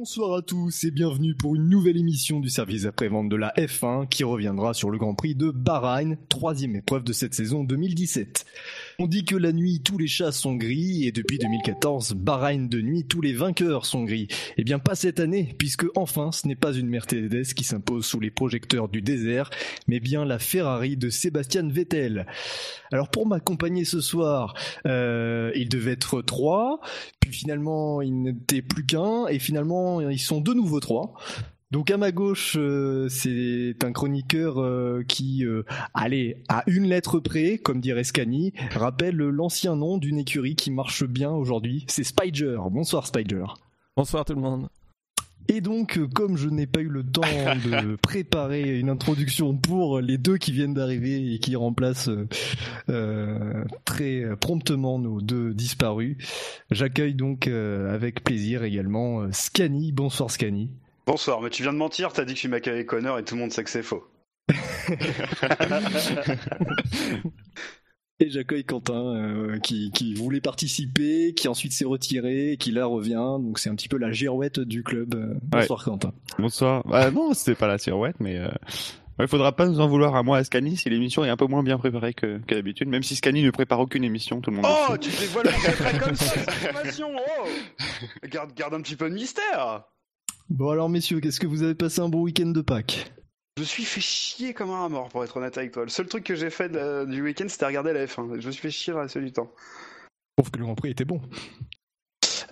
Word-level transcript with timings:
Bonsoir 0.00 0.32
à 0.32 0.40
tous 0.40 0.84
et 0.84 0.90
bienvenue 0.90 1.34
pour 1.34 1.56
une 1.56 1.68
nouvelle 1.68 1.98
émission 1.98 2.40
du 2.40 2.48
service 2.48 2.86
après-vente 2.86 3.28
de 3.28 3.36
la 3.36 3.52
F1 3.58 4.08
qui 4.08 4.24
reviendra 4.24 4.72
sur 4.72 4.88
le 4.88 4.96
Grand 4.96 5.14
Prix 5.14 5.34
de 5.34 5.50
Bahreïn, 5.50 6.16
troisième 6.30 6.74
épreuve 6.74 7.04
de 7.04 7.12
cette 7.12 7.34
saison 7.34 7.64
2017. 7.64 8.46
On 8.98 9.06
dit 9.06 9.24
que 9.24 9.36
la 9.36 9.52
nuit 9.52 9.80
tous 9.82 9.98
les 9.98 10.06
chats 10.06 10.32
sont 10.32 10.56
gris 10.56 11.06
et 11.06 11.12
depuis 11.12 11.38
2014, 11.38 12.14
Bahreïn 12.14 12.68
de 12.68 12.80
nuit 12.80 13.04
tous 13.04 13.20
les 13.20 13.32
vainqueurs 13.32 13.86
sont 13.86 14.04
gris. 14.04 14.28
Eh 14.56 14.64
bien 14.64 14.78
pas 14.78 14.94
cette 14.94 15.20
année 15.20 15.54
puisque 15.58 15.86
enfin 15.96 16.32
ce 16.32 16.46
n'est 16.46 16.56
pas 16.56 16.72
une 16.72 16.88
Mercedes 16.88 17.54
qui 17.54 17.64
s'impose 17.64 18.04
sous 18.04 18.20
les 18.20 18.30
projecteurs 18.30 18.88
du 18.88 19.02
désert, 19.02 19.50
mais 19.86 20.00
bien 20.00 20.24
la 20.24 20.38
Ferrari 20.38 20.96
de 20.96 21.08
Sébastien 21.10 21.68
Vettel. 21.68 22.26
Alors 22.92 23.10
pour 23.10 23.26
m'accompagner 23.26 23.84
ce 23.84 24.00
soir, 24.00 24.54
euh, 24.86 25.52
il 25.54 25.68
devait 25.68 25.92
être 25.92 26.22
trois, 26.22 26.80
puis 27.20 27.32
finalement 27.32 28.02
il 28.02 28.22
n'était 28.22 28.62
plus 28.62 28.84
qu'un 28.84 29.26
et 29.28 29.38
finalement 29.38 30.00
ils 30.00 30.20
sont 30.20 30.40
de 30.40 30.52
nouveau 30.52 30.80
trois. 30.80 31.14
Donc 31.70 31.92
à 31.92 31.96
ma 31.96 32.10
gauche, 32.10 32.56
euh, 32.58 33.08
c'est 33.08 33.76
un 33.84 33.92
chroniqueur 33.92 34.60
euh, 34.60 35.04
qui, 35.06 35.46
euh, 35.46 35.62
allez, 35.94 36.42
à 36.48 36.64
une 36.66 36.84
lettre 36.84 37.20
près, 37.20 37.58
comme 37.58 37.80
dirait 37.80 38.02
Scani, 38.02 38.52
rappelle 38.74 39.14
l'ancien 39.14 39.76
nom 39.76 39.96
d'une 39.96 40.18
écurie 40.18 40.56
qui 40.56 40.72
marche 40.72 41.04
bien 41.04 41.30
aujourd'hui. 41.30 41.84
C'est 41.86 42.02
Spider. 42.02 42.58
Bonsoir 42.72 43.06
Spider. 43.06 43.44
Bonsoir 43.96 44.24
tout 44.24 44.34
le 44.34 44.40
monde. 44.40 44.68
Et 45.46 45.60
donc, 45.60 45.96
euh, 45.96 46.08
comme 46.08 46.36
je 46.36 46.48
n'ai 46.48 46.66
pas 46.66 46.80
eu 46.80 46.88
le 46.88 47.04
temps 47.04 47.20
de 47.64 47.94
préparer 47.94 48.78
une 48.80 48.90
introduction 48.90 49.56
pour 49.56 50.00
les 50.00 50.18
deux 50.18 50.38
qui 50.38 50.50
viennent 50.50 50.74
d'arriver 50.74 51.34
et 51.34 51.38
qui 51.38 51.54
remplacent 51.54 52.10
très 53.84 54.24
promptement 54.40 54.98
nos 54.98 55.20
deux 55.20 55.54
disparus, 55.54 56.16
j'accueille 56.72 57.14
donc 57.14 57.46
euh, 57.46 57.94
avec 57.94 58.24
plaisir 58.24 58.64
également 58.64 59.30
Scani. 59.30 59.92
Bonsoir 59.92 60.32
Scani. 60.32 60.70
Bonsoir, 61.06 61.40
mais 61.40 61.50
tu 61.50 61.62
viens 61.62 61.72
de 61.72 61.78
mentir, 61.78 62.12
t'as 62.12 62.24
dit 62.24 62.32
que 62.34 62.36
je 62.36 62.40
suis 62.40 62.48
Macaulay 62.48 62.84
Connor 62.84 63.18
et 63.18 63.24
tout 63.24 63.34
le 63.34 63.40
monde 63.40 63.52
sait 63.52 63.64
que 63.64 63.70
c'est 63.70 63.82
faux. 63.82 64.04
Et 68.22 68.28
j'accueille 68.28 68.64
Quentin 68.64 69.16
euh, 69.16 69.58
qui, 69.60 69.90
qui 69.92 70.12
voulait 70.12 70.42
participer, 70.42 71.32
qui 71.32 71.48
ensuite 71.48 71.72
s'est 71.72 71.86
retiré, 71.86 72.58
qui 72.60 72.70
là 72.70 72.84
revient. 72.84 73.14
Donc 73.40 73.58
c'est 73.58 73.70
un 73.70 73.74
petit 73.74 73.88
peu 73.88 73.96
la 73.96 74.12
girouette 74.12 74.60
du 74.60 74.82
club. 74.82 75.14
Euh, 75.14 75.34
Bonsoir 75.44 75.82
Quentin. 75.82 76.12
Bonsoir. 76.38 76.86
Bah 76.86 77.10
non, 77.10 77.32
c'était 77.32 77.54
pas 77.54 77.66
la 77.66 77.78
silhouette, 77.78 78.16
mais 78.20 78.36
euh, 78.36 78.50
il 79.18 79.26
faudra 79.26 79.56
pas 79.56 79.66
nous 79.66 79.80
en 79.80 79.88
vouloir 79.88 80.16
à 80.16 80.22
moi 80.22 80.36
à 80.36 80.44
Scani 80.44 80.76
si 80.76 80.90
l'émission 80.90 81.24
est 81.24 81.30
un 81.30 81.38
peu 81.38 81.46
moins 81.46 81.62
bien 81.62 81.78
préparée 81.78 82.12
que, 82.12 82.38
que 82.46 82.54
d'habitude. 82.54 82.88
Même 82.88 83.02
si 83.02 83.16
Scani 83.16 83.42
ne 83.42 83.50
prépare 83.50 83.80
aucune 83.80 84.04
émission, 84.04 84.42
tout 84.42 84.50
le 84.50 84.56
monde. 84.56 84.66
Oh, 84.68 84.92
sait. 84.92 84.98
tu 84.98 85.10
dévoiles 85.10 85.48
comme 86.04 86.14
ça, 86.14 86.26
cette 86.26 86.48
information, 86.48 87.08
oh 87.16 87.46
garde, 88.28 88.52
garde 88.52 88.74
un 88.74 88.82
petit 88.82 88.96
peu 88.96 89.08
de 89.08 89.14
mystère 89.14 89.84
Bon 90.50 90.70
alors 90.70 90.88
messieurs, 90.88 91.20
qu'est-ce 91.20 91.40
que 91.40 91.46
vous 91.46 91.62
avez 91.62 91.74
passé 91.74 92.00
un 92.00 92.08
bon 92.08 92.22
week-end 92.22 92.46
de 92.48 92.60
Pâques? 92.60 93.12
Je 93.56 93.62
me 93.62 93.66
suis 93.66 93.84
fait 93.84 94.00
chier 94.00 94.54
comme 94.54 94.70
un 94.70 94.88
mort, 94.88 95.08
pour 95.08 95.22
être 95.24 95.36
honnête 95.36 95.56
avec 95.58 95.72
toi. 95.72 95.82
Le 95.84 95.88
seul 95.90 96.06
truc 96.06 96.24
que 96.24 96.34
j'ai 96.34 96.50
fait 96.50 96.68
de- 96.68 97.04
du 97.04 97.22
week-end, 97.22 97.46
c'était 97.48 97.66
regarder 97.66 97.92
la 97.92 98.06
F1. 98.06 98.40
Je 98.40 98.46
me 98.46 98.52
suis 98.52 98.60
fait 98.62 98.70
chier 98.70 98.92
le 98.92 99.00
reste 99.00 99.18
du 99.18 99.32
temps. 99.32 99.52
Trouve 100.36 100.50
que 100.50 100.58
le 100.58 100.64
Grand 100.64 100.74
Prix 100.74 100.90
était 100.90 101.04
bon. 101.04 101.20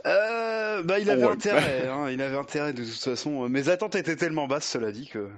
Euh, 0.06 0.82
bah, 0.82 0.98
il 1.00 1.10
avait 1.10 1.24
Oh, 1.24 1.28
ouais. 1.28 1.32
intérêt, 1.32 1.88
hein, 1.88 2.10
il 2.10 2.20
avait 2.22 2.36
intérêt 2.36 2.72
de 2.72 2.84
toute 2.84 2.92
façon. 2.94 3.48
Mes 3.48 3.68
attentes 3.68 3.94
étaient 3.96 4.16
tellement 4.16 4.46
basses, 4.46 4.68
cela 4.68 4.92
dit, 4.92 5.08
que... 5.08 5.28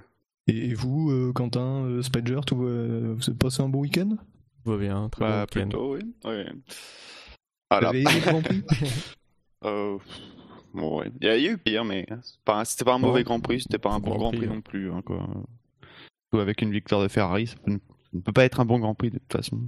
Et 0.47 0.73
vous, 0.73 1.09
euh, 1.11 1.31
Quentin, 1.33 1.85
euh, 1.85 2.01
Spider, 2.01 2.39
tout, 2.45 2.63
euh, 2.63 3.13
vous 3.15 3.29
avez 3.29 3.37
passé 3.37 3.61
un 3.63 3.69
bon 3.69 3.79
week-end? 3.79 4.17
Tout 4.63 4.71
va 4.71 4.77
bien, 4.77 5.09
très 5.09 5.21
Bah, 5.21 5.29
bon 5.29 5.41
week-end. 5.41 5.69
plutôt, 5.69 5.93
oui. 5.95 6.01
oui. 6.25 6.43
Vous 6.51 6.61
Voilà. 7.71 7.89
avez 7.89 8.01
aimé 8.01 8.11
le 8.13 8.31
Grand 8.31 8.41
Prix? 8.41 8.63
Euh, 9.63 9.99
bon, 10.73 10.99
ouais. 10.99 11.11
Il 11.21 11.27
y 11.27 11.29
a 11.29 11.37
il 11.37 11.43
y 11.43 11.47
a 11.47 11.51
eu 11.51 11.57
pire, 11.57 11.83
mais 11.85 12.05
pas 12.45 12.65
c'était 12.65 12.85
pas 12.85 12.93
un 12.93 12.99
mauvais 12.99 13.23
Grand 13.23 13.39
Prix, 13.39 13.61
c'était 13.61 13.77
pas 13.77 13.91
un 13.91 13.99
bon 13.99 14.11
Grand 14.11 14.19
Grand 14.19 14.31
Prix, 14.31 14.45
hein. 14.45 14.53
non 14.55 14.61
plus. 14.61 14.91
Hein, 14.91 15.01
quoi. 15.05 15.27
Avec 16.33 16.61
une 16.61 16.71
victoire 16.71 17.01
de 17.01 17.07
Ferrari, 17.07 17.47
ça 17.47 17.55
peut- 17.65 17.79
ne 18.13 18.19
peut 18.21 18.31
pas 18.33 18.45
être 18.45 18.59
un 18.59 18.65
bon 18.65 18.79
Grand 18.79 18.95
Prix 18.95 19.09
de 19.11 19.19
toute 19.19 19.31
façon. 19.31 19.61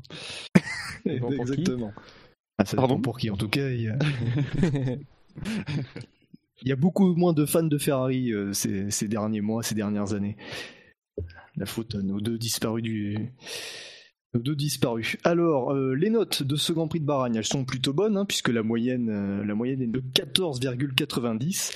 Bon, 1.05 1.19
pour 1.19 1.45
qui 1.45 1.51
Exactement. 1.51 1.91
Ah, 2.57 2.63
ça 2.65 2.77
Pardon 2.77 3.01
pour 3.01 3.17
qui 3.19 3.29
en 3.29 3.35
tout 3.35 3.49
cas. 3.49 3.69
Il 3.69 3.81
y 3.81 3.87
a, 3.89 3.97
il 6.61 6.69
y 6.69 6.71
a 6.71 6.75
beaucoup 6.77 7.13
moins 7.15 7.33
de 7.33 7.45
fans 7.45 7.63
de 7.63 7.77
Ferrari 7.77 8.31
euh, 8.31 8.53
ces, 8.53 8.89
ces 8.89 9.07
derniers 9.09 9.41
mois, 9.41 9.63
ces 9.63 9.75
dernières 9.75 10.13
années. 10.13 10.37
La 11.57 11.65
faute 11.65 11.95
à 11.95 12.01
nos 12.01 12.21
deux 12.21 12.37
disparus 12.37 12.83
du. 12.83 13.33
Deux 14.33 14.55
disparus. 14.55 15.17
Alors, 15.23 15.73
euh, 15.73 15.93
les 15.93 16.09
notes 16.09 16.41
de 16.41 16.55
ce 16.55 16.73
Grand 16.73 16.87
Prix 16.87 16.99
de 16.99 17.05
Bahreïn, 17.05 17.35
elles 17.35 17.45
sont 17.45 17.65
plutôt 17.65 17.93
bonnes, 17.93 18.17
hein, 18.17 18.25
puisque 18.25 18.49
la 18.49 18.63
moyenne, 18.63 19.09
euh, 19.09 19.45
la 19.45 19.53
moyenne 19.53 19.81
est 19.81 19.87
de 19.87 19.99
14,90. 19.99 21.71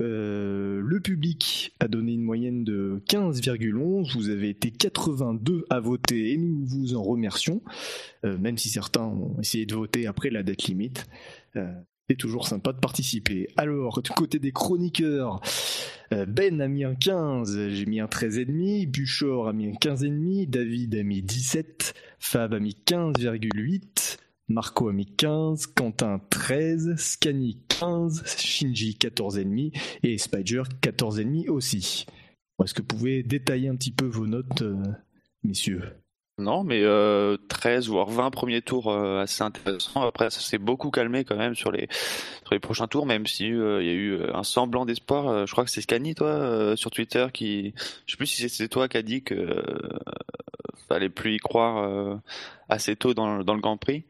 Euh, 0.00 0.80
le 0.82 1.00
public 1.00 1.74
a 1.78 1.88
donné 1.88 2.12
une 2.12 2.22
moyenne 2.22 2.64
de 2.64 3.02
15,11. 3.08 4.14
Vous 4.14 4.30
avez 4.30 4.48
été 4.48 4.70
82 4.70 5.66
à 5.68 5.80
voter 5.80 6.32
et 6.32 6.36
nous 6.38 6.64
vous 6.64 6.94
en 6.94 7.02
remercions, 7.02 7.62
euh, 8.24 8.38
même 8.38 8.56
si 8.56 8.68
certains 8.68 9.04
ont 9.04 9.38
essayé 9.40 9.66
de 9.66 9.74
voter 9.74 10.06
après 10.06 10.30
la 10.30 10.42
date 10.42 10.64
limite. 10.64 11.06
C'est 12.08 12.16
toujours 12.16 12.46
sympa 12.46 12.72
de 12.72 12.78
participer. 12.78 13.48
Alors, 13.56 14.02
du 14.02 14.10
côté 14.10 14.38
des 14.38 14.52
chroniqueurs, 14.52 15.40
euh, 16.12 16.26
Ben 16.26 16.60
a 16.60 16.68
mis 16.68 16.84
un 16.84 16.94
15, 16.94 17.68
j'ai 17.68 17.86
mis 17.86 18.00
un 18.00 18.06
13,5, 18.06 18.90
Buchor 18.90 19.48
a 19.48 19.52
mis 19.52 19.68
un 19.68 19.72
15,5, 19.72 20.48
David 20.48 20.94
a 20.96 21.02
mis 21.04 21.22
17, 21.22 21.94
Fab 22.18 22.54
a 22.54 22.60
mis 22.60 22.76
15,8, 22.86 24.18
Marco 24.48 24.88
a 24.88 24.92
mis 24.92 25.06
15, 25.06 25.68
Quentin 25.68 26.20
13, 26.30 26.96
Scani 26.96 27.62
15, 27.68 28.24
Shinji 28.36 28.98
14,5 29.00 29.72
et 30.02 30.18
Spider 30.18 30.62
14,5 30.82 31.48
aussi. 31.48 32.06
Est-ce 32.62 32.74
que 32.74 32.82
vous 32.82 32.88
pouvez 32.88 33.22
détailler 33.22 33.68
un 33.68 33.76
petit 33.76 33.92
peu 33.92 34.06
vos 34.06 34.26
notes, 34.26 34.62
euh, 34.62 34.82
messieurs? 35.42 35.82
Non, 36.38 36.64
mais 36.64 36.80
euh, 36.82 37.36
13 37.48 37.88
voire 37.88 38.08
20 38.08 38.30
premiers 38.30 38.62
tours 38.62 38.90
euh, 38.90 39.20
assez 39.20 39.42
intéressants. 39.42 40.02
Après, 40.02 40.30
ça 40.30 40.40
s'est 40.40 40.58
beaucoup 40.58 40.90
calmé 40.90 41.24
quand 41.24 41.36
même 41.36 41.54
sur 41.54 41.70
les 41.70 41.88
prochains 42.60 42.86
tours, 42.88 43.04
même 43.06 43.26
si 43.26 43.52
euh, 43.52 43.82
il 43.82 43.86
y 43.86 43.90
a 43.90 43.94
eu 43.94 44.12
euh, 44.12 44.34
un 44.34 44.42
semblant 44.42 44.86
d'espoir. 44.86 45.46
Je 45.46 45.52
crois 45.52 45.64
que 45.64 45.70
c'est 45.70 45.82
Scani, 45.82 46.14
toi, 46.14 46.74
sur 46.76 46.90
Twitter, 46.90 47.26
qui, 47.32 47.74
je 48.06 48.12
sais 48.12 48.16
plus 48.16 48.26
si 48.26 48.48
c'est 48.48 48.68
toi 48.68 48.88
qui 48.88 48.96
a 48.96 49.02
dit 49.02 49.22
que 49.22 49.62
fallait 50.88 51.10
plus 51.10 51.34
y 51.34 51.38
croire 51.38 52.18
assez 52.68 52.96
tôt 52.96 53.14
dans, 53.14 53.36
le- 53.36 53.44
Grand 53.44 53.76
Prix. 53.76 54.04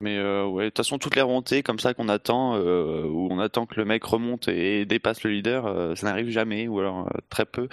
Mais 0.00 0.18
ouais, 0.20 0.64
de 0.64 0.68
toute 0.70 0.78
façon, 0.78 0.98
toutes 0.98 1.14
les 1.16 1.22
remontées 1.22 1.62
comme 1.62 1.78
ça 1.78 1.94
qu'on 1.94 2.08
attend, 2.08 2.58
où 2.58 3.28
on 3.30 3.38
attend 3.38 3.64
que 3.66 3.76
le 3.76 3.84
mec 3.84 4.04
remonte 4.04 4.48
et 4.48 4.84
dépasse 4.84 5.22
le 5.22 5.30
leader, 5.30 5.96
ça 5.96 6.06
n'arrive 6.06 6.28
jamais, 6.28 6.68
ou 6.68 6.80
alors 6.80 7.08
très 7.30 7.46
peu. 7.46 7.68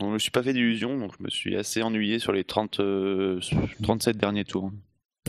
Donc, 0.00 0.10
je 0.10 0.14
me 0.14 0.18
suis 0.18 0.30
pas 0.30 0.42
fait 0.42 0.52
d'illusions, 0.52 0.96
donc 0.98 1.12
je 1.18 1.22
me 1.24 1.28
suis 1.28 1.56
assez 1.56 1.82
ennuyé 1.82 2.18
sur 2.18 2.32
les 2.32 2.44
30, 2.44 2.80
euh, 2.80 3.40
37 3.82 4.16
derniers 4.16 4.44
tours. 4.44 4.70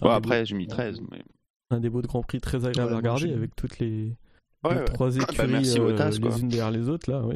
Après, 0.02 0.46
j'ai 0.46 0.56
mis 0.56 0.68
13. 0.68 1.02
Mais... 1.12 1.18
beaux- 1.18 1.24
Un 1.72 1.80
des 1.80 1.90
beaux 1.90 2.02
de 2.02 2.08
Grand 2.08 2.22
Prix 2.24 2.40
très 2.40 2.66
agréable 2.66 2.90
Ouais, 2.90 2.94
à 2.94 2.98
regarder 2.98 3.34
avec 3.34 3.56
toutes 3.56 3.80
les, 3.80 4.16
Ouais, 4.64 4.74
les 4.74 4.80
ouais. 4.80 4.86
trois 4.86 5.10
Bah, 5.12 5.24
écuries 5.30 5.52
merci, 5.52 5.80
euh, 5.80 6.10
les 6.20 6.40
unes 6.42 6.48
derrière 6.50 6.72
les 6.72 6.88
autres 6.90 7.10
là, 7.12 7.22
oui. 7.26 7.36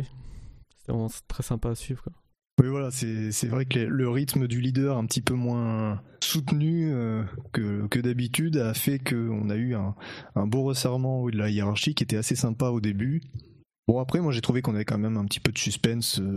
C'est 0.86 0.92
vraiment 0.92 1.10
très 1.28 1.44
sympa 1.44 1.70
à 1.70 1.76
suivre. 1.76 2.04
Quoi. 2.04 2.14
Oui, 2.62 2.68
voilà, 2.68 2.92
c'est 2.92 3.32
c'est 3.32 3.48
vrai 3.48 3.66
que 3.66 3.80
le 3.80 4.10
rythme 4.10 4.48
du 4.48 4.62
leader 4.62 4.98
un 4.98 5.06
petit 5.08 5.22
peu 5.22 5.34
moins 5.34 6.02
soutenu 6.24 6.92
euh, 6.94 7.24
que, 7.52 7.88
que 7.88 8.00
d'habitude 8.00 8.58
a 8.58 8.74
fait 8.76 9.00
qu'on 9.00 9.50
a 9.50 9.56
eu 9.56 9.74
un, 9.76 9.96
un 10.36 10.46
beau 10.46 10.62
resserrement 10.64 11.26
de 11.28 11.38
la 11.38 11.50
hiérarchie 11.50 11.96
qui 11.96 12.04
était 12.04 12.18
assez 12.18 12.36
sympa 12.36 12.68
au 12.68 12.80
début. 12.80 13.22
Bon, 13.88 14.00
après, 14.00 14.20
moi 14.22 14.32
j'ai 14.32 14.42
trouvé 14.42 14.62
qu'on 14.62 14.76
avait 14.76 14.86
quand 14.86 15.00
même 15.00 15.18
un 15.18 15.26
petit 15.26 15.40
peu 15.40 15.52
de 15.52 15.58
suspense. 15.58 16.20
euh, 16.20 16.36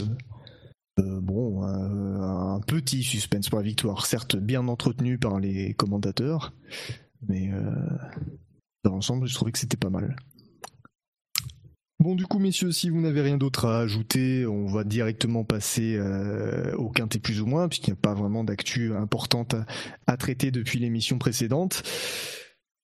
euh, 0.98 1.20
bon, 1.20 1.62
euh, 1.62 2.20
un 2.20 2.60
petit 2.60 3.02
suspense 3.02 3.50
pour 3.50 3.58
la 3.58 3.64
victoire, 3.64 4.06
certes 4.06 4.37
bien 4.37 4.66
entretenu 4.66 5.19
par 5.19 5.38
les 5.38 5.75
commentateurs, 5.75 6.54
mais 7.28 7.52
euh, 7.52 7.70
dans 8.82 8.93
l'ensemble, 8.93 9.26
je 9.26 9.34
trouvais 9.34 9.52
que 9.52 9.58
c'était 9.58 9.76
pas 9.76 9.90
mal. 9.90 10.16
Bon, 11.98 12.14
du 12.14 12.25
coup, 12.25 12.38
messieurs, 12.38 12.72
si 12.72 12.88
vous 12.88 13.00
n'avez 13.00 13.20
rien 13.20 13.37
d'autre 13.37 13.66
à 13.66 13.81
ajouter, 13.81 14.46
on 14.46 14.66
va 14.66 14.84
directement 14.84 15.44
passer 15.44 15.98
au 16.76 16.90
quintet 16.90 17.19
plus 17.19 17.40
ou 17.40 17.46
moins, 17.46 17.69
puisqu'il 17.69 17.90
n'y 17.90 17.98
a 17.98 18.00
pas 18.00 18.12
vraiment 18.12 18.44
d'actu 18.44 18.94
importante 18.94 19.54
à, 19.54 19.66
à 20.06 20.16
traiter 20.19 20.50
depuis 20.50 20.78
l'émission 20.78 21.19
précédente. 21.19 21.82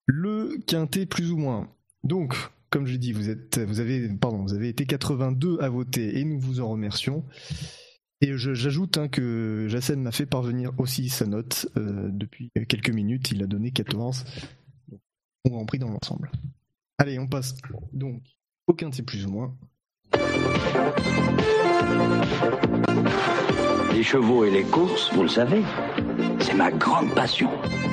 Le 0.07 0.57
quintet 0.67 1.05
plus 1.05 1.31
ou 1.31 1.37
moins. 1.37 1.69
Donc, 2.05 2.37
comme 2.71 2.87
je 2.87 2.93
l'ai 2.93 2.99
dit, 2.99 3.13
vous 3.13 3.29
êtes, 3.29 3.59
vous 3.59 3.81
avez, 3.81 4.09
pardon, 4.09 4.43
vous 4.43 4.55
avez 4.55 4.71
été 4.71 4.87
82 4.87 5.59
à 5.61 5.69
voter 5.69 6.19
et 6.19 6.25
nous 6.25 6.41
vous 6.41 6.61
en 6.61 6.71
remercions. 6.71 7.23
Et 8.25 8.37
je- 8.39 8.55
j'ajoute 8.55 8.99
hein, 8.99 9.09
que 9.09 9.67
Jacen 9.69 10.01
m'a 10.01 10.13
fait 10.13 10.27
parvenir 10.27 10.71
aussi 10.79 11.09
sa 11.09 11.27
note 11.27 11.67
euh, 11.77 12.09
depuis 12.11 12.51
quelques 12.69 12.91
minutes. 12.91 13.33
Il 13.33 13.43
a 13.43 13.47
donné 13.47 13.73
14. 13.73 14.25
Donc, 14.89 15.01
on 15.45 15.51
Grand 15.51 15.67
Prix 15.67 15.79
dans 15.81 15.91
l'ensemble. 15.91 16.31
Allez, 16.99 17.19
on 17.19 17.27
passe. 17.27 17.57
Donc, 17.93 18.23
aucun 18.69 18.91
de 18.91 18.95
ces 18.95 19.03
plus 19.03 19.27
ou 19.27 19.31
moins. 19.33 19.57
Les 23.93 24.03
chevaux 24.05 24.45
et 24.45 24.51
les 24.51 24.63
courses, 24.65 25.13
vous 25.13 25.23
le 25.23 25.29
savez, 25.29 25.63
c'est 26.41 26.55
ma 26.55 26.71
grande 26.71 27.13
passion. 27.15 27.51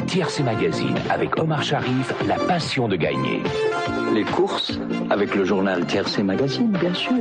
TRC 0.07 0.43
Magazine 0.43 0.95
avec 1.09 1.37
Omar 1.39 1.61
Sharif, 1.63 2.13
la 2.27 2.35
passion 2.35 2.87
de 2.87 2.95
gagner. 2.95 3.41
Les 4.13 4.23
courses 4.23 4.79
avec 5.09 5.35
le 5.35 5.43
journal 5.45 5.85
TRC 5.85 6.23
Magazine, 6.23 6.71
bien 6.71 6.93
sûr. 6.93 7.13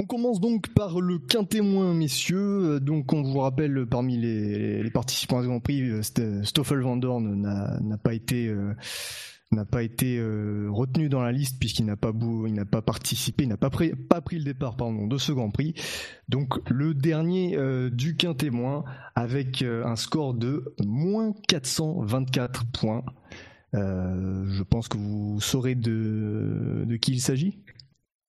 On 0.00 0.06
commence 0.06 0.38
donc 0.38 0.68
par 0.74 1.00
le 1.00 1.18
quintémoin, 1.18 1.92
messieurs. 1.92 2.76
Euh, 2.76 2.80
Donc, 2.80 3.12
on 3.12 3.22
vous 3.22 3.40
rappelle, 3.40 3.84
parmi 3.86 4.16
les, 4.16 4.88
participants 4.90 5.38
à 5.38 5.42
ce 5.42 5.48
Grand 5.48 5.58
Prix, 5.58 5.82
euh, 5.82 6.02
St- 6.02 6.44
Stoffel 6.44 6.78
Van 6.80 6.96
Dorn 6.96 7.42
n'a 7.42 7.96
pas 7.98 8.14
été, 8.14 8.46
euh, 8.46 8.74
euh, 9.52 10.68
retenu 10.70 11.08
dans 11.08 11.20
la 11.22 11.32
liste 11.32 11.58
puisqu'il 11.58 11.84
n'a 11.86 11.96
pas, 11.96 12.12
pas 12.70 12.82
participé, 12.82 13.46
n'a 13.46 13.56
pas 13.56 13.70
pris, 13.70 13.90
le 13.90 14.44
départ 14.44 14.76
pardon, 14.76 15.08
de 15.08 15.18
ce 15.18 15.32
Grand 15.32 15.50
Prix. 15.50 15.74
Donc, 16.28 16.60
le 16.70 16.94
dernier 16.94 17.56
euh, 17.56 17.90
du 17.90 18.14
quintémoin 18.16 18.84
avec 19.16 19.62
euh, 19.62 19.84
un 19.84 19.96
score 19.96 20.34
de 20.34 20.76
moins 20.84 21.32
424 21.48 22.66
points. 22.66 23.02
Euh, 23.74 24.44
je 24.48 24.62
pense 24.62 24.86
que 24.86 24.96
vous 24.96 25.40
saurez 25.40 25.74
de 25.74 26.96
qui 27.00 27.14
il 27.14 27.20
s'agit. 27.20 27.58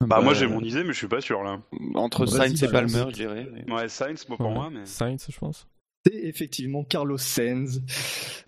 Bah, 0.01 0.21
moi 0.21 0.31
Bah, 0.31 0.33
j'ai 0.33 0.47
mon 0.47 0.61
idée, 0.61 0.83
mais 0.83 0.93
je 0.93 0.97
suis 0.97 1.07
pas 1.07 1.19
sûr 1.21 1.43
là. 1.43 1.61
Entre 1.95 2.25
Sainz 2.25 2.63
et. 2.63 2.67
Palmer, 2.69 3.05
je 3.09 3.13
dirais. 3.13 3.47
mais- 3.67 3.73
Ouais, 3.73 3.89
Sainz, 3.89 4.25
moi, 4.29 4.37
pour 4.37 4.47
Ouais. 4.47 4.53
moi, 4.53 4.69
mais. 4.71 4.85
Sainz, 4.85 5.27
je 5.29 5.37
pense. 5.37 5.67
C'est 6.05 6.15
effectivement 6.15 6.85
Carlos 6.85 7.17
Sainz 7.17 7.81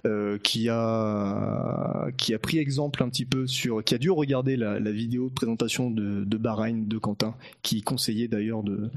euh, 0.06 0.38
qui 0.38 0.70
a 0.70 2.08
qui 2.18 2.34
a 2.34 2.40
pris 2.40 2.60
exemple 2.60 3.04
un 3.04 3.10
petit 3.10 3.26
peu 3.26 3.46
sur 3.46 3.84
qui 3.84 3.94
a 3.94 3.98
dû 3.98 4.10
regarder 4.10 4.56
la, 4.56 4.80
la 4.80 4.92
vidéo 4.92 5.28
de 5.28 5.34
présentation 5.34 5.92
de, 5.92 6.24
de 6.24 6.38
Bahreïn 6.38 6.88
de 6.88 6.98
Quentin 6.98 7.36
qui 7.62 7.82
conseillait 7.82 8.30
d'ailleurs 8.30 8.64
de 8.64 8.90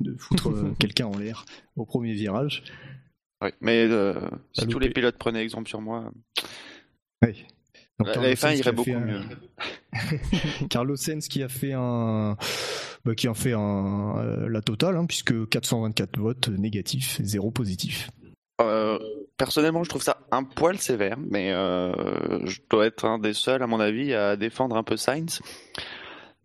de 0.00 0.14
foutre 0.18 0.50
euh, 0.50 0.74
quelqu'un 0.78 1.06
en 1.06 1.16
l'air 1.16 1.46
au 1.76 1.86
premier 1.86 2.12
virage. 2.12 2.62
Ouais. 3.42 3.54
Mais 3.62 3.86
euh, 3.88 4.20
si 4.52 4.66
tous 4.66 4.78
les 4.78 4.90
pilotes 4.90 5.16
prenaient 5.16 5.42
exemple 5.42 5.68
sur 5.70 5.80
moi, 5.80 6.12
Ouais. 7.22 7.34
Donc, 7.98 8.08
la, 8.08 8.14
Carlos 8.14 8.28
la 8.28 8.34
F1 8.34 8.36
Sainz 8.38 8.54
qui 8.54 8.58
irait 8.60 8.68
a 8.68 8.72
beaucoup 8.72 8.90
fait 8.90 8.94
un- 8.96 9.00
mieux. 9.00 9.20
Carlos 10.70 10.96
Sainz 10.96 11.28
qui 11.28 11.42
a 11.42 11.48
fait 11.48 11.72
un 11.72 12.36
bah, 13.04 13.14
qui 13.14 13.28
a 13.28 13.34
fait 13.34 13.52
un 13.52 14.18
euh, 14.18 14.48
la 14.48 14.60
totale 14.62 14.96
hein, 14.96 15.06
puisque 15.06 15.48
424 15.48 16.18
votes 16.18 16.48
négatifs, 16.48 17.20
zéro 17.22 17.50
positif. 17.50 18.10
Euh, 18.60 18.98
personnellement, 19.36 19.82
je 19.84 19.90
trouve 19.90 20.02
ça 20.02 20.18
un 20.30 20.44
poil 20.44 20.78
sévère, 20.78 21.18
mais 21.18 21.52
euh, 21.52 22.44
je 22.46 22.60
dois 22.70 22.86
être 22.86 23.04
un 23.04 23.18
des 23.18 23.32
seuls, 23.34 23.62
à 23.62 23.66
mon 23.66 23.80
avis, 23.80 24.14
à 24.14 24.36
défendre 24.36 24.76
un 24.76 24.84
peu 24.84 24.96
Sainz. 24.96 25.40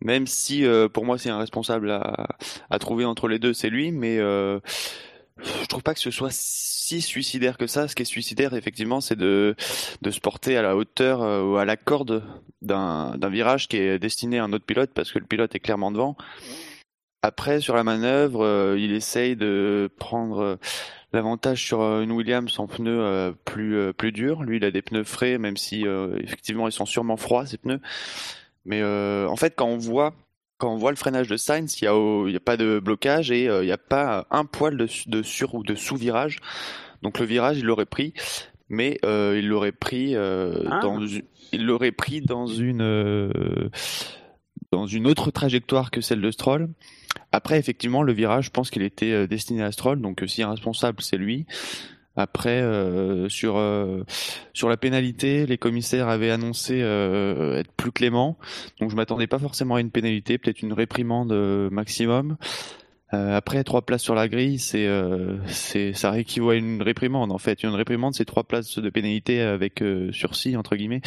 Même 0.02 0.26
si, 0.26 0.64
euh, 0.64 0.88
pour 0.88 1.04
moi, 1.04 1.18
c'est 1.18 1.30
un 1.30 1.38
responsable 1.38 1.90
à, 1.90 2.26
à 2.70 2.78
trouver 2.78 3.04
entre 3.04 3.28
les 3.28 3.38
deux, 3.38 3.52
c'est 3.52 3.70
lui, 3.70 3.92
mais 3.92 4.18
euh, 4.18 4.58
je 5.42 5.66
trouve 5.66 5.82
pas 5.82 5.94
que 5.94 6.00
ce 6.00 6.10
soit 6.10 6.30
si 6.32 7.00
suicidaire 7.00 7.56
que 7.56 7.66
ça. 7.66 7.88
Ce 7.88 7.94
qui 7.94 8.02
est 8.02 8.06
suicidaire, 8.06 8.54
effectivement, 8.54 9.00
c'est 9.00 9.16
de, 9.16 9.54
de 10.02 10.10
se 10.10 10.20
porter 10.20 10.56
à 10.56 10.62
la 10.62 10.76
hauteur 10.76 11.22
euh, 11.22 11.42
ou 11.42 11.56
à 11.56 11.64
la 11.64 11.76
corde 11.76 12.24
d'un 12.62 13.16
d'un 13.16 13.28
virage 13.28 13.68
qui 13.68 13.76
est 13.76 13.98
destiné 13.98 14.38
à 14.38 14.44
un 14.44 14.52
autre 14.52 14.64
pilote, 14.64 14.90
parce 14.94 15.12
que 15.12 15.18
le 15.18 15.24
pilote 15.26 15.54
est 15.54 15.60
clairement 15.60 15.90
devant. 15.90 16.16
Après, 17.22 17.60
sur 17.60 17.74
la 17.74 17.84
manœuvre, 17.84 18.44
euh, 18.44 18.78
il 18.78 18.92
essaye 18.92 19.36
de 19.36 19.90
prendre 19.98 20.38
euh, 20.40 20.56
l'avantage 21.12 21.64
sur 21.64 21.80
une 21.80 22.12
Williams 22.12 22.58
en 22.58 22.66
pneus 22.66 23.34
plus 23.44 23.92
plus 23.94 24.12
durs. 24.12 24.42
Lui, 24.42 24.58
il 24.58 24.64
a 24.64 24.70
des 24.70 24.82
pneus 24.82 25.04
frais, 25.04 25.38
même 25.38 25.56
si 25.56 25.84
effectivement 26.22 26.68
ils 26.68 26.72
sont 26.72 26.86
sûrement 26.86 27.16
froids 27.16 27.46
ces 27.46 27.58
pneus. 27.58 27.80
Mais 28.64 28.80
en 28.84 29.34
fait, 29.34 29.54
quand 29.56 29.66
on 29.66 29.76
voit 29.76 30.14
quand 30.60 30.72
on 30.72 30.76
voit 30.76 30.90
le 30.92 30.96
freinage 30.96 31.26
de 31.28 31.36
Sainz, 31.36 31.76
il 31.80 31.84
y 32.30 32.36
a 32.36 32.40
pas 32.40 32.56
de 32.56 32.78
blocage 32.78 33.30
et 33.32 33.48
euh, 33.48 33.64
il 33.64 33.68
y 33.68 33.72
a 33.72 33.78
pas 33.78 34.26
un 34.30 34.44
poil 34.44 34.76
de, 34.76 34.86
su- 34.86 35.08
de 35.08 35.22
sur 35.22 35.54
ou 35.54 35.62
de 35.64 35.74
sous 35.74 35.96
virage. 35.96 36.38
Donc 37.02 37.18
le 37.18 37.26
virage, 37.26 37.58
il 37.58 37.64
l'aurait 37.64 37.86
pris, 37.86 38.12
mais 38.68 38.98
euh, 39.04 39.36
il 39.38 39.48
l'aurait 39.48 39.72
pris 39.72 40.14
euh, 40.14 40.62
Ah. 40.70 40.80
dans 40.82 41.00
une- 41.00 41.22
il 41.52 41.64
l'aurait 41.66 41.90
pris 41.92 42.20
dans 42.20 42.46
une 42.46 42.82
euh, 42.82 43.30
dans 44.72 44.86
une 44.86 45.06
autre 45.08 45.30
trajectoire 45.32 45.90
que 45.90 46.00
celle 46.00 46.20
de 46.20 46.30
Stroll. 46.30 46.68
Après, 47.32 47.58
effectivement, 47.58 48.02
le 48.04 48.12
virage, 48.12 48.44
je 48.46 48.50
pense 48.50 48.70
qu'il 48.70 48.82
était 48.82 49.26
destiné 49.26 49.62
à 49.64 49.72
Stroll, 49.72 50.00
donc 50.00 50.22
si 50.28 50.42
un 50.44 50.50
responsable, 50.50 51.02
c'est 51.02 51.16
lui. 51.16 51.46
Après, 52.16 52.60
euh, 52.60 53.28
sur 53.28 53.56
euh, 53.56 54.02
sur 54.52 54.68
la 54.68 54.76
pénalité, 54.76 55.46
les 55.46 55.58
commissaires 55.58 56.08
avaient 56.08 56.30
annoncé 56.30 56.80
euh, 56.82 57.58
être 57.58 57.70
plus 57.72 57.92
cléments, 57.92 58.36
donc 58.80 58.90
je 58.90 58.96
m'attendais 58.96 59.28
pas 59.28 59.38
forcément 59.38 59.76
à 59.76 59.80
une 59.80 59.90
pénalité, 59.90 60.36
peut-être 60.36 60.62
une 60.62 60.72
réprimande 60.72 61.32
maximum. 61.70 62.36
Après, 63.12 63.64
trois 63.64 63.82
places 63.82 64.02
sur 64.02 64.14
la 64.14 64.28
grille, 64.28 64.60
c'est 64.60 64.88
c'est 65.46 65.92
ça 65.94 66.16
équivaut 66.16 66.50
à 66.50 66.54
une 66.54 66.80
réprimande 66.80 67.32
en 67.32 67.38
fait. 67.38 67.64
Une 67.64 67.70
réprimande, 67.70 68.14
c'est 68.14 68.24
trois 68.24 68.44
places 68.44 68.78
de 68.78 68.88
pénalité 68.88 69.40
avec 69.40 69.82
sursis 70.12 70.56
entre 70.56 70.76
guillemets. 70.76 71.02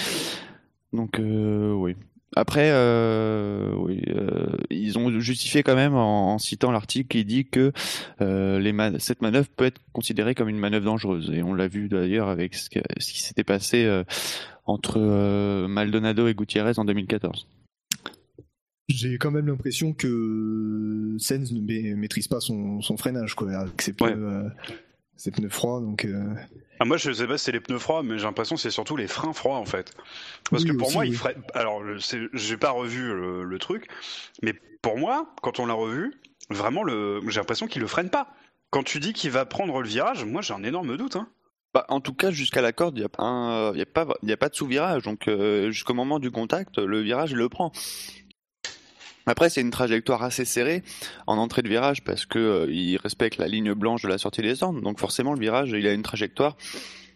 Donc 0.91 1.19
oui. 1.19 1.95
Après, 2.35 2.69
euh, 2.71 3.73
oui, 3.77 4.01
euh, 4.07 4.47
ils 4.69 4.97
ont 4.97 5.09
justifié 5.19 5.61
quand 5.63 5.75
même 5.75 5.93
en, 5.93 6.33
en 6.33 6.37
citant 6.39 6.71
l'article 6.71 7.07
qui 7.07 7.25
dit 7.25 7.45
que 7.45 7.71
euh, 8.21 8.59
les 8.59 8.73
man- 8.73 8.97
cette 8.99 9.21
manœuvre 9.21 9.47
peut 9.55 9.65
être 9.65 9.79
considérée 9.91 10.33
comme 10.35 10.49
une 10.49 10.57
manœuvre 10.57 10.85
dangereuse. 10.85 11.29
Et 11.33 11.43
on 11.43 11.53
l'a 11.53 11.67
vu 11.67 11.89
d'ailleurs 11.89 12.29
avec 12.29 12.55
ce, 12.55 12.69
que- 12.69 12.79
ce 12.97 13.11
qui 13.13 13.21
s'était 13.21 13.43
passé 13.43 13.87
entre 14.65 14.99
Maldonado 15.67 16.27
et 16.27 16.33
Gutiérrez 16.33 16.73
en 16.77 16.85
2014. 16.85 17.47
J'ai 18.89 19.17
quand 19.17 19.31
même 19.31 19.47
l'impression 19.47 19.93
que 19.93 21.15
Sainz 21.17 21.53
ne 21.53 21.61
ma- 21.61 21.95
maîtrise 21.95 22.27
pas 22.27 22.39
son, 22.41 22.81
son 22.81 22.97
freinage 22.97 23.33
quoi, 23.33 23.47
Ouais. 24.01 24.15
Ses 25.15 25.31
pneus 25.31 25.49
froids. 25.49 25.79
Donc, 25.81 26.05
euh, 26.05 26.33
Ah, 26.79 26.85
moi, 26.85 26.97
je 26.97 27.11
sais 27.11 27.27
pas 27.27 27.37
si 27.37 27.45
c'est 27.45 27.51
les 27.51 27.59
pneus 27.59 27.79
froids, 27.79 28.03
mais 28.03 28.17
j'ai 28.17 28.25
l'impression 28.25 28.55
que 28.55 28.61
c'est 28.61 28.71
surtout 28.71 28.95
les 28.97 29.07
freins 29.07 29.33
froids 29.33 29.57
en 29.57 29.65
fait. 29.65 29.93
Parce 30.49 30.63
Oui, 30.63 30.69
que 30.69 30.75
pour 30.75 30.87
aussi, 30.87 30.95
moi, 30.97 31.05
il 31.05 31.15
freine. 31.15 31.41
Alors, 31.53 31.81
j'ai 32.33 32.57
pas 32.57 32.71
revu 32.71 33.07
le, 33.13 33.43
le 33.43 33.59
truc, 33.59 33.87
mais 34.41 34.53
pour 34.81 34.97
moi, 34.97 35.33
quand 35.41 35.59
on 35.59 35.65
l'a 35.65 35.73
revu, 35.73 36.13
vraiment, 36.49 36.83
le... 36.83 37.21
j'ai 37.27 37.39
l'impression 37.39 37.67
qu'il 37.67 37.81
le 37.81 37.87
freine 37.87 38.09
pas. 38.09 38.27
Quand 38.69 38.83
tu 38.83 38.99
dis 38.99 39.13
qu'il 39.13 39.29
va 39.31 39.45
prendre 39.45 39.79
le 39.81 39.87
virage, 39.87 40.25
moi, 40.25 40.41
j'ai 40.41 40.53
un 40.53 40.63
énorme 40.63 40.97
doute. 40.97 41.15
Hein. 41.15 41.27
Bah, 41.75 41.85
en 41.89 42.01
tout 42.01 42.13
cas, 42.13 42.31
jusqu'à 42.31 42.61
la 42.61 42.71
corde, 42.71 42.95
il 42.97 43.01
n'y 43.01 43.05
a, 43.05 43.09
pas 43.09 43.23
un- 43.23 43.71
il 43.73 43.79
y 43.79 43.81
a, 43.81 43.85
pas- 43.85 44.07
a 44.27 44.37
pas 44.37 44.49
de 44.49 44.55
sous-virage. 44.55 45.03
Donc, 45.03 45.27
euh, 45.27 45.71
jusqu'au 45.71 45.93
moment 45.93 46.19
du 46.19 46.31
contact, 46.31 46.77
le 46.79 46.99
virage, 47.01 47.31
il 47.31 47.37
le 47.37 47.49
prend. 47.49 47.71
Après, 49.25 49.49
c'est 49.49 49.61
une 49.61 49.71
trajectoire 49.71 50.23
assez 50.23 50.45
serrée 50.45 50.83
en 51.27 51.37
entrée 51.37 51.61
de 51.61 51.69
virage 51.69 52.03
parce 52.03 52.25
que 52.25 52.39
euh, 52.39 52.71
il 52.71 52.97
respecte 52.97 53.37
la 53.37 53.47
ligne 53.47 53.73
blanche 53.73 54.01
de 54.01 54.09
la 54.09 54.17
sortie 54.17 54.41
descente. 54.41 54.81
Donc, 54.81 54.99
forcément, 54.99 55.33
le 55.33 55.39
virage, 55.39 55.71
il 55.71 55.87
a 55.87 55.93
une 55.93 56.03
trajectoire 56.03 56.57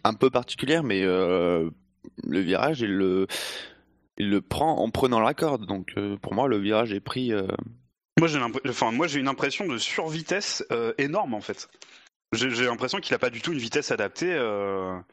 un 0.04 0.14
peu 0.14 0.30
particulière, 0.30 0.82
mais 0.84 1.02
euh, 1.02 1.68
le 2.24 2.40
virage, 2.40 2.80
il 2.80 2.90
le, 2.90 3.26
prend 4.40 4.78
en 4.78 4.90
prenant 4.90 5.20
la 5.20 5.34
corde. 5.34 5.66
Donc, 5.66 5.92
euh, 5.96 6.16
pour 6.16 6.34
moi, 6.34 6.48
le 6.48 6.58
virage 6.58 6.92
est 6.92 7.00
pris. 7.00 7.32
Moi, 8.18 8.28
j'ai 8.28 8.40
moi, 8.92 9.06
j'ai 9.06 9.20
une 9.20 9.28
impression 9.28 9.66
de 9.66 9.78
survitesse 9.78 10.64
énorme 10.96 11.34
en 11.34 11.40
fait. 11.40 11.68
J'ai 12.32 12.64
l'impression 12.64 12.98
qu'il 12.98 13.14
a 13.14 13.18
pas 13.18 13.30
du 13.30 13.40
tout 13.40 13.52
une 13.52 13.58
vitesse 13.58 13.90
adaptée 13.90 14.34
à 14.34 15.04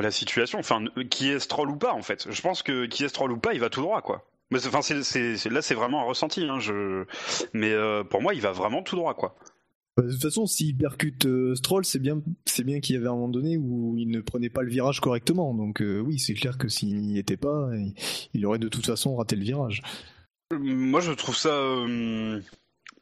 la 0.00 0.10
situation. 0.10 0.58
Enfin, 0.58 0.84
qui 1.08 1.30
est 1.30 1.38
Stroll 1.38 1.70
ou 1.70 1.76
pas 1.76 1.92
en 1.92 2.02
fait. 2.02 2.30
Je 2.30 2.42
pense 2.42 2.62
que 2.62 2.84
qui 2.86 3.04
est 3.04 3.08
Stroll 3.08 3.32
ou 3.32 3.38
pas, 3.38 3.54
il 3.54 3.60
va 3.60 3.70
tout 3.70 3.80
droit 3.80 4.02
quoi. 4.02 4.26
Mais 4.54 4.64
enfin, 4.68 4.82
c'est, 4.82 5.02
c'est- 5.02 5.36
c'est- 5.36 5.50
là, 5.50 5.60
c'est 5.62 5.74
vraiment 5.74 6.00
un 6.02 6.04
ressenti. 6.04 6.44
Hein, 6.44 6.60
je... 6.60 7.04
Mais 7.52 7.72
euh, 7.72 8.04
pour 8.04 8.22
moi, 8.22 8.34
il 8.34 8.40
va 8.40 8.52
vraiment 8.52 8.82
tout 8.84 8.94
droit 8.94 9.14
quoi. 9.14 9.34
bah, 9.96 10.04
de 10.04 10.12
toute 10.12 10.22
façon, 10.22 10.46
s'il 10.46 10.76
percute 10.76 11.26
euh, 11.26 11.56
Stroll, 11.56 11.84
c'est 11.84 11.98
bien, 11.98 12.22
c'est 12.46 12.62
bien 12.62 12.78
qu'il 12.78 12.94
y 12.94 12.98
avait 12.98 13.08
un 13.08 13.14
moment 13.14 13.28
donné 13.28 13.56
où 13.56 13.96
il 13.98 14.08
ne 14.10 14.20
prenait 14.20 14.50
pas 14.50 14.62
le 14.62 14.70
virage 14.70 15.00
correctement. 15.00 15.54
Donc 15.54 15.82
euh, 15.82 15.98
oui, 15.98 16.20
c'est 16.20 16.34
clair 16.34 16.56
que 16.56 16.68
s'il 16.68 17.02
n'y 17.02 17.18
était 17.18 17.36
pas, 17.36 17.68
il, 18.32 18.46
aurait 18.46 18.60
de 18.60 18.68
toute 18.68 18.86
façon 18.86 19.16
raté 19.16 19.34
le 19.34 19.42
virage. 19.42 19.82
Moi, 20.52 21.00
je 21.00 21.10
trouve 21.10 21.36
ça. 21.36 21.50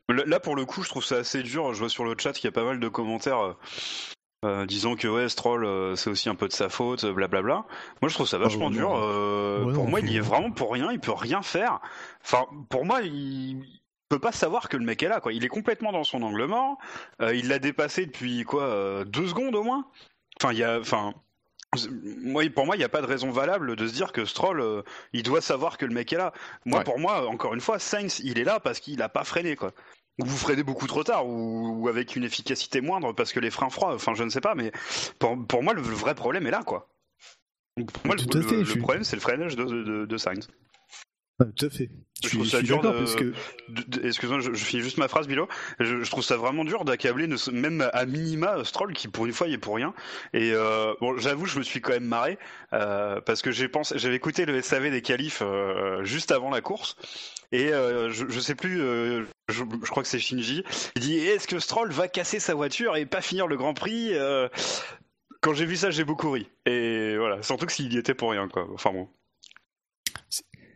là, 0.09 0.41
pour 0.41 0.57
le 0.57 0.65
coup, 0.65 0.83
je 0.83 0.89
trouve 0.89 1.05
ça 1.05 1.17
assez 1.17 1.43
dur. 1.43 1.75
Je 1.75 1.81
vois 1.81 1.89
sur 1.91 2.05
le 2.05 2.15
chat 2.19 2.33
qu'il 2.33 2.45
y 2.47 2.49
a 2.49 2.53
pas 2.53 2.65
mal 2.65 2.81
de 2.81 2.89
commentaires 2.89 3.57
euh, 4.45 4.67
disant 4.67 4.97
que 4.97 5.07
ouais, 5.09 5.29
Stroll, 5.29 5.65
euh, 5.65 5.95
c'est 5.97 6.11
aussi 6.11 6.29
un 6.29 6.35
peu 6.35 6.49
de 6.49 6.53
sa 6.53 6.69
faute, 6.69 7.05
euh, 7.05 7.13
blablabla. 7.13 7.65
Moi, 8.01 8.09
je 8.09 8.15
trouve 8.15 8.27
ça 8.27 8.39
vachement 8.39 8.67
Ah, 8.67 8.71
non. 8.71 8.77
dur. 8.77 8.95
euh, 8.97 9.65
Ouais, 9.65 9.73
pour 9.75 9.85
non, 9.85 9.91
moi, 9.91 10.01
il 10.01 10.11
y 10.11 10.17
est 10.17 10.21
vraiment 10.21 10.51
pour 10.51 10.73
rien. 10.73 10.91
Il 10.93 11.01
peut 11.01 11.13
rien 11.13 11.43
faire. 11.43 11.81
Enfin, 12.25 12.47
pour 12.69 12.85
moi, 12.85 13.03
il 13.03 13.63
peut 14.09 14.19
pas 14.19 14.33
savoir 14.33 14.69
que 14.69 14.77
le 14.77 14.85
mec 14.85 15.03
est 15.03 15.09
là. 15.09 15.21
Quoi. 15.21 15.33
Il 15.33 15.45
est 15.45 15.49
complètement 15.49 15.93
dans 15.93 16.05
son 16.05 16.23
angle 16.23 16.45
mort. 16.47 16.77
Euh, 17.21 17.35
il 17.35 17.49
l'a 17.49 17.59
dépassé 17.59 18.07
depuis 18.07 18.43
quoi 18.45 18.65
euh, 18.65 19.05
Deux 19.05 19.29
secondes 19.29 19.55
au 19.55 19.63
moins. 19.63 19.87
Enfin, 20.41 20.53
il 20.53 20.59
y 20.59 20.65
a. 20.65 20.79
Enfin. 20.81 21.15
Moi, 22.23 22.45
pour 22.55 22.67
moi, 22.67 22.77
il 22.77 22.81
n'y 22.81 22.85
a 22.85 22.91
pas 22.91 23.01
de 23.01 23.07
raison 23.07 23.31
valable 23.31 23.77
de 23.77 23.87
se 23.87 23.95
dire 23.95 24.13
que 24.13 24.27
Stroll, 24.27 24.61
euh, 24.61 24.83
il 25.15 25.23
doit 25.23 25.41
savoir 25.41 25.79
que 25.79 25.87
le 25.87 25.95
mec 25.95 26.13
est 26.13 26.19
là. 26.19 26.35
Moi, 26.67 26.81
Ouais. 26.81 26.85
pour 26.85 26.99
moi, 26.99 27.27
encore 27.29 27.55
une 27.55 27.63
fois, 27.63 27.79
Sainz, 27.79 28.21
il 28.23 28.39
est 28.39 28.45
là 28.45 28.61
parce 28.61 28.79
qu'il 28.79 29.01
a 29.01 29.09
pas 29.09 29.25
freiné, 29.25 29.57
quoi. 29.57 29.73
Ou 30.21 30.25
vous 30.27 30.37
freinez 30.37 30.63
beaucoup 30.63 30.87
trop 30.87 31.03
tard, 31.05 31.27
ou, 31.27 31.81
ou 31.83 31.89
avec 31.89 32.17
une 32.17 32.25
efficacité 32.25 32.81
moindre 32.81 33.13
parce 33.13 33.33
que 33.33 33.41
les 33.41 33.51
freins 33.51 33.71
froids, 33.71 33.95
enfin 33.95 34.15
je 34.15 34.25
ne 34.25 34.29
sais 34.31 34.41
pas, 34.41 34.55
mais 34.55 34.73
pour, 35.19 35.37
pour 35.47 35.63
moi 35.63 35.73
le, 35.75 35.83
le 35.83 35.89
vrai 35.89 36.15
problème 36.15 36.47
est 36.47 36.51
là 36.51 36.63
quoi. 36.65 36.89
Pour 37.77 38.07
moi, 38.07 38.15
le, 38.17 38.23
Tout 38.27 38.37
à 38.37 38.41
le- 38.43 38.47
fait, 38.49 38.57
le 38.57 38.65
je 38.65 38.71
suis- 38.73 38.81
problème 38.81 39.05
c'est 39.05 39.17
le 39.17 39.23
freinage 39.23 39.57
de, 39.57 39.65
de, 39.65 40.05
de 40.07 40.17
Sainz. 40.19 40.49
Ah, 41.43 41.47
tout 41.57 41.67
à 41.67 41.71
fait. 41.71 41.91
Je 42.23 42.29
trouve 42.29 42.47
ça 42.47 42.63
dur 42.63 42.81
de- 42.83 42.99
parce 42.99 43.17
que 43.17 43.33
Excuse-moi, 44.07 44.39
je, 44.41 44.53
je 44.53 44.65
finis 44.65 44.81
juste 44.83 44.97
ma 44.99 45.09
phrase, 45.09 45.27
Bilo. 45.27 45.49
Je, 45.81 46.03
je 46.05 46.11
trouve 46.11 46.23
ça 46.23 46.37
vraiment 46.37 46.65
dur 46.65 46.85
d'accabler 46.85 47.27
même 47.53 47.89
à 47.93 48.07
minima 48.07 48.63
Stroll 48.65 48.93
qui 48.93 49.09
pour 49.09 49.27
une 49.27 49.33
fois 49.33 49.49
y 49.49 49.55
est 49.55 49.59
pour 49.59 49.75
rien. 49.75 49.93
Et 50.33 50.53
euh, 50.55 50.95
bon, 51.01 51.19
j'avoue, 51.19 51.47
je 51.47 51.59
me 51.59 51.65
suis 51.65 51.81
quand 51.81 51.93
même 51.93 52.05
marré 52.05 52.39
euh, 52.75 53.21
parce 53.23 53.43
que 53.43 53.51
j'ai 53.51 53.67
pensé, 53.69 53.99
j'avais 53.99 54.15
écouté 54.15 54.45
le 54.45 54.63
SAV 54.63 54.91
des 54.93 55.03
qualifs 55.03 55.43
euh, 55.43 56.05
juste 56.05 56.31
avant 56.31 56.51
la 56.51 56.61
course. 56.61 56.97
Et 57.51 57.69
je, 57.69 58.25
je 58.29 58.41
sais 58.41 58.55
plus, 58.55 58.79
je, 58.79 59.23
je 59.49 59.91
crois 59.91 60.03
que 60.03 60.09
c'est 60.09 60.19
Shinji. 60.21 60.63
Il 60.97 61.03
dit 61.03 61.19
est-ce 61.19 61.47
que 61.49 61.59
Stroll 61.59 61.91
va 61.91 62.07
casser 62.09 62.39
sa 62.41 62.55
voiture 62.55 62.97
et 62.97 63.05
pas 63.05 63.21
finir 63.21 63.47
le 63.49 63.57
Grand 63.57 63.75
Prix 63.75 64.13
Quand 65.41 65.53
j'ai 65.55 65.67
vu 65.67 65.77
ça, 65.77 65.91
j'ai 65.91 66.05
beaucoup 66.05 66.31
ri. 66.31 66.49
Et 66.67 67.17
voilà, 67.19 67.43
surtout 67.43 67.67
que 67.67 67.73
s'il 67.73 67.93
y 67.93 67.99
était 67.99 68.15
pour 68.15 68.31
rien, 68.31 68.49
quoi. 68.49 68.69
Enfin 68.73 68.91
bon. 68.93 69.09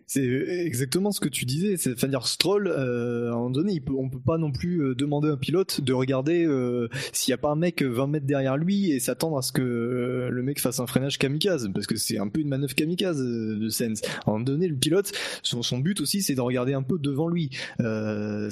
C'est 0.07 0.25
exactement 0.25 1.11
ce 1.11 1.19
que 1.19 1.29
tu 1.29 1.45
disais. 1.45 1.77
C'est 1.77 1.93
enfin 1.93 2.07
dire 2.07 2.27
Stroll, 2.29 2.69
euh, 2.69 3.31
à 3.31 3.33
un 3.33 3.37
moment 3.37 3.51
donné, 3.51 3.73
il 3.73 3.83
peut, 3.83 3.95
on 3.97 4.09
peut 4.09 4.21
pas 4.21 4.39
non 4.39 4.53
plus 4.53 4.81
euh, 4.81 4.95
demander 4.95 5.29
à 5.29 5.33
un 5.33 5.37
pilote 5.37 5.81
de 5.81 5.93
regarder 5.93 6.45
euh, 6.45 6.89
s'il 7.13 7.33
y 7.33 7.35
a 7.35 7.39
pas 7.39 7.51
un 7.51 7.57
mec 7.57 7.83
20 7.83 8.07
mètres 8.07 8.27
derrière 8.27 8.57
lui 8.57 8.93
et 8.93 9.01
s'attendre 9.01 9.37
à 9.37 9.43
ce 9.43 9.51
que 9.51 9.63
euh, 9.63 10.29
le 10.31 10.43
mec 10.43 10.61
fasse 10.61 10.79
un 10.79 10.87
freinage 10.87 11.19
kamikaze, 11.19 11.71
parce 11.75 11.87
que 11.87 11.97
c'est 11.97 12.19
un 12.19 12.29
peu 12.29 12.41
une 12.41 12.49
manœuvre 12.49 12.75
kamikaze 12.75 13.21
euh, 13.21 13.59
de 13.59 13.69
Sens. 13.69 14.03
À 14.05 14.31
un 14.31 14.33
moment 14.35 14.45
donné, 14.45 14.69
le 14.69 14.77
pilote, 14.77 15.13
son, 15.43 15.79
but 15.79 16.01
aussi, 16.01 16.23
c'est 16.23 16.35
de 16.35 16.41
regarder 16.41 16.73
un 16.75 16.83
peu 16.83 16.99
devant 16.99 17.29
lui. 17.29 17.51
Euh, 17.81 18.51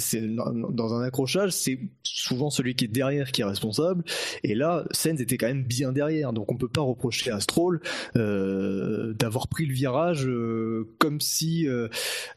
dans 0.71 0.95
un 0.95 1.03
accrochage, 1.03 1.53
c'est 1.53 1.79
souvent 2.03 2.51
celui 2.51 2.75
qui 2.75 2.87
est 2.87 2.89
derrière 2.89 3.31
qui 3.33 3.43
est 3.43 3.45
responsable. 3.45 4.05
Et 4.43 4.55
là, 4.55 4.85
Sens 4.91 5.21
était 5.21 5.37
quand 5.37 5.47
même 5.47 5.65
bien 5.65 5.93
derrière, 5.93 6.33
donc 6.33 6.51
on 6.51 6.57
peut 6.57 6.69
pas 6.69 6.81
reprocher 6.81 7.31
à 7.31 7.41
Stroll 7.41 7.81
euh, 8.17 9.15
d'avoir 9.15 9.49
pris 9.49 9.67
le 9.67 9.75
virage 9.75 10.27
euh, 10.27 10.89
comme 10.99 11.21
si, 11.21 11.44
euh, 11.67 11.89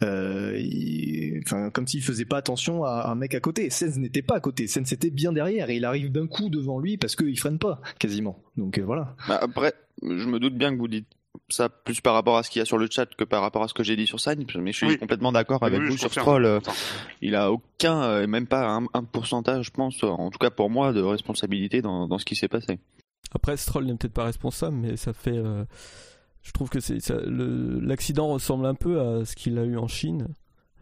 euh, 0.03 0.57
il- 0.59 1.41
enfin, 1.45 1.69
comme 1.69 1.87
s'il 1.87 2.01
faisait 2.03 2.25
pas 2.25 2.37
attention 2.37 2.83
à 2.83 3.09
un 3.09 3.15
mec 3.15 3.33
à 3.35 3.39
côté. 3.39 3.69
Sens 3.69 3.97
n'était 3.97 4.21
pas 4.21 4.35
à 4.35 4.39
côté, 4.39 4.67
Sens 4.67 4.91
était 4.91 5.09
bien 5.09 5.31
derrière 5.31 5.69
et 5.69 5.77
il 5.77 5.85
arrive 5.85 6.11
d'un 6.11 6.27
coup 6.27 6.49
devant 6.49 6.79
lui 6.79 6.97
parce 6.97 7.15
qu'il 7.15 7.37
freine 7.39 7.59
pas 7.59 7.81
quasiment. 7.99 8.41
Donc 8.57 8.77
euh, 8.77 8.83
voilà. 8.83 9.15
Bah, 9.27 9.39
après, 9.41 9.73
je 10.03 10.27
me 10.27 10.39
doute 10.39 10.55
bien 10.57 10.73
que 10.73 10.79
vous 10.79 10.87
dites 10.87 11.07
ça 11.49 11.69
plus 11.69 12.01
par 12.01 12.13
rapport 12.15 12.35
à 12.37 12.43
ce 12.43 12.49
qu'il 12.49 12.59
y 12.59 12.63
a 12.63 12.65
sur 12.65 12.77
le 12.79 12.87
chat 12.89 13.05
que 13.15 13.23
par 13.23 13.41
rapport 13.41 13.63
à 13.63 13.67
ce 13.67 13.73
que 13.73 13.83
j'ai 13.83 13.95
dit 13.95 14.07
sur 14.07 14.19
Sainz, 14.19 14.43
mais 14.59 14.71
je 14.71 14.77
suis 14.77 14.87
Oui. 14.87 14.97
complètement 14.97 15.31
d'accord 15.31 15.61
avec 15.63 15.79
Oui, 15.81 15.89
vous 15.89 15.97
sur. 15.97 16.11
Stroll. 16.11 16.59
Il 17.21 17.35
a 17.35 17.51
aucun, 17.51 18.21
et 18.21 18.27
même 18.27 18.47
pas 18.47 18.67
un, 18.67 18.85
un 18.93 19.03
pourcentage, 19.03 19.67
je 19.67 19.71
pense, 19.71 20.03
en 20.03 20.29
tout 20.31 20.39
cas 20.39 20.49
pour 20.49 20.69
moi, 20.71 20.93
de 20.93 21.01
responsabilité 21.01 21.81
dans, 21.83 22.07
dans 22.07 22.17
ce 22.17 22.25
qui 22.25 22.35
s'est 22.35 22.47
passé. 22.47 22.79
Après, 23.33 23.55
Stroll 23.55 23.85
n'est 23.85 23.95
peut-être 23.95 24.13
pas 24.13 24.23
responsable, 24.25 24.77
mais 24.77 24.97
ça 24.97 25.13
fait. 25.13 25.37
euh, 25.37 25.63
je 26.47 26.51
trouve 26.53 26.69
que 26.69 26.79
c'est 26.79 26.99
l'accident 27.09 28.29
ressemble 28.29 28.65
un 28.65 28.73
peu 28.75 29.01
à 29.01 29.25
ce 29.25 29.35
qu'il 29.35 29.57
a 29.59 29.65
eu 29.65 29.77
en 29.77 29.87
Chine. 29.87 30.29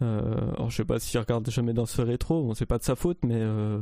Euh, 0.01 0.51
alors, 0.55 0.69
je 0.69 0.75
sais 0.77 0.85
pas 0.85 0.99
s'il 0.99 1.19
regarde 1.19 1.49
jamais 1.49 1.73
dans 1.73 1.85
ce 1.87 2.01
rétro. 2.01 2.43
Bon, 2.43 2.53
c'est 2.53 2.65
pas 2.67 2.77
de 2.77 2.83
sa 2.83 2.95
faute, 2.95 3.17
mais 3.23 3.39
euh, 3.39 3.79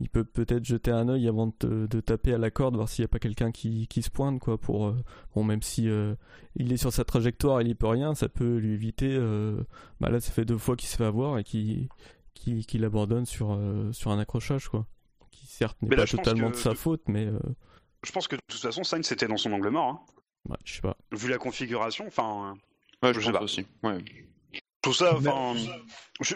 il 0.00 0.08
peut 0.08 0.24
peut-être 0.24 0.64
jeter 0.64 0.90
un 0.90 1.08
œil 1.08 1.26
avant 1.28 1.46
de, 1.46 1.52
te- 1.52 1.86
de 1.86 2.00
taper 2.00 2.34
à 2.34 2.38
la 2.38 2.50
corde, 2.50 2.74
voir 2.76 2.88
s'il 2.88 3.02
y 3.02 3.06
a 3.06 3.08
pas 3.08 3.18
quelqu'un 3.20 3.50
qui, 3.52 3.86
qui 3.86 4.02
se 4.02 4.10
pointe, 4.10 4.40
quoi. 4.40 4.58
Pour 4.58 4.88
euh, 4.88 4.96
bon, 5.34 5.44
même 5.44 5.62
si 5.62 5.88
euh, 5.88 6.14
il 6.56 6.72
est 6.72 6.76
sur 6.76 6.92
sa 6.92 7.04
trajectoire, 7.04 7.62
il 7.62 7.68
y 7.68 7.74
peut 7.74 7.86
rien, 7.86 8.14
ça 8.14 8.28
peut 8.28 8.56
lui 8.58 8.74
éviter. 8.74 9.16
bah 10.00 10.10
là, 10.10 10.20
ça 10.20 10.32
fait 10.32 10.44
deux 10.44 10.58
fois 10.58 10.76
qu'il 10.76 10.88
se 10.88 10.96
fait 10.96 11.04
avoir 11.06 11.38
et 11.38 11.44
qu'il 11.44 12.84
abandonne 12.84 13.24
sur 13.24 13.58
sur 13.92 14.10
un 14.10 14.18
accrochage, 14.18 14.68
quoi. 14.68 14.86
Qui 15.30 15.46
certes 15.46 15.80
n'est 15.80 15.94
pas 15.96 16.04
totalement 16.06 16.48
que- 16.50 16.56
de 16.56 16.60
sa 16.60 16.74
faute, 16.74 17.02
mais 17.08 17.28
Je 18.04 18.10
pense 18.12 18.26
que 18.28 18.34
de 18.36 18.40
toute 18.48 18.60
façon, 18.60 18.82
Sainz 18.84 19.06
c'était 19.06 19.28
dans 19.28 19.36
son 19.36 19.52
angle 19.52 19.70
mort. 19.70 19.88
hein. 19.88 20.00
Ouais, 20.48 20.56
je 20.64 20.74
sais 20.74 20.80
pas. 20.82 20.96
Vu 21.12 21.28
la 21.28 21.38
configuration, 21.38 22.06
enfin. 22.06 22.54
Ouais, 23.02 23.12
Je 23.14 23.20
je 23.20 23.26
sais 23.26 23.32
pas. 23.32 23.42
aussi. 23.42 23.66
Ouais. 23.82 23.98
Tout 24.82 24.92
ça, 24.92 25.14
enfin, 25.16 25.54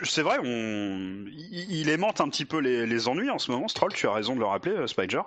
c'est 0.05 0.23
vrai, 0.23 0.39
on, 0.41 1.25
il, 1.27 1.67
il 1.81 1.89
aimante 1.89 2.21
un 2.21 2.29
petit 2.29 2.45
peu 2.45 2.59
les, 2.59 2.87
les 2.87 3.09
ennuis 3.09 3.29
en 3.29 3.41
ce 3.41 3.51
moment. 3.51 3.67
Stroll, 3.67 3.93
tu 3.93 4.07
as 4.07 4.13
raison 4.13 4.37
de 4.37 4.41
le 4.41 4.47
rappeler, 4.47 4.71
euh, 4.71 4.87
Spider. 4.87 5.21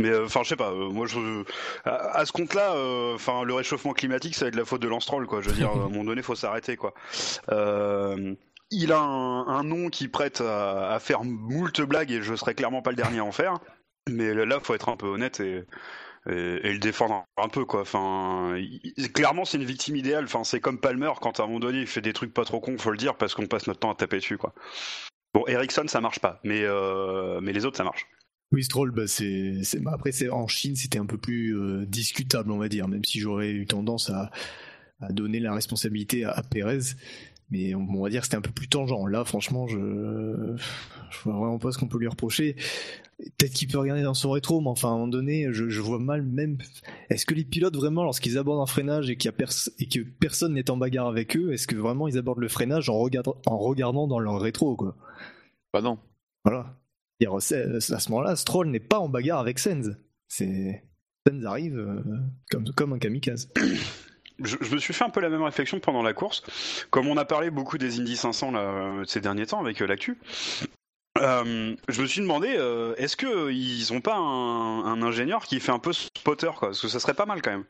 Mais 0.00 0.10
euh, 0.10 0.26
enfin, 0.26 0.42
je 0.44 0.50
sais 0.50 0.56
pas. 0.56 0.70
euh, 0.70 0.88
moi, 0.88 1.06
je, 1.08 1.42
à, 1.84 2.16
à 2.16 2.24
ce 2.24 2.30
compte-là, 2.30 2.74
euh, 2.76 3.16
enfin, 3.16 3.42
le 3.42 3.54
réchauffement 3.54 3.92
climatique, 3.92 4.36
ça 4.36 4.44
va 4.44 4.50
être 4.50 4.54
la 4.54 4.64
faute 4.64 4.82
de 4.82 4.86
Lance 4.86 5.02
Stroll, 5.02 5.26
quoi. 5.26 5.40
Je 5.40 5.48
veux 5.50 5.56
dire, 5.56 5.68
à 5.72 5.72
un 5.74 5.88
moment 5.88 6.04
donné, 6.04 6.22
faut 6.22 6.36
s'arrêter, 6.36 6.76
quoi. 6.76 6.94
Euh, 7.50 8.34
il 8.70 8.92
a 8.92 9.00
un, 9.00 9.48
un 9.48 9.64
nom 9.64 9.88
qui 9.88 10.06
prête 10.06 10.40
à, 10.40 10.92
à 10.94 11.00
faire 11.00 11.24
moult 11.24 11.80
blagues 11.82 12.12
et 12.12 12.22
je 12.22 12.36
serais 12.36 12.54
clairement 12.54 12.82
pas 12.82 12.90
le 12.90 12.96
dernier 12.96 13.18
à 13.18 13.24
en 13.24 13.32
faire. 13.32 13.58
Mais 14.08 14.32
là, 14.32 14.60
faut 14.60 14.74
être 14.74 14.90
un 14.90 14.96
peu 14.96 15.06
honnête 15.08 15.40
et, 15.40 15.64
et, 16.30 16.72
le 16.72 16.78
défendre 16.78 17.24
un 17.36 17.48
peu 17.48 17.64
quoi. 17.64 17.82
Enfin, 17.82 18.56
clairement 19.12 19.44
c'est 19.44 19.58
une 19.58 19.64
victime 19.64 19.96
idéale. 19.96 20.24
Enfin, 20.24 20.44
c'est 20.44 20.60
comme 20.60 20.78
Palmer 20.78 21.12
quand 21.20 21.40
à 21.40 21.44
un 21.44 21.46
moment 21.46 21.60
donné 21.60 21.80
il 21.80 21.86
fait 21.86 22.00
des 22.00 22.12
trucs 22.12 22.32
pas 22.32 22.44
trop 22.44 22.60
cons, 22.60 22.78
faut 22.78 22.90
le 22.90 22.96
dire 22.96 23.16
parce 23.16 23.34
qu'on 23.34 23.46
passe 23.46 23.66
notre 23.66 23.80
temps 23.80 23.92
à 23.92 23.94
taper 23.94 24.16
dessus 24.16 24.38
quoi. 24.38 24.54
Bon, 25.34 25.44
Ericsson 25.46 25.84
ça 25.86 26.00
marche 26.00 26.20
pas, 26.20 26.40
mais 26.44 26.62
euh, 26.62 27.40
mais 27.40 27.52
les 27.52 27.64
autres 27.64 27.76
ça 27.76 27.84
marche. 27.84 28.06
Oui, 28.52 28.62
Stroll, 28.62 28.92
bah 28.92 29.08
c'est, 29.08 29.62
bah, 29.80 29.92
après 29.94 30.12
en 30.28 30.46
Chine, 30.46 30.76
c'était 30.76 30.98
un 30.98 31.06
peu 31.06 31.18
plus 31.18 31.56
euh, 31.56 31.86
discutable, 31.86 32.52
on 32.52 32.58
va 32.58 32.68
dire, 32.68 32.86
même 32.86 33.02
si 33.04 33.18
j'aurais 33.18 33.50
eu 33.50 33.66
tendance 33.66 34.10
à, 34.10 34.30
à 35.00 35.10
donner 35.10 35.40
la 35.40 35.54
responsabilité 35.54 36.24
à, 36.24 36.30
à 36.30 36.42
Pérez. 36.42 36.94
Mais 37.50 37.74
on, 37.74 37.80
on 37.80 38.02
va 38.02 38.10
dire 38.10 38.20
que 38.20 38.26
c'était 38.26 38.36
un 38.36 38.42
peu 38.42 38.52
plus 38.52 38.68
tangent. 38.68 39.08
Là, 39.08 39.24
franchement, 39.24 39.66
je 39.66 40.56
je 41.10 41.18
vois 41.24 41.34
vraiment 41.34 41.58
pas 41.58 41.72
ce 41.72 41.78
qu'on 41.78 41.88
peut 41.88 41.98
lui 41.98 42.08
reprocher. 42.08 42.56
Peut-être 43.18 43.52
qu'il 43.52 43.68
peut 43.68 43.78
regarder 43.78 44.02
dans 44.02 44.14
son 44.14 44.30
rétro, 44.32 44.60
mais 44.60 44.68
enfin, 44.68 44.88
à 44.88 44.90
un 44.92 44.94
moment 44.94 45.08
donné, 45.08 45.46
je, 45.52 45.68
je 45.68 45.80
vois 45.80 45.98
mal 45.98 46.22
même. 46.22 46.58
Est-ce 47.10 47.24
que 47.26 47.34
les 47.34 47.44
pilotes, 47.44 47.76
vraiment, 47.76 48.02
lorsqu'ils 48.02 48.38
abordent 48.38 48.60
un 48.62 48.66
freinage 48.66 49.08
et, 49.10 49.16
qu'il 49.16 49.28
y 49.28 49.28
a 49.28 49.32
pers- 49.32 49.68
et 49.78 49.88
que 49.88 50.00
personne 50.00 50.52
n'est 50.54 50.70
en 50.70 50.76
bagarre 50.76 51.06
avec 51.06 51.36
eux, 51.36 51.52
est-ce 51.52 51.66
que 51.66 51.76
vraiment 51.76 52.08
ils 52.08 52.18
abordent 52.18 52.40
le 52.40 52.48
freinage 52.48 52.88
en, 52.90 52.98
regardant 52.98 53.36
en 53.46 53.58
regardant 53.58 54.06
dans 54.08 54.18
leur 54.18 54.40
rétro, 54.40 54.74
quoi? 54.76 54.96
Bah 55.72 55.80
non. 55.80 55.98
voilà. 56.44 56.76
C'est-à-dire, 57.20 57.40
c'est- 57.40 57.92
À 57.92 58.00
ce 58.00 58.10
moment-là, 58.10 58.34
Stroll 58.36 58.68
n'est 58.68 58.80
pas 58.80 58.98
en 58.98 59.08
bagarre 59.08 59.38
avec 59.40 59.58
Sens. 59.60 59.86
C'est 60.28 60.82
Sens 61.26 61.44
arrive 61.44 61.78
euh, 61.78 62.02
comme, 62.50 62.64
comme 62.76 62.92
un 62.94 62.98
kamikaze. 62.98 63.50
Je, 64.42 64.56
je 64.60 64.74
me 64.74 64.80
suis 64.80 64.92
fait 64.92 65.04
un 65.04 65.10
peu 65.10 65.20
la 65.20 65.28
même 65.30 65.42
réflexion 65.44 65.78
pendant 65.78 66.02
la 66.02 66.12
course. 66.12 66.42
Comme 66.90 67.06
on 67.06 67.16
a 67.16 67.24
parlé 67.24 67.50
beaucoup 67.52 67.78
des 67.78 68.00
Indy 68.00 68.16
500 68.16 68.50
là, 68.50 68.60
euh, 68.62 69.04
ces 69.04 69.20
derniers 69.20 69.46
temps 69.46 69.60
avec 69.60 69.80
euh, 69.80 69.86
l'actu, 69.86 70.18
euh, 71.24 71.74
je 71.88 72.02
me 72.02 72.06
suis 72.06 72.20
demandé 72.20 72.54
euh, 72.56 72.94
est-ce 72.96 73.16
que 73.16 73.50
ils 73.50 73.92
ont 73.92 74.00
pas 74.00 74.16
un, 74.16 75.02
ingénieur 75.02 75.44
qui 75.44 75.58
fait 75.58 75.72
un 75.72 75.78
peu 75.78 75.92
spotter 75.92 76.50
Parce 76.60 76.80
que 76.80 76.88
ça 76.88 77.00
serait 77.00 77.14
pas 77.14 77.26
mal 77.26 77.40
quand 77.40 77.50
même. 77.50 77.64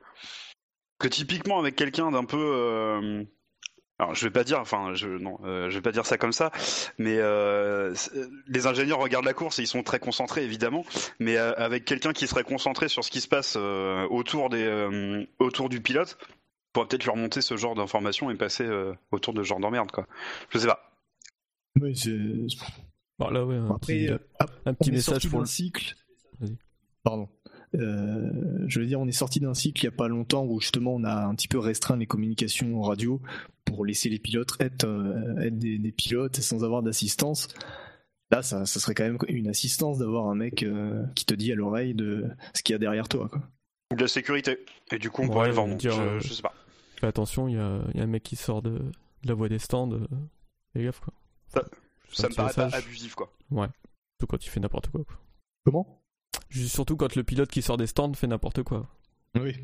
Que 0.99 1.09
typiquement 1.09 1.59
avec 1.59 1.77
quelqu'un 1.77 2.11
d'un 2.11 2.25
peu 2.25 2.39
euh, 2.39 3.23
alors 4.01 4.15
je 4.15 4.25
vais 4.25 4.33
pas 4.33 4.43
dire, 4.43 4.59
enfin 4.59 4.93
non, 5.21 5.39
je 5.45 5.75
vais 5.75 5.81
pas 5.81 5.93
dire 5.93 6.05
ça 6.05 6.19
comme 6.19 6.33
ça, 6.33 6.51
mais 6.99 7.17
les 8.49 8.67
ingénieurs 8.67 8.99
regardent 8.99 9.25
la 9.25 9.35
course 9.35 9.61
et 9.61 9.63
ils 9.63 9.69
sont 9.69 9.85
très 9.85 10.01
concentrés 10.01 10.43
évidemment, 10.43 10.85
mais 11.21 11.37
avec 11.37 11.85
quelqu'un 11.85 12.13
qui 12.13 12.27
serait 12.27 12.43
concentré 12.43 12.89
sur 12.89 13.05
ce 13.05 13.11
qui 13.11 13.21
se 13.21 13.29
passe 13.29 13.57
autour 14.11 14.51
des 14.51 15.27
autour 15.39 15.69
du 15.69 15.81
pilote, 15.81 16.19
pourrait 16.73 16.89
peut-être 16.89 17.05
lui 17.05 17.13
remonter 17.13 17.41
ce 17.41 17.57
genre 17.57 17.77
d'informations 17.77 18.33
et 18.33 18.35
passer 18.35 18.69
autour 19.13 19.33
de 19.33 19.45
ce 19.45 19.49
genre 19.49 19.61
d'emmerde 19.61 19.93
quoi. 19.93 20.09
Je 20.51 20.59
sais 20.59 20.67
pas. 20.67 20.91
Oui, 21.81 21.97
c'est. 21.97 22.19
Bon, 23.19 23.29
là, 23.31 23.45
ouais, 23.45 23.57
un 23.57 23.71
Après, 23.71 23.95
petit, 23.95 24.09
euh, 24.09 24.19
un 24.67 24.75
petit 24.75 24.91
on 24.91 24.93
est 24.93 24.97
message 24.97 25.15
sorti 25.15 25.29
pour 25.29 25.41
le. 25.41 25.47
cycle. 25.47 25.95
Pardon. 27.03 27.29
Euh, 27.75 28.31
je 28.69 28.81
veux 28.81 28.87
dire, 28.87 29.01
on 29.01 29.07
est 29.09 29.13
sorti 29.13 29.41
d'un 29.41 29.55
cycle 29.55 29.83
il 29.83 29.85
y 29.87 29.89
a 29.89 29.93
pas 29.93 30.09
longtemps 30.09 30.45
où 30.45 30.61
justement 30.61 30.95
on 30.95 31.03
a 31.05 31.25
un 31.27 31.35
petit 31.35 31.49
peu 31.49 31.59
restreint 31.59 31.97
les 31.97 32.07
communications 32.07 32.81
radio 32.81 33.21
pour 33.65 33.85
laisser 33.85 34.09
les 34.09 34.19
pilotes 34.21 34.53
être, 34.61 34.85
euh, 34.87 35.37
être 35.41 35.59
des, 35.59 35.79
des 35.79 35.93
pilotes 35.93 36.37
sans 36.37 36.65
avoir 36.65 36.83
d'assistance. 36.83 37.49
Là, 38.31 38.43
ça, 38.43 38.65
ça 38.65 38.81
serait 38.81 38.95
quand 38.95 39.05
même 39.05 39.19
une 39.29 39.49
assistance 39.49 39.99
d'avoir 39.99 40.29
un 40.29 40.35
mec 40.35 40.63
euh, 40.63 41.03
qui 41.15 41.25
te 41.27 41.35
dit 41.35 41.53
à 41.53 41.57
l'oreille 41.57 41.95
de 41.95 42.27
ce 42.55 42.63
qu'il 42.63 42.73
y 42.75 42.77
a 42.77 42.79
derrière 42.79 43.09
toi. 43.09 43.29
Quoi. 43.29 43.43
Ou 43.93 43.97
de 43.97 44.03
la 44.03 44.09
sécurité. 44.09 44.59
Et 44.93 44.99
du 44.99 45.11
coup 45.11 45.23
on 45.23 45.27
Ouais, 45.27 45.33
pourrait 45.33 45.51
vendre. 45.51 45.77
dire, 45.77 45.93
je, 45.93 46.01
euh, 46.01 46.21
je 46.21 46.33
sais 46.33 46.43
pas. 46.43 46.55
Fais 47.01 47.07
attention, 47.09 47.49
il 47.49 47.57
y 47.57 47.59
a, 47.59 47.81
il 47.93 47.99
y 47.99 48.01
a 48.01 48.05
un 48.05 48.09
mec 48.09 48.23
qui 48.23 48.37
sort 48.37 48.63
de, 48.63 48.71
de 48.79 49.29
la 49.29 49.35
voie 49.35 49.49
des 49.49 49.59
stands. 49.59 49.91
Fais 50.73 50.85
gaffe, 50.85 51.01
quoi. 51.01 51.13
Ça- 51.49 51.65
Ça 52.13 52.29
me 52.29 52.35
paraît 52.35 52.55
pas 52.55 52.77
abusif 52.77 53.15
quoi. 53.15 53.33
Surtout 53.51 54.27
quand 54.29 54.45
il 54.45 54.49
fait 54.49 54.61
n'importe 54.61 54.89
quoi. 54.89 55.05
Comment? 55.65 56.03
Juste 56.49 56.75
Surtout 56.75 56.97
quand 56.97 57.17
le 57.17 57.25
pilote 57.25 57.51
qui 57.51 57.63
sort 57.63 57.77
des 57.77 57.87
stands 57.87 58.15
fait 58.15 58.27
n'importe 58.27 58.63
quoi. 58.63 58.89
Oui. 59.35 59.55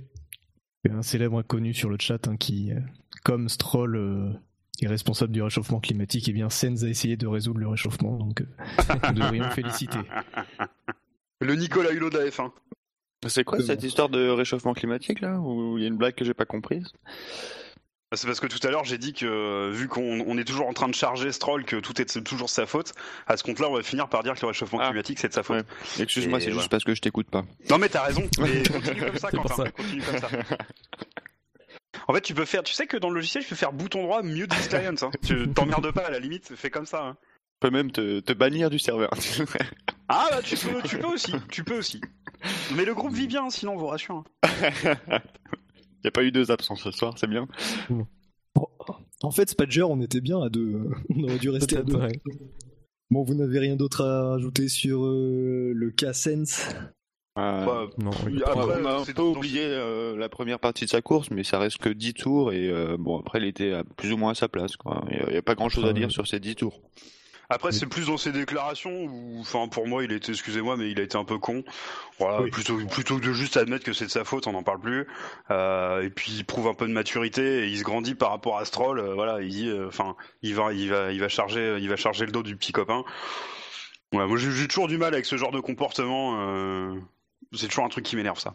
Il 0.85 0.91
y 0.91 0.95
a 0.95 0.97
un 0.97 1.03
célèbre 1.03 1.39
inconnu 1.39 1.75
sur 1.75 1.91
le 1.91 1.97
chat 2.01 2.27
hein, 2.27 2.37
qui, 2.37 2.73
euh, 2.73 2.81
comme 3.23 3.49
Stroll 3.49 3.97
euh, 3.97 4.33
est 4.81 4.87
responsable 4.87 5.33
du 5.33 5.43
réchauffement 5.43 5.79
climatique, 5.81 6.29
et 6.29 6.33
bien 6.33 6.49
Sens 6.49 6.83
a 6.83 6.89
essayé 6.89 7.17
de 7.17 7.27
résoudre 7.27 7.61
le 7.61 7.69
réchauffement, 7.69 8.17
donc 8.17 8.41
euh, 8.41 8.47
nous 9.09 9.21
devrions 9.21 9.45
le 9.45 9.51
féliciter. 9.51 9.99
Le 11.41 11.55
Nicolas 11.55 11.93
Hulot 11.93 12.11
de 12.11 12.19
la 12.19 12.27
F1. 12.27 12.51
C'est 13.27 13.45
quoi 13.45 13.61
cette 13.61 13.83
histoire 13.83 14.09
de 14.09 14.29
réchauffement 14.31 14.73
climatique 14.73 15.21
là? 15.21 15.39
Où 15.39 15.77
il 15.77 15.83
y 15.83 15.85
a 15.85 15.89
une 15.89 15.99
blague 15.99 16.15
que 16.15 16.25
j'ai 16.25 16.33
pas 16.33 16.47
comprise? 16.47 16.91
C'est 18.17 18.27
parce 18.27 18.41
que 18.41 18.49
tout 18.49 18.59
à 18.67 18.71
l'heure 18.73 18.85
j'ai 18.85 18.99
dit 18.99 19.13
que 19.13 19.71
vu 19.73 19.87
qu'on 19.87 20.21
on 20.27 20.37
est 20.37 20.45
toujours 20.45 20.67
en 20.67 20.73
train 20.73 20.89
de 20.89 20.95
charger 20.95 21.31
Stroll, 21.31 21.65
que 21.65 21.77
tout 21.77 22.01
est 22.03 22.21
toujours 22.25 22.51
sa 22.51 22.67
faute, 22.67 22.93
à 23.29 23.37
ce 23.37 23.45
compte-là 23.45 23.69
on 23.69 23.75
va 23.77 23.85
finir 23.85 24.09
par 24.09 24.25
dire 24.25 24.35
que 24.35 24.41
le 24.41 24.49
réchauffement 24.49 24.81
Ah. 24.83 24.89
climatique 24.89 25.21
c'est 25.21 25.29
de 25.29 25.33
sa 25.33 25.45
faute. 25.45 25.59
Ouais. 25.59 26.03
Excuse-moi, 26.03 26.41
c'est 26.41 26.51
juste 26.51 26.69
parce 26.71 26.83
que 26.83 26.93
je 26.93 27.01
t'écoute 27.01 27.31
pas. 27.31 27.45
Non 27.71 27.79
mais 27.79 27.89
t'as 27.89 28.03
raison, 28.03 28.23
mais 28.41 28.63
continue 28.69 29.01
comme 29.05 29.17
ça 29.17 29.31
Quentin, 29.31 29.55
ça. 29.55 29.71
continue 29.71 30.03
comme 30.03 30.19
ça. 30.19 30.29
En 32.09 32.15
fait 32.15 32.21
tu 32.23 32.35
peux 32.35 32.45
faire, 32.45 32.65
tu 32.65 32.73
sais 32.75 32.87
que 32.89 32.97
dans 32.97 33.09
le 33.11 33.15
logiciel 33.17 33.45
tu 33.45 33.51
peux 33.51 33.55
faire 33.57 33.73
bouton 33.73 34.03
droit 34.03 34.23
mute 34.23 34.53
experience, 34.55 35.05
hein. 35.05 35.11
tu 35.25 35.49
t'emmerdes 35.55 35.93
pas 35.93 36.07
à 36.07 36.11
la 36.11 36.19
limite, 36.19 36.53
fais 36.57 36.71
comme 36.71 36.87
ça. 36.87 37.05
hein. 37.05 37.17
Je 37.63 37.69
peux 37.69 37.71
même 37.73 37.93
te, 37.93 38.19
te 38.21 38.33
bannir 38.33 38.71
du 38.71 38.79
serveur. 38.81 39.11
Ah 40.09 40.27
bah 40.33 40.41
tu 40.43 40.57
peux, 40.57 40.83
tu 40.83 40.99
peux 40.99 41.07
aussi, 41.07 41.35
tu 41.53 41.63
peux 41.63 41.77
aussi. 41.79 42.01
Mais 42.75 42.85
le 42.85 42.95
groupe 42.95 43.13
vit 43.13 43.29
bien 43.29 43.51
sinon 43.51 43.75
on 43.75 43.77
vous 43.77 43.87
rassure. 43.87 44.25
Il 46.03 46.07
n'y 46.07 46.09
a 46.09 46.13
pas 46.13 46.25
eu 46.25 46.33
deux 46.33 46.51
absences 46.51 46.83
ce 46.83 46.91
soir, 46.91 47.15
c'est 47.19 47.27
bien. 47.29 47.47
En 49.23 49.31
fait, 49.31 49.51
Spadger, 49.51 49.83
on 49.83 50.01
était 50.01 50.21
bien 50.21 50.41
à 50.41 50.49
deux. 50.49 50.89
On 51.15 51.25
aurait 51.25 51.39
dû 51.39 51.51
rester 51.51 51.77
à 51.77 51.83
deux. 51.83 51.97
ouais. 51.97 52.13
Bon, 53.11 53.23
vous 53.23 53.35
n'avez 53.35 53.59
rien 53.59 53.77
d'autre 53.77 54.03
à 54.05 54.31
rajouter 54.31 54.69
sur 54.69 55.05
euh, 55.05 55.73
le 55.75 55.91
cas 55.91 56.13
Sense 56.13 56.65
Euh, 57.39 57.67
Bah, 57.67 57.87
Non, 57.99 58.11
a- 58.11 58.51
après, 58.51 58.81
on 58.83 58.87
a 58.87 58.95
un 59.01 59.05
c'est 59.05 59.15
peu 59.15 59.23
oublié 59.23 59.63
euh, 59.65 60.17
la 60.17 60.29
première 60.29 60.59
partie 60.59 60.85
de 60.85 60.91
sa 60.91 61.03
course, 61.03 61.31
mais 61.31 61.45
ça 61.45 61.59
reste 61.59 61.79
que 61.79 61.89
10 61.91 62.15
tours 62.15 62.53
et 62.53 62.69
euh, 62.69 62.97
bon 62.99 63.19
après 63.19 63.41
il 63.41 63.47
était 63.47 63.73
à 63.73 63.85
plus 63.85 64.13
ou 64.13 64.17
moins 64.17 64.31
à 64.31 64.35
sa 64.35 64.49
place. 64.49 64.77
quoi. 64.77 65.05
Il 65.11 65.29
n'y 65.33 65.37
a, 65.37 65.43
pas 65.43 65.55
grand 65.55 65.69
chose 65.69 65.85
à 65.85 65.93
dire 65.93 66.11
sur 66.11 66.27
ces 66.27 66.41
10 66.41 66.55
tours. 66.57 66.81
Après, 67.53 67.73
c'est 67.73 67.87
plus 67.87 68.07
dans 68.07 68.17
ses 68.17 68.31
déclarations 68.31 68.93
où, 69.07 69.41
enfin, 69.41 69.67
pour 69.67 69.89
moi, 69.89 70.05
il 70.05 70.13
était, 70.13 70.31
excusez-moi, 70.31 70.77
mais 70.77 70.89
il 70.91 71.01
a 71.01 71.03
été 71.03 71.19
un 71.19 71.25
peu 71.25 71.39
con. 71.39 71.65
Voilà, 72.21 72.43
Oui. 72.43 72.51
plutôt, 72.51 72.79
plutôt 72.87 73.19
que 73.19 73.27
de 73.27 73.33
juste 73.33 73.57
admettre 73.57 73.85
que 73.85 73.93
c'est 73.93 74.05
de 74.07 74.11
sa 74.11 74.23
faute, 74.25 74.47
on 74.47 74.53
n'en 74.53 74.63
parle 74.63 74.79
plus. 74.81 75.07
Euh, 75.51 76.03
et 76.03 76.11
puis, 76.11 76.31
il 76.33 76.45
prouve 76.45 76.69
un 76.69 76.75
peu 76.75 76.87
de 76.87 76.93
maturité 76.93 77.65
et 77.65 77.67
il 77.67 77.77
se 77.77 77.83
grandit 77.83 78.15
par 78.15 78.31
rapport 78.31 78.57
à 78.59 78.65
Stroll. 78.65 79.01
euh, 79.01 79.15
voilà, 79.15 79.43
il 79.43 79.49
dit, 79.51 79.69
euh, 79.69 79.89
enfin, 79.89 80.15
il 80.43 80.55
va, 80.55 80.73
il 80.73 80.89
va, 80.91 81.13
il 81.13 81.19
va 81.19 81.29
charger, 81.29 81.79
il 81.81 81.89
va 81.89 81.97
charger 81.97 82.25
le 82.25 82.31
dos 82.33 82.45
du 82.45 82.55
petit 82.57 82.71
copain. 82.71 83.03
Ouais, 84.13 84.27
moi, 84.27 84.37
j'ai 84.37 84.69
toujours 84.69 84.87
du 84.89 84.97
mal 84.97 85.13
avec 85.13 85.27
ce 85.27 85.37
genre 85.37 85.51
de 85.53 85.61
comportement. 85.61 86.95
c'est 87.53 87.67
toujours 87.69 87.85
un 87.85 87.89
truc 87.89 88.05
qui 88.05 88.15
m'énerve, 88.17 88.39
ça. 88.39 88.55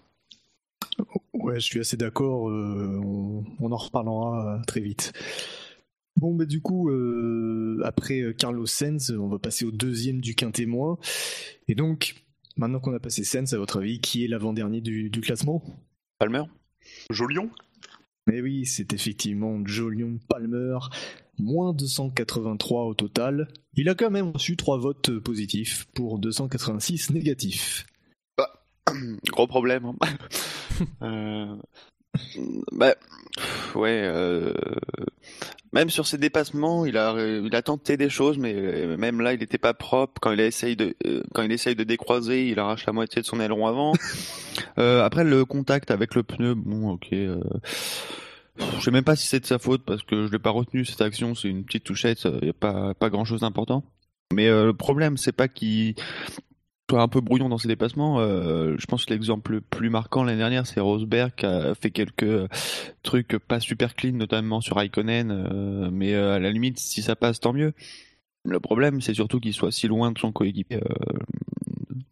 Ouais, 1.33 1.55
je 1.55 1.65
suis 1.65 1.81
assez 1.81 1.97
d'accord. 1.97 2.43
on, 2.43 3.43
on 3.59 3.71
en 3.71 3.77
reparlera 3.77 4.61
très 4.67 4.79
vite. 4.79 5.11
Bon, 6.15 6.33
bah 6.33 6.45
du 6.45 6.61
coup, 6.61 6.89
euh, 6.89 7.81
après 7.83 8.21
euh, 8.21 8.33
Carlos 8.33 8.65
Sainz, 8.65 9.11
on 9.11 9.27
va 9.27 9.37
passer 9.39 9.65
au 9.65 9.71
deuxième 9.71 10.21
du 10.21 10.33
quintémoin. 10.33 10.97
Et 11.67 11.75
donc, 11.75 12.23
maintenant 12.55 12.79
qu'on 12.79 12.93
a 12.95 12.99
passé 12.99 13.23
Sainz, 13.23 13.53
à 13.53 13.57
votre 13.57 13.79
avis, 13.79 13.99
qui 13.99 14.23
est 14.23 14.27
l'avant-dernier 14.27 14.79
du, 14.81 15.09
du 15.09 15.21
classement? 15.21 15.61
Palmer? 16.17 16.43
Jolion? 17.09 17.49
Mais 18.27 18.41
oui, 18.41 18.65
c'est 18.65 18.93
effectivement 18.93 19.61
Jolion 19.65 20.17
Palmer, 20.29 20.77
moins 21.37 21.73
283 21.73 22.85
au 22.85 22.93
total. 22.93 23.49
Il 23.75 23.89
a 23.89 23.93
quand 23.95 24.09
même 24.09 24.31
reçu 24.31 24.55
trois 24.55 24.77
votes 24.77 25.19
positifs 25.19 25.85
pour 25.93 26.17
286 26.17 27.11
négatifs. 27.11 27.85
Gros 29.31 29.47
problème. 29.47 29.85
hein. 29.85 30.07
Euh, 31.01 31.55
bah, 32.73 32.95
ouais. 33.75 34.01
euh, 34.03 34.53
Même 35.75 35.89
sur 35.89 36.07
ses 36.07 36.17
dépassements, 36.17 36.85
il 36.85 36.97
a, 36.97 37.61
tenté 37.61 37.97
des 37.97 38.09
choses, 38.09 38.37
mais 38.37 38.53
euh, 38.55 38.95
même 38.95 39.19
là, 39.19 39.33
il 39.33 39.41
n'était 39.41 39.57
pas 39.57 39.73
propre. 39.73 40.21
Quand 40.21 40.31
il 40.31 40.39
essaye 40.39 40.77
de, 40.77 40.95
euh, 41.05 41.21
quand 41.33 41.43
il 41.43 41.51
essaye 41.51 41.75
de 41.75 41.83
décroiser, 41.83 42.47
il 42.47 42.59
arrache 42.59 42.85
la 42.85 42.93
moitié 42.93 43.21
de 43.21 43.27
son 43.27 43.39
aileron 43.41 43.67
avant. 43.67 43.93
Euh, 44.77 45.03
après, 45.03 45.25
le 45.25 45.43
contact 45.43 45.91
avec 45.91 46.15
le 46.15 46.23
pneu, 46.23 46.53
bon, 46.53 46.91
ok. 46.91 47.09
euh, 47.11 47.39
Je 48.57 48.83
sais 48.83 48.91
même 48.91 49.03
pas 49.03 49.17
si 49.17 49.27
c'est 49.27 49.41
de 49.41 49.45
sa 49.45 49.59
faute 49.59 49.83
parce 49.85 50.01
que 50.03 50.27
je 50.27 50.31
l'ai 50.31 50.39
pas 50.39 50.49
retenu 50.49 50.85
cette 50.85 51.01
action. 51.01 51.35
C'est 51.35 51.49
une 51.49 51.65
petite 51.65 51.83
touchette, 51.83 52.25
il 52.41 52.47
y 52.47 52.49
a 52.49 52.53
pas 52.53 52.93
pas 52.93 53.09
grand 53.09 53.25
chose 53.25 53.41
d'important. 53.41 53.83
Mais 54.33 54.47
le 54.47 54.73
problème, 54.73 55.17
c'est 55.17 55.33
pas 55.33 55.49
qu'il 55.49 55.95
soit 56.89 57.01
un 57.01 57.07
peu 57.07 57.21
brouillon 57.21 57.49
dans 57.49 57.57
ses 57.57 57.67
dépassements. 57.67 58.19
Euh, 58.19 58.75
je 58.77 58.85
pense 58.85 59.05
que 59.05 59.13
l'exemple 59.13 59.53
le 59.53 59.61
plus 59.61 59.89
marquant 59.89 60.23
l'année 60.23 60.37
dernière, 60.37 60.67
c'est 60.67 60.79
Rosberg 60.79 61.33
qui 61.35 61.45
a 61.45 61.73
fait 61.75 61.91
quelques 61.91 62.49
trucs 63.01 63.37
pas 63.39 63.59
super 63.59 63.95
clean, 63.95 64.13
notamment 64.13 64.61
sur 64.61 64.75
Raikkonen. 64.75 65.31
euh, 65.31 65.89
mais 65.91 66.13
euh, 66.13 66.35
à 66.35 66.39
la 66.39 66.51
limite, 66.51 66.79
si 66.79 67.01
ça 67.01 67.15
passe, 67.15 67.39
tant 67.39 67.53
mieux. 67.53 67.73
Le 68.43 68.59
problème, 68.59 69.01
c'est 69.01 69.15
surtout 69.15 69.39
qu'il 69.39 69.53
soit 69.53 69.71
si 69.71 69.87
loin 69.87 70.11
de 70.11 70.19
son 70.19 70.31
coéquipier. 70.31 70.79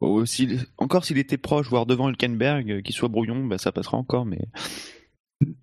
Encore 0.01 1.05
s'il 1.05 1.17
était 1.17 1.37
proche, 1.37 1.69
voire 1.69 1.85
devant 1.85 2.09
Hülkenberg, 2.09 2.81
qu'il 2.81 2.95
soit 2.95 3.09
brouillon, 3.09 3.45
bah, 3.45 3.59
ça 3.59 3.71
passera 3.71 3.97
encore. 3.97 4.25
Mais 4.25 4.41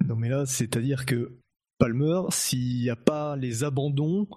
Non 0.09 0.15
mais 0.15 0.29
là, 0.29 0.47
c'est-à-dire 0.47 1.07
que 1.07 1.37
Palmer, 1.79 2.21
s'il 2.31 2.81
n'y 2.81 2.91
a 2.91 2.97
pas 2.97 3.37
les 3.37 3.65
abandons, 3.65 4.29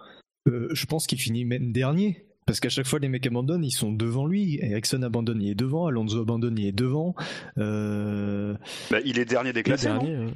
je 0.48 0.86
pense 0.88 1.06
qu'il 1.06 1.20
finit 1.20 1.46
même 1.46 1.72
dernier. 1.72 2.26
Parce 2.46 2.60
qu'à 2.60 2.70
chaque 2.70 2.86
fois 2.88 3.00
les 3.00 3.10
mecs 3.10 3.26
abandonnent, 3.26 3.64
ils 3.64 3.72
sont 3.72 3.92
devant 3.92 4.26
lui. 4.26 4.60
Ericsson 4.62 5.02
abandonne, 5.04 5.42
il 5.42 5.50
est 5.50 5.56
devant. 5.56 5.88
Alonso 5.88 6.22
abandonne, 6.22 6.58
il 6.60 6.68
est 6.68 6.72
devant. 6.72 7.16
Euh, 7.58 8.56
bah, 8.92 9.00
Il 9.06 9.18
est 9.20 9.26
dernier 9.26 9.54
dernier, 10.00 10.16
euh, 10.16 10.30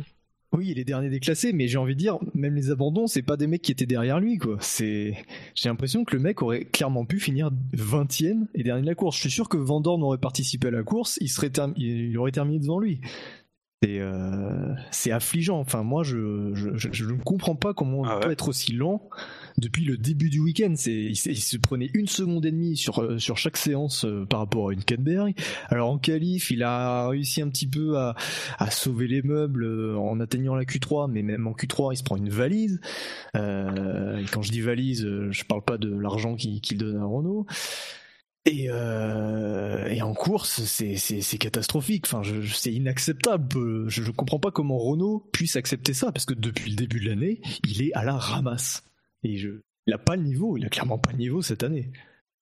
Oui, 0.54 0.67
il 0.72 0.80
est 0.80 0.86
dernier 0.86 1.10
déclassé, 1.10 1.52
mais 1.52 1.67
j'ai 1.67 1.78
envie 1.78 1.93
de 1.96 2.00
dire, 2.00 2.17
même 2.34 2.56
les 2.56 2.72
abandons, 2.72 3.08
c'est 3.08 3.22
pas 3.22 3.36
des 3.36 3.48
mecs 3.48 3.62
qui 3.62 3.72
étaient 3.74 3.86
derrière 3.86 4.20
lui, 4.22 4.38
quoi. 4.38 4.58
C'est, 4.62 5.15
j'ai 5.56 5.67
l'impression 5.70 6.06
que 6.06 6.15
le 6.15 6.22
mec 6.22 6.41
aurait 6.41 6.63
clairement 6.63 7.06
pu 7.06 7.20
finir 7.20 7.52
20ème 7.76 8.46
et 8.56 8.63
dernier 8.63 8.82
de 8.84 8.88
la 8.88 8.96
course. 8.96 9.17
Je 9.17 9.22
suis 9.22 9.32
sûr 9.32 9.50
que 9.50 9.58
Van 9.58 9.82
Dorn 9.82 10.02
aurait 10.04 10.17
participé 10.17 10.70
à 10.70 10.72
la 10.72 10.84
course, 10.84 11.17
il 11.22 11.28
serait 11.30 11.50
term- 11.50 11.74
il 11.76 12.17
aurait 12.17 12.32
terminé 12.32 12.60
devant 12.60 12.80
lui. 12.80 13.02
C'est, 13.84 14.00
euh, 14.00 14.74
c'est 14.89 15.12
affligeant. 15.12 15.60
Enfin, 15.60 15.84
moi, 15.84 16.02
je, 16.04 16.52
je, 16.56 16.70
je- 16.76 16.89
je 16.91 17.06
ne 17.06 17.22
comprends 17.22 17.56
pas 17.56 17.76
comment 17.76 18.00
on 18.00 18.04
Ah 18.06 18.20
peut 18.22 18.32
être 18.32 18.48
aussi 18.48 18.72
lent 18.74 19.08
depuis 19.58 19.86
le 19.86 19.98
début 19.98 20.30
du 20.30 20.39
week-end. 20.39 20.74
Il, 20.86 21.12
il 21.12 21.15
se 21.41 21.58
prenait 21.58 21.89
une 21.93 22.08
seconde 22.08 22.46
et 22.46 22.52
demie 22.52 22.78
sur, 22.78 23.00
euh, 23.02 23.17
sur 23.17 23.38
chaque 23.38 23.58
séance 23.58 24.06
euh, 24.06 24.26
par 24.26 24.39
rapport 24.39 24.70
à 24.70 24.74
une 24.74 24.84
Cadberg. 24.84 25.34
Alors 25.70 25.89
en 25.89 25.98
qualif, 25.98 26.52
il 26.52 26.63
a 26.63 27.08
réussi 27.10 27.41
un 27.41 27.50
petit 27.50 27.67
peu 27.67 27.98
à, 27.98 28.15
à 28.60 28.72
sauver 28.72 29.08
les 29.08 29.22
meubles 29.22 29.63
euh, 29.65 29.98
en 29.98 30.20
atteignant 30.20 30.56
la 30.56 30.63
Q3, 30.63 31.10
mais 31.12 31.24
même 31.24 31.48
en 31.48 31.54
Q3, 31.54 31.93
il 31.93 31.98
se 31.98 32.04
prend 32.04 32.17
une 32.17 32.30
valise. 32.30 32.80
Euh, 33.36 34.24
quand 34.32 34.41
je 34.41 34.52
dis 34.52 34.62
valise, 34.62 35.06
je 35.32 35.43
parle 35.43 35.63
pas 35.63 35.78
de 35.78 35.89
l'argent 35.89 36.36
qu'il 36.36 36.78
donne 36.78 36.98
à 36.98 37.06
Renault. 37.06 37.46
Et, 38.46 38.67
euh, 38.70 39.86
et 39.88 40.02
en 40.02 40.13
course, 40.13 40.63
c'est- 40.63 41.38
catastrophique. 41.38 42.06
Enfin, 42.06 42.24
je, 42.24 42.41
c'est 42.48 42.72
inacceptable. 42.74 43.89
Je, 43.89 44.02
je 44.04 44.12
comprends 44.12 44.39
pas 44.39 44.52
comment 44.52 44.78
Renault 44.78 45.28
puisse 45.34 45.58
accepter 45.58 45.93
ça, 45.93 46.12
parce 46.13 46.26
que 46.26 46.34
depuis 46.34 46.70
le 46.72 46.78
début 46.78 47.02
de 47.02 47.10
l'année, 47.10 47.41
il 47.67 47.82
est 47.82 47.93
à 47.93 48.06
la 48.06 48.15
ramasse. 48.15 48.84
Et 49.23 49.38
je, 49.38 49.49
il 49.88 49.93
a 49.93 49.97
pas 49.97 50.15
le 50.15 50.23
niveau. 50.23 50.58
Il 50.58 50.65
a 50.65 50.69
clairement 50.69 50.97
pas 50.97 51.12
le 51.12 51.17
niveau 51.17 51.41
cette 51.41 51.63
année. 51.63 51.91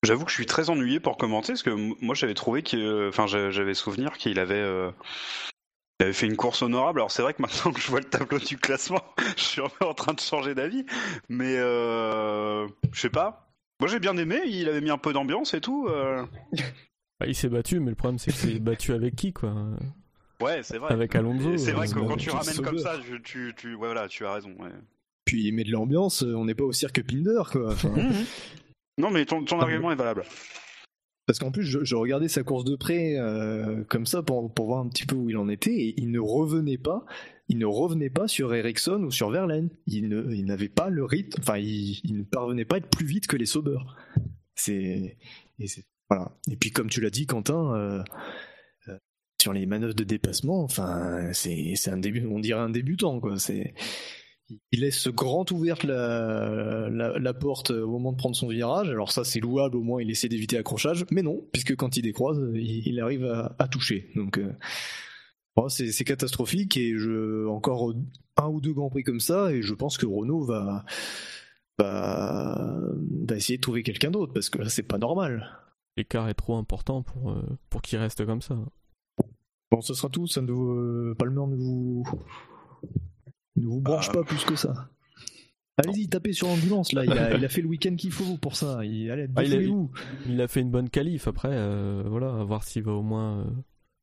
J'avoue 0.03 0.25
que 0.25 0.29
je 0.31 0.35
suis 0.35 0.45
très 0.45 0.69
ennuyé 0.69 0.99
pour 0.99 1.17
commenter 1.17 1.53
parce 1.53 1.63
que 1.63 1.71
moi 2.03 2.13
j'avais 2.15 2.33
trouvé 2.35 2.61
que, 2.61 3.09
enfin 3.09 3.25
j'a- 3.27 3.49
j'avais 3.49 3.73
souvenir 3.73 4.13
qu'il 4.17 4.38
avait, 4.39 4.53
euh, 4.55 4.91
il 5.99 6.03
avait 6.03 6.13
fait 6.13 6.27
une 6.27 6.35
course 6.35 6.61
honorable. 6.61 6.99
Alors 6.99 7.09
c'est 7.11 7.21
vrai 7.23 7.33
que 7.33 7.41
maintenant 7.41 7.71
que 7.71 7.79
je 7.79 7.88
vois 7.89 8.01
le 8.01 8.05
tableau 8.09 8.38
du 8.38 8.57
classement, 8.57 9.01
je 9.38 9.41
suis 9.41 9.61
un 9.61 9.69
peu 9.69 9.85
en 9.85 9.93
train 9.95 10.13
de 10.13 10.19
changer 10.19 10.53
d'avis, 10.53 10.85
mais 11.29 11.55
euh, 11.57 12.67
je 12.91 12.99
sais 13.01 13.09
pas. 13.09 13.49
Moi 13.79 13.89
j'ai 13.89 13.99
bien 13.99 14.15
aimé, 14.17 14.41
il 14.45 14.69
avait 14.69 14.81
mis 14.81 14.91
un 14.91 14.97
peu 14.99 15.11
d'ambiance 15.11 15.53
et 15.55 15.61
tout. 15.61 15.88
euh. 15.89 16.23
bah, 17.19 17.25
il 17.27 17.33
s'est 17.35 17.49
battu, 17.49 17.79
mais 17.79 17.89
le 17.89 17.95
problème 17.95 18.19
c'est 18.19 18.31
que 18.31 18.38
c'est 18.38 18.59
battu 18.59 18.93
avec 18.93 19.15
qui 19.15 19.33
quoi? 19.33 19.55
Ouais, 20.41 20.61
c'est 20.63 20.77
vrai. 20.77 20.91
Avec 20.93 21.15
Alonso. 21.15 21.57
C'est 21.57 21.71
vrai 21.71 21.88
que 21.88 21.93
quand 21.93 22.17
tu 22.17 22.29
ramènes 22.29 22.61
comme 22.61 22.77
ça, 22.77 22.99
je- 23.01 23.15
tu, 23.15 23.53
tu, 23.57 23.69
ouais, 23.73 23.88
voilà, 23.88 24.07
tu 24.07 24.25
as 24.25 24.33
raison. 24.33 24.51
ouais. 24.59 24.69
Puis 25.25 25.47
il 25.47 25.53
met 25.53 25.63
de 25.63 25.71
l'ambiance. 25.71 26.23
euh, 26.23 26.35
On 26.35 26.45
n'est 26.45 26.55
pas 26.55 26.63
au 26.63 26.71
cirque 26.71 27.03
Pinder, 27.03 27.41
quoi. 27.51 27.71
Enfin, 27.73 27.93
Non 28.97 29.11
mais 29.11 29.25
ton, 29.25 29.43
ton 29.43 29.59
argument 29.59 29.91
est 29.91 29.95
valable. 29.95 30.23
Parce 31.27 31.39
qu'en 31.39 31.51
plus, 31.51 31.63
je, 31.63 31.83
je 31.83 31.95
regardais 31.95 32.27
sa 32.27 32.43
course 32.43 32.63
de 32.65 32.75
près 32.75 33.17
euh, 33.17 33.83
comme 33.89 34.05
ça 34.05 34.21
pour, 34.21 34.53
pour 34.53 34.67
voir 34.67 34.79
un 34.79 34.88
petit 34.89 35.05
peu 35.07 35.15
où 35.15 35.29
il 35.29 35.38
en 35.38 35.49
était, 35.49 35.73
et 35.73 35.95
il 35.99 36.11
ne 36.11 36.19
revenait 36.19 36.77
pas. 36.77 37.03
Il 37.49 37.57
ne 37.57 37.65
revenait 37.65 38.11
pas 38.11 38.27
sur 38.27 38.53
Ericsson 38.53 39.03
ou 39.03 39.11
sur 39.11 39.31
Verlaine. 39.31 39.69
Il 39.88 40.07
ne, 40.07 40.31
il 40.33 40.45
n'avait 40.45 40.69
pas 40.69 40.89
le 40.89 41.03
rythme. 41.03 41.41
Enfin, 41.41 41.57
il, 41.57 41.99
il 42.03 42.17
ne 42.19 42.23
parvenait 42.23 42.65
pas 42.65 42.75
à 42.75 42.77
être 42.77 42.89
plus 42.89 43.05
vite 43.07 43.25
que 43.27 43.38
les 43.38 43.47
Sauber. 43.47 43.77
C'est, 44.53 45.17
et 45.59 45.65
voilà. 46.09 46.31
Et 46.51 46.55
puis 46.55 46.69
comme 46.71 46.89
tu 46.89 47.01
l'as 47.01 47.09
dit, 47.09 47.25
Quentin, 47.25 47.73
euh, 47.75 48.03
euh, 48.88 48.97
sur 49.41 49.51
les 49.51 49.65
manœuvres 49.65 49.95
de 49.95 50.03
dépassement, 50.03 50.63
enfin, 50.63 51.33
c'est, 51.33 51.73
c'est 51.75 51.89
un 51.89 51.97
début, 51.97 52.25
on 52.27 52.39
dirait 52.39 52.61
un 52.61 52.69
débutant, 52.69 53.19
quoi. 53.19 53.38
C'est, 53.39 53.73
il 54.71 54.81
laisse 54.81 55.08
grand 55.08 55.49
ouverte 55.51 55.84
la, 55.84 56.89
la, 56.89 57.17
la 57.17 57.34
porte 57.34 57.71
au 57.71 57.89
moment 57.89 58.12
de 58.12 58.17
prendre 58.17 58.36
son 58.36 58.47
virage. 58.47 58.89
Alors 58.89 59.12
ça, 59.12 59.23
c'est 59.23 59.39
louable, 59.39 59.77
au 59.77 59.81
moins 59.81 60.01
il 60.01 60.10
essaie 60.12 60.29
d'éviter 60.29 60.55
l'accrochage. 60.55 61.05
Mais 61.12 61.21
non, 61.21 61.47
puisque 61.51 61.75
quand 61.75 61.97
il 61.97 62.01
décroise, 62.03 62.39
il, 62.53 62.88
il 62.88 62.99
arrive 62.99 63.25
à, 63.25 63.55
à 63.58 63.67
toucher. 63.67 64.12
Donc 64.15 64.38
euh, 64.38 64.53
bon, 65.55 65.69
c'est 65.69 65.91
c'est 65.91 66.03
catastrophique 66.03 66.77
et 66.77 66.97
je 66.97 67.47
encore 67.47 67.93
un 68.38 68.47
ou 68.47 68.62
deux 68.62 68.73
grands 68.73 68.89
prix 68.89 69.03
comme 69.03 69.19
ça 69.19 69.51
et 69.51 69.62
je 69.62 69.73
pense 69.73 69.97
que 69.97 70.05
Renault 70.05 70.43
va 70.43 70.86
va, 71.79 72.79
va 73.27 73.36
essayer 73.36 73.58
de 73.58 73.62
trouver 73.62 73.84
quelqu'un 73.84 74.12
d'autre 74.12 74.34
parce 74.34 74.49
que 74.49 74.60
là 74.60 74.69
c'est 74.69 74.84
pas 74.84 74.97
normal. 74.97 75.62
L'écart 75.97 76.27
est 76.27 76.34
trop 76.34 76.58
important 76.58 77.03
pour, 77.03 77.31
euh, 77.31 77.41
pour 77.69 77.81
qu'il 77.81 77.97
reste 77.99 78.25
comme 78.25 78.41
ça. 78.41 78.58
Bon, 79.71 79.79
ce 79.79 79.93
sera 79.93 80.10
tout. 80.10 80.27
Ça 80.27 80.41
ne 80.41 80.51
vous, 80.51 80.71
euh, 80.73 81.15
Palmer 81.17 81.47
ne 81.47 81.55
vous 81.55 82.03
Ne 83.55 83.65
vous 83.67 83.81
branche 83.81 84.11
pas 84.11 84.23
plus 84.23 84.43
que 84.43 84.55
ça. 84.55 84.89
Allez-y, 85.77 86.07
tapez 86.07 86.31
sur 86.33 86.47
l'ambulance 86.47 86.93
là. 86.93 87.03
Il 87.03 87.11
a, 87.11 87.35
il 87.35 87.43
a 87.43 87.49
fait 87.49 87.61
le 87.61 87.67
week-end 87.67 87.95
qu'il 87.95 88.11
faut 88.11 88.37
pour 88.37 88.55
ça. 88.55 88.83
Il, 88.85 89.11
allez, 89.11 89.27
Ah, 89.35 89.43
il 89.43 89.53
a- 89.53 89.57
défoulez-vous. 89.57 89.91
Il 90.27 90.41
a 90.41 90.47
fait 90.47 90.61
une 90.61 90.71
bonne 90.71 90.89
qualif. 90.89 91.27
Après, 91.27 91.49
euh, 91.51 92.03
voilà, 92.05 92.27
à 92.39 92.43
voir 92.43 92.63
s'il 92.63 92.83
va 92.83 92.93
au 92.93 93.01
moins 93.01 93.39
euh, 93.39 93.45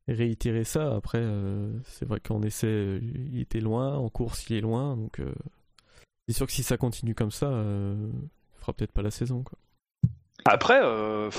réitérer 0.09 0.65
ça. 0.65 0.95
Après, 0.95 1.21
euh, 1.23 1.71
c'est 1.85 2.05
vrai 2.07 2.21
qu'en 2.21 2.43
essai, 2.43 3.01
il 3.03 3.41
était 3.41 3.61
loin. 3.61 3.97
En 3.97 4.11
course, 4.11 4.49
il 4.51 4.57
est 4.57 4.61
loin. 4.61 4.97
Donc, 4.97 5.19
euh, 5.21 5.33
c'est 6.29 6.35
sûr 6.35 6.47
que 6.47 6.53
si 6.53 6.63
ça 6.63 6.77
continue 6.77 7.15
comme 7.15 7.31
ça, 7.31 7.47
euh, 7.47 7.97
il 8.55 8.61
fera 8.61 8.75
peut-être 8.75 8.93
pas 8.93 9.03
la 9.03 9.11
saison. 9.11 9.43
Quoi. 9.43 9.59
Après, 10.45 10.81
euh, 10.83 11.31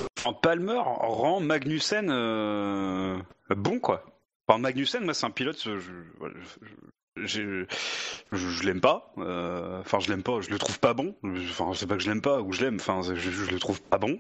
Palmer 0.41 0.81
rend 0.83 1.41
Magnussen 1.41 2.09
euh, 2.09 3.19
bon, 3.55 3.79
quoi. 3.79 4.03
Enfin, 4.47 4.59
Magnussen, 4.59 5.03
moi, 5.03 5.13
c'est 5.13 5.25
un 5.27 5.31
pilote, 5.31 5.61
je, 5.63 5.77
je, 5.77 5.91
voilà, 6.17 6.35
je- 6.41 6.65
je, 7.15 7.65
je, 8.31 8.63
l'aime 8.63 8.81
pas. 8.81 9.13
euh, 9.17 9.79
Enfin, 9.81 9.99
je 9.99 10.09
l'aime 10.09 10.23
pas, 10.23 10.41
je 10.41 10.49
le 10.49 10.57
trouve 10.57 10.79
pas 10.79 10.93
bon. 10.93 11.15
Enfin, 11.23 11.71
c'est 11.75 11.87
pas 11.87 11.95
que 11.95 12.03
je 12.03 12.09
l'aime 12.09 12.21
pas 12.21 12.41
ou 12.41 12.51
je 12.51 12.61
l'aime, 12.63 12.75
enfin, 12.75 13.01
je, 13.03 13.15
je 13.15 13.51
le 13.51 13.59
trouve 13.59 13.81
pas 13.81 13.97
bon. 13.97 14.19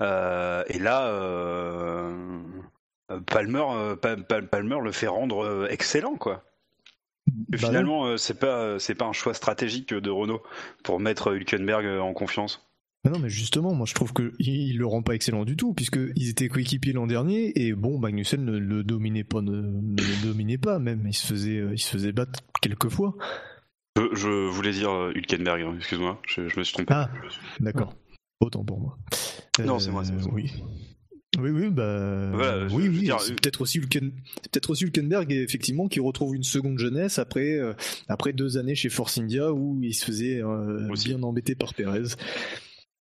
Euh, 0.00 0.64
et 0.68 0.78
là, 0.78 1.06
euh, 1.08 2.40
Palmer, 3.26 3.64
Pa- 4.00 4.16
Pa- 4.16 4.42
Palmer 4.42 4.78
le 4.82 4.92
fait 4.92 5.06
rendre 5.08 5.66
excellent, 5.70 6.16
quoi. 6.16 6.44
Bah 7.26 7.56
finalement, 7.58 8.16
c'est 8.18 8.38
pas, 8.38 8.78
c'est 8.78 8.94
pas 8.94 9.06
un 9.06 9.12
choix 9.12 9.34
stratégique 9.34 9.94
de 9.94 10.10
Renault 10.10 10.42
pour 10.82 11.00
mettre 11.00 11.34
Hülkenberg 11.34 11.86
en 12.00 12.12
confiance. 12.12 12.66
Mais 13.04 13.10
non, 13.10 13.18
mais 13.18 13.28
justement, 13.28 13.74
moi 13.74 13.86
je 13.86 13.94
trouve 13.94 14.12
que 14.12 14.32
il, 14.38 14.78
le 14.78 14.86
rend 14.86 15.02
pas 15.02 15.14
excellent 15.14 15.44
du 15.44 15.56
tout, 15.56 15.74
puisque 15.74 15.98
ils 16.16 16.28
étaient 16.30 16.48
coéquipiers 16.48 16.92
l'an 16.92 17.06
dernier, 17.06 17.52
et 17.66 17.74
bon, 17.74 17.98
Magnussen 17.98 18.44
ne 18.44 18.56
le 18.56 18.82
dominait 18.82 19.24
pas, 19.24 19.42
ne, 19.42 19.52
ne 19.52 20.02
le 20.02 20.26
dominait 20.26 20.58
pas 20.58 20.78
même, 20.78 21.06
il 21.06 21.14
se 21.14 21.26
faisait, 21.26 21.58
euh, 21.58 21.74
il 21.74 21.78
se 21.78 21.90
faisait 21.90 22.12
battre 22.12 22.40
quelques 22.62 22.88
fois. 22.88 23.14
Je, 23.96 24.02
je 24.14 24.48
voulais 24.48 24.72
dire 24.72 24.90
euh, 24.90 25.12
Hülkenberg, 25.14 25.62
hein, 25.62 25.74
excuse-moi, 25.76 26.20
je, 26.26 26.48
je 26.48 26.58
me 26.58 26.64
suis 26.64 26.74
trompé. 26.74 26.94
Ah, 26.94 27.10
d'accord. 27.60 27.94
Autant 28.40 28.64
pour 28.64 28.80
moi. 28.80 28.98
Non, 29.64 29.78
c'est 29.78 29.90
moi, 29.90 30.04
c'est 30.04 30.12
moi, 30.12 30.20
c'est 30.22 30.28
moi. 30.28 30.34
Oui. 30.34 30.50
Oui, 31.38 31.50
oui, 31.50 31.70
bah. 31.70 32.30
Voilà, 32.32 32.66
oui, 32.66 32.88
oui. 32.88 33.00
dire, 33.00 33.20
c'est 33.20 33.32
euh, 33.32 33.36
peut-être 33.36 33.60
aussi, 33.60 33.78
Hülken... 33.78 34.12
c'est 34.42 34.52
peut-être 34.52 34.70
aussi 34.70 34.84
Hülkenberg, 34.84 35.32
effectivement, 35.32 35.88
qui 35.88 36.00
retrouve 36.00 36.34
une 36.34 36.42
seconde 36.42 36.78
jeunesse 36.78 37.18
après, 37.18 37.54
euh, 37.58 37.74
après 38.08 38.32
deux 38.32 38.56
années 38.56 38.74
chez 38.74 38.88
Force 38.88 39.18
India 39.18 39.52
où 39.52 39.78
il 39.82 39.94
se 39.94 40.04
faisait 40.04 40.42
euh, 40.42 40.88
Aussi. 40.90 41.08
bien 41.08 41.22
embêté 41.22 41.54
par 41.54 41.74
Perez. 41.74 42.14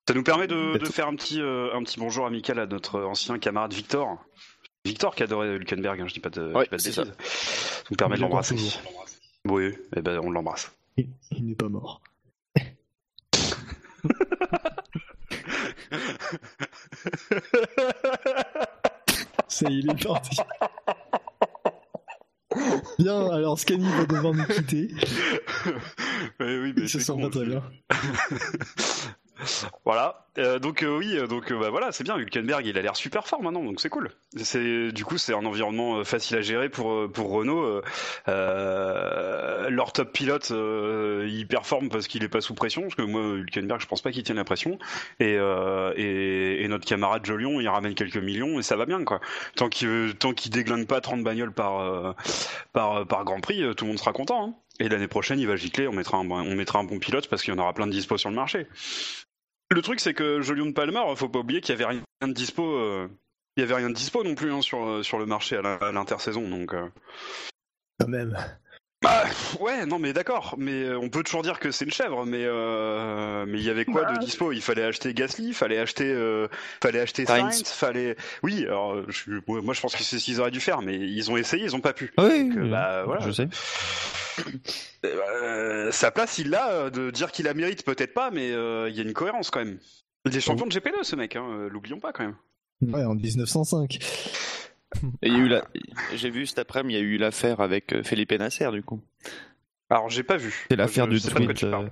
Ça 0.07 0.13
nous 0.13 0.23
permet 0.23 0.47
de, 0.47 0.77
faire 0.83 1.07
un 1.07 1.15
petit, 1.15 1.39
euh, 1.39 1.73
un 1.73 1.81
petit 1.81 1.97
bonjour 1.97 2.25
amical 2.25 2.59
à 2.59 2.65
notre 2.65 3.01
ancien 3.01 3.39
camarade 3.39 3.71
Victor. 3.71 4.17
Victor 4.83 5.15
qui 5.15 5.23
adorait 5.23 5.55
Hülkenberg, 5.55 6.01
hein, 6.01 6.07
je 6.07 6.13
dis 6.13 6.19
pas 6.19 6.29
de, 6.29 6.47
Ouais, 6.47 6.65
pas 6.65 6.75
bêtises. 6.75 6.95
Ça 6.95 7.05
nous 7.89 7.95
permet 7.95 8.17
de 8.17 8.21
l'embrasser. 8.21 8.57
Oui, 9.45 9.71
eh 9.95 10.01
ben, 10.01 10.19
on 10.21 10.29
l'embrasse. 10.29 10.73
Il, 10.97 11.07
il 11.31 11.45
n'est 11.45 11.55
pas 11.55 11.69
mort. 11.69 12.01
Ça 19.47 19.69
y 19.69 19.77
est, 19.77 19.79
il 19.79 19.89
est 19.89 20.03
parti. 20.05 20.37
Bien, 22.99 23.31
alors 23.31 23.57
Scani 23.57 23.89
va 23.89 24.05
devoir 24.05 24.33
nous 24.33 24.45
quitter. 24.45 24.89
Oui, 26.39 26.73
mais 26.75 26.83
Il 26.83 26.89
se 26.89 26.99
sent 26.99 27.13
con, 27.13 27.21
pas 27.21 27.29
très 27.29 27.45
bien. 27.45 27.63
voilà. 29.85 30.19
Euh, 30.39 30.57
donc 30.57 30.81
euh, 30.81 30.97
oui, 30.97 31.15
euh, 31.15 31.27
donc 31.27 31.51
euh, 31.51 31.59
bah, 31.59 31.69
voilà, 31.69 31.91
c'est 31.91 32.03
bien. 32.03 32.17
Hülkenberg, 32.17 32.65
il 32.65 32.75
a 32.77 32.81
l'air 32.81 32.95
super 32.95 33.27
fort 33.27 33.43
maintenant, 33.43 33.63
donc 33.63 33.79
c'est 33.79 33.89
cool. 33.89 34.09
C'est 34.35 34.91
du 34.91 35.05
coup, 35.05 35.19
c'est 35.19 35.33
un 35.33 35.45
environnement 35.45 35.97
euh, 35.97 36.03
facile 36.03 36.37
à 36.37 36.41
gérer 36.41 36.69
pour 36.69 37.11
pour 37.11 37.29
Renault. 37.29 37.81
Euh, 38.27 39.69
leur 39.69 39.93
top 39.93 40.11
pilote, 40.11 40.49
il 40.51 41.45
performe 41.47 41.89
parce 41.89 42.07
qu'il 42.07 42.23
est 42.23 42.29
pas 42.29 42.41
sous 42.41 42.55
pression. 42.55 42.81
Parce 42.83 42.95
que 42.95 43.03
moi, 43.03 43.21
Hülkenberg, 43.21 43.79
je 43.79 43.85
pense 43.87 44.01
pas 44.01 44.11
qu'il 44.11 44.23
tienne 44.23 44.37
la 44.37 44.43
pression. 44.43 44.79
Et, 45.19 45.33
et 45.97 46.63
et 46.63 46.67
notre 46.67 46.85
camarade 46.85 47.25
Jolion, 47.25 47.59
il 47.61 47.67
ramène 47.67 47.93
quelques 47.93 48.17
millions 48.17 48.59
et 48.59 48.63
ça 48.63 48.75
va 48.75 48.85
bien 48.85 49.03
quoi. 49.03 49.19
Tant 49.55 49.69
qu'il 49.69 50.15
tant 50.17 50.33
qu'il 50.33 50.51
déglingue 50.51 50.87
pas 50.87 51.01
30 51.01 51.23
bagnoles 51.23 51.53
par 51.53 52.15
par 52.73 53.05
par 53.05 53.23
Grand 53.23 53.39
Prix, 53.41 53.63
tout 53.75 53.85
le 53.85 53.89
monde 53.89 53.99
sera 53.99 54.13
content. 54.13 54.47
hein. 54.47 54.55
Et 54.79 54.89
l'année 54.89 55.07
prochaine, 55.07 55.39
il 55.39 55.47
va 55.47 55.55
gicler, 55.55 55.87
on 55.87 55.93
mettra 55.93 56.17
un, 56.17 56.27
on 56.27 56.55
mettra 56.55 56.79
un 56.79 56.83
bon 56.83 56.97
pilote 56.97 57.27
parce 57.29 57.43
qu'il 57.43 57.53
y 57.53 57.55
en 57.57 57.59
aura 57.61 57.73
plein 57.73 57.85
de 57.85 57.91
dispo 57.91 58.17
sur 58.17 58.29
le 58.31 58.35
marché. 58.35 58.67
Le 59.73 59.81
truc, 59.81 59.99
c'est 59.99 60.13
que 60.13 60.39
Jolion 60.39 60.67
de 60.67 60.71
Palmer, 60.71 61.01
faut 61.15 61.29
pas 61.29 61.39
oublier 61.39 61.59
qu'il 61.59 61.73
y 61.73 61.81
avait 61.81 61.99
rien 62.21 62.27
de 62.27 62.33
dispo. 62.33 62.63
euh, 62.63 63.09
y 63.57 63.63
avait 63.63 63.73
rien 63.73 63.89
de 63.89 63.95
dispo 63.95 64.23
non 64.23 64.35
plus 64.35 64.51
hein, 64.51 64.61
sur, 64.61 64.85
euh, 64.85 65.01
sur 65.01 65.17
le 65.17 65.25
marché 65.25 65.57
à 65.57 65.91
l'intersaison. 65.91 66.47
Donc, 66.47 66.75
euh. 66.75 66.89
Quand 67.99 68.07
même. 68.07 68.37
Bah, 69.03 69.25
ouais, 69.59 69.85
non, 69.85 69.99
mais 69.99 70.13
d'accord. 70.13 70.55
Mais 70.57 70.83
euh, 70.85 70.97
on 70.99 71.09
peut 71.09 71.23
toujours 71.23 71.43
dire 71.43 71.59
que 71.59 71.69
c'est 71.71 71.85
une 71.85 71.91
chèvre. 71.91 72.25
Mais 72.25 72.43
euh, 72.45 73.45
mais 73.47 73.59
il 73.59 73.63
y 73.63 73.69
avait 73.69 73.85
quoi 73.85 74.05
de 74.05 74.17
dispo? 74.19 74.51
Il 74.51 74.61
fallait 74.61 74.83
acheter 74.83 75.13
Gasly, 75.13 75.47
il 75.49 75.53
fallait 75.53 75.77
acheter, 75.77 76.11
euh, 76.11 76.47
fallait 76.81 76.99
acheter 77.01 77.25
Sainz. 77.25 77.63
Fallait. 77.67 78.15
Oui, 78.41 78.63
alors 78.65 79.03
je, 79.09 79.11
suis- 79.15 79.31
moi, 79.47 79.73
je 79.73 79.81
pense 79.81 79.95
que 79.95 80.01
c'est 80.03 80.17
ce 80.17 80.23
qu'ils 80.25 80.39
auraient 80.41 80.51
dû 80.51 80.59
faire, 80.61 80.81
mais 80.81 80.95
ils 80.97 81.29
ont 81.29 81.37
essayé, 81.37 81.63
ils 81.65 81.75
ont 81.75 81.81
pas 81.81 81.93
pu. 81.93 82.11
Oui, 82.17 82.49
Donc, 82.49 82.57
euh, 82.57 82.69
bah, 82.69 83.03
voilà. 83.05 83.25
je 83.27 83.31
sais. 83.31 83.47
Euh, 85.05 85.91
sa 85.91 86.11
place, 86.11 86.37
il 86.37 86.49
l'a. 86.49 86.69
euh, 86.71 86.89
De 86.89 87.11
dire 87.11 87.31
qu'il 87.31 87.45
la 87.45 87.53
mérite, 87.53 87.83
peut-être 87.85 88.13
pas, 88.13 88.31
mais 88.31 88.51
euh, 88.51 88.89
il 88.89 88.95
y 88.95 88.99
a 88.99 89.03
une 89.03 89.13
cohérence 89.13 89.49
quand 89.51 89.59
même. 89.63 89.77
Il 90.25 90.35
est 90.35 90.39
champion 90.41 90.65
de 90.65 90.71
GP2, 90.71 91.03
ce 91.03 91.15
mec. 91.15 91.35
Hein, 91.35 91.45
euh, 91.49 91.69
L'oublions 91.69 91.99
pas 91.99 92.13
quand 92.13 92.23
même. 92.23 92.35
Ouais, 92.81 93.03
en 93.03 93.13
1905. 93.15 93.99
Et 95.21 95.27
il 95.27 95.33
y 95.33 95.35
a 95.35 95.39
eu 95.39 95.47
la... 95.47 95.63
J'ai 96.15 96.29
vu 96.29 96.45
cet 96.45 96.59
après-midi, 96.59 96.95
il 96.95 97.01
y 97.01 97.03
a 97.03 97.05
eu 97.05 97.17
l'affaire 97.17 97.59
avec 97.59 97.93
euh, 97.93 98.03
Felipe 98.03 98.31
Nasser, 98.33 98.69
du 98.71 98.83
coup. 98.83 99.01
Alors, 99.89 100.09
j'ai 100.09 100.23
pas 100.23 100.37
vu. 100.37 100.65
C'est 100.69 100.75
l'affaire 100.75 101.07
du 101.07 101.19
tweet. 101.21 101.63
euh, 101.63 101.87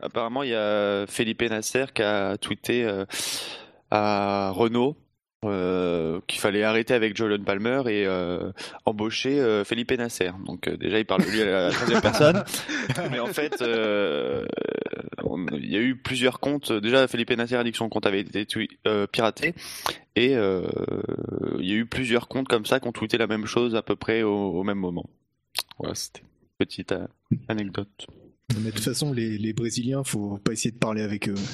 Apparemment, 0.00 0.42
il 0.42 0.50
y 0.50 0.54
a 0.54 1.06
Felipe 1.06 1.42
Nasser 1.42 1.86
qui 1.94 2.02
a 2.02 2.36
tweeté 2.36 2.84
euh, 2.84 3.04
à 3.90 4.50
Renault 4.50 4.96
euh, 5.46 6.20
qu'il 6.26 6.40
fallait 6.40 6.62
arrêter 6.62 6.94
avec 6.94 7.16
Julian 7.16 7.42
Palmer 7.44 7.82
et 7.86 8.06
euh, 8.06 8.50
embaucher 8.84 9.40
euh, 9.40 9.64
Felipe 9.64 9.92
Nasser. 9.92 10.30
Donc 10.46 10.68
euh, 10.68 10.76
déjà, 10.76 10.98
il 10.98 11.06
parle 11.06 11.24
de 11.24 11.30
lui 11.30 11.42
à 11.42 11.44
la 11.46 11.70
troisième 11.72 12.00
personne. 12.00 12.44
Mais 13.10 13.18
en 13.20 13.26
fait, 13.26 13.60
euh, 13.62 14.46
on- 15.22 15.46
il 15.52 15.70
y 15.70 15.76
a 15.76 15.80
eu 15.80 15.96
plusieurs 15.96 16.40
comptes. 16.40 16.72
Déjà, 16.72 17.06
Felipe 17.08 17.30
Nasser 17.30 17.56
a 17.56 17.64
dit 17.64 17.72
que 17.72 17.78
son 17.78 17.88
compte 17.88 18.06
avait 18.06 18.20
été 18.20 18.46
euh, 18.86 19.06
piraté. 19.06 19.54
Et 20.16 20.36
euh, 20.36 20.62
il 21.58 21.66
y 21.68 21.72
a 21.72 21.76
eu 21.76 21.86
plusieurs 21.86 22.28
comptes 22.28 22.48
comme 22.48 22.66
ça 22.66 22.78
qui 22.80 22.86
ont 22.88 22.92
tweeté 22.92 23.18
la 23.18 23.26
même 23.26 23.46
chose 23.46 23.74
à 23.74 23.82
peu 23.82 23.96
près 23.96 24.22
au, 24.22 24.30
au 24.32 24.62
même 24.62 24.78
moment. 24.78 25.08
Voilà, 25.78 25.94
c'était 25.94 26.20
une 26.20 26.26
petite 26.66 26.92
euh, 26.92 27.06
anecdote. 27.48 28.06
Mais 28.60 28.70
de 28.70 28.74
toute 28.76 28.84
façon, 28.84 29.12
les, 29.12 29.38
les 29.38 29.52
Brésiliens, 29.54 30.04
faut 30.04 30.36
pas 30.44 30.52
essayer 30.52 30.70
de 30.70 30.78
parler 30.78 31.02
avec 31.02 31.28
eux. 31.28 31.34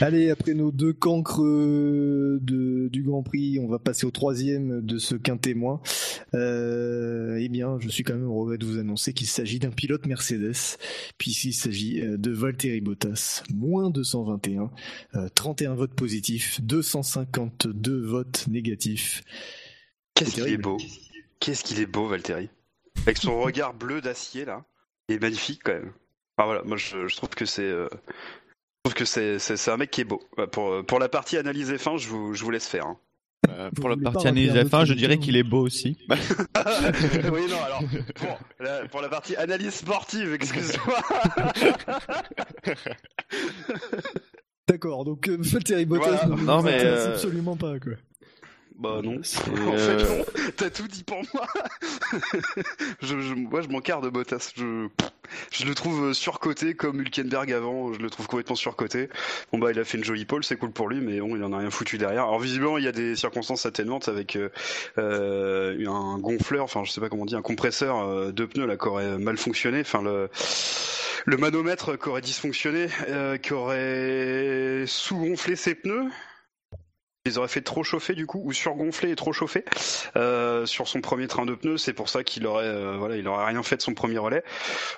Allez, 0.00 0.30
après 0.30 0.54
nos 0.54 0.70
deux 0.70 0.92
cancres 0.92 1.42
euh, 1.42 2.38
de, 2.40 2.88
du 2.88 3.02
Grand 3.02 3.24
Prix, 3.24 3.58
on 3.58 3.66
va 3.66 3.80
passer 3.80 4.06
au 4.06 4.12
troisième 4.12 4.80
de 4.80 4.96
ce 4.98 5.16
quintet. 5.16 5.56
Euh, 6.34 7.36
eh 7.40 7.48
bien, 7.48 7.78
je 7.80 7.88
suis 7.88 8.04
quand 8.04 8.14
même 8.14 8.28
au 8.28 8.42
regret 8.42 8.58
de 8.58 8.66
vous 8.66 8.78
annoncer 8.78 9.12
qu'il 9.12 9.26
s'agit 9.26 9.58
d'un 9.58 9.70
pilote 9.70 10.06
Mercedes, 10.06 10.76
puisqu'il 11.16 11.52
s'agit 11.52 12.00
euh, 12.00 12.16
de 12.16 12.30
Valtteri 12.30 12.80
Bottas, 12.80 13.42
moins 13.52 13.90
221, 13.90 14.70
euh, 15.16 15.28
31 15.34 15.74
votes 15.74 15.94
positifs, 15.94 16.60
252 16.60 18.00
votes 18.00 18.46
négatifs. 18.46 19.24
Qu'est-ce 20.14 20.34
qu'il 20.34 20.48
est 20.48 20.58
beau. 20.58 20.76
Qu'est-ce 21.40 21.64
qu'il 21.64 21.80
est 21.80 21.86
beau, 21.86 22.06
Valtteri. 22.06 22.50
Avec 23.02 23.16
son 23.16 23.40
regard 23.40 23.74
bleu 23.74 24.00
d'acier, 24.00 24.44
là. 24.44 24.64
Il 25.08 25.16
est 25.16 25.20
magnifique, 25.20 25.62
quand 25.64 25.72
même. 25.72 25.92
Ah 26.38 26.44
voilà, 26.44 26.62
moi, 26.64 26.76
je, 26.76 27.08
je 27.08 27.16
trouve 27.16 27.30
que 27.30 27.44
c'est... 27.44 27.62
euh, 27.62 27.88
que 28.94 29.04
c'est, 29.04 29.68
un 29.68 29.76
mec 29.76 29.90
qui 29.90 30.00
est 30.00 30.04
beau. 30.04 30.22
Ouais, 30.38 30.46
Pour, 30.46 30.84
pour 30.86 30.98
la 30.98 31.08
partie 31.08 31.36
analyse 31.36 31.70
F1, 31.70 31.98
je 31.98 32.08
vous, 32.08 32.34
je 32.34 32.42
vous 32.44 32.50
laisse 32.50 32.66
faire. 32.66 32.86
hein. 32.86 32.96
Euh, 33.48 33.70
pour 33.70 33.88
la 33.88 33.96
partie 33.96 34.26
analyse 34.26 34.50
autre 34.50 34.64
F1, 34.64 34.84
je 34.86 34.94
dirais 34.94 35.18
qu'il 35.18 35.36
est 35.36 35.42
beau 35.42 35.60
aussi. 35.60 35.96
oui, 36.10 37.46
non, 37.48 37.62
alors, 37.64 37.82
pour 38.16 38.38
la, 38.60 38.88
pour 38.88 39.00
la 39.00 39.08
partie 39.08 39.36
analyse 39.36 39.74
sportive, 39.74 40.32
excuse-moi. 40.34 40.96
D'accord, 44.68 45.04
donc 45.04 45.28
euh, 45.28 45.36
Valtteri 45.40 45.86
Bottas 45.86 46.26
Voilà. 46.26 46.26
ne 46.26 46.42
Non, 46.42 46.62
mais, 46.62 46.84
euh, 46.84 47.12
absolument 47.14 47.56
pas, 47.56 47.78
quoi. 47.78 47.92
Bah 48.78 49.00
non. 49.02 49.16
En 49.66 49.74
euh, 49.74 49.98
fait, 49.98 50.18
non. 50.18 50.24
T'as 50.56 50.70
tout 50.70 50.86
dit 50.86 51.02
pour 51.02 51.22
moi. 51.34 51.46
je, 53.02 53.20
je- 53.20 53.34
moi, 53.34 53.60
je 53.60 53.68
m'en 53.68 53.80
de 53.80 54.08
Bottas. 54.08 54.52
Je, 54.56 54.88
je 55.50 55.64
le 55.64 55.74
trouve 55.74 56.12
surcoté 56.12 56.74
comme 56.74 57.00
Hülkenberg 57.00 57.52
avant. 57.52 57.92
Je 57.92 57.98
le 57.98 58.08
trouve 58.08 58.26
complètement 58.28 58.54
surcoté. 58.54 59.08
Bon 59.52 59.58
bah, 59.58 59.72
il 59.72 59.78
a 59.78 59.84
fait 59.84 59.98
une 59.98 60.04
jolie 60.04 60.24
pole, 60.24 60.44
c'est 60.44 60.56
cool 60.56 60.70
pour 60.70 60.88
lui, 60.88 61.00
mais 61.00 61.20
bon, 61.20 61.36
il 61.36 61.42
en 61.42 61.52
a 61.52 61.58
rien 61.58 61.70
foutu 61.70 61.98
derrière. 61.98 62.22
Alors 62.22 62.38
visiblement, 62.38 62.78
il 62.78 62.84
y 62.84 62.88
a 62.88 62.92
des 62.92 63.16
circonstances 63.16 63.66
atténuantes 63.66 64.08
avec 64.08 64.36
euh, 64.36 64.48
euh, 64.98 65.86
un 65.88 66.18
gonfleur, 66.18 66.64
enfin, 66.64 66.84
je 66.84 66.92
sais 66.92 67.00
pas 67.00 67.08
comment 67.08 67.22
on 67.22 67.26
dit, 67.26 67.36
un 67.36 67.42
compresseur 67.42 67.98
euh, 67.98 68.32
de 68.32 68.44
pneus 68.44 68.66
là 68.66 68.76
qui 68.76 68.86
aurait 68.86 69.18
mal 69.18 69.36
fonctionné. 69.36 69.80
Enfin, 69.80 70.02
le 70.02 70.28
le 71.26 71.36
manomètre 71.36 71.98
qui 71.98 72.08
aurait 72.08 72.20
dysfonctionné, 72.20 72.86
euh, 73.08 73.36
qui 73.36 73.52
aurait 73.52 74.84
sous-gonflé 74.86 75.56
ses 75.56 75.74
pneus. 75.74 76.10
Les 77.28 77.38
aurait 77.38 77.48
fait 77.48 77.60
trop 77.60 77.82
chauffer 77.84 78.14
du 78.14 78.26
coup 78.26 78.40
ou 78.44 78.52
surgonfler 78.52 79.10
et 79.10 79.16
trop 79.16 79.32
chauffer 79.32 79.64
euh, 80.16 80.66
sur 80.66 80.88
son 80.88 81.00
premier 81.00 81.26
train 81.28 81.46
de 81.46 81.54
pneus. 81.54 81.78
C'est 81.78 81.92
pour 81.92 82.08
ça 82.08 82.24
qu'il 82.24 82.46
aurait 82.46 82.64
euh, 82.66 82.96
voilà, 82.98 83.16
il 83.16 83.26
aurait 83.28 83.46
rien 83.46 83.62
fait 83.62 83.76
de 83.76 83.82
son 83.82 83.94
premier 83.94 84.18
relais. 84.18 84.42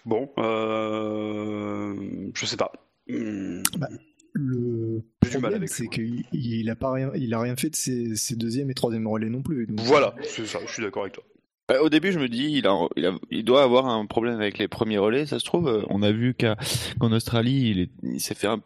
Bon, 0.04 0.30
euh, 0.38 1.94
je 2.34 2.46
sais 2.46 2.56
pas. 2.56 2.72
Hmm. 3.08 3.62
Bah, 3.78 3.88
le 4.32 5.02
problème, 5.28 5.54
avec 5.54 5.68
c'est 5.68 5.88
qu'il 5.88 6.24
il 6.32 6.70
a 6.70 6.76
pas 6.76 6.92
rien, 6.92 7.10
il 7.16 7.34
a 7.34 7.40
rien 7.40 7.56
fait 7.56 7.70
de 7.70 7.76
ses, 7.76 8.14
ses 8.16 8.36
deuxième 8.36 8.70
et 8.70 8.74
troisième 8.74 9.06
relais 9.06 9.28
non 9.28 9.42
plus. 9.42 9.66
donc- 9.66 9.80
Voilà, 9.80 10.14
c'est 10.22 10.46
ça. 10.46 10.60
Je 10.66 10.72
suis 10.72 10.82
d'accord 10.82 11.02
avec 11.02 11.14
toi. 11.14 11.24
Bah, 11.68 11.82
au 11.82 11.88
début, 11.88 12.12
je 12.12 12.18
me 12.18 12.28
dis, 12.28 12.50
il, 12.52 12.66
a, 12.66 12.76
il, 12.96 13.06
a- 13.06 13.18
il 13.30 13.44
doit 13.44 13.62
avoir 13.62 13.86
un 13.86 14.06
problème 14.06 14.36
avec 14.40 14.58
les 14.58 14.68
premiers 14.68 14.98
relais. 14.98 15.26
Ça 15.26 15.38
se 15.38 15.44
trouve, 15.44 15.84
on 15.88 16.02
a 16.02 16.12
vu 16.12 16.34
qu'en 16.34 17.12
Australie, 17.12 17.88
il 18.02 18.20
s'est 18.20 18.34
fait 18.34 18.46
un- 18.48 18.62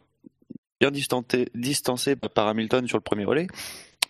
bien 0.79 0.91
distancer 0.91 2.15
par 2.15 2.47
Hamilton 2.47 2.87
sur 2.87 2.97
le 2.97 3.03
premier 3.03 3.25
relais. 3.25 3.47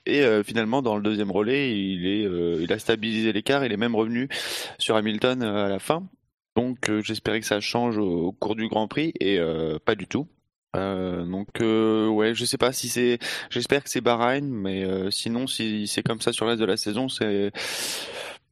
Et 0.06 0.22
euh, 0.22 0.44
finalement, 0.44 0.82
dans 0.82 0.96
le 0.96 1.02
deuxième 1.02 1.32
relais, 1.32 1.72
euh, 1.74 2.60
il 2.62 2.72
a 2.72 2.80
stabilisé 2.80 3.34
l'écart. 3.34 3.66
Il 3.66 3.72
est 3.72 3.78
même 3.78 3.96
revenu 3.96 4.30
sur 4.78 4.96
Hamilton 4.96 5.42
euh, 5.42 5.66
à 5.66 5.70
la 5.70 5.80
fin. 5.80 6.08
Donc, 6.56 6.90
j'espérais 7.02 7.42
que 7.42 7.46
ça 7.46 7.60
change 7.60 7.98
au, 7.98 8.28
au 8.28 8.32
cours 8.32 8.56
du 8.56 8.70
Grand 8.70 8.88
Prix, 8.88 9.12
et 9.20 9.38
pas 9.84 9.96
du 9.96 10.08
tout. 10.08 10.26
Donc, 10.74 11.50
ouais, 11.60 12.34
je 12.34 12.46
sais 12.46 12.58
pas 12.58 12.72
si 12.72 12.88
c'est. 12.88 13.20
J'espère 13.50 13.84
que 13.84 13.90
c'est 13.90 14.00
Bahreïn, 14.00 14.48
mais 14.50 14.86
sinon, 15.12 15.48
si 15.48 15.86
c'est 15.88 16.02
comme 16.02 16.22
ça 16.22 16.32
sur 16.32 16.46
le 16.46 16.52
reste 16.52 16.62
de 16.62 16.66
la 16.66 16.78
saison, 16.78 17.10
c'est 17.10 17.52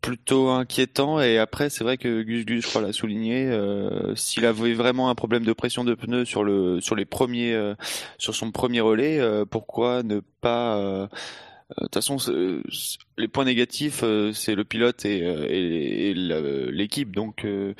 plutôt 0.03 0.49
inquiétant. 0.49 1.21
Et 1.21 1.39
après, 1.39 1.71
c'est 1.71 1.83
vrai 1.85 1.97
que 1.97 2.21
Gus 2.23 2.45
Gus, 2.45 2.63
je 2.63 2.69
crois, 2.69 2.81
l'a 2.83 2.93
souligné. 2.93 3.47
euh, 3.47 4.15
S'il 4.15 4.45
avait 4.45 4.75
vraiment 4.75 5.09
un 5.09 5.15
problème 5.15 5.45
de 5.45 5.53
pression 5.53 5.83
de 5.85 5.95
pneus 5.95 6.25
sur 6.25 6.43
le 6.43 6.81
sur 6.81 6.95
les 6.95 7.05
premiers 7.05 7.53
euh, 7.55 7.75
sur 8.19 8.35
son 8.35 8.51
premier 8.51 8.81
relais, 8.81 9.19
euh, 9.19 9.45
pourquoi 9.45 10.03
ne 10.03 10.21
pas 10.41 10.77
euh, 10.77 11.07
de 11.79 11.85
toute 11.85 11.95
façon, 11.95 12.17
les 13.17 13.27
points 13.27 13.45
négatifs, 13.45 14.01
euh, 14.03 14.31
c'est 14.33 14.55
le 14.55 14.63
pilote 14.63 15.05
et, 15.05 15.23
euh, 15.23 15.47
et- 15.49 16.13
l'équipe. 16.71 17.15
Donc, 17.15 17.45
euh, 17.45 17.73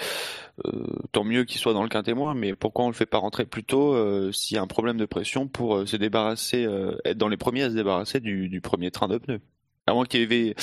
euh, 0.65 0.87
tant 1.11 1.23
mieux 1.23 1.43
qu'il 1.45 1.59
soit 1.59 1.73
dans 1.73 1.83
le 1.83 1.89
quintémoin. 1.89 2.33
Mais 2.35 2.55
pourquoi 2.55 2.85
on 2.85 2.89
le 2.89 2.93
fait 2.93 3.05
pas 3.05 3.17
rentrer 3.19 3.45
plus 3.45 3.63
tôt 3.63 3.93
euh, 3.95 4.31
s'il 4.31 4.55
y 4.55 4.57
a 4.59 4.61
un 4.63 4.67
problème 4.67 4.97
de 4.97 5.05
pression 5.05 5.47
pour 5.47 5.75
euh, 5.77 5.85
se 5.85 5.97
débarrasser, 5.97 6.65
euh, 6.65 6.97
être 7.05 7.17
dans 7.17 7.29
les 7.29 7.37
premiers 7.37 7.63
à 7.63 7.69
se 7.69 7.75
débarrasser 7.75 8.19
du, 8.19 8.49
du 8.49 8.61
premier 8.61 8.91
train 8.91 9.07
de 9.07 9.17
pneus? 9.17 9.41
À 9.85 9.93
moins 9.93 10.05
qu'il 10.05 10.31
y 10.31 10.47
ait, 10.49 10.55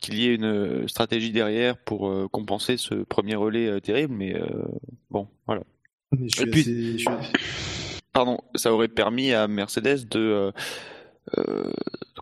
qu'il 0.00 0.18
y 0.18 0.26
ait 0.28 0.34
une 0.34 0.44
euh, 0.44 0.88
stratégie 0.88 1.32
derrière 1.32 1.76
pour 1.78 2.08
euh, 2.08 2.28
compenser 2.30 2.76
ce 2.76 2.94
premier 2.94 3.34
relais 3.34 3.66
euh, 3.66 3.80
terrible. 3.80 4.14
Mais 4.14 4.34
euh, 4.34 4.46
bon, 5.10 5.28
voilà. 5.46 5.62
Mais 6.12 6.28
je 6.28 6.36
suis 6.36 6.48
Et 6.48 6.50
puis- 6.50 6.60
assez- 6.60 6.92
je 6.92 6.98
suis- 6.98 8.02
Pardon, 8.12 8.38
ça 8.54 8.72
aurait 8.72 8.88
permis 8.88 9.32
à 9.32 9.46
Mercedes 9.48 10.08
de 10.10 10.52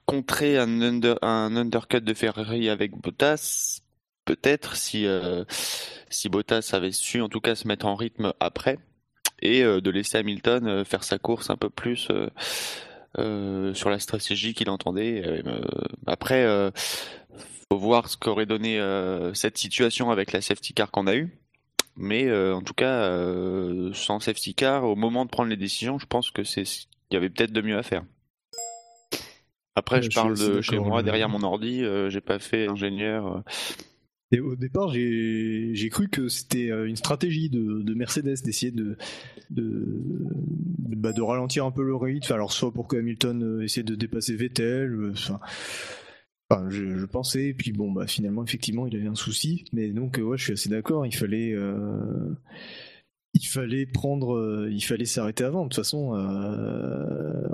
contrer 0.04 0.58
un, 0.58 0.80
under, 0.82 1.16
un 1.22 1.56
undercut 1.56 2.00
de 2.00 2.12
Ferrari 2.12 2.68
avec 2.68 2.92
Bottas, 3.00 3.80
peut-être 4.24 4.76
si 4.76 5.06
si 6.10 6.28
Bottas 6.28 6.70
avait 6.74 6.92
su 6.92 7.22
en 7.22 7.28
tout 7.28 7.40
cas 7.40 7.54
se 7.54 7.66
mettre 7.66 7.86
en 7.86 7.94
rythme 7.94 8.32
après 8.40 8.78
et 9.40 9.62
de 9.62 9.90
laisser 9.90 10.18
Hamilton 10.18 10.84
faire 10.84 11.04
sa 11.04 11.18
course 11.18 11.48
un 11.50 11.56
peu 11.56 11.70
plus 11.70 12.08
euh, 13.18 13.74
sur 13.74 13.90
la 13.90 13.98
stratégie 13.98 14.54
qu'il 14.54 14.68
entendait. 14.70 15.22
Euh, 15.24 15.60
après, 16.06 16.44
euh, 16.44 16.70
faut 17.70 17.78
voir 17.78 18.08
ce 18.08 18.16
qu'aurait 18.16 18.46
donné 18.46 18.80
cette 19.34 19.58
situation 19.58 20.10
avec 20.10 20.32
la 20.32 20.40
safety 20.40 20.74
car 20.74 20.90
qu'on 20.90 21.06
a 21.06 21.14
eue. 21.16 21.38
Mais 21.96 22.30
en 22.30 22.62
tout 22.62 22.74
cas, 22.74 23.10
sans 23.92 24.20
safety 24.20 24.54
car, 24.54 24.84
au 24.84 24.94
moment 24.94 25.24
de 25.24 25.30
prendre 25.30 25.48
les 25.48 25.56
décisions, 25.56 25.98
je 25.98 26.06
pense 26.06 26.30
que 26.30 26.44
c'est 26.44 26.64
ce 26.64 26.82
qu'il 26.82 27.14
y 27.14 27.16
avait 27.16 27.30
peut-être 27.30 27.52
de 27.52 27.62
mieux 27.62 27.78
à 27.78 27.82
faire. 27.82 28.04
Après, 29.74 30.02
je 30.02 30.10
parle 30.10 30.38
de 30.38 30.60
chez 30.60 30.78
moi, 30.78 31.02
derrière 31.02 31.28
mon 31.28 31.42
ordi, 31.42 31.82
j'ai 32.08 32.20
pas 32.20 32.38
fait 32.38 32.68
ingénieur. 32.68 33.42
Et 34.32 34.40
au 34.40 34.56
départ, 34.56 34.92
j'ai 34.92 35.88
cru 35.90 36.08
que 36.08 36.28
c'était 36.28 36.70
euh, 36.70 36.86
une 36.88 36.96
stratégie 36.96 37.48
de, 37.48 37.82
de 37.82 37.94
Mercedes 37.94 38.42
d'essayer 38.44 38.72
de 38.72 38.96
de, 39.50 40.02
de, 40.78 40.96
bah, 40.96 41.12
de 41.12 41.22
ralentir 41.22 41.64
un 41.64 41.70
peu 41.70 41.84
le 41.84 41.94
rythme. 41.94 42.32
Alors 42.32 42.52
soit 42.52 42.72
pour 42.72 42.88
que 42.88 42.96
Hamilton 42.96 43.42
euh, 43.42 43.60
essaie 43.62 43.84
de 43.84 43.94
dépasser 43.94 44.34
Vettel. 44.34 44.92
euh, 44.92 45.12
Enfin, 46.48 46.70
je, 46.70 47.04
pensais. 47.06 47.54
Puis 47.58 47.72
bon, 47.72 47.90
bah 47.90 48.06
finalement, 48.06 48.44
effectivement, 48.44 48.86
il 48.86 48.96
avait 48.96 49.08
un 49.08 49.16
souci. 49.16 49.64
Mais 49.72 49.88
donc, 49.90 50.20
ouais, 50.22 50.38
je 50.38 50.44
suis 50.44 50.52
assez 50.52 50.68
d'accord. 50.68 51.04
Il 51.04 51.14
fallait 51.14 51.56
il 53.34 53.46
fallait 53.48 53.84
prendre, 53.84 54.68
il 54.70 54.80
fallait 54.80 55.06
s'arrêter 55.06 55.42
avant. 55.42 55.64
De 55.64 55.70
toute 55.70 55.74
façon, 55.74 56.12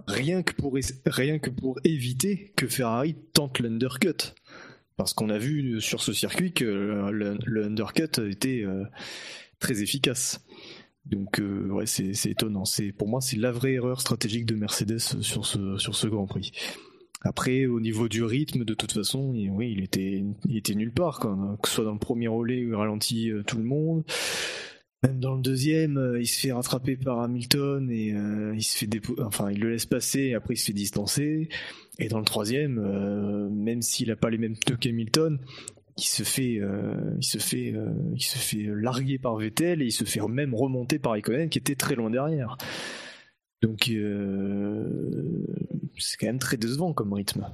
rien 0.06 0.42
que 0.42 0.52
pour 0.52 1.80
éviter 1.84 2.52
que 2.54 2.66
Ferrari 2.66 3.16
tente 3.32 3.60
l'undercut. 3.60 4.34
Parce 4.96 5.14
qu'on 5.14 5.30
a 5.30 5.38
vu 5.38 5.80
sur 5.80 6.02
ce 6.02 6.12
circuit 6.12 6.52
que 6.52 6.64
le, 7.10 7.64
undercut 7.64 8.20
était 8.28 8.62
euh, 8.64 8.84
très 9.58 9.82
efficace. 9.82 10.44
Donc 11.06 11.40
euh, 11.40 11.66
ouais, 11.68 11.86
c'est 11.86 12.12
étonnant. 12.26 12.64
C'est 12.64 12.92
pour 12.92 13.08
moi 13.08 13.20
c'est 13.20 13.36
la 13.36 13.50
vraie 13.50 13.72
erreur 13.72 14.00
stratégique 14.00 14.46
de 14.46 14.54
Mercedes 14.54 14.98
sur 14.98 15.46
ce 15.46 15.76
sur 15.78 15.94
ce 15.96 16.06
Grand 16.06 16.26
Prix. 16.26 16.52
Après 17.22 17.66
au 17.66 17.80
niveau 17.80 18.08
du 18.08 18.22
rythme, 18.22 18.64
de 18.64 18.74
toute 18.74 18.92
façon, 18.92 19.32
il- 19.34 19.50
oui, 19.50 19.72
il 19.76 19.82
était 19.82 20.22
il 20.48 20.56
était 20.56 20.74
nulle 20.74 20.92
part 20.92 21.18
quoi. 21.18 21.56
Que 21.62 21.68
ce 21.68 21.76
soit 21.76 21.84
dans 21.84 21.92
le 21.94 21.98
premier 21.98 22.28
relais 22.28 22.64
où 22.64 22.68
il 22.68 22.74
ralentit 22.74 23.30
euh, 23.30 23.42
tout 23.42 23.58
le 23.58 23.64
monde. 23.64 24.04
Même 25.02 25.18
dans 25.18 25.34
le 25.34 25.42
deuxième, 25.42 26.16
il 26.20 26.26
se 26.28 26.38
fait 26.38 26.52
rattraper 26.52 26.96
par 26.96 27.18
Hamilton 27.20 27.90
et 27.90 28.14
il 28.54 28.62
se 28.62 28.78
fait 28.78 28.88
enfin 29.18 29.50
il 29.50 29.58
le 29.58 29.70
laisse 29.72 29.86
passer 29.86 30.20
et 30.20 30.34
après 30.34 30.54
il 30.54 30.58
se 30.58 30.66
fait 30.66 30.72
distancer. 30.72 31.48
Et 31.98 32.08
dans 32.08 32.18
le 32.18 32.24
troisième, 32.24 32.78
euh, 32.78 33.48
même 33.50 33.82
s'il 33.82 34.10
a 34.10 34.16
pas 34.16 34.30
les 34.30 34.38
mêmes 34.38 34.56
pneus 34.56 34.76
qu'Hamilton, 34.76 35.38
il 35.98 36.04
se 36.04 36.22
fait, 36.22 36.58
euh, 36.58 36.94
il 37.18 37.24
se 37.24 37.38
fait, 37.38 37.72
euh, 37.74 37.92
il 38.14 38.22
se 38.22 38.38
fait 38.38 38.64
larguer 38.74 39.18
par 39.18 39.36
Vettel 39.36 39.82
et 39.82 39.86
il 39.86 39.92
se 39.92 40.04
fait 40.04 40.20
même 40.26 40.54
remonter 40.54 40.98
par 40.98 41.12
Raikkonen 41.12 41.50
qui 41.50 41.58
était 41.58 41.74
très 41.74 41.94
loin 41.94 42.08
derrière. 42.10 42.56
Donc 43.60 43.82
c'est 45.98 46.16
quand 46.18 46.26
même 46.26 46.38
très 46.38 46.56
décevant 46.56 46.92
comme 46.92 47.12
rythme. 47.12 47.46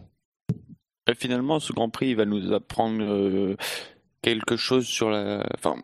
Finalement, 1.16 1.58
ce 1.58 1.72
Grand 1.72 1.90
Prix, 1.90 2.10
il 2.10 2.16
va 2.16 2.24
nous 2.24 2.52
apprendre 2.52 3.56
quelque 4.22 4.56
chose 4.56 4.86
sur 4.86 5.10
la. 5.10 5.46
Enfin, 5.54 5.76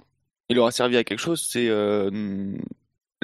il 0.49 0.59
aura 0.59 0.71
servi 0.71 0.97
à 0.97 1.05
quelque 1.05 1.19
chose, 1.19 1.47
c'est 1.47 1.69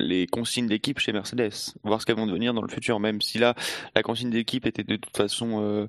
les 0.01 0.27
consignes 0.27 0.67
d'équipe 0.67 0.99
chez 0.99 1.13
Mercedes. 1.13 1.53
Voir 1.85 2.01
ce 2.01 2.07
qu'elles 2.07 2.17
vont 2.17 2.27
devenir 2.27 2.55
dans 2.55 2.63
le 2.63 2.69
futur, 2.69 3.01
même 3.01 3.21
si 3.21 3.39
là, 3.39 3.55
la 3.95 4.03
consigne 4.03 4.31
d'équipe 4.31 4.67
était 4.67 4.85
de 4.85 4.97
toute 4.97 5.17
façon 5.17 5.61
euh, 5.63 5.87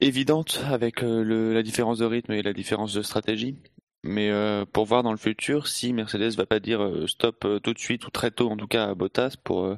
évidente 0.00 0.62
avec 0.68 1.02
euh, 1.02 1.52
la 1.52 1.62
différence 1.62 1.98
de 1.98 2.04
rythme 2.04 2.32
et 2.32 2.42
la 2.42 2.52
différence 2.52 2.92
de 2.94 3.02
stratégie. 3.02 3.56
Mais 4.04 4.30
euh, 4.30 4.64
pour 4.64 4.84
voir 4.84 5.02
dans 5.02 5.12
le 5.12 5.18
futur 5.18 5.68
si 5.68 5.92
Mercedes 5.92 6.34
va 6.36 6.46
pas 6.46 6.58
dire 6.58 7.04
stop 7.06 7.46
tout 7.62 7.72
de 7.72 7.78
suite 7.78 8.06
ou 8.06 8.10
très 8.10 8.32
tôt 8.32 8.50
en 8.50 8.56
tout 8.56 8.66
cas 8.66 8.90
à 8.90 8.94
Bottas 8.94 9.36
pour 9.44 9.76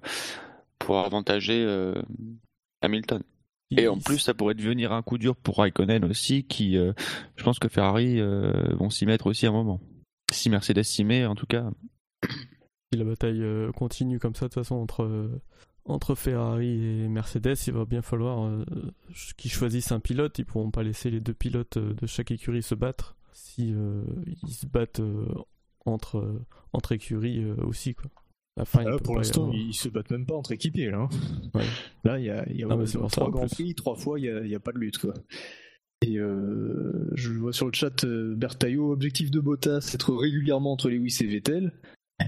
pour 0.78 0.98
avantager 0.98 1.66
Hamilton. 2.80 3.22
Et 3.76 3.88
en 3.88 3.98
plus, 3.98 4.18
ça 4.18 4.32
pourrait 4.32 4.54
devenir 4.54 4.92
un 4.92 5.02
coup 5.02 5.18
dur 5.18 5.36
pour 5.36 5.58
Raikkonen 5.58 6.04
aussi, 6.04 6.44
qui, 6.44 6.74
je 6.74 7.42
pense 7.42 7.58
que 7.58 7.68
Ferrari 7.68 8.20
vont 8.78 8.88
s'y 8.88 9.04
mettre 9.04 9.26
aussi 9.26 9.44
à 9.44 9.50
un 9.50 9.52
moment. 9.52 9.80
Si 10.32 10.48
Mercedes 10.48 10.84
s'y 10.84 11.04
met, 11.04 11.26
en 11.26 11.34
tout 11.34 11.46
cas. 11.46 11.70
Si 12.94 12.98
la 12.98 13.04
bataille 13.04 13.42
euh, 13.42 13.72
continue 13.72 14.20
comme 14.20 14.36
ça, 14.36 14.46
de 14.46 14.50
toute 14.50 14.62
façon, 14.62 14.76
entre, 14.76 15.02
euh, 15.02 15.28
entre 15.84 16.14
Ferrari 16.14 17.02
et 17.02 17.08
Mercedes, 17.08 17.56
il 17.66 17.72
va 17.72 17.84
bien 17.84 18.02
falloir 18.02 18.44
euh, 18.44 18.64
qu'ils 19.36 19.50
choisissent 19.50 19.90
un 19.90 19.98
pilote. 19.98 20.38
Ils 20.38 20.44
pourront 20.44 20.70
pas 20.70 20.84
laisser 20.84 21.10
les 21.10 21.20
deux 21.20 21.34
pilotes 21.34 21.76
de 21.78 22.06
chaque 22.06 22.30
écurie 22.30 22.62
se 22.62 22.76
battre 22.76 23.16
si 23.32 23.72
euh, 23.74 24.04
ils 24.44 24.48
se 24.52 24.66
battent 24.66 25.00
euh, 25.00 25.26
entre, 25.86 26.40
entre 26.72 26.92
écuries 26.92 27.44
aussi. 27.62 27.96
Quoi. 27.96 28.08
Fin, 28.64 28.84
Là, 28.84 28.92
Ah, 28.94 29.02
pour 29.02 29.16
l'instant, 29.16 29.42
avoir- 29.48 29.56
ils 29.56 29.74
se 29.74 29.88
battent 29.88 30.12
même 30.12 30.24
pas 30.26 30.36
entre 30.36 30.52
équipiers 30.52 30.90
là. 30.92 30.98
hein. 30.98 31.08
Ouais. 31.52 31.64
Là, 32.04 32.20
il 32.20 32.26
y 32.26 32.30
a, 32.30 32.48
y 32.52 32.62
a 32.62 32.68
Ah, 32.70 32.76
pour 32.76 32.86
ça, 32.86 32.98
trois 33.08 33.30
grands 33.32 33.48
prix, 33.48 33.74
trois 33.74 33.96
fois, 33.96 34.20
il 34.20 34.26
y 34.46 34.54
a, 34.54 34.60
pas 34.60 34.70
de 34.70 34.78
lutte 34.78 34.98
quoi. 34.98 35.14
Et 36.06 36.14
je 36.18 37.32
vois 37.32 37.52
sur 37.52 37.66
le 37.66 37.72
chat 37.72 38.04
Bertaillot, 38.06 38.92
objectif 38.92 39.32
de 39.32 39.40
Bottas, 39.40 39.90
être 39.94 40.14
régulièrement 40.14 40.70
entre 40.72 40.88
Lewis 40.90 41.18
et 41.22 41.26
Vettel. 41.26 41.72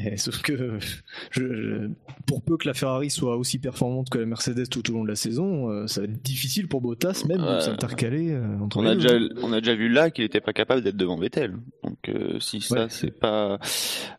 Eh, 0.05 0.16
sauf 0.16 0.42
que 0.42 0.79
je, 0.81 0.88
je- 1.31 1.88
pour 2.27 2.42
peu 2.42 2.57
que 2.57 2.66
la 2.66 2.75
Ferrari 2.75 3.09
soit 3.09 3.37
aussi 3.37 3.61
performante 3.61 4.11
que 4.11 4.18
la 4.18 4.27
Mercedes 4.27 4.66
tout 4.68 4.90
au 4.90 4.94
long 4.94 5.05
de 5.05 5.09
la 5.09 5.14
saison, 5.14 5.70
euh, 5.70 5.87
ça 5.87 6.01
va 6.01 6.07
être 6.07 6.22
difficile 6.22 6.66
pour 6.66 6.81
Bottas 6.81 7.25
même 7.29 7.40
de 7.40 7.61
s'intercaler 7.61 8.33
euh, 8.33 8.59
entre 8.59 8.79
On 8.79 8.83
les 8.83 8.88
a, 8.90 8.94
deux. 8.96 9.29
déjà, 9.29 9.40
on 9.46 9.53
a 9.53 9.61
déjà 9.61 9.77
vu 9.77 9.88
là 9.88 10.11
qu'il 10.11 10.25
n'était 10.25 10.40
pas 10.40 10.53
capable 10.53 10.83
d'être 10.83 10.96
devant 10.96 11.16
Vettel. 11.16 11.55
Donc 11.85 11.99
euh, 12.09 12.40
si 12.40 12.61
ça, 12.61 12.75
Ouais. 12.75 12.87
c'est 12.90 13.12
pas 13.16 13.61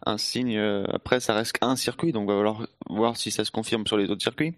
un 0.05 0.17
signe. 0.17 0.57
après, 0.57 1.19
ça 1.19 1.33
reste 1.33 1.57
qu'un 1.57 1.75
circuit, 1.75 2.13
donc 2.13 2.29
on 2.29 2.33
va 2.33 2.37
falloir 2.37 2.67
voir 2.89 3.17
si 3.17 3.29
ça 3.29 3.43
se 3.43 3.51
confirme 3.51 3.85
sur 3.87 3.97
les 3.97 4.09
autres 4.09 4.23
circuits. 4.23 4.55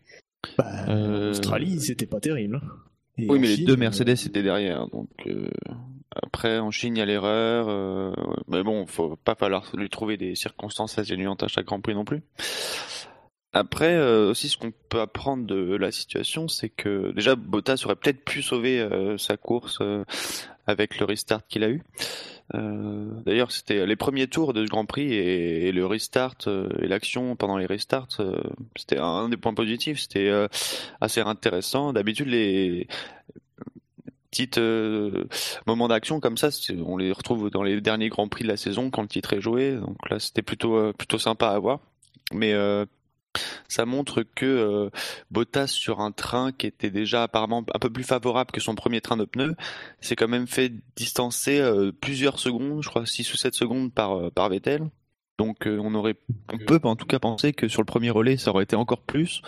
Bah, 0.60 0.86
Australie, 1.32 1.80
c'était 1.82 2.06
pas 2.06 2.20
terrible. 2.20 2.58
hein. 2.64 2.68
Et 3.18 3.28
Oui, 3.28 3.40
mais 3.40 3.48
les 3.48 3.66
deux 3.66 3.76
Mercedes 3.76 4.12
étaient 4.12 4.44
derrière. 4.44 4.88
Donc 4.90 5.10
après, 6.16 6.60
en 6.60 6.72
Chine, 6.72 6.96
il 6.96 7.00
y 7.00 7.02
a 7.02 7.06
l'erreur. 7.06 7.68
euh, 7.70 8.14
mais 8.48 8.64
bon, 8.64 8.86
faut 8.88 9.16
pas 9.16 9.36
falloir 9.36 9.70
lui 9.76 9.90
trouver 9.90 10.18
des 10.18 10.36
circonstances 10.36 10.98
atténuantes 10.98 11.44
à 11.44 11.48
chaque 11.48 11.66
Grand 11.66 11.82
Prix 11.82 11.96
non 11.96 12.06
plus. 12.06 12.24
Après, 13.52 13.96
euh, 13.96 14.30
aussi, 14.30 14.48
ce 14.48 14.58
qu'on 14.58 14.72
peut 14.90 15.00
apprendre 15.02 15.46
de 15.46 15.76
la 15.76 15.92
situation, 15.92 16.48
c'est 16.48 16.70
que 16.70 17.12
déjà 17.14 17.36
Bottas 17.36 17.82
aurait 17.86 17.96
peut-être 17.96 18.24
pu 18.24 18.44
sauver 18.44 18.80
euh, 18.80 19.18
sa 19.18 19.38
course 19.38 19.80
euh, 19.82 20.06
avec 20.68 21.00
le 21.00 21.06
restart 21.06 21.42
qu'il 21.48 21.64
a 21.64 21.70
eu. 21.70 21.82
D'ailleurs, 22.52 23.52
c'était 23.52 23.86
les 23.86 23.96
premiers 23.96 24.26
tours 24.26 24.54
de 24.54 24.66
ce 24.66 24.70
Grand 24.72 24.86
Prix 24.86 25.14
et, 25.14 25.72
le 25.72 25.86
restart 25.86 26.36
et 26.82 26.88
l'action 26.88 27.36
pendant 27.36 27.58
les 27.60 27.68
restarts, 27.68 28.08
c'était 28.76 28.98
un 28.98 29.30
des 29.30 29.38
points 29.38 29.54
positifs. 29.54 30.00
C'était 30.00 30.32
assez 31.00 31.22
intéressant. 31.22 31.94
D'habitude, 31.94 32.28
les 32.28 32.88
petits 34.32 34.50
moments 35.66 35.88
d'action 35.88 36.20
comme 36.20 36.38
ça, 36.38 36.50
on 36.86 36.98
les 36.98 37.12
retrouve 37.12 37.50
dans 37.50 37.64
les 37.64 37.82
derniers 37.82 38.10
Grands 38.10 38.28
Prix 38.28 38.44
de 38.44 38.50
la 38.50 38.58
saison 38.58 38.90
quand 38.90 39.02
le 39.02 39.08
titre 39.08 39.34
est 39.34 39.42
joué. 39.42 39.76
Donc 39.76 39.98
là, 40.10 40.20
c'était 40.20 40.42
plutôt 40.42 40.94
plutôt 40.94 41.20
sympa 41.20 41.48
à 41.50 41.60
voir. 41.60 41.80
Mais 42.34 42.54
ça 43.68 43.86
montre 43.86 44.24
que 44.24 44.46
euh, 44.46 44.90
Bottas 45.32 45.68
sur 45.68 46.02
un 46.02 46.12
train 46.12 46.52
qui 46.52 46.68
était 46.68 46.90
déjà 46.90 47.24
apparemment 47.24 47.64
un 47.74 47.80
peu 47.80 47.90
plus 47.90 48.04
favorable 48.04 48.52
que 48.52 48.62
son 48.62 48.76
premier 48.76 49.02
train 49.02 49.18
de 49.18 49.26
pneus, 49.26 49.56
s'est 50.02 50.16
quand 50.16 50.28
même 50.28 50.48
fait 50.48 50.72
distancer 50.96 51.60
euh, 51.60 51.92
plusieurs 51.92 52.40
secondes, 52.40 52.82
je 52.84 52.90
crois 52.90 53.06
6 53.06 53.34
ou 53.34 53.38
7 53.38 53.54
secondes 53.54 53.94
par, 53.94 54.18
euh, 54.18 54.30
par 54.32 54.50
Vettel. 54.50 54.90
Donc 55.40 55.66
on 55.66 55.96
aurait, 55.96 56.18
on 56.52 56.58
peut 56.58 56.82
en 56.84 56.98
tout 56.98 57.06
cas 57.06 57.18
penser 57.18 57.54
que 57.54 57.70
sur 57.70 57.82
le 57.82 57.86
premier 57.86 58.10
relais 58.10 58.36
ça 58.36 58.52
aurait 58.52 58.66
été 58.66 58.76
encore 58.76 59.02
plus. 59.02 59.42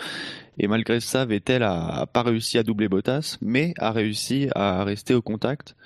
Et 0.58 0.66
malgré 0.66 1.00
ça, 1.00 1.26
Vettel 1.26 1.62
a 1.62 2.06
pas 2.06 2.22
réussi 2.22 2.56
à 2.56 2.62
doubler 2.62 2.88
Bottas, 2.88 3.36
mais 3.42 3.74
a 3.76 3.92
réussi 3.92 4.48
à 4.54 4.84
rester 4.84 5.12
au 5.12 5.20
contact. 5.20 5.76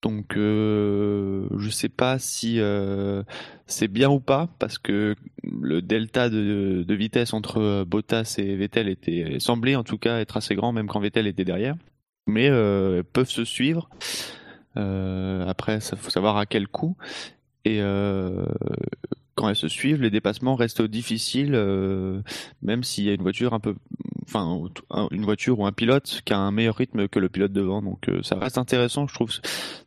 Donc 0.00 0.36
euh, 0.36 1.46
je 1.58 1.68
sais 1.68 1.90
pas 1.90 2.18
si 2.18 2.58
euh, 2.58 3.22
c'est 3.66 3.88
bien 3.88 4.08
ou 4.08 4.20
pas 4.20 4.48
parce 4.58 4.78
que 4.78 5.14
le 5.42 5.82
delta 5.82 6.30
de, 6.30 6.84
vitesse 6.88 7.34
entre 7.34 7.60
euh, 7.60 7.84
Bottas 7.84 8.36
et 8.38 8.56
Vettel 8.56 8.88
était 8.88 9.36
semblait 9.40 9.74
en 9.74 9.82
tout 9.82 9.98
cas 9.98 10.20
être 10.20 10.38
assez 10.38 10.54
grand 10.54 10.72
même 10.72 10.86
quand 10.86 11.00
Vettel 11.00 11.26
était 11.26 11.44
derrière. 11.44 11.74
Mais 12.26 12.48
euh, 12.48 13.02
peuvent 13.12 13.28
se 13.28 13.44
suivre. 13.44 13.90
après, 14.76 15.78
il 15.78 15.96
faut 15.98 16.10
savoir 16.10 16.36
à 16.36 16.46
quel 16.46 16.68
coût. 16.68 16.96
Et 17.64 17.80
quand 19.34 19.48
elles 19.48 19.56
se 19.56 19.68
suivent, 19.68 20.02
les 20.02 20.10
dépassements 20.10 20.54
restent 20.54 20.82
difficiles, 20.82 21.52
même 22.62 22.84
s'il 22.84 23.04
y 23.04 23.10
a 23.10 23.14
une 23.14 23.22
voiture 23.22 23.54
un 23.54 23.60
peu 23.60 23.74
enfin 24.28 24.70
une 25.10 25.24
voiture 25.24 25.58
ou 25.58 25.66
un 25.66 25.72
pilote 25.72 26.20
qui 26.24 26.32
a 26.32 26.38
un 26.38 26.50
meilleur 26.50 26.76
rythme 26.76 27.08
que 27.08 27.18
le 27.18 27.28
pilote 27.28 27.52
devant. 27.52 27.82
Donc 27.82 28.08
euh, 28.08 28.22
ça 28.22 28.36
reste 28.36 28.58
intéressant, 28.58 29.06
je 29.08 29.14
trouve. 29.14 29.30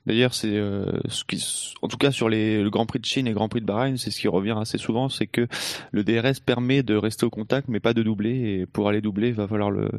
D'ailleurs, 0.06 0.34
c'est 0.34 0.56
euh, 0.56 0.86
ce 1.08 1.24
qui, 1.24 1.44
en 1.82 1.88
tout 1.88 1.98
cas 1.98 2.12
sur 2.12 2.28
les, 2.28 2.62
le 2.62 2.70
Grand 2.70 2.86
Prix 2.86 3.00
de 3.00 3.06
Chine 3.06 3.28
et 3.28 3.30
le 3.30 3.36
Grand 3.36 3.50
Prix 3.50 3.62
de 3.62 3.66
Bahreïn, 3.66 3.98
c'est 3.98 4.12
ce 4.12 4.20
qui 4.20 4.28
revient 4.28 4.56
assez 4.60 4.78
souvent, 4.78 5.10
c'est 5.10 5.28
que 5.28 5.48
le 5.92 6.04
DRS 6.04 6.40
permet 6.44 6.84
de 6.84 6.96
rester 6.96 7.26
au 7.26 7.30
contact, 7.30 7.68
mais 7.68 7.80
pas 7.80 7.94
de 7.94 8.04
doubler. 8.04 8.60
Et 8.62 8.66
pour 8.66 8.90
aller 8.90 9.02
doubler, 9.02 9.30
il 9.30 9.36
va 9.36 9.48
falloir 9.48 9.72
le 9.72 9.90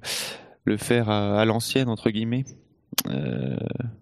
le 0.65 0.77
faire 0.77 1.11
à, 1.11 1.45
l'ancienne 1.45 1.89
entre 1.89 2.11
guillemets. 2.11 2.45
Euh, 3.09 3.57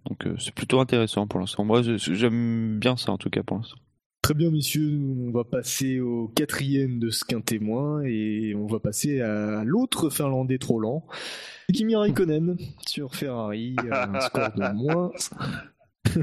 donc 0.09 0.27
c'est 0.39 0.55
plutôt 0.55 0.81
intéressant 0.81 1.27
pour 1.27 1.41
l'instant. 1.41 1.65
Moi, 1.65 1.83
j'aime 1.83 2.79
bien 2.79 2.97
ça 2.97 3.13
en 3.13 3.19
tout 3.19 3.31
cas 3.31 3.43
pour 3.43 3.57
l'instant. 3.59 3.77
Très 4.23 4.35
bien, 4.35 4.51
messieurs, 4.51 5.01
on 5.01 5.31
va 5.31 5.45
passer 5.45 5.99
au 5.99 6.29
quatrième 6.29 6.99
de 6.99 7.09
ce 7.09 7.25
qu'un 7.25 7.41
témoin 7.41 8.03
et 8.05 8.55
on 8.55 8.67
va 8.67 8.79
passer 8.79 9.23
à 9.23 9.65
l'autre 9.65 10.11
Finlandais 10.11 10.59
trop 10.59 10.79
lent, 10.79 11.07
Kimi 11.73 11.97
Raikkonen 11.97 12.57
sur 12.87 13.15
Ferrari, 13.15 13.77
un 13.91 14.21
score 14.21 14.53
de 14.53 14.75
moins, 14.75 15.11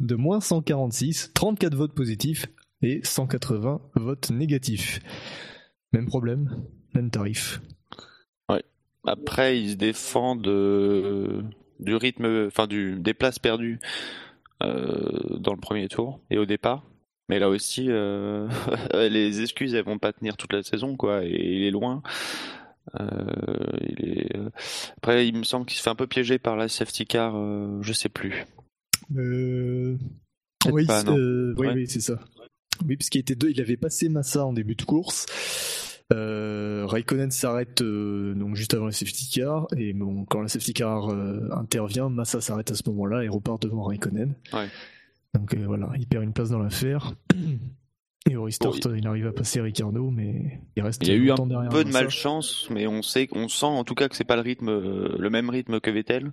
de 0.00 0.14
moins 0.14 0.40
146, 0.40 1.32
34 1.34 1.74
votes 1.74 1.94
positifs 1.94 2.46
et 2.82 3.00
180 3.02 3.80
votes 3.96 4.30
négatifs. 4.30 5.00
Même 5.92 6.06
problème, 6.06 6.64
même 6.94 7.10
tarif. 7.10 7.60
Ouais. 8.48 8.62
Après, 9.04 9.60
il 9.60 9.70
se 9.72 9.76
défend 9.76 10.36
de, 10.36 11.42
du 11.80 11.96
rythme, 11.96 12.46
enfin 12.46 12.66
du, 12.66 12.96
des 12.98 13.14
places 13.14 13.38
perdues 13.38 13.80
euh, 14.62 15.38
dans 15.38 15.54
le 15.54 15.60
premier 15.60 15.88
tour 15.88 16.20
et 16.30 16.38
au 16.38 16.44
départ. 16.44 16.84
Mais 17.28 17.38
là 17.38 17.48
aussi, 17.48 17.86
euh, 17.88 18.48
les 18.94 19.40
excuses, 19.40 19.74
elles 19.74 19.84
vont 19.84 19.98
pas 19.98 20.12
tenir 20.12 20.36
toute 20.36 20.52
la 20.52 20.62
saison, 20.62 20.96
quoi. 20.96 21.24
Et 21.24 21.30
il 21.30 21.62
est 21.62 21.70
loin. 21.70 22.02
Euh, 22.98 23.06
il 23.88 24.08
est... 24.08 24.36
Après, 24.98 25.26
il 25.26 25.36
me 25.36 25.44
semble 25.44 25.64
qu'il 25.64 25.78
se 25.78 25.82
fait 25.82 25.90
un 25.90 25.94
peu 25.94 26.06
piéger 26.06 26.38
par 26.38 26.56
la 26.56 26.68
safety 26.68 27.06
car, 27.06 27.34
je 27.82 27.92
sais 27.92 28.08
plus. 28.08 28.44
Oui, 31.56 31.66
oui, 31.74 31.86
c'est 31.86 32.00
ça. 32.00 32.18
Oui, 32.86 32.96
parce 32.96 33.08
qu'il 33.08 33.20
était 33.20 33.34
deux, 33.34 33.50
il 33.50 33.60
avait 33.60 33.76
passé 33.76 34.08
Massa 34.08 34.44
en 34.44 34.52
début 34.52 34.74
de 34.74 34.82
course. 34.82 35.26
Raikkonen 36.10 37.30
s'arrête 37.30 37.82
donc 37.82 38.56
juste 38.56 38.74
avant 38.74 38.86
la 38.86 38.92
safety 38.92 39.30
car 39.30 39.68
et 39.76 39.92
bon, 39.92 40.24
quand 40.24 40.40
la 40.40 40.48
safety 40.48 40.72
car 40.72 41.08
intervient, 41.52 42.08
Massa 42.08 42.40
s'arrête 42.40 42.70
à 42.70 42.74
ce 42.74 42.82
moment-là 42.88 43.24
et 43.24 43.28
repart 43.28 43.62
devant 43.62 43.84
Raikkonen. 43.84 44.34
Ouais. 44.52 44.68
Donc 45.34 45.54
euh, 45.54 45.64
voilà, 45.66 45.90
il 45.98 46.06
perd 46.06 46.24
une 46.24 46.32
place 46.32 46.50
dans 46.50 46.58
l'affaire. 46.58 47.14
Et 48.28 48.36
au 48.36 48.44
restart, 48.44 48.74
il 48.94 49.06
arrive 49.06 49.26
à 49.26 49.32
passer 49.32 49.62
Ricardo, 49.62 50.10
mais 50.10 50.60
il 50.76 50.82
reste. 50.82 51.02
Il 51.02 51.08
y 51.08 51.12
a 51.12 51.14
eu 51.14 51.30
un 51.30 51.68
peu 51.70 51.84
de 51.84 51.90
malchance, 51.90 52.68
mais 52.70 52.86
on 52.86 53.00
sait, 53.00 53.28
on 53.32 53.48
sent 53.48 53.64
en 53.64 53.82
tout 53.82 53.94
cas 53.94 54.08
que 54.08 54.14
c'est 54.14 54.24
pas 54.24 54.36
le 54.36 54.42
rythme, 54.42 54.68
euh, 54.68 55.16
le 55.18 55.30
même 55.30 55.48
rythme 55.48 55.80
que 55.80 55.90
Vettel. 55.90 56.30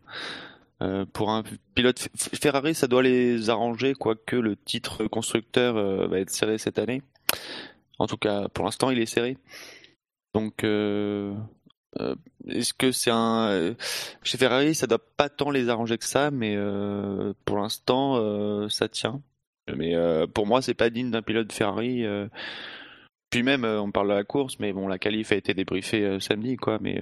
Euh, 0.82 1.06
pour 1.12 1.32
un 1.32 1.44
pilote 1.76 2.10
Ferrari, 2.16 2.76
ça 2.76 2.88
doit 2.88 3.02
les 3.02 3.50
arranger, 3.50 3.94
quoique 3.94 4.36
le 4.36 4.58
titre 4.58 5.06
constructeur 5.08 6.08
va 6.10 6.20
être 6.20 6.30
serré 6.30 6.58
cette 6.58 6.78
année. 6.78 7.02
En 7.99 8.07
tout 8.07 8.17
cas, 8.17 8.47
pour 8.49 8.65
l'instant, 8.65 8.89
il 8.89 8.99
est 8.99 9.05
serré. 9.05 9.38
Donc, 10.33 10.63
euh, 11.99 12.15
est-ce 12.47 12.73
que 12.73 12.91
c'est 12.91 13.12
un 13.12 13.47
euh, 13.49 13.73
chez 14.23 14.38
Ferrari, 14.38 14.75
ça 14.75 14.88
doit 14.88 14.99
pas 14.99 15.29
tant 15.29 15.49
les 15.49 15.69
arranger 15.69 15.97
que 15.97 16.05
ça, 16.05 16.31
mais 16.31 16.55
euh, 16.55 17.33
pour 17.45 17.57
l'instant, 17.57 18.69
ça 18.69 18.88
tient. 18.88 19.21
Mais 19.75 19.95
pour 20.33 20.47
moi, 20.47 20.62
c'est 20.62 20.73
pas 20.73 20.89
digne 20.89 21.12
d'un 21.12 21.21
pilote 21.21 21.51
Ferrari. 21.51 22.05
Puis 23.29 23.43
même, 23.43 23.65
on 23.65 23.91
parle 23.91 24.10
de 24.10 24.13
la 24.13 24.23
course, 24.23 24.60
mais 24.60 24.71
bon, 24.71 24.88
la 24.88 24.97
qualif 24.97 25.31
a 25.33 25.36
été 25.36 25.53
débriefée 25.53 26.19
samedi, 26.21 26.55
quoi. 26.55 26.77
Mais 26.81 27.01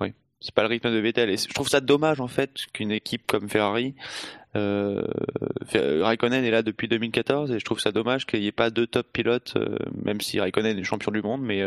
oui, 0.00 0.12
c'est 0.40 0.54
pas 0.54 0.62
le 0.62 0.68
rythme 0.68 0.92
de 0.92 0.98
Vettel. 0.98 1.30
Et 1.30 1.36
je 1.36 1.52
trouve 1.52 1.68
ça 1.68 1.80
dommage 1.80 2.20
en 2.20 2.28
fait 2.28 2.66
qu'une 2.72 2.92
équipe 2.92 3.26
comme 3.26 3.48
Ferrari, 3.48 3.96
euh, 4.56 5.02
Raikkonen 5.74 6.44
est 6.44 6.50
là 6.50 6.62
depuis 6.62 6.88
2014, 6.88 7.52
et 7.52 7.58
je 7.58 7.64
trouve 7.64 7.80
ça 7.80 7.92
dommage 7.92 8.26
qu'il 8.26 8.40
n'y 8.40 8.46
ait 8.46 8.52
pas 8.52 8.70
deux 8.70 8.86
top 8.86 9.06
pilotes, 9.12 9.56
même 10.04 10.20
si 10.20 10.40
Raikkonen 10.40 10.78
est 10.78 10.84
champion 10.84 11.12
du 11.12 11.22
monde, 11.22 11.42
mais 11.42 11.62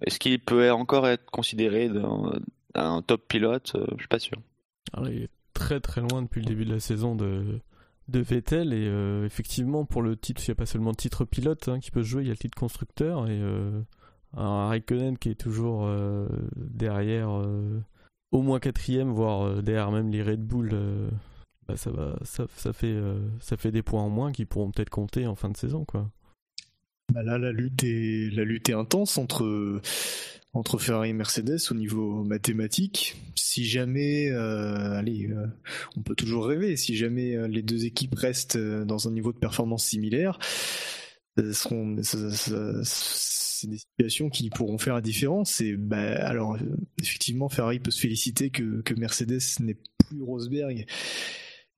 est-ce 0.00 0.18
qu'il 0.18 0.40
peut 0.40 0.70
encore 0.70 1.06
être 1.08 1.30
considéré 1.30 1.90
un 2.74 3.02
top 3.02 3.26
pilote 3.28 3.72
euh, 3.76 3.86
Je 3.92 3.98
suis 3.98 4.08
pas 4.08 4.18
sûr. 4.18 4.38
il 5.04 5.24
est 5.24 5.30
très 5.54 5.80
très 5.80 6.00
loin 6.00 6.22
depuis 6.22 6.40
le 6.40 6.46
début 6.46 6.64
de 6.64 6.72
la 6.72 6.80
saison 6.80 7.14
de, 7.14 7.60
Vettel 8.08 8.72
et 8.72 8.88
euh, 8.88 9.24
effectivement 9.24 9.84
pour 9.84 10.02
le 10.02 10.16
titre, 10.16 10.42
il 10.46 10.50
n'y 10.50 10.52
a 10.52 10.56
pas 10.56 10.66
seulement 10.66 10.90
le 10.90 10.96
titre 10.96 11.24
pilote 11.24 11.68
hein, 11.68 11.78
qui 11.78 11.90
peut 11.90 12.02
jouer, 12.02 12.22
il 12.22 12.26
y 12.26 12.30
a 12.30 12.34
le 12.34 12.38
titre 12.38 12.58
constructeur 12.58 13.26
et 13.28 13.38
euh, 13.40 13.80
un 14.36 14.68
Raikkonen 14.68 15.16
qui 15.18 15.30
est 15.30 15.40
toujours 15.40 15.88
derrière 16.56 17.30
au 18.32 18.40
moins 18.40 18.60
quatrième, 18.60 19.10
voire 19.10 19.62
derrière 19.62 19.90
même 19.90 20.10
les 20.10 20.22
Red 20.22 20.40
Bull. 20.40 20.74
Bah, 21.68 21.76
ça, 21.76 21.90
va, 21.90 22.18
ça, 22.24 22.46
ça, 22.56 22.72
fait, 22.72 22.96
ça 23.40 23.56
fait 23.56 23.70
des 23.70 23.82
points 23.82 24.02
en 24.02 24.10
moins 24.10 24.32
qui 24.32 24.44
pourront 24.44 24.70
peut-être 24.70 24.90
compter 24.90 25.26
en 25.26 25.36
fin 25.36 25.48
de 25.48 25.56
saison 25.56 25.84
quoi. 25.84 26.10
Bah 27.12 27.22
là, 27.22 27.36
la 27.36 27.52
lutte 27.52 27.84
est, 27.84 28.30
la 28.32 28.44
lutte 28.44 28.70
est 28.70 28.74
intense 28.74 29.18
entre, 29.18 29.80
entre 30.54 30.78
Ferrari 30.78 31.10
et 31.10 31.12
Mercedes 31.12 31.58
au 31.70 31.74
niveau 31.74 32.24
mathématique. 32.24 33.16
Si 33.34 33.64
jamais, 33.66 34.30
euh, 34.30 34.92
allez, 34.92 35.28
euh, 35.30 35.46
on 35.96 36.02
peut 36.02 36.14
toujours 36.14 36.46
rêver, 36.46 36.76
si 36.76 36.96
jamais 36.96 37.36
euh, 37.36 37.48
les 37.48 37.62
deux 37.62 37.84
équipes 37.84 38.14
restent 38.14 38.56
dans 38.56 39.08
un 39.08 39.10
niveau 39.10 39.32
de 39.32 39.38
performance 39.38 39.84
similaire, 39.84 40.38
seront, 41.52 41.96
c'est 42.02 43.68
des 43.68 43.78
situations 43.78 44.30
qui 44.30 44.48
pourront 44.48 44.78
faire 44.78 44.94
la 44.94 45.00
différence. 45.02 45.60
Et 45.60 45.76
bah, 45.76 46.14
alors, 46.26 46.56
effectivement, 46.98 47.50
Ferrari 47.50 47.78
peut 47.78 47.90
se 47.90 48.00
féliciter 48.00 48.48
que, 48.48 48.80
que 48.82 48.94
Mercedes 48.94 49.40
n'est 49.60 49.76
plus 50.08 50.22
Rosberg 50.22 50.86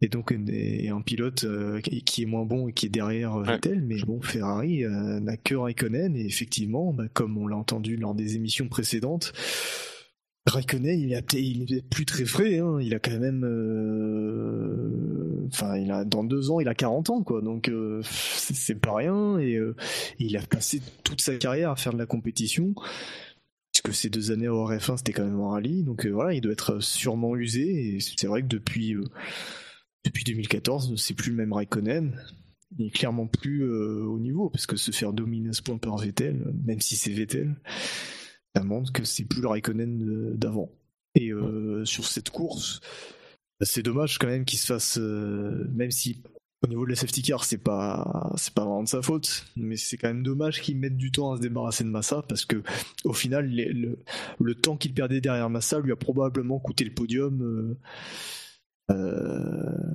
et 0.04 0.08
donc 0.08 0.32
un 0.32 1.00
pilote 1.00 1.44
euh, 1.44 1.80
qui 1.80 2.22
est 2.22 2.26
moins 2.26 2.44
bon 2.44 2.68
et 2.68 2.74
qui 2.74 2.86
est 2.86 2.90
derrière 2.90 3.36
euh, 3.36 3.42
Vettel, 3.42 3.80
mais 3.80 3.96
bon, 4.02 4.20
Ferrari 4.20 4.84
euh, 4.84 5.18
n'a 5.18 5.38
que 5.38 5.54
Raikkonen. 5.54 6.14
Et 6.14 6.26
effectivement, 6.26 6.92
bah, 6.92 7.04
comme 7.14 7.38
on 7.38 7.46
l'a 7.46 7.56
entendu 7.56 7.96
lors 7.96 8.14
des 8.14 8.36
émissions 8.36 8.68
précédentes, 8.68 9.32
Raikkonen, 10.46 11.00
il 11.00 11.14
est, 11.14 11.32
il 11.32 11.82
plus 11.88 12.04
très 12.04 12.26
frais, 12.26 12.58
hein. 12.58 12.76
il 12.82 12.94
a 12.94 12.98
quand 12.98 13.18
même, 13.18 13.44
enfin, 15.50 15.78
il 15.78 15.90
a 15.90 16.04
dans 16.04 16.22
deux 16.22 16.50
ans, 16.50 16.60
il 16.60 16.68
a 16.68 16.74
40 16.74 17.08
ans, 17.08 17.22
quoi, 17.22 17.40
donc 17.40 17.72
c'est 18.02 18.78
pas 18.78 18.94
rien. 18.96 19.38
Et 19.38 19.58
il 20.18 20.36
a 20.36 20.42
passé 20.42 20.82
toute 21.02 21.22
sa 21.22 21.34
carrière 21.36 21.70
à 21.70 21.76
faire 21.76 21.94
de 21.94 21.98
la 21.98 22.04
compétition. 22.04 22.74
Puisque 23.72 23.94
ces 23.94 24.10
deux 24.10 24.32
années 24.32 24.48
au 24.48 24.68
RF1 24.68 24.98
c'était 24.98 25.14
quand 25.14 25.24
même 25.24 25.40
en 25.40 25.48
rallye, 25.48 25.82
donc 25.82 26.06
voilà, 26.06 26.34
il 26.34 26.42
doit 26.42 26.52
être 26.52 26.78
sûrement 26.80 27.36
usé. 27.36 27.96
Et 27.96 28.00
c'est 28.00 28.26
vrai 28.26 28.42
que 28.42 28.48
depuis 28.48 28.94
depuis 30.04 30.24
2014, 30.24 30.94
c'est 30.96 31.14
plus 31.14 31.30
le 31.30 31.36
même 31.36 31.52
Raikkonen. 31.52 32.20
il 32.78 32.86
est 32.86 32.90
clairement 32.90 33.26
plus 33.26 33.64
euh, 33.64 34.04
au 34.04 34.18
niveau 34.18 34.50
parce 34.50 34.66
que 34.66 34.76
se 34.76 34.90
faire 34.90 35.12
dominer 35.12 35.50
à 35.50 35.52
ce 35.52 35.62
point 35.62 35.78
par 35.78 35.96
Vettel, 35.96 36.52
même 36.64 36.80
si 36.80 36.96
c'est 36.96 37.12
Vettel, 37.12 37.56
ça 38.54 38.62
montre 38.62 38.92
que 38.92 39.04
c'est 39.04 39.24
plus 39.24 39.40
le 39.40 39.48
Raikkonen 39.48 40.34
d'avant. 40.36 40.70
Et 41.14 41.32
euh, 41.32 41.84
sur 41.84 42.06
cette 42.06 42.30
course, 42.30 42.80
c'est 43.60 43.82
dommage 43.82 44.18
quand 44.18 44.26
même 44.26 44.44
qu'il 44.44 44.58
se 44.58 44.66
fasse, 44.66 44.98
euh, 44.98 45.66
même 45.72 45.90
si 45.90 46.22
au 46.62 46.66
niveau 46.66 46.84
de 46.84 46.90
la 46.90 46.96
safety 46.96 47.22
car 47.22 47.44
c'est 47.44 47.58
pas 47.58 48.32
c'est 48.36 48.54
pas 48.54 48.62
vraiment 48.62 48.82
de 48.82 48.88
sa 48.88 49.02
faute, 49.02 49.46
mais 49.56 49.76
c'est 49.76 49.96
quand 49.96 50.08
même 50.08 50.22
dommage 50.22 50.60
qu'il 50.60 50.78
mette 50.78 50.96
du 50.96 51.12
temps 51.12 51.32
à 51.32 51.36
se 51.36 51.42
débarrasser 51.42 51.84
de 51.84 51.90
Massa 51.90 52.22
parce 52.28 52.44
que 52.44 52.62
au 53.04 53.12
final 53.12 53.50
le, 53.50 54.54
temps 54.54 54.76
qu'il 54.76 54.94
perdait 54.94 55.20
derrière 55.20 55.50
Massa 55.50 55.78
lui 55.78 55.92
a 55.92 55.96
probablement 55.96 56.58
coûté 56.58 56.84
le 56.84 56.92
podium. 56.92 57.76
Euh, 58.90 59.94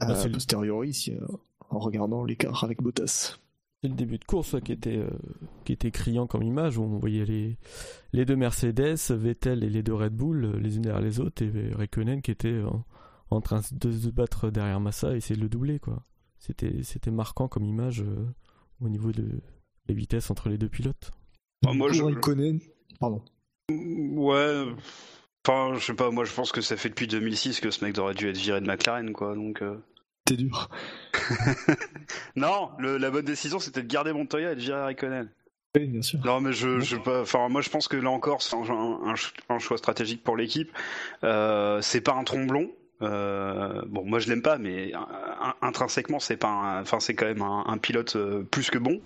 a 0.00 0.28
posteriori, 0.28 0.92
si, 0.92 1.12
en 1.70 1.78
regardant 1.78 2.24
l'écart 2.24 2.64
avec 2.64 2.82
Bottas. 2.82 3.38
C'est 3.82 3.88
le 3.88 3.94
début 3.94 4.18
de 4.18 4.24
course 4.24 4.56
qui, 4.62 4.72
était, 4.72 4.98
euh, 4.98 5.08
qui 5.64 5.72
était 5.72 5.90
criant 5.90 6.26
comme 6.26 6.42
image, 6.42 6.76
où 6.76 6.82
on 6.82 6.98
voyait 6.98 7.24
les, 7.24 7.56
les 8.12 8.26
deux 8.26 8.36
Mercedes, 8.36 8.98
Vettel 9.10 9.64
et 9.64 9.70
les 9.70 9.82
deux 9.82 9.94
Red 9.94 10.14
Bull, 10.14 10.44
euh, 10.44 10.60
les 10.60 10.76
unes 10.76 10.82
derrière 10.82 11.00
les 11.00 11.18
autres, 11.18 11.42
et 11.42 11.72
Raikkonen 11.72 12.20
qui 12.20 12.30
était 12.30 12.60
en, 13.30 13.40
train 13.40 13.62
de 13.72 13.90
se 13.90 14.08
battre 14.08 14.50
derrière 14.50 14.80
Massa 14.80 15.14
et 15.14 15.16
essayer 15.16 15.36
de 15.36 15.40
le 15.40 15.48
doubler. 15.48 15.78
quoi. 15.78 16.02
C'était, 16.38 16.82
c'était 16.82 17.10
marquant 17.10 17.48
comme 17.48 17.64
image 17.64 18.02
euh, 18.02 18.26
au 18.82 18.90
niveau 18.90 19.12
de 19.12 19.40
les 19.86 19.94
vitesses 19.94 20.30
entre 20.30 20.50
les 20.50 20.58
deux 20.58 20.68
pilotes. 20.68 21.10
Ah, 21.66 21.72
moi, 21.72 21.90
je... 21.90 22.02
Raikkonen, 22.02 22.60
pardon. 22.98 23.22
Ouais, 23.70 24.66
enfin, 25.46 25.74
je 25.78 25.84
sais 25.84 25.94
pas, 25.94 26.10
moi 26.10 26.24
je 26.24 26.32
pense 26.32 26.52
que 26.52 26.60
ça 26.60 26.76
fait 26.76 26.88
depuis 26.88 27.06
2006 27.06 27.60
que 27.60 27.70
ce 27.70 27.84
mec 27.84 27.98
aurait 27.98 28.14
dû 28.14 28.28
être 28.28 28.36
viré 28.36 28.60
de 28.60 28.66
McLaren, 28.66 29.12
quoi, 29.12 29.34
donc 29.34 29.62
dur. 30.36 30.68
non, 32.36 32.70
la 32.78 33.10
bonne 33.10 33.24
décision 33.24 33.58
c'était 33.58 33.82
de 33.82 33.88
garder 33.88 34.12
Montoya 34.12 34.52
et 34.52 34.56
de 34.56 34.60
virer 34.60 34.80
Raikkonen. 34.80 35.28
Oui, 35.76 35.86
bien 35.86 36.02
sûr. 36.02 36.18
Non, 36.24 36.40
mais 36.40 36.52
je, 36.52 36.80
je 36.80 36.96
pas. 36.96 37.20
Enfin, 37.20 37.48
moi, 37.48 37.60
je 37.60 37.70
pense 37.70 37.86
que 37.86 37.96
là 37.96 38.10
encore, 38.10 38.42
c'est 38.42 38.56
un, 38.56 39.58
choix 39.60 39.78
stratégique 39.78 40.24
pour 40.24 40.36
l'équipe. 40.36 40.72
Euh, 41.22 41.80
c'est 41.80 42.00
pas 42.00 42.14
un 42.14 42.24
tromblon. 42.24 42.72
Euh, 43.02 43.82
bon, 43.86 44.04
moi, 44.04 44.18
je 44.18 44.28
l'aime 44.28 44.42
pas, 44.42 44.58
mais 44.58 44.92
intrinsèquement, 45.62 46.20
c'est 46.20 46.36
pas. 46.36 46.80
Enfin, 46.80 47.00
c'est 47.00 47.14
quand 47.14 47.26
même 47.26 47.42
un, 47.42 47.78
pilote 47.78 48.16
euh, 48.16 48.42
plus 48.42 48.70
que 48.70 48.78
bon. 48.78 49.00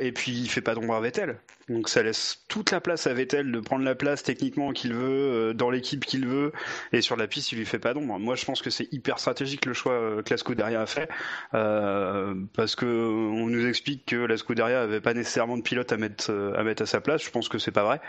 et 0.00 0.12
puis, 0.12 0.32
il 0.32 0.48
fait 0.48 0.60
pas 0.60 0.74
d'ombre 0.74 0.94
à 0.94 1.00
Vettel. 1.00 1.38
Donc 1.68 1.88
ça 1.88 2.02
laisse 2.02 2.44
toute 2.46 2.70
la 2.70 2.80
place 2.80 3.08
à 3.08 3.14
Vettel 3.14 3.50
de 3.50 3.58
prendre 3.58 3.84
la 3.84 3.96
place 3.96 4.22
techniquement 4.22 4.72
qu'il 4.72 4.94
veut, 4.94 5.50
euh, 5.50 5.52
dans 5.52 5.68
l'équipe 5.68 6.04
qu'il 6.04 6.26
veut, 6.26 6.52
et 6.92 7.00
sur 7.00 7.16
la 7.16 7.26
piste 7.26 7.50
il 7.50 7.58
lui 7.58 7.66
fait 7.66 7.80
pas 7.80 7.92
d'ombre. 7.92 8.20
Moi 8.20 8.36
je 8.36 8.44
pense 8.44 8.62
que 8.62 8.70
c'est 8.70 8.92
hyper 8.92 9.18
stratégique 9.18 9.66
le 9.66 9.72
choix 9.72 9.94
euh, 9.94 10.22
que 10.22 10.30
la 10.30 10.36
Scuderia 10.36 10.80
a 10.80 10.86
fait, 10.86 11.08
euh, 11.54 12.34
parce 12.54 12.76
que 12.76 12.86
on 12.86 13.46
nous 13.48 13.66
explique 13.66 14.06
que 14.06 14.16
la 14.16 14.36
Scuderia 14.36 14.80
avait 14.82 15.00
pas 15.00 15.12
nécessairement 15.12 15.56
de 15.56 15.62
pilote 15.62 15.90
à 15.90 15.96
mettre 15.96 16.30
à 16.56 16.62
mettre 16.62 16.82
à 16.82 16.86
sa 16.86 17.00
place. 17.00 17.24
Je 17.24 17.30
pense 17.30 17.48
que 17.48 17.58
c'est 17.58 17.72
pas 17.72 17.82
vrai, 17.84 18.00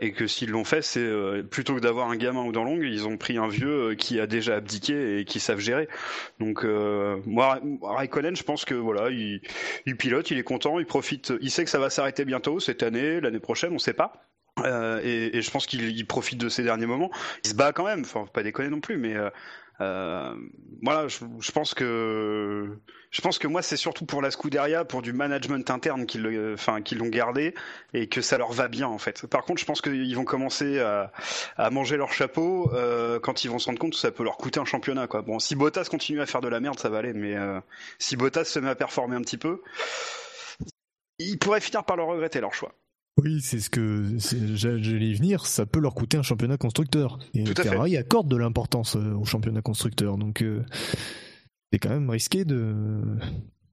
et 0.00 0.12
que 0.12 0.26
s'ils 0.26 0.50
l'ont 0.50 0.64
fait, 0.64 0.82
c'est 0.82 1.08
plutôt 1.48 1.76
que 1.76 1.80
d'avoir 1.80 2.10
un 2.10 2.16
gamin 2.16 2.42
ou 2.42 2.50
dans 2.50 2.64
longue, 2.64 2.82
ils 2.82 3.06
ont 3.06 3.16
pris 3.16 3.29
un 3.38 3.48
vieux 3.48 3.94
qui 3.94 4.20
a 4.20 4.26
déjà 4.26 4.56
abdiqué 4.56 5.18
et 5.18 5.24
qui 5.24 5.40
savent 5.40 5.58
gérer. 5.58 5.88
Donc 6.38 6.64
moi 7.26 7.60
Raikkonen, 7.82 8.36
je 8.36 8.42
pense 8.42 8.64
que 8.64 8.74
voilà, 8.74 9.10
il, 9.10 9.40
il 9.86 9.96
pilote, 9.96 10.30
il 10.30 10.38
est 10.38 10.44
content, 10.44 10.78
il 10.78 10.86
profite, 10.86 11.32
il 11.40 11.50
sait 11.50 11.64
que 11.64 11.70
ça 11.70 11.78
va 11.78 11.90
s'arrêter 11.90 12.24
bientôt. 12.24 12.60
C'est 12.60 12.82
année, 12.82 13.20
l'année 13.20 13.40
prochaine, 13.40 13.72
on 13.72 13.78
sait 13.78 13.92
pas. 13.92 14.12
Euh, 14.64 15.00
et, 15.02 15.40
je 15.40 15.50
pense 15.50 15.66
qu'il 15.66 16.06
profite 16.06 16.38
de 16.38 16.48
ces 16.48 16.62
derniers 16.62 16.86
moments. 16.86 17.10
Il 17.44 17.50
se 17.50 17.54
bat 17.54 17.72
quand 17.72 17.84
même, 17.84 18.00
enfin, 18.00 18.26
pas 18.32 18.42
déconner 18.42 18.68
non 18.68 18.80
plus, 18.80 18.96
mais 18.96 19.16
euh, 19.16 19.30
euh, 19.80 20.34
voilà, 20.82 21.08
je, 21.08 21.52
pense 21.52 21.74
que 21.74 22.78
je 23.10 23.20
pense 23.20 23.38
que 23.38 23.46
moi 23.46 23.62
c'est 23.62 23.76
surtout 23.76 24.04
pour 24.04 24.20
la 24.20 24.30
Scuderia, 24.30 24.84
pour 24.84 25.02
du 25.02 25.12
management 25.12 25.70
interne 25.70 26.06
qu'ils 26.06 26.52
enfin 26.54 26.82
qu'ils 26.82 26.98
l'ont 26.98 27.08
gardé 27.08 27.54
et 27.94 28.06
que 28.08 28.20
ça 28.20 28.38
leur 28.38 28.52
va 28.52 28.68
bien 28.68 28.88
en 28.88 28.98
fait. 28.98 29.26
Par 29.26 29.44
contre, 29.44 29.60
je 29.60 29.66
pense 29.66 29.80
qu'ils 29.80 30.14
vont 30.16 30.24
commencer 30.24 30.80
à, 30.80 31.12
à, 31.56 31.70
manger 31.70 31.96
leur 31.96 32.12
chapeau 32.12 32.70
quand 33.22 33.44
ils 33.44 33.48
vont 33.48 33.58
se 33.58 33.66
rendre 33.66 33.78
compte 33.78 33.92
que 33.92 33.98
ça 33.98 34.10
peut 34.10 34.24
leur 34.24 34.36
coûter 34.36 34.60
un 34.60 34.64
championnat 34.64 35.06
quoi. 35.06 35.22
Bon, 35.22 35.38
si 35.38 35.56
Bottas 35.56 35.86
continue 35.90 36.20
à 36.20 36.26
faire 36.26 36.40
de 36.40 36.48
la 36.48 36.60
merde, 36.60 36.78
ça 36.78 36.88
va 36.88 36.98
aller, 36.98 37.12
mais 37.12 37.36
si 37.98 38.16
Bottas 38.16 38.44
se 38.44 38.58
met 38.58 38.70
à 38.70 38.74
performer 38.74 39.16
un 39.16 39.22
petit 39.22 39.38
peu, 39.38 39.62
ils 41.18 41.38
pourraient 41.38 41.60
finir 41.60 41.84
par 41.84 41.96
le 41.96 42.02
regretter 42.02 42.40
leur 42.40 42.54
choix. 42.54 42.74
Oui, 43.22 43.40
c'est 43.40 43.60
ce 43.60 43.70
que 43.70 44.04
j'allais 44.54 45.08
y 45.08 45.14
venir. 45.14 45.46
Ça 45.46 45.66
peut 45.66 45.80
leur 45.80 45.94
coûter 45.94 46.16
un 46.16 46.22
championnat 46.22 46.56
constructeur. 46.56 47.18
Et 47.34 47.44
Ferrari 47.46 47.96
accorde 47.96 48.28
de 48.28 48.36
l'importance 48.36 48.96
euh, 48.96 49.14
au 49.14 49.24
championnat 49.24 49.62
constructeur. 49.62 50.16
Donc, 50.16 50.42
euh, 50.42 50.64
c'est 51.72 51.78
quand 51.78 51.90
même 51.90 52.08
risqué 52.08 52.44
de. 52.44 53.00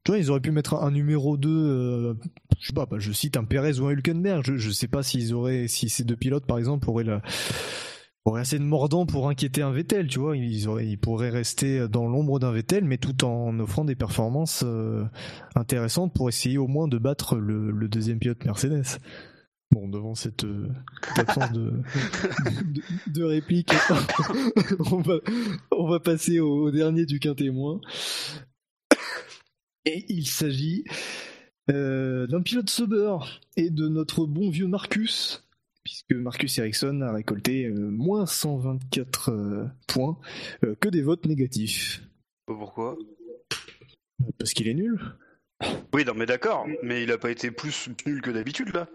Tu 0.04 0.12
vois, 0.12 0.20
ils 0.20 0.30
auraient 0.32 0.41
pu 0.41 0.52
mettre 0.52 0.76
un, 0.76 0.91
numéro 0.91 1.36
2, 1.36 1.50
euh, 1.50 2.14
je 2.60 2.68
sais 2.68 2.74
pas, 2.74 2.86
bah, 2.86 2.98
je 2.98 3.12
cite 3.12 3.36
un 3.36 3.43
Perez 3.43 3.80
ou 3.80 3.88
un 3.88 3.91
Hülkenberg. 3.91 4.43
Je, 4.45 4.58
je 4.58 4.72
sais 4.72 4.88
pas 4.88 5.04
s'ils 5.04 5.34
auraient, 5.34 5.68
si 5.68 5.89
ces 5.89 6.04
deux 6.04 6.16
pilotes, 6.16 6.45
par 6.45 6.58
exemple, 6.58 6.89
auraient 6.89 7.04
la, 7.04 7.22
aurait 8.28 8.41
assez 8.41 8.60
de 8.60 8.64
mordant 8.64 9.06
pour 9.06 9.30
inquiéter 9.30 9.62
un 9.62 9.72
Vettel, 9.72 10.08
tu 10.08 10.20
vois. 10.20 10.36
Ils, 10.36 10.98
pourraient 10.98 11.30
rester 11.30 11.88
dans 11.88 12.08
l'ombre 12.08 12.39
d'un 12.39 12.52
Vettel, 12.52 12.84
mais 12.84 12.98
tout 12.98 13.24
en 13.24 13.60
offrant 13.60 13.86
des 13.86 13.95
performances 13.95 14.64
euh, 14.66 15.06
intéressantes 15.56 16.14
pour 16.14 16.30
essayer 16.30 16.58
au 16.58 16.68
moins 16.68 16.88
de 16.88 16.98
battre 16.98 17.38
le, 17.38 17.88
deuxième 17.88 18.20
pilote 18.20 18.43
Mercedes. 18.45 19.00
Bon, 19.72 19.88
devant 19.89 20.15
cette, 20.15 20.45
euh, 20.45 20.70
absence 21.18 21.51
de, 21.51 21.74
de, 23.07 23.24
réplique, 23.24 23.72
on, 25.72 25.88
va, 25.88 25.99
passer 25.99 26.39
au, 26.39 26.72
dernier 26.72 27.05
du 27.05 27.20
quintémoin. 27.20 27.82
Et 29.86 30.05
il 30.09 30.26
s'agit 30.26 30.86
euh, 31.70 32.28
d'un 32.28 32.41
pilote 32.41 32.70
Sauber 32.70 33.18
et 33.57 33.70
de 33.70 33.88
notre 33.89 34.26
bon 34.26 34.49
vieux 34.49 34.68
Marcus, 34.68 35.47
puisque 35.88 36.11
Marcus 36.11 36.57
Ericsson 36.57 36.99
a 37.01 37.13
récolté 37.13 37.65
euh, 37.65 37.89
moins 37.89 38.26
124 38.26 39.32
euh, 39.32 39.65
points 39.88 40.20
euh, 40.65 40.76
que 40.76 40.89
des 40.89 41.01
votes 41.01 41.26
négatifs. 41.26 42.03
Pourquoi? 42.45 42.97
Parce 44.38 44.51
qu'il 44.51 44.68
est 44.68 44.74
nul. 44.74 44.99
Oui, 45.93 46.03
non, 46.03 46.13
mais 46.13 46.26
d'accord, 46.26 46.68
mais 46.84 47.03
il 47.03 47.11
a 47.13 47.18
pas 47.18 47.32
été 47.32 47.51
plus 47.51 47.89
nul 48.05 48.22
que 48.22 48.32
d'habitude 48.32 48.74
là. 48.74 48.89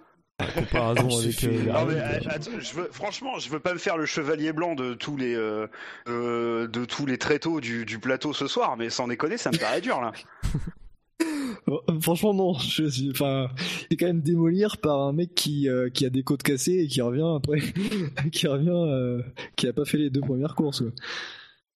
Comparaison 0.54 1.18
avec. 1.18 1.42
non, 1.42 1.86
mais, 1.86 2.60
je 2.60 2.74
veux, 2.74 2.88
franchement, 2.92 3.38
je 3.38 3.48
veux 3.48 3.60
pas 3.60 3.72
me 3.72 3.78
faire 3.78 3.96
le 3.96 4.06
chevalier 4.06 4.52
blanc 4.52 4.74
de 4.74 4.94
tous 4.94 5.16
les 5.16 5.34
de 5.34 6.84
tous 6.84 7.06
les 7.06 7.18
tréteaux 7.18 7.60
du, 7.60 7.84
du 7.84 7.98
plateau 7.98 8.32
ce 8.32 8.46
soir, 8.46 8.76
mais 8.76 8.90
sans 8.90 9.08
déconner, 9.08 9.36
ça 9.36 9.50
me 9.50 9.58
paraît 9.58 9.80
dur 9.80 10.00
là. 10.00 10.12
Franchement, 12.00 12.34
non. 12.34 12.54
Je 12.54 12.88
suis, 12.88 13.10
enfin, 13.10 13.48
il 13.90 13.94
est 13.94 13.96
quand 13.96 14.06
même 14.06 14.22
démolir 14.22 14.78
par 14.78 15.00
un 15.00 15.12
mec 15.12 15.34
qui, 15.34 15.68
euh, 15.68 15.90
qui 15.90 16.04
a 16.04 16.10
des 16.10 16.22
côtes 16.22 16.42
cassées 16.42 16.80
et 16.84 16.86
qui 16.86 17.00
revient 17.00 17.36
après, 17.36 17.60
qui 18.32 18.46
revient, 18.46 18.70
euh, 18.70 19.22
qui 19.56 19.66
a 19.66 19.72
pas 19.72 19.84
fait 19.84 19.98
les 19.98 20.10
deux 20.10 20.20
premières 20.20 20.54
courses. 20.54 20.82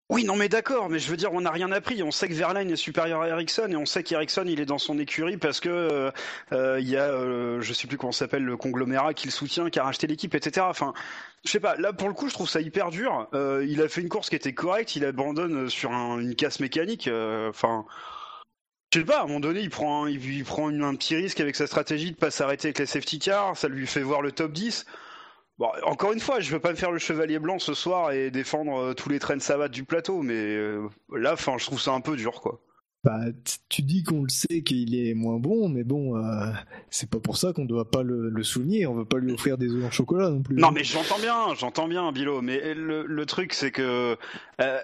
Oui, 0.08 0.22
non, 0.24 0.36
mais 0.36 0.48
d'accord, 0.48 0.88
mais 0.88 1.00
je 1.00 1.10
veux 1.10 1.16
dire, 1.16 1.32
on 1.32 1.40
n'a 1.40 1.50
rien 1.50 1.72
appris. 1.72 2.00
On 2.04 2.12
sait 2.12 2.28
que 2.28 2.32
Verlaine 2.34 2.70
est 2.70 2.76
supérieur 2.76 3.22
à 3.22 3.28
Ericsson 3.28 3.68
et 3.70 3.76
on 3.76 3.86
sait 3.86 4.04
qu'Ericsson 4.04 4.44
il 4.46 4.60
est 4.60 4.66
dans 4.66 4.78
son 4.78 5.00
écurie 5.00 5.36
parce 5.36 5.58
que 5.58 6.12
euh, 6.52 6.80
il 6.80 6.88
y 6.88 6.96
a, 6.96 7.10
je 7.60 7.72
sais 7.72 7.88
plus 7.88 7.98
comment 7.98 8.12
s'appelle, 8.12 8.44
le 8.44 8.56
conglomérat 8.56 9.14
qui 9.14 9.26
le 9.26 9.32
soutient, 9.32 9.68
qui 9.68 9.80
a 9.80 9.84
racheté 9.84 10.06
l'équipe, 10.06 10.34
etc. 10.36 10.64
Enfin, 10.70 10.94
je 11.44 11.50
sais 11.50 11.60
pas. 11.60 11.74
Là, 11.76 11.92
pour 11.92 12.06
le 12.06 12.14
coup, 12.14 12.28
je 12.28 12.34
trouve 12.34 12.48
ça 12.48 12.60
hyper 12.60 12.90
dur. 12.90 13.28
il 13.34 13.82
a 13.82 13.88
fait 13.88 14.00
une 14.00 14.08
course 14.08 14.30
qui 14.30 14.36
était 14.36 14.54
correcte, 14.54 14.94
il 14.94 15.04
abandonne 15.04 15.68
sur 15.68 15.90
une 15.90 16.36
casse 16.36 16.60
mécanique. 16.60 17.10
Enfin. 17.48 17.84
Je 18.92 19.00
sais 19.00 19.04
pas, 19.04 19.18
à 19.18 19.24
un 19.24 19.26
moment 19.26 19.40
donné, 19.40 19.60
il 19.60 19.68
prend, 19.68 20.04
un, 20.04 20.08
il, 20.08 20.44
prend 20.44 20.68
un 20.68 20.94
petit 20.94 21.16
risque 21.16 21.40
avec 21.40 21.56
sa 21.56 21.66
stratégie 21.66 22.12
de 22.12 22.16
pas 22.16 22.30
s'arrêter 22.30 22.68
avec 22.68 22.78
les 22.78 22.86
safety 22.86 23.18
cars, 23.18 23.56
ça 23.56 23.68
lui 23.68 23.86
fait 23.86 24.00
voir 24.00 24.22
le 24.22 24.32
top 24.32 24.52
10. 24.52 24.86
Bon, 25.58 25.68
encore 25.84 26.12
une 26.12 26.20
fois, 26.20 26.40
je 26.40 26.50
veux 26.50 26.60
pas 26.60 26.70
me 26.70 26.76
faire 26.76 26.90
le 26.90 26.98
chevalier 26.98 27.38
blanc 27.38 27.58
ce 27.58 27.72
soir 27.72 28.12
et 28.12 28.30
défendre 28.30 28.76
euh, 28.76 28.94
tous 28.94 29.08
les 29.08 29.18
trains 29.18 29.36
de 29.36 29.42
savate 29.42 29.72
du 29.72 29.84
plateau, 29.84 30.20
mais 30.20 30.34
euh, 30.34 30.88
là, 31.14 31.32
enfin, 31.32 31.56
je 31.56 31.64
trouve 31.64 31.80
ça 31.80 31.92
un 31.92 32.02
peu 32.02 32.16
dur, 32.16 32.42
quoi. 32.42 32.60
Bah, 33.04 33.20
tu 33.68 33.82
dis 33.82 34.02
qu'on 34.02 34.24
le 34.24 34.28
sait 34.28 34.62
qu'il 34.62 34.94
est 34.96 35.14
moins 35.14 35.38
bon, 35.38 35.68
mais 35.68 35.84
bon, 35.84 36.16
euh, 36.16 36.50
c'est 36.90 37.08
pas 37.08 37.20
pour 37.20 37.36
ça 37.36 37.52
qu'on 37.52 37.64
doit 37.64 37.88
pas 37.88 38.02
le, 38.02 38.42
souligner. 38.42 38.86
On 38.86 38.94
veut 38.94 39.04
pas 39.04 39.18
lui 39.18 39.32
offrir 39.32 39.56
des 39.56 39.70
œufs 39.70 39.84
en 39.84 39.92
chocolat 39.92 40.28
non 40.28 40.42
plus. 40.42 40.56
Non, 40.56 40.72
mais 40.72 40.82
j'entends 40.82 41.20
bien, 41.20 41.54
j'entends 41.54 41.86
bien, 41.86 42.10
Bilo. 42.10 42.42
Mais 42.42 42.74
le, 42.74 43.06
le 43.06 43.26
truc, 43.26 43.54
c'est 43.54 43.70
que 43.70 44.18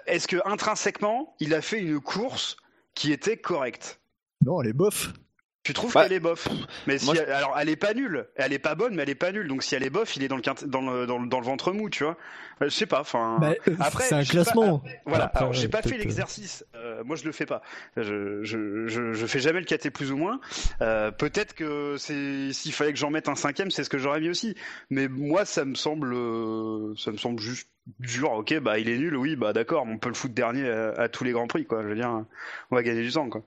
est-ce 0.05 0.29
que 0.29 0.37
intrinsèquement, 0.45 1.35
il 1.41 1.53
a 1.53 1.61
fait 1.61 1.81
une 1.81 1.99
course 1.99 2.55
qui 2.95 3.11
était 3.11 3.35
correcte? 3.35 3.99
Non, 4.45 4.61
elle 4.61 4.69
est 4.69 4.73
bof. 4.73 5.11
Tu 5.63 5.73
trouves 5.73 5.93
Bah, 5.93 6.03
qu'elle 6.03 6.13
est 6.13 6.19
bof 6.19 6.47
Mais 6.87 6.97
si 6.97 7.05
moi, 7.05 7.15
elle- 7.17 7.31
alors 7.31 7.55
elle 7.57 7.69
est 7.69 7.77
pas 7.77 7.93
nulle, 7.93 8.27
elle 8.35 8.51
est 8.51 8.59
pas 8.59 8.75
bonne, 8.75 8.95
mais 8.95 9.03
elle 9.03 9.09
est 9.09 9.15
pas 9.15 9.31
nulle. 9.31 9.47
Donc 9.47 9.63
si 9.63 9.75
elle 9.75 9.83
est 9.83 9.89
bof, 9.89 10.15
il 10.17 10.23
est 10.23 10.27
dans 10.27 10.35
le 10.35 10.41
quinte- 10.41 10.65
dans 10.65 10.81
le, 10.81 11.05
dans 11.07 11.17
le, 11.19 11.27
dans 11.27 11.39
le 11.39 11.45
ventre 11.45 11.71
mou, 11.71 11.89
tu 11.89 12.03
vois. 12.03 12.17
Euh, 12.61 12.65
Je 12.65 12.69
sais 12.69 12.85
pas. 12.85 12.99
Enfin, 12.99 13.37
Bah, 13.39 13.53
euh, 13.69 13.75
après, 13.79 14.03
c'est 14.03 14.15
un 14.15 14.19
pas- 14.19 14.25
classement. 14.25 14.83
voilà. 15.05 15.25
Après, 15.25 15.39
alors 15.39 15.53
j'ai 15.53 15.63
ouais, 15.63 15.67
pas 15.69 15.81
fait 15.81 15.95
euh, 15.95 15.99
l'exercice. 15.99 16.65
Euh, 16.75 17.03
moi 17.05 17.15
je 17.15 17.23
le 17.23 17.31
fais 17.31 17.45
pas. 17.45 17.61
Je 17.95 18.43
je, 18.43 18.87
je, 18.87 19.13
je 19.13 19.25
fais 19.25 19.39
jamais 19.39 19.61
le 19.61 19.65
KT 19.65 19.89
plus 19.89 20.11
ou 20.11 20.17
moins. 20.17 20.41
Euh, 20.81 21.11
Peut-être 21.11 21.53
que 21.53 21.95
c'est 21.97 22.51
s'il 22.51 22.73
fallait 22.73 22.91
que 22.91 22.99
j'en 22.99 23.09
mette 23.09 23.29
un 23.29 23.35
cinquième, 23.35 23.71
c'est 23.71 23.85
ce 23.85 23.89
que 23.89 23.97
j'aurais 23.97 24.19
mis 24.19 24.29
aussi. 24.29 24.55
Mais 24.89 25.07
moi 25.07 25.45
ça 25.45 25.63
me 25.63 25.75
semble 25.75 26.13
euh, 26.13 26.93
ça 26.97 27.11
me 27.11 27.17
semble 27.17 27.39
juste 27.39 27.69
dur. 27.99 28.31
Ok, 28.33 28.53
bah 28.59 28.79
il 28.79 28.89
est 28.89 28.97
nul. 28.97 29.15
Oui, 29.15 29.37
bah 29.37 29.53
d'accord. 29.53 29.85
On 29.87 29.97
peut 29.97 30.09
le 30.09 30.15
foutre 30.15 30.33
dernier 30.33 30.69
à, 30.69 30.89
à 30.91 31.07
tous 31.09 31.23
les 31.23 31.31
grands 31.31 31.47
prix, 31.47 31.65
quoi. 31.65 31.83
Je 31.83 31.87
veux 31.87 31.95
dire, 31.95 32.09
on 32.69 32.75
va 32.75 32.83
gagner 32.83 33.01
du 33.03 33.11
temps, 33.13 33.29
quoi. 33.29 33.43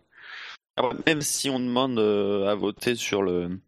Même 1.07 1.22
si 1.22 1.49
on 1.49 1.59
demande 1.59 1.99
euh, 1.99 2.49
à 2.49 2.55
voter 2.55 2.95
sur 2.95 3.22
le 3.22 3.59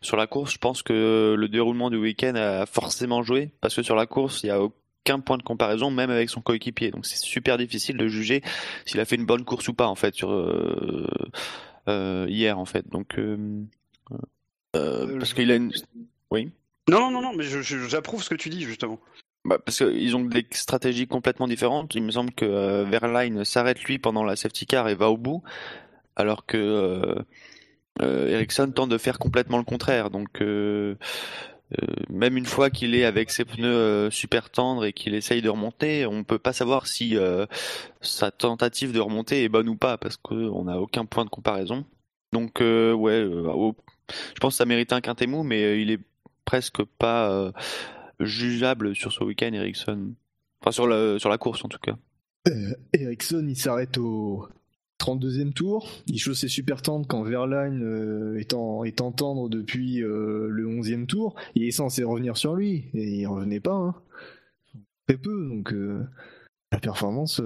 sur 0.00 0.16
la 0.16 0.26
course, 0.26 0.52
je 0.52 0.58
pense 0.58 0.82
que 0.82 1.34
le 1.36 1.48
déroulement 1.48 1.90
du 1.90 1.96
week-end 1.96 2.34
a 2.34 2.66
forcément 2.66 3.22
joué 3.22 3.52
parce 3.60 3.74
que 3.74 3.82
sur 3.82 3.96
la 3.96 4.06
course, 4.06 4.42
il 4.42 4.48
y 4.48 4.50
a 4.50 4.60
aucun 4.62 5.20
point 5.20 5.38
de 5.38 5.42
comparaison, 5.42 5.90
même 5.90 6.10
avec 6.10 6.30
son 6.30 6.40
coéquipier. 6.40 6.90
Donc 6.90 7.06
c'est 7.06 7.18
super 7.18 7.58
difficile 7.58 7.96
de 7.96 8.08
juger 8.08 8.42
s'il 8.86 9.00
a 9.00 9.04
fait 9.04 9.16
une 9.16 9.26
bonne 9.26 9.44
course 9.44 9.68
ou 9.68 9.74
pas 9.74 9.86
en 9.86 9.94
fait 9.94 10.14
sur 10.14 10.30
euh, 10.30 11.06
euh, 11.88 12.26
hier 12.28 12.58
en 12.58 12.64
fait. 12.64 12.88
Donc 12.88 13.18
euh, 13.18 13.64
parce 14.72 15.34
qu'il 15.34 15.50
a 15.50 15.56
une 15.56 15.72
oui. 16.30 16.50
Non, 16.88 17.10
non, 17.10 17.22
non, 17.22 17.32
mais 17.34 17.44
j'approuve 17.44 18.22
ce 18.22 18.28
que 18.28 18.34
tu 18.34 18.50
dis 18.50 18.62
justement. 18.62 19.00
Bah, 19.44 19.58
parce 19.58 19.78
qu'ils 19.78 20.16
ont 20.16 20.24
des 20.24 20.46
stratégies 20.52 21.06
complètement 21.06 21.46
différentes. 21.46 21.94
Il 21.94 22.02
me 22.02 22.10
semble 22.10 22.32
que 22.32 22.46
euh, 22.46 22.84
Verline 22.84 23.44
s'arrête 23.44 23.82
lui 23.84 23.98
pendant 23.98 24.24
la 24.24 24.36
safety 24.36 24.66
car 24.66 24.88
et 24.88 24.94
va 24.94 25.10
au 25.10 25.18
bout, 25.18 25.42
alors 26.16 26.46
que 26.46 26.56
euh, 26.56 27.14
euh, 28.02 28.28
Ericsson 28.28 28.70
tente 28.72 28.90
de 28.90 28.98
faire 28.98 29.18
complètement 29.18 29.58
le 29.58 29.64
contraire. 29.64 30.10
Donc 30.10 30.40
euh, 30.40 30.96
même 32.08 32.36
une 32.36 32.46
fois 32.46 32.70
qu'il 32.70 32.94
est 32.94 33.04
avec 33.04 33.30
ses 33.30 33.44
pneus 33.44 34.10
super 34.10 34.50
tendres 34.50 34.84
et 34.84 34.92
qu'il 34.92 35.14
essaye 35.14 35.42
de 35.42 35.48
remonter, 35.48 36.06
on 36.06 36.24
peut 36.24 36.38
pas 36.38 36.52
savoir 36.52 36.86
si 36.86 37.16
sa 38.00 38.30
tentative 38.30 38.92
de 38.92 39.00
remonter 39.00 39.44
est 39.44 39.48
bonne 39.48 39.68
ou 39.68 39.76
pas 39.76 39.98
parce 39.98 40.16
qu'on 40.16 40.64
n'a 40.64 40.80
aucun 40.80 41.04
point 41.04 41.24
de 41.24 41.30
comparaison. 41.30 41.84
Donc 42.32 42.60
ouais, 42.60 43.26
je 43.26 44.40
pense 44.40 44.54
que 44.54 44.58
ça 44.58 44.66
mérite 44.66 44.92
un 44.92 45.00
quintet 45.00 45.26
mou, 45.26 45.42
mais 45.42 45.80
il 45.80 45.90
est 45.90 46.00
presque 46.44 46.84
pas 46.84 47.52
jugeable 48.20 48.94
sur 48.94 49.12
ce 49.12 49.24
week-end, 49.24 49.52
Ericsson. 49.52 50.12
Enfin 50.60 50.70
sur 50.70 50.86
la 50.86 51.38
course 51.38 51.64
en 51.64 51.68
tout 51.68 51.78
cas. 51.78 51.96
Ericsson, 52.92 53.46
il 53.48 53.56
s'arrête 53.56 53.98
au 53.98 54.46
32e 55.00 55.52
tour. 55.52 55.90
Il 56.06 56.18
chausse 56.18 56.40
ses 56.40 56.48
super 56.48 56.82
tendres 56.82 57.06
quand 57.06 57.22
Verline 57.22 57.82
euh, 57.82 58.38
est, 58.38 58.54
en, 58.54 58.84
est 58.84 59.00
en 59.00 59.12
tendre 59.12 59.48
depuis 59.48 60.02
euh, 60.02 60.48
le 60.48 60.66
11e 60.66 61.06
tour. 61.06 61.34
Il 61.54 61.64
est 61.64 61.70
censé 61.70 62.04
revenir 62.04 62.36
sur 62.36 62.54
lui, 62.54 62.90
et 62.94 63.20
il 63.20 63.26
revenait 63.26 63.60
pas. 63.60 63.74
Hein. 63.74 63.94
Très 65.06 65.18
peu, 65.18 65.48
donc 65.48 65.72
euh, 65.72 66.02
la 66.72 66.78
performance 66.78 67.42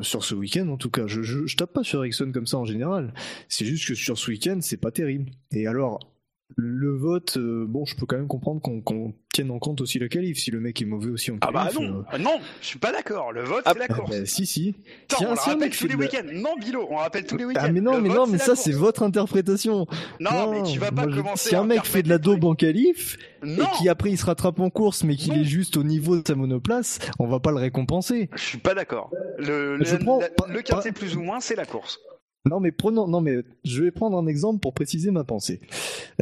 sur 0.00 0.24
ce 0.24 0.34
week-end, 0.34 0.68
en 0.68 0.78
tout 0.78 0.90
cas, 0.90 1.06
je, 1.06 1.22
je, 1.22 1.46
je 1.46 1.56
tape 1.56 1.72
pas 1.72 1.84
sur 1.84 2.00
Ericsson 2.00 2.30
comme 2.32 2.46
ça 2.46 2.58
en 2.58 2.64
général. 2.64 3.12
C'est 3.48 3.66
juste 3.66 3.86
que 3.86 3.94
sur 3.94 4.16
ce 4.16 4.30
week-end, 4.30 4.58
c'est 4.62 4.80
pas 4.80 4.90
terrible. 4.90 5.30
Et 5.52 5.66
alors, 5.66 6.13
le 6.56 6.94
vote, 6.96 7.36
euh, 7.38 7.64
bon, 7.66 7.84
je 7.84 7.96
peux 7.96 8.06
quand 8.06 8.16
même 8.16 8.28
comprendre 8.28 8.60
qu'on 8.60 9.14
tienne 9.32 9.50
en 9.50 9.58
compte 9.58 9.80
aussi 9.80 9.98
la 9.98 10.08
qualif. 10.08 10.38
Si 10.38 10.50
le 10.52 10.60
mec 10.60 10.80
est 10.80 10.84
mauvais 10.84 11.10
aussi 11.10 11.30
en 11.32 11.38
Ah 11.40 11.50
qualif. 11.50 11.74
bah 11.74 11.80
non, 11.80 12.04
ah 12.12 12.18
non, 12.18 12.38
je 12.60 12.66
suis 12.66 12.78
pas 12.78 12.92
d'accord. 12.92 13.32
Le 13.32 13.42
vote, 13.42 13.62
Ah, 13.64 13.72
c'est 13.72 13.78
la 13.80 13.84
euh, 13.86 13.98
course. 13.98 14.10
bah, 14.10 14.26
si, 14.26 14.46
si. 14.46 14.76
Attends, 15.10 15.24
un- 15.24 15.26
on 15.28 15.30
le 15.32 15.38
rappelle 15.40 15.58
mec 15.58 15.72
tous 15.72 15.78
fait 15.78 15.88
les 15.88 15.94
de 15.94 15.98
week-ends. 15.98 16.26
Non, 16.32 16.50
Bilo, 16.60 16.86
on 16.90 16.96
rappelle 16.96 17.26
tous 17.26 17.36
les 17.38 17.44
week-ends. 17.46 17.62
Ah 17.64 17.72
mais 17.72 17.80
non, 17.80 17.96
Le 17.96 18.02
mais 18.02 18.08
vote, 18.10 18.18
non, 18.18 18.26
mais 18.28 18.38
ça 18.38 18.54
c'est 18.54 18.72
votre 18.72 19.02
interprétation. 19.02 19.86
Non, 20.20 20.50
mais 20.52 20.62
tu 20.70 20.78
vas 20.78 20.92
pas 20.92 21.06
moi, 21.06 21.16
commencer 21.16 21.48
Si 21.48 21.56
un 21.56 21.64
mec 21.64 21.84
fait 21.84 22.02
de 22.02 22.08
la 22.10 22.18
daube 22.18 22.44
en 22.44 22.54
qualif 22.54 23.16
Non, 23.42 23.64
et 23.64 23.76
qui 23.78 23.88
après 23.88 24.10
il 24.10 24.18
se 24.18 24.26
rattrape 24.26 24.60
en 24.60 24.70
course, 24.70 25.02
mais 25.02 25.16
qu'il 25.16 25.36
est 25.36 25.44
juste 25.44 25.76
au 25.76 25.82
niveau 25.82 26.16
de 26.18 26.22
sa 26.26 26.34
monoplace, 26.36 26.98
on 27.18 27.26
va 27.26 27.40
pas 27.40 27.50
le 27.50 27.56
récompenser. 27.58 28.28
je 28.36 28.42
suis 28.42 28.58
pas 28.58 28.74
d'accord. 28.74 29.10
Le, 29.38 29.82
Je 29.82 29.96
le, 29.96 29.98
prends 30.04 30.20
la- 30.20 30.28
pas- 30.28 30.46
le 30.48 30.62
quintet 30.62 30.92
plus 30.92 31.16
ou 31.16 31.22
moins, 31.22 31.40
c'est 31.40 31.56
la 31.56 31.64
course. 31.64 31.98
Non 32.46 32.60
mais 32.60 32.72
prenons, 32.72 33.08
non 33.08 33.20
mais 33.20 33.38
je 33.64 33.82
vais 33.82 33.90
prendre 33.90 34.18
un 34.18 34.26
exemple 34.26 34.60
pour 34.60 34.74
préciser 34.74 35.10
ma 35.10 35.24
pensée. 35.24 35.60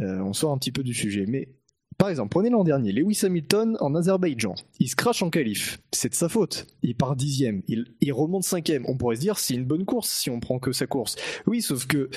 Euh, 0.01 0.19
on 0.21 0.33
sort 0.33 0.51
un 0.51 0.57
petit 0.57 0.71
peu 0.71 0.83
du 0.83 0.93
sujet, 0.93 1.25
mais 1.27 1.49
par 1.97 2.09
exemple, 2.09 2.29
prenez 2.29 2.49
l'an 2.49 2.63
dernier, 2.63 2.91
Lewis 2.91 3.19
Hamilton 3.23 3.77
en 3.79 3.95
Azerbaïdjan. 3.95 4.55
Il 4.79 4.89
se 4.89 4.95
crache 4.95 5.21
en 5.21 5.29
qualif. 5.29 5.79
C'est 5.91 6.09
de 6.09 6.15
sa 6.15 6.27
faute. 6.27 6.67
Il 6.81 6.95
part 6.95 7.15
dixième. 7.15 7.61
Il, 7.67 7.85
il 8.01 8.11
remonte 8.11 8.43
cinquième. 8.43 8.83
On 8.87 8.97
pourrait 8.97 9.15
se 9.15 9.21
dire 9.21 9.37
c'est 9.37 9.53
une 9.53 9.65
bonne 9.65 9.85
course 9.85 10.09
si 10.09 10.29
on 10.29 10.39
prend 10.39 10.59
que 10.59 10.71
sa 10.71 10.87
course. 10.87 11.15
Oui, 11.45 11.61
sauf 11.61 11.85
que 11.85 12.09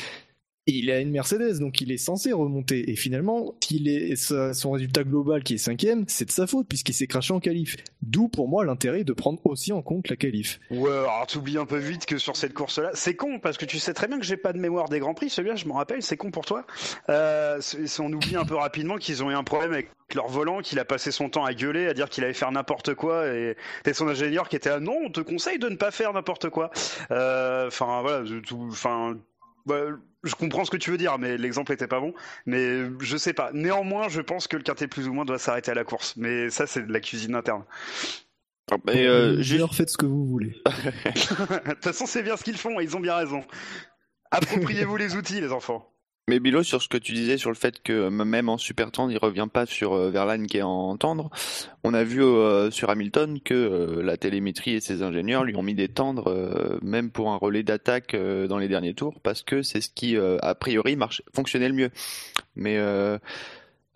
il 0.67 0.91
a 0.91 1.01
une 1.01 1.11
Mercedes, 1.11 1.59
donc 1.61 1.81
il 1.81 1.93
est 1.93 1.97
censé 1.97 2.33
remonter. 2.33 2.91
Et 2.91 2.97
finalement, 2.97 3.55
il 3.71 4.17
son 4.17 4.71
résultat 4.73 5.05
global 5.05 5.43
qui 5.43 5.55
est 5.55 5.59
cinquième, 5.59 6.05
c'est 6.09 6.25
de 6.25 6.31
sa 6.31 6.47
faute 6.47 6.67
puisqu'il 6.69 6.93
s'est 6.95 7.07
craché 7.07 7.33
en 7.33 7.41
qualif. 7.41 7.77
D'où 8.03 8.29
pour 8.29 8.49
moi 8.49 8.65
l'intérêt 8.65 9.05
de 9.05 9.13
prendre 9.13 9.39
aussi 9.47 9.73
en 9.73 9.83
compte 9.83 10.09
la 10.09 10.17
qualif. 10.17 10.59
Ouais, 10.71 10.91
alors 10.91 11.27
t'oublies 11.29 11.59
un 11.59 11.67
peu 11.67 11.79
vite 11.79 12.07
que 12.07 12.19
sur 12.19 12.37
cette 12.37 12.53
course-là, 12.55 12.91
c'est 12.95 13.15
con 13.15 13.39
parce 13.39 13.57
que 13.59 13.65
tu 13.65 13.79
sais 13.79 13.95
très 13.95 14.09
bien 14.09 14.19
que 14.19 14.25
j'ai 14.25 14.37
pas 14.37 14.53
de 14.53 14.59
mémoire 14.59 14.89
des 14.89 14.99
grands 14.99 15.15
prix. 15.15 15.31
Celui-là, 15.31 15.57
je 15.57 15.67
m'en 15.67 15.75
rappelle, 15.75 16.03
c'est 16.03 16.17
con 16.17 16.31
pour 16.31 16.45
toi. 16.45 16.67
Euh, 17.11 17.61
on 18.01 18.13
oublie 18.13 18.37
un 18.37 18.45
peu 18.45 18.57
rapidement 18.57 18.97
qu'ils 18.97 19.23
ont 19.23 19.31
eu 19.31 19.35
un 19.35 19.45
problème 19.45 19.73
avec 19.73 19.91
leur 20.15 20.29
volant, 20.29 20.61
qu'il 20.61 20.79
a 20.79 20.85
passé 20.85 21.11
son 21.11 21.29
temps 21.29 21.45
à 21.45 21.55
gueuler, 21.55 21.87
à 21.87 21.95
dire 21.95 22.09
qu'il 22.09 22.25
allait 22.25 22.33
faire 22.35 22.51
n'importe 22.53 22.95
quoi, 22.95 23.27
et 23.29 23.57
t'es 23.85 23.93
son 23.95 24.07
ingénieur 24.09 24.49
qui 24.49 24.57
était 24.57 24.69
là, 24.69 24.79
non, 24.81 24.97
on 25.05 25.11
te 25.11 25.21
conseille 25.21 25.59
de 25.59 25.69
ne 25.69 25.77
pas 25.77 25.91
faire 25.91 26.13
n'importe 26.13 26.49
quoi. 26.51 26.71
Euh, 27.11 27.67
Enfin 27.69 28.01
voilà, 28.03 28.25
je- 28.25 28.37
tout, 28.37 28.67
enfin. 28.71 29.17
bah, 29.67 29.81
je 30.27 30.35
comprends 30.35 30.65
ce 30.65 30.71
que 30.71 30.77
tu 30.77 30.91
veux 30.91 30.99
dire, 30.99 31.19
mais 31.19 31.37
l'exemple 31.37 31.73
était 31.73 31.87
pas 31.87 32.01
bon. 32.01 32.15
Mais 32.45 32.83
je 33.01 33.17
sais 33.17 33.33
pas. 33.33 33.51
Néanmoins, 33.53 34.09
je 34.09 34.21
pense 34.21 34.49
que 34.49 34.57
le 34.57 34.63
quintet 34.63 34.89
plus 34.89 35.09
ou 35.09 35.13
moins 35.13 35.25
doit 35.25 35.39
s'arrêter 35.39 35.71
à 35.71 35.75
la 35.75 35.85
course. 35.85 36.15
Mais 36.17 36.51
ça, 36.51 36.67
c'est 36.67 36.87
de 36.87 36.93
la 36.93 37.01
cuisine 37.01 37.35
interne. 37.35 37.65
Et 38.89 39.07
euh, 39.07 39.37
D'ailleurs, 39.37 39.43
juste 39.43 39.75
faites 39.75 39.91
ce 39.91 39.97
que 39.97 40.07
vous 40.07 40.27
voulez. 40.27 40.61
De 40.67 41.71
toute 41.71 41.85
façon, 41.85 42.07
c'est 42.07 42.23
bien 42.23 42.37
ce 42.37 42.45
qu'ils 42.45 42.59
font 42.59 42.81
et 42.81 42.85
ils 42.85 42.97
ont 42.97 43.01
bien 43.01 43.17
raison. 43.17 43.45
Appropriez-vous 44.31 44.97
les 44.97 45.15
outils, 45.15 45.41
les 45.41 45.53
enfants. 45.53 45.93
Mais 46.29 46.41
Bilo, 46.41 46.65
sur 46.65 46.83
ce 46.83 46.89
que 46.89 46.97
tu 46.97 47.13
disais 47.13 47.39
sur 47.39 47.51
le 47.51 47.55
fait 47.55 47.81
que 47.81 47.93
euh, 47.93 48.11
même 48.11 48.49
en 48.49 48.59
super 48.59 48.91
tendre, 48.91 49.13
il 49.13 49.19
revient 49.19 49.47
pas 49.53 49.65
sur 49.65 49.93
euh, 49.93 50.11
Verlaine 50.11 50.49
qui 50.49 50.59
est 50.59 50.63
en 50.63 50.97
tendre, 50.97 51.31
on 51.85 51.95
a 51.95 52.03
vu 52.03 52.21
euh, 52.21 52.69
sur 52.73 52.91
Hamilton 52.91 53.39
que 53.41 54.01
la 54.03 54.17
télémétrie 54.17 54.73
et 54.73 54.81
ses 54.81 55.05
ingénieurs 55.05 55.45
lui 55.45 55.55
ont 55.55 55.63
mis 55.63 55.77
des 55.77 55.87
tendres, 55.89 56.81
même 56.83 57.13
pour 57.13 57.31
un 57.31 57.37
relais 57.37 57.63
d'attaque 57.63 58.17
dans 58.17 58.59
les 58.59 58.67
derniers 58.67 58.95
tours, 58.95 59.21
parce 59.21 59.43
que 59.43 59.63
c'est 59.63 59.81
ce 59.81 59.89
qui, 59.89 60.17
a 60.17 60.55
priori, 60.57 60.97
marche, 60.97 61.23
fonctionnait 61.35 61.69
le 61.69 61.75
mieux. 61.75 61.91
Mais 62.57 62.79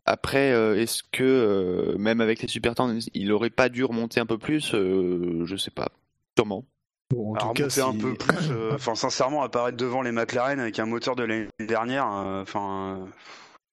après, 0.07 0.51
est-ce 0.81 1.03
que, 1.03 1.97
même 1.99 2.21
avec 2.21 2.43
les 2.43 2.49
super 2.49 2.75
tendres, 2.75 3.01
il 3.15 3.33
aurait 3.33 3.51
pas 3.51 3.69
dû 3.69 3.85
remonter 3.85 4.21
un 4.21 4.27
peu 4.27 4.39
plus 4.39 4.71
Je 4.71 5.57
sais 5.57 5.71
pas. 5.73 5.91
Sûrement. 6.37 6.65
Bon, 7.11 7.33
en 7.33 7.35
Alors, 7.35 7.49
tout 7.49 7.55
cas, 7.55 7.65
monter 7.65 7.81
un 7.81 7.93
peu 7.95 8.15
plus, 8.15 8.51
euh, 8.51 8.71
enfin, 8.75 8.95
sincèrement, 8.95 9.43
apparaître 9.43 9.77
devant 9.77 10.03
les 10.03 10.13
McLaren 10.13 10.61
avec 10.61 10.79
un 10.79 10.87
moteur 10.87 11.17
de 11.17 11.25
l'année 11.25 11.49
dernière, 11.59 12.07
euh, 12.07 12.43
enfin. 12.43 12.99
euh, 13.03 13.07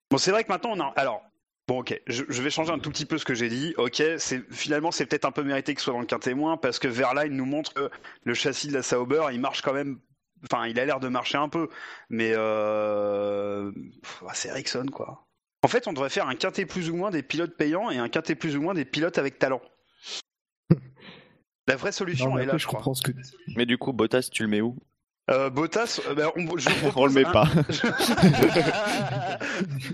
Bon, 0.09 0.17
c'est 0.17 0.31
vrai 0.31 0.43
que 0.43 0.49
maintenant, 0.51 0.71
on 0.73 0.79
a. 0.79 0.93
Alors. 0.95 1.23
Bon, 1.67 1.79
ok, 1.79 2.01
je, 2.07 2.23
je 2.29 2.41
vais 2.41 2.49
changer 2.49 2.71
un 2.71 2.79
tout 2.79 2.89
petit 2.89 3.05
peu 3.05 3.17
ce 3.17 3.25
que 3.25 3.33
j'ai 3.33 3.49
dit. 3.49 3.73
Ok, 3.77 4.01
c'est 4.19 4.41
finalement 4.53 4.89
c'est 4.89 5.05
peut-être 5.05 5.25
un 5.25 5.33
peu 5.33 5.43
mérité 5.43 5.73
qu'il 5.73 5.81
soit 5.81 5.91
dans 5.91 5.99
le 5.99 6.05
quintet 6.05 6.33
moins 6.33 6.55
parce 6.55 6.79
que 6.79 6.87
Verline 6.87 7.33
nous 7.35 7.43
montre 7.45 7.73
que 7.73 7.89
le 8.23 8.33
châssis 8.33 8.69
de 8.69 8.73
la 8.73 8.81
Sauber, 8.81 9.25
il 9.33 9.41
marche 9.41 9.61
quand 9.61 9.73
même. 9.73 9.99
Enfin, 10.49 10.65
il 10.67 10.79
a 10.79 10.85
l'air 10.85 11.01
de 11.01 11.09
marcher 11.09 11.37
un 11.37 11.49
peu, 11.49 11.67
mais 12.09 12.31
euh... 12.33 13.69
c'est 14.33 14.47
Ericsson 14.47 14.85
quoi. 14.93 15.25
En 15.61 15.67
fait, 15.67 15.87
on 15.87 15.93
devrait 15.93 16.09
faire 16.09 16.29
un 16.29 16.35
quintet 16.35 16.65
plus 16.65 16.89
ou 16.89 16.95
moins 16.95 17.09
des 17.11 17.21
pilotes 17.21 17.57
payants 17.57 17.91
et 17.91 17.97
un 17.97 18.07
quintet 18.07 18.35
plus 18.35 18.55
ou 18.55 18.61
moins 18.61 18.73
des 18.73 18.85
pilotes 18.85 19.17
avec 19.17 19.37
talent. 19.37 19.61
La 21.67 21.75
vraie 21.75 21.91
solution 21.91 22.29
Non, 22.31 22.37
est 22.39 22.45
là, 22.45 22.57
je 22.57 22.65
crois. 22.65 22.81
que. 23.03 23.11
Mais 23.55 23.65
du 23.65 23.77
coup, 23.77 23.91
Bottas, 23.93 24.29
tu 24.31 24.43
le 24.43 24.49
mets 24.49 24.61
où? 24.61 24.75
Euh, 25.29 25.49
Bottas, 25.49 25.99
euh, 26.07 26.13
ben, 26.15 26.29
on, 26.37 26.57
je 26.57 26.69
propose 26.79 26.93
On 26.95 27.05
le 27.07 27.11
met 27.13 27.25
un- 27.25 27.31
pas. 27.31 27.49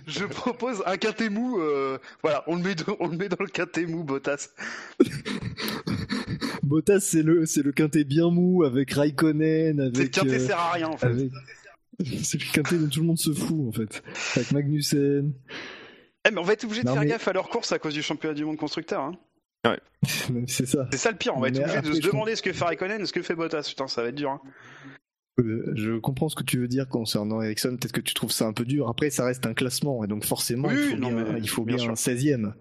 je 0.07 0.25
propose 0.25 0.83
un 0.85 0.97
quintet 0.97 1.29
mou. 1.29 1.59
euh, 1.59 1.97
voilà, 2.21 2.43
on 2.47 2.55
le 2.55 2.61
met, 2.63 2.75
dans- 2.75 2.95
on 2.99 3.07
le 3.07 3.17
met 3.17 3.29
dans 3.29 3.37
le 3.39 3.47
quintet 3.47 3.85
mou, 3.85 4.03
Bottas. 4.03 4.49
Bottas, 6.63 6.99
c'est 7.01 7.23
le, 7.23 7.45
c'est 7.45 7.63
le 7.63 7.71
quintet 7.71 8.03
bien 8.03 8.29
mou 8.29 8.63
avec 8.63 8.91
Raikkonen, 8.91 9.77
C'est 9.77 9.81
le 9.81 9.99
avec. 10.01 10.11
quintet 10.11 10.35
euh, 10.35 10.47
sert 10.47 10.59
à 10.59 10.71
rien 10.73 10.87
en 10.87 10.97
fait. 10.97 11.07
avec- 11.07 11.31
C'est 12.23 12.39
le 12.39 12.51
quintet 12.51 12.77
dont 12.77 12.87
tout 12.89 12.99
le 13.01 13.05
monde 13.07 13.17
se 13.19 13.31
fout 13.33 13.67
en 13.67 13.71
fait. 13.71 14.03
Avec 14.35 14.51
Magnussen. 14.51 15.33
Eh, 16.27 16.31
mais 16.31 16.37
on 16.39 16.43
va 16.43 16.53
être 16.53 16.63
obligé 16.63 16.81
de 16.83 16.87
Non, 16.87 16.93
faire 16.93 17.01
mais- 17.03 17.09
gaffe 17.09 17.27
à 17.27 17.33
leur 17.33 17.49
course 17.49 17.71
à 17.71 17.79
cause 17.79 17.93
du 17.93 18.01
championnat 18.01 18.33
du 18.35 18.45
monde 18.45 18.57
constructeur. 18.57 19.01
hein. 19.01 19.13
C'est 20.47 20.65
ça. 20.65 20.87
C'est 20.91 20.97
ça 20.97 21.11
le 21.11 21.17
pire. 21.17 21.33
On 21.35 21.39
va 21.39 21.47
être 21.47 21.59
obligé 21.59 21.81
de 21.81 21.93
se 21.93 22.01
demander 22.01 22.35
ce 22.35 22.41
que 22.41 22.51
fait 22.51 22.65
Raikkonen 22.65 23.01
et 23.01 23.05
ce 23.05 23.13
que 23.13 23.21
fait 23.21 23.35
Bottas. 23.35 23.65
Putain, 23.69 23.87
ça 23.87 24.01
va 24.03 24.09
être 24.09 24.15
dur. 24.15 24.31
hein. 24.31 24.41
Euh, 25.39 25.71
je 25.75 25.97
comprends 25.97 26.29
ce 26.29 26.35
que 26.35 26.43
tu 26.43 26.59
veux 26.59 26.67
dire 26.67 26.87
concernant 26.87 27.41
Ericsson. 27.41 27.77
Peut-être 27.79 27.93
que 27.93 28.01
tu 28.01 28.13
trouves 28.13 28.31
ça 28.31 28.45
un 28.45 28.53
peu 28.53 28.65
dur. 28.65 28.87
Après, 28.89 29.09
ça 29.09 29.25
reste 29.25 29.45
un 29.47 29.53
classement 29.53 30.03
et 30.03 30.07
donc 30.07 30.25
forcément, 30.25 30.67
Oui, 30.67 30.75
il 30.77 30.89
faut 30.91 30.97
non, 30.97 31.11
bien, 31.11 31.25
mais 31.33 31.39
il 31.39 31.49
faut 31.49 31.63
bien 31.63 31.77
un 31.89 31.93
16e. 31.93 32.53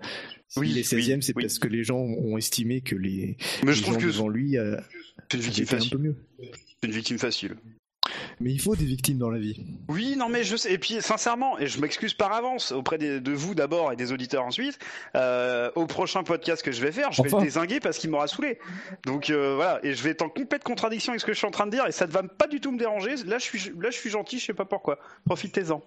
S'il 0.48 0.62
Oui, 0.62 0.78
est 0.78 0.82
16e, 0.82 1.16
oui, 1.16 1.22
c'est 1.22 1.36
oui. 1.36 1.42
parce 1.42 1.58
que 1.58 1.68
les 1.68 1.82
gens 1.84 1.98
ont 1.98 2.38
estimé 2.38 2.80
que 2.80 2.94
les, 2.94 3.36
Mais 3.62 3.72
les 3.72 3.76
je 3.76 3.82
trouve 3.82 3.94
gens 3.94 4.00
que 4.00 4.06
devant 4.06 4.28
lui 4.28 4.56
euh, 4.56 4.76
c'est 5.30 5.36
une 5.38 5.42
victime 5.42 5.64
étaient 5.64 5.74
un 5.74 5.78
peu 5.78 5.82
facile. 5.84 5.98
mieux. 5.98 6.16
C'est 6.40 6.86
une 6.88 6.92
victime 6.94 7.18
facile. 7.18 7.56
Mais 8.42 8.50
il 8.52 8.60
faut 8.60 8.74
des 8.76 8.84
victimes 8.84 9.18
dans 9.18 9.30
la 9.30 9.38
vie. 9.38 9.64
Oui, 9.88 10.16
non, 10.16 10.28
mais 10.28 10.42
je 10.44 10.56
sais. 10.56 10.72
Et 10.72 10.78
puis, 10.78 11.00
sincèrement, 11.00 11.58
et 11.58 11.66
je 11.66 11.80
m'excuse 11.80 12.12
par 12.14 12.32
avance 12.32 12.72
auprès 12.72 12.98
des- 12.98 13.20
de 13.20 13.32
vous 13.32 13.54
d'abord 13.54 13.92
et 13.92 13.96
des 13.96 14.12
auditeurs 14.12 14.44
ensuite, 14.44 14.78
euh, 15.14 15.70
au 15.76 15.86
prochain 15.86 16.22
podcast 16.24 16.62
que 16.62 16.72
je 16.72 16.82
vais 16.82 16.92
faire, 16.92 17.12
je 17.12 17.22
vais 17.22 17.30
le 17.30 17.44
désinguer 17.44 17.78
parce 17.80 17.98
qu'il 17.98 18.10
m'aura 18.10 18.26
saoulé. 18.26 18.58
Donc 19.06 19.30
euh, 19.30 19.54
voilà, 19.54 19.78
et 19.84 19.94
je 19.94 20.02
vais 20.02 20.10
être 20.10 20.22
en 20.22 20.28
complète 20.28 20.64
contradiction 20.64 21.12
avec 21.12 21.20
ce 21.20 21.26
que 21.26 21.32
je 21.32 21.38
suis 21.38 21.46
en 21.46 21.50
train 21.52 21.66
de 21.66 21.70
dire 21.72 21.86
et 21.86 21.92
ça 21.92 22.06
ne 22.06 22.12
va 22.12 22.22
pas 22.22 22.46
du 22.48 22.60
tout 22.60 22.72
me 22.72 22.78
déranger. 22.78 23.14
Là, 23.26 23.38
je 23.38 23.44
suis, 23.44 23.72
là, 23.80 23.90
je 23.90 23.96
suis 23.96 24.10
gentil, 24.10 24.38
je 24.38 24.46
sais 24.46 24.54
pas 24.54 24.64
pourquoi. 24.64 24.98
Profitez-en. 25.24 25.82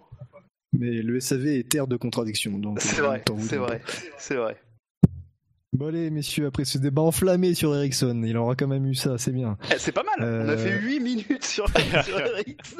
Mais 0.78 1.01
le 1.01 1.20
SAV 1.20 1.47
est 1.47 1.70
terre 1.70 1.88
de 1.88 1.95
contradiction. 1.95 2.60
C'est 2.80 2.99
euh, 2.99 3.03
vrai, 3.03 3.24
c'est 3.47 3.58
vrai, 3.58 3.82
c'est 4.18 4.36
vrai. 4.36 4.58
Bon 5.78 5.88
allez 5.88 6.09
messieurs, 6.09 6.45
après 6.45 6.63
ce 6.63 6.78
débat 6.78 7.01
enflammé 7.01 7.53
sur 7.53 7.76
Ericsson, 7.76 8.21
il 8.26 8.38
aura 8.38 8.55
quand 8.55 8.67
même 8.67 8.86
eu 8.86 8.95
ça, 8.95 9.17
c'est 9.17 9.34
bien. 9.34 9.57
Eh, 9.73 9.78
c'est 9.78 9.91
pas 9.91 10.03
mal. 10.03 10.15
On 10.19 10.47
a 10.47 10.53
Euh. 10.53 10.57
fait 10.57 10.80
8 10.80 10.99
minutes 11.01 11.43
sur, 11.43 11.67
sur 12.05 12.19
Ericsson. 12.19 12.78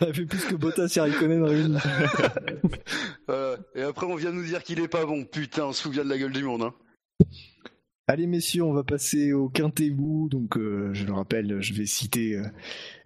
Ça 0.00 0.12
fait 0.12 0.26
plus 0.26 0.44
que 0.44 0.54
Bottas 0.54 0.92
et 0.96 1.00
Raikkonen 1.00 1.42
réunis. 1.42 1.78
Euh, 3.30 3.56
et 3.74 3.82
après, 3.82 4.06
on 4.06 4.16
vient 4.16 4.32
nous 4.32 4.44
dire 4.44 4.62
qu'il 4.62 4.80
est 4.80 4.88
pas 4.88 5.06
bon. 5.06 5.24
Putain, 5.24 5.64
on 5.66 5.72
se 5.72 5.82
souvient 5.82 6.04
de 6.04 6.10
la 6.10 6.18
gueule 6.18 6.32
du 6.32 6.42
monde. 6.44 6.62
Hein. 6.62 6.74
Allez 8.06 8.26
messieurs, 8.26 8.64
on 8.64 8.72
va 8.72 8.82
passer 8.84 9.32
au 9.32 9.48
quintet 9.48 9.88
bout. 9.90 10.28
Donc 10.30 10.58
euh, 10.58 10.90
je 10.92 11.06
le 11.06 11.12
rappelle, 11.12 11.60
je 11.62 11.72
vais 11.72 11.86
citer 11.86 12.36
euh, 12.36 12.44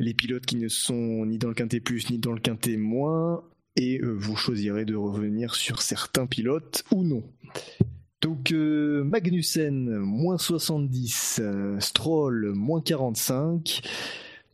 les 0.01 0.15
pilotes 0.15 0.47
qui 0.47 0.57
ne 0.57 0.69
sont 0.69 1.25
ni 1.27 1.39
dans 1.39 1.49
le 1.49 1.55
quintet 1.55 1.79
plus 1.81 2.11
ni 2.11 2.19
dans 2.19 2.33
le 2.33 2.41
quintet 2.41 2.77
moins. 2.79 3.45
Et 3.77 4.01
euh, 4.03 4.13
vous 4.17 4.35
choisirez 4.37 4.85
de 4.85 4.97
revenir 4.97 5.55
sur 5.55 5.83
certains 5.83 6.27
pilotes 6.27 6.85
ou 6.91 7.05
non. 7.05 7.23
Donc 8.25 8.53
euh, 8.53 9.05
Magnussen, 9.05 9.99
moins 9.99 10.39
70, 10.39 11.41
euh, 11.43 11.79
Stroll, 11.79 12.55
moins 12.55 12.81
45. 12.81 13.83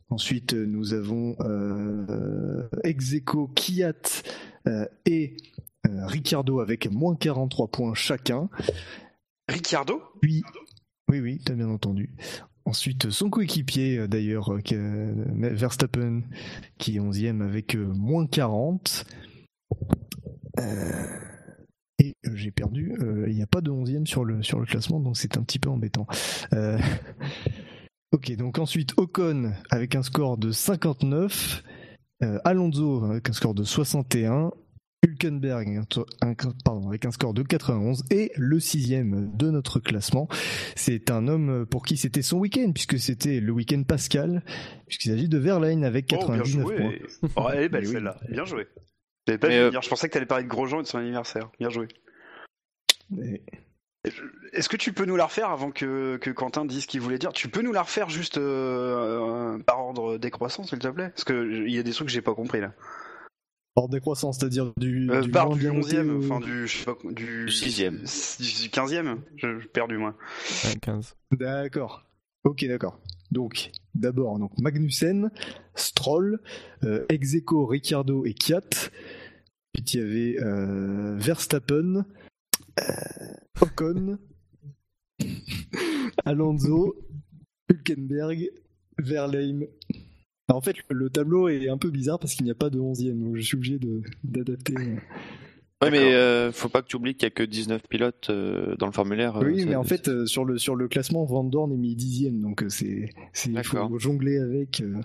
Ensuite, 0.09 0.53
euh, 0.53 0.65
nous 0.65 0.93
avons 0.93 1.37
euh, 1.39 2.67
Execo, 2.83 3.47
Kiat 3.55 4.23
et 5.05 5.37
Ricciardo 5.85 6.59
avec 6.59 6.91
moins 6.91 7.15
43 7.15 7.69
points 7.69 7.93
chacun. 7.93 8.49
Ricciardo? 9.47 10.01
Puis, 10.21 10.43
oui, 11.09 11.21
oui, 11.21 11.41
t'as 11.41 11.53
bien 11.53 11.69
entendu. 11.69 12.13
Ensuite, 12.65 13.09
son 13.09 13.29
coéquipier, 13.29 14.05
d'ailleurs, 14.09 14.53
Verstappen, 15.37 16.23
qui 16.77 16.97
est 16.97 16.99
11e 16.99 17.41
avec 17.41 17.75
moins 17.77 18.27
40. 18.27 19.05
Euh, 20.59 21.05
et 22.01 22.15
euh, 22.25 22.31
j'ai 22.35 22.51
perdu. 22.51 22.93
euh, 23.01 23.25
Il 23.29 23.35
n'y 23.35 23.43
a 23.43 23.47
pas 23.47 23.61
de 23.61 23.69
11e 23.71 24.05
sur 24.05 24.25
le, 24.25 24.41
sur 24.43 24.59
le 24.59 24.65
classement, 24.65 24.99
donc 24.99 25.15
c'est 25.17 25.37
un 25.37 25.43
petit 25.43 25.59
peu 25.59 25.69
embêtant. 25.69 26.07
Euh, 26.53 26.77
ok, 28.11 28.35
donc 28.35 28.59
ensuite, 28.59 28.93
Ocon 28.97 29.53
avec 29.69 29.95
un 29.95 30.03
score 30.03 30.37
de 30.37 30.51
59. 30.51 31.63
euh, 32.23 32.39
Alonso 32.43 33.03
avec 33.05 33.29
un 33.29 33.33
score 33.33 33.53
de 33.53 33.63
61. 33.63 34.51
Hülkenberg 35.03 35.79
un 36.21 36.33
pardon, 36.63 36.87
avec 36.87 37.05
un 37.05 37.11
score 37.11 37.33
de 37.33 37.41
91 37.41 38.03
et 38.11 38.31
le 38.35 38.59
sixième 38.59 39.35
de 39.35 39.49
notre 39.49 39.79
classement, 39.79 40.27
c'est 40.75 41.09
un 41.09 41.27
homme 41.27 41.65
pour 41.65 41.83
qui 41.83 41.97
c'était 41.97 42.21
son 42.21 42.37
week-end 42.37 42.71
puisque 42.71 42.99
c'était 42.99 43.39
le 43.39 43.51
week-end 43.51 43.81
Pascal 43.81 44.43
puisqu'il 44.85 45.09
s'agit 45.09 45.27
de 45.27 45.39
Verlaine 45.39 45.83
avec 45.83 46.05
Oh, 46.13 46.17
bien 46.27 46.37
99 46.37 46.63
joué. 46.67 46.75
points. 46.75 47.29
Oh, 47.35 47.47
elle 47.51 47.63
est 47.63 47.69
belle 47.69 47.81
Mais 47.81 47.87
oui. 47.87 47.93
celle-là. 47.93 48.17
Bien 48.29 48.45
joué. 48.45 48.67
Pas 49.25 49.47
euh. 49.47 49.71
Je 49.81 49.89
pensais 49.89 50.07
que 50.07 50.13
t'allais 50.13 50.25
parler 50.25 50.43
de 50.43 50.49
Grosjean 50.49 50.79
et 50.79 50.83
de 50.83 50.87
son 50.87 50.97
anniversaire. 50.97 51.49
Bien 51.59 51.69
joué. 51.69 51.87
Est-ce 54.53 54.67
que 54.67 54.77
tu 54.77 54.93
peux 54.93 55.05
nous 55.05 55.15
la 55.15 55.25
refaire 55.25 55.49
avant 55.51 55.71
que, 55.71 56.17
que 56.17 56.31
Quentin 56.31 56.65
dise 56.65 56.83
ce 56.83 56.87
qu'il 56.87 57.01
voulait 57.01 57.19
dire? 57.19 57.33
Tu 57.33 57.49
peux 57.49 57.61
nous 57.61 57.71
la 57.71 57.83
refaire 57.83 58.09
juste 58.09 58.37
euh, 58.37 59.55
euh, 59.57 59.59
par 59.59 59.79
ordre 59.79 60.17
décroissant, 60.17 60.63
s'il 60.63 60.79
te 60.79 60.87
plaît? 60.87 61.09
Parce 61.09 61.23
que 61.23 61.65
il 61.67 61.71
y 61.73 61.77
a 61.77 61.83
des 61.83 61.91
trucs 61.91 62.07
que 62.07 62.13
j'ai 62.13 62.21
pas 62.21 62.33
compris 62.33 62.61
là. 62.61 62.73
Hors 63.75 63.87
décroissance, 63.89 64.39
c'est-à-dire 64.39 64.73
du, 64.77 65.09
Euh, 65.11 65.21
du 65.21 65.31
par 65.31 65.49
du 65.51 65.59
bien 65.59 65.71
noté 65.73 65.97
11e, 65.97 66.09
au- 66.09 66.19
enfin 66.19 66.39
du, 66.41 66.67
je 66.67 66.77
sais 66.79 66.85
pas, 66.85 66.97
du, 67.11 67.45
Du 67.45 67.51
sixième. 67.51 67.97
du 67.99 68.69
15e 68.69 69.21
Je 69.37 69.59
j'ai 69.59 69.67
perdu 69.69 69.97
moi. 69.97 70.15
Ouais, 70.65 70.75
15. 70.81 71.15
D'accord. 71.31 72.03
Ok, 72.43 72.65
d'accord. 72.65 72.99
Donc, 73.31 73.71
d'abord, 73.95 74.39
donc 74.39 74.51
Magnussen, 74.59 75.31
Stroll, 75.75 76.39
euh, 76.83 77.05
Execo, 77.09 77.65
Ricciardo 77.65 78.25
et 78.25 78.33
Kiat. 78.33 78.89
Puis 79.73 79.83
il 79.93 79.99
y 79.99 80.03
avait 80.03 80.43
euh, 80.43 81.15
Verstappen, 81.17 82.05
euh, 82.79 83.33
Ocon, 83.61 84.17
Alonso, 86.25 86.95
Hülkenberg, 87.69 88.51
Verlaine. 88.97 89.67
En 90.49 90.59
fait, 90.59 90.75
le 90.89 91.09
tableau 91.09 91.47
est 91.47 91.69
un 91.69 91.77
peu 91.77 91.89
bizarre 91.89 92.19
parce 92.19 92.35
qu'il 92.35 92.43
n'y 92.43 92.51
a 92.51 92.55
pas 92.55 92.69
de 92.69 92.79
11e, 92.79 93.17
donc 93.17 93.37
je 93.37 93.41
suis 93.41 93.55
obligé 93.55 93.79
d'adapter. 94.25 94.75
Ouais, 95.81 95.89
mais 95.89 96.13
euh, 96.13 96.51
faut 96.51 96.69
pas 96.69 96.81
que 96.81 96.87
tu 96.87 96.95
oublies 96.95 97.15
qu'il 97.15 97.23
y 97.23 97.27
a 97.27 97.29
que 97.31 97.41
19 97.43 97.81
pilotes 97.87 98.29
euh, 98.29 98.75
dans 98.77 98.85
le 98.85 98.91
formulaire. 98.91 99.37
euh, 99.37 99.45
Oui, 99.45 99.65
mais 99.65 99.75
en 99.75 99.83
fait, 99.83 100.07
euh, 100.09 100.25
sur, 100.27 100.45
le, 100.45 100.57
sur 100.59 100.75
le 100.75 100.87
classement, 100.87 101.25
Van 101.25 101.43
Dorn 101.43 101.71
est 101.73 101.77
mis 101.77 101.95
dixième, 101.95 102.39
donc 102.39 102.63
c'est 102.69 103.09
faut 103.63 103.97
jongler 103.99 104.37
avec. 104.39 104.81
euh. 104.81 105.01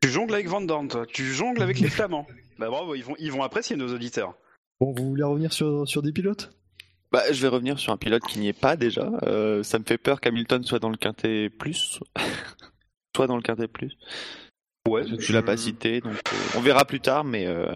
Tu 0.00 0.08
jongles 0.08 0.34
avec 0.34 0.48
Van 0.48 0.60
Dorn, 0.62 0.88
toi. 0.88 1.04
Tu 1.06 1.24
jongles 1.24 1.62
avec 1.62 1.78
les 1.78 1.88
Flamands. 1.90 2.26
Bah 2.58 2.68
bravo, 2.70 2.94
ils 2.94 3.04
vont, 3.04 3.14
ils 3.18 3.30
vont 3.30 3.42
apprécier 3.42 3.76
nos 3.76 3.92
auditeurs. 3.94 4.34
Bon, 4.80 4.92
vous 4.92 5.10
voulez 5.10 5.22
revenir 5.22 5.52
sur, 5.52 5.86
sur 5.86 6.02
des 6.02 6.12
pilotes? 6.12 6.52
Bah, 7.12 7.30
je 7.30 7.42
vais 7.42 7.48
revenir 7.48 7.78
sur 7.78 7.92
un 7.92 7.98
pilote 7.98 8.22
qui 8.22 8.38
n'y 8.38 8.48
est 8.48 8.58
pas 8.58 8.76
déjà. 8.76 9.10
Euh, 9.24 9.62
ça 9.62 9.78
me 9.78 9.84
fait 9.84 9.98
peur 9.98 10.20
qu'Hamilton 10.22 10.64
soit 10.64 10.78
dans 10.78 10.88
le 10.88 10.96
quintet 10.96 11.50
plus. 11.50 12.00
soit 13.14 13.26
dans 13.26 13.36
le 13.36 13.42
quintet 13.42 13.68
plus. 13.68 13.92
Ouais. 14.88 15.04
Tu 15.18 15.32
l'as 15.32 15.42
pas 15.42 15.56
cité, 15.58 16.00
donc 16.00 16.14
euh, 16.14 16.36
on 16.58 16.60
verra 16.60 16.84
plus 16.86 17.00
tard, 17.00 17.22
mais 17.24 17.46
euh, 17.46 17.70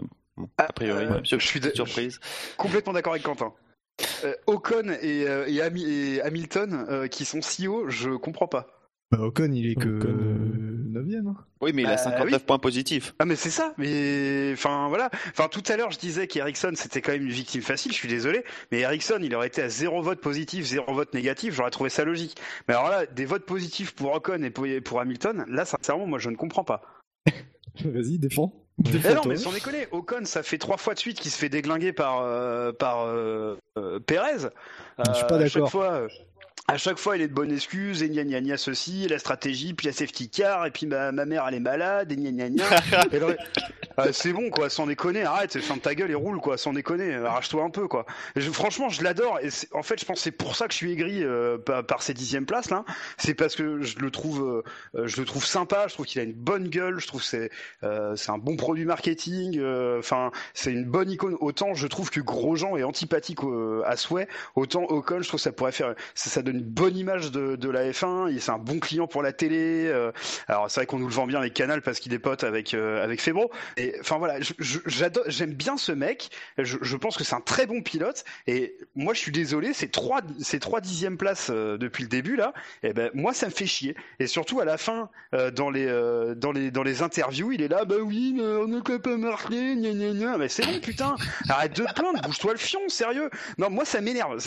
a 0.58 0.72
priori, 0.72 1.04
euh, 1.06 1.20
je 1.24 1.36
suis 1.38 1.60
de- 1.60 1.70
surprise. 1.70 2.20
Complètement 2.56 2.92
d'accord 2.92 3.12
avec 3.14 3.22
Quentin. 3.24 3.52
Euh, 4.24 4.34
Ocon 4.46 4.90
et, 5.00 5.26
euh, 5.26 5.46
et 5.48 5.62
Ami- 5.62 5.84
et 5.90 6.20
Hamilton 6.22 6.86
euh, 6.90 7.08
qui 7.08 7.24
sont 7.24 7.40
si 7.40 7.66
hauts, 7.66 7.88
je 7.88 8.10
comprends 8.10 8.46
pas. 8.48 8.66
bah, 9.10 9.18
Ocon, 9.20 9.50
il 9.52 9.70
est 9.70 9.74
que 9.74 9.88
Ocon, 9.88 10.08
euh, 10.08 10.82
9ème. 10.92 11.34
Oui, 11.62 11.72
mais 11.74 11.82
il 11.82 11.86
a 11.86 11.92
Bah, 11.92 11.96
59 11.96 12.44
points 12.44 12.58
positifs. 12.58 13.14
Ah 13.18 13.24
mais 13.24 13.36
c'est 13.36 13.50
ça, 13.50 13.72
mais 13.78 14.50
enfin 14.52 14.88
voilà. 14.88 15.10
Enfin 15.30 15.48
tout 15.48 15.62
à 15.68 15.76
l'heure 15.78 15.90
je 15.90 15.98
disais 15.98 16.26
qu'Ericsson 16.26 16.72
c'était 16.74 17.00
quand 17.00 17.12
même 17.12 17.22
une 17.22 17.30
victime 17.32 17.62
facile, 17.62 17.92
je 17.92 17.96
suis 17.96 18.08
désolé, 18.08 18.44
mais 18.70 18.80
Ericsson 18.80 19.18
il 19.22 19.34
aurait 19.34 19.46
été 19.46 19.62
à 19.62 19.68
zéro 19.70 20.02
vote 20.02 20.20
positif, 20.20 20.64
zéro 20.66 20.92
vote 20.92 21.14
négatif, 21.14 21.54
j'aurais 21.54 21.70
trouvé 21.70 21.88
ça 21.90 22.04
logique. 22.04 22.36
Mais 22.68 22.74
alors 22.74 22.90
là, 22.90 23.06
des 23.06 23.24
votes 23.24 23.46
positifs 23.46 23.94
pour 23.94 24.12
Ocon 24.14 24.42
et 24.42 24.50
pour, 24.50 24.66
pour 24.84 25.00
Hamilton, 25.00 25.44
là 25.48 25.64
sincèrement 25.64 26.06
moi 26.06 26.18
je 26.18 26.28
ne 26.28 26.36
comprends 26.36 26.64
pas. 26.64 26.82
Vas-y, 27.84 28.18
défends. 28.18 28.52
Eh 28.84 29.14
non 29.14 29.22
mais 29.26 29.36
sans 29.36 29.52
déconner, 29.52 29.86
Ocon 29.90 30.26
ça 30.26 30.42
fait 30.42 30.58
trois 30.58 30.76
fois 30.76 30.92
de 30.92 30.98
suite 30.98 31.18
qu'il 31.18 31.30
se 31.30 31.38
fait 31.38 31.48
déglinguer 31.48 31.92
par 31.92 32.20
euh, 32.20 32.72
par 32.72 33.06
euh, 33.06 33.56
euh, 33.78 34.00
Perez. 34.00 34.50
Je 34.98 35.12
suis 35.14 35.26
pas 35.26 35.38
chaque 35.48 35.54
d'accord. 35.54 35.70
fois. 35.70 36.06
À 36.68 36.78
chaque 36.78 36.98
fois, 36.98 37.16
il 37.16 37.22
est 37.22 37.28
de 37.28 37.32
bonne 37.34 37.52
excuse, 37.52 38.02
et 38.02 38.08
gna 38.08 38.24
gna 38.24 38.40
gna 38.40 38.56
ceci, 38.56 39.04
et 39.04 39.08
la 39.08 39.18
stratégie, 39.20 39.72
puis 39.72 39.86
la 39.86 39.92
safety 39.92 40.28
car, 40.28 40.66
et 40.66 40.70
puis 40.72 40.86
ma, 40.86 41.12
ma 41.12 41.24
mère 41.24 41.44
elle 41.48 41.54
est 41.54 41.60
malade, 41.60 42.10
et 42.10 42.16
gna 42.16 42.30
gna 42.32 42.48
gna. 42.50 42.64
Ah, 43.98 44.12
c'est 44.12 44.34
bon 44.34 44.50
quoi, 44.50 44.68
sans 44.68 44.84
déconner, 44.86 45.22
arrête, 45.22 45.58
ferme 45.58 45.80
ta 45.80 45.94
gueule 45.94 46.10
et 46.10 46.14
roule 46.14 46.38
quoi, 46.38 46.58
sans 46.58 46.74
déconner, 46.74 47.14
arrache-toi 47.14 47.62
un 47.62 47.70
peu 47.70 47.88
quoi. 47.88 48.04
Je- 48.36 48.50
franchement, 48.50 48.90
je 48.90 49.02
l'adore, 49.02 49.38
et 49.40 49.48
en 49.72 49.82
fait, 49.82 49.98
je 49.98 50.04
pense 50.04 50.18
que 50.18 50.22
c'est 50.24 50.30
pour 50.32 50.54
ça 50.54 50.66
que 50.66 50.72
je 50.74 50.76
suis 50.76 50.92
aigri 50.92 51.24
euh, 51.24 51.56
par, 51.56 51.82
par 51.82 52.02
ces 52.02 52.12
dixièmes 52.12 52.44
places 52.44 52.68
là. 52.68 52.84
C'est 53.16 53.32
parce 53.32 53.56
que 53.56 53.80
je 53.80 53.98
le 53.98 54.10
trouve, 54.10 54.62
euh, 54.94 55.06
je 55.06 55.18
le 55.18 55.24
trouve 55.24 55.46
sympa, 55.46 55.86
je 55.88 55.94
trouve 55.94 56.04
qu'il 56.04 56.20
a 56.20 56.24
une 56.24 56.34
bonne 56.34 56.68
gueule, 56.68 57.00
je 57.00 57.06
trouve 57.06 57.22
que 57.22 57.26
c'est, 57.26 57.48
euh, 57.84 58.14
c'est 58.16 58.30
un 58.30 58.36
bon 58.36 58.56
produit 58.56 58.84
marketing, 58.84 59.56
euh, 59.58 59.98
enfin, 60.00 60.30
c'est 60.52 60.72
une 60.72 60.84
bonne 60.84 61.10
icône. 61.10 61.34
Autant 61.40 61.72
je 61.72 61.86
trouve 61.86 62.10
que 62.10 62.20
Grosjean 62.20 62.76
est 62.76 62.82
antipathique 62.82 63.38
à 63.86 63.96
souhait, 63.96 64.28
autant 64.56 64.82
Ocon, 64.90 65.22
je 65.22 65.28
trouve 65.28 65.38
que 65.40 65.44
ça 65.44 65.52
pourrait 65.52 65.72
faire, 65.72 65.94
ça, 66.14 66.28
ça 66.28 66.42
donne 66.42 66.55
une 66.56 66.62
bonne 66.62 66.96
image 66.96 67.30
de, 67.30 67.56
de 67.56 67.68
la 67.68 67.90
F1. 67.90 68.34
et 68.34 68.40
C'est 68.40 68.50
un 68.50 68.58
bon 68.58 68.80
client 68.80 69.06
pour 69.06 69.22
la 69.22 69.32
télé. 69.32 69.86
euh, 69.86 70.10
alors 70.48 70.70
c'est 70.70 70.80
vrai 70.80 70.86
qu'on 70.86 70.98
nous 70.98 71.08
le 71.08 71.12
vend 71.12 71.26
bien 71.26 71.38
avec 71.38 71.54
Canal 71.54 71.82
parce 71.82 72.00
qu'il 72.00 72.12
est 72.14 72.18
pote 72.18 72.44
avec 72.44 72.74
euh, 72.74 73.02
avec 73.04 73.20
Febro. 73.20 73.50
Et 73.76 73.94
enfin 74.00 74.18
voilà, 74.18 74.38
j'aime 74.58 75.52
bien 75.52 75.76
ce 75.76 75.92
mec. 75.92 76.30
Je, 76.58 76.96
pense 76.96 77.16
que 77.16 77.24
c'est 77.24 77.34
un 77.34 77.40
très 77.40 77.66
bon 77.66 77.82
pilote. 77.82 78.24
Et 78.46 78.76
moi, 78.94 79.12
je 79.14 79.18
suis 79.18 79.32
désolé, 79.32 79.72
ces 79.72 79.88
trois 79.88 80.20
ces 80.40 80.58
trois 80.58 80.80
dixièmes 80.80 81.18
places 81.18 81.50
euh, 81.50 81.76
depuis 81.76 82.02
le 82.04 82.08
début 82.08 82.36
là, 82.36 82.54
et 82.82 82.92
ben 82.92 83.10
moi 83.14 83.34
ça 83.34 83.46
me 83.46 83.52
fait 83.52 83.66
chier. 83.66 83.94
Et 84.18 84.26
surtout 84.26 84.60
à 84.60 84.64
la 84.64 84.78
fin, 84.78 85.10
dans 85.54 85.70
les 85.70 85.86
dans 86.36 86.52
les 86.52 86.70
dans 86.70 86.82
les 86.82 87.02
interviews, 87.02 87.52
il 87.52 87.62
est 87.62 87.68
là, 87.68 87.84
bah 87.84 87.96
oui, 88.02 88.36
on 88.40 88.66
ne 88.66 88.80
peut 88.80 88.98
pas 88.98 89.16
marquer, 89.16 89.76
gna 89.76 89.92
gna 89.92 90.12
gna. 90.12 90.38
Mais 90.38 90.48
c'est 90.48 90.64
bon, 90.64 90.80
putain, 90.80 91.16
arrête 91.48 91.76
de 91.76 91.84
plaindre, 91.94 92.20
bouge-toi 92.22 92.52
le 92.52 92.58
fion, 92.58 92.80
sérieux. 92.88 93.30
Non, 93.58 93.70
moi 93.70 93.84
ça 93.84 94.00
m'énerve. 94.00 94.38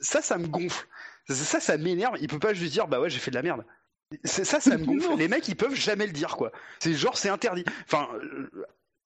Ça, 0.00 0.22
ça 0.22 0.38
me 0.38 0.46
gonfle. 0.46 0.86
Ça, 1.28 1.60
ça 1.60 1.76
m'énerve. 1.78 2.16
Il 2.20 2.28
peut 2.28 2.38
pas 2.38 2.54
juste 2.54 2.72
dire, 2.72 2.88
bah 2.88 3.00
ouais, 3.00 3.10
j'ai 3.10 3.18
fait 3.18 3.30
de 3.30 3.36
la 3.36 3.42
merde. 3.42 3.64
C'est 4.24 4.44
ça, 4.44 4.60
ça 4.60 4.76
me 4.78 4.84
gonfle. 4.84 5.16
Les 5.16 5.28
mecs, 5.28 5.48
ils 5.48 5.56
peuvent 5.56 5.74
jamais 5.74 6.06
le 6.06 6.12
dire, 6.12 6.36
quoi. 6.36 6.52
C'est 6.80 6.94
genre, 6.94 7.16
c'est 7.16 7.28
interdit. 7.28 7.64
Enfin, 7.84 8.08
euh, 8.14 8.50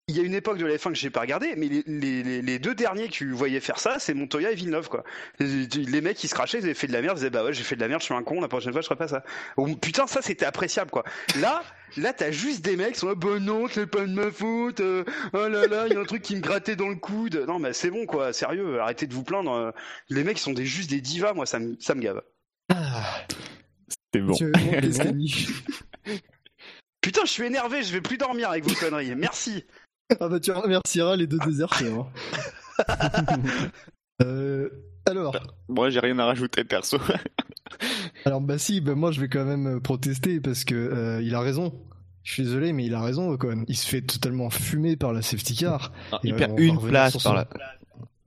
il 0.09 0.17
y 0.17 0.21
a 0.21 0.23
une 0.23 0.35
époque 0.35 0.59
de 0.59 0.67
la 0.67 0.77
F1 0.77 0.91
que 0.91 0.95
j'ai 0.95 1.11
pas 1.11 1.23
regardé, 1.23 1.55
mais 1.57 1.67
les, 1.67 1.83
les, 2.23 2.41
les, 2.41 2.59
deux 2.61 2.77
derniers 2.77 3.09
que 3.09 3.13
tu 3.13 3.33
voyais 3.33 3.59
faire 3.59 3.81
ça, 3.81 3.99
c'est 3.99 4.15
Montoya 4.15 4.53
et 4.53 4.55
Villeneuve, 4.55 4.89
quoi. 4.89 5.03
Les, 5.41 5.67
les 5.67 6.01
mecs 6.01 6.17
qui 6.17 6.29
se 6.29 6.35
crachaient, 6.35 6.59
ils 6.59 6.65
avaient 6.65 6.75
fait 6.75 6.87
de 6.87 6.93
la 6.93 7.03
merde, 7.03 7.17
ils 7.17 7.23
disaient 7.23 7.31
bah 7.31 7.43
ouais, 7.43 7.53
j'ai 7.53 7.65
fait 7.65 7.75
de 7.75 7.81
la 7.81 7.89
merde, 7.89 8.01
je 8.01 8.05
suis 8.05 8.15
un 8.15 8.23
con, 8.23 8.41
la 8.41 8.47
prochaine 8.47 8.71
fois 8.71 8.83
je 8.83 8.87
ferai 8.87 8.99
pas 8.99 9.09
ça. 9.09 9.25
Oh, 9.57 9.67
putain, 9.67 10.07
ça 10.07 10.23
c'était 10.23 10.45
appréciable, 10.45 10.93
quoi. 10.93 11.03
Là, 11.41 11.65
là 11.97 12.13
t'as 12.13 12.31
juste 12.31 12.65
des 12.65 12.77
mecs 12.77 12.93
qui 12.93 13.01
sont 13.01 13.09
là, 13.09 13.17
bah 13.17 13.41
non, 13.41 13.67
c'est 13.67 13.89
pas 13.89 14.03
de 14.03 14.13
ma 14.13 14.31
faute, 14.31 14.79
euh, 14.79 15.03
oh 15.33 15.49
là 15.49 15.67
là, 15.67 15.89
il 15.89 15.95
y 15.95 15.97
a 15.97 16.01
un 16.01 16.05
truc 16.05 16.23
qui 16.23 16.37
me 16.37 16.41
grattait 16.41 16.77
dans 16.77 16.89
le 16.89 16.95
coude. 16.95 17.45
Non, 17.49 17.59
mais 17.59 17.73
c'est 17.73 17.91
bon, 17.91 18.07
quoi, 18.07 18.33
sérieux, 18.33 18.79
arrêtez 18.79 19.09
de 19.09 19.15
vous 19.15 19.25
plaindre. 19.25 19.75
Les 20.09 20.23
mecs 20.23 20.39
sont 20.39 20.53
des, 20.53 20.67
juste 20.67 20.89
des 20.89 21.01
divas, 21.01 21.33
moi 21.33 21.47
ça 21.47 21.59
me, 21.59 21.75
ça 21.81 21.97
me 21.97 22.01
gave. 22.01 22.23
C'est 24.15 24.21
bon. 24.21 24.35
Putain, 27.01 27.25
je 27.25 27.31
suis 27.31 27.45
énervé, 27.45 27.83
je 27.83 27.93
vais 27.93 28.01
plus 28.01 28.19
dormir 28.19 28.51
avec 28.51 28.65
vos 28.65 28.75
conneries. 28.75 29.17
Merci. 29.17 29.65
Ah 30.21 30.29
bah 30.29 30.41
tu 30.41 30.51
remercieras 30.53 31.17
les 31.17 31.27
deux 31.27 31.39
déserteurs. 31.45 32.11
Euh, 34.23 34.71
alors, 35.05 35.37
Moi, 35.69 35.91
j'ai 35.91 36.01
rien 36.01 36.19
à 36.19 36.25
rajouter 36.25 36.65
perso. 36.65 36.97
alors 38.25 38.41
bah 38.41 38.57
si, 38.57 38.81
bah 38.81 38.95
moi 38.95 39.11
je 39.13 39.21
vais 39.21 39.29
quand 39.29 39.45
même 39.45 39.79
protester 39.81 40.41
parce 40.41 40.65
que 40.65 40.75
euh, 40.75 41.21
il 41.23 41.35
a 41.35 41.41
raison. 41.41 41.75
Je 42.23 42.33
suis 42.33 42.43
désolé, 42.45 42.73
mais 42.73 42.87
il 42.87 42.95
a 42.95 43.03
raison, 43.03 43.29
Ocon. 43.31 43.65
Il 43.69 43.77
se 43.77 43.87
fait 43.87 44.01
totalement 44.01 44.49
fumer 44.49 44.97
par 44.97 45.13
la 45.13 45.21
safety 45.21 45.55
car. 45.55 45.93
Ah, 46.13 46.21
Et, 46.25 46.29
il 46.29 46.33
euh, 46.35 46.37
perd 46.39 46.59
une 46.59 46.81
place 46.81 47.13
par 47.13 47.21
son- 47.21 47.33
là. 47.35 47.47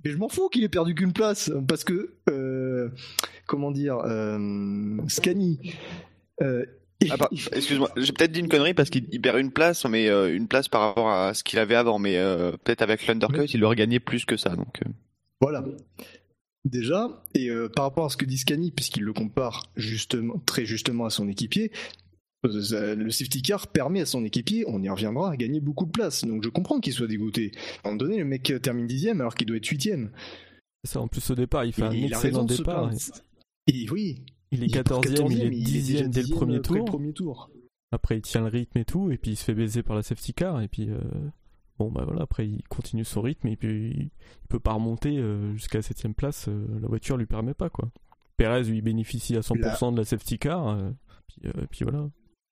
Mais 0.06 0.12
je 0.12 0.18
m'en 0.18 0.30
fous 0.30 0.48
qu'il 0.50 0.64
ait 0.64 0.70
perdu 0.70 0.94
qu'une 0.94 1.12
place, 1.12 1.52
parce 1.68 1.84
que, 1.84 2.14
euh, 2.30 2.90
comment 3.48 3.72
dire, 3.72 3.98
euh, 4.06 4.98
Scani. 5.08 5.60
Ah, 7.10 7.18
bah, 7.18 7.30
excuse-moi, 7.32 7.90
j'ai 7.96 8.12
peut-être 8.12 8.32
dit 8.32 8.42
une 8.42 8.50
connerie 8.50 8.74
parce 8.74 8.90
qu'il 8.90 9.08
il 9.12 9.22
perd 9.22 9.40
une 9.40 9.52
place, 9.52 9.86
mais 9.86 10.10
euh, 10.10 10.36
une 10.36 10.48
place 10.48 10.68
par 10.68 10.82
rapport 10.82 11.10
à 11.10 11.34
ce 11.34 11.44
qu'il 11.44 11.58
avait 11.60 11.76
avant. 11.76 11.98
Mais 11.98 12.18
euh, 12.18 12.52
peut-être 12.52 12.82
avec 12.82 13.08
l'undercut, 13.08 13.46
il 13.54 13.64
aurait 13.64 13.78
gagné 13.78 14.00
plus 14.00 14.26
que 14.26 14.36
ça. 14.36 14.56
Donc, 14.56 14.82
euh. 14.86 14.90
Voilà. 15.42 15.64
Déjà, 16.66 17.24
et 17.34 17.50
euh, 17.50 17.70
par 17.70 17.86
rapport 17.86 18.06
à 18.06 18.10
ce 18.10 18.18
que 18.18 18.26
dit 18.26 18.38
Scani, 18.38 18.72
puisqu'il 18.72 19.04
le 19.04 19.14
compare 19.14 19.72
justement, 19.78 20.40
très 20.46 20.66
justement 20.66 21.06
à 21.06 21.10
son 21.10 21.30
équipier, 21.30 21.72
euh, 22.46 22.96
le 22.96 23.12
safety 23.12 23.42
car 23.42 23.68
permet 23.68 24.02
à 24.02 24.06
son 24.06 24.26
équipier, 24.26 24.66
on 24.68 24.82
y 24.82 24.90
reviendra, 24.90 25.32
à 25.32 25.38
gagner 25.38 25.62
beaucoup 25.62 25.86
de 25.86 25.92
place. 25.92 26.26
Donc 26.26 26.44
je 26.44 26.50
comprends 26.50 26.82
qu'il 26.82 26.92
soit 26.92 27.08
dégoûté. 27.08 27.52
À 27.56 27.88
un 27.88 27.92
moment 27.92 27.98
donné, 27.98 28.18
le 28.18 28.26
mec 28.26 28.54
termine 28.62 28.88
dixième 28.88 29.22
alors 29.22 29.36
qu'il 29.36 29.48
doit 29.48 29.56
être 29.56 29.66
huitième. 29.66 30.12
Ça, 30.84 31.00
en 31.00 31.08
plus, 31.08 31.30
au 31.30 31.36
départ, 31.36 31.64
il 31.64 31.74
fait 31.74 31.84
un 31.84 31.92
Et 31.92 32.00
il 32.00 32.14
a 32.14 32.18
excellent 32.18 32.44
départ. 32.44 32.92
Et 33.68 33.90
oui, 33.90 34.26
Il 34.52 34.64
est 34.64 34.68
il 34.68 34.78
est 34.78 34.82
14ème, 34.82 35.32
il 35.32 35.44
est 35.44 35.50
10ème 35.50 36.10
dès 36.10 36.24
le 36.24 36.36
premier 36.36 36.56
le 36.56 36.62
tour. 36.62 36.86
premier 36.86 37.14
tour. 37.14 37.52
Après, 37.92 38.18
il 38.18 38.22
tient 38.22 38.42
le 38.42 38.48
rythme 38.48 38.78
et 38.78 38.86
tout, 38.86 39.12
et 39.12 39.18
puis 39.18 39.32
il 39.32 39.36
se 39.36 39.44
fait 39.44 39.54
baiser 39.54 39.84
par 39.84 39.96
la 39.96 40.04
safety 40.04 40.34
car, 40.34 40.62
et 40.62 40.68
puis 40.68 40.90
euh, 40.90 41.00
bon, 41.80 41.92
bah 41.92 42.04
voilà, 42.06 42.22
après 42.24 42.48
il 42.48 42.62
continue 42.68 43.04
son 43.04 43.22
rythme, 43.22 43.48
et 43.48 43.56
puis 43.56 43.90
il, 43.90 44.12
peut 44.48 44.60
pas 44.60 44.74
remonter 44.74 45.18
euh, 45.18 45.54
jusqu'à 45.54 45.80
la 45.80 45.84
7ème 45.84 46.14
place, 46.14 46.48
euh, 46.48 46.68
la 46.82 46.88
voiture 46.88 47.18
lui 47.18 47.26
permet 47.26 47.54
pas, 47.54 47.70
quoi. 47.70 47.90
Perez, 48.38 48.64
lui, 48.64 48.82
bénéficie 48.82 49.36
à 49.36 49.42
100% 49.42 49.94
de 49.94 49.98
la 49.98 50.06
safety 50.06 50.40
car, 50.40 50.70
euh, 50.70 50.92
puis, 51.28 51.42
euh, 51.46 51.66
puis 51.70 51.84
voilà. 51.84 52.10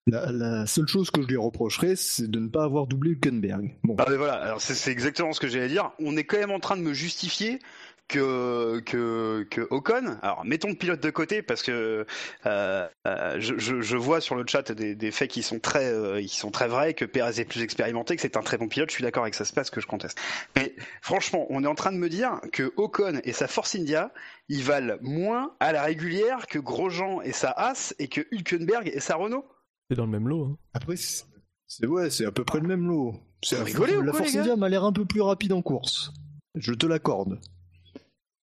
La, 0.07 0.31
la 0.31 0.65
seule 0.65 0.87
chose 0.87 1.11
que 1.11 1.21
je 1.21 1.27
lui 1.27 1.37
reprocherais, 1.37 1.95
c'est 1.95 2.29
de 2.29 2.39
ne 2.39 2.47
pas 2.47 2.63
avoir 2.63 2.87
doublé 2.87 3.11
Hülkenberg. 3.11 3.77
Bon, 3.83 3.95
Ah 3.99 4.05
mais 4.09 4.17
voilà, 4.17 4.35
alors 4.35 4.61
c'est 4.61 4.91
exactement 4.91 5.33
ce 5.33 5.39
que 5.39 5.47
j'allais 5.47 5.67
dire. 5.67 5.91
On 5.99 6.15
est 6.15 6.23
quand 6.23 6.37
même 6.37 6.51
en 6.51 6.59
train 6.59 6.77
de 6.77 6.81
me 6.81 6.93
justifier 6.93 7.59
que 8.07 8.79
que 8.85 9.45
que 9.49 9.67
Ocon. 9.69 10.17
Alors 10.21 10.45
mettons 10.45 10.69
le 10.69 10.75
pilote 10.75 11.01
de 11.01 11.09
côté 11.09 11.41
parce 11.41 11.61
que 11.61 12.05
euh, 12.45 12.87
euh, 13.07 13.35
je, 13.39 13.57
je, 13.57 13.81
je 13.81 13.97
vois 13.97 14.21
sur 14.21 14.35
le 14.35 14.45
chat 14.47 14.71
des, 14.71 14.95
des 14.95 15.11
faits 15.11 15.29
qui 15.29 15.43
sont 15.43 15.59
très 15.59 15.91
euh, 15.91 16.21
qui 16.21 16.37
sont 16.37 16.51
très 16.51 16.67
vrais 16.67 16.93
que 16.93 17.05
Perez 17.05 17.39
est 17.41 17.45
plus 17.45 17.61
expérimenté, 17.61 18.15
que 18.15 18.21
c'est 18.21 18.37
un 18.37 18.41
très 18.41 18.57
bon 18.57 18.67
pilote. 18.67 18.89
Je 18.89 18.95
suis 18.95 19.03
d'accord 19.03 19.23
avec 19.23 19.33
ça, 19.35 19.45
c'est 19.45 19.55
pas 19.55 19.63
ce 19.63 19.71
que 19.71 19.81
je 19.81 19.87
conteste. 19.87 20.17
Mais 20.55 20.75
franchement, 21.01 21.45
on 21.49 21.63
est 21.63 21.67
en 21.67 21.75
train 21.75 21.91
de 21.91 21.97
me 21.97 22.09
dire 22.09 22.39
que 22.53 22.71
Ocon 22.77 23.19
et 23.23 23.33
sa 23.33 23.47
Force 23.47 23.75
India, 23.75 24.11
ils 24.47 24.63
valent 24.63 24.97
moins 25.01 25.55
à 25.59 25.71
la 25.73 25.83
régulière 25.83 26.47
que 26.47 26.59
Grosjean 26.59 27.21
et 27.21 27.33
sa 27.33 27.51
Haas 27.51 27.93
et 27.99 28.07
que 28.07 28.21
Hülkenberg 28.31 28.89
et 28.93 28.99
sa 28.99 29.15
Renault. 29.15 29.45
C'est 29.89 29.97
dans 29.97 30.05
le 30.05 30.11
même 30.11 30.27
lot. 30.27 30.45
hein. 30.45 30.57
après, 30.73 30.95
c'est 30.95 31.85
ouais, 31.85 32.09
c'est 32.09 32.25
à 32.25 32.31
peu 32.31 32.45
près 32.45 32.59
le 32.59 32.67
même 32.67 32.87
lot. 32.87 33.15
C'est 33.43 33.57
ou 33.77 34.01
la 34.01 34.13
Force 34.13 34.35
India 34.35 34.55
m'a 34.55 34.69
l'air 34.69 34.83
un 34.83 34.93
peu 34.93 35.05
plus 35.05 35.21
rapide 35.21 35.53
en 35.53 35.61
course. 35.61 36.11
Je 36.55 36.73
te 36.73 36.85
l'accorde. 36.87 37.39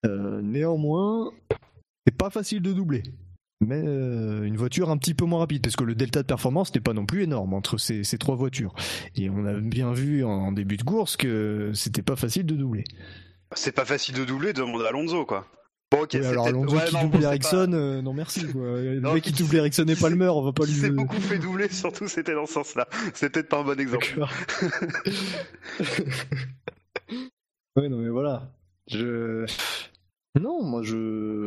Euh, 0.05 0.41
néanmoins, 0.43 1.31
c'est 2.07 2.17
pas 2.17 2.31
facile 2.31 2.61
de 2.63 2.73
doubler. 2.73 3.03
Mais 3.61 3.83
euh, 3.87 4.43
une 4.43 4.57
voiture 4.57 4.91
un 4.91 4.99
petit 4.99 5.15
peu 5.15 5.25
moins 5.25 5.39
rapide, 5.39 5.63
parce 5.63 5.77
que 5.77 5.85
le 5.85 5.95
delta 5.95 6.21
de 6.23 6.27
performance 6.27 6.75
n'est 6.75 6.81
pas 6.81 6.93
non 6.93 7.07
plus 7.07 7.23
énorme 7.23 7.55
entre 7.55 7.79
ces, 7.79 8.05
ces 8.05 8.19
trois 8.19 8.35
voitures. 8.35 8.75
Et 9.17 9.31
on 9.31 9.47
a 9.47 9.55
bien 9.55 9.93
vu 9.93 10.23
en 10.25 10.53
début 10.53 10.77
de 10.77 10.83
course 10.83 11.17
que 11.17 11.71
c'était 11.73 12.03
pas 12.03 12.17
facile 12.17 12.45
de 12.47 12.57
doubler. 12.57 12.85
C'est 13.55 13.73
pas 13.73 13.85
facile 13.85 14.17
de 14.17 14.25
doubler, 14.25 14.53
demande 14.53 14.83
à 14.83 14.89
Alonso 14.89 15.25
quoi. 15.25 15.47
Bon 15.93 16.03
ok, 16.03 16.17
alors 16.17 16.49
Alonso 16.49 16.75
ouais, 16.77 16.85
qui 16.87 16.95
non, 16.97 17.03
double 17.05 17.19
bon, 17.19 17.23
Ericsson, 17.25 17.69
pas- 17.71 17.77
euh, 17.77 18.03
non 18.03 18.13
merci. 18.13 18.45
Quoi. 18.49 18.63
Le 18.81 19.01
Non, 19.01 19.15
mec 19.15 19.23
qui 19.23 19.33
qui- 19.33 19.43
double 19.45 19.57
Ericsson 19.57 19.87
et 19.87 19.95
Palmer, 19.95 20.29
on 20.29 20.43
va 20.43 20.53
pas 20.53 20.65
lui. 20.67 20.73
s'est 20.73 20.91
beaucoup 20.91 21.21
fait 21.21 21.39
doubler, 21.39 21.69
surtout 21.71 22.09
c'était 22.09 22.35
dans 22.35 22.47
ce 22.47 22.55
sens-là. 22.55 22.89
C'est 23.15 23.31
peut-être 23.31 23.49
pas 23.49 23.61
un 23.61 23.65
bon 23.65 23.79
exemple. 23.79 24.19
Ouais, 27.77 27.89
non, 27.89 27.99
mais 27.99 28.09
voilà. 28.09 28.53
Je. 28.89 29.47
Non, 30.41 30.63
moi 30.65 30.83
je. 30.83 30.97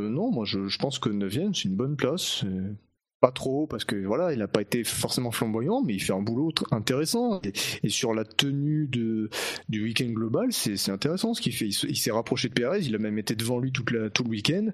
Non, 0.07 0.31
moi 0.31 0.45
je, 0.45 0.67
je 0.67 0.77
pense 0.77 0.99
que 0.99 1.09
9ème, 1.09 1.53
c'est 1.53 1.65
une 1.67 1.75
bonne 1.75 1.95
place. 1.97 2.43
Euh, 2.45 2.73
Pas 3.19 3.31
trop, 3.31 3.67
parce 3.67 3.83
que 3.83 3.95
voilà, 4.05 4.31
il 4.31 4.39
n'a 4.39 4.47
pas 4.47 4.61
été 4.61 4.83
forcément 4.83 5.31
flamboyant, 5.31 5.81
mais 5.83 5.93
il 5.95 5.99
fait 6.01 6.13
un 6.13 6.21
boulot 6.21 6.53
intéressant. 6.71 7.41
Et, 7.43 7.51
et 7.83 7.89
sur 7.89 8.13
la 8.13 8.23
tenue 8.23 8.87
de, 8.87 9.29
du 9.69 9.83
week-end 9.83 10.07
global, 10.09 10.53
c'est 10.53 10.89
intéressant 10.91 11.33
ce 11.33 11.41
qu'il 11.41 11.53
fait. 11.53 11.65
Il, 11.65 11.73
se- 11.73 11.87
il 11.87 11.97
s'est 11.97 12.11
rapproché 12.11 12.47
de 12.49 12.53
Perez, 12.53 12.81
il 12.81 12.95
a 12.95 12.99
même 12.99 13.17
été 13.17 13.35
devant 13.35 13.59
lui 13.59 13.71
toute 13.71 13.91
la, 13.91 14.09
tout 14.09 14.23
le 14.23 14.29
week-end. 14.29 14.67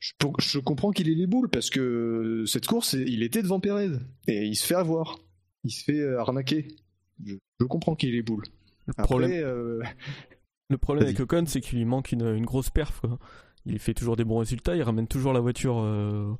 Je, 0.00 0.58
comprends 0.58 0.90
qu'il 0.92 1.08
ait 1.10 1.14
les 1.14 1.26
boules, 1.26 1.48
parce 1.50 1.70
que 1.70 2.44
cette 2.46 2.66
course, 2.66 2.94
il 2.94 3.22
était 3.22 3.42
devant 3.42 3.60
Perez. 3.60 3.90
Et 4.28 4.46
il 4.46 4.56
se 4.56 4.66
fait 4.66 4.74
avoir. 4.74 5.18
Il 5.64 5.70
se 5.70 5.84
fait 5.84 6.00
euh, 6.00 6.18
arnaquer. 6.20 6.68
Je, 7.24 7.34
je 7.60 7.64
comprends 7.66 7.94
qu'il 7.94 8.08
ait 8.10 8.12
les 8.12 8.22
boules. 8.22 8.44
Le 8.86 8.92
Après, 8.96 9.04
problème, 9.04 9.30
euh, 9.44 9.82
le 10.70 10.78
problème 10.78 11.04
avec 11.04 11.20
Ocon, 11.20 11.44
c'est 11.46 11.60
qu'il 11.60 11.78
lui 11.78 11.84
manque 11.84 12.12
une, 12.12 12.24
une 12.26 12.46
grosse 12.46 12.70
perf. 12.70 13.00
quoi. 13.00 13.18
Il 13.66 13.78
fait 13.78 13.92
toujours 13.94 14.16
des 14.16 14.24
bons 14.24 14.38
résultats, 14.38 14.74
il 14.76 14.82
ramène 14.82 15.06
toujours 15.06 15.32
la 15.34 15.40
voiture 15.40 15.78
euh, 15.80 16.32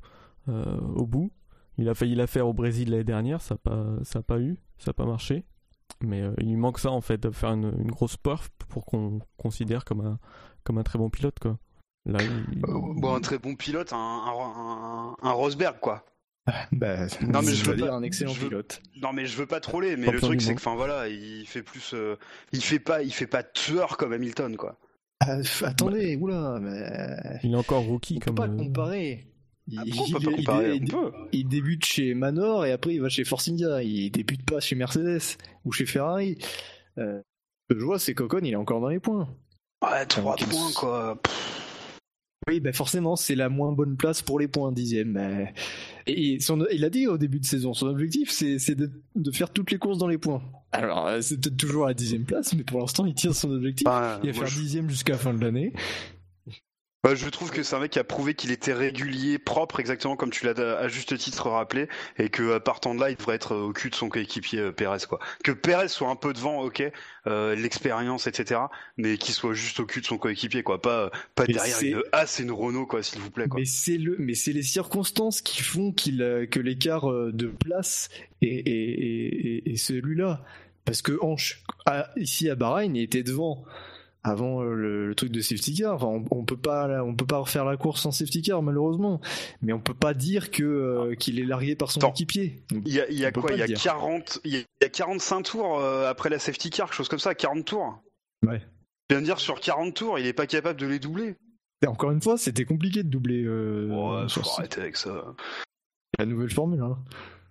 euh, 0.49 0.79
au 0.95 1.05
bout. 1.05 1.31
Il 1.77 1.87
a 1.89 1.93
failli 1.93 2.15
la 2.15 2.25
faire 2.27 2.47
au 2.47 2.53
Brésil 2.53 2.89
l'année 2.89 3.03
dernière, 3.03 3.41
ça 3.41 3.55
n'a 3.55 3.59
pas, 3.59 3.85
ça 4.03 4.19
a 4.19 4.21
pas 4.23 4.39
eu, 4.39 4.57
ça 4.77 4.89
n'a 4.89 4.93
pas 4.93 5.05
marché. 5.05 5.45
Mais 6.01 6.21
euh, 6.21 6.33
il 6.39 6.47
lui 6.47 6.55
manque 6.55 6.79
ça 6.79 6.89
en 6.91 7.01
fait, 7.01 7.17
de 7.21 7.29
faire 7.31 7.51
une, 7.51 7.71
une 7.79 7.91
grosse 7.91 8.17
perf 8.17 8.49
pour 8.69 8.85
qu'on 8.85 9.19
considère 9.37 9.85
comme 9.85 10.01
un, 10.01 10.17
comme 10.63 10.77
un 10.79 10.83
très 10.83 10.97
bon 10.97 11.09
pilote. 11.09 11.37
Quoi. 11.39 11.57
Là, 12.05 12.19
il- 12.51 12.59
Bon, 12.61 13.13
un 13.15 13.19
très 13.21 13.37
bon 13.37 13.55
pilote, 13.55 13.93
un, 13.93 13.97
un, 13.97 14.31
un, 14.31 15.15
un 15.21 15.31
Rosberg 15.31 15.79
quoi. 15.79 16.03
bah, 16.71 17.05
Non, 17.27 17.41
mais 17.41 17.53
je 17.53 17.63
veux 17.65 17.75
pas- 17.77 17.93
un 17.93 18.03
excellent 18.03 18.33
je 18.33 18.39
veux- 18.41 18.47
pilote. 18.49 18.81
Non 19.01 19.13
mais 19.13 19.25
je 19.25 19.37
veux 19.37 19.45
pas 19.45 19.59
troller, 19.59 19.95
mais 19.95 20.05
Champion 20.07 20.11
le 20.13 20.19
truc 20.21 20.41
c'est 20.41 20.53
que, 20.55 20.59
enfin 20.59 20.75
voilà, 20.75 21.07
il 21.07 21.45
fait 21.45 21.61
plus, 21.63 21.93
euh, 21.93 22.15
il 22.51 22.63
fait 22.63 22.79
pas, 22.79 23.03
il 23.03 23.13
fait 23.13 23.27
pas 23.27 23.43
tueur 23.43 23.97
comme 23.97 24.13
Hamilton 24.13 24.55
quoi. 24.57 24.77
Ah, 25.19 25.37
attendez, 25.63 26.15
oula, 26.15 26.57
mais 26.59 27.39
il 27.43 27.51
est 27.53 27.55
encore 27.55 27.83
rookie 27.83 28.15
on 28.15 28.19
peut 28.19 28.25
comme. 28.25 28.35
pas 28.35 28.47
euh, 28.47 28.57
comparer. 28.57 29.27
Il, 29.67 29.77
Ah, 29.79 29.83
on 29.99 30.11
peut 30.19 30.25
pas 30.25 30.35
comparer? 30.35 30.75
il- 30.75 30.89
peut. 30.89 31.11
il 31.31 31.47
débute 31.47 31.85
chez 31.85 32.15
Manor 32.15 32.65
et 32.65 32.71
après 32.71 32.95
il 32.95 33.01
va 33.01 33.09
chez 33.09 33.23
Force 33.23 33.47
India. 33.47 33.83
Il 33.83 34.09
débute 34.09 34.43
pas 34.43 34.59
chez 34.59 34.75
Mercedes 34.75 35.37
ou 35.63 35.71
chez 35.71 35.85
Ferrari. 35.85 36.39
Euh, 36.97 37.21
ce 37.69 37.75
que 37.75 37.79
je 37.79 37.85
vois, 37.85 37.99
c'est 37.99 38.15
qu'Ocon, 38.15 38.39
il 38.43 38.51
est 38.51 38.55
encore 38.55 38.81
dans 38.81 38.89
les 38.89 38.99
points. 38.99 39.29
Ouais, 39.83 40.05
trois 40.07 40.33
Ok. 40.33 40.49
points 40.49 40.71
quoi. 40.75 41.21
Pff, 41.21 41.60
Oui, 42.47 42.59
ben 42.59 42.73
forcément, 42.73 43.15
c'est 43.15 43.35
la 43.35 43.49
moins 43.49 43.71
bonne 43.71 43.97
place 43.97 44.23
pour 44.23 44.39
les 44.39 44.47
points, 44.47 44.71
dixième. 44.71 45.47
Et 46.07 46.39
son- 46.39 46.65
il 46.71 46.83
a 46.83 46.89
dit 46.89 47.05
au 47.07 47.17
début 47.19 47.39
de 47.39 47.45
saison, 47.45 47.73
son 47.75 47.85
objectif, 47.87 48.31
c'est 48.31 48.73
de, 48.75 48.89
de 49.15 49.31
faire 49.31 49.51
toutes 49.51 49.69
les 49.69 49.77
courses 49.77 49.99
dans 49.99 50.07
les 50.07 50.17
points. 50.17 50.41
Alors, 50.71 51.05
euh, 51.07 51.21
c'est 51.21 51.39
peut-être 51.39 51.57
toujours 51.57 51.85
à 51.85 51.89
la 51.89 51.93
dixième 51.93 52.23
place, 52.23 52.53
mais 52.55 52.63
pour 52.63 52.79
l'instant, 52.79 53.05
il 53.05 53.13
tire 53.13 53.35
son 53.35 53.51
objectif. 53.51 53.85
bah, 53.85 54.19
il 54.23 54.31
va 54.31 54.39
faire 54.39 54.47
je, 54.47 54.59
dixième 54.59 54.89
jusqu'à 54.89 55.13
la 55.13 55.19
fin 55.19 55.33
de 55.35 55.41
l'année. 55.43 55.73
Bah, 57.03 57.15
je 57.15 57.27
trouve 57.29 57.49
que 57.49 57.63
c'est 57.63 57.75
un 57.75 57.79
mec 57.79 57.91
qui 57.91 57.99
a 57.99 58.03
prouvé 58.03 58.35
qu'il 58.35 58.51
était 58.51 58.73
régulier, 58.73 59.39
propre, 59.39 59.79
exactement 59.79 60.15
comme 60.15 60.29
tu 60.29 60.45
l'as 60.45 60.59
à 60.77 60.87
juste 60.87 61.17
titre 61.17 61.49
rappelé, 61.49 61.87
et 62.17 62.29
que 62.29 62.53
à 62.53 62.59
partant 62.59 62.93
de 62.93 62.99
là, 62.99 63.09
il 63.09 63.15
devrait 63.15 63.35
être 63.35 63.55
au 63.55 63.73
cul 63.73 63.89
de 63.89 63.95
son 63.95 64.07
coéquipier 64.09 64.59
euh, 64.59 64.71
Perez 64.71 64.99
quoi. 65.09 65.19
Que 65.43 65.51
Perez 65.51 65.87
soit 65.87 66.09
un 66.09 66.15
peu 66.15 66.31
devant, 66.33 66.61
ok, 66.61 66.83
euh, 67.27 67.55
l'expérience, 67.55 68.27
etc., 68.27 68.61
mais 68.97 69.17
qu'il 69.17 69.33
soit 69.33 69.53
juste 69.53 69.79
au 69.79 69.85
cul 69.85 70.01
de 70.01 70.05
son 70.05 70.17
coéquipier 70.17 70.61
quoi, 70.63 70.81
pas 70.81 71.09
pas 71.35 71.45
Mais 71.47 71.53
derrière 71.53 71.75
c'est- 71.75 71.89
une 71.89 72.03
As 72.11 72.39
et 72.39 72.43
une 72.43 72.51
Renault 72.51 72.85
quoi, 72.85 73.01
s'il 73.01 73.19
vous 73.19 73.31
plaît 73.31 73.47
quoi. 73.47 73.59
Mais 73.59 73.65
c'est 73.65 73.97
le, 73.97 74.15
mais 74.19 74.35
c'est 74.35 74.53
les 74.53 74.63
circonstances 74.63 75.41
qui 75.41 75.63
font 75.63 75.91
qu'il, 75.91 76.21
euh, 76.21 76.45
que 76.45 76.59
l'écart 76.59 77.09
euh, 77.11 77.31
de 77.33 77.47
place 77.47 78.09
est, 78.41 78.47
est- 78.47 78.61
est- 79.67 79.71
est- 79.71 79.75
celui-là. 79.77 80.43
Parce 80.85 81.01
que 81.03 81.17
Hanche, 81.21 81.61
ici 82.17 82.49
à 82.49 82.55
Bahreïn, 82.55 82.95
il 82.95 83.03
était 83.03 83.21
devant 83.23 83.63
avant 84.23 84.61
euh, 84.61 84.73
le, 84.73 85.07
le 85.07 85.15
truc 85.15 85.31
de 85.31 85.41
safety 85.41 85.75
car. 85.75 85.95
Enfin, 85.95 86.07
on, 86.07 86.25
on 86.31 86.45
peut 86.45 86.57
pas, 86.57 87.03
on 87.03 87.15
peut 87.15 87.25
pas 87.25 87.37
refaire 87.39 87.65
la 87.65 87.77
course 87.77 88.01
sans 88.01 88.11
safety 88.11 88.41
car 88.41 88.61
malheureusement, 88.61 89.19
mais 89.61 89.73
on 89.73 89.79
peut 89.79 89.93
pas 89.93 90.13
dire 90.13 90.51
que 90.51 90.63
euh, 90.63 91.15
qu'il 91.15 91.39
est 91.39 91.45
largué 91.45 91.75
par 91.75 91.91
son 91.91 91.99
équipier. 92.09 92.63
Il 92.85 92.93
y 92.93 92.99
a, 92.99 93.09
y 93.09 93.31
quoi? 93.31 93.51
Il 93.51 93.57
y 93.57 93.61
a 93.63 93.67
le 93.67 93.73
dire. 93.73 93.81
40, 93.81 94.39
il 94.43 94.51
y 94.51 94.57
a- 94.57 94.59
il 94.59 94.83
y 94.83 94.85
a 94.85 94.89
45 94.89 95.41
tours 95.43 95.79
euh, 95.79 96.09
après 96.09 96.29
la 96.29 96.39
safety 96.39 96.69
car, 96.69 96.87
quelque 96.87 96.95
chose 96.95 97.09
comme 97.09 97.19
ça, 97.19 97.33
40 97.35 97.65
tours. 97.65 98.01
Ouais. 98.45 98.61
Je 99.09 99.15
viens 99.15 99.21
de 99.21 99.25
dire 99.25 99.39
sur 99.39 99.59
40 99.59 99.93
tours, 99.95 100.17
il 100.19 100.25
est 100.25 100.33
pas 100.33 100.47
capable 100.47 100.79
de 100.79 100.87
les 100.87 100.99
doubler. 100.99 101.35
Et 101.83 101.87
encore 101.87 102.11
une 102.11 102.21
fois, 102.21 102.37
c'était 102.37 102.65
compliqué 102.65 103.01
de 103.03 103.09
doubler 103.09 103.43
euh, 103.43 103.87
Ouais, 103.87 104.29
faut 104.29 104.41
arrêter 104.57 104.81
avec 104.81 104.97
ça. 104.97 105.23
la 106.19 106.25
nouvelle 106.25 106.49
formule. 106.51 106.81
Hein. 106.81 106.97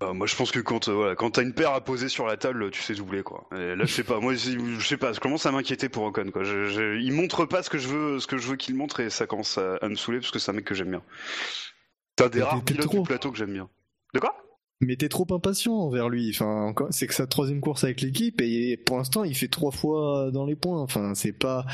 Euh, 0.03 0.15
moi, 0.15 0.27
je 0.27 0.35
pense 0.35 0.51
que 0.51 0.61
quand, 0.61 0.89
euh, 0.89 0.93
voilà, 0.95 1.15
quand 1.15 1.31
t'as 1.33 1.43
une 1.43 1.53
paire 1.53 1.73
à 1.73 1.83
poser 1.85 2.09
sur 2.09 2.27
la 2.27 2.39
table, 2.39 2.71
tu 2.71 2.81
sais 2.81 2.95
doubler, 2.95 3.23
quoi. 3.23 3.47
Et 3.53 3.77
là, 3.77 3.85
je 3.85 3.93
sais 3.93 4.03
pas. 4.05 4.19
Moi, 4.19 4.35
si- 4.35 4.57
je 4.79 4.87
sais 4.87 4.97
pas. 4.97 5.13
Je 5.13 5.21
commence 5.21 5.45
à 5.45 5.53
m'inquiéter 5.53 5.91
pour 5.91 6.05
Ocon, 6.05 6.31
quoi. 6.33 6.43
Je, 6.43 6.67
je- 6.71 6.99
il 6.99 7.13
montre 7.13 7.45
pas 7.45 7.63
ce 7.63 7.69
que 7.69 7.77
je 7.77 7.89
veux, 7.89 8.19
ce 8.19 8.27
que 8.27 8.39
je 8.39 8.49
veux 8.49 8.57
qu'il 8.57 8.75
montre, 8.77 9.01
et 9.01 9.11
ça 9.11 9.27
commence 9.27 9.59
à, 9.59 9.77
à 9.77 9.89
me 9.89 9.97
saouler 9.97 10.21
parce 10.21 10.31
que 10.31 10.39
c'est 10.39 10.51
un 10.51 10.55
mec 10.55 10.65
que 10.65 10.75
j'aime 10.75 10.91
bien. 10.91 11.03
T'as 12.17 12.31
des 12.31 12.43
rares 12.43 12.61
t'es- 12.65 12.73
t'es 12.73 12.75
pilotes 12.75 12.91
du 12.93 13.03
plateau 13.03 13.31
que 13.31 13.37
j'aime 13.37 13.53
bien. 13.53 13.69
De 14.15 14.21
quoi? 14.21 14.35
Mais 14.83 14.97
t'es 14.97 15.11
trop 15.11 15.27
impatient 15.31 15.75
envers 15.75 16.09
lui. 16.09 16.31
Enfin, 16.31 16.75
c'est 16.89 17.07
que 17.07 17.13
sa 17.13 17.27
troisième 17.27 17.61
course 17.61 17.85
avec 17.85 18.01
l'équipe 18.01 18.41
et 18.41 18.79
pour 18.79 18.97
l'instant 18.97 19.25
il 19.25 19.35
fait 19.35 19.49
trois 19.49 19.73
fois 19.73 20.31
dans 20.33 20.47
les 20.47 20.57
points. 20.57 20.81
Enfin, 20.81 21.15
c'est 21.15 21.35
pas 21.35 21.67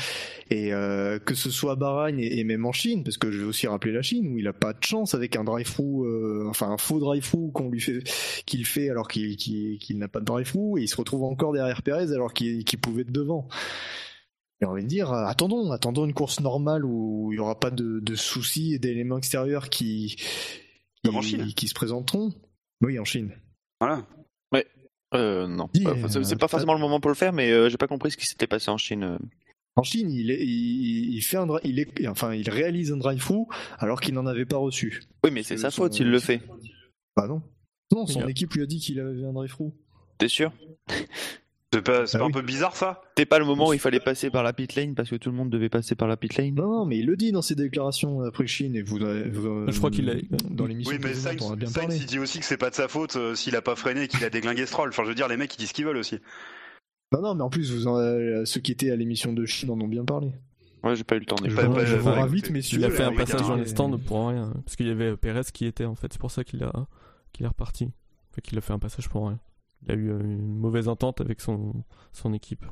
et 0.49 0.73
euh, 0.73 1.17
que 1.17 1.33
ce 1.33 1.49
soit 1.49 1.71
à 1.71 1.75
Bahreïn 1.77 2.19
et, 2.19 2.43
même 2.43 2.65
en 2.65 2.73
Chine, 2.73 3.05
parce 3.05 3.17
que 3.17 3.31
je 3.31 3.39
vais 3.39 3.45
aussi 3.45 3.65
rappeler 3.65 3.93
la 3.93 4.01
Chine 4.01 4.27
où 4.27 4.37
il 4.39 4.47
a 4.47 4.51
pas 4.53 4.73
de 4.73 4.83
chance 4.83 5.13
avec 5.15 5.37
un 5.37 5.45
drive-through, 5.45 6.05
euh, 6.05 6.47
enfin 6.49 6.69
un 6.69 6.77
faux 6.77 6.99
drive-through 6.99 7.53
qu'on 7.53 7.69
lui 7.69 7.79
fait, 7.79 8.03
qu'il 8.45 8.65
fait 8.65 8.89
alors 8.89 9.07
qu'il 9.07 9.37
qu'il- 9.37 9.77
qu'il 9.79 9.97
n'a 9.99 10.09
pas 10.09 10.19
de 10.19 10.25
drive-through 10.25 10.77
et 10.77 10.83
il 10.83 10.87
se 10.89 10.97
retrouve 10.97 11.23
encore 11.23 11.53
derrière 11.53 11.83
Perez 11.83 12.11
alors 12.13 12.33
qu'il 12.33 12.65
pouvait 12.81 13.03
être 13.03 13.11
devant. 13.13 13.47
Et 14.59 14.65
on 14.65 14.73
va 14.73 14.81
dire, 14.81 15.13
attendons, 15.13 15.71
attendons 15.71 16.03
une 16.05 16.13
course 16.15 16.41
normale 16.41 16.83
où 16.83 17.29
il 17.31 17.35
y 17.37 17.39
aura 17.39 17.57
pas 17.59 17.69
de, 17.71 17.99
de 18.01 18.15
soucis 18.15 18.73
et 18.73 18.79
d'éléments 18.79 19.17
extérieurs 19.19 19.69
qui 19.69 20.17
qui, 21.21 21.55
qui 21.55 21.67
se 21.69 21.73
présenteront. 21.73 22.33
Oui, 22.81 22.99
en 22.99 23.05
Chine. 23.05 23.31
Voilà. 23.79 24.05
Euh, 25.13 25.47
non, 25.47 25.69
c'est 25.73 25.87
euh, 25.87 26.35
pas 26.35 26.49
forcément 26.49 26.73
le 26.73 26.81
moment 26.81 26.99
pour 26.99 27.09
le 27.09 27.15
faire, 27.15 27.31
mais 27.31 27.49
euh, 27.49 27.69
j'ai 27.69 27.77
pas 27.77 27.87
compris 27.87 28.11
ce 28.11 28.17
qui 28.17 28.25
s'était 28.25 28.45
passé 28.45 28.69
en 28.69 28.77
Chine. 28.77 29.03
euh. 29.05 29.17
En 29.77 29.81
Chine, 29.83 30.11
il, 30.11 30.31
est, 30.31 30.45
il, 30.45 31.15
il 31.15 31.21
fait 31.21 31.37
un, 31.37 31.45
dri- 31.47 31.61
il 31.63 31.79
est, 31.79 32.07
enfin, 32.09 32.33
il 32.33 32.49
réalise 32.49 32.91
un 32.91 32.97
drive-through 32.97 33.47
alors 33.79 34.01
qu'il 34.01 34.13
n'en 34.15 34.25
avait 34.25 34.45
pas 34.45 34.57
reçu. 34.57 35.01
Oui, 35.23 35.31
mais 35.31 35.43
c'est 35.43 35.55
sa 35.55 35.71
faute 35.71 35.93
s'il 35.93 36.09
le 36.09 36.19
fait. 36.19 36.41
Bah 37.15 37.25
non. 37.25 37.41
Non, 37.93 38.05
son 38.05 38.27
équipe 38.27 38.51
lui 38.53 38.63
a 38.63 38.65
dit 38.65 38.79
qu'il 38.81 38.99
avait 38.99 39.23
un 39.23 39.31
drive-through. 39.31 39.71
T'es 40.17 40.27
sûr? 40.27 40.51
C'est 41.73 41.81
pas, 41.81 42.07
c'est 42.07 42.15
Ah 42.15 42.19
pas 42.19 42.25
oui. 42.27 42.31
un 42.31 42.33
peu 42.33 42.41
bizarre, 42.41 42.75
ça? 42.77 43.01
T'es 43.15 43.25
pas 43.25 43.39
le 43.39 43.45
moment 43.45 43.67
où 43.67 43.73
il 43.73 43.79
fallait 43.79 43.99
passer 43.99 44.29
par 44.29 44.41
la 44.41 44.53
pit 44.53 44.73
lane 44.75 44.95
parce 44.95 45.09
que 45.09 45.15
tout 45.17 45.29
le 45.29 45.35
monde 45.35 45.49
devait 45.49 45.67
passer 45.67 45.95
par 45.95 46.07
la 46.07 46.15
pit 46.15 46.35
lane 46.37 46.55
Non, 46.55 46.69
non, 46.69 46.85
mais 46.85 46.97
il 46.99 47.05
le 47.05 47.17
dit 47.17 47.33
dans 47.33 47.41
ses 47.41 47.55
déclarations 47.55 48.21
après 48.21 48.47
Chine 48.47 48.73
et 48.75 48.81
vous, 48.81 48.97
vous 48.99 49.69
Je 49.69 49.77
crois 49.77 49.91
qu'il 49.91 50.09
a- 50.09 50.15
dans 50.49 50.65
l'émission 50.65 50.93
Oui, 50.93 50.99
mais 51.03 51.13
Sainz, 51.13 51.97
il 51.99 52.05
dit 52.05 52.19
aussi 52.19 52.39
que 52.39 52.45
c'est 52.45 52.55
pas 52.57 52.69
de 52.69 52.75
sa 52.75 52.87
faute 52.87 53.17
euh, 53.17 53.35
s'il 53.35 53.55
a 53.57 53.61
pas 53.61 53.75
freiné 53.75 54.03
et 54.03 54.07
qu'il 54.07 54.23
a 54.23 54.29
déglingué 54.29 54.65
Stroll. 54.65 54.89
Enfin, 54.89 55.03
je 55.03 55.09
veux 55.09 55.15
dire, 55.15 55.27
les 55.27 55.35
mecs, 55.35 55.53
ils 55.55 55.57
disent 55.57 55.69
ce 55.69 55.73
qu'ils 55.73 55.85
veulent 55.85 55.97
aussi. 55.97 56.19
Non, 57.11 57.21
non, 57.21 57.35
mais 57.35 57.43
en 57.43 57.49
plus, 57.49 57.71
vous 57.73 57.87
en- 57.87 57.97
euh, 57.99 58.45
ceux 58.45 58.61
qui 58.61 58.71
étaient 58.71 58.91
à 58.91 58.95
l'émission 58.95 59.33
de 59.33 59.45
Chine 59.45 59.69
en 59.69 59.79
ont 59.81 59.87
bien 59.89 60.05
parlé. 60.05 60.31
Ouais, 60.83 60.95
j'ai 60.95 61.03
pas 61.03 61.15
eu 61.17 61.19
le 61.19 61.25
temps 61.25 61.35
Je, 61.43 61.53
pas- 61.53 61.65
vous- 61.65 61.73
pas- 61.73 61.85
je 61.85 61.95
vous 61.97 62.05
pas- 62.05 62.13
ravite, 62.15 62.45
écoutez, 62.45 62.53
messieurs. 62.53 62.79
Il 62.79 62.85
a 62.85 62.89
fait 62.91 63.03
euh, 63.03 63.09
un 63.09 63.13
passage 63.15 63.41
dans 63.41 63.55
les 63.55 63.65
stands 63.65 63.97
pour 63.97 64.29
rien. 64.29 64.53
Parce 64.63 64.77
qu'il 64.77 64.87
y 64.87 64.91
avait 64.91 65.17
Perez 65.17 65.41
qui 65.53 65.65
était 65.65 65.83
en 65.85 65.95
fait. 65.95 66.13
C'est 66.13 66.19
pour 66.21 66.31
ça 66.31 66.45
qu'il 66.45 66.63
a 66.63 66.71
qu'il 67.33 67.45
est 67.45 67.49
reparti. 67.49 67.89
Fait 68.33 68.41
qu'il 68.41 68.57
a 68.57 68.61
fait 68.61 68.73
un 68.73 68.79
passage 68.79 69.09
pour 69.09 69.27
rien. 69.27 69.39
Il 69.83 69.91
a 69.91 69.95
eu 69.95 70.09
euh, 70.11 70.19
une 70.19 70.57
mauvaise 70.57 70.87
entente 70.87 71.21
avec 71.21 71.41
son, 71.41 71.73
son 72.13 72.33
équipe. 72.33 72.65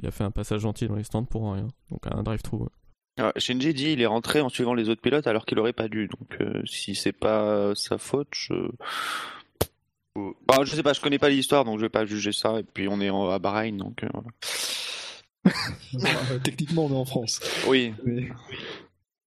Il 0.00 0.06
a 0.06 0.10
fait 0.10 0.24
un 0.24 0.30
passage 0.30 0.60
gentil 0.60 0.86
dans 0.88 0.94
les 0.96 1.04
stands 1.04 1.24
pour 1.24 1.52
rien. 1.52 1.68
Donc 1.90 2.00
un 2.06 2.22
drive-through. 2.22 2.62
ouais. 2.62 2.68
Ah, 3.18 3.32
Shinji 3.36 3.74
dit 3.74 3.92
il 3.92 4.00
est 4.00 4.06
rentré 4.06 4.40
en 4.40 4.48
suivant 4.48 4.72
les 4.74 4.88
autres 4.88 5.02
pilotes 5.02 5.26
alors 5.26 5.44
qu'il 5.44 5.58
aurait 5.58 5.72
pas 5.72 5.88
dû. 5.88 6.08
Donc 6.08 6.40
euh, 6.40 6.62
si 6.64 6.94
c'est 6.94 7.12
pas 7.12 7.74
sa 7.74 7.98
faute, 7.98 8.28
je. 8.32 8.54
Bah, 10.46 10.58
je 10.64 10.74
sais 10.74 10.82
pas, 10.82 10.92
je 10.92 11.00
connais 11.00 11.18
pas 11.18 11.28
l'histoire 11.28 11.64
donc 11.64 11.78
je 11.78 11.82
vais 11.84 11.88
pas 11.88 12.04
juger 12.04 12.32
ça. 12.32 12.58
Et 12.60 12.62
puis 12.62 12.88
on 12.88 13.00
est 13.00 13.10
en- 13.10 13.28
à 13.30 13.38
Bahreïn 13.38 13.76
donc 13.76 14.02
euh, 14.04 14.08
voilà. 14.12 14.28
euh, 16.32 16.38
Techniquement, 16.44 16.86
on 16.86 16.90
est 16.90 16.96
en 16.96 17.04
France. 17.04 17.40
Oui. 17.68 17.94
Mais... 18.04 18.28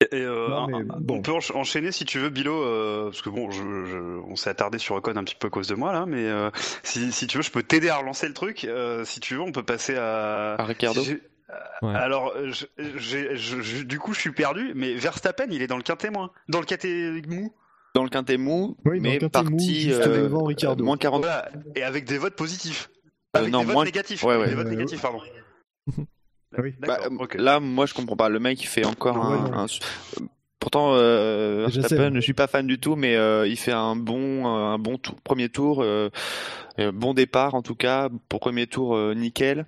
Et 0.02 0.08
euh, 0.22 0.50
Non, 0.50 0.68
mais 0.68 0.78
un- 0.78 1.00
bon. 1.00 1.16
on 1.18 1.22
peut 1.22 1.32
encha- 1.32 1.56
enchaîner 1.56 1.92
si 1.94 2.04
tu 2.04 2.20
veux, 2.20 2.30
Bilo, 2.30 2.62
euh, 2.62 3.06
parce 3.06 3.22
que 3.22 3.30
bon, 3.30 3.50
je, 3.52 3.62
je- 3.86 4.20
on 4.28 4.36
s'est 4.36 4.50
attardé 4.50 4.78
sur 4.78 4.96
Ocon 4.96 5.16
un 5.16 5.24
petit 5.24 5.36
peu 5.36 5.48
à 5.48 5.50
cause 5.50 5.68
de 5.68 5.76
moi 5.76 5.94
là, 5.94 6.06
mais 6.06 6.26
euh, 6.26 6.50
si, 6.84 7.12
si 7.14 7.26
tu 7.28 7.38
veux, 7.38 7.44
je 7.44 7.52
peux 7.52 7.64
t'aider 7.64 7.90
à 7.90 7.98
relancer 7.98 8.28
le 8.28 8.34
truc. 8.34 8.66
euh, 8.66 9.06
si 9.06 9.20
tu 9.22 9.36
veux, 9.36 9.42
on 9.42 9.52
peut 9.54 9.64
passer 9.64 9.96
à. 9.96 10.56
À 10.56 10.66
Ricardo. 10.66 11.02
si 11.02 11.08
j'ai- 11.12 11.22
Ouais. 11.84 11.94
Alors, 11.94 12.34
je- 12.48 13.84
du 13.84 14.00
coup, 14.00 14.14
je 14.14 14.20
suis 14.20 14.32
perdu, 14.32 14.72
mais 14.76 14.96
Verstappen, 14.96 15.46
il 15.52 15.62
est 15.62 15.68
dans 15.68 15.78
le 15.78 15.84
quintet 15.84 16.10
moins, 16.10 16.32
dans 16.50 16.60
le 16.60 16.66
quintet 16.66 17.22
mou. 17.28 17.54
Dans 17.94 18.02
le 18.04 18.10
quintet 18.10 18.38
mou, 18.38 18.76
Oui, 18.86 19.00
mais 19.00 19.20
mou, 19.22 19.30
parti 19.30 19.92
euh, 19.92 20.28
Ricardo. 20.32 20.84
moins 20.84 20.98
40. 20.98 21.22
Voilà, 21.22 21.48
et 21.76 21.84
avec 21.84 22.06
des 22.06 22.18
votes 22.18 22.36
positifs. 22.36 22.90
Euh, 23.36 23.40
Avec 23.40 23.52
non, 23.52 23.60
des 23.60 23.66
votes 23.66 23.74
moins- 23.76 23.86
négatifs. 23.86 24.24
ouais, 24.24 24.34
avec 24.34 24.46
ouais. 24.46 24.50
Des 24.50 24.56
votes 24.56 24.66
Euh, 24.68 24.70
négatifs, 24.72 25.02
pardon. 25.02 25.22
Oui. 26.58 26.74
Bah, 26.80 27.00
ok. 27.20 27.36
Là, 27.36 27.60
moi, 27.60 27.86
je 27.86 27.94
comprends 27.94 28.16
pas. 28.16 28.30
Le 28.30 28.40
mec, 28.40 28.62
il 28.62 28.68
fait 28.68 28.86
encore 28.86 29.18
ouais, 29.18 29.58
un. 29.58 29.66
Pourtant, 30.60 30.94
euh, 30.94 31.68
Verstappen, 31.68 32.16
je 32.16 32.22
suis 32.22 32.34
pas 32.34 32.48
fan 32.48 32.66
du 32.66 32.80
tout, 32.80 32.96
mais 32.96 33.18
euh, 33.18 33.46
il 33.46 33.58
fait 33.58 33.74
un 33.74 33.98
bon, 33.98 34.48
un 34.48 34.80
bon 34.80 34.98
tour, 34.98 35.16
premier 35.22 35.50
tour, 35.50 35.82
euh, 35.82 36.10
euh, 36.80 36.94
bon 36.94 37.14
départ 37.14 37.54
en 37.54 37.62
tout 37.62 37.76
cas. 37.76 38.08
Pour 38.30 38.40
premier 38.40 38.66
tour, 38.66 38.96
euh, 38.96 39.14
nickel. 39.14 39.66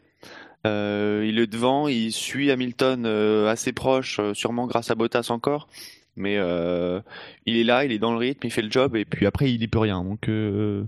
Euh, 0.65 1.25
il 1.27 1.37
est 1.37 1.47
devant, 1.47 1.89
il 1.89 2.11
suit 2.11 2.49
Hamilton 2.49 3.03
euh, 3.05 3.49
assez 3.49 3.73
proche, 3.73 4.19
euh, 4.19 4.33
sûrement 4.33 4.67
grâce 4.67 4.89
à 4.89 4.95
Bottas 4.95 5.27
encore. 5.29 5.67
Mais 6.15 6.37
euh, 6.37 7.01
il 7.45 7.57
est 7.57 7.63
là, 7.63 7.83
il 7.83 7.91
est 7.91 7.99
dans 7.99 8.11
le 8.11 8.17
rythme, 8.17 8.47
il 8.47 8.51
fait 8.51 8.61
le 8.61 8.71
job, 8.71 8.95
et 8.95 9.05
puis 9.05 9.25
après, 9.25 9.51
il 9.51 9.61
y 9.61 9.67
peut 9.67 9.79
rien. 9.79 10.03
Donc, 10.03 10.29
euh, 10.29 10.85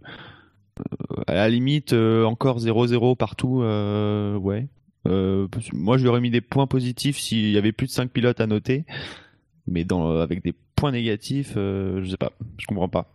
euh, 0.79 1.23
à 1.27 1.33
la 1.33 1.49
limite, 1.49 1.93
euh, 1.93 2.23
encore 2.23 2.59
0-0 2.59 3.17
partout, 3.17 3.61
euh, 3.61 4.35
ouais. 4.37 4.67
Euh, 5.07 5.47
moi, 5.73 5.97
je 5.97 6.03
lui 6.03 6.09
aurais 6.09 6.21
mis 6.21 6.31
des 6.31 6.41
points 6.41 6.67
positifs 6.67 7.17
s'il 7.17 7.49
y 7.49 7.57
avait 7.57 7.71
plus 7.71 7.87
de 7.87 7.91
5 7.91 8.11
pilotes 8.11 8.39
à 8.39 8.47
noter. 8.47 8.85
Mais 9.65 9.83
dans, 9.83 10.19
avec 10.19 10.43
des 10.43 10.53
points 10.75 10.91
négatifs, 10.91 11.53
euh, 11.57 12.01
je 12.03 12.11
sais 12.11 12.17
pas, 12.17 12.31
je 12.57 12.65
comprends 12.65 12.89
pas. 12.89 13.13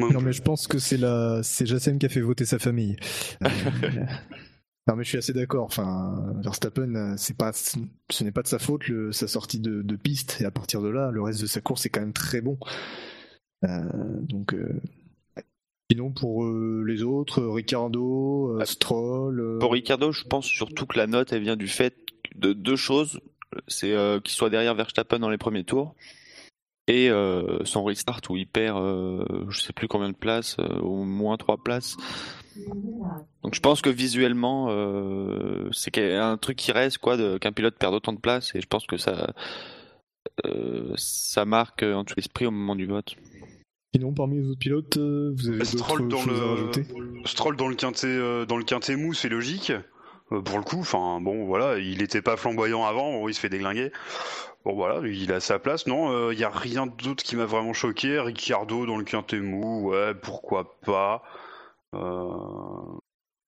Non, 0.00 0.20
mais 0.20 0.32
je 0.32 0.42
pense 0.42 0.66
que 0.66 0.78
c'est 0.78 0.96
la, 0.96 1.42
c'est 1.42 1.66
Jacem 1.66 1.98
qui 1.98 2.06
a 2.06 2.08
fait 2.08 2.20
voter 2.20 2.44
sa 2.44 2.58
famille. 2.58 2.96
Euh, 3.42 3.48
non, 4.88 4.96
mais 4.96 5.04
je 5.04 5.10
suis 5.10 5.18
assez 5.18 5.32
d'accord. 5.32 5.64
Enfin, 5.64 6.34
Verstappen, 6.42 6.94
euh, 6.94 7.14
c'est 7.16 7.36
pas, 7.36 7.52
ce 7.52 8.24
n'est 8.24 8.32
pas 8.32 8.42
de 8.42 8.48
sa 8.48 8.58
faute 8.58 8.88
le, 8.88 9.12
sa 9.12 9.28
sortie 9.28 9.60
de, 9.60 9.82
de 9.82 9.96
piste. 9.96 10.38
Et 10.40 10.44
à 10.44 10.50
partir 10.50 10.80
de 10.80 10.88
là, 10.88 11.10
le 11.10 11.22
reste 11.22 11.40
de 11.40 11.46
sa 11.46 11.60
course 11.60 11.84
est 11.86 11.90
quand 11.90 12.00
même 12.00 12.12
très 12.12 12.40
bon. 12.40 12.58
Euh, 13.64 13.80
donc, 14.22 14.54
euh, 14.54 14.80
sinon 15.90 16.12
pour 16.12 16.44
euh, 16.44 16.84
les 16.86 17.02
autres, 17.02 17.40
euh, 17.40 17.50
Ricardo, 17.50 18.58
euh, 18.60 18.64
Stroll. 18.64 19.40
euh, 19.40 19.58
Pour 19.58 19.72
Ricardo, 19.72 20.12
je 20.12 20.24
pense 20.24 20.46
surtout 20.46 20.86
que 20.86 20.96
la 20.96 21.06
note, 21.06 21.32
elle 21.32 21.42
vient 21.42 21.56
du 21.56 21.68
fait 21.68 21.94
de 22.36 22.52
deux 22.52 22.76
choses. 22.76 23.20
C'est 23.66 23.92
euh, 23.92 24.20
qu'il 24.20 24.32
soit 24.32 24.50
derrière 24.50 24.74
Verstappen 24.74 25.18
dans 25.18 25.30
les 25.30 25.38
premiers 25.38 25.64
tours 25.64 25.94
et 26.86 27.08
son 27.64 27.84
restart 27.84 28.20
où 28.30 28.36
il 28.36 28.48
perd, 28.48 28.76
je 29.48 29.60
sais 29.60 29.72
plus 29.72 29.86
combien 29.86 30.08
de 30.08 30.16
places, 30.16 30.56
au 30.58 31.04
moins 31.04 31.36
trois 31.36 31.56
places. 31.56 31.96
Donc 33.44 33.54
je 33.54 33.60
pense 33.60 33.80
que 33.80 33.90
visuellement, 33.90 34.66
c'est 35.70 36.16
un 36.16 36.36
truc 36.36 36.56
qui 36.56 36.72
reste 36.72 36.98
quoi, 36.98 37.16
qu'un 37.38 37.52
pilote 37.52 37.76
perde 37.78 37.94
autant 37.94 38.12
de 38.12 38.18
places 38.18 38.56
et 38.56 38.60
je 38.60 38.66
pense 38.66 38.88
que 38.88 38.96
ça, 38.96 39.32
ça 40.96 41.44
marque 41.44 41.84
en 41.84 42.02
tout 42.04 42.14
esprit 42.16 42.46
au 42.46 42.50
moment 42.50 42.74
du 42.74 42.86
vote. 42.86 43.14
Sinon, 43.94 44.12
parmi 44.12 44.38
les 44.38 44.48
autres 44.48 44.58
pilotes, 44.58 44.96
euh, 44.98 45.34
vous 45.36 45.48
avez 45.48 45.64
Stroll 45.64 46.08
dans 46.08 46.24
le 46.24 46.32
rajouter 46.32 46.86
Stroll 47.24 47.56
dans 47.56 47.68
le 47.68 47.74
quintet 47.74 48.06
euh, 48.06 48.46
dans 48.46 48.56
le 48.56 48.64
quintet 48.64 48.96
mou, 48.96 49.14
c'est 49.14 49.28
logique. 49.28 49.72
Euh, 50.32 50.40
pour 50.40 50.58
le 50.58 50.64
coup, 50.64 50.78
enfin 50.78 51.20
bon, 51.20 51.44
voilà, 51.44 51.78
il 51.78 51.98
n'était 51.98 52.22
pas 52.22 52.36
flamboyant 52.36 52.84
avant, 52.84 53.12
bon, 53.12 53.28
il 53.28 53.34
se 53.34 53.40
fait 53.40 53.48
déglinguer. 53.48 53.90
Bon 54.64 54.74
voilà, 54.74 55.06
il 55.08 55.32
a 55.32 55.40
sa 55.40 55.58
place. 55.58 55.86
Non, 55.86 56.30
il 56.30 56.38
y 56.38 56.44
a 56.44 56.50
rien 56.50 56.86
d'autre 56.86 57.24
qui 57.24 57.34
m'a 57.34 57.46
vraiment 57.46 57.72
choqué. 57.72 58.20
Ricciardo 58.20 58.86
dans 58.86 58.96
le 58.96 59.04
quintet 59.04 59.40
mou, 59.40 59.90
ouais, 59.90 60.14
pourquoi 60.14 60.78
pas. 60.82 61.22
Euh, 61.94 62.99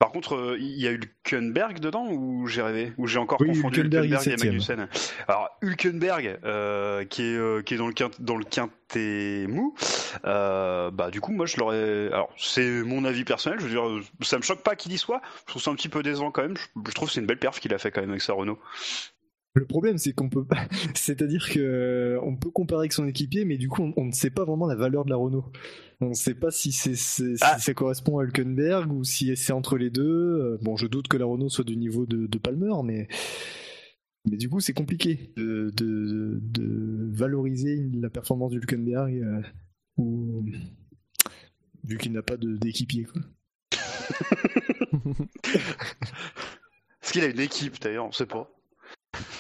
Par 0.03 0.11
contre, 0.11 0.35
euh, 0.35 0.57
il 0.59 0.81
y 0.81 0.89
a 0.89 0.91
Hülkenberg 0.91 1.79
dedans 1.79 2.09
ou 2.11 2.49
j'ai 2.49 2.61
rêvé 2.61 2.93
Ou 2.99 3.07
j'ai 3.07 3.21
encore 3.21 3.41
Oui, 3.41 3.47
confondu 3.47 3.83
Hülkenberg 3.83 4.07
Hülkenberg 4.07 4.41
et. 4.41 4.47
Magnussen 4.47 4.89
Alors 5.29 5.49
Hülkenberg, 5.63 6.41
euh, 6.43 7.05
qui 7.05 7.23
est 7.23 7.37
euh, 7.37 7.63
qui 7.63 7.75
est 7.75 7.77
dans 7.77 7.87
le 7.87 7.93
quintet, 7.93 8.17
dans 8.19 8.37
le 8.37 8.43
quintet 8.45 9.47
mou, 9.47 9.77
euh, 10.25 10.91
bah 10.91 11.13
du 11.13 11.21
coup 11.21 11.31
moi 11.31 11.47
je 11.47 11.57
l'aurais. 11.57 12.09
Alors 12.09 12.33
c'est 12.37 12.83
mon 12.83 13.05
avis 13.05 13.23
personnel. 13.23 13.61
Je 13.61 13.67
veux 13.67 13.71
dire, 13.71 14.05
ça 14.23 14.39
me 14.39 14.43
choque 14.43 14.65
pas 14.65 14.75
qu'il 14.75 14.91
y 14.91 14.99
soit. 14.99 15.23
Je 15.43 15.51
trouve 15.53 15.63
ça 15.63 15.71
un 15.71 15.77
petit 15.77 15.89
peu 15.89 16.03
décevant 16.03 16.33
quand 16.33 16.43
même. 16.43 16.57
Je, 16.57 16.67
je 16.85 16.95
trouve 16.95 17.07
que 17.07 17.15
c'est 17.15 17.21
une 17.21 17.27
belle 17.29 17.39
perf 17.39 17.61
qu'il 17.61 17.73
a 17.73 17.79
fait 17.79 17.93
quand 17.93 18.01
même 18.01 18.11
avec 18.11 18.23
sa 18.23 18.33
Renault. 18.33 18.59
Le 19.55 19.67
problème, 19.67 19.99
c'est 19.99 20.13
qu'on 20.15 20.31
peut 20.31 20.45
pas. 20.47 20.67
C'est-à-dire 20.95 21.49
que 21.51 21.59
euh, 21.61 22.21
on 22.23 22.37
peut 22.37 22.51
comparer 22.51 22.81
avec 22.83 22.93
son 22.95 23.07
équipier, 23.07 23.45
mais 23.45 23.59
du 23.59 23.69
coup, 23.69 23.83
on, 23.83 23.93
on 23.97 24.05
ne 24.07 24.13
sait 24.13 24.31
pas 24.31 24.45
vraiment 24.45 24.67
la 24.67 24.77
valeur 24.77 25.05
de 25.05 25.11
la 25.11 25.17
Renault. 25.17 25.45
On 26.01 26.09
ne 26.09 26.15
sait 26.15 26.35
pas 26.35 26.51
si, 26.51 26.73
c'est, 26.73 26.95
c'est- 26.97 27.37
si 27.37 27.43
Ah. 27.45 27.59
ça 27.59 27.75
correspond 27.75 28.19
à 28.19 28.25
Hülkenberg 28.25 28.91
ou 28.93 29.05
si 29.05 29.37
c'est 29.37 29.53
entre 29.53 29.77
les 29.77 29.91
deux. 29.91 30.03
Euh, 30.05 30.59
Bon, 30.63 30.77
je 30.77 30.87
doute 30.87 31.07
que 31.09 31.17
la 31.19 31.27
Renault 31.27 31.51
soit 31.51 31.65
du 31.65 31.77
niveau 31.77 32.07
de, 32.07 32.27
de 32.27 32.39
Palmer, 32.39 32.73
mais 32.85 33.09
Mais 34.29 34.37
du 34.39 34.49
coup, 34.49 34.61
c'est 34.61 34.73
compliqué 34.73 35.33
de, 35.37 35.71
de, 35.77 36.39
de, 36.41 37.11
valoriser 37.13 37.91
la 37.93 38.09
performance 38.09 38.53
du 38.53 38.59
Hülkenberg 38.59 39.15
euh, 39.19 39.43
ou... 39.99 40.45
vu 41.85 41.99
qu'il 41.99 42.13
n'a 42.13 42.23
pas 42.23 42.37
d'équipier. 42.39 43.07
Est-ce 47.03 47.13
qu'il 47.13 47.23
a 47.25 47.27
une 47.27 47.41
équipe 47.41 47.81
d'ailleurs? 47.83 48.07
On 48.07 48.13
sait 48.13 48.27
pas. 48.27 48.49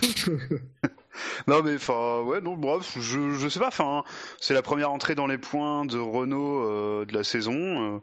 non 1.46 1.62
mais 1.62 1.74
enfin 1.74 2.22
ouais 2.22 2.40
non 2.40 2.56
bref 2.56 2.96
je 2.98 3.30
je 3.30 3.48
sais 3.48 3.60
pas 3.60 3.68
enfin 3.68 4.04
c'est 4.40 4.54
la 4.54 4.62
première 4.62 4.90
entrée 4.90 5.14
dans 5.14 5.26
les 5.26 5.38
points 5.38 5.84
de 5.84 5.98
Renault 5.98 6.62
euh, 6.64 7.04
de 7.04 7.12
la 7.12 7.24
saison 7.24 7.54
euh, 7.54 7.98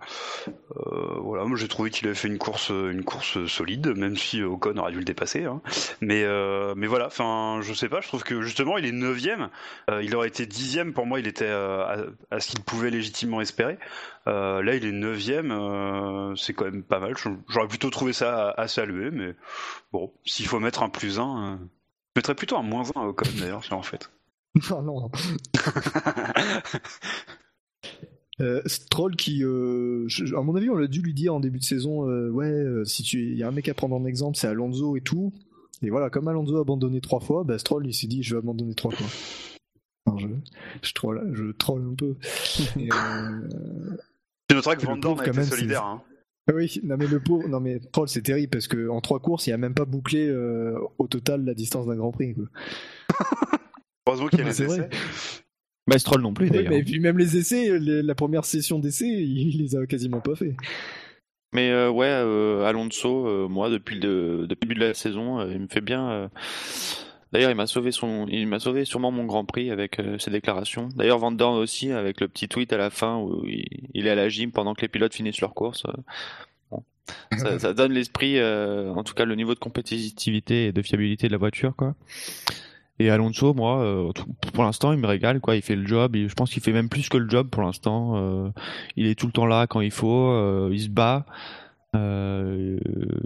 euh, 0.77 1.19
voilà 1.19 1.45
moi 1.45 1.57
j'ai 1.57 1.67
trouvé 1.67 1.89
qu'il 1.89 2.07
avait 2.07 2.15
fait 2.15 2.27
une 2.27 2.37
course 2.37 2.69
une 2.69 3.03
course 3.03 3.45
solide 3.47 3.87
même 3.95 4.15
si 4.15 4.43
Ocon 4.43 4.77
aurait 4.77 4.91
dû 4.91 4.99
le 4.99 5.05
dépasser 5.05 5.45
hein. 5.45 5.61
mais 6.01 6.25
mais 6.75 6.87
voilà 6.87 7.07
enfin 7.07 7.61
je 7.61 7.73
sais 7.73 7.89
pas 7.89 8.01
je 8.01 8.07
trouve 8.07 8.23
que 8.23 8.41
justement 8.41 8.77
il 8.77 8.85
est 8.85 8.91
neuvième 8.91 9.49
il 10.01 10.15
aurait 10.15 10.27
été 10.27 10.45
dixième 10.45 10.93
pour 10.93 11.05
moi 11.05 11.19
il 11.19 11.27
était 11.27 11.47
à, 11.47 12.05
à, 12.31 12.39
ce 12.39 12.49
qu'il 12.49 12.61
pouvait 12.61 12.89
légitimement 12.89 13.41
espérer 13.41 13.77
là 14.25 14.75
il 14.75 14.85
est 14.85 14.91
neuvième 14.91 16.35
c'est 16.37 16.53
quand 16.53 16.65
même 16.65 16.83
pas 16.83 16.99
mal 16.99 17.15
j'aurais 17.47 17.67
plutôt 17.67 17.89
trouvé 17.89 18.13
ça 18.13 18.51
à, 18.51 18.67
saluer 18.67 19.09
mais 19.11 19.35
bon 19.91 20.13
s'il 20.25 20.45
faut 20.45 20.59
mettre 20.59 20.83
un 20.83 20.89
plus 20.89 21.19
un 21.19 21.59
je 22.15 22.19
mettrais 22.19 22.35
plutôt 22.35 22.57
un 22.57 22.63
moins 22.63 22.83
1 22.95 23.01
au 23.01 23.13
code 23.13 23.35
d'ailleurs, 23.39 23.65
en 23.71 23.81
fait. 23.81 24.11
non, 24.69 24.81
non. 24.81 25.11
Euh, 28.41 28.61
Stroll 28.65 29.17
qui, 29.17 29.43
euh, 29.43 30.07
à 30.37 30.41
mon 30.41 30.55
avis, 30.55 30.69
on 30.69 30.75
l'a 30.75 30.87
dû 30.87 31.01
lui 31.01 31.13
dire 31.13 31.35
en 31.35 31.41
début 31.41 31.59
de 31.59 31.63
saison, 31.65 32.09
euh, 32.09 32.29
ouais, 32.29 32.85
si 32.85 33.03
tu, 33.03 33.31
il 33.31 33.37
y 33.37 33.43
a 33.43 33.49
un 33.49 33.51
mec 33.51 33.67
à 33.67 33.73
prendre 33.73 33.97
en 33.97 34.05
exemple, 34.05 34.37
c'est 34.37 34.47
Alonso 34.47 34.95
et 34.95 35.01
tout. 35.01 35.33
Et 35.81 35.89
voilà, 35.89 36.09
comme 36.09 36.27
Alonso 36.29 36.55
a 36.55 36.61
abandonné 36.61 37.01
trois 37.01 37.19
fois, 37.19 37.43
bah, 37.43 37.59
Stroll 37.59 37.85
il 37.87 37.93
s'est 37.93 38.07
dit, 38.07 38.23
je 38.23 38.35
vais 38.35 38.39
abandonner 38.39 38.75
trois 38.75 38.91
fois. 38.91 39.07
je, 40.17 40.27
je 40.81 40.93
troll, 40.93 41.31
je 41.33 41.51
troll 41.51 41.85
un 41.91 41.95
peu. 41.95 42.15
Et, 42.79 42.89
tu 44.47 44.55
noteras 44.55 44.77
que 44.77 44.85
Van 44.85 44.97
Dorn 44.97 45.19
a 45.19 45.27
été 45.27 45.43
solidaire. 45.43 45.83
Hein. 45.83 46.01
Oui, 46.53 46.79
non 46.83 46.97
mais 46.97 47.07
le 47.07 47.19
pauvre, 47.19 47.47
non 47.47 47.59
mais 47.59 47.79
Troll 47.91 48.07
c'est 48.07 48.21
terrible 48.21 48.49
parce 48.49 48.67
que 48.67 48.89
en 48.89 49.01
trois 49.01 49.19
courses 49.19 49.47
il 49.47 49.53
a 49.53 49.57
même 49.57 49.73
pas 49.73 49.85
bouclé 49.85 50.27
euh, 50.27 50.77
au 50.97 51.07
total 51.07 51.45
la 51.45 51.53
distance 51.53 51.85
d'un 51.85 51.95
Grand 51.95 52.11
Prix. 52.11 52.33
Quoi. 52.33 52.45
Heureusement 54.07 54.27
qu'il 54.27 54.39
y 54.39 54.41
a 54.41 54.45
les 54.45 54.63
essais. 54.63 54.89
Bah, 55.87 55.97
Stroll 55.97 56.21
non 56.21 56.33
plus 56.33 56.49
d'ailleurs. 56.49 56.73
et 56.73 56.83
puis 56.83 56.99
même 56.99 57.17
les 57.17 57.37
essais, 57.37 57.79
la 57.79 58.15
première 58.15 58.45
session 58.45 58.79
d'essais, 58.79 59.07
il, 59.07 59.57
les 59.57 59.75
a 59.75 59.85
quasiment 59.85 60.21
pas 60.21 60.35
fait. 60.35 60.55
Mais 61.53 61.71
euh, 61.71 61.89
ouais, 61.89 62.07
euh, 62.07 62.63
Alonso, 62.65 63.47
moi 63.49 63.69
depuis 63.69 63.99
le, 63.99 64.47
début 64.47 64.75
de 64.75 64.81
la 64.81 64.93
saison, 64.93 65.41
il 65.49 65.59
me 65.59 65.67
fait 65.67 65.81
bien. 65.81 66.29
D'ailleurs, 67.31 67.51
il 67.51 67.55
m'a 67.55 67.67
sauvé 67.67 67.91
son, 67.91 68.25
il 68.27 68.47
m'a 68.47 68.59
sauvé 68.59 68.85
sûrement 68.85 69.11
mon 69.11 69.25
Grand 69.25 69.45
Prix 69.45 69.69
avec 69.69 70.01
ses 70.17 70.31
déclarations. 70.31 70.89
D'ailleurs, 70.95 71.19
Van 71.19 71.31
Dorn 71.31 71.57
aussi 71.57 71.91
avec 71.91 72.21
le 72.21 72.27
petit 72.27 72.47
tweet 72.47 72.73
à 72.73 72.77
la 72.77 72.89
fin 72.89 73.17
où 73.17 73.45
il, 73.45 74.07
est 74.07 74.09
à 74.09 74.15
la 74.15 74.29
gym 74.29 74.51
pendant 74.51 74.73
que 74.73 74.81
les 74.81 74.87
pilotes 74.87 75.13
finissent 75.13 75.41
leur 75.41 75.53
course. 75.53 75.83
Ça, 75.83 75.93
ça, 77.59 77.73
donne 77.73 77.93
l'esprit, 77.93 78.37
euh, 78.37 78.93
en 78.93 79.03
tout 79.03 79.13
cas 79.13 79.25
le 79.25 79.35
niveau 79.35 79.53
de 79.53 79.59
compétitivité 79.59 80.67
et 80.67 80.71
de 80.71 80.81
fiabilité 80.81 81.27
de 81.27 81.31
la 81.31 81.37
voiture, 81.37 81.75
quoi. 81.75 81.95
Et 83.01 83.09
Alonso, 83.09 83.53
moi, 83.53 83.79
euh, 83.79 84.11
pour 84.53 84.65
l'instant, 84.65 84.91
il 84.91 84.99
me 84.99 85.07
régale, 85.07 85.39
quoi. 85.39 85.55
Il 85.55 85.61
fait 85.61 85.77
le 85.77 85.87
job. 85.87 86.17
Je 86.17 86.33
pense 86.33 86.51
qu'il 86.51 86.61
fait 86.61 86.73
même 86.73 86.89
plus 86.89 87.07
que 87.07 87.17
le 87.17 87.29
job 87.29 87.47
pour 87.49 87.63
l'instant. 87.63 88.17
Euh, 88.17 88.49
il 88.97 89.05
est 89.07 89.17
tout 89.17 89.25
le 89.25 89.31
temps 89.31 89.45
là 89.45 89.67
quand 89.67 89.79
il 89.79 89.91
faut. 89.91 90.69
il 90.69 90.81
se 90.81 90.89
bat. 90.89 91.25
Euh, 91.95 92.77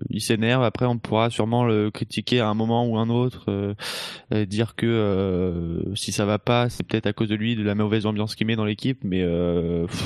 il 0.09 0.21
s'énerve. 0.21 0.63
Après, 0.63 0.85
on 0.85 0.97
pourra 0.97 1.29
sûrement 1.29 1.65
le 1.65 1.91
critiquer 1.91 2.39
à 2.39 2.47
un 2.47 2.53
moment 2.53 2.85
ou 2.87 2.97
un 2.97 3.09
autre, 3.09 3.45
euh, 3.49 4.45
dire 4.45 4.75
que 4.75 4.85
euh, 4.85 5.95
si 5.95 6.11
ça 6.11 6.25
va 6.25 6.39
pas, 6.39 6.69
c'est 6.69 6.83
peut-être 6.83 7.07
à 7.07 7.13
cause 7.13 7.27
de 7.27 7.35
lui, 7.35 7.55
de 7.55 7.63
la 7.63 7.75
mauvaise 7.75 8.05
ambiance 8.05 8.35
qu'il 8.35 8.47
met 8.47 8.55
dans 8.55 8.65
l'équipe. 8.65 8.99
Mais 9.03 9.25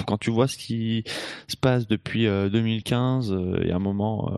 quand 0.07 0.17
tu 0.17 0.31
vois 0.31 0.47
ce 0.47 0.57
qui 0.57 1.03
se 1.47 1.57
passe 1.57 1.87
depuis 1.87 2.25
2015, 2.25 3.35
il 3.61 3.67
y 3.67 3.71
a 3.71 3.75
un 3.75 3.79
moment, 3.79 4.35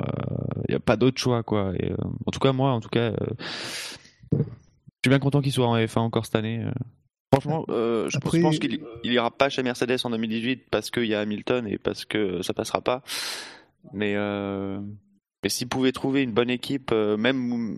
il 0.67 0.71
n'y 0.71 0.75
a 0.75 0.79
pas 0.79 0.97
d'autre 0.97 1.19
choix, 1.19 1.43
quoi. 1.43 1.73
Et, 1.79 1.91
en 2.25 2.31
tout 2.31 2.39
cas, 2.39 2.51
moi, 2.51 2.71
en 2.71 2.81
tout 2.81 2.89
cas, 2.89 3.13
je 4.33 4.37
suis 4.37 5.09
bien 5.09 5.19
content 5.19 5.41
qu'il 5.41 5.53
soit 5.53 5.67
en 5.67 5.77
F1 5.77 5.99
encore 5.99 6.25
cette 6.25 6.35
année. 6.35 6.65
Franchement, 7.33 7.63
je, 7.69 8.17
pense 8.41 8.59
qu'il 8.59 8.81
il 9.03 9.13
ira 9.13 9.31
pas 9.31 9.49
chez 9.49 9.63
Mercedes 9.63 9.99
en 10.03 10.09
2018 10.09 10.65
parce 10.69 10.91
qu'il 10.91 11.05
y 11.05 11.15
a 11.15 11.21
Hamilton 11.21 11.67
et 11.67 11.77
parce 11.77 12.03
que 12.03 12.41
ça 12.41 12.53
passera 12.53 12.81
pas. 12.81 13.01
Mais, 13.93 14.15
euh, 14.15 14.79
mais 15.43 15.49
s'ils 15.49 15.69
pouvaient 15.69 15.91
trouver 15.91 16.23
une 16.23 16.33
bonne 16.33 16.49
équipe, 16.49 16.91
euh, 16.91 17.17
même. 17.17 17.77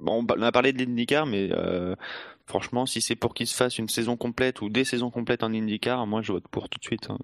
on 0.00 0.26
a 0.26 0.52
parlé 0.52 0.72
de 0.72 0.78
l'IndyCar, 0.78 1.26
mais 1.26 1.48
euh, 1.52 1.94
franchement, 2.46 2.86
si 2.86 3.00
c'est 3.00 3.16
pour 3.16 3.34
qu'ils 3.34 3.46
se 3.46 3.56
fassent 3.56 3.78
une 3.78 3.88
saison 3.88 4.16
complète 4.16 4.60
ou 4.60 4.68
des 4.68 4.84
saisons 4.84 5.10
complètes 5.10 5.42
en 5.42 5.52
IndyCar, 5.52 6.06
moi 6.06 6.22
je 6.22 6.32
vote 6.32 6.48
pour 6.48 6.68
tout 6.68 6.78
de 6.78 6.84
suite. 6.84 7.08
Hein. 7.10 7.18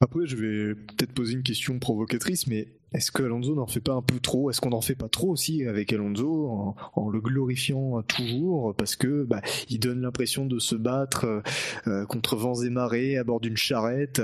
Après, 0.00 0.26
je 0.26 0.36
vais 0.36 0.74
peut-être 0.76 1.12
poser 1.12 1.34
une 1.34 1.42
question 1.42 1.80
provocatrice, 1.80 2.46
mais 2.46 2.68
est-ce 2.92 3.10
que 3.10 3.24
Alonso 3.24 3.56
n'en 3.56 3.66
fait 3.66 3.80
pas 3.80 3.94
un 3.94 4.02
peu 4.02 4.20
trop? 4.20 4.48
Est-ce 4.48 4.60
qu'on 4.60 4.70
n'en 4.70 4.80
fait 4.80 4.94
pas 4.94 5.08
trop 5.08 5.28
aussi 5.28 5.64
avec 5.66 5.92
Alonso 5.92 6.74
en, 6.94 7.10
le 7.10 7.20
glorifiant 7.20 8.00
toujours? 8.02 8.76
Parce 8.76 8.94
que 8.94 9.24
bah, 9.24 9.40
il 9.68 9.80
donne 9.80 10.00
l'impression 10.00 10.46
de 10.46 10.60
se 10.60 10.76
battre 10.76 11.42
euh, 11.88 12.06
contre 12.06 12.36
vents 12.36 12.62
et 12.62 12.70
marées 12.70 13.18
à 13.18 13.24
bord 13.24 13.40
d'une 13.40 13.56
charrette, 13.56 14.22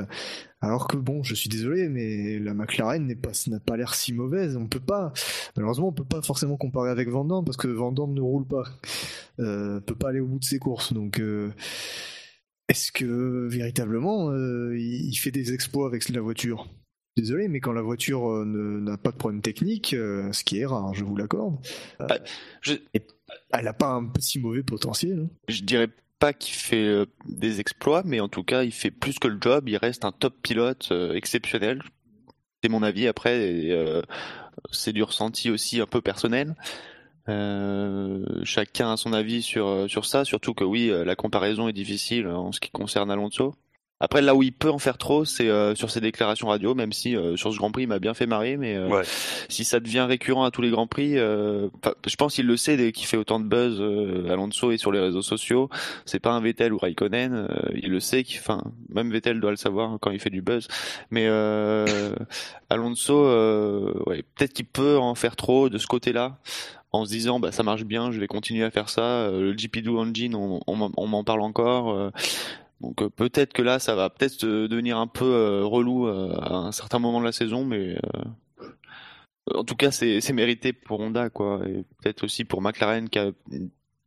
alors 0.64 0.88
que 0.88 0.96
bon, 0.96 1.22
je 1.22 1.34
suis 1.34 1.48
désolé, 1.48 1.88
mais 1.88 2.38
la 2.38 2.54
McLaren 2.54 3.06
n'est 3.06 3.14
pas 3.14 3.32
n'a 3.48 3.60
pas 3.60 3.76
l'air 3.76 3.94
si 3.94 4.12
mauvaise. 4.12 4.56
On 4.56 4.66
peut 4.66 4.80
pas, 4.80 5.12
malheureusement, 5.56 5.88
on 5.88 5.92
peut 5.92 6.04
pas 6.04 6.22
forcément 6.22 6.56
comparer 6.56 6.90
avec 6.90 7.08
Van 7.08 7.42
parce 7.44 7.56
que 7.56 7.68
Van 7.68 7.92
ne 7.92 8.20
roule 8.20 8.46
pas, 8.46 8.64
euh, 9.40 9.80
peut 9.80 9.94
pas 9.94 10.08
aller 10.08 10.20
au 10.20 10.26
bout 10.26 10.38
de 10.38 10.44
ses 10.44 10.58
courses, 10.58 10.92
donc. 10.92 11.20
Euh, 11.20 11.50
est-ce 12.70 12.92
que 12.92 13.46
véritablement 13.46 14.30
euh, 14.30 14.74
il 14.78 15.14
fait 15.16 15.30
des 15.30 15.52
exploits 15.52 15.86
avec 15.86 16.08
la 16.08 16.22
voiture? 16.22 16.66
Désolé, 17.14 17.46
mais 17.46 17.60
quand 17.60 17.72
la 17.72 17.82
voiture 17.82 18.30
euh, 18.30 18.44
n'a 18.46 18.96
pas 18.96 19.10
de 19.10 19.16
problème 19.16 19.42
technique, 19.42 19.88
ce 19.90 20.44
qui 20.44 20.60
est 20.60 20.66
rare, 20.66 20.94
je 20.94 21.04
vous 21.04 21.14
l'accorde, 21.14 21.58
bah, 21.98 22.16
elle 23.52 23.64
n'a 23.64 23.74
pas 23.74 23.92
un 23.92 24.10
si 24.18 24.40
mauvais 24.40 24.62
potentiel. 24.62 25.26
Hein. 25.26 25.36
Je 25.46 25.62
dirais 25.62 25.90
pas 26.18 26.32
qu'il 26.32 26.54
fait 26.54 27.06
des 27.26 27.60
exploits, 27.60 28.02
mais 28.04 28.20
en 28.20 28.28
tout 28.28 28.44
cas, 28.44 28.62
il 28.62 28.72
fait 28.72 28.90
plus 28.90 29.18
que 29.18 29.28
le 29.28 29.38
job. 29.40 29.68
Il 29.68 29.76
reste 29.76 30.04
un 30.04 30.12
top 30.12 30.34
pilote 30.42 30.92
exceptionnel. 31.14 31.82
C'est 32.62 32.70
mon 32.70 32.82
avis. 32.82 33.06
Après, 33.06 34.02
c'est 34.70 34.92
du 34.92 35.02
ressenti 35.02 35.50
aussi 35.50 35.80
un 35.80 35.86
peu 35.86 36.00
personnel. 36.00 36.54
Euh, 37.28 38.24
chacun 38.44 38.92
a 38.92 38.96
son 38.96 39.12
avis 39.12 39.42
sur 39.42 39.66
euh, 39.66 39.88
ça, 40.02 40.24
surtout 40.24 40.52
que 40.52 40.64
oui, 40.64 40.90
euh, 40.90 41.04
la 41.04 41.16
comparaison 41.16 41.68
est 41.68 41.72
difficile 41.72 42.26
en 42.26 42.52
ce 42.52 42.60
qui 42.60 42.70
concerne 42.70 43.10
Alonso. 43.10 43.54
Après, 44.01 44.20
là 44.20 44.34
où 44.34 44.42
il 44.42 44.53
peut 44.53 44.70
en 44.70 44.78
faire 44.78 44.99
trop, 44.99 45.24
c'est 45.24 45.49
sur 45.74 45.90
ses 45.90 46.01
déclarations 46.01 46.49
radio, 46.49 46.74
même 46.74 46.92
si 46.92 47.16
sur 47.36 47.53
ce 47.53 47.57
Grand 47.57 47.70
Prix, 47.70 47.84
il 47.84 47.88
m'a 47.88 47.99
bien 47.99 48.14
fait 48.14 48.26
marrer, 48.26 48.57
mais 48.57 48.76
si 49.49 49.64
ça 49.64 49.80
devient 49.80 50.07
récurrent 50.09 50.45
à 50.45 50.51
tous 50.51 50.62
les 50.62 50.70
Grands 50.70 50.86
Prix, 50.86 51.14
je 51.14 52.16
pense 52.18 52.34
qu'il 52.34 52.47
le 52.47 52.57
sait 52.57 52.76
dès 52.76 52.92
qu'il 52.92 53.07
fait 53.07 53.16
autant 53.16 53.40
de 53.40 53.45
buzz, 53.45 53.80
Alonso 54.28 54.72
est 54.72 54.78
sur 54.78 54.92
les 54.92 55.01
réseaux 55.01 55.22
sociaux, 55.22 55.70
c'est 56.05 56.20
pas 56.20 56.32
un 56.32 56.40
Vettel 56.40 56.72
ou 56.72 56.78
Raikkonen, 56.78 57.49
il 57.74 57.90
le 57.90 58.01
sait, 58.01 58.24
enfin, 58.38 58.62
même 58.90 59.11
Vettel 59.11 59.40
doit 59.40 59.51
le 59.51 59.57
savoir 59.57 59.99
quand 60.01 60.11
il 60.11 60.20
fait 60.20 60.30
du 60.30 60.42
buzz, 60.42 60.68
mais 61.11 61.26
Alonso, 62.68 63.24
ouais, 64.07 64.24
peut-être 64.34 64.53
qu'il 64.53 64.66
peut 64.66 64.99
en 64.99 65.14
faire 65.14 65.36
trop 65.36 65.68
de 65.68 65.78
ce 65.78 65.86
côté-là 65.86 66.38
en 66.95 67.05
se 67.05 67.11
disant 67.11 67.40
bah 67.40 67.51
ça 67.51 67.62
marche 67.62 67.84
bien, 67.84 68.12
je 68.12 68.20
vais 68.20 68.26
continuer 68.26 68.64
à 68.64 68.70
faire 68.70 68.88
ça. 68.88 69.03
Euh, 69.03 69.40
le 69.40 69.55
GP2 69.55 69.90
Engine, 69.97 70.34
on, 70.34 70.61
on, 70.66 71.07
m'en 71.07 71.24
parle 71.24 71.40
encore. 71.40 72.12
Euh. 72.85 72.89
donc 72.89 73.03
euh, 73.03 73.09
peut-être 73.11 73.53
que 73.53 73.62
là, 73.62 73.78
ça 73.78 73.95
va 73.95 74.11
peut-être 74.11 74.45
devenir 74.45 74.99
un 74.99 75.07
peu 75.07 75.62
relou 75.64 76.07
à 76.07 76.55
un 76.55 76.72
certain 76.72 76.99
moment 76.99 77.20
de 77.20 77.24
la 77.24 77.32
saison, 77.32 77.64
mais 77.64 77.97
en 79.55 79.64
tout 79.64 79.76
cas, 79.76 79.91
c'est 79.91 80.32
mérité 80.32 80.72
pour 80.72 81.01
Honda, 81.01 81.30
quoi, 81.30 81.61
et 81.66 81.85
peut-être 82.03 82.24
aussi 82.24 82.45
pour 82.45 82.62
McLaren 82.62 83.09
qui 83.09 83.18
a 83.18 83.30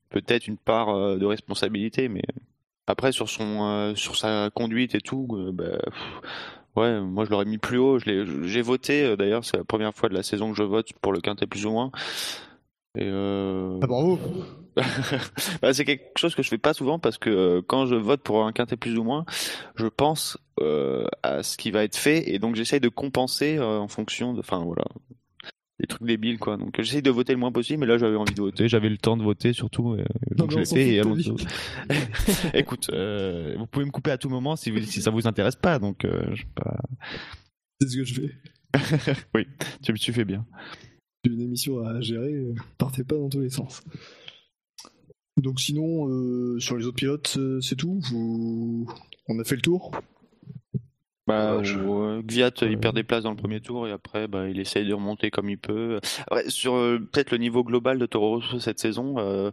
peut-être 0.09 0.47
une 0.47 0.57
part 0.57 1.17
de 1.17 1.25
responsabilité, 1.25 2.07
mais 2.07 2.23
après 2.87 3.11
sur 3.11 3.29
son 3.29 3.93
sur 3.95 4.15
sa 4.15 4.49
conduite 4.53 4.95
et 4.95 5.01
tout, 5.01 5.27
bah, 5.53 5.77
ouais, 6.75 7.01
moi 7.01 7.25
je 7.25 7.29
l'aurais 7.29 7.45
mis 7.45 7.57
plus 7.57 7.77
haut. 7.77 7.99
J'ai 7.99 8.61
voté 8.61 9.15
d'ailleurs, 9.17 9.45
c'est 9.45 9.57
la 9.57 9.63
première 9.63 9.93
fois 9.93 10.09
de 10.09 10.13
la 10.13 10.23
saison 10.23 10.51
que 10.51 10.57
je 10.57 10.63
vote 10.63 10.93
pour 11.01 11.11
le 11.11 11.21
quintet 11.21 11.47
plus 11.47 11.65
ou 11.65 11.71
moins. 11.71 11.91
Euh... 12.97 13.79
Ah 13.81 13.87
bravo 13.87 14.19
C'est 15.73 15.85
quelque 15.85 16.17
chose 16.17 16.35
que 16.35 16.43
je 16.43 16.49
fais 16.49 16.57
pas 16.57 16.73
souvent 16.73 16.99
parce 16.99 17.17
que 17.17 17.29
euh, 17.29 17.61
quand 17.65 17.85
je 17.85 17.95
vote 17.95 18.21
pour 18.21 18.45
un 18.45 18.51
quintet 18.51 18.77
plus 18.77 18.97
ou 18.97 19.03
moins, 19.03 19.25
je 19.75 19.87
pense 19.87 20.37
euh, 20.59 21.05
à 21.23 21.43
ce 21.43 21.57
qui 21.57 21.71
va 21.71 21.83
être 21.83 21.97
fait 21.97 22.29
et 22.29 22.39
donc 22.39 22.55
j'essaye 22.55 22.79
de 22.79 22.89
compenser 22.89 23.57
euh, 23.57 23.79
en 23.79 23.87
fonction 23.87 24.33
de... 24.33 24.39
Enfin 24.39 24.63
voilà, 24.63 24.85
des 25.79 25.87
trucs 25.87 26.07
débiles 26.07 26.39
quoi. 26.39 26.57
Donc 26.57 26.75
j'essaye 26.79 27.01
de 27.01 27.11
voter 27.11 27.33
le 27.33 27.39
moins 27.39 27.51
possible, 27.51 27.79
mais 27.81 27.85
là 27.85 27.97
j'avais 27.97 28.15
envie 28.15 28.33
de 28.33 28.41
voter, 28.41 28.67
j'avais 28.67 28.89
le 28.89 28.97
temps 28.97 29.17
de 29.17 29.23
voter 29.23 29.53
surtout, 29.53 29.97
donc 30.31 30.51
je 30.51 30.59
l'ai 30.59 30.65
fait. 30.65 30.95
Et 30.95 30.99
Écoute, 32.59 32.89
vous 32.91 33.67
pouvez 33.67 33.85
me 33.85 33.91
couper 33.91 34.11
à 34.11 34.17
tout 34.17 34.29
moment 34.29 34.55
si, 34.55 34.73
si 34.85 35.01
ça 35.01 35.11
vous 35.11 35.27
intéresse 35.27 35.55
pas, 35.55 35.79
donc 35.79 35.99
je 36.03 36.43
pas... 36.55 36.77
C'est 37.79 37.89
ce 37.89 37.97
que 37.97 38.03
je 38.03 38.13
fais. 38.15 38.31
oui, 39.35 39.45
tu, 39.83 39.93
tu 39.93 40.11
fais 40.11 40.25
bien. 40.25 40.45
une 41.23 41.41
émission 41.41 41.85
à 41.85 42.01
gérer, 42.01 42.43
partez 42.77 43.03
pas 43.03 43.15
dans 43.15 43.29
tous 43.29 43.41
les 43.41 43.49
sens. 43.49 43.83
Donc 45.37 45.59
sinon, 45.59 46.09
euh, 46.09 46.59
sur 46.59 46.77
les 46.77 46.85
autres 46.85 46.97
pilotes, 46.97 47.35
euh, 47.37 47.61
c'est 47.61 47.75
tout 47.75 47.99
Vous... 48.09 48.87
On 49.29 49.39
a 49.39 49.43
fait 49.43 49.55
le 49.55 49.61
tour 49.61 49.91
Bah, 51.27 51.57
Gviat, 52.21 52.51
il 52.61 52.79
perd 52.79 52.95
des 52.95 53.03
places 53.03 53.23
dans 53.23 53.31
le 53.31 53.35
premier 53.37 53.59
tour 53.59 53.87
et 53.87 53.91
après, 53.91 54.27
bah, 54.27 54.47
il 54.47 54.59
essaye 54.59 54.87
de 54.87 54.93
remonter 54.93 55.29
comme 55.29 55.49
il 55.49 55.57
peut. 55.57 55.99
Ouais, 56.31 56.49
sur 56.49 56.75
euh, 56.75 56.99
peut-être 56.99 57.31
le 57.31 57.37
niveau 57.37 57.63
global 57.63 57.99
de 57.99 58.05
Toro 58.05 58.35
Rosso 58.35 58.59
cette 58.59 58.79
saison, 58.79 59.15
euh, 59.17 59.51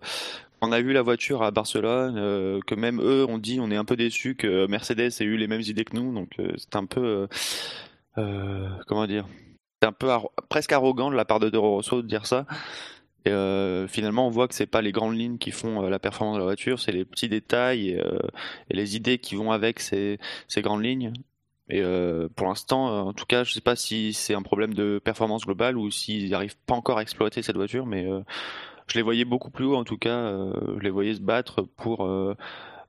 on 0.62 0.70
a 0.70 0.80
vu 0.80 0.92
la 0.92 1.02
voiture 1.02 1.42
à 1.42 1.50
Barcelone, 1.50 2.14
euh, 2.16 2.60
que 2.66 2.76
même 2.76 3.00
eux 3.02 3.26
ont 3.28 3.38
dit 3.38 3.58
on 3.60 3.70
est 3.72 3.76
un 3.76 3.84
peu 3.84 3.96
déçus 3.96 4.36
que 4.36 4.66
Mercedes 4.68 5.10
ait 5.20 5.24
eu 5.24 5.36
les 5.36 5.48
mêmes 5.48 5.60
idées 5.62 5.84
que 5.84 5.96
nous, 5.96 6.14
donc 6.14 6.30
euh, 6.38 6.52
c'est 6.56 6.76
un 6.76 6.86
peu, 6.86 7.04
euh, 7.04 7.26
euh, 8.18 8.68
comment 8.86 9.06
dire, 9.08 9.26
c'est 9.82 9.88
un 9.88 9.92
peu 9.92 10.06
arro- 10.10 10.30
presque 10.48 10.72
arrogant 10.72 11.10
de 11.10 11.16
la 11.16 11.24
part 11.24 11.40
de 11.40 11.50
Toro 11.50 11.72
Rosso 11.72 12.00
de 12.02 12.06
dire 12.06 12.24
ça. 12.26 12.46
Et 13.26 13.30
euh, 13.30 13.88
finalement, 13.88 14.26
on 14.26 14.30
voit 14.30 14.48
que 14.48 14.54
c'est 14.54 14.66
pas 14.66 14.82
les 14.82 14.92
grandes 14.92 15.16
lignes 15.16 15.38
qui 15.38 15.50
font 15.50 15.84
euh, 15.84 15.88
la 15.88 15.98
performance 15.98 16.34
de 16.34 16.40
la 16.40 16.44
voiture, 16.44 16.78
c'est 16.78 16.92
les 16.92 17.06
petits 17.06 17.28
détails 17.28 17.90
et, 17.90 18.00
euh, 18.00 18.18
et 18.70 18.76
les 18.76 18.96
idées 18.96 19.18
qui 19.18 19.34
vont 19.34 19.50
avec 19.50 19.80
ces, 19.80 20.18
ces 20.46 20.60
grandes 20.60 20.84
lignes. 20.84 21.12
Et 21.70 21.82
pour 22.36 22.46
l'instant, 22.46 23.06
en 23.06 23.14
tout 23.14 23.24
cas, 23.24 23.42
je 23.42 23.54
sais 23.54 23.62
pas 23.62 23.74
si 23.74 24.12
c'est 24.12 24.34
un 24.34 24.42
problème 24.42 24.74
de 24.74 25.00
performance 25.02 25.46
globale 25.46 25.78
ou 25.78 25.90
s'ils 25.90 26.28
n'arrivent 26.28 26.58
pas 26.66 26.74
encore 26.74 26.98
à 26.98 27.02
exploiter 27.02 27.40
cette 27.40 27.56
voiture, 27.56 27.86
mais 27.86 28.06
je 28.86 28.96
les 28.96 29.00
voyais 29.00 29.24
beaucoup 29.24 29.48
plus 29.48 29.64
haut 29.64 29.76
en 29.76 29.84
tout 29.84 29.96
cas. 29.96 30.30
je 30.76 30.80
les 30.80 30.90
voyais 30.90 31.14
se 31.14 31.22
battre 31.22 31.62
pour 31.62 32.06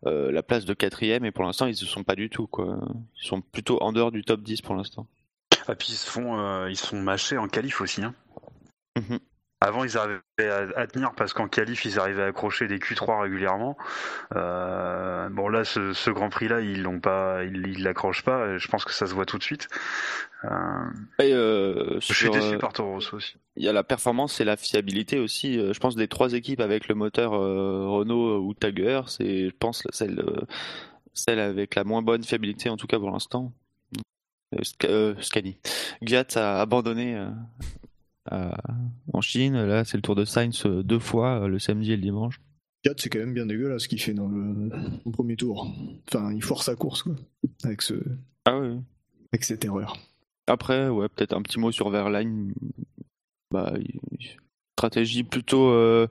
la 0.04 0.44
place 0.44 0.66
de 0.66 0.74
quatrième 0.74 1.24
et 1.24 1.32
pour 1.32 1.46
l'instant, 1.46 1.68
ils 1.68 1.70
ne 1.70 1.88
sont 1.88 2.04
pas 2.04 2.16
du 2.16 2.30
tout. 2.30 2.48
Quoi. 2.48 2.78
Ils 3.24 3.26
sont 3.26 3.40
plutôt 3.40 3.82
en 3.82 3.94
dehors 3.94 4.12
du 4.12 4.26
top 4.26 4.42
10 4.42 4.62
pour 4.62 4.76
l'instant. 4.76 5.08
Ah, 5.70 5.76
puis 5.76 5.94
ils 5.94 5.96
se 5.96 6.10
font, 6.10 6.68
ils 6.68 6.76
se 6.76 6.88
font 6.88 7.02
mâcher 7.02 7.38
en 7.38 7.48
qualif 7.48 7.80
aussi. 7.80 8.04
Hein. 8.04 8.14
Mhm. 8.98 9.20
Avant, 9.62 9.84
ils 9.84 9.98
arrivaient 9.98 10.22
à, 10.76 10.86
tenir 10.86 11.14
parce 11.16 11.34
qu'en 11.34 11.48
qualif, 11.48 11.86
ils 11.86 11.98
arrivaient 11.98 12.24
à 12.24 12.28
accrocher 12.28 12.68
des 12.68 12.78
Q3 12.78 13.22
régulièrement. 13.22 13.78
Euh, 14.36 15.30
bon, 15.30 15.48
là, 15.48 15.64
ce, 15.64 15.94
ce 15.94 16.12
Grand 16.12 16.30
Prix-là, 16.30 16.60
ils 16.62 16.84
l'ont 16.84 17.00
pas, 17.00 17.44
ils 17.46 17.66
ils 17.68 17.82
l'accrochent 17.84 18.24
pas. 18.24 18.48
et 18.50 18.60
Je 18.60 18.68
pense 18.68 18.84
que 18.86 18.92
ça 18.94 19.08
se 19.08 19.14
voit 19.14 19.26
tout 19.26 19.38
de 19.38 19.44
suite. 19.44 19.68
Euh, 20.44 20.50
Et 21.20 21.34
euh, 21.34 22.00
je 22.02 22.14
suis 22.14 22.30
déçu 22.30 22.56
euh, 22.56 22.58
par 22.60 22.74
Toro 22.74 22.92
Rosso 22.94 23.16
aussi. 23.18 23.38
Il 23.56 23.64
y 23.64 23.70
a 23.70 23.74
la 23.74 23.84
performance 23.84 24.40
et 24.42 24.44
la 24.44 24.58
fiabilité 24.58 25.20
aussi. 25.20 25.58
Euh, 25.58 25.74
Je 25.74 25.80
pense 25.80 25.96
des 25.96 26.10
trois 26.10 26.34
équipes 26.34 26.60
avec 26.60 26.88
le 26.88 26.94
moteur 26.96 27.32
Renault 27.32 28.40
ou 28.46 28.54
Tiger, 28.54 29.02
c'est 29.08 29.50
je 29.50 29.56
pense 29.58 29.84
celle 29.92 30.24
celle 31.14 31.40
avec 31.40 31.76
la 31.76 31.86
moins 31.86 32.02
bonne 32.02 32.24
fiabilité 32.24 32.70
en 32.70 32.76
tout 32.78 32.88
cas 32.88 33.00
pour 33.00 33.10
l'instant. 33.10 33.54
Sc- 34.54 35.22
Scani. 35.22 35.58
Gviat 36.04 36.26
a 36.36 36.62
abandonné 36.62 37.18
à- 38.26 38.58
en 39.14 39.22
Chine. 39.22 39.62
Là, 39.66 39.86
c'est 39.86 39.98
le 39.98 40.02
tour 40.02 40.16
de 40.16 40.26
Sainz 40.26 40.66
euh, 40.66 40.84
deux 40.84 41.00
fois, 41.00 41.44
euh, 41.44 41.48
le 41.48 41.60
samedi 41.60 41.92
et 41.92 41.96
le 41.96 42.02
dimanche. 42.02 42.42
4, 42.84 43.02
c'est 43.02 43.10
quand 43.10 43.20
même 43.20 43.34
bien 43.34 43.46
dégueulasse 43.48 43.84
ce 43.84 43.88
qu'il 43.88 44.00
fait 44.02 44.14
dans 44.14 44.28
le, 44.28 44.70
premier 45.12 45.36
tour. 45.36 45.74
Enfin, 46.08 46.32
il 46.34 46.44
force 46.44 46.66
sa 46.66 46.76
course, 46.76 47.04
quoi. 47.04 47.16
Avec, 47.64 47.82
ce, 47.82 47.96
Ah 48.46 48.60
oui. 48.60 48.78
avec 49.34 49.44
cette 49.44 49.66
erreur. 49.66 49.98
Après, 50.48 50.88
ouais, 50.90 51.10
peut-être 51.10 51.34
un 51.34 51.42
petit 51.42 51.60
mot 51.60 51.72
sur 51.72 51.90
Verlaine. 51.90 52.54
Bah, 53.52 53.74
stratégie 54.78 55.24
plutôt 55.24 55.70
euh, 55.72 56.08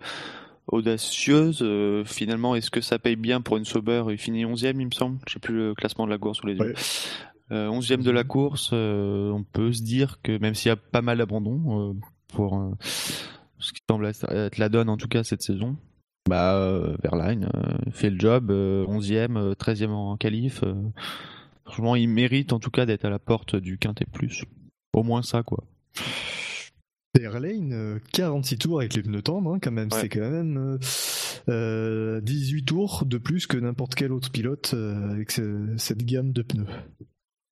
audacieuse. 0.67 1.61
Euh, 1.63 2.05
finalement, 2.05 2.57
est-ce 2.57 2.71
que 2.71 2.81
ça 2.81 2.99
paye 2.99 3.17
bien 3.17 3.41
pour 3.41 3.57
une 3.57 3.65
Sauber? 3.65 4.05
Il 4.11 4.19
finit 4.19 4.45
11e, 4.45 4.81
il 4.81 4.87
me 4.87 4.91
semble. 4.91 5.19
Je 5.29 5.35
sais 5.35 5.39
plus 5.39 5.55
le 5.55 5.75
classement 5.75 6.07
de 6.07 6.11
la 6.11 6.19
course 6.19 6.39
sous 6.39 6.47
les 6.47 6.55
yeux. 6.55 6.73
Ouais. 6.75 6.75
Euh, 7.53 7.69
11e 7.69 8.03
de 8.03 8.11
la 8.11 8.25
course, 8.25 8.71
euh, 8.73 9.31
on 9.31 9.43
peut 9.45 9.73
se 9.73 9.83
dire 9.83 10.19
que 10.23 10.39
même 10.39 10.55
s'il 10.55 10.69
y 10.71 10.73
a 10.73 10.77
pas 10.77 11.03
mal 11.03 11.19
d'abandon 11.19 11.91
euh, 11.91 11.95
pour 12.29 12.59
euh, 12.59 12.71
ce 12.81 13.73
qui 13.73 13.81
semble 13.89 14.07
être 14.07 14.59
la 14.59 14.69
donne 14.69 14.89
en 14.89 14.97
tout 14.97 15.09
cas 15.09 15.25
cette 15.25 15.43
saison, 15.43 15.77
bah 16.29 16.95
Verlaine 17.03 17.51
fait 17.93 18.09
le 18.11 18.19
job, 18.19 18.51
euh, 18.51 18.87
11e, 18.87 19.37
euh, 19.37 19.55
13e 19.55 19.91
en 19.91 20.17
qualif. 20.17 20.65
franchement, 21.67 21.97
il 21.97 22.09
mérite 22.09 22.53
en 22.55 22.59
tout 22.61 22.71
cas 22.71 22.87
d'être 22.87 23.05
à 23.05 23.11
la 23.11 23.19
porte 23.19 23.57
du 23.57 23.77
Quintet 23.79 24.07
Plus. 24.11 24.45
Au 24.95 25.03
moins 25.03 25.23
ça, 25.23 25.43
quoi. 25.43 25.65
Verlaine, 27.17 27.73
euh, 27.73 27.99
46 28.13 28.59
tours 28.59 28.81
avec 28.81 28.95
les 28.95 29.03
pneus 29.03 29.23
tendres, 29.23 29.55
hein, 29.55 29.59
quand 29.63 29.71
même. 29.71 29.89
Ouais. 29.93 30.01
C'est 30.01 30.09
quand 30.09 30.29
même 30.31 30.57
euh, 30.57 30.79
euh, 31.49 32.21
18 32.21 32.65
tours 32.65 33.05
de 33.07 33.19
plus 33.19 33.47
que 33.47 33.57
n'importe 33.57 33.95
quel 33.95 34.13
autre 34.13 34.31
pilote 34.33 34.73
euh, 34.75 35.11
avec 35.11 35.31
ce- 35.31 35.75
cette 35.77 36.05
gamme 36.05 36.33
de 36.33 36.43
pneus. 36.43 36.67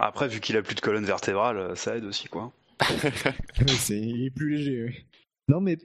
Après, 0.04 0.28
vu 0.28 0.40
qu'il 0.40 0.56
a 0.56 0.62
plus 0.62 0.74
de 0.74 0.80
colonne 0.80 1.04
vertébrale, 1.04 1.76
ça 1.76 1.96
aide 1.96 2.04
aussi, 2.04 2.28
quoi. 2.28 2.52
C'est 3.68 4.00
il 4.00 4.24
est 4.24 4.30
plus 4.30 4.56
léger. 4.56 4.84
oui. 4.84 4.94
Non, 5.48 5.60
mais 5.60 5.78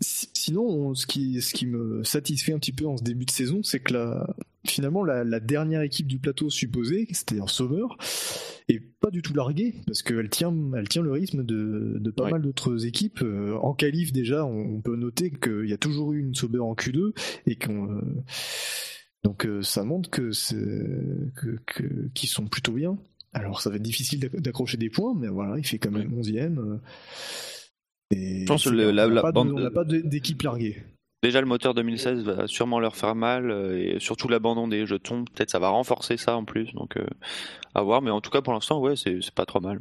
si- 0.00 0.28
sinon, 0.34 0.62
on- 0.62 0.94
ce 0.94 1.06
qui, 1.06 1.40
ce 1.42 1.52
qui 1.52 1.66
me 1.66 2.04
satisfait 2.04 2.52
un 2.52 2.58
petit 2.58 2.72
peu 2.72 2.86
en 2.86 2.96
ce 2.96 3.02
début 3.02 3.24
de 3.24 3.30
saison, 3.30 3.62
c'est 3.62 3.80
que 3.80 3.92
la, 3.94 4.26
finalement, 4.66 5.02
la, 5.04 5.24
la 5.24 5.40
dernière 5.40 5.82
équipe 5.82 6.06
du 6.06 6.18
plateau 6.18 6.48
supposée, 6.50 7.06
c'est-à-dire 7.10 7.48
Sauveur, 7.50 7.96
est 8.68 8.80
pas 9.00 9.10
du 9.10 9.22
tout 9.22 9.32
larguée, 9.34 9.74
parce 9.86 10.02
qu'elle 10.02 10.28
tient, 10.28 10.54
elle 10.76 10.88
tient 10.88 11.02
le 11.02 11.12
rythme 11.12 11.42
de, 11.44 11.96
de 11.98 12.10
pas 12.10 12.24
Ouais. 12.24 12.30
mal 12.32 12.42
d'autres 12.42 12.84
équipes. 12.86 13.22
Euh, 13.22 13.54
En 13.62 13.74
qualif, 13.74 14.12
déjà, 14.12 14.44
on, 14.44 14.76
on 14.76 14.80
peut 14.80 14.96
noter 14.96 15.30
qu'il 15.30 15.66
y 15.68 15.72
a 15.72 15.78
toujours 15.78 16.12
eu 16.12 16.20
une 16.20 16.34
Sauber 16.34 16.60
en 16.60 16.74
Q2, 16.74 17.12
et 17.46 17.56
qu'on. 17.56 17.90
euh, 17.92 18.00
donc 19.24 19.44
euh, 19.46 19.60
ça 19.62 19.82
montre 19.82 20.08
que 20.10 20.30
c'est 20.30 20.54
que, 21.36 21.58
que- 21.66 22.08
qu'ils 22.14 22.28
sont 22.28 22.46
plutôt 22.46 22.72
bien. 22.72 22.96
Alors 23.36 23.60
ça 23.60 23.70
va 23.70 23.76
être 23.76 23.82
difficile 23.82 24.20
d'ac- 24.20 24.40
d'accrocher 24.40 24.76
des 24.78 24.88
points, 24.90 25.14
mais 25.16 25.28
voilà, 25.28 25.58
il 25.58 25.66
fait 25.66 25.78
quand 25.78 25.90
même 25.90 26.12
11ème. 26.18 26.58
euh, 26.58 26.78
et 28.10 28.40
Je 28.40 28.46
pense 28.46 28.64
que 28.64 28.70
c'est- 28.70 28.76
le- 28.76 28.90
la- 28.90 29.06
on 29.06 29.08
n'a 29.08 29.14
la 29.14 29.22
pas 29.22 29.32
bande- 29.32 30.02
d'équipe 30.04 30.42
larguée. 30.42 30.76
Déjà, 31.22 31.40
le 31.40 31.46
moteur 31.46 31.74
2016 31.74 32.22
va 32.22 32.46
sûrement 32.46 32.78
leur 32.78 32.94
faire 32.94 33.14
mal, 33.14 33.50
euh, 33.50 33.78
et 33.96 34.00
surtout 34.00 34.28
l'abandon 34.28 34.68
des 34.68 34.86
jetons, 34.86 35.24
peut-être 35.24 35.50
ça 35.50 35.58
va 35.58 35.68
renforcer 35.70 36.16
ça 36.16 36.36
en 36.36 36.44
plus, 36.44 36.72
donc 36.74 36.96
euh, 36.96 37.06
à 37.74 37.82
voir. 37.82 38.00
Mais 38.02 38.10
en 38.10 38.20
tout 38.20 38.30
cas, 38.30 38.42
pour 38.42 38.52
l'instant, 38.52 38.80
ouais, 38.80 38.96
c'est 38.96 39.18
c'est 39.22 39.34
pas 39.34 39.46
trop 39.46 39.60
mal. 39.60 39.80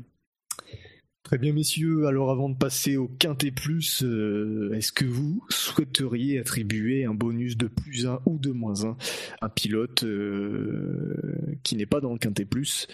Très 1.23 1.37
bien, 1.39 1.53
messieurs. 1.53 2.05
Alors, 2.07 2.29
avant 2.31 2.49
de 2.49 2.55
passer 2.57 2.97
au 2.97 3.07
Quintet 3.07 3.51
Plus, 3.51 4.03
euh, 4.03 4.71
est-ce 4.73 4.91
que 4.91 5.05
vous 5.05 5.43
souhaiteriez 5.49 6.39
attribuer 6.39 7.03
un 7.05 7.13
bonus 7.15 7.57
de 7.57 7.67
plus 7.67 8.05
1 8.07 8.19
ou 8.27 8.37
de 8.37 8.51
moins 8.51 8.85
1 8.85 8.95
à 9.41 9.45
un 9.47 9.49
pilote 9.49 10.03
euh, 10.03 11.15
qui 11.63 11.75
n'est 11.75 11.87
pas 11.87 11.99
dans 11.99 12.13
le 12.13 12.19
Quintet 12.19 12.45
Plus? 12.45 12.87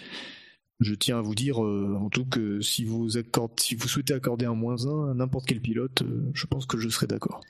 Je 0.80 0.94
tiens 0.94 1.18
à 1.18 1.22
vous 1.22 1.34
dire, 1.34 1.64
euh, 1.64 1.96
en 2.00 2.08
tout 2.08 2.24
que 2.24 2.60
si 2.60 2.84
vous, 2.84 3.08
souhaitez 3.10 4.14
accorder 4.14 4.46
un 4.46 4.54
moins 4.54 4.86
1 4.86 5.10
à 5.10 5.14
n'importe 5.14 5.46
quel 5.46 5.60
pilote, 5.60 6.02
euh, 6.02 6.30
je 6.34 6.46
pense 6.46 6.66
que 6.66 6.78
je 6.78 6.88
serai 6.88 7.06
d'accord. 7.06 7.40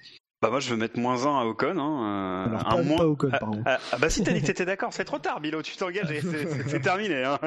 Bah, 0.42 0.50
moi, 0.50 0.58
je 0.60 0.70
vais 0.70 0.76
mettre 0.76 0.98
moins 0.98 1.24
1 1.24 1.40
à 1.40 1.44
Ocon. 1.44 1.78
Hein, 1.78 2.02
euh, 2.02 2.46
Alors, 2.48 2.66
un 2.72 2.76
pas, 2.76 2.82
moins... 2.82 2.98
pas 2.98 3.06
Ocon, 3.06 3.28
Ah, 3.32 3.38
pardon. 3.38 3.62
ah, 3.64 3.78
ah, 3.92 3.96
bah 3.98 4.10
si 4.10 4.24
t'as 4.24 4.32
dit 4.32 4.40
que 4.40 4.46
t'étais 4.46 4.64
d'accord, 4.64 4.92
c'est 4.92 5.04
trop 5.04 5.18
tard, 5.20 5.40
Bilo, 5.40 5.62
tu 5.62 5.76
t'es 5.76 5.84
engagé, 5.84 6.20
c'est- 6.66 6.80
terminé. 6.80 7.22
Hein. 7.24 7.38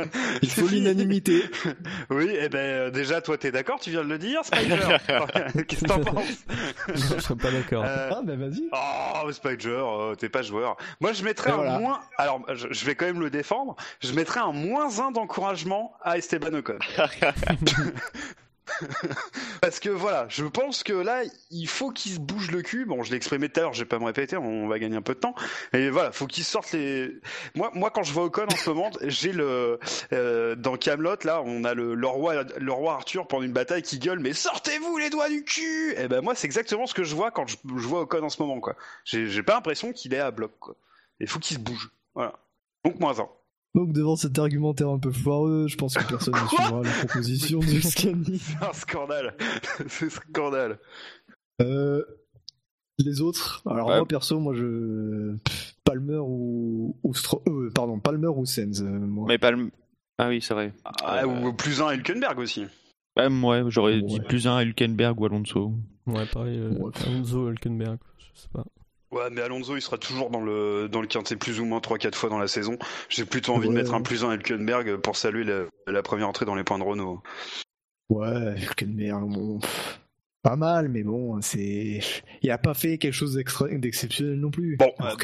Il 0.42 0.50
faut 0.50 0.66
l'unanimité. 0.68 1.44
Oui, 2.10 2.30
et 2.40 2.48
ben 2.50 2.58
euh, 2.60 2.92
déjà 2.92 3.20
toi 3.22 3.38
t'es 3.38 3.52
d'accord, 3.52 3.80
tu 3.80 3.90
viens 3.90 4.04
de 4.04 4.10
le 4.10 4.18
dire, 4.18 4.42
Spider. 4.46 4.78
Qu'est-ce 5.68 5.82
que 5.84 5.88
t'en 5.88 6.00
penses? 6.00 6.46
Je 6.94 7.20
serais 7.20 7.36
pas 7.36 7.52
d'accord. 7.52 7.84
Euh, 7.86 8.10
Ah, 8.14 8.22
bah 8.24 8.36
vas-y. 8.36 8.70
Oh, 8.72 9.32
Spider, 9.32 9.68
euh, 9.70 10.16
t'es 10.16 10.30
pas 10.30 10.42
joueur. 10.42 10.78
Moi, 11.02 11.12
je 11.14 11.24
mettrais 11.24 11.50
Et 11.50 11.54
un 11.54 11.58
voilà. 11.58 11.80
moins. 11.80 12.00
Alors, 12.18 12.42
je, 12.54 12.68
je 12.72 12.86
vais 12.86 12.96
quand 12.96 13.06
même 13.08 13.20
le 13.20 13.30
défendre. 13.30 13.76
Je 14.02 14.14
mettrais 14.14 14.40
un 14.40 14.52
moins 14.54 14.88
1 15.00 15.12
d'encouragement 15.12 15.94
à 16.04 16.18
Esteban 16.18 16.54
Ocon. 16.54 16.78
Parce 19.62 19.80
que 19.80 19.90
voilà, 19.90 20.26
je 20.30 20.46
pense 20.46 20.84
que 20.84 20.94
là, 20.94 21.24
il 21.52 21.68
faut 21.68 21.92
qu'il 21.92 22.14
se 22.14 22.20
bouge 22.20 22.52
le 22.52 22.62
cul. 22.62 22.86
Bon, 22.86 23.04
je 23.04 23.12
l'ai 23.12 23.18
exprimé 23.18 23.50
tout 23.50 23.60
à 23.60 23.64
l'heure, 23.64 23.74
je 23.74 23.80
vais 23.80 23.88
pas 23.88 24.00
me 24.00 24.06
répéter, 24.06 24.38
on 24.38 24.68
va 24.68 24.80
gagner 24.80 24.98
un 24.98 25.02
peu 25.02 25.14
de 25.14 25.20
temps. 25.20 25.36
Et 25.74 25.90
voilà, 25.90 26.12
faut 26.12 26.28
qu'il 26.28 26.44
sorte 26.44 26.72
les. 26.72 27.20
Moi, 27.56 27.72
moi, 27.74 27.92
quand 27.92 28.04
je 28.04 28.14
vois 28.14 28.26
Ocon 28.26 28.46
en 28.52 28.56
ce 28.56 28.70
moment, 28.70 28.92
j'ai 29.04 29.32
le 29.32 29.80
euh, 30.14 30.56
dans 30.56 30.78
Camelot 30.78 31.18
là, 31.24 31.42
on 31.46 31.64
a 31.64 31.74
le, 31.74 31.96
le 31.96 32.08
roi, 32.08 32.44
le 32.44 32.72
roi 32.72 32.94
Arthur 32.94 33.28
pendant 33.28 33.44
une 33.44 33.54
bataille 33.54 33.84
qui 33.84 34.00
gueule, 34.00 34.20
mais 34.20 34.34
sortez-vous 34.34 34.98
les 34.98 35.10
doigts 35.10 35.30
du 35.30 35.44
cul. 35.44 35.94
Et 35.98 36.08
ben 36.08 36.22
moi, 36.22 36.36
c'est 36.36 36.48
exactement 36.48 36.88
ce 36.88 36.94
que 36.94 37.04
je 37.04 37.16
vois 37.16 37.32
quand 37.32 37.48
je, 37.48 37.58
vois 37.64 38.02
Ocon 38.02 38.24
en 38.24 38.30
ce 38.30 38.42
moment, 38.42 38.60
quoi. 38.60 38.76
J'ai 39.04 39.44
pas 39.44 39.54
l'impression 39.54 39.94
qu'il 39.94 40.14
est 40.14 40.20
à 40.20 40.32
bloc, 40.32 40.52
quoi. 40.60 40.76
Il 41.20 41.28
faut 41.28 41.40
qu'il 41.40 41.58
se 41.58 41.62
bouge. 41.62 41.90
Voilà. 42.14 42.40
Donc 42.84 43.00
moins 43.00 43.20
un. 43.20 43.30
Donc, 43.76 43.92
devant 43.94 44.16
cet 44.16 44.40
argumentaire 44.40 44.90
un 44.90 44.98
peu 45.00 45.12
foireux, 45.12 45.68
je 45.68 45.76
pense 45.78 45.94
que 45.96 46.08
personne 46.08 46.34
ne 46.34 46.48
suivra 46.48 46.82
la 46.82 46.90
proposition 46.92 47.60
du 47.60 47.82
Scani. 47.82 48.40
C'est 48.40 48.56
un 48.66 48.74
scandale. 48.74 49.36
c'est 49.88 50.06
un 50.06 50.10
scandale. 50.10 50.80
Euh, 51.62 52.04
les 52.98 53.20
autres, 53.22 53.62
alors 53.70 53.88
Ouais. 53.90 53.98
moi 53.98 54.08
perso, 54.08 54.40
moi 54.40 54.54
je 54.54 55.36
Palmer 55.84 56.20
ou, 56.22 56.96
ou 57.04 57.14
Stro- 57.14 57.42
euh, 57.50 57.70
pardon 57.76 58.00
Palmer 58.00 58.28
ou 58.30 58.46
Sens. 58.46 58.80
euh, 58.82 58.86
moi. 58.86 59.26
Mais 59.28 59.38
pas 59.38 59.52
le... 59.52 59.70
Ah 60.18 60.30
oui, 60.30 60.42
c'est 60.42 60.54
vrai. 60.54 60.74
Ah, 61.04 61.28
ou 61.28 61.52
plus 61.54 61.82
un 61.82 61.92
Hülkenberg 61.94 62.40
aussi. 62.40 62.66
Même 63.18 63.44
ouais, 63.44 63.64
j'aurais 63.68 63.96
Ouais. 63.96 64.02
dit 64.02 64.20
plus 64.22 64.48
un 64.48 64.56
à 64.56 64.64
Hülkenberg 64.64 65.20
ou 65.20 65.26
Alonso. 65.26 65.74
Ouais, 66.08 66.26
pareil, 66.32 66.58
euh, 66.60 66.70
Ouais. 66.80 66.92
Alonso, 67.06 67.50
Hülkenberg, 67.50 67.98
je 68.18 68.40
sais 68.42 68.48
pas. 68.54 68.64
Ouais, 69.12 69.30
mais 69.32 69.42
Alonso, 69.42 69.76
il 69.76 69.82
sera 69.82 69.98
toujours 69.98 70.30
dans 70.30 70.42
le 70.42 70.90
dans 70.90 71.02
le 71.02 71.08
quintet 71.08 71.36
plus 71.36 71.60
ou 71.60 71.66
moins 71.66 71.80
3-4 71.80 72.16
fois 72.16 72.30
dans 72.30 72.40
la 72.40 72.48
saison. 72.48 72.78
J'ai 73.10 73.26
plutôt 73.26 73.54
envie 73.54 73.70
de 73.70 73.74
mettre 73.74 73.94
un 73.94 74.02
plus 74.02 74.24
un 74.26 74.34
Hülkenberg 74.34 74.98
pour 74.98 75.16
saluer 75.16 75.44
la, 75.44 75.66
la 75.88 76.04
première 76.04 76.28
entrée 76.28 76.46
dans 76.46 76.56
les 76.56 76.64
points 76.64 76.80
de 76.80 76.84
Renault. 76.84 77.22
Ouais, 78.10 78.56
Hülkenberg, 78.58 79.28
bon, 79.28 79.60
pff, 79.60 80.00
pas 80.46 80.56
mal, 80.58 80.90
mais 80.90 81.02
bon, 81.02 81.42
c'est, 81.42 82.02
il 82.44 82.52
a 82.52 82.60
pas 82.60 82.76
fait 82.76 83.00
quelque 83.00 83.14
chose 83.14 83.34
d'exceptionnel 83.72 84.40
non 84.40 84.52
plus. 84.52 84.78
Bon, 84.78 84.92
euh, 85.02 85.16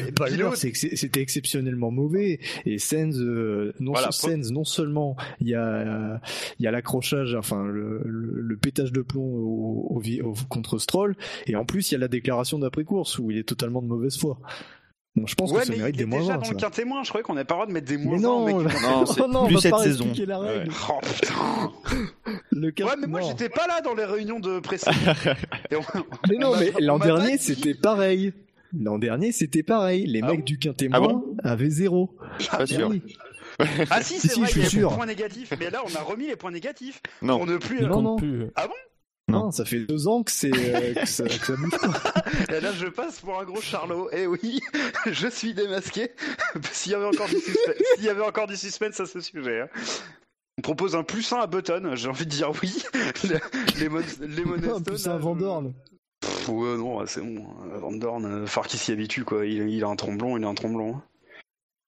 c'était 0.56 1.20
exceptionnellement 1.20 1.92
mauvais. 1.92 2.40
Et 2.66 2.78
Sens, 2.78 3.14
euh, 3.18 3.72
non, 3.78 3.92
Voilà, 3.92 4.08
Sens, 4.10 4.50
non 4.50 4.64
seulement 4.64 5.16
il 5.40 5.48
y 5.48 5.54
a, 5.54 6.20
il 6.58 6.64
y 6.64 6.66
a 6.66 6.72
l'accrochage, 6.72 7.36
enfin 7.36 7.64
le, 7.64 8.02
le, 8.04 8.40
le 8.40 8.56
pétage 8.56 8.90
de 8.90 9.00
plomb 9.00 9.22
au, 9.22 9.86
au 9.90 10.00
vi- 10.00 10.22
au- 10.22 10.34
contre 10.48 10.78
Stroll, 10.78 11.14
et 11.46 11.54
en 11.54 11.64
plus 11.64 11.90
il 11.90 11.94
y 11.94 11.96
a 11.96 12.00
la 12.00 12.08
déclaration 12.08 12.58
d'après 12.58 12.82
course 12.82 13.20
où 13.20 13.30
il 13.30 13.38
est 13.38 13.48
totalement 13.48 13.80
de 13.80 13.86
mauvaise 13.86 14.18
foi. 14.18 14.40
Donc 15.14 15.28
je 15.28 15.34
pense 15.34 15.52
ouais, 15.52 15.60
que 15.60 15.66
ça 15.66 15.72
mais 15.72 15.78
mérite 15.78 15.96
des 15.96 16.06
moins 16.06 16.20
déjà 16.20 16.32
20, 16.32 16.38
dans 16.38 16.44
ça. 16.44 16.50
le 16.52 16.56
quintet 16.56 16.84
moins. 16.86 17.02
Je 17.04 17.08
croyais 17.10 17.22
qu'on 17.22 17.34
n'avait 17.34 17.44
pas 17.44 17.54
le 17.54 17.58
droit 17.58 17.66
de 17.66 17.72
mettre 17.72 17.86
des 17.86 17.98
moins 17.98 18.16
Mais 18.16 18.22
20 18.22 18.28
non, 18.28 18.36
au 18.38 18.46
mec 18.46 18.56
du 18.56 18.82
Non, 18.82 19.06
c'est 19.06 19.20
non, 19.28 19.40
on 19.42 19.46
plus 19.46 19.58
cette 19.58 19.76
saison. 19.78 20.12
la 20.26 20.40
Ouais. 20.40 20.48
règle. 20.58 20.72
Oh 20.88 20.92
putain 21.02 21.72
Le 22.50 22.66
Ouais, 22.66 22.72
quart- 22.72 22.96
mais 22.98 23.06
moi 23.06 23.20
non. 23.20 23.28
j'étais 23.28 23.48
pas 23.50 23.66
là 23.66 23.80
dans 23.82 23.94
les 23.94 24.04
réunions 24.06 24.40
de 24.40 24.58
presse. 24.60 24.84
Et 25.70 25.76
on- 25.76 25.80
Mais 26.30 26.36
non, 26.38 26.48
on 26.48 26.50
m'a- 26.52 26.60
mais 26.60 26.72
l'an 26.80 26.98
dernier, 26.98 27.36
dit. 27.36 27.42
c'était 27.42 27.74
pareil. 27.74 28.32
L'an 28.78 28.98
dernier, 28.98 29.32
c'était 29.32 29.62
pareil. 29.62 30.06
Les 30.06 30.20
Ah 30.22 30.28
mecs 30.28 30.38
bon 30.38 30.44
du 30.44 30.58
quintet 30.58 30.88
Ah 30.92 31.00
moins 31.00 31.22
avaient 31.44 31.68
zéro. 31.68 32.16
Pas 32.50 32.64
sûr. 32.66 32.88
Oui. 32.88 33.02
Ah 33.90 34.00
si, 34.02 34.18
c'est 34.18 34.28
Si, 34.28 34.40
vrai, 34.40 34.48
je 34.50 34.58
il 34.60 34.62
y 34.64 34.66
suis 34.66 34.78
avait 34.78 34.80
sûr. 34.80 34.88
des 34.90 34.96
points 34.96 35.06
négatifs. 35.06 35.52
Mais 35.60 35.68
là, 35.68 35.82
on 35.86 35.94
a 35.94 36.02
remis 36.02 36.26
les 36.26 36.36
points 36.36 36.50
négatifs. 36.50 37.02
Non. 37.20 37.36
Pour 37.36 37.46
ne 37.46 37.58
plus. 37.58 37.82
Non, 37.82 37.90
compte 37.90 38.04
non. 38.04 38.16
plus. 38.16 38.46
Non, 39.28 39.50
ça 39.50 39.64
fait 39.64 39.80
deux 39.80 40.08
ans 40.08 40.22
que 40.22 40.30
c'est 40.32 40.50
euh, 40.52 40.94
que 40.94 41.06
ça, 41.06 41.24
que 41.24 41.32
ça 41.32 41.54
bouge 41.56 41.70
pas. 41.70 42.24
Et 42.54 42.60
là, 42.60 42.72
je 42.72 42.86
passe 42.86 43.20
pour 43.20 43.38
un 43.40 43.44
gros 43.44 43.60
charlot. 43.60 44.08
Eh 44.12 44.26
oui, 44.26 44.60
je 45.06 45.28
suis 45.28 45.54
démasqué. 45.54 46.10
S'il 46.72 46.92
y 46.92 46.94
avait 46.94 47.06
encore 47.06 47.28
du 47.28 47.36
suspense, 47.38 47.76
s'il 47.96 48.04
y 48.04 48.08
avait 48.08 48.22
encore 48.24 48.46
du 48.46 48.56
suspense 48.56 49.00
à 49.00 49.06
ce 49.06 49.20
sujet. 49.20 49.60
hein. 49.62 49.68
On 50.58 50.62
propose 50.62 50.94
un 50.96 51.02
plus 51.02 51.32
1 51.32 51.38
à 51.38 51.46
Button, 51.46 51.92
j'ai 51.94 52.08
envie 52.08 52.26
de 52.26 52.30
dire 52.30 52.50
oui. 52.62 52.82
Les 53.78 53.84
Lemon, 53.84 54.02
Lemon 54.20 54.56
Non, 54.58 54.68
Stone, 54.80 54.82
plus 54.84 55.06
là, 55.06 55.12
un 55.14 55.18
je- 55.18 55.22
Vandorn. 55.22 55.72
Pff, 56.20 56.48
ouais, 56.50 56.76
non, 56.76 57.06
c'est 57.06 57.20
bon. 57.22 57.46
euh, 57.72 57.78
Van 57.78 57.92
Dorn, 57.92 58.24
euh, 58.26 58.46
falloir 58.46 58.66
qu'il 58.68 58.78
s'y 58.78 58.92
habitue, 58.92 59.24
quoi. 59.24 59.46
Il, 59.46 59.68
il 59.70 59.82
a 59.82 59.86
un 59.88 59.96
tromblon, 59.96 60.36
il 60.36 60.44
a 60.44 60.48
un 60.48 60.54
tromblon. 60.54 61.00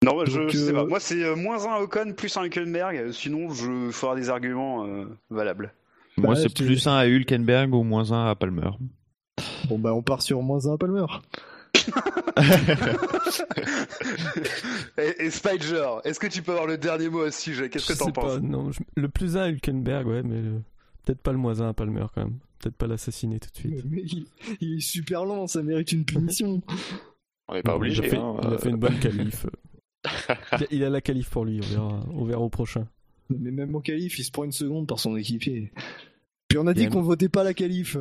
Non, 0.02 0.16
bah, 0.16 0.24
je, 0.26 0.40
Donc, 0.40 0.50
je 0.50 0.56
sais 0.58 0.70
euh, 0.70 0.74
pas. 0.74 0.86
Moi, 0.86 0.98
c'est 1.00 1.22
euh, 1.22 1.36
moins 1.36 1.66
un 1.66 1.76
Ocon, 1.78 2.14
plus 2.16 2.34
un 2.36 2.44
Hülkenberg. 2.44 2.96
euh, 2.96 3.12
Sinon, 3.12 3.50
je 3.52 3.90
ferai 3.90 4.16
des 4.18 4.30
arguments 4.30 4.86
euh, 4.86 5.04
valables. 5.30 5.72
Moi, 6.16 6.34
Bah, 6.34 6.40
c'est 6.40 6.54
plus 6.54 6.86
un 6.86 6.96
à 6.96 7.06
Hülkenberg 7.06 7.74
ou 7.74 7.82
moins 7.82 8.12
un 8.12 8.26
à 8.30 8.34
Palmer. 8.34 8.70
Bon, 9.68 9.78
bah, 9.78 9.92
on 9.94 10.02
part 10.02 10.22
sur 10.22 10.42
moins 10.42 10.66
un 10.66 10.74
à 10.74 10.78
Palmer. 10.78 11.06
et, 14.98 15.24
et 15.26 15.30
Spider, 15.30 15.86
est-ce 16.04 16.18
que 16.20 16.26
tu 16.26 16.42
peux 16.42 16.52
avoir 16.52 16.66
le 16.66 16.78
dernier 16.78 17.08
mot 17.08 17.22
à 17.22 17.30
ce 17.30 17.40
sujet 17.42 17.68
Qu'est-ce 17.68 17.92
que 17.92 17.98
t'en 17.98 18.10
penses 18.10 18.34
pas, 18.34 18.40
non, 18.40 18.70
je- 18.70 18.80
Le 18.96 19.08
plus 19.08 19.36
1 19.36 19.48
Hülkenberg, 19.48 20.06
ouais, 20.06 20.22
mais 20.22 20.36
euh, 20.36 20.58
peut-être 21.04 21.20
pas 21.20 21.32
le 21.32 21.38
moins 21.38 21.60
1 21.60 21.68
à 21.70 21.72
Palmer 21.74 22.04
quand 22.14 22.22
même. 22.24 22.38
Peut-être 22.60 22.76
pas 22.76 22.86
l'assassiner 22.86 23.38
tout 23.40 23.50
de 23.52 23.56
suite. 23.58 23.84
Mais 23.90 24.02
il, 24.02 24.26
il 24.60 24.76
est 24.78 24.80
super 24.80 25.24
lent, 25.24 25.46
ça 25.46 25.62
mérite 25.62 25.92
une 25.92 26.04
punition. 26.04 26.62
On 27.48 27.54
n'est 27.54 27.62
pas 27.62 27.76
obligé. 27.76 28.02
Il 28.02 28.06
a 28.06 28.10
fait, 28.10 28.16
hein, 28.16 28.36
il 28.42 28.46
a 28.46 28.50
euh, 28.52 28.58
fait 28.58 28.70
une 28.70 28.76
bonne 28.76 28.98
qualif. 28.98 29.46
il, 30.52 30.62
a, 30.64 30.66
il 30.70 30.84
a 30.84 30.90
la 30.90 31.00
qualif 31.00 31.28
pour 31.30 31.44
lui, 31.44 31.60
on 31.62 31.66
verra, 31.66 32.00
on 32.12 32.24
verra 32.24 32.40
au 32.40 32.48
prochain. 32.48 32.86
Mais 33.30 33.50
même 33.50 33.74
en 33.74 33.80
qualif, 33.80 34.18
il 34.18 34.24
se 34.24 34.30
prend 34.30 34.44
une 34.44 34.52
seconde 34.52 34.86
par 34.86 34.98
son 34.98 35.16
équipier. 35.16 35.72
Puis 36.48 36.58
on 36.58 36.66
a 36.66 36.74
dit 36.74 36.88
qu'on 36.88 37.02
votait 37.02 37.28
pas 37.28 37.42
la 37.44 37.54
qualif. 37.54 37.96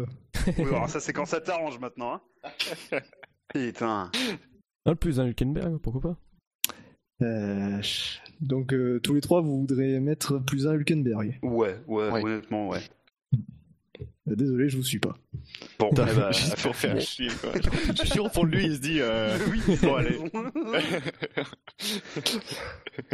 Oui, 0.48 0.54
alors 0.68 0.90
ça, 0.90 1.00
c'est 1.00 1.14
quand 1.14 1.26
ça 1.26 1.40
t'arrange 1.42 1.80
maintenant. 1.80 2.20
Hein 2.44 2.50
Putain. 3.54 4.12
Ah, 4.86 4.90
le 4.90 4.96
plus 4.96 5.20
1 5.20 5.28
Hülkenberg, 5.28 5.78
pourquoi 5.80 6.02
pas? 6.02 6.18
Euh, 7.22 7.82
donc 8.42 8.74
euh, 8.74 9.00
tous 9.00 9.14
les 9.14 9.22
trois, 9.22 9.42
vous 9.42 9.62
voudrez 9.62 10.00
mettre 10.00 10.40
plus 10.40 10.68
un 10.68 10.74
Hülkenberg. 10.74 11.40
Ouais, 11.42 11.78
ouais, 11.88 12.10
Ouais. 12.12 12.24
honnêtement, 12.24 12.68
ouais. 12.70 12.80
Désolé, 14.26 14.70
je 14.70 14.78
vous 14.78 14.84
suis 14.84 15.00
pas. 15.00 15.18
Bon, 15.80 15.90
ben, 15.92 16.08
Juste 16.32 16.62
pour 16.62 16.74
faire 16.76 17.00
chier, 17.02 17.28
quoi. 17.42 17.52
Je 17.90 17.94
suis 18.00 18.08
sûr, 18.08 18.24
au 18.26 18.30
fond 18.30 18.46
de 18.46 18.52
lui, 18.56 18.66
il 18.68 18.76
se 18.76 18.80
dit. 18.80 19.00
euh, 19.02 19.38
oui, 19.52 19.60
Bon, 19.82 19.96
allez. 19.96 20.18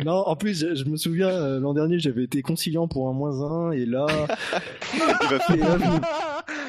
Non, 0.05 0.23
en 0.27 0.35
plus, 0.35 0.59
je, 0.59 0.75
je 0.75 0.85
me 0.85 0.97
souviens, 0.97 1.29
euh, 1.29 1.59
l'an 1.59 1.73
dernier, 1.73 1.99
j'avais 1.99 2.23
été 2.25 2.41
conciliant 2.41 2.87
pour 2.87 3.09
un 3.09 3.13
moins 3.13 3.41
un, 3.41 3.71
et 3.71 3.85
là, 3.85 4.05
il 4.93 4.99
va 4.99 5.55
et 5.55 5.57
là, 5.57 5.77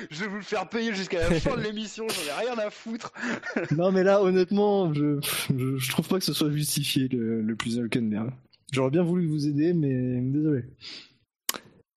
je- 0.08 0.14
je 0.16 0.20
vais 0.20 0.28
vous 0.28 0.36
le 0.36 0.42
faire 0.42 0.68
payer 0.68 0.94
jusqu'à 0.94 1.28
la 1.28 1.34
fin 1.40 1.56
de 1.56 1.62
l'émission, 1.62 2.06
j'en 2.08 2.42
ai 2.42 2.46
rien 2.46 2.58
à 2.58 2.70
foutre. 2.70 3.12
non, 3.76 3.92
mais 3.92 4.04
là, 4.04 4.22
honnêtement, 4.22 4.94
je, 4.94 5.18
je, 5.56 5.76
je 5.76 5.90
trouve 5.90 6.08
pas 6.08 6.18
que 6.18 6.24
ce 6.24 6.32
soit 6.32 6.50
justifié 6.50 7.08
le, 7.08 7.42
le 7.42 7.56
plus 7.56 7.78
un 7.78 7.82
Hülkenberg. 7.82 8.30
J'aurais 8.72 8.90
bien 8.90 9.02
voulu 9.02 9.26
vous 9.26 9.46
aider, 9.48 9.74
mais 9.74 10.20
désolé. 10.22 10.62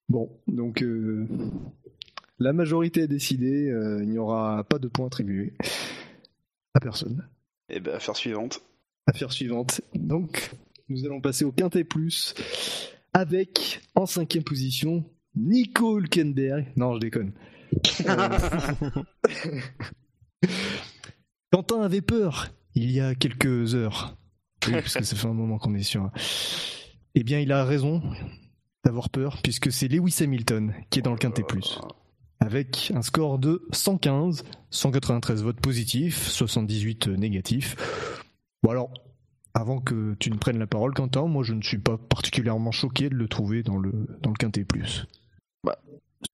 Bon, 0.09 0.29
donc 0.47 0.81
euh, 0.81 1.27
la 2.39 2.53
majorité 2.53 3.03
a 3.03 3.07
décidé, 3.07 3.69
euh, 3.69 3.99
il 4.01 4.09
n'y 4.09 4.17
aura 4.17 4.63
pas 4.63 4.79
de 4.79 4.87
points 4.87 5.07
attribués 5.07 5.53
à 6.73 6.79
personne. 6.79 7.27
Et 7.69 7.79
ben, 7.79 7.95
affaire 7.95 8.15
suivante. 8.15 8.61
Affaire 9.07 9.31
suivante. 9.31 9.81
Donc, 9.93 10.51
nous 10.89 11.05
allons 11.05 11.21
passer 11.21 11.45
au 11.45 11.51
Quintet 11.51 11.83
Plus 11.83 12.33
avec, 13.13 13.81
en 13.95 14.05
cinquième 14.05 14.43
position, 14.43 15.05
Nico 15.35 15.99
Hülkenberg. 15.99 16.71
Non, 16.75 16.95
je 16.95 16.99
déconne. 16.99 17.31
Euh, 18.07 18.39
Quentin 21.51 21.81
avait 21.81 22.01
peur 22.01 22.49
il 22.75 22.91
y 22.91 22.99
a 22.99 23.15
quelques 23.15 23.75
heures. 23.75 24.17
Oui, 24.67 24.73
parce 24.73 24.95
que 24.95 25.03
ça 25.03 25.15
fait 25.15 25.27
un 25.27 25.33
moment 25.33 25.57
qu'on 25.57 25.75
est 25.75 25.83
sur. 25.83 26.09
Eh 27.15 27.23
bien, 27.23 27.39
il 27.39 27.51
a 27.51 27.63
raison 27.63 28.01
d'avoir 28.83 29.09
peur, 29.09 29.41
puisque 29.43 29.71
c'est 29.71 29.87
Lewis 29.87 30.17
Hamilton 30.21 30.73
qui 30.89 30.99
est 30.99 31.01
dans 31.01 31.11
le 31.11 31.17
Quintet 31.17 31.43
Plus. 31.43 31.79
Avec 32.43 32.91
un 32.93 33.01
score 33.01 33.39
de 33.39 33.65
115, 33.71 34.43
193 34.69 35.43
votes 35.43 35.61
positifs, 35.61 36.27
78 36.27 37.07
négatifs. 37.07 37.77
Bon 38.61 38.71
alors, 38.71 38.93
avant 39.53 39.79
que 39.79 40.15
tu 40.19 40.29
ne 40.29 40.35
prennes 40.35 40.59
la 40.59 40.67
parole, 40.67 40.93
Quentin, 40.93 41.25
moi 41.27 41.43
je 41.43 41.53
ne 41.53 41.61
suis 41.61 41.77
pas 41.77 41.97
particulièrement 41.97 42.73
choqué 42.73 43.07
de 43.07 43.15
le 43.15 43.29
trouver 43.29 43.63
dans 43.63 43.77
le, 43.77 43.93
dans 44.19 44.29
le 44.29 44.35
Quintet 44.35 44.65
Plus. 44.65 45.05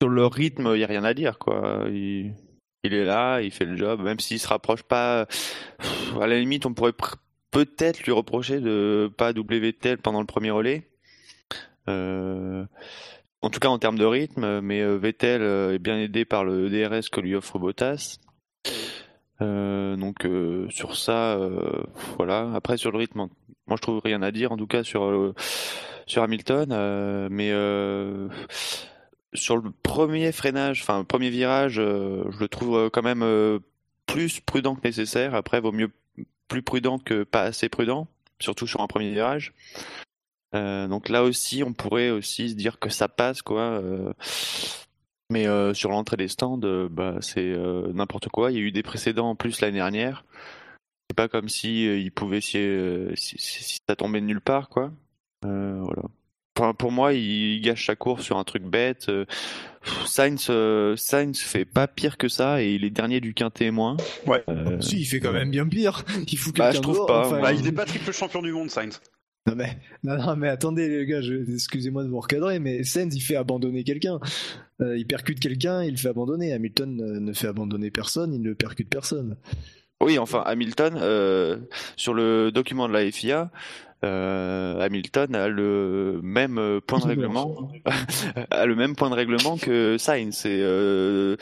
Sur 0.02 0.10
le 0.10 0.26
rythme, 0.26 0.72
il 0.73 0.77
n'y 0.77 0.84
a 0.84 0.88
rien 0.88 1.03
à 1.03 1.14
dire, 1.14 1.38
quoi. 1.38 1.86
Il, 1.91 2.34
est 2.84 3.06
là, 3.06 3.41
il 3.41 3.52
fait 3.52 3.65
le 3.65 3.77
job, 3.77 4.02
même 4.02 4.19
s'il 4.19 4.40
se 4.40 4.48
rapproche 4.48 4.81
pas. 4.81 5.27
À 6.19 6.26
la 6.26 6.40
limite, 6.40 6.65
on 6.65 6.73
pourrait 6.73 6.94
peut-être 7.52 8.02
lui 8.02 8.14
reprocher 8.14 8.61
de 8.61 9.11
pas 9.15 9.31
doubler 9.31 9.76
pendant 10.02 10.22
le 10.22 10.26
premier 10.26 10.49
relais. 10.49 10.90
Euh, 11.88 12.65
en 13.41 13.49
tout 13.49 13.60
cas, 13.60 13.70
en 13.70 13.80
termes 13.80 13.98
de 13.98 14.06
rythme, 14.06 14.60
mais 14.61 14.82
euh, 14.82 14.98
Vettel 14.98 15.41
euh, 15.41 15.76
est 15.76 15.80
bien 15.80 15.98
aidé 15.98 16.26
par 16.26 16.44
le 16.44 16.70
DRS 16.70 17.10
que 17.10 17.22
lui 17.22 17.36
offre 17.36 17.57
Bottas. 17.60 18.18
Euh, 19.41 19.95
donc 19.95 20.26
euh, 20.26 20.70
sur 20.70 20.98
ça, 20.98 21.34
euh, 21.38 21.84
voilà. 22.18 22.52
Après 22.53 22.78
sur 22.78 22.91
le 22.91 22.98
rythme, 22.98 23.28
moi 23.68 23.78
je 23.78 23.82
trouve 23.82 24.02
rien 24.03 24.22
à 24.22 24.32
dire 24.32 24.52
en 24.52 24.57
tout 24.57 24.68
cas 24.68 24.84
sur 24.84 25.03
euh, 25.03 25.34
sur 26.06 26.24
Hamilton, 26.24 26.70
euh, 26.72 27.30
mais 27.32 27.52
euh, 27.52 28.28
sur 29.34 29.57
le 29.57 29.72
premier 29.84 30.32
freinage, 30.32 30.82
enfin 30.82 31.03
premier 31.06 31.30
virage, 31.30 31.80
euh, 31.80 32.24
je 32.32 32.40
le 32.40 32.48
trouve 32.49 32.78
euh, 32.78 32.90
quand 32.90 33.03
même 33.03 33.24
euh, 33.24 33.60
plus 34.07 34.41
prudent 34.41 34.76
que 34.76 34.86
nécessaire. 34.86 35.36
Après, 35.36 35.61
vaut 35.61 35.72
mieux 35.72 35.91
plus 36.48 36.64
prudent 36.64 36.99
que 36.99 37.24
pas 37.24 37.44
assez 37.44 37.70
prudent, 37.70 38.07
surtout 38.40 38.68
sur 38.68 38.82
un 38.82 38.88
premier 38.88 39.11
virage. 39.11 39.53
Euh, 40.55 40.88
donc 40.88 41.09
là 41.09 41.23
aussi, 41.23 41.63
on 41.63 41.73
pourrait 41.73 42.09
aussi 42.09 42.49
se 42.49 42.55
dire 42.55 42.80
que 42.80 42.89
ça 42.89 43.07
passe, 43.07 43.41
quoi. 43.41 43.61
euh, 43.61 44.13
mais 45.31 45.45
euh, 45.47 45.73
sur 45.76 45.91
l'entrée 45.91 46.17
des 46.17 46.27
stands, 46.27 46.59
euh, 46.63 46.88
bah, 46.89 47.17
c'est 47.21 47.39
euh, 47.51 47.91
n'importe 47.93 48.30
quoi. 48.30 48.51
Il 48.51 48.55
y 48.57 48.59
a 48.59 48.63
eu 48.63 48.71
des 48.71 48.81
précédents 48.84 49.30
en 49.30 49.35
plus 49.35 49.61
l'année 49.61 49.77
dernière. 49.77 50.26
C'est 51.09 51.15
pas 51.15 51.27
comme 51.27 51.49
si 51.49 51.88
euh, 51.88 51.97
il 51.99 52.11
pouvait 52.11 52.41
si, 52.41 52.57
euh, 52.57 53.11
si, 53.15 53.35
si- 53.38 53.63
si 53.63 53.77
ça 53.88 53.95
tombait 53.95 54.21
de 54.21 54.26
nulle 54.26 54.41
part, 54.41 54.69
quoi. 54.69 54.91
Euh, 55.45 55.80
voilà. 55.84 56.01
Enfin, 56.57 56.73
pour 56.73 56.91
moi, 56.91 57.13
il 57.13 57.61
gâche 57.61 57.85
sa 57.85 57.95
course 57.95 58.23
sur 58.23 58.38
un 58.38 58.43
truc 58.43 58.63
bête. 58.63 59.07
Euh, 59.07 59.26
Sainz, 60.05 60.47
euh, 60.49 60.95
Sainz 60.97 61.39
fait 61.39 61.63
pas 61.63 61.88
pire 61.88 62.17
que 62.17 62.27
ça 62.27 62.61
et 62.61 62.73
il 62.73 62.84
est 62.84 62.89
dernier 62.89 63.21
du 63.21 63.34
quintet 63.34 63.71
moins. 63.71 63.95
Ouais. 64.26 64.43
Euh, 64.49 64.81
Si, 64.81 64.99
il 64.99 65.05
fait 65.05 65.19
quand 65.21 65.31
même 65.31 65.51
bien 65.51 65.67
pire. 65.67 66.03
Il 66.27 66.38
fout 66.38 66.55
Bah, 66.57 66.71
je 66.71 66.80
trouve 66.80 67.05
pas. 67.05 67.27
enfin, 67.27 67.39
Bah, 67.39 67.53
il 67.53 67.61
n'est 67.63 67.71
pas 67.71 67.85
triple 67.85 68.11
champion 68.11 68.41
du 68.41 68.51
monde, 68.51 68.69
Sainz. 68.69 68.99
Non 69.48 69.56
mais, 69.56 69.78
non, 70.03 70.18
non, 70.18 70.36
mais 70.36 70.49
attendez 70.49 70.88
les 70.90 71.06
gars, 71.06 71.22
je- 71.22 71.52
excusez-moi 71.53 72.03
de 72.03 72.10
vous 72.10 72.20
recadrer, 72.20 72.60
mais 72.60 72.84
Sainz 72.84 73.16
il 73.16 73.22
fait 73.22 73.36
abandonner 73.36 73.84
quelqu'un. 73.84 74.20
Euh, 74.82 74.98
il 74.98 75.06
percute 75.07 75.40
quelqu'un, 75.40 75.84
il 75.84 75.91
le 75.91 75.98
fait 75.98 76.10
abandonner. 76.10 76.53
Hamilton 76.53 76.95
ne 77.20 77.34
fait 77.34 77.48
abandonner 77.48 77.91
personne, 77.91 78.34
il 78.34 78.41
ne 78.41 78.53
percute 78.53 78.90
personne. 78.90 79.38
Oui, 80.02 80.18
enfin 80.18 80.44
Hamilton, 80.45 80.98
euh, 81.02 81.57
sur 81.98 82.14
le 82.14 82.52
document 82.52 82.88
de 82.88 82.94
la 82.94 83.10
FIA, 83.11 83.52
euh, 84.06 84.80
Hamilton 84.80 85.36
a 85.36 85.49
le 85.49 86.22
même 86.24 86.80
point 86.88 86.99
de 86.99 87.06
règlement, 87.06 87.70
a 88.52 88.66
le 88.66 88.76
même 88.76 88.95
point 88.95 89.10
de 89.10 89.16
règlement 89.16 89.57
que 89.57 89.98
Sainz. 89.98 90.45
Et, 90.45 90.60
euh, 90.61 91.36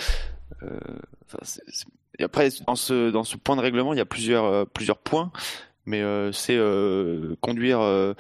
euh, 0.64 0.80
enfin, 1.26 1.38
c'est- 1.44 1.62
c'est- 1.68 1.86
et 2.20 2.24
après, 2.24 2.50
dans 2.66 2.76
ce 2.76 3.12
dans 3.12 3.24
ce 3.24 3.38
point 3.38 3.56
de 3.56 3.62
règlement, 3.62 3.94
il 3.94 3.98
y 3.98 4.02
a 4.02 4.06
plusieurs 4.06 4.66
plusieurs 4.70 4.98
points, 4.98 5.32
mais 5.88 6.02
euh, 6.02 6.32
c'est 6.32 6.58
euh, 6.58 7.36
conduire. 7.42 7.80
euh, 7.82 8.14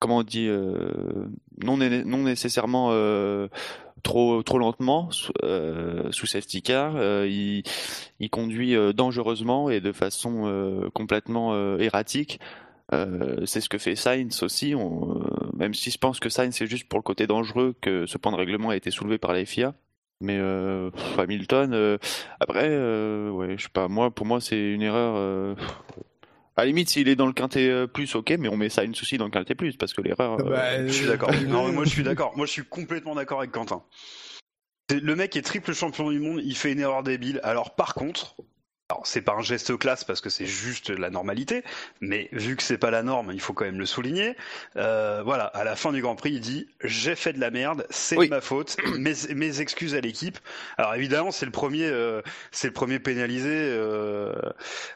comment 0.00 0.18
on 0.18 0.22
dit 0.24 0.48
non 1.62 1.76
non 1.76 2.18
nécessairement 2.18 2.90
trop 4.02 4.42
trop 4.42 4.58
lentement 4.58 5.10
euh, 5.42 6.10
sous 6.12 6.26
safety 6.26 6.62
car. 6.62 6.94
Euh, 6.96 7.26
il, 7.28 7.62
il, 8.20 8.30
conduit 8.30 8.74
euh, 8.74 8.92
dangereusement 8.92 9.70
et 9.70 9.80
de 9.80 9.92
façon 9.92 10.90
complètement 10.94 11.54
erratique. 11.78 12.40
c'est 12.90 13.60
ce 13.60 13.68
que 13.68 13.78
fait 13.78 13.96
Sainz 13.96 14.42
aussi. 14.42 14.74
On, 14.74 15.22
même 15.54 15.74
si 15.74 15.90
je 15.90 15.98
pense 15.98 16.20
que 16.20 16.30
Sainz 16.30 16.54
c'est 16.56 16.66
juste 16.66 16.88
pour 16.88 16.98
le 16.98 17.02
côté 17.04 17.26
dangereux 17.26 17.74
que 17.80 18.06
ce 18.06 18.18
point 18.18 18.32
de 18.32 18.36
règlement 18.36 18.70
a 18.70 18.76
été 18.76 18.90
soulevé 18.90 19.18
par 19.18 19.32
la 19.32 19.44
FIA. 19.44 19.74
Mais 20.20 20.40
Hamilton, 21.18 21.98
après, 22.40 22.68
ouais, 22.68 23.58
je 23.58 23.62
sais 23.64 23.68
pas. 23.72 23.88
Moi, 23.88 24.10
pour 24.10 24.26
moi, 24.26 24.40
c'est 24.40 24.72
une 24.72 24.82
erreur 24.82 25.56
à 26.56 26.62
la 26.62 26.68
limite, 26.68 26.88
s'il 26.88 27.08
est 27.08 27.16
dans 27.16 27.26
le 27.26 27.34
quintet 27.34 27.68
euh, 27.68 27.86
plus, 27.86 28.14
ok, 28.14 28.34
mais 28.38 28.48
on 28.48 28.56
met 28.56 28.70
ça 28.70 28.82
une 28.82 28.94
souci 28.94 29.18
dans 29.18 29.26
le 29.26 29.30
quintet 29.30 29.54
plus 29.54 29.76
parce 29.76 29.92
que 29.92 30.00
l'erreur. 30.00 30.38
Bah, 30.38 30.64
euh, 30.70 30.86
je 30.86 30.92
suis 30.92 31.06
d'accord. 31.06 31.30
non, 31.46 31.70
moi 31.70 31.84
je 31.84 31.90
suis 31.90 32.02
d'accord. 32.02 32.34
Moi 32.34 32.46
je 32.46 32.52
suis 32.52 32.64
complètement 32.64 33.14
d'accord 33.14 33.40
avec 33.40 33.52
Quentin. 33.52 33.82
Le 34.90 35.14
mec 35.14 35.36
est 35.36 35.42
triple 35.42 35.74
champion 35.74 36.10
du 36.10 36.18
monde, 36.18 36.40
il 36.42 36.56
fait 36.56 36.72
une 36.72 36.80
erreur 36.80 37.02
débile. 37.02 37.40
Alors 37.42 37.74
par 37.74 37.92
contre, 37.92 38.36
alors, 38.88 39.04
c'est 39.04 39.20
pas 39.20 39.32
un 39.32 39.42
geste 39.42 39.76
classe 39.76 40.04
parce 40.04 40.20
que 40.20 40.30
c'est 40.30 40.46
juste 40.46 40.90
la 40.90 41.10
normalité, 41.10 41.64
mais 42.00 42.28
vu 42.30 42.54
que 42.54 42.62
c'est 42.62 42.78
pas 42.78 42.92
la 42.92 43.02
norme, 43.02 43.32
il 43.32 43.40
faut 43.40 43.52
quand 43.52 43.64
même 43.64 43.80
le 43.80 43.86
souligner. 43.86 44.36
Euh, 44.76 45.24
voilà, 45.24 45.46
à 45.46 45.64
la 45.64 45.74
fin 45.74 45.92
du 45.92 46.00
Grand 46.02 46.14
Prix, 46.14 46.34
il 46.34 46.40
dit 46.40 46.68
j'ai 46.84 47.16
fait 47.16 47.32
de 47.32 47.40
la 47.40 47.50
merde, 47.50 47.84
c'est 47.90 48.14
de 48.14 48.28
ma 48.28 48.40
faute, 48.40 48.76
mes, 48.98 49.14
mes 49.34 49.60
excuses 49.60 49.96
à 49.96 50.00
l'équipe. 50.00 50.38
Alors 50.78 50.94
évidemment, 50.94 51.32
c'est 51.32 51.46
le 51.46 51.52
premier, 51.52 51.86
euh, 51.86 52.22
c'est 52.52 52.68
le 52.68 52.72
premier 52.72 53.00
pénalisé, 53.00 53.50
euh, 53.50 54.32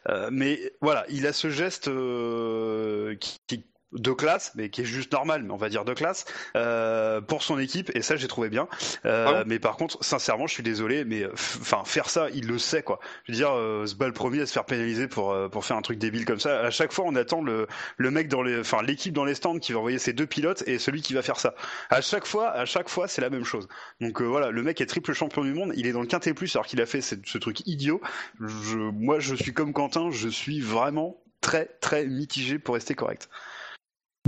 euh 0.09 0.29
mais 0.31 0.73
voilà, 0.81 1.05
il 1.09 1.27
a 1.27 1.33
ce 1.33 1.51
geste 1.51 1.89
euh, 1.89 3.17
qui, 3.17 3.41
qui 3.49 3.65
de 3.93 4.12
classe, 4.12 4.53
mais 4.55 4.71
qui 4.71 4.83
est 4.83 4.85
juste 4.85 5.12
normal, 5.12 5.43
mais 5.43 5.53
on 5.53 5.57
va 5.57 5.69
dire 5.69 5.85
de 5.85 5.95
classe, 5.95 6.25
euh, 6.57 7.21
pour 7.21 7.43
son 7.43 7.59
équipe, 7.59 7.91
et 7.95 8.03
ça 8.03 8.17
j'ai 8.17 8.29
trouvé 8.29 8.49
bien. 8.49 8.69
Euh, 9.05 9.27
ah 9.29 9.45
mais 9.47 9.59
par 9.59 9.77
contre, 9.77 9.99
sincèrement, 10.03 10.47
je 10.47 10.55
suis 10.55 10.62
désolé, 10.62 11.05
mais 11.05 11.27
enfin 11.35 11.83
faire 11.85 12.09
ça, 12.09 12.29
il 12.31 12.47
le 12.47 12.59
sait 12.59 12.83
quoi. 12.83 13.01
Je 13.25 13.33
veux 13.33 13.37
dire, 13.37 13.53
euh, 13.53 13.87
ce 13.87 13.95
le 14.05 14.12
premier 14.12 14.41
à 14.41 14.47
se 14.47 14.53
faire 14.53 14.65
pénaliser 14.65 15.09
pour 15.09 15.33
euh, 15.33 15.49
pour 15.49 15.65
faire 15.65 15.77
un 15.77 15.83
truc 15.83 15.99
débile 15.99 16.25
comme 16.25 16.41
ça. 16.41 16.61
À 16.61 16.71
chaque 16.71 16.93
fois, 16.93 17.05
on 17.07 17.15
attend 17.15 17.43
le 17.43 17.67
le 17.97 18.11
mec 18.11 18.29
dans 18.29 18.43
les, 18.43 18.61
enfin 18.61 18.83
l'équipe 18.83 19.12
dans 19.12 19.25
les 19.25 19.35
stands 19.35 19.59
qui 19.59 19.73
va 19.73 19.79
envoyer 19.79 19.99
ses 19.99 20.12
deux 20.12 20.27
pilotes 20.27 20.62
et 20.67 20.79
celui 20.79 21.03
qui 21.03 21.15
va 21.15 21.23
faire 21.23 21.39
ça. 21.39 21.55
À 21.91 22.01
chaque 22.01 22.27
fois, 22.27 22.51
à 22.51 22.65
chaque 22.65 22.89
fois, 22.89 23.09
c'est 23.09 23.21
la 23.21 23.31
même 23.31 23.45
chose. 23.45 23.69
Donc 24.01 24.21
euh, 24.21 24.25
voilà, 24.25 24.51
le 24.51 24.62
mec 24.62 24.81
est 24.81 24.87
triple 24.87 25.12
champion 25.12 25.43
du 25.43 25.53
monde, 25.53 25.73
il 25.77 25.87
est 25.87 25.93
dans 25.93 26.01
le 26.01 26.07
quintet 26.07 26.35
plus 26.35 26.55
alors 26.57 26.67
qu'il 26.67 26.81
a 26.81 26.87
fait 26.87 27.01
ce, 27.01 27.15
ce 27.25 27.39
truc 27.39 27.67
idiot. 27.67 28.01
Je, 28.41 28.77
moi, 28.79 29.19
je 29.21 29.35
suis 29.35 29.53
comme 29.53 29.73
Quentin, 29.73 30.11
je 30.11 30.29
suis 30.29 30.61
vraiment 30.61 31.21
très 31.41 31.67
très 31.81 32.07
mitigé 32.07 32.59
pour 32.59 32.75
rester 32.75 32.95
correct. 32.95 33.29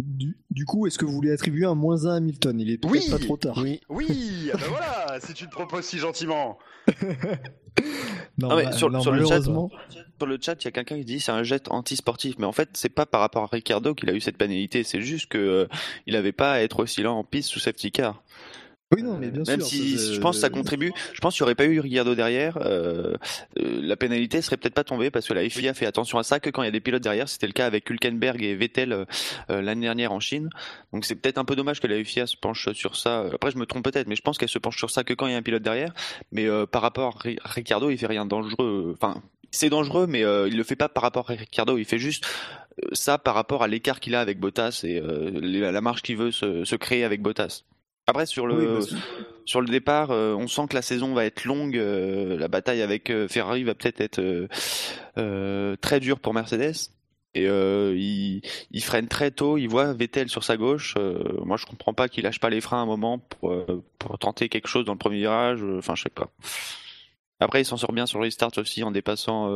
Du, 0.00 0.64
coup, 0.64 0.86
est-ce 0.86 0.98
que 0.98 1.04
vous 1.04 1.12
voulez 1.12 1.32
attribuer 1.32 1.66
un 1.66 1.74
moins 1.74 2.06
1 2.06 2.10
à 2.10 2.16
Hamilton 2.16 2.58
Il 2.58 2.70
est 2.70 2.78
peut-être 2.78 3.10
pas 3.10 3.18
trop 3.18 3.36
tard. 3.36 3.58
Oui, 3.58 3.80
oui 3.90 4.50
ah 4.52 4.56
ben 4.56 4.66
voilà, 4.68 5.20
si 5.20 5.34
tu 5.34 5.46
te 5.46 5.50
proposes 5.50 5.84
si 5.84 5.98
gentiment. 5.98 6.58
non, 8.38 8.48
ah 8.50 8.56
bah, 8.56 8.72
sur, 8.72 8.88
le 8.88 9.00
chat, 9.00 9.42
sur 9.42 10.26
le 10.26 10.38
chat, 10.40 10.54
il 10.62 10.64
y 10.64 10.68
a 10.68 10.70
quelqu'un 10.70 10.96
qui 10.96 11.04
dit 11.04 11.20
c'est 11.20 11.32
un 11.32 11.42
jet 11.42 11.70
anti-sportif, 11.70 12.36
mais 12.38 12.46
en 12.46 12.52
fait, 12.52 12.70
c'est 12.72 12.88
pas 12.88 13.04
par 13.04 13.20
rapport 13.20 13.42
à 13.42 13.48
Ricardo 13.52 13.94
qu'il 13.94 14.08
a 14.08 14.14
eu 14.14 14.20
cette 14.20 14.38
pénalité, 14.38 14.82
c'est 14.82 15.02
juste 15.02 15.26
que 15.26 15.38
euh, 15.38 15.68
il 16.06 16.16
avait 16.16 16.32
pas 16.32 16.52
à 16.52 16.60
être 16.60 16.80
aussi 16.80 17.02
lent 17.02 17.18
en 17.18 17.24
piste 17.24 17.50
sous 17.50 17.60
safety 17.60 17.92
car. 17.92 18.22
Oui, 18.92 19.02
non, 19.02 19.16
mais 19.18 19.30
bien 19.30 19.42
Même 19.46 19.62
si 19.62 19.96
je 19.96 20.20
pense 20.20 20.36
que 20.36 20.40
ça 20.42 20.50
contribue. 20.50 20.92
Je 21.14 21.20
pense 21.20 21.34
qu'il 21.34 21.42
n'y 21.44 21.46
aurait 21.46 21.54
pas 21.54 21.64
eu 21.64 21.80
Ricciardo 21.80 22.14
derrière, 22.14 22.58
euh, 22.58 23.14
euh, 23.58 23.80
la 23.82 23.96
pénalité 23.96 24.42
serait 24.42 24.58
peut-être 24.58 24.74
pas 24.74 24.84
tombée 24.84 25.10
parce 25.10 25.26
que 25.26 25.32
la 25.32 25.48
FIA 25.48 25.72
fait 25.72 25.86
attention 25.86 26.18
à 26.18 26.22
ça 26.22 26.40
que 26.40 26.50
quand 26.50 26.62
il 26.62 26.66
y 26.66 26.68
a 26.68 26.72
des 26.72 26.80
pilotes 26.80 27.02
derrière. 27.02 27.28
C'était 27.28 27.46
le 27.46 27.54
cas 27.54 27.66
avec 27.66 27.88
Hülkenberg 27.88 28.42
et 28.42 28.54
Vettel 28.54 28.92
euh, 28.92 29.04
l'année 29.48 29.86
dernière 29.86 30.12
en 30.12 30.20
Chine. 30.20 30.50
Donc 30.92 31.06
c'est 31.06 31.14
peut-être 31.14 31.38
un 31.38 31.44
peu 31.44 31.56
dommage 31.56 31.80
que 31.80 31.86
la 31.86 32.02
FIA 32.04 32.26
se 32.26 32.36
penche 32.36 32.70
sur 32.72 32.96
ça. 32.96 33.24
Après, 33.32 33.50
je 33.50 33.56
me 33.56 33.64
trompe 33.64 33.84
peut-être, 33.84 34.08
mais 34.08 34.16
je 34.16 34.22
pense 34.22 34.36
qu'elle 34.36 34.50
se 34.50 34.58
penche 34.58 34.76
sur 34.76 34.90
ça 34.90 35.04
que 35.04 35.14
quand 35.14 35.26
il 35.26 35.32
y 35.32 35.34
a 35.34 35.38
un 35.38 35.42
pilote 35.42 35.62
derrière. 35.62 35.94
Mais 36.30 36.46
par 36.66 36.82
rapport 36.82 37.18
à 37.24 37.48
Ricciardo, 37.48 37.90
il 37.90 37.96
fait 37.96 38.06
rien 38.06 38.24
de 38.24 38.30
dangereux. 38.30 38.94
Enfin, 38.94 39.22
c'est 39.50 39.70
dangereux, 39.70 40.06
mais 40.06 40.20
il 40.20 40.56
le 40.56 40.64
fait 40.64 40.76
pas 40.76 40.88
par 40.88 41.02
rapport 41.02 41.30
à 41.30 41.34
Ricciardo. 41.34 41.78
Il 41.78 41.84
fait 41.84 41.98
juste 41.98 42.26
ça 42.92 43.18
par 43.18 43.34
rapport 43.34 43.62
à 43.62 43.68
l'écart 43.68 44.00
qu'il 44.00 44.14
a 44.14 44.20
avec 44.20 44.38
Bottas 44.38 44.82
et 44.84 45.00
la 45.00 45.80
marge 45.80 46.02
qu'il 46.02 46.16
veut 46.16 46.30
se, 46.30 46.64
se 46.64 46.76
créer 46.76 47.04
avec 47.04 47.22
Bottas. 47.22 47.64
Après 48.12 48.26
sur 48.26 48.46
le 48.46 48.80
sur 49.46 49.62
le 49.62 49.68
départ, 49.68 50.10
euh, 50.10 50.34
on 50.34 50.46
sent 50.46 50.66
que 50.68 50.74
la 50.74 50.82
saison 50.82 51.14
va 51.14 51.24
être 51.24 51.46
longue. 51.46 51.78
Euh, 51.78 52.36
la 52.36 52.48
bataille 52.48 52.82
avec 52.82 53.08
euh, 53.08 53.26
Ferrari 53.26 53.64
va 53.64 53.74
peut-être 53.74 54.02
être, 54.02 55.78
très 55.80 55.98
dure 55.98 56.20
pour 56.20 56.34
Mercedes. 56.34 56.90
Et 57.34 57.44
il, 57.44 58.42
il, 58.70 58.84
freine 58.84 59.08
très 59.08 59.30
tôt. 59.30 59.56
Il 59.56 59.66
voit 59.68 59.94
Vettel 59.94 60.28
sur 60.28 60.44
sa 60.44 60.58
gauche. 60.58 60.94
moi, 61.42 61.56
je 61.56 61.64
comprends 61.64 61.94
pas 61.94 62.10
qu'il 62.10 62.24
lâche 62.24 62.38
pas 62.38 62.50
les 62.50 62.60
freins 62.60 62.82
un 62.82 62.86
moment 62.86 63.18
pour, 63.18 63.54
pour 63.98 64.18
tenter 64.18 64.50
quelque 64.50 64.68
chose 64.68 64.84
dans 64.84 64.92
le 64.92 64.98
premier 64.98 65.16
virage. 65.16 65.62
Enfin, 65.78 65.94
je 65.94 66.02
sais 66.02 66.10
pas. 66.10 66.28
Après, 67.40 67.62
il 67.62 67.64
s'en 67.64 67.78
sort 67.78 67.92
bien 67.92 68.04
sur 68.04 68.18
le 68.18 68.24
restart 68.24 68.52
aussi 68.58 68.82
en 68.82 68.90
dépassant 68.90 69.48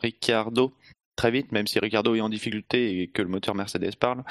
Ricardo 0.00 0.72
très 1.16 1.32
vite, 1.32 1.50
même 1.50 1.66
si 1.66 1.80
Ricardo 1.80 2.14
est 2.14 2.20
en 2.20 2.28
difficulté 2.28 3.00
et 3.00 3.08
que 3.08 3.22
le 3.22 3.28
moteur 3.28 3.56
Mercedes 3.56 3.96
parle. 3.98 4.22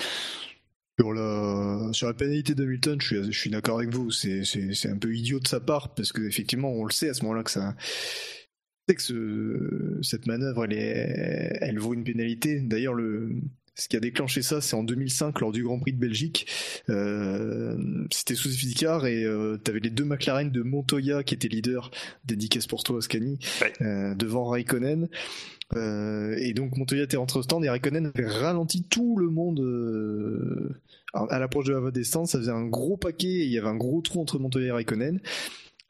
Sur 1.93 2.07
la, 2.07 2.13
pénalité 2.13 2.53
d'Hamilton, 2.53 2.99
je 3.01 3.05
suis, 3.05 3.31
je 3.31 3.39
suis 3.39 3.49
d'accord 3.49 3.77
avec 3.79 3.93
vous. 3.93 4.11
C'est, 4.11 4.43
un 4.85 4.97
peu 4.97 5.13
idiot 5.13 5.39
de 5.39 5.47
sa 5.47 5.59
part 5.59 5.93
parce 5.95 6.11
qu'effectivement, 6.11 6.71
on 6.71 6.85
le 6.85 6.91
sait 6.91 7.09
à 7.09 7.13
ce 7.13 7.23
moment-là 7.23 7.43
que 7.43 7.51
ça. 7.51 7.75
que 8.87 9.01
ce, 9.01 9.99
cette 10.01 10.27
manœuvre, 10.27 10.65
elle, 10.65 10.73
est, 10.73 11.57
elle 11.61 11.79
vaut 11.79 11.93
une 11.93 12.03
pénalité. 12.03 12.59
D'ailleurs, 12.61 12.93
le, 12.93 13.31
ce 13.81 13.87
qui 13.87 13.97
a 13.97 13.99
déclenché 13.99 14.43
ça, 14.43 14.61
c'est 14.61 14.75
en 14.75 14.83
2005 14.83 15.39
lors 15.39 15.51
du 15.51 15.63
Grand 15.63 15.79
Prix 15.79 15.93
de 15.93 15.97
Belgique. 15.97 16.45
Euh, 16.89 17.75
c'était 18.11 18.35
sous 18.35 18.49
car 18.77 19.07
et 19.07 19.23
euh, 19.23 19.57
tu 19.63 19.71
avais 19.71 19.79
les 19.79 19.89
deux 19.89 20.05
McLaren 20.05 20.51
de 20.51 20.61
Montoya 20.61 21.23
qui 21.23 21.33
étaient 21.33 21.47
leaders, 21.47 21.89
dédicace 22.23 22.67
pour 22.67 22.83
toi 22.83 22.99
Ascani, 22.99 23.39
euh, 23.81 24.13
devant 24.13 24.45
Raikkonen. 24.45 25.09
Euh, 25.73 26.35
et 26.37 26.53
donc 26.53 26.77
Montoya 26.77 27.03
était 27.03 27.17
rentré 27.17 27.39
au 27.39 27.41
stand 27.41 27.65
et 27.65 27.69
Raikkonen 27.69 28.11
avait 28.13 28.27
ralenti 28.27 28.83
tout 28.83 29.17
le 29.17 29.29
monde 29.29 29.59
à 31.13 31.39
l'approche 31.39 31.65
de 31.65 31.73
la 31.73 31.79
voie 31.79 31.91
des 31.91 32.03
stands. 32.03 32.27
Ça 32.27 32.37
faisait 32.37 32.51
un 32.51 32.67
gros 32.67 32.97
paquet 32.97 33.27
et 33.27 33.45
il 33.45 33.51
y 33.51 33.57
avait 33.57 33.67
un 33.67 33.77
gros 33.77 34.01
trou 34.01 34.21
entre 34.21 34.37
Montoya 34.37 34.67
et 34.67 34.71
Raikkonen 34.71 35.19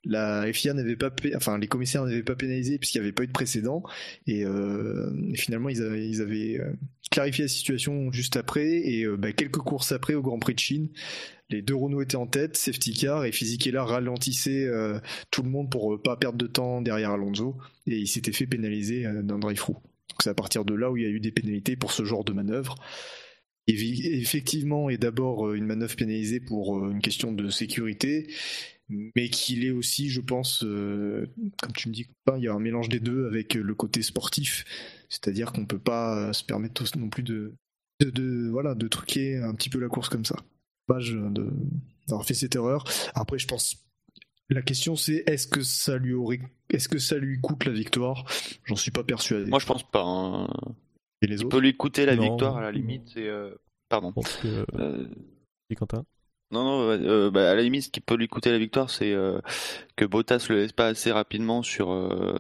la 0.04 0.52
FIA 0.52 0.74
n'avait 0.74 0.96
pas, 0.96 1.12
enfin 1.36 1.58
les 1.58 1.68
commissaires 1.68 2.06
n'avaient 2.06 2.24
pas 2.24 2.36
pénalisé 2.36 2.80
puisqu'il 2.80 3.00
n'y 3.00 3.06
avait 3.06 3.12
pas 3.12 3.24
eu 3.24 3.28
de 3.28 3.32
précédent 3.32 3.84
et, 4.26 4.44
euh, 4.46 5.12
finalement 5.36 5.70
ils 5.70 5.82
avaient, 5.82 6.60
euh, 6.60 6.74
clarifié 7.12 7.44
la 7.44 7.50
situation 7.50 8.12
juste 8.12 8.38
après 8.38 8.68
et 8.68 9.04
euh, 9.04 9.18
bah, 9.18 9.32
quelques 9.32 9.60
courses 9.60 9.92
après 9.92 10.14
au 10.14 10.22
Grand 10.22 10.40
Prix 10.40 10.56
de 10.56 10.60
Chine, 10.60 10.90
les 11.50 11.62
deux 11.62 11.76
Renault 11.76 12.02
étaient 12.02 12.16
en 12.16 12.28
tête, 12.28 12.58
safety 12.58 12.94
car 12.94 13.26
et 13.26 13.32
Fisichella 13.32 13.84
ralentissait 13.84 14.70
tout 15.32 15.44
le 15.44 15.50
monde 15.50 15.70
pour 15.70 16.02
pas 16.02 16.16
perdre 16.16 16.38
de 16.38 16.48
temps 16.48 16.82
derrière 16.82 17.12
Alonso 17.12 17.58
et 17.88 17.98
il 17.98 18.08
s'était 18.08 18.32
fait 18.32 18.48
pénaliser 18.48 19.04
d'un 19.04 19.38
drive-through. 19.38 19.76
c'est 20.22 20.30
à 20.30 20.34
partir 20.34 20.64
de 20.64 20.74
là 20.74 20.90
où 20.90 20.96
il 20.96 21.04
y 21.04 21.06
a 21.06 21.10
eu 21.10 21.20
des 21.20 21.34
pénalités 21.34 21.76
pour 21.76 21.92
ce 21.92 22.06
genre 22.06 22.24
de 22.24 22.32
manœuvre. 22.32 22.76
Et 23.68 23.74
effectivement, 24.22 24.90
est 24.90 24.98
d'abord 24.98 25.54
une 25.54 25.66
manœuvre 25.66 25.96
pénalisée 25.96 26.40
pour 26.40 26.88
une 26.88 27.02
question 27.02 27.34
de 27.34 27.50
sécurité 27.50 28.28
mais 29.16 29.30
qu'il 29.30 29.66
est 29.66 29.72
aussi, 29.72 30.10
je 30.10 30.22
pense, 30.22 30.64
euh, 30.64 31.28
comme 31.62 31.74
tu 31.74 31.90
me 31.90 31.94
dis, 31.94 32.08
il 32.38 32.44
y 32.44 32.48
a 32.48 32.54
un 32.54 32.60
mélange 32.60 32.90
des 32.90 33.00
deux 33.00 33.28
avec 33.28 33.54
le 33.54 33.76
côté 33.76 34.02
sportif, 34.02 34.66
c'est-à-dire 35.10 35.52
qu'on 35.52 35.66
peut 35.66 35.80
pas 35.80 36.34
se 36.34 36.44
permettre 36.44 36.84
non 36.98 37.10
plus 37.10 37.24
de, 37.24 37.54
de, 38.00 38.50
voilà, 38.50 38.76
de 38.76 38.88
truquer 38.88 39.38
un 39.38 39.54
petit 39.54 39.70
peu 39.70 39.80
la 39.80 39.88
course 39.88 40.10
comme 40.10 40.26
ça. 40.26 40.36
Dommage 40.88 41.18
d'avoir 42.08 42.26
fait 42.26 42.34
cette 42.34 42.56
erreur. 42.56 42.84
Après, 43.14 43.40
je 43.40 43.48
pense, 43.48 43.78
la 44.50 44.62
question 44.62 44.96
c'est 44.96 45.24
est-ce 45.28 45.48
que 45.48 45.62
ça 45.62 45.98
lui 45.98 46.14
aurait, 46.14 46.42
est-ce 46.70 46.90
que 46.90 46.98
ça 46.98 47.18
lui 47.18 47.40
coûte 47.40 47.66
la 47.66 47.72
victoire? 47.72 48.26
J'en 48.66 48.76
suis 48.76 48.92
pas 48.92 49.04
persuadé. 49.04 49.50
Moi, 49.50 49.60
je 49.60 49.66
pense 49.66 49.90
pas. 49.90 50.04
Hein. 50.04 50.48
Et 51.22 51.28
les 51.28 51.42
autres? 51.42 51.50
peut 51.50 51.62
lui 51.62 51.76
coûter 51.76 52.06
la 52.06 52.16
victoire 52.16 52.58
à 52.58 52.62
la 52.62 52.72
limite. 52.72 53.16
Euh, 53.18 53.56
pardon. 53.90 54.12
Que... 54.12 54.66
Euh... 54.76 55.08
Quentin? 55.78 56.04
Non, 56.52 56.64
non, 56.66 56.90
euh, 56.90 57.32
bah, 57.32 57.50
à 57.50 57.56
la 57.56 57.62
limite, 57.62 57.84
ce 57.84 57.90
qui 57.90 58.02
peut 58.02 58.16
lui 58.16 58.28
coûter 58.28 58.52
la 58.52 58.58
victoire, 58.58 58.90
c'est 58.90 59.14
euh, 59.14 59.40
que 59.96 60.04
Bottas 60.04 60.48
le 60.50 60.58
laisse 60.58 60.74
pas 60.74 60.88
assez 60.88 61.12
rapidement 61.12 61.64
sur, 61.64 61.92
euh, 61.92 62.36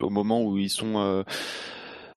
au 0.00 0.10
moment 0.10 0.42
où 0.44 0.56
ils 0.56 0.70
sont 0.70 1.24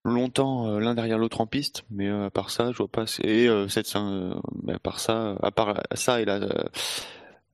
longtemps 0.04 0.80
l'un 0.80 0.94
derrière 0.94 1.18
l'autre 1.18 1.42
en 1.42 1.48
piste. 1.48 1.86
Mais 1.90 2.08
à 2.08 2.30
part 2.30 2.52
ça, 2.52 2.72
je 2.72 2.78
vois 2.78 2.88
pas. 2.88 3.06
Et 3.24 3.50
cette, 3.68 3.94
à 3.96 4.80
part 4.80 5.00
ça, 5.00 5.38
à 5.42 5.52
part 5.52 5.82
ça 5.96 6.22
et 6.22 6.26
la, 6.26 6.40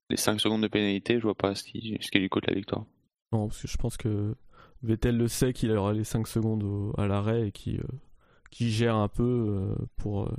les 0.09 0.17
5 0.17 0.41
secondes 0.41 0.61
de 0.61 0.67
pénalité, 0.67 1.17
je 1.17 1.23
vois 1.23 1.35
pas 1.35 1.55
ce 1.55 1.63
qui, 1.63 1.97
ce 2.01 2.11
qui 2.11 2.19
lui 2.19 2.29
coûte 2.29 2.47
la 2.47 2.53
victoire. 2.53 2.83
Non, 3.31 3.47
parce 3.47 3.61
que 3.61 3.67
je 3.67 3.77
pense 3.77 3.95
que 3.95 4.35
Vettel 4.83 5.17
le 5.17 5.29
sait 5.29 5.53
qu'il 5.53 5.71
aura 5.71 5.93
les 5.93 6.03
5 6.03 6.27
secondes 6.27 6.93
à 6.97 7.07
l'arrêt 7.07 7.47
et 7.47 7.51
qui, 7.51 7.79
qui 8.51 8.71
gère 8.71 8.97
un 8.97 9.07
peu 9.07 9.73
pour 9.95 10.29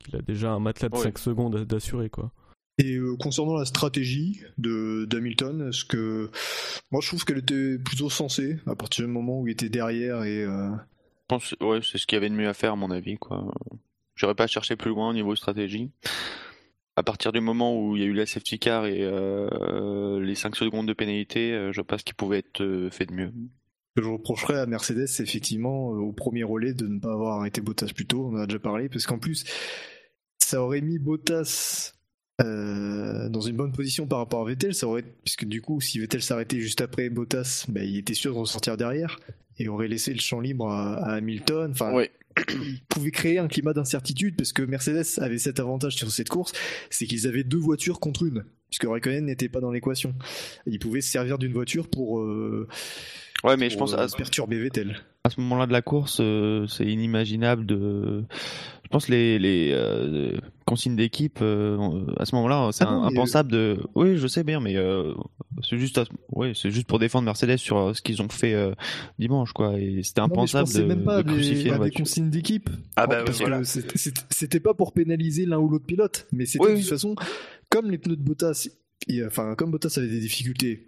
qu'il 0.00 0.16
a 0.16 0.22
déjà 0.22 0.52
un 0.52 0.60
matelas 0.60 0.90
de 0.90 0.96
5 0.96 1.18
secondes 1.18 1.64
d'assurer 1.64 2.10
quoi. 2.10 2.30
Et 2.78 2.94
euh, 2.94 3.16
concernant 3.16 3.56
la 3.56 3.64
stratégie 3.64 4.40
de 4.56 5.04
d'Hamilton, 5.06 5.72
ce 5.72 5.84
que 5.84 6.30
moi 6.90 7.00
je 7.02 7.08
trouve 7.08 7.24
qu'elle 7.24 7.38
était 7.38 7.78
plutôt 7.78 8.08
sensée 8.08 8.58
à 8.66 8.76
partir 8.76 9.04
du 9.04 9.10
moment 9.10 9.40
où 9.40 9.48
il 9.48 9.52
était 9.52 9.68
derrière 9.68 10.22
et. 10.22 10.44
Euh... 10.44 10.70
Je 10.70 11.34
pense, 11.34 11.54
ouais, 11.60 11.80
c'est 11.82 11.98
ce 11.98 12.06
qu'il 12.06 12.16
y 12.16 12.18
avait 12.18 12.30
de 12.30 12.34
mieux 12.34 12.48
à 12.48 12.54
faire 12.54 12.72
à 12.72 12.76
mon 12.76 12.90
avis 12.90 13.16
quoi. 13.16 13.52
J'aurais 14.14 14.34
pas 14.34 14.46
cherché 14.46 14.76
plus 14.76 14.90
loin 14.90 15.10
au 15.10 15.12
niveau 15.12 15.34
stratégie. 15.36 15.90
à 16.96 17.02
partir 17.02 17.32
du 17.32 17.40
moment 17.40 17.78
où 17.78 17.96
il 17.96 18.02
y 18.02 18.04
a 18.04 18.08
eu 18.08 18.14
la 18.14 18.26
safety 18.26 18.58
car 18.58 18.86
et 18.86 19.02
euh, 19.02 20.20
les 20.20 20.34
5 20.34 20.56
secondes 20.56 20.88
de 20.88 20.92
pénalité, 20.92 21.70
je 21.72 21.80
pense 21.82 22.02
qu'il 22.02 22.14
pouvait 22.14 22.38
être 22.38 22.88
fait 22.90 23.06
de 23.06 23.12
mieux. 23.12 23.32
Que 23.96 24.02
je 24.02 24.08
reprocherais 24.08 24.58
à 24.58 24.66
Mercedes, 24.66 25.06
c'est 25.06 25.24
effectivement 25.24 25.92
euh, 25.92 25.98
au 25.98 26.12
premier 26.12 26.44
relais 26.44 26.72
de 26.72 26.86
ne 26.86 27.00
pas 27.00 27.12
avoir 27.12 27.40
arrêté 27.40 27.60
Bottas 27.60 27.90
plus 27.94 28.06
tôt, 28.06 28.28
on 28.30 28.36
en 28.36 28.40
a 28.40 28.46
déjà 28.46 28.60
parlé, 28.60 28.88
parce 28.88 29.06
qu'en 29.06 29.18
plus, 29.18 29.44
ça 30.38 30.62
aurait 30.62 30.82
mis 30.82 30.98
Bottas 30.98 31.94
euh, 32.40 33.28
dans 33.28 33.40
une 33.40 33.56
bonne 33.56 33.72
position 33.72 34.06
par 34.06 34.18
rapport 34.18 34.42
à 34.42 34.44
Vettel, 34.44 34.74
ça 34.74 34.86
aurait, 34.86 35.04
puisque 35.24 35.44
du 35.44 35.60
coup, 35.60 35.80
si 35.80 35.98
Vettel 35.98 36.22
s'arrêtait 36.22 36.60
juste 36.60 36.80
après 36.80 37.08
Bottas, 37.10 37.64
ben, 37.68 37.82
il 37.82 37.96
était 37.98 38.14
sûr 38.14 38.32
de 38.32 38.38
ressortir 38.38 38.76
derrière 38.76 39.18
et 39.58 39.68
aurait 39.68 39.88
laissé 39.88 40.12
le 40.12 40.20
champ 40.20 40.40
libre 40.40 40.68
à, 40.70 40.94
à 41.04 41.14
Hamilton. 41.14 41.70
Enfin, 41.72 41.92
Oui. 41.94 42.04
il 42.50 42.80
pouvait 42.88 43.10
créer 43.10 43.38
un 43.38 43.48
climat 43.48 43.72
d'incertitude 43.72 44.36
parce 44.36 44.52
que 44.52 44.62
Mercedes 44.62 45.20
avait 45.20 45.38
cet 45.38 45.58
avantage 45.58 45.96
sur 45.96 46.10
cette 46.12 46.28
course, 46.28 46.52
c'est 46.90 47.06
qu'ils 47.06 47.26
avaient 47.26 47.42
deux 47.42 47.58
voitures 47.58 47.98
contre 47.98 48.22
une, 48.24 48.44
puisque 48.70 48.84
Raikkonen 48.88 49.24
n'était 49.24 49.48
pas 49.48 49.60
dans 49.60 49.72
l'équation. 49.72 50.14
Ils 50.66 50.78
pouvaient 50.78 51.00
se 51.00 51.10
servir 51.10 51.38
d'une 51.38 51.52
voiture 51.52 51.88
pour, 51.88 52.20
euh, 52.20 52.68
Ouais, 53.44 53.56
mais 53.56 53.70
je 53.70 53.78
pense 53.78 53.94
euh, 53.94 53.98
à, 53.98 54.08
perturber 54.08 54.58
Vettel. 54.58 54.96
À 55.24 55.30
ce 55.30 55.40
moment-là 55.40 55.66
de 55.66 55.72
la 55.72 55.82
course, 55.82 56.18
euh, 56.20 56.66
c'est 56.66 56.86
inimaginable 56.86 57.66
de. 57.66 58.24
Je 58.84 58.88
pense 58.90 59.08
les 59.08 59.38
les 59.38 59.70
euh, 59.72 60.32
consignes 60.64 60.96
d'équipe 60.96 61.38
euh, 61.42 62.06
à 62.18 62.24
ce 62.24 62.34
moment-là, 62.36 62.70
c'est 62.72 62.84
Ah 62.84 62.90
non, 62.92 63.04
impensable 63.04 63.52
de. 63.52 63.78
Oui, 63.94 64.16
je 64.16 64.26
sais 64.26 64.42
bien, 64.42 64.60
mais 64.60 64.76
euh, 64.76 65.12
c'est 65.62 65.78
juste, 65.78 65.98
à 65.98 66.04
ouais, 66.32 66.52
c'est 66.54 66.70
juste 66.70 66.86
pour 66.88 66.98
défendre 66.98 67.26
Mercedes 67.26 67.58
sur 67.58 67.76
euh, 67.78 67.92
ce 67.94 68.02
qu'ils 68.02 68.22
ont 68.22 68.28
fait 68.28 68.54
euh, 68.54 68.72
dimanche, 69.18 69.52
quoi. 69.52 69.78
Et 69.78 70.02
c'était 70.02 70.20
Non, 70.22 70.26
impensable 70.26 70.66
pensais 70.66 70.80
de, 70.82 70.86
même 70.86 71.04
pas 71.04 71.22
de 71.22 71.30
crucifier 71.30 71.78
des, 71.78 71.90
consignes 71.90 72.30
d'équipe. 72.30 72.70
Ah 72.96 73.06
bah 73.06 73.22
parce 73.24 73.38
oui, 73.38 73.44
que 73.44 73.48
voilà. 73.50 73.64
c'était- 73.64 74.60
pas 74.60 74.74
pour 74.74 74.92
pénaliser 74.92 75.46
l'un 75.46 75.58
ou 75.58 75.68
l'autre 75.68 75.86
pilote, 75.86 76.26
mais 76.32 76.46
c'était 76.46 76.64
Oui, 76.64 76.70
de 76.70 76.76
oui. 76.76 76.80
toute 76.80 76.90
façon, 76.90 77.14
comme 77.70 77.90
les 77.90 77.98
pneus 77.98 78.16
de 78.16 78.22
Bottas, 78.22 78.68
enfin 79.26 79.54
comme 79.54 79.70
Bottas 79.70 79.94
avait 79.98 80.08
des 80.08 80.20
difficultés, 80.20 80.86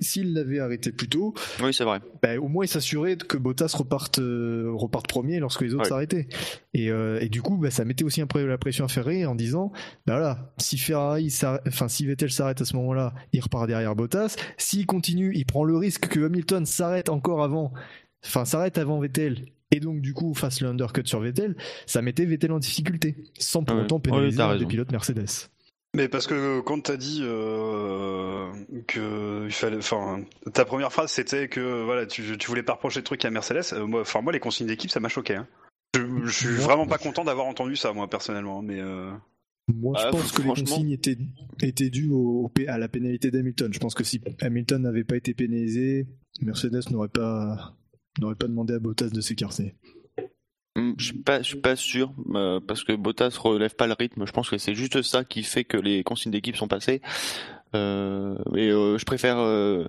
s'il 0.00 0.32
l'avait 0.34 0.58
arrêté 0.58 0.90
plus 0.92 1.08
tôt, 1.08 1.34
Oui, 1.62 1.72
c'est 1.72 1.84
vrai. 1.84 2.00
bah, 2.22 2.36
au 2.38 2.48
moins 2.48 2.64
il 2.64 2.68
s'assurait 2.68 3.16
que 3.16 3.36
Bottas 3.36 3.72
reparte, 3.76 4.18
euh, 4.18 4.70
reparte 4.74 5.06
premier 5.08 5.38
lorsque 5.38 5.60
les 5.62 5.74
autres 5.74 5.86
s'arrêtaient. 5.86 6.26
Et, 6.74 6.90
euh, 6.90 7.18
et 7.20 7.28
du 7.28 7.40
coup, 7.42 7.56
bah, 7.56 7.70
ça 7.70 7.84
mettait 7.84 8.04
aussi 8.04 8.20
un 8.20 8.26
peu 8.26 8.44
la 8.44 8.58
pression 8.58 8.84
à 8.84 8.88
Ferrari 8.88 9.24
en 9.26 9.34
disant, 9.34 9.72
bah 10.06 10.14
voilà, 10.14 10.52
si 10.58 10.76
Ferrari, 10.78 11.32
enfin 11.66 11.88
si 11.88 12.06
Vettel 12.06 12.30
s'arrête 12.30 12.60
à 12.60 12.64
ce 12.64 12.74
moment-là, 12.76 13.14
il 13.32 13.40
repart 13.40 13.66
derrière 13.66 13.94
Bottas. 13.94 14.36
S'il 14.58 14.86
continue, 14.86 15.32
il 15.34 15.46
prend 15.46 15.64
le 15.64 15.76
risque 15.76 16.08
que 16.08 16.20
Hamilton 16.24 16.66
s'arrête 16.66 17.08
encore 17.08 17.42
avant, 17.44 17.72
enfin 18.24 18.44
s'arrête 18.44 18.78
avant 18.78 18.98
Vettel. 19.00 19.46
Et 19.70 19.80
donc 19.80 20.00
du 20.02 20.14
coup 20.14 20.34
fasse 20.34 20.60
le 20.60 20.68
undercut 20.68 21.02
sur 21.04 21.18
Vettel, 21.20 21.56
ça 21.86 22.00
mettait 22.00 22.24
Vettel 22.26 22.52
en 22.52 22.58
difficulté, 22.60 23.16
sans 23.38 23.64
pour 23.64 23.76
Ouais. 23.76 23.82
autant 23.82 23.98
pénaliser 23.98 24.36
des 24.36 24.42
raison. 24.44 24.66
pilotes 24.66 24.92
Mercedes. 24.92 25.26
Mais 25.94 26.08
parce 26.08 26.26
que 26.26 26.60
quand 26.60 26.80
t'as 26.82 26.96
dit 26.96 27.20
euh, 27.22 28.50
que 28.88 29.44
il 29.46 29.52
fallait, 29.52 29.76
enfin, 29.76 30.22
ta 30.52 30.64
première 30.64 30.92
phrase 30.92 31.10
c'était 31.10 31.48
que 31.48 31.84
voilà, 31.84 32.04
tu, 32.06 32.36
tu 32.36 32.48
voulais 32.48 32.62
pas 32.62 32.72
reprocher 32.74 33.00
de 33.00 33.04
trucs 33.04 33.24
à 33.24 33.30
Mercedes. 33.30 33.62
euh, 33.72 33.86
moi, 33.86 34.00
enfin 34.00 34.20
moi, 34.20 34.32
les 34.32 34.40
consignes 34.40 34.66
d'équipe, 34.66 34.90
ça 34.90 35.00
m'a 35.00 35.08
choqué. 35.08 35.36
hein. 35.36 35.46
Je, 35.96 36.02
je 36.24 36.30
suis 36.30 36.48
Moi- 36.48 36.64
vraiment 36.64 36.86
pas 36.86 36.98
content 36.98 37.24
d'avoir 37.24 37.46
entendu 37.46 37.76
ça, 37.76 37.92
moi 37.92 38.08
personnellement. 38.10 38.60
Mais 38.62 38.80
euh, 38.80 39.12
Moi, 39.72 39.94
Ah, 39.96 40.06
je 40.06 40.10
pense 40.10 40.32
que 40.32 40.42
les 40.42 40.48
consignes 40.48 40.90
étaient, 40.90 41.16
étaient 41.62 41.90
dues 41.90 42.10
au, 42.10 42.44
au 42.44 42.48
P- 42.48 42.66
à 42.66 42.76
la 42.78 42.88
pénalité 42.88 43.30
d'Hamilton. 43.30 43.72
Je 43.72 43.78
pense 43.78 43.94
que 43.94 44.02
si 44.04 44.20
Hamilton 44.40 44.82
n'avait 44.82 45.04
pas 45.04 45.16
été 45.16 45.32
pénalisé, 45.34 46.06
Mercedes 46.42 46.90
n'aurait 46.90 47.08
pas, 47.08 47.76
n'aurait 48.20 48.34
pas 48.34 48.48
demandé 48.48 48.74
à 48.74 48.80
Bottas 48.80 49.10
de 49.10 49.20
s'écarter. 49.20 49.74
Hum, 50.76 50.94
Je 50.98 51.04
suis 51.06 51.18
pas, 51.18 51.38
je 51.40 51.46
suis 51.48 51.60
pas 51.60 51.76
sûr 51.76 52.12
euh, 52.34 52.60
parce 52.66 52.82
que 52.84 52.92
Bottas 52.92 53.36
relève 53.40 53.74
pas 53.76 53.86
le 53.86 53.94
rythme. 53.98 54.26
Je 54.26 54.32
pense 54.32 54.50
que 54.50 54.58
c'est 54.58 54.74
juste 54.74 55.02
ça 55.02 55.24
qui 55.24 55.42
fait 55.42 55.64
que 55.64 55.76
les 55.76 56.02
consignes 56.02 56.32
d'équipe 56.32 56.56
sont 56.56 56.68
passées. 56.68 57.00
Euh, 57.74 58.36
et 58.56 58.70
euh, 58.70 58.98
je 58.98 59.04
préfère, 59.04 59.38
euh, 59.38 59.84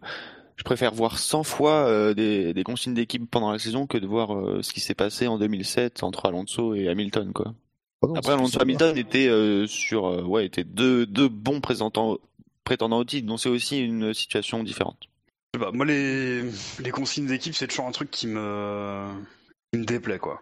je 0.57 0.64
préfère 0.64 0.94
voir 0.94 1.18
100 1.20 1.44
fois 1.44 1.88
euh, 1.88 2.14
des, 2.14 2.53
des 2.53 2.64
consignes 2.64 2.94
d'équipe 2.94 3.30
pendant 3.30 3.52
la 3.52 3.60
saison 3.60 3.88
que 3.88 3.98
de 3.98 4.07
voir 4.07 4.36
euh, 4.36 4.62
ce 4.62 4.74
qui 4.74 4.80
s'est 4.80 4.95
passé 4.95 5.28
en 5.28 5.38
2007 5.38 6.03
entre 6.03 6.26
Alonso 6.28 6.74
et 6.76 6.88
Hamilton, 6.88 7.34
quoi. 7.34 7.53
Oh 8.02 8.07
non, 8.07 8.16
Après, 8.16 8.34
Alonso 8.34 8.53
c'est 8.53 8.62
Hamilton 8.62 8.98
était 8.98 9.28
euh, 9.28 9.68
sur, 9.68 10.06
euh, 10.06 10.22
ouais, 10.24 10.45
était 10.45 10.64
deux, 10.64 11.06
deux 11.06 11.30
bons 11.30 11.62
prétendants, 11.62 12.18
au 12.68 13.03
titre, 13.06 13.28
donc 13.28 13.40
c'est 13.40 13.49
aussi 13.49 13.80
une 13.80 14.14
situation 14.14 14.64
différente. 14.64 14.98
je 15.53 15.60
sais 15.60 15.66
pas, 15.66 15.72
moi 15.72 15.86
les 15.86 16.44
les 16.80 16.91
consignes 16.91 17.28
d'équipe, 17.28 17.56
c'est 17.56 17.68
toujours 17.68 17.86
un 17.88 17.91
truc 17.91 18.12
qui 18.12 18.28
me 18.28 19.07
qui 19.72 19.80
me 19.80 19.86
déplaît 19.86 20.20
quoi. 20.20 20.41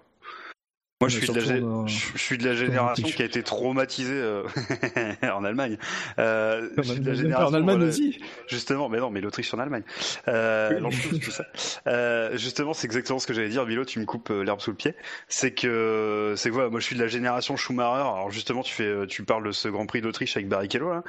Moi, 1.02 1.10
je 1.10 1.20
Mais 1.20 1.26
suis, 1.26 1.34
de 1.34 1.40
la, 1.41 1.65
en- 1.68 1.86
je 1.88 2.07
je 2.14 2.18
suis 2.18 2.38
de 2.38 2.45
la 2.48 2.56
génération 2.56 3.06
qui 3.10 3.22
a 3.22 3.26
été 3.26 3.44
traumatisée 3.44 4.14
euh, 4.14 4.44
en 5.34 5.44
Allemagne. 5.44 5.78
Euh, 6.18 6.70
je 6.78 6.82
suis 6.84 6.99
de 7.02 7.06
la 7.06 7.11
En 7.11 7.15
génération, 7.15 7.53
Allemagne 7.56 7.76
voilà, 7.78 7.90
aussi. 7.90 8.22
Justement, 8.48 8.88
mais 8.88 8.99
non, 8.99 9.10
mais 9.10 9.20
l'Autriche 9.20 9.53
en 9.53 9.60
Allemagne. 9.60 9.84
Euh, 10.30 10.80
l'Anschluss, 10.80 11.20
tout 11.20 11.32
ça. 11.32 11.44
Euh, 11.88 12.38
justement, 12.38 12.74
c'est 12.74 12.86
exactement 12.86 13.20
ce 13.20 13.28
que 13.28 13.34
j'allais 13.34 13.49
dire. 13.49 13.65
Milo, 13.65 13.84
tu 13.84 13.99
me 13.99 14.06
coupes 14.06 14.30
euh, 14.32 14.44
l'herbe 14.44 14.61
sous 14.61 14.70
le 14.72 14.78
pied. 14.78 14.95
C'est 15.28 15.52
que, 15.52 16.36
c'est 16.38 16.49
voilà, 16.49 16.70
moi 16.70 16.80
je 16.80 16.86
suis 16.86 16.95
de 16.95 17.02
la 17.02 17.07
génération 17.10 17.57
Schumacher. 17.57 17.99
Alors 18.02 18.32
justement, 18.32 18.61
tu 18.64 18.74
fais, 18.74 18.84
euh, 18.86 19.06
tu 19.06 19.24
parles 19.24 19.45
de 19.45 19.52
ce 19.52 19.68
Grand 19.68 19.86
Prix 19.86 19.99
d'Autriche 19.99 20.38
avec 20.38 20.48
Barrichello, 20.48 20.90
là. 20.94 21.03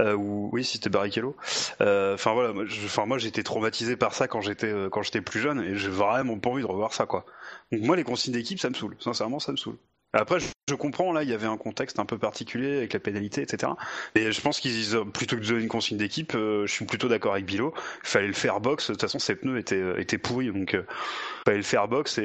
Euh, 0.00 0.14
ou 0.14 0.50
oui, 0.52 0.64
c'était 0.64 0.90
Barrichello. 0.90 1.36
Euh, 1.82 2.14
Enfin 2.14 2.32
voilà, 2.32 2.52
moi, 2.52 2.64
je- 2.66 2.84
enfin 2.86 3.06
moi 3.06 3.18
j'étais 3.18 3.42
traumatisé 3.44 3.94
par 3.96 4.12
ça 4.14 4.26
quand 4.26 4.40
j'étais, 4.40 4.72
euh, 4.72 4.88
quand 4.88 5.02
j'étais 5.02 5.20
plus 5.20 5.38
jeune, 5.40 5.60
et 5.60 5.76
j'ai 5.76 5.88
vraiment 5.88 6.36
pas 6.38 6.50
envie 6.50 6.62
de 6.62 6.66
revoir 6.66 6.92
ça, 6.94 7.06
quoi. 7.06 7.24
Donc 7.72 7.82
moi, 7.82 7.96
les 7.96 8.04
consignes 8.04 8.32
d'équipe, 8.32 8.58
ça 8.58 8.68
me 8.70 8.74
saoule. 8.74 8.96
Sincèrement, 9.00 9.35
ça 9.40 9.52
me 9.52 9.56
saoule. 9.56 9.78
Après, 10.12 10.38
je, 10.40 10.74
comprends, 10.74 11.12
là, 11.12 11.22
il 11.22 11.28
y 11.28 11.34
avait 11.34 11.46
un 11.46 11.56
contexte 11.58 11.98
un 11.98 12.06
peu 12.06 12.18
particulier 12.18 12.78
avec 12.78 12.92
la 12.92 13.00
pénalité, 13.00 13.42
etc. 13.42 13.72
Et 14.14 14.32
je 14.32 14.40
pense 14.40 14.60
qu'ils, 14.60 14.96
ont- 14.96 15.04
plutôt 15.04 15.36
que 15.36 15.42
de 15.42 15.46
donner 15.46 15.62
une 15.62 15.68
consigne 15.68 15.98
d'équipe, 15.98 16.34
euh, 16.34 16.66
je 16.66 16.72
suis 16.72 16.86
plutôt 16.86 17.08
d'accord 17.08 17.32
avec 17.32 17.44
Bilo. 17.44 17.74
Il 18.02 18.08
fallait 18.08 18.26
le 18.26 18.32
faire 18.32 18.60
box. 18.60 18.88
De 18.88 18.94
toute 18.94 19.02
façon, 19.02 19.18
ses 19.18 19.36
pneus 19.36 19.58
étaient, 19.58 19.76
euh, 19.76 20.00
étaient 20.00 20.18
pourris, 20.18 20.50
donc 20.52 20.74
euh, 20.74 20.84
il 20.88 21.42
fallait 21.44 21.56
le 21.58 21.62
faire 21.64 21.88
box 21.88 22.18
et, 22.18 22.24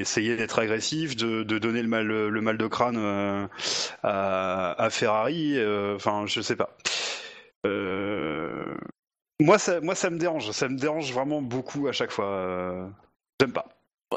essayer 0.00 0.36
d'être 0.36 0.58
agressif, 0.58 1.16
de, 1.16 1.42
donner 1.42 1.82
le 1.82 1.88
mal, 1.88 2.06
le 2.06 2.40
mal 2.40 2.58
de 2.58 2.66
crâne 2.66 3.48
à, 4.02 4.88
Ferrari. 4.90 5.56
Enfin, 5.94 6.24
je 6.26 6.40
sais 6.40 6.56
pas. 6.56 6.76
Moi, 9.40 9.58
ça, 9.58 9.80
moi, 9.80 9.94
ça 9.94 10.10
me 10.10 10.18
dérange. 10.18 10.50
Ça 10.50 10.68
me 10.68 10.76
dérange 10.76 11.12
vraiment 11.12 11.40
beaucoup 11.42 11.88
à 11.88 11.92
chaque 11.92 12.10
fois. 12.10 12.90
J'aime 13.40 13.52
pas. 13.52 13.66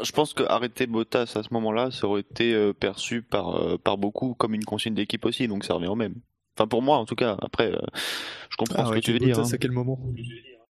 Je 0.01 0.11
pense 0.11 0.33
que 0.33 0.43
arrêter 0.43 0.87
Bottas 0.87 1.33
à 1.35 1.43
ce 1.43 1.49
moment-là, 1.51 1.91
ça 1.91 2.07
aurait 2.07 2.21
été 2.21 2.53
euh, 2.53 2.73
perçu 2.73 3.21
par, 3.21 3.55
euh, 3.55 3.77
par 3.77 3.97
beaucoup 3.99 4.33
comme 4.33 4.53
une 4.55 4.65
consigne 4.65 4.95
d'équipe 4.95 5.23
aussi, 5.25 5.47
donc 5.47 5.63
ça 5.65 5.75
revient 5.75 5.87
au 5.87 5.95
même. 5.95 6.15
Enfin, 6.57 6.67
pour 6.67 6.81
moi, 6.81 6.97
en 6.97 7.05
tout 7.05 7.15
cas. 7.15 7.37
Après, 7.41 7.71
euh, 7.71 7.79
je 8.49 8.55
comprends 8.57 8.85
ce 8.87 8.93
que 8.93 8.99
tu 8.99 9.13
veux 9.13 9.19
dire. 9.19 9.39
Hein. 9.39 9.43
à 9.51 9.57
quel 9.57 9.71
moment? 9.71 9.99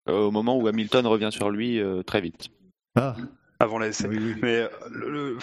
Euh, 0.09 0.23
au 0.27 0.31
moment 0.31 0.57
où 0.57 0.67
Hamilton 0.67 1.07
revient 1.07 1.29
sur 1.31 1.49
lui 1.49 1.79
euh, 1.79 2.03
très 2.03 2.19
vite. 2.19 2.49
Ah, 2.95 3.15
Avant 3.59 3.79
l'essai. 3.79 4.07
oui, 4.07 4.17
oui. 4.19 4.35
Mais 4.41 4.57
euh, 4.59 4.67
le, 4.91 5.09
le- 5.09 5.37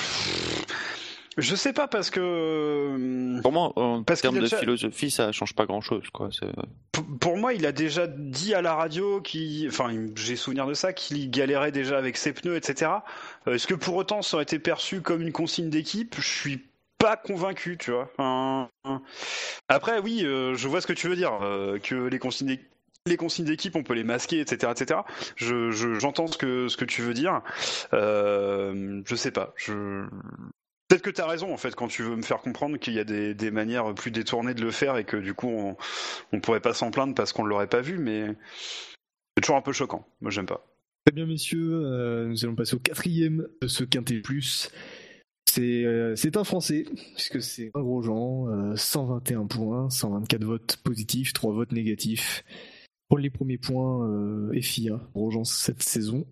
je 1.38 1.54
sais 1.54 1.72
pas 1.72 1.86
parce 1.88 2.10
que 2.10 2.20
euh, 2.20 3.40
Pour 3.42 3.52
moi, 3.52 3.72
en 3.76 4.02
Parce 4.02 4.20
termes 4.20 4.36
de 4.36 4.40
déjà- 4.40 4.58
philosophie, 4.58 5.10
ça 5.10 5.32
change 5.32 5.54
pas 5.54 5.66
grand-chose, 5.66 6.04
quoi. 6.12 6.28
C'est- 6.32 6.46
P- 6.92 7.00
pour 7.20 7.36
moi, 7.36 7.52
il 7.54 7.66
a 7.66 7.72
déjà 7.72 8.06
dit 8.06 8.54
à 8.54 8.62
la 8.62 8.74
radio 8.74 9.20
qu'il, 9.20 9.68
enfin, 9.68 9.90
j'ai 10.16 10.36
souvenir 10.36 10.66
de 10.66 10.74
ça, 10.74 10.92
qu'il 10.92 11.30
galérait 11.30 11.72
déjà 11.72 11.98
avec 11.98 12.16
ses 12.16 12.32
pneus, 12.32 12.56
etc. 12.56 12.90
Euh, 13.46 13.54
Est-ce 13.54 13.66
que 13.66 13.74
pour 13.74 13.94
autant 13.96 14.22
ça 14.22 14.36
aurait 14.36 14.42
été 14.44 14.58
perçu 14.58 15.00
comme 15.02 15.22
une 15.22 15.32
consigne 15.32 15.70
d'équipe? 15.70 16.14
Je 16.18 16.26
suis 16.28 16.66
pas 16.98 17.16
convaincu, 17.16 17.78
tu 17.78 17.92
vois. 17.92 18.10
Hein. 18.18 18.68
Après, 19.68 19.98
oui, 20.00 20.22
euh, 20.24 20.54
je 20.54 20.68
vois 20.68 20.80
ce 20.80 20.86
que 20.86 20.92
tu 20.92 21.08
veux 21.08 21.16
dire, 21.16 21.38
euh, 21.42 21.78
que 21.78 21.94
les 21.94 22.18
consignes 22.18 22.48
d'équipe 22.48 22.66
les 23.06 23.16
consignes 23.16 23.46
d'équipe, 23.46 23.74
on 23.76 23.82
peut 23.82 23.94
les 23.94 24.04
masquer, 24.04 24.40
etc., 24.40 24.70
etc. 24.72 25.00
Je, 25.34 25.70
je- 25.70 25.94
j'entends 25.98 26.26
ce 26.26 26.36
que 26.36 26.68
ce 26.68 26.76
que 26.76 26.84
tu 26.84 27.00
veux 27.00 27.14
dire. 27.14 27.40
Euh, 27.94 29.00
je 29.06 29.14
sais 29.16 29.30
pas. 29.30 29.54
Je 29.56 30.04
peut-être 30.90 31.02
que 31.02 31.10
tu 31.10 31.20
as 31.20 31.26
raison 31.26 31.54
en 31.54 31.56
fait 31.56 31.74
quand 31.74 31.88
tu 31.88 32.02
veux 32.02 32.16
me 32.16 32.22
faire 32.22 32.40
comprendre 32.40 32.76
qu'il 32.76 32.94
y 32.94 32.98
a 32.98 33.04
des, 33.04 33.32
des 33.34 33.50
manières 33.50 33.94
plus 33.94 34.10
détournées 34.10 34.54
de 34.54 34.62
le 34.62 34.72
faire 34.72 34.96
et 34.96 35.04
que 35.04 35.16
du 35.16 35.32
coup 35.32 35.48
on 35.48 35.76
on 36.32 36.40
pourrait 36.40 36.60
pas 36.60 36.74
s'en 36.74 36.90
plaindre 36.90 37.14
parce 37.14 37.32
qu'on 37.32 37.44
l'aurait 37.44 37.68
pas 37.68 37.80
vu, 37.80 37.98
mais 37.98 38.26
c'est 39.36 39.42
toujours 39.42 39.56
un 39.56 39.62
peu 39.62 39.72
choquant. 39.72 40.06
Moi, 40.20 40.30
j'aime 40.30 40.46
pas. 40.46 40.66
Très 41.06 41.14
bien, 41.14 41.24
messieurs, 41.24 41.82
euh, 41.84 42.26
nous 42.26 42.44
allons 42.44 42.54
passer 42.54 42.74
au 42.74 42.78
quatrième 42.78 43.48
de 43.62 43.68
ce 43.68 43.84
Quintet 43.84 44.20
Plus. 44.20 44.70
C'est 45.46 45.84
euh, 45.84 46.14
c'est 46.14 46.36
un 46.36 46.44
Français, 46.44 46.84
puisque 47.14 47.42
c'est 47.42 47.70
un 47.74 47.80
gros 47.80 48.02
Jean, 48.02 48.48
euh, 48.48 48.76
121 48.76 49.46
points, 49.46 49.88
124 49.88 50.44
votes 50.44 50.76
positifs, 50.84 51.32
3 51.32 51.54
votes 51.54 51.72
négatifs. 51.72 52.44
Pour 53.08 53.18
les 53.18 53.30
premiers 53.30 53.58
points, 53.58 54.06
euh, 54.06 54.60
FIA, 54.60 55.00
Grosjean 55.14 55.44
cette 55.44 55.82
saison. 55.82 56.26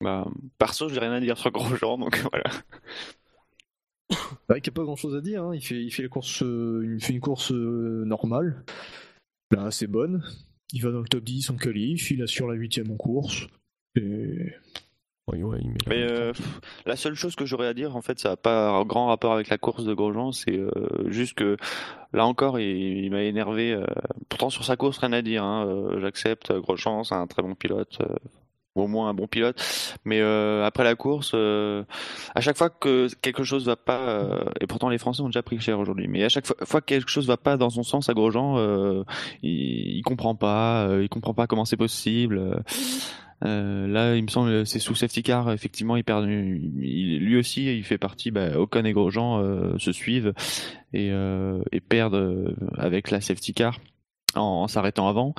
Bah, 0.00 0.26
perso, 0.58 0.88
j'ai 0.88 1.00
rien 1.00 1.12
à 1.12 1.20
dire 1.20 1.36
sur 1.36 1.50
Grosjean, 1.50 1.98
donc 1.98 2.16
voilà. 2.30 2.50
Qu'il 4.48 4.62
n'y 4.62 4.68
a 4.68 4.72
pas 4.72 4.82
grand 4.84 4.96
chose 4.96 5.14
à 5.16 5.20
dire, 5.20 5.42
hein. 5.44 5.54
il, 5.54 5.60
fait, 5.62 5.82
il 5.82 5.90
fait 5.90 6.02
la 6.02 6.08
course, 6.08 6.42
euh, 6.42 6.94
il 6.94 7.02
fait 7.04 7.12
une 7.12 7.20
course 7.20 7.52
euh, 7.52 8.04
normale, 8.06 8.64
là 9.50 9.70
c'est 9.70 9.86
bonne, 9.86 10.22
il 10.72 10.82
va 10.82 10.90
dans 10.90 11.00
le 11.00 11.08
top 11.08 11.24
10 11.24 11.50
en 11.50 11.56
qualif, 11.56 12.10
il 12.10 12.22
assure 12.22 12.48
la 12.48 12.54
8 12.54 12.80
en 12.90 12.96
course, 12.96 13.46
et 13.96 14.52
Oui, 15.26 15.42
ouais, 15.42 15.58
il 15.62 15.68
met 15.68 15.78
la 15.86 15.88
Mais 15.88 16.04
main 16.06 16.12
euh, 16.12 16.32
la 16.86 16.96
seule 16.96 17.14
chose 17.14 17.34
que 17.36 17.46
j'aurais 17.46 17.66
à 17.68 17.74
dire, 17.74 17.96
en 17.96 18.02
fait, 18.02 18.18
ça 18.18 18.30
n'a 18.30 18.36
pas 18.36 18.70
un 18.70 18.84
grand 18.84 19.06
rapport 19.08 19.32
avec 19.32 19.48
la 19.48 19.58
course 19.58 19.84
de 19.84 19.94
Grosjean, 19.94 20.32
c'est 20.32 20.58
euh, 20.58 20.70
juste 21.10 21.34
que 21.34 21.56
là 22.12 22.26
encore, 22.26 22.58
il, 22.60 23.04
il 23.04 23.10
m'a 23.10 23.22
énervé. 23.22 23.72
euh, 23.72 23.86
pourtant, 24.28 24.50
sur 24.50 24.64
sa 24.64 24.76
course, 24.76 24.98
rien 24.98 25.12
à 25.12 25.22
dire. 25.22 25.42
Hein, 25.42 25.66
euh, 25.66 26.00
J'accepte, 26.00 26.52
Grosjean, 26.52 27.04
c'est 27.04 27.14
un 27.14 27.26
très 27.26 27.42
bon 27.42 27.54
pilote. 27.54 27.98
Euh, 28.76 28.80
au 28.80 28.86
moins 28.86 29.08
un 29.08 29.14
bon 29.14 29.26
pilote, 29.26 29.60
mais 30.04 30.20
euh, 30.20 30.64
après 30.64 30.84
la 30.84 30.94
course, 30.94 31.32
euh, 31.34 31.84
à 32.34 32.40
chaque 32.40 32.56
fois 32.56 32.70
que 32.70 33.08
quelque 33.22 33.44
chose 33.44 33.66
va 33.66 33.76
pas, 33.76 34.00
euh, 34.08 34.44
et 34.60 34.66
pourtant 34.66 34.88
les 34.88 34.98
Français 34.98 35.22
ont 35.22 35.26
déjà 35.26 35.42
pris 35.42 35.58
cher 35.60 35.78
aujourd'hui, 35.78 36.08
mais 36.08 36.24
à 36.24 36.28
chaque 36.28 36.46
fois, 36.46 36.56
fois 36.64 36.80
que 36.80 36.86
quelque 36.86 37.10
chose 37.10 37.26
va 37.26 37.36
pas 37.36 37.56
dans 37.56 37.70
son 37.70 37.82
sens 37.82 38.08
à 38.08 38.14
Grosjean, 38.14 38.58
euh, 38.58 39.04
il, 39.42 39.96
il 39.98 40.02
comprend 40.02 40.34
pas, 40.34 40.86
euh, 40.86 41.02
il 41.02 41.08
comprend 41.08 41.34
pas 41.34 41.46
comment 41.46 41.64
c'est 41.64 41.76
possible. 41.76 42.62
euh, 43.44 43.86
là, 43.86 44.16
il 44.16 44.22
me 44.22 44.28
semble, 44.28 44.66
c'est 44.66 44.78
sous 44.78 44.94
safety 44.94 45.22
car. 45.22 45.52
Effectivement, 45.52 45.96
il 45.96 46.04
perd. 46.04 46.24
lui 46.26 47.36
aussi, 47.36 47.66
il 47.76 47.84
fait 47.84 47.98
partie. 47.98 48.30
Bah, 48.30 48.58
Ocon 48.58 48.84
et 48.84 48.92
Grosjean 48.92 49.78
se 49.78 49.92
suivent 49.92 50.32
et, 50.92 51.08
et 51.72 51.80
perdent 51.80 52.54
avec 52.78 53.10
la 53.10 53.20
safety 53.20 53.52
car 53.54 53.78
en, 54.36 54.62
en 54.62 54.68
s'arrêtant 54.68 55.08
avant. 55.08 55.34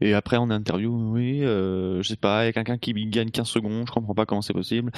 Et 0.00 0.12
après, 0.14 0.36
en 0.36 0.50
interview, 0.50 0.92
oui, 1.12 1.42
euh, 1.42 2.02
je 2.02 2.08
sais 2.08 2.16
pas, 2.16 2.44
il 2.44 2.46
y 2.46 2.48
a 2.48 2.52
quelqu'un 2.52 2.78
qui 2.78 2.92
gagne 3.06 3.30
15 3.30 3.48
secondes. 3.48 3.84
Je 3.86 3.92
comprends 3.92 4.14
pas 4.14 4.26
comment 4.26 4.42
c'est 4.42 4.52
possible. 4.52 4.92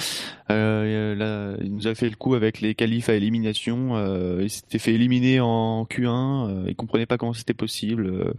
Euh, 0.51 1.15
là, 1.15 1.57
il 1.63 1.73
nous 1.73 1.87
a 1.87 1.95
fait 1.95 2.09
le 2.09 2.15
coup 2.15 2.33
avec 2.35 2.61
les 2.61 2.75
qualifs 2.75 3.09
à 3.09 3.13
élimination. 3.13 3.95
Euh, 3.95 4.39
il 4.43 4.49
s'était 4.49 4.79
fait 4.79 4.93
éliminer 4.93 5.39
en 5.39 5.85
Q1. 5.85 6.49
Euh, 6.49 6.65
il 6.67 6.75
comprenait 6.75 7.05
pas 7.05 7.17
comment 7.17 7.33
c'était 7.33 7.53
possible. 7.53 8.07
Euh, 8.07 8.33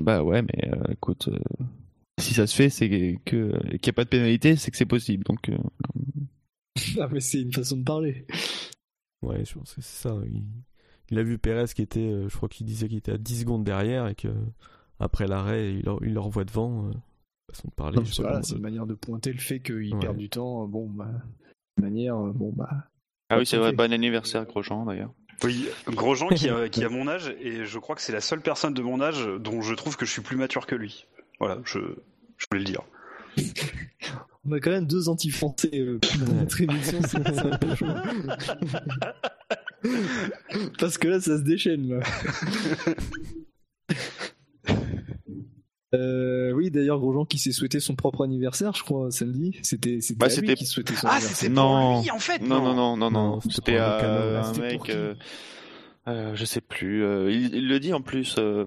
bah 0.00 0.22
ouais, 0.22 0.42
mais 0.42 0.68
euh, 0.72 0.92
écoute. 0.92 1.28
euh, 1.28 1.38
si 2.18 2.34
ça 2.34 2.46
se 2.46 2.54
fait, 2.54 2.68
c'est 2.68 2.88
que 3.24 3.52
qu'il 3.78 3.80
n'y 3.86 3.88
a 3.88 3.92
pas 3.94 4.04
de 4.04 4.10
pénalité, 4.10 4.54
c'est 4.56 4.70
que 4.70 4.76
c'est 4.76 4.84
possible. 4.84 5.24
Donc, 5.24 5.48
euh, 5.48 5.56
Ah, 6.98 7.08
mais 7.10 7.20
c'est 7.20 7.40
une 7.40 7.52
façon 7.52 7.78
de 7.78 7.84
parler. 7.84 8.26
Ouais, 9.22 9.44
je 9.44 9.54
pense 9.54 9.74
que 9.74 9.80
c'est 9.82 10.02
ça. 10.08 10.14
Il, 10.26 10.42
il 11.10 11.18
a 11.18 11.22
vu 11.22 11.38
Pérez 11.38 11.66
qui 11.74 11.82
était, 11.82 12.00
euh, 12.00 12.28
je 12.28 12.36
crois 12.36 12.48
qu'il 12.48 12.66
disait 12.66 12.88
qu'il 12.88 12.98
était 12.98 13.12
à 13.12 13.18
10 13.18 13.40
secondes 13.40 13.64
derrière 13.64 14.06
et 14.08 14.14
que 14.14 14.28
après 14.98 15.26
l'arrêt, 15.26 15.74
il, 15.74 15.82
leur- 15.84 16.02
il 16.02 16.12
le 16.14 16.20
revoit 16.20 16.44
devant. 16.44 16.86
euh, 16.88 16.92
façon 17.52 17.68
de 17.68 17.74
parler. 17.74 17.98
Voilà, 18.18 18.42
c'est 18.42 18.54
une 18.54 18.62
manière 18.62 18.86
de 18.86 18.94
pointer 18.94 19.32
le 19.32 19.38
fait 19.40 19.60
qu'il 19.60 19.92
Ouais. 19.94 20.00
perd 20.00 20.16
du 20.16 20.28
temps. 20.28 20.66
Bon, 20.68 20.86
bah, 20.88 21.08
manière, 21.80 22.16
euh, 22.16 22.32
bon, 22.32 22.52
bah. 22.54 22.68
ah 23.28 23.38
oui, 23.38 23.46
c'est 23.46 23.56
vrai, 23.56 23.72
bon 23.72 23.92
anniversaire 23.92 24.44
Grosjean 24.46 24.84
d'ailleurs. 24.86 25.12
Oui, 25.42 25.66
Grosjean 25.88 26.28
qui 26.28 26.48
a, 26.48 26.68
qui 26.68 26.84
a 26.84 26.88
mon 26.90 27.08
âge, 27.08 27.34
et 27.40 27.64
je 27.64 27.78
crois 27.78 27.96
que 27.96 28.02
c'est 28.02 28.12
la 28.12 28.20
seule 28.20 28.40
personne 28.42 28.74
de 28.74 28.82
mon 28.82 29.00
âge 29.00 29.26
dont 29.40 29.62
je 29.62 29.74
trouve 29.74 29.96
que 29.96 30.04
je 30.06 30.12
suis 30.12 30.22
plus 30.22 30.36
mature 30.36 30.66
que 30.66 30.74
lui. 30.76 31.06
Voilà, 31.40 31.58
je, 31.64 31.78
je 32.36 32.46
voulais 32.52 32.60
le 32.64 32.66
dire. 32.66 32.82
On 34.44 34.52
a 34.52 34.60
quand 34.60 34.70
même 34.70 34.86
deux 34.86 35.08
anti-français 35.08 35.70
euh, 35.74 35.98
dans 36.26 36.34
notre 36.34 36.60
émission, 36.60 36.98
c'est 37.02 37.22
c'est 37.34 37.38
un 37.46 37.56
peu 37.58 37.74
chaud. 37.74 37.86
Parce 40.78 40.98
que 40.98 41.08
là, 41.08 41.20
ça 41.20 41.38
se 41.38 41.42
déchaîne, 41.42 41.88
là. 41.88 42.00
Euh, 45.92 46.52
oui, 46.52 46.70
d'ailleurs, 46.70 47.00
Grosjean 47.00 47.24
qui 47.24 47.38
s'est 47.38 47.50
souhaité 47.50 47.80
son 47.80 47.96
propre 47.96 48.22
anniversaire, 48.24 48.72
je 48.74 48.84
crois, 48.84 49.10
samedi. 49.10 49.58
C'était 49.64 50.00
c'était 50.00 50.18
Bah, 50.18 50.26
lui 50.28 50.34
c'était- 50.34 50.54
qui 50.54 50.66
souhaitait 50.66 50.94
son 50.94 51.08
Ah, 51.08 51.14
anniversaire. 51.14 51.36
c'était 51.36 51.52
Non. 51.52 51.94
pour 51.94 52.02
lui 52.04 52.10
en 52.12 52.18
fait 52.20 52.38
Non, 52.42 52.62
non, 52.62 52.74
non, 52.74 52.96
non, 52.96 53.10
non. 53.10 53.26
Non, 53.34 53.40
c'était 53.40 53.78
un 53.78 54.52
mec. 54.60 54.88
euh, 54.90 55.14
euh, 56.06 56.36
je 56.36 56.44
sais 56.44 56.60
plus. 56.60 57.02
euh, 57.04 57.32
il, 57.32 57.52
il 57.56 57.66
le 57.68 57.80
dit 57.80 57.92
en 57.92 58.02
plus 58.02 58.36
euh, 58.38 58.66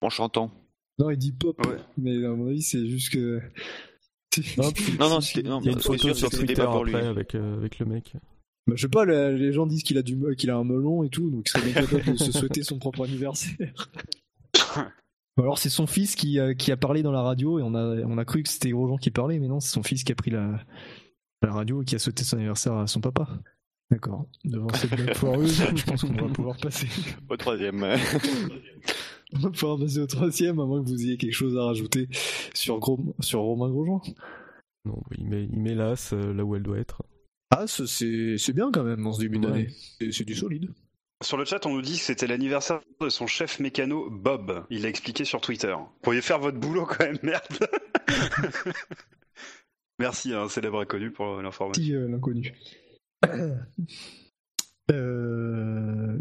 en 0.00 0.10
chantant. 0.10 0.50
Non, 0.98 1.10
il 1.10 1.18
dit 1.18 1.30
pop, 1.32 1.56
Ouais. 1.66 1.76
mais 1.98 2.16
à 2.26 2.30
mon 2.30 2.48
avis, 2.48 2.62
c'est 2.62 2.84
juste 2.88 3.12
que. 3.12 3.40
Non, 4.58 4.70
Non, 4.98 5.08
non, 5.10 5.20
c'était. 5.20 5.48
Non, 5.48 5.60
Il 5.60 5.66
y 5.66 5.68
a 5.68 5.72
une 5.72 5.78
c'est 5.78 5.84
photo 5.86 5.98
sûr, 6.08 6.16
sur 6.16 6.30
c'était 6.32 6.46
Twitter 6.46 6.62
pas 6.62 6.72
pour 6.72 6.84
lui. 6.84 6.96
après 6.96 7.06
avec, 7.06 7.34
euh, 7.36 7.56
avec 7.58 7.78
le 7.78 7.86
mec. 7.86 8.12
Bah, 8.66 8.72
je 8.76 8.82
sais 8.82 8.88
pas, 8.88 9.04
les 9.04 9.52
gens 9.52 9.66
disent 9.66 9.82
qu'il 9.84 9.96
a, 9.98 10.02
du, 10.02 10.18
qu'il 10.36 10.50
a 10.50 10.56
un 10.56 10.64
melon 10.64 11.02
et 11.04 11.08
tout, 11.08 11.30
donc 11.30 11.46
il 11.46 11.50
serait 11.50 11.70
bien 11.72 11.82
capable 11.86 12.12
de 12.12 12.16
se 12.18 12.32
souhaiter 12.32 12.62
son 12.62 12.78
propre 12.78 13.04
anniversaire. 13.04 13.90
Alors 15.38 15.58
c'est 15.58 15.68
son 15.68 15.86
fils 15.86 16.16
qui, 16.16 16.40
a- 16.40 16.54
qui 16.54 16.72
a 16.72 16.76
parlé 16.76 17.02
dans 17.02 17.12
la 17.12 17.20
radio 17.22 17.58
et 17.58 17.62
on 17.62 17.74
a, 17.74 18.02
on 18.06 18.16
a 18.18 18.24
cru 18.24 18.42
que 18.42 18.48
c'était 18.48 18.70
Grosjean 18.70 18.96
qui 18.96 19.10
parlait, 19.10 19.38
mais 19.38 19.48
non, 19.48 19.60
c'est 19.60 19.70
son 19.70 19.82
fils 19.82 20.02
qui 20.02 20.10
a 20.12 20.14
pris 20.14 20.30
la, 20.30 20.58
la 21.42 21.52
radio 21.52 21.82
et 21.82 21.84
qui 21.84 21.94
a 21.94 21.98
souhaité 21.98 22.24
son 22.24 22.36
anniversaire 22.38 22.72
à 22.74 22.86
son 22.86 23.00
papa. 23.00 23.28
D'accord. 23.90 24.26
Devant 24.44 24.68
cette 24.70 24.90
blague 24.96 25.14
foireuse, 25.14 25.62
je 25.76 25.84
pense 25.84 26.00
qu'on 26.02 26.12
va 26.14 26.28
pouvoir 26.32 26.56
passer. 26.56 26.88
Au 27.28 27.36
troisième. 27.36 27.84
On 29.32 29.38
va 29.40 29.50
pouvoir 29.50 29.78
passer 29.78 29.98
au 29.98 30.06
troisième, 30.06 30.60
à 30.60 30.64
moins 30.66 30.80
que 30.82 30.88
vous 30.88 31.02
ayez 31.04 31.16
quelque 31.16 31.32
chose 31.34 31.56
à 31.56 31.64
rajouter 31.64 32.08
sur, 32.54 32.78
Gros- 32.78 33.14
sur 33.18 33.40
Romain 33.40 33.68
Grosjean. 33.70 34.00
Non, 34.84 35.02
il 35.18 35.26
met, 35.26 35.44
il 35.52 35.58
met 35.60 35.74
l'as 35.74 36.12
euh, 36.12 36.32
là 36.32 36.44
où 36.44 36.54
elle 36.54 36.62
doit 36.62 36.78
être. 36.78 37.02
Ah, 37.50 37.66
c'est 37.66 38.36
c'est 38.38 38.52
bien 38.52 38.70
quand 38.72 38.82
même 38.84 39.02
dans 39.02 39.12
ce 39.12 39.20
début 39.20 39.38
Ouais. 39.38 39.42
d'année. 39.46 39.68
C'est- 40.00 40.12
C'est 40.12 40.24
du 40.24 40.34
solide. 40.34 40.70
Sur 41.22 41.38
le 41.38 41.44
chat, 41.46 41.64
on 41.64 41.72
nous 41.72 41.80
dit 41.80 41.94
que 41.94 42.02
c'était 42.04 42.26
l'anniversaire 42.26 42.80
de 43.00 43.08
son 43.08 43.26
chef 43.26 43.58
mécano, 43.60 44.10
Bob. 44.10 44.66
Il 44.68 44.82
l'a 44.82 44.88
expliqué 44.88 45.24
sur 45.24 45.40
Twitter. 45.40 45.72
Vous 45.74 45.88
pourriez 46.02 46.20
faire 46.20 46.38
votre 46.38 46.58
boulot 46.58 46.84
quand 46.84 47.04
même, 47.04 47.16
merde. 47.22 47.42
Merci, 49.98 50.34
un 50.34 50.48
célèbre 50.50 50.80
inconnu 50.80 51.10
pour 51.10 51.40
l'information. 51.40 51.82
Petit 51.82 51.94
euh, 51.94 52.06
l'inconnu. 52.08 52.52
Euh, 54.92 56.18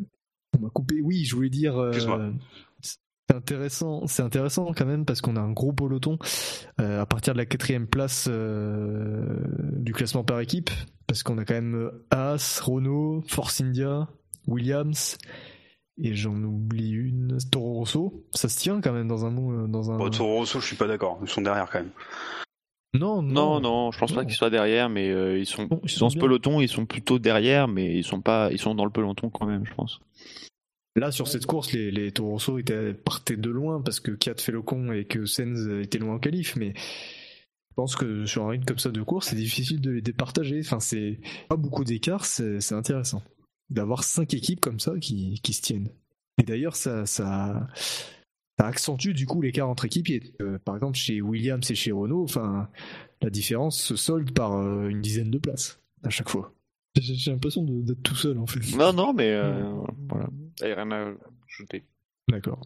On 0.57 0.59
m'a 0.59 0.69
coupé. 0.69 0.99
Oui, 1.03 1.23
je 1.25 1.35
voulais 1.35 1.49
dire. 1.51 1.77
euh, 1.77 1.89
Excuse-moi. 1.89 2.31
C'est 2.81 3.35
intéressant, 3.35 4.07
c'est 4.07 4.23
intéressant 4.23 4.71
quand 4.75 4.85
même 4.85 5.05
parce 5.05 5.21
qu'on 5.21 5.35
a 5.35 5.39
un 5.41 5.51
gros 5.51 5.73
peloton 5.73 6.17
euh, 6.79 7.01
à 7.01 7.05
partir 7.05 7.33
de 7.33 7.37
la 7.39 7.45
quatrième 7.45 7.85
place 7.87 8.25
euh, 8.27 9.37
du 9.73 9.93
classement 9.93 10.23
par 10.23 10.39
équipe, 10.39 10.69
parce 11.07 11.23
qu'on 11.23 11.37
a 11.37 11.45
quand 11.45 11.53
même 11.53 11.75
euh, 11.75 12.05
Haas, 12.11 12.61
Renault, 12.63 13.23
Force 13.27 13.61
India, 13.61 14.07
Williams 14.47 15.17
et 16.01 16.13
j'en 16.13 16.35
oublie 16.43 16.91
une, 16.91 17.37
Toro 17.51 17.73
Rosso. 17.75 18.25
Ça 18.33 18.49
se 18.49 18.59
tient 18.59 18.81
quand 18.81 18.91
même 18.91 19.07
dans 19.07 19.25
un 19.25 19.29
mot, 19.29 19.51
euh, 19.53 19.67
dans 19.67 19.91
un. 19.91 19.97
Bon, 19.97 20.09
Toro 20.09 20.35
Rosso, 20.37 20.59
je 20.59 20.65
suis 20.65 20.75
pas 20.75 20.87
d'accord. 20.87 21.19
Ils 21.21 21.29
sont 21.29 21.41
derrière 21.41 21.69
quand 21.69 21.79
même. 21.79 21.91
Non, 22.93 23.21
Non, 23.21 23.59
non, 23.59 23.91
je 23.91 23.99
pense 23.99 24.11
Non. 24.11 24.17
pas 24.17 24.25
qu'ils 24.25 24.35
soient 24.35 24.49
derrière, 24.49 24.89
mais 24.89 25.09
euh, 25.11 25.37
ils 25.37 25.45
sont 25.45 25.65
Bon, 25.65 25.81
ils 25.83 25.89
sont 25.89 26.05
dans 26.05 26.09
ce 26.09 26.15
bien. 26.15 26.21
peloton, 26.27 26.61
ils 26.61 26.69
sont 26.69 26.85
plutôt 26.85 27.19
derrière, 27.19 27.67
mais 27.67 27.93
ils 27.97 28.03
sont 28.05 28.21
pas, 28.21 28.49
ils 28.51 28.57
sont 28.59 28.73
dans 28.73 28.85
le 28.85 28.91
peloton 28.91 29.29
quand 29.29 29.45
même, 29.45 29.65
je 29.65 29.73
pense. 29.73 29.99
Là, 30.97 31.11
sur 31.11 31.27
cette 31.27 31.45
course, 31.45 31.73
les, 31.73 31.91
les 31.91 32.13
Toro 32.13 32.31
Rosso 32.31 32.57
étaient, 32.57 32.93
partaient 32.93 33.35
de 33.35 33.49
loin 33.49 33.81
parce 33.81 33.99
que 33.99 34.11
Kiat 34.11 34.35
fait 34.37 34.53
le 34.53 34.61
con 34.61 34.93
et 34.93 35.03
que 35.03 35.25
Sens 35.25 35.59
était 35.81 35.97
loin 35.97 36.15
en 36.15 36.19
qualif, 36.19 36.55
mais 36.55 36.73
je 37.75 37.81
pense 37.81 37.97
que 37.97 38.25
sur 38.25 38.45
un 38.45 38.51
rythme 38.51 38.63
comme 38.63 38.79
ça 38.79 38.89
de 38.89 39.01
course, 39.01 39.27
c'est 39.27 39.35
difficile 39.35 39.81
de 39.81 39.91
les 39.91 40.01
départager. 40.01 40.61
Enfin, 40.61 40.79
c'est 40.79 41.19
pas 41.49 41.57
beaucoup 41.57 41.83
d'écart, 41.83 42.23
c'est 42.23 42.71
intéressant 42.71 43.21
d'avoir 43.69 44.05
cinq 44.05 44.33
équipes 44.33 44.61
comme 44.61 44.79
ça 44.79 44.93
qui, 44.97 45.41
qui 45.43 45.51
se 45.51 45.61
tiennent. 45.61 45.89
Et 46.39 46.43
d'ailleurs, 46.43 46.77
ça, 46.77 47.05
ça, 47.05 47.67
ça 48.57 48.65
accentue 48.65 49.11
du 49.11 49.25
coup 49.25 49.41
l'écart 49.41 49.67
entre 49.67 49.83
équipiers. 49.83 50.35
Euh, 50.41 50.57
par 50.57 50.75
exemple, 50.75 50.97
chez 50.97 51.21
Williams 51.21 51.69
et 51.69 51.75
chez 51.75 51.91
Renault, 51.91 52.23
enfin, 52.23 52.69
la 53.21 53.29
différence 53.29 53.77
se 53.77 53.97
solde 53.97 54.31
par 54.31 54.53
euh, 54.53 54.87
une 54.87 55.01
dizaine 55.01 55.29
de 55.29 55.37
places 55.37 55.81
à 56.03 56.09
chaque 56.09 56.29
fois. 56.29 56.53
J'ai 56.97 57.31
l'impression 57.31 57.61
d'être 57.61 58.03
tout 58.03 58.15
seul 58.15 58.37
en 58.37 58.47
fait. 58.47 58.61
Non, 58.77 58.93
non, 58.93 59.11
mais 59.11 59.33
euh, 59.33 59.69
voilà. 60.07 60.29
Il 60.61 60.71
a 60.71 60.75
rien 60.75 60.91
à 60.91 61.11
ajouter. 61.45 61.83
D'accord. 62.29 62.61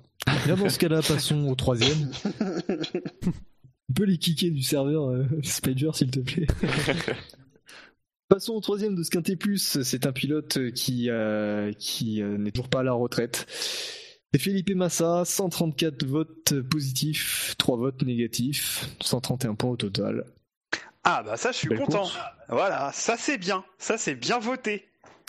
Bien 0.46 0.56
dans 0.56 0.70
ce 0.70 0.78
cas-là, 0.78 1.02
passons 1.02 1.48
au 1.48 1.56
troisième. 1.56 2.12
On 3.90 3.94
peut 3.94 4.04
les 4.04 4.18
kicker 4.18 4.52
du 4.52 4.62
serveur 4.62 5.10
euh, 5.10 5.26
Spager, 5.44 5.90
s'il 5.94 6.12
te 6.12 6.20
plaît. 6.20 6.48
Passons 8.30 8.54
au 8.54 8.60
troisième 8.62 8.96
de 8.96 9.02
Squinté 9.02 9.36
Plus. 9.36 9.82
C'est 9.82 10.06
un 10.06 10.12
pilote 10.12 10.72
qui, 10.74 11.10
euh, 11.10 11.74
qui 11.74 12.22
euh, 12.22 12.38
n'est 12.38 12.52
toujours 12.52 12.70
pas 12.70 12.82
à 12.82 12.84
la 12.84 12.94
retraite. 12.94 13.48
C'est 14.32 14.40
Felipe 14.40 14.76
Massa, 14.76 15.26
134 15.26 16.06
votes 16.06 16.62
positifs, 16.70 17.56
3 17.58 17.78
votes 17.78 18.04
négatifs, 18.04 18.88
131 19.02 19.56
points 19.56 19.72
au 19.72 19.78
total. 19.78 20.26
Ah 21.04 21.24
bah 21.24 21.38
ça, 21.38 21.52
je 21.52 21.58
suis 21.58 21.70
Belle 21.70 21.80
content. 21.80 22.02
course. 22.02 22.20
Voilà, 22.50 22.92
ça 22.94 23.16
c'est 23.18 23.40
bien. 23.40 23.64
Ça 23.80 23.98
c'est 23.98 24.14
bien 24.14 24.38
voté. 24.38 24.86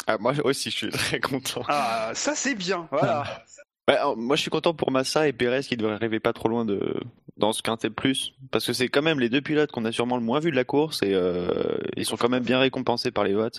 Ah, 0.07 0.19
moi 0.19 0.35
aussi, 0.45 0.71
je 0.71 0.77
suis 0.77 0.89
très 0.91 1.21
content. 1.21 1.63
Ah, 1.69 2.11
ça 2.15 2.35
c'est 2.35 2.55
bien. 2.55 2.89
Voilà. 2.91 3.45
Ouais, 3.89 3.97
alors, 3.97 4.17
moi, 4.17 4.37
je 4.37 4.43
suis 4.43 4.51
content 4.51 4.75
pour 4.75 4.91
Massa 4.91 5.27
et 5.27 5.33
Perez 5.33 5.63
qui 5.63 5.77
devraient 5.77 5.95
arriver 5.95 6.21
pas 6.21 6.33
trop 6.33 6.49
loin 6.49 6.65
de 6.65 7.01
dans 7.41 7.53
ce 7.53 7.63
quintet 7.63 7.91
plus, 7.91 8.35
parce 8.51 8.67
que 8.67 8.73
c'est 8.73 8.89
quand 8.89 9.03
même 9.03 9.19
les 9.19 9.29
deux 9.29 9.41
pilotes 9.41 9.73
qu'on 9.73 9.85
a 9.85 9.93
sûrement 9.93 10.17
le 10.17 10.23
moins 10.23 10.39
vu 10.39 10.51
de 10.51 10.57
la 10.57 10.65
course 10.65 11.03
et 11.03 11.15
euh, 11.15 11.79
ils 11.97 12.05
sont 12.05 12.17
quand 12.17 12.29
même 12.29 12.45
bien 12.45 12.61
récompensés 12.61 13.11
par 13.11 13.25
les 13.25 13.35
votes. 13.35 13.59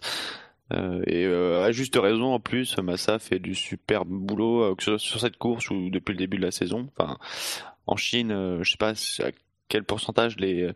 Euh, 0.72 1.02
et 1.06 1.26
euh, 1.26 1.66
à 1.66 1.74
juste 1.74 1.98
raison 1.98 2.34
en 2.34 2.40
plus, 2.40 2.78
Massa 2.78 3.20
fait 3.20 3.40
du 3.40 3.56
superbe 3.56 4.08
boulot 4.08 4.74
que 4.76 4.84
ce 4.84 4.92
soit 4.92 5.00
sur 5.00 5.20
cette 5.20 5.38
course 5.38 5.70
ou 5.70 5.90
depuis 5.90 6.14
le 6.14 6.18
début 6.18 6.38
de 6.38 6.44
la 6.44 6.52
saison. 6.52 6.88
Enfin, 6.96 7.18
en 7.88 7.98
Chine, 7.98 8.60
je 8.62 8.72
sais 8.72 8.78
pas 8.78 8.92
à 8.92 9.32
quel 9.68 9.84
pourcentage 9.84 10.38
les 10.38 10.72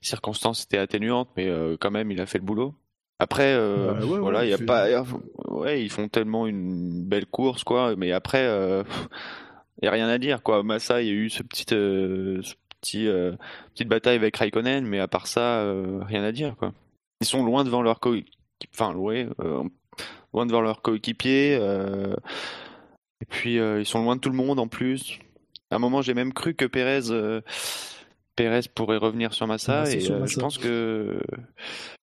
circonstances 0.00 0.64
étaient 0.64 0.78
atténuantes, 0.78 1.28
mais 1.36 1.48
quand 1.78 1.92
même, 1.92 2.10
il 2.10 2.20
a 2.20 2.26
fait 2.26 2.38
le 2.38 2.44
boulot. 2.44 2.74
Après, 3.18 3.54
euh, 3.54 3.92
Bah, 3.94 4.04
ouais, 4.04 4.12
ouais, 4.12 4.18
voilà, 4.18 4.44
il 4.44 4.50
y 4.50 4.54
a 4.54 4.58
pas, 4.58 4.86
ouais, 5.48 5.82
ils 5.82 5.90
font 5.90 6.08
tellement 6.08 6.46
une 6.46 7.04
belle 7.04 7.26
course, 7.26 7.64
quoi. 7.64 7.96
Mais 7.96 8.12
après, 8.12 8.44
euh, 8.44 8.82
il 9.82 9.84
y 9.86 9.88
a 9.88 9.90
rien 9.90 10.08
à 10.08 10.18
dire, 10.18 10.42
quoi. 10.42 10.62
Massa, 10.62 11.02
il 11.02 11.08
y 11.08 11.10
a 11.10 11.14
eu 11.14 11.30
ce 11.30 11.42
petit, 11.42 11.66
euh, 11.74 12.40
ce 12.42 12.54
petit, 12.80 13.06
euh, 13.08 13.32
petite 13.74 13.88
bataille 13.88 14.16
avec 14.16 14.36
Raikkonen, 14.36 14.84
mais 14.86 14.98
à 15.00 15.08
part 15.08 15.26
ça, 15.26 15.60
euh, 15.60 16.00
rien 16.04 16.22
à 16.24 16.32
dire, 16.32 16.56
quoi. 16.56 16.72
ils 17.20 17.26
sont 17.26 17.44
loin 17.44 17.64
devant 17.64 17.82
leur 17.82 18.00
coéquipier, 18.00 18.30
enfin 18.74 18.92
loin, 18.92 19.26
euh, 19.40 19.62
loin 20.32 20.46
devant 20.46 20.60
leur 20.60 20.82
coéquipier. 20.82 21.58
euh, 21.60 22.14
et 23.22 23.24
puis 23.26 23.54
ils 23.56 23.86
sont 23.86 24.02
loin 24.02 24.16
de 24.16 24.20
tout 24.20 24.28
le 24.30 24.36
monde 24.36 24.58
en 24.58 24.68
plus. 24.68 25.18
À 25.70 25.76
un 25.76 25.78
moment, 25.78 26.02
j'ai 26.02 26.14
même 26.14 26.32
cru 26.34 26.54
que 26.54 26.66
Pérez, 26.66 27.10
Pérez 28.36 28.60
pourrait 28.74 28.98
revenir 28.98 29.32
sur 29.32 29.46
Massa. 29.46 29.86
C'est 29.86 29.96
et 29.96 30.00
sur 30.00 30.14
euh, 30.14 30.20
Massa. 30.20 30.34
je 30.34 30.40
pense 30.40 30.58
que, 30.58 31.18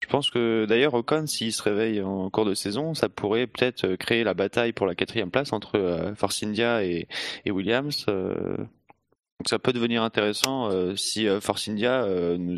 je 0.01 0.07
pense 0.07 0.31
que 0.31 0.65
d'ailleurs 0.67 0.95
Ocon, 0.95 1.27
s'il 1.27 1.53
se 1.53 1.61
réveille 1.61 2.01
en 2.01 2.29
cours 2.31 2.45
de 2.45 2.55
saison, 2.55 2.95
ça 2.95 3.07
pourrait 3.07 3.45
peut-être 3.45 3.95
créer 3.95 4.23
la 4.23 4.33
bataille 4.33 4.73
pour 4.73 4.87
la 4.87 4.95
quatrième 4.95 5.29
place 5.29 5.53
entre 5.53 5.77
euh, 5.77 6.15
Force 6.15 6.41
India 6.43 6.83
et, 6.83 7.07
et 7.45 7.51
Williams. 7.51 8.05
euh. 8.09 8.57
donc 8.57 9.47
ça 9.47 9.59
peut 9.59 9.73
devenir 9.73 10.01
intéressant 10.01 10.71
euh, 10.71 10.95
si 10.95 11.27
Force 11.39 11.67
India 11.67 12.07
nous, 12.37 12.57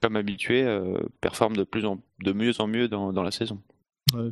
comme 0.00 0.16
habitué, 0.16 0.64
performe 1.20 1.56
de 1.56 1.64
plus 1.64 1.84
en 1.84 2.00
de 2.20 2.32
mieux 2.32 2.58
en 2.60 2.66
mieux 2.66 2.88
dans, 2.88 3.12
dans 3.12 3.22
la 3.22 3.30
saison. 3.30 3.60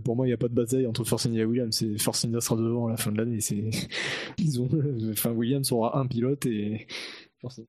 Pour 0.05 0.15
moi, 0.15 0.25
il 0.27 0.31
n'y 0.31 0.35
a 0.35 0.39
pas 0.39 0.47
de 0.47 0.55
bataille 0.55 0.87
entre 0.87 1.03
Force 1.03 1.27
India 1.27 1.43
et 1.43 1.45
Williams. 1.45 1.77
C'est 1.77 1.99
Force 1.99 2.25
India 2.25 2.41
sera 2.41 2.55
devant 2.57 2.87
à 2.87 2.91
la 2.91 2.97
fin 2.97 3.11
de 3.11 3.19
l'année. 3.19 3.41
C'est 3.41 3.71
ils 4.39 4.63
ont, 4.63 4.69
enfin 5.11 5.33
Williams 5.33 5.71
aura 5.73 5.99
un 5.99 6.07
pilote 6.07 6.47
et 6.47 6.87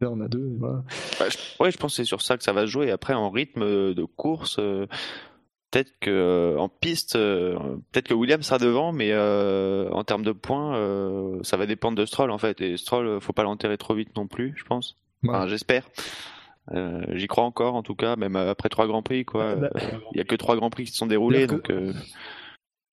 En 0.05 0.21
a 0.21 0.27
deux. 0.27 0.47
et 0.53 0.57
Voilà. 0.57 0.83
Bah, 1.19 1.25
je- 1.29 1.63
ouais, 1.63 1.71
je 1.71 1.77
pense 1.77 1.91
que 1.93 1.95
c'est 1.97 2.05
sur 2.05 2.21
ça 2.21 2.37
que 2.37 2.43
ça 2.43 2.53
va 2.53 2.61
se 2.65 2.71
jouer. 2.71 2.91
Après, 2.91 3.13
en 3.13 3.29
rythme 3.29 3.93
de 3.93 4.03
course, 4.05 4.57
euh, 4.59 4.85
peut-être 5.71 5.91
que 5.99 6.09
euh, 6.09 6.57
en 6.57 6.69
piste, 6.69 7.15
euh, 7.15 7.57
peut-être 7.91 8.07
que 8.07 8.13
Williams 8.13 8.45
sera 8.45 8.57
devant, 8.57 8.91
mais 8.93 9.09
euh, 9.11 9.89
en 9.91 10.03
termes 10.03 10.23
de 10.23 10.31
points, 10.31 10.75
euh, 10.77 11.39
ça 11.43 11.57
va 11.57 11.65
dépendre 11.65 11.97
de 11.97 12.05
Stroll 12.05 12.31
en 12.31 12.37
fait. 12.37 12.61
Et 12.61 12.77
Stroll, 12.77 13.05
euh, 13.07 13.19
faut 13.19 13.33
pas 13.33 13.43
l'enterrer 13.43 13.77
trop 13.77 13.93
vite 13.95 14.15
non 14.15 14.27
plus, 14.27 14.53
je 14.55 14.63
pense. 14.63 14.97
Enfin, 15.27 15.47
j'espère. 15.47 15.87
Euh, 16.73 17.03
J'y 17.13 17.27
crois 17.27 17.43
encore, 17.43 17.75
en 17.75 17.83
tout 17.83 17.93
cas, 17.95 18.15
même 18.15 18.35
après 18.35 18.69
trois 18.69 18.87
grands 18.87 19.03
prix, 19.03 19.23
quoi. 19.25 19.55
Bah, 19.55 19.69
Euh, 19.75 19.97
Il 20.13 20.17
y 20.17 20.21
a 20.21 20.23
que 20.23 20.35
trois 20.35 20.55
grands 20.55 20.69
prix 20.71 20.85
qui 20.85 20.91
se 20.91 20.97
sont 20.97 21.05
déroulés, 21.05 21.39
C'est-à-dire 21.47 21.57
donc. 21.57 21.69
euh, 21.69 21.93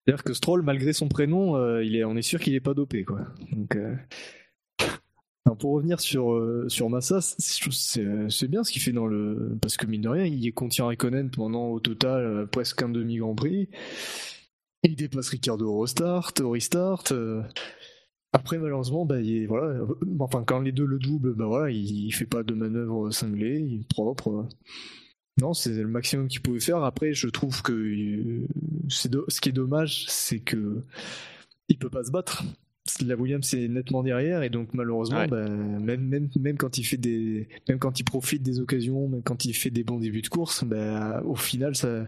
C'est-à-dire 0.05 0.25
que 0.25 0.33
Stroll, 0.35 0.63
malgré 0.63 0.93
son 0.93 1.09
prénom, 1.09 1.57
euh, 1.57 1.83
il 1.85 1.97
est, 1.97 2.05
on 2.05 2.17
est 2.17 2.23
sûr 2.23 2.41
qu'il 2.41 2.55
est 2.55 2.61
pas 2.61 2.75
dopé, 2.75 3.05
quoi. 3.05 3.21
Donc, 3.53 3.77
euh, 3.77 3.95
pour 5.59 5.73
revenir 5.73 6.01
sur 6.01 6.33
euh, 6.33 6.69
sur 6.69 6.89
Massa, 6.89 7.17
euh, 7.99 8.29
c'est 8.29 8.49
bien 8.49 8.65
ce 8.65 8.73
qu'il 8.73 8.81
fait 8.83 8.93
dans 8.93 9.07
le, 9.07 9.57
parce 9.61 9.77
que 9.77 9.87
mine 9.87 10.03
de 10.03 10.09
rien, 10.09 10.25
il 10.25 10.53
contient 10.55 10.87
Raikkonen 10.87 11.31
pendant 11.31 11.69
au 11.69 11.81
total 11.81 12.25
euh, 12.25 12.47
presque 12.47 12.83
un 12.83 12.89
demi 12.89 13.17
Grand 13.19 13.35
Prix. 13.35 13.69
Il 14.85 14.97
dépasse 14.97 15.29
Ricardo 15.31 15.69
au 15.69 15.81
restart, 15.81 16.33
au 16.41 16.51
restart. 16.51 17.05
Après, 18.33 18.59
malheureusement, 18.59 19.05
bah, 19.05 19.21
il 19.21 19.43
est- 19.43 19.47
voilà, 19.47 19.85
enfin, 20.21 20.43
quand 20.45 20.61
les 20.61 20.73
deux 20.73 20.87
le 20.87 20.99
doublent, 20.99 21.35
bah 21.35 21.45
voilà, 21.47 21.71
il, 21.71 22.07
il 22.07 22.13
fait 22.13 22.25
pas 22.27 22.43
de 22.43 22.55
manœuvre 22.55 23.11
cinglée, 23.11 23.61
est 23.81 23.89
propre. 23.89 24.49
Non, 25.41 25.55
c'est 25.55 25.73
le 25.75 25.89
maximum 25.89 26.29
qu'il 26.29 26.41
pouvait 26.43 26.61
faire. 26.61 26.83
Après, 26.85 27.13
je 27.15 27.29
trouve 27.29 27.63
que 27.63 27.73
ce 28.89 29.41
qui 29.41 29.49
est 29.49 29.53
dommage, 29.53 30.07
c'est 30.09 30.41
que 30.41 30.83
il 31.69 31.79
peut 31.79 31.91
pas 31.91 32.05
se 32.05 32.11
battre. 32.11 32.43
La 33.07 33.15
Williams 33.15 33.55
est 33.55 33.69
nettement 33.69 34.03
derrière 34.03 34.43
et 34.43 34.51
donc 34.51 34.75
malheureusement, 34.75 35.19
Ouais. 35.21 35.29
bah, 35.29 35.49
même, 35.49 36.01
même, 36.03 36.29
même 36.41 36.57
quand 36.57 36.79
il 36.79 36.85
fait 36.85 36.97
des, 36.97 37.49
même 37.69 37.79
quand 37.79 38.01
il 38.01 38.05
profite 38.05 38.43
des 38.43 38.59
occasions, 38.61 39.09
même 39.09 39.23
quand 39.23 39.45
il 39.45 39.55
fait 39.55 39.71
des 39.71 39.85
bons 39.85 39.99
débuts 40.01 40.23
de 40.23 40.29
course, 40.29 40.65
bah, 40.65 41.23
au 41.25 41.37
final, 41.37 41.77
ça, 41.77 42.07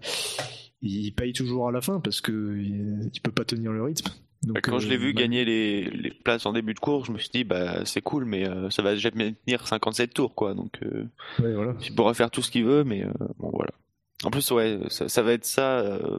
il 0.82 1.12
paye 1.12 1.32
toujours 1.32 1.68
à 1.68 1.72
la 1.72 1.80
fin 1.80 2.00
parce 2.00 2.20
que 2.20 2.58
il, 2.58 3.20
peut 3.22 3.30
pas 3.30 3.44
tenir 3.44 3.72
le 3.72 3.82
rythme. 3.84 4.10
Donc, 4.42 4.60
Quand 4.62 4.78
je 4.80 4.86
euh, 4.86 4.90
l'ai 4.90 4.96
vu 4.98 5.14
bah, 5.14 5.22
gagner 5.22 5.44
les, 5.44 5.88
les 5.90 6.10
places 6.10 6.44
en 6.44 6.52
début 6.52 6.74
de 6.74 6.80
course, 6.80 7.06
je 7.06 7.12
me 7.12 7.18
suis 7.18 7.30
dit, 7.32 7.44
bah, 7.44 7.84
c'est 7.86 8.02
cool, 8.02 8.24
mais 8.26 8.46
euh, 8.46 8.68
ça 8.68 8.82
va 8.82 8.94
jamais 8.96 9.32
tenir 9.46 9.66
57 9.66 10.12
tours, 10.12 10.34
quoi. 10.34 10.54
Donc, 10.54 10.72
euh, 10.82 11.04
ouais, 11.38 11.54
voilà. 11.54 11.74
il 11.82 11.94
pourra 11.94 12.12
faire 12.14 12.30
tout 12.30 12.42
ce 12.42 12.50
qu'il 12.50 12.64
veut, 12.64 12.84
mais 12.84 13.04
euh, 13.04 13.12
bon, 13.38 13.50
voilà. 13.54 13.70
En 14.24 14.30
plus, 14.30 14.50
ouais, 14.50 14.80
ça, 14.88 15.08
ça 15.08 15.22
va 15.22 15.32
être 15.32 15.46
ça. 15.46 15.78
euh, 15.80 16.18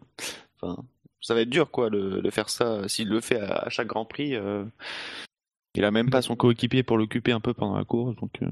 Enfin, 0.61 0.83
ça 1.25 1.33
va 1.33 1.41
être 1.41 1.49
dur, 1.49 1.71
quoi, 1.71 1.89
de, 1.89 2.21
de 2.21 2.29
faire 2.29 2.49
ça. 2.49 2.87
S'il 2.87 3.09
le 3.09 3.19
fait 3.19 3.39
à, 3.39 3.55
à 3.55 3.69
chaque 3.69 3.87
Grand 3.87 4.05
Prix, 4.05 4.35
euh, 4.35 4.63
il 5.75 5.83
a 5.83 5.91
même 5.91 6.09
pas 6.09 6.21
son 6.21 6.35
coéquipier 6.35 6.83
pour 6.83 6.97
l'occuper 6.97 7.31
un 7.31 7.39
peu 7.39 7.53
pendant 7.53 7.77
la 7.77 7.83
course, 7.83 8.15
donc. 8.17 8.31
euh, 8.41 8.49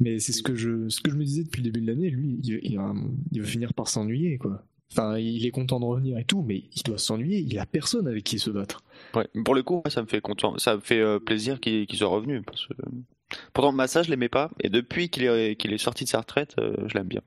Mais 0.00 0.18
c'est 0.18 0.32
ce 0.32 0.42
que 0.42 0.54
je, 0.54 0.88
ce 0.88 1.00
que 1.00 1.10
je 1.10 1.16
me 1.16 1.24
disais 1.24 1.44
depuis 1.44 1.62
le 1.62 1.70
début 1.70 1.80
de 1.80 1.90
l'année. 1.90 2.10
Lui, 2.10 2.38
il, 2.42 2.60
il 2.62 2.76
va, 2.76 2.92
il 3.32 3.40
va 3.40 3.46
finir 3.46 3.72
par 3.72 3.88
s'ennuyer, 3.88 4.36
quoi. 4.38 4.64
Enfin, 4.90 5.18
il 5.18 5.44
est 5.44 5.50
content 5.50 5.78
de 5.80 5.84
revenir 5.84 6.16
et 6.18 6.24
tout, 6.24 6.42
mais 6.42 6.64
il 6.74 6.82
doit 6.82 6.98
s'ennuyer. 6.98 7.40
Il 7.40 7.58
a 7.58 7.66
personne 7.66 8.08
avec 8.08 8.24
qui 8.24 8.38
se 8.38 8.50
battre. 8.50 8.82
Ouais, 9.14 9.28
pour 9.44 9.54
le 9.54 9.62
coup, 9.62 9.82
ça 9.88 10.00
me 10.02 10.06
fait 10.06 10.22
content, 10.22 10.56
ça 10.58 10.76
me 10.76 10.80
fait 10.80 11.00
euh, 11.00 11.18
plaisir 11.18 11.60
qu'il 11.60 11.86
qu'il 11.86 11.98
soit 11.98 12.08
revenu. 12.08 12.42
Parce 12.42 12.66
que... 12.66 12.74
Pourtant, 13.52 13.72
Massa, 13.72 14.02
je 14.02 14.10
l'aimais 14.10 14.28
pas, 14.30 14.50
et 14.60 14.70
depuis 14.70 15.10
qu'il 15.10 15.24
est, 15.24 15.56
qu'il 15.56 15.72
est 15.72 15.78
sorti 15.78 16.04
de 16.04 16.08
sa 16.08 16.20
retraite, 16.20 16.54
euh, 16.58 16.74
je 16.86 16.94
l'aime 16.94 17.08
bien. 17.08 17.20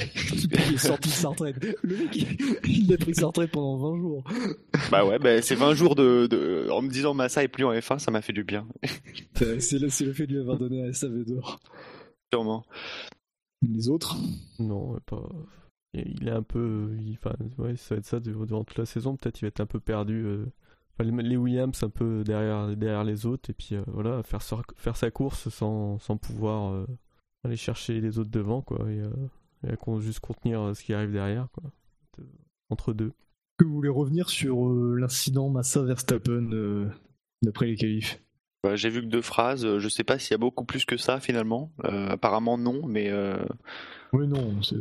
il 0.00 0.74
est 0.74 0.78
sorti 0.78 1.08
de 1.08 1.14
sa 1.14 1.28
retraite. 1.28 1.56
Le 1.82 1.96
mec, 1.96 2.16
il, 2.16 2.58
il 2.86 2.92
a 2.94 2.96
pris 2.96 3.14
sa 3.14 3.26
retraite 3.26 3.50
pendant 3.50 3.76
20 3.76 3.98
jours. 4.00 4.24
bah 4.90 5.04
ouais, 5.04 5.18
bah, 5.18 5.42
c'est 5.42 5.54
20 5.54 5.74
jours 5.74 5.94
de, 5.94 6.26
de, 6.28 6.68
en 6.70 6.80
me 6.82 6.88
disant 6.90 7.12
Massa 7.14 7.42
est 7.44 7.48
plus 7.48 7.64
en 7.64 7.72
F1, 7.72 7.98
ça 7.98 8.10
m'a 8.10 8.22
fait 8.22 8.32
du 8.32 8.44
bien, 8.44 8.66
C'est 9.34 9.78
le, 9.78 9.88
c'est 9.90 10.04
le 10.04 10.12
fait 10.12 10.26
de 10.26 10.32
lui 10.32 10.40
avoir 10.40 10.56
donné 10.58 10.82
un 10.86 10.92
SAV 10.92 11.24
d'or. 11.24 11.58
sûrement. 12.32 12.64
Les 13.62 13.88
autres? 13.88 14.16
Non, 14.60 14.98
pas. 15.06 15.28
Il 15.94 16.28
est 16.28 16.32
un 16.32 16.42
peu. 16.42 16.90
il- 17.00 17.18
Enfin, 17.22 17.34
ouais, 17.58 17.76
ça 17.76 17.94
va 17.94 17.98
être 17.98 18.06
ça 18.06 18.20
durant 18.20 18.62
toute 18.62 18.78
la 18.78 18.86
saison. 18.86 19.16
Peut-être 19.16 19.40
il 19.40 19.44
va 19.44 19.48
être 19.48 19.60
un 19.60 19.66
peu 19.66 19.80
perdu. 19.80 20.22
euh, 20.24 20.46
les, 21.04 21.36
Williams 21.36 21.82
un 21.82 21.88
peu 21.90 22.22
derrière, 22.24 22.68
derrière 22.76 23.04
les 23.04 23.26
autres. 23.26 23.50
Et 23.50 23.52
puis 23.52 23.74
euh, 23.74 23.82
voilà, 23.88 24.22
faire, 24.22 24.42
sa- 24.42 24.62
faire 24.76 24.96
sa 24.96 25.10
course 25.10 25.48
sans, 25.48 25.98
sans 25.98 26.16
pouvoir 26.16 26.72
euh, 26.72 26.86
aller 27.44 27.56
chercher 27.56 28.00
les 28.00 28.18
autres 28.18 28.30
devant. 28.30 28.62
Quoi, 28.62 28.78
et, 28.90 29.00
euh, 29.00 29.10
et 29.72 29.76
con- 29.76 30.00
juste 30.00 30.20
contenir 30.20 30.60
euh, 30.60 30.74
ce 30.74 30.82
qui 30.84 30.92
arrive 30.94 31.12
derrière. 31.12 31.48
Quoi, 31.52 31.70
De- 32.18 32.26
entre 32.70 32.92
deux. 32.92 33.12
Que 33.58 33.64
vous 33.64 33.74
voulez 33.74 33.88
revenir 33.88 34.28
sur 34.28 34.68
euh, 34.68 34.96
l'incident 34.98 35.48
Massa 35.50 35.82
Verstappen 35.82 36.52
euh, 36.52 36.88
d'après 37.42 37.66
les 37.66 37.76
qualifs? 37.76 38.20
Bah, 38.64 38.76
J'ai 38.76 38.88
vu 38.90 39.00
que 39.02 39.06
deux 39.06 39.22
phrases, 39.22 39.78
je 39.78 39.88
sais 39.88 40.04
pas 40.04 40.18
s'il 40.18 40.32
y 40.32 40.34
a 40.34 40.38
beaucoup 40.38 40.64
plus 40.64 40.84
que 40.84 40.96
ça 40.96 41.20
finalement. 41.20 41.72
Euh, 41.84 42.08
apparemment 42.08 42.58
non, 42.58 42.86
mais 42.86 43.08
euh, 43.10 43.36
Oui, 44.12 44.26
non. 44.28 44.62
c'est- 44.62 44.76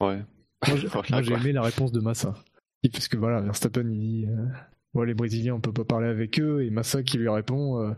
ouais. 0.00 0.24
Moi, 0.66 0.76
j'ai 0.76 0.86
Voilà, 0.88 1.08
moi, 1.10 1.22
j'ai 1.22 1.34
aimé 1.34 1.52
la 1.52 1.62
réponse 1.62 1.92
de 1.92 2.00
Massa. 2.00 2.34
Parce 2.92 3.08
que 3.08 3.16
voilà, 3.16 3.40
Verstappen, 3.40 3.88
il 3.88 3.98
dit 3.98 4.26
les 5.02 5.14
Brésiliens, 5.14 5.54
on 5.54 5.60
peut 5.60 5.72
pas 5.72 5.84
parler 5.84 6.08
avec 6.08 6.38
eux. 6.40 6.62
Et 6.64 6.70
Massa 6.70 7.02
qui 7.02 7.18
lui 7.18 7.28
répond 7.28 7.80
euh, 7.80 7.92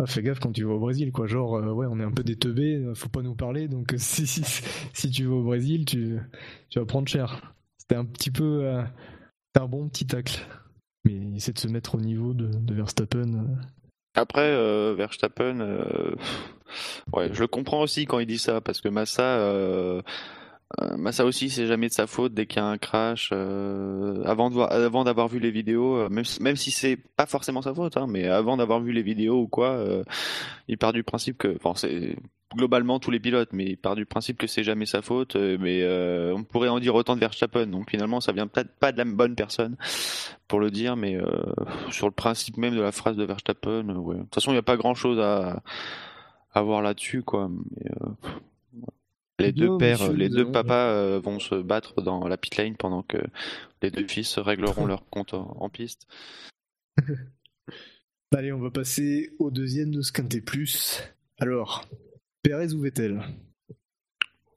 ah, 0.00 0.06
Fais 0.06 0.22
gaffe 0.22 0.40
quand 0.40 0.52
tu 0.52 0.64
vas 0.64 0.74
au 0.74 0.78
Brésil, 0.78 1.12
quoi. 1.12 1.26
Genre, 1.26 1.56
euh, 1.56 1.72
ouais, 1.72 1.86
on 1.88 2.00
est 2.00 2.04
un 2.04 2.10
peu 2.10 2.22
des 2.22 2.36
teubés, 2.36 2.76
euh, 2.76 2.94
faut 2.94 3.08
pas 3.08 3.22
nous 3.22 3.34
parler. 3.34 3.68
Donc, 3.68 3.92
si, 3.96 4.26
si, 4.26 4.42
si 4.92 5.10
tu 5.10 5.26
vas 5.26 5.34
au 5.34 5.42
Brésil, 5.42 5.84
tu, 5.84 6.18
tu 6.70 6.78
vas 6.78 6.86
prendre 6.86 7.08
cher. 7.08 7.54
C'était 7.78 7.96
un 7.96 8.04
petit 8.04 8.30
peu. 8.30 8.64
euh, 8.64 8.82
un 9.58 9.66
bon 9.66 9.88
petit 9.88 10.06
tacle. 10.06 10.40
Mais 11.04 11.12
il 11.12 11.36
essaie 11.36 11.52
de 11.52 11.58
se 11.58 11.68
mettre 11.68 11.96
au 11.96 12.00
niveau 12.00 12.34
de, 12.34 12.46
de 12.46 12.74
Verstappen. 12.74 13.58
Après, 14.14 14.94
Verstappen, 14.94 15.60
ouais, 17.12 17.30
je 17.32 17.40
le 17.40 17.46
comprends 17.46 17.80
aussi 17.82 18.06
quand 18.06 18.18
il 18.18 18.26
dit 18.26 18.38
ça, 18.38 18.60
parce 18.60 18.80
que 18.80 18.88
Massa, 18.88 20.02
euh, 20.80 20.84
euh, 20.92 20.96
Massa 20.96 21.24
aussi, 21.24 21.50
c'est 21.50 21.66
jamais 21.66 21.88
de 21.88 21.92
sa 21.92 22.06
faute 22.06 22.34
dès 22.34 22.46
qu'il 22.46 22.58
y 22.58 22.64
a 22.64 22.66
un 22.66 22.78
crash. 22.78 23.30
euh, 23.32 24.22
avant 24.24 24.50
de 24.50 24.54
voir, 24.54 24.70
avant 24.72 25.04
d'avoir 25.04 25.28
vu 25.28 25.38
les 25.40 25.50
vidéos, 25.50 25.96
euh, 25.96 26.08
même 26.08 26.24
même 26.40 26.56
si 26.56 26.70
c'est 26.70 26.96
pas 26.96 27.26
forcément 27.26 27.62
sa 27.62 27.74
faute, 27.74 27.96
hein, 27.96 28.06
mais 28.08 28.26
avant 28.26 28.56
d'avoir 28.56 28.80
vu 28.80 28.92
les 28.92 29.02
vidéos 29.02 29.40
ou 29.42 29.48
quoi, 29.48 29.70
euh, 29.70 30.04
il 30.68 30.78
part 30.78 30.92
du 30.92 31.02
principe 31.02 31.38
que, 31.38 31.56
enfin, 31.56 31.72
c'est 31.76 32.16
globalement 32.56 32.98
tous 32.98 33.10
les 33.12 33.20
pilotes, 33.20 33.50
mais 33.52 33.64
il 33.64 33.76
part 33.76 33.94
du 33.96 34.06
principe 34.06 34.36
que 34.38 34.46
c'est 34.48 34.64
jamais 34.64 34.86
sa 34.86 35.02
faute. 35.02 35.36
euh, 35.36 35.56
mais 35.60 35.84
on 36.36 36.44
pourrait 36.44 36.68
en 36.68 36.80
dire 36.80 36.94
autant 36.94 37.14
de 37.14 37.20
Verstappen, 37.20 37.66
donc 37.66 37.90
finalement, 37.90 38.20
ça 38.20 38.32
vient 38.32 38.46
peut-être 38.46 38.72
pas 38.78 38.92
de 38.92 38.98
la 38.98 39.04
bonne 39.04 39.34
personne 39.36 39.76
pour 40.48 40.60
le 40.60 40.70
dire, 40.70 40.96
mais 40.96 41.18
sur 41.90 42.06
le 42.06 42.12
principe 42.12 42.56
même 42.56 42.74
de 42.76 42.80
la 42.82 42.92
phrase 42.92 43.16
de 43.16 43.24
Verstappen, 43.24 43.84
ouais. 43.96 44.16
De 44.16 44.20
toute 44.22 44.34
façon, 44.34 44.50
il 44.50 44.54
n'y 44.54 44.58
a 44.58 44.62
pas 44.62 44.76
grand-chose 44.76 45.20
à, 45.20 45.62
à 46.54 46.62
voir 46.62 46.82
là-dessus, 46.82 47.22
quoi. 47.22 47.48
Mais. 47.48 47.90
Les 49.40 49.52
deux 49.52 49.76
pères, 49.78 50.00
monsieur, 50.00 50.14
les 50.14 50.28
deux 50.28 50.50
papas 50.50 50.90
euh, 50.90 51.20
vont 51.20 51.38
se 51.38 51.54
battre 51.54 52.02
dans 52.02 52.26
la 52.28 52.36
pit 52.36 52.56
lane 52.56 52.76
pendant 52.76 53.02
que 53.02 53.18
les 53.82 53.90
deux 53.90 54.06
fils 54.06 54.38
régleront 54.38 54.86
leur 54.86 55.08
compte 55.08 55.34
en, 55.34 55.56
en 55.58 55.68
piste. 55.68 56.06
Allez, 58.32 58.52
on 58.52 58.60
va 58.60 58.70
passer 58.70 59.34
au 59.38 59.50
deuxième 59.50 59.90
de 59.90 60.02
ce 60.02 60.12
quintet 60.12 60.40
plus. 60.40 61.02
Alors, 61.38 61.84
Perez 62.42 62.72
ou 62.74 62.80
Vettel? 62.80 63.20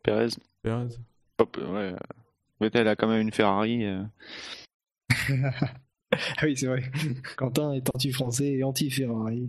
Perez, 0.03 0.29
Perez. 0.61 0.89
hop, 1.39 1.57
ouais. 1.57 1.95
Vettel 2.61 2.87
a 2.87 2.95
quand 2.95 3.07
même 3.07 3.21
une 3.21 3.31
Ferrari. 3.31 3.83
Ah 6.37 6.43
oui, 6.45 6.55
c'est 6.57 6.67
vrai. 6.67 6.83
Quentin 7.37 7.73
est 7.73 7.89
anti-français 7.93 8.53
et 8.53 8.63
anti-Ferrari. 8.63 9.47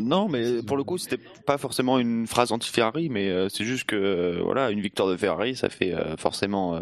Non, 0.00 0.28
mais 0.28 0.62
pour 0.62 0.76
le 0.76 0.84
coup, 0.84 0.98
c'était 0.98 1.22
pas 1.46 1.58
forcément 1.58 1.98
une 1.98 2.26
phrase 2.26 2.52
anti-Ferrari, 2.52 3.08
mais 3.08 3.28
euh, 3.28 3.48
c'est 3.48 3.64
juste 3.64 3.84
que 3.84 3.96
euh, 3.96 4.40
voilà, 4.42 4.70
une 4.70 4.80
victoire 4.80 5.08
de 5.08 5.16
Ferrari, 5.16 5.56
ça 5.56 5.68
fait 5.68 5.94
euh, 5.94 6.16
forcément 6.16 6.76
euh, 6.76 6.80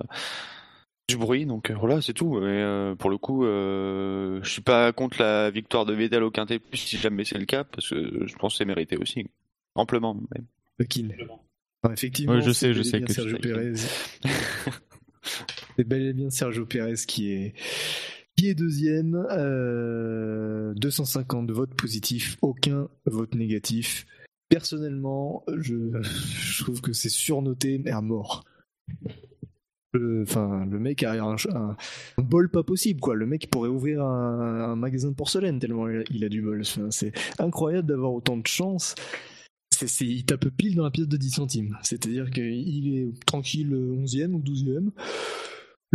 du 1.08 1.16
bruit, 1.16 1.44
donc 1.46 1.70
euh, 1.70 1.74
voilà, 1.78 2.00
c'est 2.00 2.12
tout. 2.14 2.38
Mais 2.40 2.46
euh, 2.62 2.94
pour 2.94 3.10
le 3.10 3.18
coup, 3.18 3.44
euh, 3.44 4.40
je 4.42 4.48
suis 4.50 4.62
pas 4.62 4.92
contre 4.92 5.20
la 5.20 5.50
victoire 5.50 5.84
de 5.86 5.92
Vettel 5.94 6.22
au 6.22 6.30
Quintet 6.30 6.58
plus 6.58 6.78
si 6.78 6.96
jamais 6.96 7.24
c'est 7.24 7.38
le 7.38 7.44
cas, 7.46 7.64
parce 7.64 7.88
que 7.90 8.26
je 8.26 8.34
pense 8.36 8.54
que 8.54 8.58
c'est 8.58 8.64
mérité 8.64 8.96
aussi, 8.96 9.26
amplement 9.74 10.14
même. 10.14 10.46
Lequin. 10.78 11.08
Enfin, 11.82 11.92
effectivement, 11.94 12.32
Ouais, 12.34 12.40
je 12.42 12.50
c'est 12.52 12.68
sais, 12.68 12.74
je 12.74 12.80
et 12.80 12.84
sais 12.84 13.00
que 13.02 13.12
Sergio. 13.12 13.38
Pérez. 13.38 13.74
C'est 15.76 15.84
bel 15.88 16.02
et 16.06 16.12
bien 16.12 16.30
Sergio 16.30 16.66
Pérez 16.66 16.94
qui 17.08 17.32
est, 17.32 17.54
qui 18.36 18.48
est 18.48 18.54
deuxième. 18.54 19.26
Euh, 19.30 20.74
250 20.74 21.50
votes 21.50 21.74
positifs, 21.74 22.36
aucun 22.42 22.88
vote 23.06 23.34
négatif. 23.34 24.06
Personnellement, 24.48 25.44
je, 25.56 26.62
trouve 26.62 26.80
que 26.80 26.92
c'est 26.92 27.08
surnoté, 27.08 27.78
mais 27.78 27.90
à 27.90 28.00
mort. 28.00 28.44
Enfin, 29.96 30.66
le 30.66 30.78
mec 30.80 31.04
a 31.04 31.12
un, 31.22 31.76
bol 32.18 32.50
pas 32.50 32.64
possible, 32.64 33.00
quoi. 33.00 33.14
Le 33.14 33.26
mec 33.26 33.48
pourrait 33.50 33.68
ouvrir 33.68 34.02
un, 34.02 34.74
magasin 34.74 35.10
de 35.10 35.14
porcelaine 35.14 35.58
tellement 35.60 35.88
il 35.88 36.24
a, 36.24 36.28
du 36.28 36.42
bol. 36.42 36.60
Enfin, 36.60 36.90
c'est 36.90 37.12
incroyable 37.38 37.88
d'avoir 37.88 38.12
autant 38.12 38.36
de 38.36 38.46
chance. 38.46 38.94
C'est- 39.70 40.06
il 40.06 40.24
tape 40.24 40.48
pile 40.50 40.76
dans 40.76 40.84
la 40.84 40.90
pièce 40.90 41.08
de 41.08 41.16
10 41.16 41.30
centimes. 41.30 41.78
C'est-à-dire 41.82 42.30
qu'il 42.30 42.96
est 42.96 43.24
tranquille 43.24 43.72
11e 43.74 44.34
ou 44.34 44.40
12e. 44.40 44.90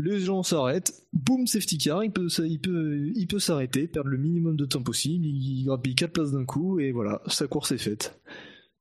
Les 0.02 0.22
gens 0.22 0.44
s'arrêtent, 0.44 1.06
boum, 1.12 1.46
safety 1.46 1.78
car, 1.78 2.04
il 2.06 2.12
peut, 2.12 2.30
s'arrêter, 3.40 3.88
perdre 3.88 4.10
le 4.10 4.18
minimum 4.18 4.56
de 4.56 4.66
temps 4.66 4.82
possible, 4.82 5.26
il 5.26 5.66
grappille 5.66 5.96
4 5.96 6.14
places 6.14 6.32
d'un 6.32 6.46
coup, 6.46 6.80
et 6.80 6.94
voilà, 6.94 7.22
sa 7.28 7.48
course 7.48 7.74
est 7.74 7.78
faite. 7.78 8.18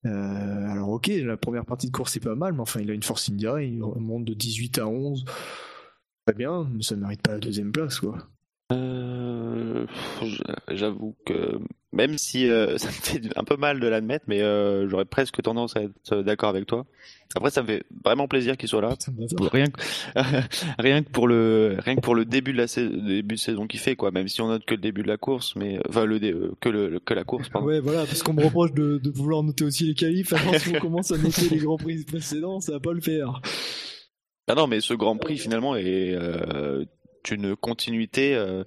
Euh, 0.06 0.68
alors 0.68 0.90
ok, 0.90 1.08
la 1.08 1.36
première 1.36 1.66
partie 1.66 1.88
de 1.88 1.92
course 1.92 2.12
c'est 2.12 2.20
pas 2.20 2.36
mal, 2.36 2.52
mais 2.52 2.60
enfin 2.60 2.80
il 2.80 2.88
a 2.88 2.94
une 2.94 3.02
Force 3.02 3.28
India, 3.30 3.60
il 3.60 3.82
remonte 3.82 4.24
de 4.24 4.34
18 4.34 4.78
à 4.78 4.86
11. 4.86 5.24
Très 6.24 6.36
bien, 6.36 6.70
mais 6.72 6.82
ça 6.82 6.94
mérite 6.94 7.22
pas 7.22 7.32
la 7.32 7.40
deuxième 7.40 7.72
place 7.72 7.98
quoi. 7.98 8.28
Euh, 8.70 9.86
J'avoue 10.70 11.16
que 11.24 11.58
même 11.92 12.18
si 12.18 12.48
euh, 12.50 12.76
ça 12.78 12.88
me 12.88 12.92
fait 12.92 13.20
un 13.36 13.44
peu 13.44 13.56
mal 13.56 13.80
de 13.80 13.86
l'admettre, 13.86 14.26
mais 14.28 14.42
euh, 14.42 14.88
j'aurais 14.88 15.06
presque 15.06 15.40
tendance 15.40 15.74
à 15.76 15.82
être 15.82 16.16
d'accord 16.22 16.50
avec 16.50 16.66
toi. 16.66 16.84
Après, 17.34 17.50
ça 17.50 17.62
me 17.62 17.66
fait 17.66 17.82
vraiment 18.04 18.28
plaisir 18.28 18.56
qu'il 18.58 18.68
soit 18.68 18.82
là. 18.82 18.94
Rien 19.52 19.66
que, 19.66 19.80
Rien 20.78 21.02
que 21.02 21.08
pour 21.10 21.28
le 21.28 21.76
rien 21.78 21.96
que 21.96 22.00
pour 22.02 22.14
le 22.14 22.24
début 22.26 22.52
de 22.52 22.58
la 22.58 22.66
sais- 22.66 22.88
début 22.88 23.36
de 23.36 23.40
saison 23.40 23.66
qu'il 23.66 23.80
fait 23.80 23.96
quoi. 23.96 24.10
Même 24.10 24.28
si 24.28 24.40
on 24.42 24.48
note 24.48 24.64
que 24.66 24.74
le 24.74 24.80
début 24.80 25.02
de 25.02 25.08
la 25.08 25.16
course, 25.16 25.56
mais 25.56 25.78
enfin 25.88 26.04
le 26.04 26.16
euh, 26.22 26.52
que 26.60 26.68
le 26.68 27.00
que 27.00 27.14
la 27.14 27.24
course. 27.24 27.48
Pardon. 27.48 27.66
Ouais, 27.68 27.80
voilà, 27.80 28.04
parce 28.04 28.22
qu'on 28.22 28.34
me 28.34 28.44
reproche 28.44 28.72
de, 28.74 28.98
de 28.98 29.10
vouloir 29.10 29.42
noter 29.42 29.64
aussi 29.64 29.84
les 29.84 29.94
qualifs. 29.94 30.32
Alors, 30.34 30.54
si 30.56 30.76
on 30.76 30.78
commence 30.80 31.10
à 31.10 31.16
noter 31.18 31.48
les 31.50 31.58
grands 31.58 31.78
prix 31.78 32.04
précédents, 32.04 32.60
ça 32.60 32.72
va 32.72 32.80
pas 32.80 32.92
le 32.92 33.00
faire. 33.00 33.40
Ah 34.50 34.54
non, 34.54 34.66
mais 34.66 34.80
ce 34.80 34.94
Grand 34.94 35.16
Prix 35.18 35.36
finalement 35.36 35.76
est 35.76 36.14
euh, 36.14 36.84
une 37.30 37.56
continuité 37.56 38.34
euh, 38.34 38.64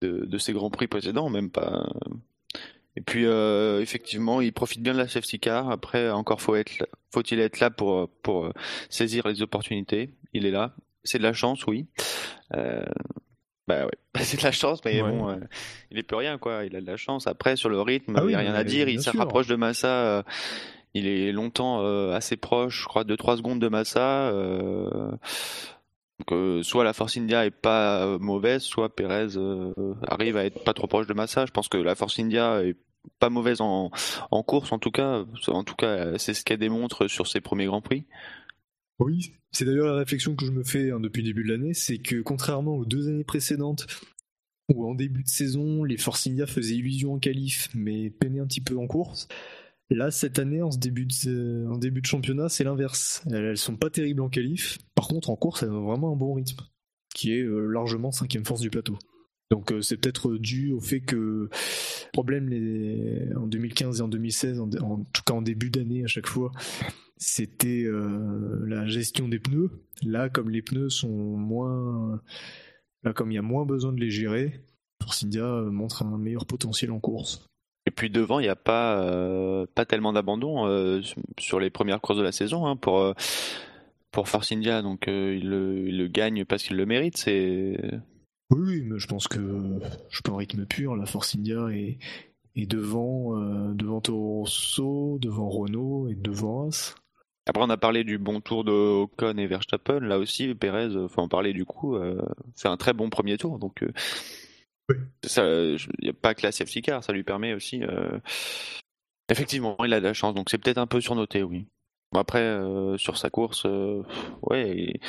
de, 0.00 0.24
de 0.26 0.38
ces 0.38 0.52
Grands 0.52 0.70
Prix 0.70 0.86
précédents, 0.88 1.28
même 1.30 1.50
pas. 1.50 1.86
Et 2.96 3.00
puis 3.00 3.24
euh, 3.24 3.80
effectivement, 3.80 4.40
il 4.40 4.52
profite 4.52 4.82
bien 4.82 4.92
de 4.92 4.98
la 4.98 5.08
safety 5.08 5.38
car. 5.40 5.70
Après, 5.70 6.10
encore 6.10 6.40
faut 6.42 6.56
être, 6.56 6.78
là- 6.78 6.86
faut-il 7.12 7.40
être 7.40 7.60
là 7.60 7.70
pour 7.70 8.08
pour 8.22 8.44
euh, 8.46 8.52
saisir 8.90 9.26
les 9.26 9.40
opportunités? 9.42 10.10
Il 10.34 10.44
est 10.46 10.50
là. 10.50 10.74
C'est 11.04 11.18
de 11.18 11.22
la 11.22 11.32
chance, 11.32 11.66
oui. 11.66 11.86
Euh, 12.54 12.84
bah 13.66 13.86
ouais, 13.86 13.92
c'est 14.22 14.36
de 14.38 14.42
la 14.44 14.52
chance, 14.52 14.80
mais 14.84 15.00
Ouais. 15.00 15.10
bon, 15.10 15.30
euh, 15.30 15.36
il 15.90 15.98
est 15.98 16.02
plus 16.02 16.16
rien 16.16 16.36
quoi. 16.36 16.64
Il 16.66 16.76
a 16.76 16.80
de 16.82 16.86
la 16.86 16.96
chance. 16.98 17.26
Après, 17.26 17.56
sur 17.56 17.68
le 17.70 17.80
rythme, 17.80 18.14
Ah 18.16 18.20
il 18.20 18.26
oui, 18.26 18.32
n'y 18.32 18.36
a 18.36 18.40
rien 18.40 18.54
à 18.54 18.64
dire. 18.64 18.88
Il 18.88 19.00
se 19.00 19.10
rapproche 19.16 19.46
de 19.46 19.56
Massa. 19.56 20.24
il 20.94 21.06
est 21.06 21.32
longtemps 21.32 21.80
assez 22.12 22.36
proche, 22.36 22.82
je 22.82 22.86
crois, 22.86 23.04
2-3 23.04 23.38
secondes 23.38 23.60
de 23.60 23.68
Massa. 23.68 24.30
Donc, 26.22 26.38
euh, 26.38 26.62
soit 26.62 26.84
la 26.84 26.92
Force 26.92 27.16
India 27.16 27.44
est 27.44 27.50
pas 27.50 28.06
euh, 28.06 28.18
mauvaise, 28.18 28.62
soit 28.62 28.94
Perez 28.94 29.36
euh, 29.36 29.72
arrive 30.06 30.36
à 30.36 30.44
être 30.44 30.62
pas 30.62 30.72
trop 30.72 30.86
proche 30.86 31.08
de 31.08 31.14
Massa. 31.14 31.46
Je 31.46 31.50
pense 31.50 31.68
que 31.68 31.76
la 31.76 31.96
Force 31.96 32.20
India 32.20 32.62
est 32.62 32.76
pas 33.18 33.28
mauvaise 33.28 33.60
en, 33.60 33.90
course, 34.46 34.70
en 34.70 34.78
tout 34.78 34.92
cas. 34.92 35.24
En 35.48 35.64
tout 35.64 35.74
cas, 35.74 36.16
c'est 36.18 36.34
ce 36.34 36.44
qu'elle 36.44 36.60
démontre 36.60 37.08
sur 37.08 37.26
ses 37.26 37.40
premiers 37.40 37.66
Grands 37.66 37.80
Prix. 37.80 38.04
Oui, 39.00 39.32
c'est 39.50 39.64
d'ailleurs 39.64 39.88
la 39.88 39.96
réflexion 39.96 40.36
que 40.36 40.46
je 40.46 40.52
me 40.52 40.62
fais 40.62 40.92
hein, 40.92 41.00
depuis 41.00 41.22
le 41.22 41.28
début 41.28 41.42
de 41.42 41.50
l'année, 41.50 41.74
c'est 41.74 41.98
que 41.98 42.22
contrairement 42.22 42.76
aux 42.76 42.84
deux 42.84 43.08
années 43.08 43.24
précédentes, 43.24 43.88
où 44.72 44.88
en 44.88 44.94
début 44.94 45.24
de 45.24 45.28
saison, 45.28 45.82
les 45.82 45.96
Force 45.96 46.28
India 46.28 46.46
faisaient 46.46 46.76
illusion 46.76 47.14
en 47.14 47.18
qualif, 47.18 47.68
mais 47.74 48.10
peinaient 48.10 48.38
un 48.38 48.46
petit 48.46 48.60
peu 48.60 48.78
en 48.78 48.86
course, 48.86 49.26
là, 49.90 50.10
cette 50.10 50.38
année, 50.38 50.62
en, 50.62 50.70
début, 50.70 51.06
de, 51.06 52.06
championnat, 52.06 52.48
c'est 52.48 52.64
l'inverse. 52.64 53.22
Elles, 53.30 53.56
sont 53.56 53.76
pas 53.76 53.90
terribles 53.90 54.22
en 54.22 54.28
qualif, 54.28 54.78
par 54.94 55.08
contre, 55.08 55.30
en 55.30 55.36
course, 55.36 55.62
elles 55.62 55.70
ont 55.70 55.84
vraiment 55.84 56.12
un 56.12 56.16
bon 56.16 56.34
rythme, 56.34 56.62
qui 57.14 57.32
est 57.32 57.42
euh, 57.42 57.66
largement 57.66 58.10
cinquième 58.10 58.44
force 58.44 58.60
du 58.60 58.70
plateau. 58.70 58.98
Donc 59.50 59.70
euh, 59.70 59.82
c'est 59.82 59.98
peut-être 59.98 60.36
dû 60.38 60.72
au 60.72 60.80
fait 60.80 61.02
que 61.02 61.50
problème 62.14 62.48
en 63.36 63.46
2015 63.46 63.98
et 63.98 64.02
en 64.02 64.08
2016, 64.08 64.60
en, 64.60 64.68
tout 64.68 65.22
cas 65.26 65.34
en 65.34 65.42
début 65.42 65.68
d'année 65.68 66.04
à 66.04 66.06
chaque 66.06 66.26
fois, 66.26 66.52
c'était 67.18 67.84
euh, 67.84 68.64
la 68.66 68.86
gestion 68.86 69.28
des 69.28 69.38
pneus. 69.38 69.70
Là, 70.02 70.30
comme 70.30 70.48
les 70.48 70.62
pneus 70.62 70.88
sont 70.88 71.36
moins, 71.36 72.22
là 73.02 73.12
comme 73.12 73.30
il 73.30 73.34
y 73.34 73.38
a 73.38 73.42
moins 73.42 73.66
besoin 73.66 73.92
de 73.92 74.00
les 74.00 74.10
gérer, 74.10 74.64
Force 75.02 75.24
India 75.24 75.44
euh, 75.44 75.70
montre 75.70 76.02
un 76.02 76.18
meilleur 76.18 76.46
potentiel 76.46 76.90
en 76.90 77.00
course. 77.00 77.46
Et 77.92 77.94
puis 77.94 78.08
devant, 78.08 78.40
il 78.40 78.44
n'y 78.44 78.48
a 78.48 78.56
pas 78.56 78.98
euh, 79.02 79.66
pas 79.74 79.84
tellement 79.84 80.14
d'abandon 80.14 80.66
euh, 80.66 81.02
sur 81.38 81.60
les 81.60 81.68
premières 81.68 82.00
courses 82.00 82.16
de 82.16 82.22
la 82.22 82.32
saison 82.32 82.64
hein, 82.64 82.74
pour 82.74 83.00
euh, 83.00 83.12
pour 84.10 84.30
Force 84.30 84.50
India. 84.50 84.80
Donc 84.80 85.04
il, 85.08 85.46
le, 85.46 85.86
il 85.86 85.98
le 85.98 86.08
gagne 86.08 86.46
parce 86.46 86.62
qu'il 86.62 86.78
le 86.78 86.86
mérite. 86.86 87.18
C'est 87.18 87.76
Oui, 88.48 88.80
mais 88.86 88.98
je 88.98 89.06
pense 89.06 89.28
que 89.28 89.78
je 90.08 90.22
peux 90.22 90.32
en 90.32 90.36
rythme 90.36 90.64
pur. 90.64 90.96
La 90.96 91.04
Force 91.04 91.36
India 91.36 91.68
est, 91.68 91.98
est 92.56 92.64
devant, 92.64 93.36
devant 93.74 94.00
Toro 94.00 94.38
Rosso, 94.38 95.18
devant 95.20 95.50
Renault 95.50 96.08
et 96.08 96.14
devant 96.14 96.68
As. 96.68 96.94
Après, 97.46 97.62
on 97.62 97.68
a 97.68 97.76
parlé 97.76 98.04
du 98.04 98.16
bon 98.16 98.40
tour 98.40 98.64
de 98.64 98.72
Ocon 98.72 99.36
et 99.36 99.46
Verstappen. 99.46 100.00
Là 100.00 100.18
aussi, 100.18 100.54
Perez, 100.54 100.96
euh, 100.96 101.08
faut 101.08 101.20
en 101.20 101.28
parler 101.28 101.52
du 101.52 101.66
coup, 101.66 101.98
fait 102.56 102.68
un 102.68 102.78
très 102.78 102.94
bon 102.94 103.10
premier 103.10 103.36
tour. 103.36 103.58
Donc, 103.58 103.84
euh, 104.92 104.98
Oui. 105.24 105.28
euh, 105.38 105.78
il 106.00 106.04
n'y 106.04 106.10
a 106.10 106.12
pas 106.14 106.34
que 106.34 106.42
la 106.42 106.52
safety 106.52 106.82
car, 106.82 107.02
ça 107.04 107.12
lui 107.12 107.22
permet 107.24 107.54
aussi. 107.54 107.82
euh, 107.82 108.18
Effectivement, 109.28 109.76
il 109.84 109.94
a 109.94 110.00
de 110.00 110.04
la 110.04 110.12
chance, 110.14 110.34
donc 110.34 110.50
c'est 110.50 110.58
peut-être 110.58 110.78
un 110.78 110.86
peu 110.86 111.00
surnoté, 111.00 111.42
oui. 111.42 111.66
Après, 112.14 112.40
euh, 112.40 112.98
sur 112.98 113.16
sa 113.16 113.30
course, 113.30 113.62
euh, 113.64 114.02
ouais, 114.42 115.00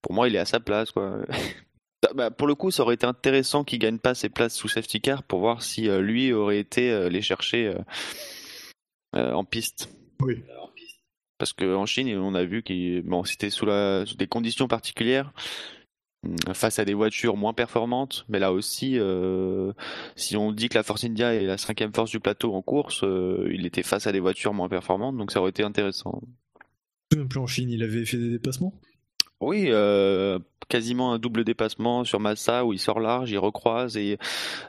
pour 0.00 0.14
moi, 0.14 0.28
il 0.28 0.36
est 0.36 0.38
à 0.38 0.44
sa 0.46 0.60
place, 0.60 0.90
quoi. 0.90 1.18
Ça- 2.02 2.12
bah, 2.14 2.30
pour 2.30 2.46
le 2.46 2.54
coup, 2.54 2.70
ça 2.70 2.82
aurait 2.82 2.94
été 2.94 3.06
intéressant 3.06 3.64
qu'il 3.64 3.78
gagne 3.78 3.98
pas 3.98 4.14
ses 4.14 4.30
places 4.30 4.54
sous 4.54 4.68
safety 4.68 5.00
car 5.00 5.22
pour 5.22 5.40
voir 5.40 5.62
si 5.62 5.88
euh, 5.88 6.00
lui 6.00 6.32
aurait 6.32 6.58
été 6.58 6.90
euh, 6.90 7.08
les 7.10 7.20
chercher 7.20 7.66
euh, 7.66 7.78
euh, 9.16 9.32
en 9.32 9.44
piste. 9.44 9.90
Oui. 10.20 10.42
Parce 11.36 11.52
qu'en 11.52 11.84
Chine, 11.84 12.16
on 12.16 12.34
a 12.34 12.44
vu 12.44 12.62
qu'il 12.62 13.02
bon, 13.02 13.24
c'était 13.24 13.50
sous, 13.50 13.66
la, 13.66 14.04
des 14.16 14.28
conditions 14.28 14.68
particulières, 14.68 15.32
face 16.52 16.78
à 16.78 16.84
des 16.84 16.94
voitures 16.94 17.36
moins 17.36 17.52
performantes. 17.52 18.24
Mais 18.28 18.38
là 18.38 18.52
aussi, 18.52 18.98
euh, 18.98 19.72
si 20.16 20.36
on 20.36 20.52
dit 20.52 20.68
que 20.68 20.74
la 20.76 20.82
Force 20.82 21.04
India 21.04 21.34
est 21.34 21.44
la 21.46 21.58
cinquième 21.58 21.92
force 21.92 22.10
du 22.10 22.20
plateau 22.20 22.54
en 22.54 22.62
course, 22.62 23.02
euh, 23.04 23.48
il 23.52 23.66
était 23.66 23.82
face 23.82 24.06
à 24.06 24.12
des 24.12 24.20
voitures 24.20 24.54
moins 24.54 24.68
performantes, 24.68 25.16
donc 25.16 25.30
ça 25.30 25.40
aurait 25.40 25.50
été 25.50 25.62
intéressant. 25.62 26.22
Même 27.14 27.28
plus 27.28 27.40
en 27.40 27.46
Chine, 27.46 27.70
il 27.70 27.82
avait 27.82 28.04
fait 28.04 28.16
des 28.18 28.30
dépassements? 28.30 28.74
Oui, 29.40 29.66
euh, 29.68 30.38
quasiment 30.68 31.12
un 31.12 31.18
double 31.18 31.44
dépassement 31.44 32.04
sur 32.04 32.18
Massa 32.20 32.64
où 32.64 32.72
il 32.72 32.78
sort 32.78 33.00
large, 33.00 33.30
il 33.30 33.38
recroise 33.38 33.96
et 33.96 34.16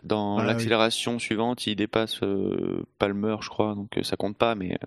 dans 0.03 0.37
Ah 0.37 0.41
oui. 0.41 0.47
l'accélération 0.47 1.17
suivante, 1.19 1.65
il 1.67 1.75
dépasse 1.75 2.21
euh, 2.23 2.83
Palmer, 2.99 3.37
je 3.41 3.49
crois, 3.49 3.75
donc 3.75 3.97
ça 4.03 4.17
compte 4.17 4.37
pas, 4.37 4.55
mais 4.55 4.77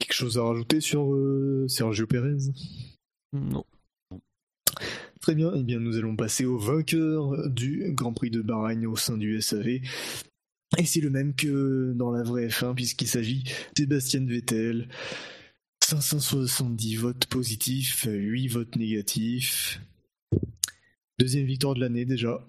Quelque 0.00 0.14
chose 0.14 0.38
à 0.38 0.42
rajouter 0.42 0.80
sur 0.80 1.12
euh, 1.12 1.66
Sergio 1.68 2.06
Perez? 2.06 2.36
Non. 3.32 3.64
Très 5.20 5.34
bien, 5.34 5.52
eh 5.54 5.62
bien 5.62 5.80
nous 5.80 5.96
allons 5.96 6.16
passer 6.16 6.44
au 6.44 6.58
vainqueur 6.58 7.48
du 7.48 7.92
Grand 7.92 8.12
Prix 8.12 8.30
de 8.30 8.42
Bahreïn 8.42 8.86
au 8.86 8.96
sein 8.96 9.16
du 9.16 9.40
SAV. 9.40 9.80
Et 10.78 10.84
c'est 10.84 11.00
le 11.00 11.10
même 11.10 11.34
que 11.34 11.92
dans 11.94 12.10
la 12.10 12.22
vraie 12.22 12.48
F1 12.48 12.74
puisqu'il 12.74 13.06
s'agit 13.06 13.44
de 13.44 13.50
Sébastien 13.82 14.26
Vettel. 14.26 14.88
570 15.82 16.96
votes 16.96 17.26
positifs, 17.26 18.06
8 18.10 18.48
votes 18.48 18.76
négatifs. 18.76 19.80
Deuxième 21.18 21.44
victoire 21.44 21.74
de 21.74 21.80
l'année 21.80 22.04
déjà. 22.04 22.44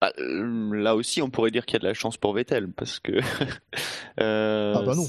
Bah, 0.00 0.12
euh, 0.18 0.74
là 0.74 0.94
aussi, 0.94 1.20
on 1.20 1.30
pourrait 1.30 1.50
dire 1.50 1.66
qu'il 1.66 1.74
y 1.74 1.76
a 1.76 1.80
de 1.80 1.86
la 1.86 1.94
chance 1.94 2.16
pour 2.16 2.34
Vettel 2.34 2.70
parce 2.72 3.00
que. 3.00 3.12
euh, 4.20 4.74
Ah 4.76 4.82
bah 4.82 4.94
non. 4.94 5.06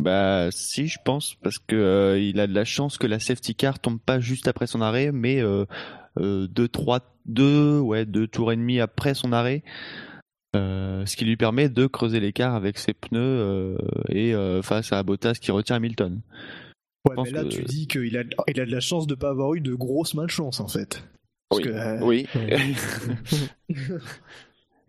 Bah 0.00 0.48
si, 0.50 0.86
je 0.88 0.98
pense, 1.04 1.34
parce 1.42 1.58
que 1.58 1.76
euh, 1.76 2.18
il 2.18 2.40
a 2.40 2.46
de 2.46 2.54
la 2.54 2.64
chance 2.64 2.96
que 2.98 3.06
la 3.06 3.18
safety 3.20 3.54
car 3.54 3.78
tombe 3.78 4.00
pas 4.00 4.18
juste 4.20 4.48
après 4.48 4.66
son 4.66 4.80
arrêt, 4.80 5.12
mais 5.12 5.40
euh, 5.40 5.64
euh, 6.18 6.46
deux, 6.46 6.68
trois, 6.68 7.00
deux, 7.26 7.78
ouais, 7.78 8.06
deux 8.06 8.26
tours 8.26 8.52
et 8.52 8.56
demi 8.56 8.80
après 8.80 9.14
son 9.14 9.32
arrêt, 9.32 9.62
euh, 10.56 11.04
ce 11.06 11.16
qui 11.16 11.24
lui 11.24 11.36
permet 11.36 11.68
de 11.68 11.86
creuser 11.86 12.18
l'écart 12.20 12.54
avec 12.54 12.78
ses 12.78 12.94
pneus 12.94 13.20
euh, 13.20 13.76
et 14.08 14.34
euh, 14.34 14.62
face 14.62 14.92
à 14.92 15.02
Bottas 15.02 15.34
qui 15.40 15.50
retient 15.52 15.76
Hamilton. 15.76 16.20
Ouais, 17.08 17.16
mais 17.22 17.30
là 17.30 17.44
que- 17.44 17.48
tu 17.48 17.62
dis 17.64 17.86
qu'il 17.86 18.16
a, 18.16 18.22
il 18.48 18.60
a 18.60 18.66
de 18.66 18.70
la 18.72 18.80
chance 18.80 19.06
de 19.06 19.14
pas 19.14 19.30
avoir 19.30 19.54
eu 19.54 19.60
de 19.60 19.74
grosses 19.74 20.14
malchances 20.14 20.60
en 20.60 20.68
fait. 20.68 21.02
Parce 21.48 21.62
Oui. 21.62 21.68
que, 21.68 21.72
euh, 21.74 21.98
Oui. 22.00 22.26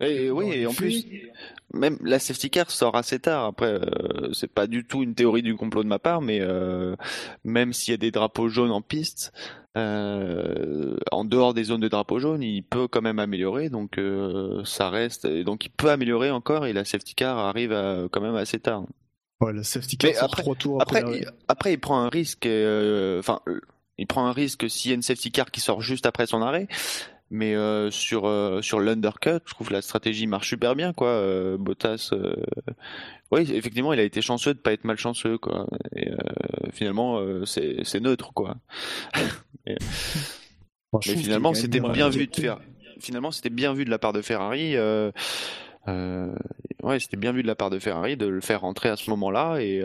Et, 0.00 0.30
oui, 0.32 0.46
et 0.52 0.66
en 0.66 0.74
plus, 0.74 1.06
même 1.72 1.98
la 2.02 2.18
safety 2.18 2.50
car 2.50 2.70
sort 2.70 2.96
assez 2.96 3.18
tard. 3.18 3.44
Après, 3.46 3.66
euh, 3.72 4.32
c'est 4.32 4.52
pas 4.52 4.66
du 4.66 4.84
tout 4.84 5.02
une 5.02 5.14
théorie 5.14 5.42
du 5.42 5.54
complot 5.56 5.82
de 5.82 5.88
ma 5.88 5.98
part, 5.98 6.20
mais 6.22 6.40
euh, 6.40 6.96
même 7.44 7.72
s'il 7.72 7.92
y 7.92 7.94
a 7.94 7.98
des 7.98 8.10
drapeaux 8.10 8.48
jaunes 8.48 8.70
en 8.70 8.82
piste, 8.82 9.32
euh, 9.76 10.96
en 11.10 11.24
dehors 11.24 11.54
des 11.54 11.64
zones 11.64 11.80
de 11.80 11.88
drapeau 11.88 12.18
jaune, 12.18 12.42
il 12.42 12.62
peut 12.62 12.88
quand 12.88 13.02
même 13.02 13.18
améliorer, 13.18 13.68
donc 13.70 13.98
euh, 13.98 14.62
ça 14.64 14.90
reste, 14.90 15.24
et 15.24 15.44
donc 15.44 15.64
il 15.66 15.70
peut 15.70 15.90
améliorer 15.90 16.30
encore 16.30 16.66
et 16.66 16.72
la 16.72 16.84
safety 16.84 17.14
car 17.14 17.38
arrive 17.38 17.72
à- 17.72 18.08
quand 18.10 18.20
même 18.20 18.34
assez 18.36 18.58
tard. 18.58 18.84
Ouais, 19.40 19.52
la 19.52 19.64
safety 19.64 19.96
car 19.96 20.10
Mais 20.10 20.14
sort 20.16 20.24
après- 20.24 20.42
trois 20.42 20.54
tours 20.54 20.80
après. 20.82 21.00
Après, 21.00 21.18
il, 21.18 21.26
après 21.48 21.72
il 21.72 21.78
prend 21.78 21.98
un 22.00 22.08
risque, 22.08 22.46
euh, 22.46 23.18
enfin, 23.18 23.40
il 23.98 24.06
prend 24.06 24.26
un 24.26 24.32
risque 24.32 24.68
s'il 24.70 24.90
y 24.90 24.92
a 24.92 24.94
une 24.94 25.02
safety 25.02 25.32
car 25.32 25.50
qui 25.50 25.60
sort 25.60 25.80
juste 25.80 26.06
après 26.06 26.26
son 26.26 26.42
arrêt. 26.42 26.68
Mais 27.34 27.54
euh, 27.54 27.90
sur 27.90 28.26
euh, 28.26 28.60
sur 28.60 28.78
l'undercut, 28.78 29.40
je 29.46 29.54
trouve 29.54 29.68
que 29.68 29.72
la 29.72 29.80
stratégie 29.80 30.26
marche 30.26 30.50
super 30.50 30.76
bien, 30.76 30.92
quoi. 30.92 31.08
Euh, 31.08 31.56
Bottas, 31.56 32.12
oui, 33.30 33.50
effectivement, 33.54 33.94
il 33.94 34.00
a 34.00 34.02
été 34.02 34.20
chanceux 34.20 34.52
de 34.52 34.58
pas 34.58 34.74
être 34.74 34.84
malchanceux, 34.84 35.38
quoi. 35.38 35.66
Et 35.96 36.10
finalement, 36.72 37.24
c'est 37.46 37.84
c'est 37.84 38.00
neutre, 38.00 38.34
quoi. 38.34 38.56
Mais 39.66 39.78
finalement, 40.92 41.54
c'était 41.54 41.80
bien 41.80 42.10
vu 42.10 42.26
de 42.26 42.36
faire. 42.36 42.60
Finalement, 43.00 43.30
c'était 43.30 43.48
bien 43.48 43.72
vu 43.72 43.86
de 43.86 43.90
la 43.90 43.98
part 43.98 44.12
de 44.12 44.20
Ferrari. 44.20 44.76
ouais, 45.86 47.00
c'était 47.00 47.16
bien 47.16 47.32
vu 47.32 47.42
de 47.42 47.46
la 47.46 47.54
part 47.54 47.70
de 47.70 47.78
Ferrari 47.78 48.18
de 48.18 48.26
le 48.26 48.42
faire 48.42 48.60
rentrer 48.60 48.90
à 48.90 48.96
ce 48.96 49.08
moment-là 49.08 49.56
et, 49.60 49.82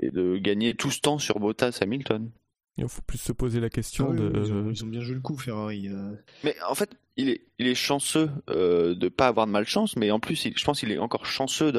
et 0.00 0.10
de 0.10 0.38
gagner 0.38 0.74
tout 0.74 0.90
ce 0.90 1.00
temps 1.00 1.18
sur 1.18 1.38
Bottas 1.38 1.78
Hamilton. 1.80 2.32
Il 2.78 2.88
faut 2.88 3.02
plus 3.02 3.18
se 3.18 3.32
poser 3.32 3.60
la 3.60 3.66
Ah 3.66 3.70
question 3.70 4.10
oui, 4.10 4.16
de. 4.16 4.32
ils, 4.34 4.52
ont, 4.52 4.70
ils 4.70 4.84
ont 4.84 4.86
bien 4.86 5.00
joué 5.00 5.14
le 5.14 5.20
coup, 5.20 5.36
Ferrari. 5.36 5.88
euh. 5.88 6.14
Mais 6.42 6.54
en 6.68 6.74
fait, 6.74 6.90
il 7.16 7.28
est, 7.28 7.74
chanceux 7.74 8.30
euh, 8.50 8.94
de 8.94 9.08
pas 9.08 9.28
avoir 9.28 9.46
de 9.46 9.52
malchance, 9.52 9.96
mais 9.96 10.10
en 10.10 10.18
plus, 10.18 10.48
je 10.54 10.64
pense 10.64 10.80
qu'il 10.80 10.90
est 10.90 10.98
encore 10.98 11.26
chanceux 11.26 11.72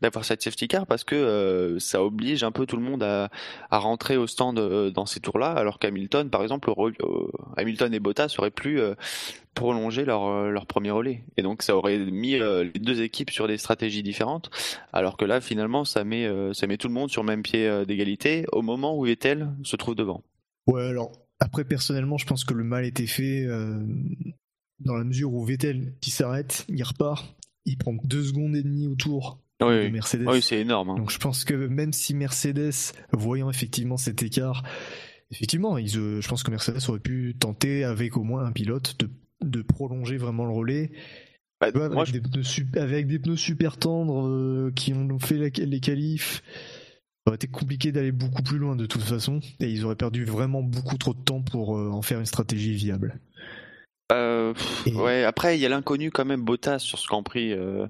d'avoir 0.00 0.24
cette 0.24 0.42
safety 0.42 0.68
car 0.68 0.86
parce 0.86 1.04
que 1.04 1.14
euh, 1.14 1.78
ça 1.78 2.02
oblige 2.02 2.42
un 2.44 2.52
peu 2.52 2.64
tout 2.64 2.76
le 2.76 2.82
monde 2.82 3.02
à, 3.02 3.28
rentrer 3.70 4.16
au 4.16 4.26
stand 4.26 4.58
euh, 4.58 4.90
dans 4.90 5.06
ces 5.06 5.20
tours-là, 5.20 5.50
alors 5.50 5.78
qu'Hamilton, 5.78 6.30
par 6.30 6.42
exemple, 6.42 6.70
euh, 6.70 7.30
Hamilton 7.56 7.92
et 7.92 8.00
Bottas 8.00 8.34
auraient 8.38 8.50
pu 8.50 8.80
prolonger 9.54 10.04
leur 10.04 10.66
premier 10.66 10.90
relais, 10.90 11.24
et 11.36 11.42
donc 11.42 11.62
ça 11.62 11.76
aurait 11.76 11.98
mis 11.98 12.38
les 12.38 12.80
deux 12.80 13.02
équipes 13.02 13.30
sur 13.30 13.48
des 13.48 13.58
stratégies 13.58 14.02
différentes, 14.02 14.50
alors 14.92 15.16
que 15.16 15.24
là, 15.24 15.40
finalement, 15.40 15.84
ça 15.84 16.04
met 16.04 16.28
tout 16.78 16.88
le 16.88 16.94
monde 16.94 17.10
sur 17.10 17.22
le 17.22 17.26
même 17.26 17.42
pied 17.42 17.84
d'égalité 17.84 18.46
au 18.52 18.62
moment 18.62 18.96
où 18.96 19.04
Vettel 19.04 19.50
se 19.64 19.76
trouve 19.76 19.94
devant. 19.94 20.22
Ouais, 20.66 20.86
alors, 20.86 21.12
après, 21.40 21.64
personnellement, 21.64 22.18
je 22.18 22.26
pense 22.26 22.44
que 22.44 22.54
le 22.54 22.64
mal 22.64 22.84
était 22.84 23.06
fait 23.06 23.46
dans 24.80 24.94
la 24.94 25.04
mesure 25.04 25.32
où 25.32 25.44
Vettel, 25.44 25.94
qui 26.00 26.10
s'arrête, 26.10 26.64
il 26.68 26.82
repart, 26.82 27.36
il 27.64 27.76
prend 27.78 27.94
deux 28.04 28.22
secondes 28.24 28.56
et 28.56 28.62
demie 28.62 28.86
autour 28.86 29.40
Oui, 29.60 29.84
de 29.84 29.88
Mercedes. 29.88 30.26
oui 30.28 30.40
c'est 30.42 30.60
énorme. 30.60 30.90
hein. 30.90 30.94
Donc 30.96 31.10
je 31.10 31.18
pense 31.18 31.44
que 31.44 31.54
même 31.54 31.92
si 31.92 32.14
Mercedes, 32.14 32.72
voyant 33.12 33.50
effectivement 33.50 33.96
cet 33.96 34.22
écart, 34.22 34.62
effectivement, 35.30 35.78
ils, 35.78 35.98
euh, 35.98 36.20
je 36.20 36.28
pense 36.28 36.42
que 36.42 36.50
Mercedes 36.50 36.78
aurait 36.88 37.00
pu 37.00 37.36
tenter 37.38 37.84
avec 37.84 38.16
au 38.16 38.22
moins 38.22 38.44
un 38.44 38.52
pilote 38.52 38.96
de, 39.00 39.10
de 39.42 39.62
prolonger 39.62 40.16
vraiment 40.16 40.44
le 40.46 40.52
relais. 40.52 40.92
Bah, 41.60 41.72
Tu 41.72 41.78
vois, 41.78 41.88
moi, 41.88 42.02
avec, 42.02 42.14
des 42.14 42.20
pneus 42.20 42.44
sup- 42.44 42.76
avec 42.76 43.06
des 43.08 43.18
pneus 43.18 43.36
super 43.36 43.76
tendres 43.78 44.26
euh, 44.28 44.72
qui 44.76 44.92
ont 44.94 45.18
fait 45.18 45.36
la- 45.36 45.48
les 45.66 45.80
qualifs, 45.80 46.42
ça 47.26 47.30
aurait 47.32 47.34
été 47.36 47.48
compliqué 47.48 47.90
d'aller 47.92 48.12
beaucoup 48.12 48.42
plus 48.44 48.58
loin 48.58 48.76
de 48.76 48.86
toute 48.86 49.02
façon, 49.02 49.40
et 49.58 49.68
ils 49.68 49.84
auraient 49.84 49.96
perdu 49.96 50.24
vraiment 50.24 50.62
beaucoup 50.62 50.96
trop 50.98 51.12
de 51.14 51.20
temps 51.20 51.42
pour 51.42 51.76
euh, 51.76 51.90
en 51.90 52.00
faire 52.00 52.20
une 52.20 52.26
stratégie 52.26 52.74
viable. 52.74 53.20
Euh, 54.12 54.54
pff, 54.54 54.86
Et- 54.86 54.94
Ouais, 54.94 55.24
après, 55.24 55.56
il 55.58 55.60
y 55.60 55.66
a 55.66 55.68
l'inconnu 55.68 56.10
quand 56.10 56.24
même 56.24 56.42
Bottas 56.42 56.78
sur 56.78 56.98
ce 56.98 57.06
Grand 57.06 57.22
Prix, 57.22 57.52
euh, 57.52 57.86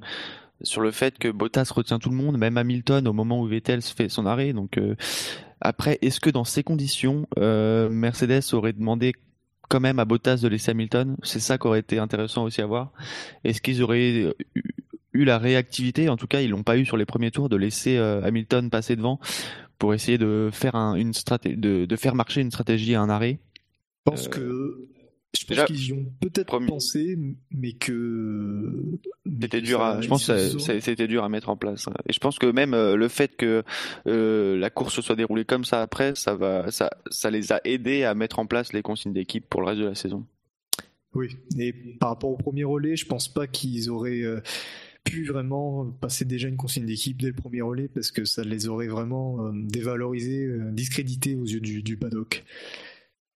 sur 0.62 0.80
le 0.80 0.90
fait 0.90 1.18
que 1.18 1.28
Bottas 1.28 1.70
retient 1.72 1.98
tout 1.98 2.10
le 2.10 2.16
monde, 2.16 2.38
même 2.38 2.56
Hamilton 2.56 3.06
au 3.06 3.12
moment 3.12 3.40
où 3.40 3.46
Vettel 3.46 3.82
fait 3.82 4.08
son 4.08 4.26
arrêt. 4.26 4.52
Donc, 4.52 4.78
euh, 4.78 4.96
après, 5.60 5.98
est-ce 6.02 6.20
que 6.20 6.30
dans 6.30 6.44
ces 6.44 6.62
conditions, 6.62 7.26
euh, 7.38 7.88
Mercedes 7.88 8.42
aurait 8.52 8.72
demandé 8.72 9.12
quand 9.68 9.80
même 9.80 9.98
à 9.98 10.04
Bottas 10.04 10.38
de 10.38 10.48
laisser 10.48 10.72
Hamilton? 10.72 11.16
C'est 11.22 11.40
ça 11.40 11.58
qui 11.58 11.66
aurait 11.68 11.80
été 11.80 11.98
intéressant 11.98 12.44
aussi 12.44 12.60
à 12.62 12.66
voir. 12.66 12.92
Est-ce 13.44 13.60
qu'ils 13.60 13.82
auraient 13.82 14.32
eu, 14.56 14.62
eu 15.12 15.24
la 15.24 15.38
réactivité, 15.38 16.08
en 16.08 16.16
tout 16.16 16.26
cas, 16.26 16.40
ils 16.40 16.50
l'ont 16.50 16.64
pas 16.64 16.76
eu 16.78 16.84
sur 16.84 16.96
les 16.96 17.06
premiers 17.06 17.30
tours, 17.30 17.48
de 17.48 17.56
laisser 17.56 17.96
Hamilton 17.98 18.70
passer 18.70 18.96
devant 18.96 19.20
pour 19.78 19.94
essayer 19.94 20.18
de 20.18 20.50
faire 20.52 20.74
un, 20.74 20.96
une 20.96 21.12
stratégie, 21.14 21.56
de, 21.56 21.84
de 21.84 21.96
faire 21.96 22.16
marcher 22.16 22.40
une 22.40 22.50
stratégie 22.50 22.96
à 22.96 23.00
un 23.00 23.08
arrêt 23.08 23.38
Je 24.06 24.10
pense 24.10 24.26
que 24.26 24.88
je 25.36 25.44
pense 25.44 25.64
qu'ils 25.66 25.88
y 25.88 25.92
ont 25.92 26.06
peut-être 26.20 26.58
pensé, 26.66 27.18
mais 27.50 27.72
que 27.72 28.98
C'était 29.42 29.60
dur 29.60 29.82
à, 29.82 30.00
je 30.00 30.08
pense 30.08 30.26
que 30.26 30.58
c'était 30.80 31.06
dur 31.06 31.22
à 31.22 31.28
mettre 31.28 31.50
en 31.50 31.56
place. 31.56 31.86
Et 32.08 32.14
je 32.14 32.18
pense 32.18 32.38
que 32.38 32.46
même 32.46 32.72
euh, 32.72 32.96
le 32.96 33.08
fait 33.08 33.36
que 33.36 33.62
euh, 34.06 34.56
la 34.56 34.70
course 34.70 34.94
se 34.94 35.02
soit 35.02 35.16
déroulée 35.16 35.44
comme 35.44 35.64
ça 35.64 35.82
après, 35.82 36.14
ça 36.14 36.34
va, 36.34 36.70
ça, 36.70 36.90
ça 37.10 37.30
les 37.30 37.52
a 37.52 37.60
aidés 37.64 38.04
à 38.04 38.14
mettre 38.14 38.38
en 38.38 38.46
place 38.46 38.72
les 38.72 38.80
consignes 38.80 39.12
d'équipe 39.12 39.46
pour 39.48 39.60
le 39.60 39.66
reste 39.66 39.80
de 39.80 39.86
la 39.86 39.94
saison. 39.94 40.24
Oui, 41.14 41.36
et 41.58 41.72
par 41.72 42.10
rapport 42.10 42.30
au 42.30 42.36
premier 42.36 42.64
relais, 42.64 42.96
je 42.96 43.06
pense 43.06 43.28
pas 43.28 43.46
qu'ils 43.46 43.90
auraient 43.90 44.22
euh, 44.22 44.40
pu 45.04 45.24
vraiment 45.24 45.84
passer 46.00 46.24
déjà 46.24 46.48
une 46.48 46.56
consigne 46.56 46.86
d'équipe 46.86 47.20
dès 47.20 47.28
le 47.28 47.34
premier 47.34 47.60
relais 47.60 47.88
parce 47.88 48.10
que 48.12 48.24
ça 48.24 48.44
les 48.44 48.66
aurait 48.66 48.88
vraiment 48.88 49.44
euh, 49.44 49.52
dévalorisés, 49.54 50.48
discrédités 50.72 51.36
aux 51.36 51.44
yeux 51.46 51.60
du, 51.60 51.82
du 51.82 51.98
paddock. 51.98 52.44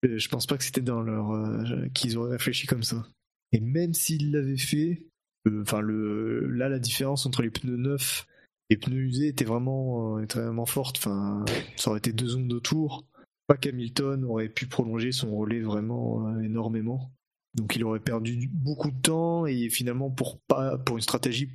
Euh, 0.05 0.19
Je 0.19 0.29
pense 0.29 0.47
pas 0.47 0.57
que 0.57 0.65
c'était 0.65 0.81
dans 0.81 1.03
leur 1.03 1.31
euh, 1.33 1.89
qu'ils 1.95 2.17
auraient 2.19 2.33
réfléchi 2.33 2.67
comme 2.67 2.83
ça. 2.83 3.07
Et 3.53 3.61
même 3.61 3.95
s'ils 3.95 4.33
l'avaient 4.33 4.57
fait, 4.57 5.07
euh, 5.47 5.63
enfin 5.63 5.83
là 5.83 6.69
la 6.69 6.79
différence 6.79 7.27
entre 7.27 7.43
les 7.43 7.51
pneus 7.51 7.77
neufs 7.77 8.27
et 8.71 8.77
pneus 8.77 9.03
usés 9.03 9.29
était 9.29 9.45
vraiment 9.45 10.25
forte. 10.67 10.97
Enfin, 10.99 11.45
ça 11.77 11.91
aurait 11.91 11.99
été 11.99 12.13
deux 12.13 12.29
zones 12.29 12.49
de 12.49 12.59
tour. 12.59 13.07
Pas 13.47 13.57
qu'Hamilton 13.57 14.25
aurait 14.25 14.49
pu 14.49 14.67
prolonger 14.67 15.13
son 15.13 15.37
relais 15.37 15.61
vraiment 15.61 16.39
énormément. 16.41 17.13
Donc 17.55 17.77
il 17.77 17.85
aurait 17.85 18.01
perdu 18.01 18.49
beaucoup 18.51 18.91
de 18.91 19.01
temps 19.01 19.45
et 19.45 19.69
finalement 19.69 20.11
pour 20.11 20.41
pas 20.41 20.79
pour 20.79 20.97
une 20.97 21.03
stratégie 21.03 21.51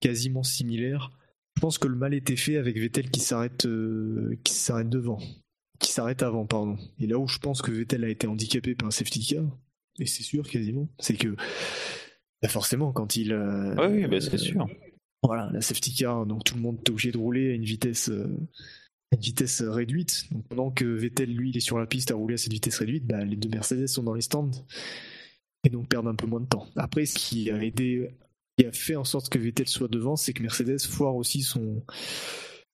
quasiment 0.00 0.42
similaire, 0.42 1.12
je 1.56 1.60
pense 1.60 1.78
que 1.78 1.86
le 1.86 1.94
mal 1.94 2.14
était 2.14 2.36
fait 2.36 2.56
avec 2.56 2.76
Vettel 2.76 3.10
qui 3.10 3.20
s'arrête 3.20 3.68
qui 4.42 4.52
s'arrête 4.52 4.88
devant, 4.88 5.18
qui 5.78 5.92
s'arrête 5.92 6.22
avant 6.22 6.46
pardon. 6.46 6.76
Et 6.98 7.06
là 7.06 7.18
où 7.18 7.26
je 7.28 7.38
pense 7.38 7.62
que 7.62 7.70
Vettel 7.70 8.04
a 8.04 8.08
été 8.08 8.26
handicapé 8.26 8.74
par 8.74 8.88
un 8.88 8.90
safety 8.90 9.26
car, 9.26 9.44
et 9.98 10.06
c'est 10.06 10.22
sûr 10.22 10.48
quasiment, 10.48 10.88
c'est 10.98 11.16
que 11.16 11.36
bah, 12.42 12.48
forcément 12.48 12.92
quand 12.92 13.16
il 13.16 13.32
euh, 13.32 13.74
Oui, 13.76 14.02
oui, 14.02 14.06
bah, 14.06 14.20
c'est 14.20 14.34
euh, 14.34 14.38
sûr. 14.38 14.66
voilà, 15.22 15.50
la 15.52 15.60
safety 15.60 15.94
car, 15.94 16.26
donc 16.26 16.44
tout 16.44 16.54
le 16.54 16.60
monde 16.60 16.78
est 16.84 16.90
obligé 16.90 17.12
de 17.12 17.18
rouler 17.18 17.50
à 17.50 17.54
une 17.54 17.64
vitesse, 17.64 18.08
euh, 18.08 18.28
à 19.12 19.16
une 19.16 19.22
vitesse 19.22 19.62
réduite. 19.62 20.24
Donc 20.32 20.46
pendant 20.48 20.70
que 20.70 20.84
Vettel, 20.84 21.34
lui, 21.34 21.50
il 21.50 21.56
est 21.56 21.60
sur 21.60 21.78
la 21.78 21.86
piste 21.86 22.10
à 22.10 22.14
rouler 22.14 22.34
à 22.34 22.38
cette 22.38 22.52
vitesse 22.52 22.78
réduite, 22.78 23.06
bah, 23.06 23.24
les 23.24 23.36
deux 23.36 23.48
Mercedes 23.48 23.86
sont 23.86 24.02
dans 24.02 24.14
les 24.14 24.22
stands 24.22 24.50
et 25.64 25.70
donc 25.70 25.88
perdent 25.88 26.08
un 26.08 26.14
peu 26.14 26.26
moins 26.26 26.40
de 26.40 26.46
temps. 26.46 26.68
Après, 26.76 27.04
ce 27.06 27.14
qui 27.18 27.50
a 27.50 27.62
aidé, 27.62 28.10
qui 28.56 28.66
a 28.66 28.72
fait 28.72 28.96
en 28.96 29.04
sorte 29.04 29.28
que 29.28 29.38
Vettel 29.38 29.68
soit 29.68 29.88
devant, 29.88 30.16
c'est 30.16 30.32
que 30.32 30.42
Mercedes 30.42 30.80
foire 30.80 31.16
aussi 31.16 31.42
son, 31.42 31.84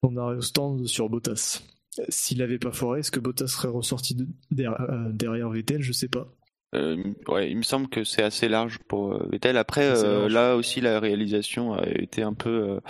son 0.02 0.16
arrêt 0.18 0.36
au 0.36 0.42
stand 0.42 0.86
sur 0.86 1.08
Bottas. 1.08 1.62
S'il 2.08 2.38
n'avait 2.38 2.58
pas 2.58 2.72
foiré, 2.72 3.00
est-ce 3.00 3.10
que 3.10 3.20
Bottas 3.20 3.46
serait 3.48 3.68
ressorti 3.68 4.14
de- 4.14 4.26
derrière, 4.50 4.80
euh, 4.90 5.10
derrière 5.12 5.48
Vettel? 5.50 5.82
Je 5.82 5.92
sais 5.92 6.08
pas. 6.08 6.26
Euh, 6.74 6.96
ouais, 7.28 7.50
il 7.50 7.56
me 7.56 7.62
semble 7.62 7.88
que 7.88 8.02
c'est 8.02 8.22
assez 8.22 8.48
large 8.48 8.78
pour 8.88 9.12
euh, 9.12 9.28
Vettel. 9.30 9.56
Après, 9.56 9.84
euh, 9.86 10.28
là 10.28 10.56
aussi, 10.56 10.80
la 10.80 10.98
réalisation 10.98 11.74
a 11.74 11.86
été 11.88 12.22
un 12.22 12.34
peu 12.34 12.80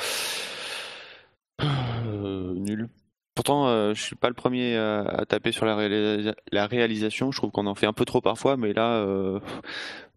euh, 1.62 2.54
nulle. 2.54 2.88
Pourtant, 3.34 3.92
je 3.94 4.00
suis 4.00 4.14
pas 4.16 4.28
le 4.28 4.34
premier 4.34 4.76
à, 4.76 5.00
à 5.02 5.26
taper 5.26 5.50
sur 5.50 5.66
la, 5.66 5.76
réalisa- 5.76 6.36
la 6.52 6.66
réalisation. 6.66 7.32
Je 7.32 7.38
trouve 7.38 7.50
qu'on 7.50 7.66
en 7.66 7.74
fait 7.74 7.86
un 7.86 7.92
peu 7.92 8.04
trop 8.04 8.20
parfois, 8.20 8.56
mais 8.56 8.72
là, 8.72 9.04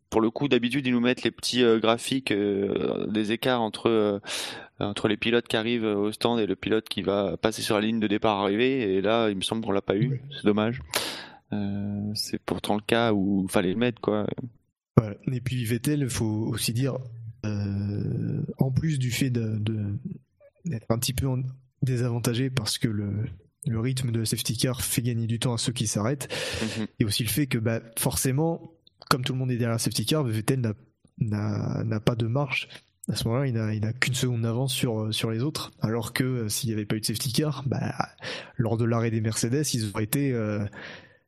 pour 0.10 0.22
le 0.22 0.30
coup, 0.32 0.48
d'habitude, 0.48 0.86
ils 0.88 0.92
nous 0.94 1.00
mettent 1.00 1.24
les 1.24 1.32
petits 1.32 1.64
euh, 1.64 1.80
graphiques 1.80 2.32
euh, 2.32 3.08
des 3.08 3.32
écarts 3.32 3.62
entre 3.62 3.88
euh, 3.90 4.20
entre 4.80 5.08
les 5.08 5.18
pilotes 5.18 5.48
qui 5.48 5.58
arrivent 5.58 5.86
au 5.86 6.12
stand 6.12 6.40
et 6.40 6.46
le 6.46 6.56
pilote 6.56 6.88
qui 6.88 7.02
va 7.02 7.36
passer 7.38 7.62
sur 7.62 7.76
la 7.76 7.82
ligne 7.82 8.00
de 8.00 8.08
départ 8.08 8.40
arrivée. 8.40 8.96
Et 8.96 9.02
là, 9.02 9.30
il 9.30 9.36
me 9.36 9.42
semble 9.42 9.64
qu'on 9.66 9.72
l'a 9.72 9.82
pas 9.82 9.98
eu. 9.98 10.22
C'est 10.36 10.46
dommage. 10.46 10.82
C'est 12.14 12.40
pourtant 12.44 12.76
le 12.76 12.82
cas 12.82 13.12
où 13.14 13.46
il 13.48 13.52
fallait 13.52 13.72
le 13.74 13.80
mettre, 13.80 14.00
quoi. 14.02 14.28
Voilà. 14.98 15.16
Et 15.32 15.42
puis 15.42 15.64
Vettel, 15.66 16.02
il 16.02 16.10
faut 16.10 16.26
aussi 16.26 16.74
dire, 16.74 16.98
en 17.44 18.72
plus 18.72 19.00
du 19.00 19.12
fait 19.12 19.30
de- 19.30 19.58
de- 19.58 19.98
d'être 20.66 20.86
un 20.90 21.00
petit 21.00 21.14
peu 21.14 21.28
désavantagé 21.82 22.50
parce 22.50 22.78
que 22.78 22.88
le, 22.88 23.12
le 23.66 23.80
rythme 23.80 24.12
de 24.12 24.24
safety 24.24 24.58
car 24.58 24.82
fait 24.82 25.02
gagner 25.02 25.28
du 25.28 25.40
temps 25.40 25.54
à 25.54 25.58
ceux 25.58 25.72
qui 25.74 25.88
s'arrêtent, 25.88 26.28
Mhm. 26.80 26.88
et 27.00 27.06
aussi 27.06 27.24
le 27.24 27.30
fait 27.30 27.48
que 27.48 27.58
bah, 27.58 27.82
forcément, 27.98 28.74
comme 29.10 29.24
tout 29.24 29.34
le 29.34 29.40
monde 29.40 29.52
est 29.52 29.58
derrière 29.58 29.80
safety 29.80 30.06
car, 30.06 30.24
Vettel 30.24 30.74
n'a- 31.20 32.00
pas 32.00 32.16
de 32.16 32.28
marge. 32.28 32.68
À 33.10 33.16
ce 33.16 33.26
moment-là, 33.28 33.74
il 33.74 33.82
n'a 33.82 33.94
qu'une 33.94 34.14
seconde 34.14 34.42
d'avance 34.42 34.74
sur, 34.74 35.00
euh, 35.00 35.12
sur 35.14 35.32
les 35.32 35.42
autres. 35.42 35.72
Alors 35.80 36.12
que 36.12 36.24
euh, 36.24 36.50
s'il 36.50 36.68
n'y 36.70 36.74
avait 36.74 36.86
pas 36.86 36.98
eu 36.98 37.00
de 37.00 37.06
safety 37.06 37.32
car, 37.32 37.64
bah, 37.66 37.94
lors 38.58 38.76
de 38.76 38.84
l'arrêt 38.84 39.12
des 39.12 39.22
Mercedes, 39.22 39.64
ils 39.74 39.90
auraient 39.90 40.04
été 40.04 40.34
euh, 40.34 40.66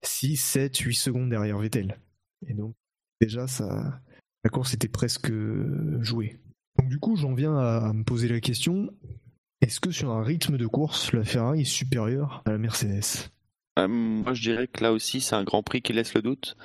6, 0.01 0.35
7, 0.35 0.77
8 0.77 0.93
secondes 0.93 1.29
derrière 1.29 1.57
Vettel. 1.57 1.97
Et 2.47 2.53
donc, 2.53 2.75
déjà, 3.21 3.45
la 4.43 4.49
course 4.49 4.73
était 4.73 4.89
presque 4.89 5.29
euh, 5.29 5.97
jouée. 6.01 6.39
Donc, 6.77 6.89
du 6.89 6.99
coup, 6.99 7.15
j'en 7.15 7.33
viens 7.33 7.57
à, 7.57 7.93
me 7.93 8.03
poser 8.03 8.27
la 8.27 8.41
question 8.41 8.89
est-ce 9.61 9.81
que 9.81 9.91
sur 9.91 10.11
un 10.11 10.23
rythme 10.23 10.57
de 10.57 10.67
course, 10.67 11.11
la 11.11 11.25
Ferrari 11.25 11.61
est 11.61 11.65
supérieure 11.65 12.43
à 12.45 12.51
la 12.51 12.57
Mercedes? 12.57 13.29
Moi, 13.77 14.33
je 14.33 14.41
dirais 14.41 14.67
que 14.67 14.81
là 14.83 14.93
aussi, 14.93 15.19
c'est 15.19 15.35
un 15.35 15.43
Grand 15.43 15.63
Prix 15.63 15.81
qui 15.81 15.91
laisse 15.91 16.13
le 16.13 16.21
doute. 16.21 16.55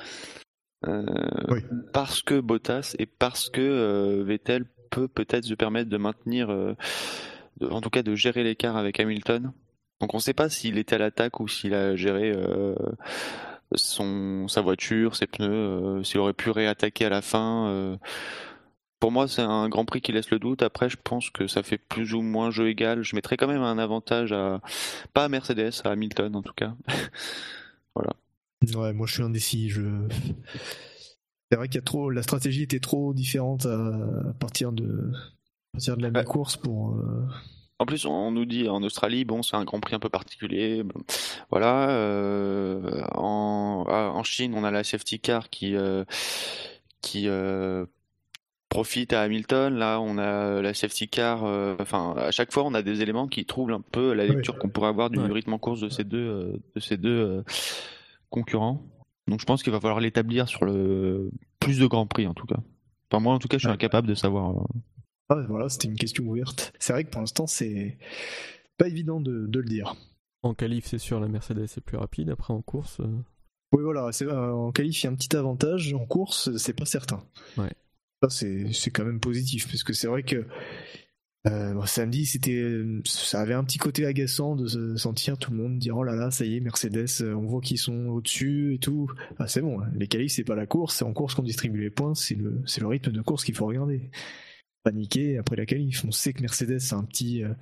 Euh, 0.86 1.04
Oui. 1.48 1.60
Parce 1.92 2.22
que 2.22 2.40
Bottas 2.40 2.94
et 2.98 3.06
parce 3.06 3.48
que 3.50 3.60
euh, 3.60 4.22
Vettel 4.24 4.64
peut 4.90 5.08
peut-être 5.08 5.44
se 5.44 5.54
permettre 5.54 5.88
de 5.90 5.96
maintenir, 5.96 6.50
euh, 6.50 6.74
de- 7.58 7.68
en 7.68 7.80
tout 7.80 7.90
cas 7.90 8.02
de 8.02 8.14
gérer 8.14 8.44
l'écart 8.44 8.76
avec 8.76 9.00
Hamilton. 9.00 9.52
Donc 10.00 10.12
on 10.14 10.18
ne 10.18 10.22
sait 10.22 10.34
pas 10.34 10.48
s'il 10.48 10.76
était 10.78 10.96
à 10.96 10.98
l'attaque 10.98 11.40
ou 11.40 11.48
s'il 11.48 11.72
a 11.74 11.96
géré 11.96 12.32
euh, 12.36 12.74
son, 13.74 14.46
sa 14.48 14.60
voiture, 14.60 15.16
ses 15.16 15.26
pneus, 15.26 15.48
euh, 15.50 16.02
s'il 16.04 16.20
aurait 16.20 16.32
pu 16.34 16.50
réattaquer 16.50 17.06
à 17.06 17.08
la 17.10 17.22
fin. 17.22 17.68
euh. 17.68 17.96
Pour 19.00 19.12
moi, 19.12 19.28
c'est 19.28 19.42
un 19.42 19.68
Grand 19.68 19.84
Prix 19.84 20.00
qui 20.00 20.12
laisse 20.12 20.30
le 20.30 20.38
doute. 20.38 20.62
Après, 20.62 20.88
je 20.88 20.96
pense 21.02 21.28
que 21.30 21.46
ça 21.46 21.62
fait 21.62 21.76
plus 21.78 22.14
ou 22.14 22.22
moins 22.22 22.50
jeu 22.50 22.68
égal. 22.68 23.02
Je 23.02 23.14
mettrais 23.16 23.36
quand 23.36 23.46
même 23.48 23.62
un 23.62 23.76
avantage 23.78 24.32
à, 24.32 24.60
pas 25.12 25.24
à 25.24 25.28
Mercedes, 25.28 25.72
à 25.84 25.90
Hamilton 25.90 26.34
en 26.36 26.42
tout 26.42 26.54
cas. 26.54 26.74
Ouais, 28.76 28.92
moi 28.92 29.06
je 29.06 29.14
suis 29.14 29.22
indécis. 29.22 29.68
Je... 29.70 29.82
C'est 31.50 31.56
vrai 31.56 31.68
qu'il 31.68 31.76
y 31.76 31.78
a 31.78 31.82
trop. 31.82 32.10
La 32.10 32.22
stratégie 32.22 32.62
était 32.62 32.80
trop 32.80 33.12
différente 33.14 33.66
à, 33.66 34.32
partir 34.40 34.72
de 34.72 35.12
à 35.12 35.72
partir 35.74 35.96
de 35.96 36.02
la 36.02 36.08
Ouais. 36.10 36.20
mi-course 36.20 36.56
pour. 36.56 36.96
euh, 36.96 37.26
En 37.78 37.86
plus, 37.86 38.06
on 38.06 38.30
nous 38.30 38.44
dit 38.44 38.68
en 38.68 38.82
Australie, 38.82 39.24
bon, 39.24 39.42
c'est 39.42 39.56
un 39.56 39.64
Grand 39.64 39.80
Prix 39.80 39.94
un 39.94 39.98
peu 40.00 40.08
particulier. 40.08 40.82
Voilà. 41.50 41.90
euh, 41.90 43.02
en, 43.14 43.84
ah, 43.88 44.10
en 44.14 44.22
Chine, 44.24 44.54
on 44.56 44.64
a 44.64 44.70
la 44.70 44.84
safety 44.84 45.20
car 45.20 45.50
qui 45.50 45.76
euh, 45.76 46.04
qui 47.02 47.28
euh, 47.28 47.84
profite 48.70 49.12
à 49.12 49.20
Hamilton. 49.22 49.74
Là, 49.74 50.00
on 50.00 50.16
a 50.18 50.60
la 50.62 50.74
safety 50.74 51.08
car. 51.08 51.44
Enfin, 51.78 52.14
à 52.16 52.30
chaque 52.30 52.52
fois, 52.52 52.64
on 52.64 52.74
a 52.74 52.82
des 52.82 53.02
éléments 53.02 53.28
qui 53.28 53.44
troublent 53.44 53.74
un 53.74 53.82
peu 53.82 54.12
la 54.14 54.26
lecture 54.26 54.58
qu'on 54.58 54.70
pourrait 54.70 54.88
avoir 54.88 55.10
du 55.10 55.18
Ouais. 55.18 55.30
rythme 55.30 55.52
en 55.52 55.58
course 55.58 55.80
de 55.80 55.88
ces 55.88 56.04
deux 56.04 56.60
de 56.74 56.80
ces 56.80 56.96
deux 56.96 57.44
concurrents. 58.34 58.82
Donc, 59.28 59.40
je 59.40 59.46
pense 59.46 59.62
qu'il 59.62 59.72
va 59.72 59.80
falloir 59.80 60.00
l'établir 60.00 60.48
sur 60.48 60.64
le 60.64 61.30
plus 61.60 61.78
de 61.78 61.86
Grands 61.86 62.06
Prix 62.06 62.26
en 62.26 62.34
tout 62.34 62.46
cas. 62.46 62.58
Enfin, 63.10 63.22
moi, 63.22 63.32
en 63.34 63.38
tout 63.38 63.48
cas, 63.48 63.56
je 63.56 63.60
suis 63.62 63.68
Ouais. 63.68 63.74
incapable 63.74 64.06
de 64.08 64.14
savoir. 64.14 64.50
euh, 64.58 64.64
Ah, 65.30 65.42
voilà, 65.48 65.68
c'était 65.68 65.88
une 65.88 65.96
question 65.96 66.24
ouverte. 66.24 66.72
C'est 66.78 66.92
vrai 66.92 67.04
que 67.04 67.10
pour 67.10 67.20
l'instant, 67.20 67.46
c'est 67.46 67.96
pas 68.76 68.86
évident 68.88 69.20
de, 69.20 69.46
de 69.46 69.58
le 69.60 69.64
dire. 69.68 69.94
En 70.42 70.52
qualif, 70.52 70.84
c'est 70.86 70.98
sûr, 70.98 71.20
la 71.20 71.28
Mercedes 71.28 71.62
est 71.64 71.80
plus 71.80 71.96
rapide. 71.96 72.28
Après, 72.30 72.52
en 72.52 72.60
course, 72.60 73.00
euh, 73.00 73.06
Oui, 73.72 73.82
voilà, 73.82 74.12
c'est- 74.12 74.26
euh, 74.26 74.52
en 74.52 74.72
qualif, 74.72 75.00
il 75.02 75.04
y 75.04 75.08
a 75.08 75.10
un 75.10 75.14
petit 75.14 75.34
avantage. 75.36 75.94
En 75.94 76.04
course, 76.06 76.54
c'est 76.58 76.74
pas 76.74 76.84
certain. 76.84 77.22
Ouais. 77.56 77.72
Ça, 78.22 78.28
c'est 78.28 78.72
c'est 78.72 78.90
quand 78.90 79.04
même 79.04 79.20
positif, 79.20 79.66
parce 79.68 79.82
que 79.82 79.92
c'est 79.94 80.06
vrai 80.06 80.22
que 80.22 80.46
euh, 81.46 81.84
samedi, 81.86 82.24
c'était, 82.24 82.82
ça 83.04 83.40
avait 83.40 83.52
un 83.54 83.64
petit 83.64 83.78
côté 83.78 84.06
agaçant 84.06 84.56
de 84.56 84.66
se 84.66 84.96
sentir 84.96 85.36
tout 85.36 85.50
le 85.50 85.58
monde 85.58 85.78
dire 85.78 85.96
oh 85.96 86.02
là 86.04 86.14
là, 86.14 86.30
ça 86.30 86.44
y 86.46 86.56
est, 86.56 86.60
Mercedes, 86.60 87.06
euh, 87.20 87.34
on 87.34 87.46
voit 87.46 87.60
qu'ils 87.60 87.78
sont 87.78 88.06
au-dessus 88.06 88.74
et 88.74 88.78
tout. 88.78 89.10
Ah, 89.38 89.46
c'est 89.46 89.60
bon, 89.60 89.80
hein. 89.80 89.90
les 89.94 90.06
qualifs, 90.08 90.32
c'est 90.32 90.44
pas 90.44 90.54
la 90.54 90.66
course, 90.66 90.96
c'est 90.96 91.04
en 91.04 91.12
course 91.12 91.34
qu'on 91.34 91.42
distribue 91.42 91.80
les 91.82 91.90
points, 91.90 92.14
c'est 92.14 92.34
le, 92.34 92.62
c'est 92.66 92.80
le 92.80 92.86
rythme 92.86 93.12
de 93.12 93.20
course 93.20 93.44
qu'il 93.44 93.54
faut 93.54 93.66
regarder. 93.66 94.10
Paniquer 94.84 95.38
après 95.38 95.56
la 95.56 95.66
qualif. 95.66 96.04
On 96.06 96.10
sait 96.12 96.32
que 96.34 96.42
Mercedes 96.42 96.78
a 96.92 96.96
un 96.96 97.04
petit. 97.04 97.42
euh, 97.42 97.54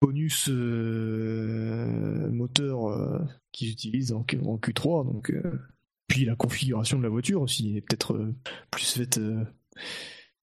bonus 0.00 0.48
euh, 0.48 2.30
moteur 2.30 2.86
euh, 2.88 3.18
qu'ils 3.52 3.70
utilisent 3.70 4.12
en, 4.12 4.22
Q- 4.24 4.40
en 4.44 4.56
Q3. 4.58 5.04
Donc, 5.06 5.30
euh, 5.30 5.60
puis 6.08 6.24
la 6.24 6.34
configuration 6.36 6.98
de 6.98 7.02
la 7.04 7.08
voiture 7.08 7.42
aussi 7.42 7.76
est 7.76 7.80
peut-être 7.82 8.14
euh, 8.14 8.34
plus 8.70 8.92
faite 8.94 9.18
euh, 9.18 9.44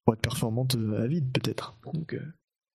pour 0.06 0.14
être 0.14 0.22
performante 0.22 0.76
euh, 0.76 1.04
à 1.04 1.08
vide, 1.08 1.32
peut-être. 1.34 1.78
Donc, 1.84 2.14
euh, 2.14 2.22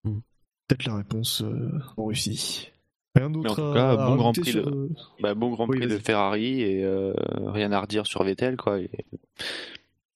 Mm. 0.05 0.19
peut-être 0.67 0.85
la 0.85 0.95
réponse 0.97 1.41
euh, 1.41 1.71
en 1.97 2.05
Russie. 2.05 2.69
Rien 3.15 3.29
d'autre 3.29 3.55
tout 3.55 3.61
à, 3.61 3.73
cas, 3.73 3.89
à 3.91 4.07
bon 4.07 4.15
Grand 4.17 4.33
Prix 4.33 4.51
sur, 4.51 4.69
de- 4.69 4.89
Bah, 5.21 5.33
bon 5.35 5.51
Grand 5.51 5.67
Oui, 5.67 5.77
Prix 5.77 5.87
de 5.87 5.93
vas-y. 5.93 6.01
Ferrari 6.03 6.61
et 6.61 6.83
euh, 6.83 7.13
rien 7.47 7.71
à 7.71 7.79
redire 7.79 8.05
sur 8.05 8.23
Vettel 8.23 8.57
quoi. 8.57 8.79
Il 8.79 8.85
est, 8.85 9.05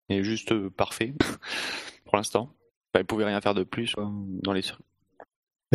il 0.10 0.16
est 0.18 0.24
juste 0.24 0.52
euh, 0.52 0.70
parfait 0.70 1.14
pour 2.06 2.16
l'instant. 2.18 2.54
Bah, 2.94 3.00
il 3.02 3.06
pouvait 3.06 3.26
rien 3.26 3.40
faire 3.42 3.54
de 3.54 3.64
plus 3.64 3.94
quoi, 3.96 4.12
dans 4.44 4.52
les. 4.54 4.64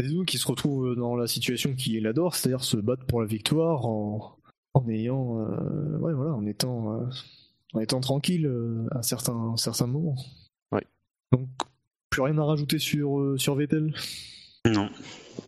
Zizou 0.00 0.24
qui 0.24 0.38
se 0.38 0.46
retrouve 0.48 0.96
dans 0.96 1.14
la 1.16 1.26
situation 1.28 1.74
qu'il 1.74 2.06
adore, 2.08 2.34
c'est-à-dire 2.34 2.64
se 2.64 2.76
battre 2.76 3.06
pour 3.06 3.20
la 3.20 3.26
victoire 3.28 3.86
en, 3.86 4.36
en 4.74 4.88
ayant, 4.88 5.38
euh, 5.40 5.98
ouais, 5.98 6.12
voilà, 6.12 6.32
en 6.34 6.44
étant, 6.46 6.92
euh, 7.00 7.06
en 7.74 7.80
étant 7.80 8.00
tranquille 8.00 8.46
euh, 8.46 8.86
à 8.90 9.02
certains, 9.02 9.36
un 9.36 9.56
certain 9.56 9.86
moments. 9.86 10.16
Ouais. 10.72 10.84
Donc, 11.32 11.48
plus 12.14 12.22
rien 12.22 12.38
à 12.38 12.44
rajouter 12.44 12.78
sur, 12.78 13.18
euh, 13.18 13.36
sur 13.36 13.56
Vettel. 13.56 13.92
Non. 14.72 14.88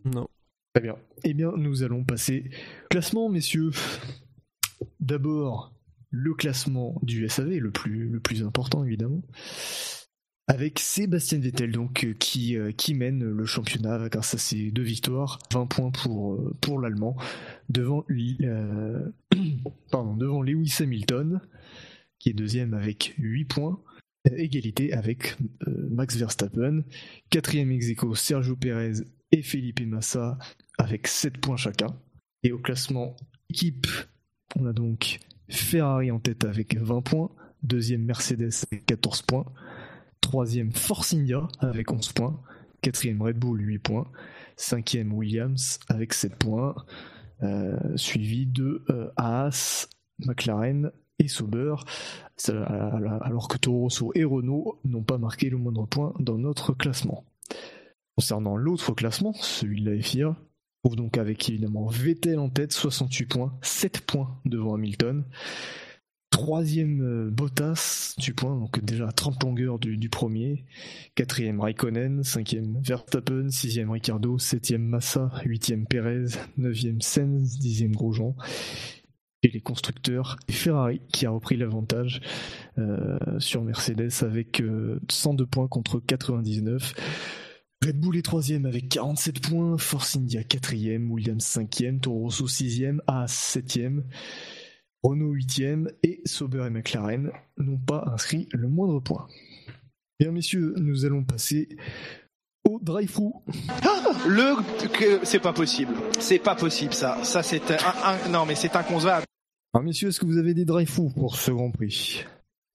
non. 0.03 0.27
Très 0.73 0.81
bien. 0.83 0.97
Eh 1.23 1.33
bien, 1.33 1.53
nous 1.55 1.81
allons 1.83 2.03
passer 2.03 2.49
classement, 2.89 3.29
messieurs. 3.29 3.71
D'abord, 4.99 5.73
le 6.09 6.33
classement 6.33 6.99
du 7.03 7.27
SAV, 7.29 7.59
le 7.59 7.71
plus, 7.71 8.09
le 8.09 8.19
plus 8.19 8.43
important 8.43 8.83
évidemment, 8.83 9.21
avec 10.47 10.79
Sébastien 10.79 11.39
Vettel 11.39 11.71
donc 11.71 12.03
euh, 12.03 12.13
qui, 12.13 12.57
euh, 12.57 12.71
qui 12.73 12.93
mène 12.95 13.23
le 13.23 13.45
championnat 13.45 14.09
grâce 14.09 14.33
à 14.33 14.37
ses 14.37 14.69
deux 14.71 14.83
victoires, 14.83 15.39
20 15.53 15.67
points 15.67 15.91
pour, 15.91 16.53
pour 16.59 16.81
l'Allemand, 16.81 17.15
devant, 17.69 18.03
lui- 18.09 18.37
euh, 18.43 19.09
pardon, 19.91 20.17
devant 20.17 20.41
Lewis 20.41 20.75
Hamilton, 20.81 21.39
qui 22.19 22.29
est 22.29 22.33
deuxième 22.33 22.73
avec 22.73 23.15
8 23.17 23.45
points, 23.45 23.79
égalité 24.35 24.93
avec 24.93 25.35
euh, 25.67 25.87
Max 25.89 26.15
Verstappen, 26.15 26.83
quatrième 27.29 27.71
ex 27.71 27.87
Sergio 28.15 28.55
Perez 28.55 29.03
et 29.31 29.41
Felipe 29.41 29.85
Massa 29.85 30.37
avec 30.77 31.07
7 31.07 31.37
points 31.37 31.57
chacun. 31.57 31.97
Et 32.43 32.51
au 32.51 32.59
classement 32.59 33.15
équipe, 33.49 33.87
on 34.55 34.65
a 34.65 34.73
donc 34.73 35.19
Ferrari 35.49 36.11
en 36.11 36.19
tête 36.19 36.45
avec 36.45 36.77
20 36.77 37.01
points, 37.01 37.31
deuxième 37.63 38.03
Mercedes 38.03 38.51
avec 38.71 38.85
14 38.85 39.21
points, 39.23 39.45
troisième 40.21 40.71
Force 40.71 41.13
India 41.13 41.47
avec 41.59 41.91
11 41.91 42.11
points, 42.13 42.41
quatrième 42.81 43.21
Red 43.21 43.37
Bull 43.37 43.61
8 43.61 43.79
points, 43.79 44.11
cinquième 44.55 45.13
Williams 45.13 45.79
avec 45.89 46.13
7 46.13 46.35
points, 46.35 46.75
euh, 47.43 47.77
suivi 47.95 48.45
de 48.45 48.83
euh, 48.89 49.09
Haas, 49.15 49.87
McLaren 50.19 50.91
et 51.19 51.27
Sauber, 51.27 51.75
alors 52.49 53.47
que 53.47 53.57
Toro 53.57 53.81
Rosso 53.81 54.11
et 54.15 54.23
Renault 54.23 54.79
n'ont 54.85 55.03
pas 55.03 55.17
marqué 55.17 55.49
le 55.49 55.57
moindre 55.57 55.87
point 55.87 56.13
dans 56.19 56.37
notre 56.37 56.73
classement. 56.73 57.23
Concernant 58.15 58.55
l'autre 58.57 58.93
classement, 58.93 59.33
celui 59.33 59.81
de 59.81 59.91
la 59.91 60.01
FIA, 60.01 60.29
on 60.29 60.89
trouve 60.89 60.95
donc 60.95 61.17
avec 61.17 61.49
évidemment 61.49 61.87
Vettel 61.87 62.39
en 62.39 62.49
tête, 62.49 62.71
68 62.71 63.25
points, 63.25 63.57
7 63.61 64.01
points 64.01 64.39
devant 64.45 64.75
Hamilton. 64.75 65.23
Troisième 66.29 67.01
euh, 67.01 67.29
Bottas, 67.31 68.15
8 68.19 68.33
points, 68.33 68.59
donc 68.59 68.83
déjà 68.83 69.07
à 69.07 69.11
30 69.11 69.43
longueurs 69.43 69.79
du, 69.79 69.97
du 69.97 70.09
premier. 70.09 70.65
Quatrième 71.15 71.59
Raikkonen, 71.61 72.23
cinquième 72.23 72.79
Verstappen, 72.81 73.49
sixième 73.49 73.91
Ricardo, 73.91 74.37
septième 74.37 74.83
Massa, 74.83 75.31
huitième 75.45 75.87
Perez, 75.87 76.37
neuvième 76.57 77.01
Sainz, 77.01 77.57
dixième 77.57 77.95
Grosjean. 77.95 78.35
Et 79.43 79.49
les 79.49 79.61
constructeurs, 79.61 80.37
Ferrari 80.49 80.99
qui 81.13 81.25
a 81.25 81.29
repris 81.29 81.57
l'avantage 81.57 82.21
euh, 82.79 83.17
sur 83.39 83.63
Mercedes 83.63 84.11
avec 84.21 84.61
euh, 84.61 84.99
102 85.09 85.45
points 85.45 85.67
contre 85.67 85.99
99. 85.99 86.93
Red 87.85 87.99
Bull 87.99 88.17
est 88.17 88.23
troisième 88.23 88.65
avec 88.65 88.89
47 88.89 89.39
points, 89.41 89.77
Force 89.77 90.15
India 90.15 90.43
quatrième, 90.43 91.11
Williams 91.11 91.43
cinquième, 91.43 91.99
Toro 91.99 92.21
Rosso 92.21 92.47
sixième, 92.47 93.01
Haas 93.05 93.27
septième, 93.27 94.03
Renault 95.03 95.33
huitième 95.33 95.91
et 96.01 96.21
Sauber 96.25 96.65
et 96.65 96.71
McLaren 96.71 97.31
n'ont 97.57 97.77
pas 97.77 98.09
inscrit 98.11 98.49
le 98.51 98.67
moindre 98.67 98.99
point. 98.99 99.27
Bien 100.19 100.31
messieurs, 100.31 100.73
nous 100.77 101.05
allons 101.05 101.23
passer 101.23 101.69
au 102.67 102.79
drive-thru. 102.81 103.31
Le 104.27 104.87
que 104.89 105.25
c'est 105.25 105.39
pas 105.39 105.53
possible. 105.53 105.93
C'est 106.19 106.39
pas 106.39 106.55
possible 106.55 106.93
ça. 106.93 107.23
Ça 107.23 107.43
c'est 107.43 107.71
un, 107.71 107.77
un- 108.03 108.29
non 108.29 108.45
mais 108.45 108.55
c'est 108.55 108.75
inconcevable. 108.75 109.25
Alors 109.73 109.83
messieurs, 109.83 110.09
est-ce 110.09 110.19
que 110.19 110.25
vous 110.25 110.37
avez 110.37 110.53
des 110.53 110.65
drive-thru 110.65 111.09
pour 111.13 111.35
ce 111.35 111.51
Grand 111.51 111.71
Prix? 111.71 112.25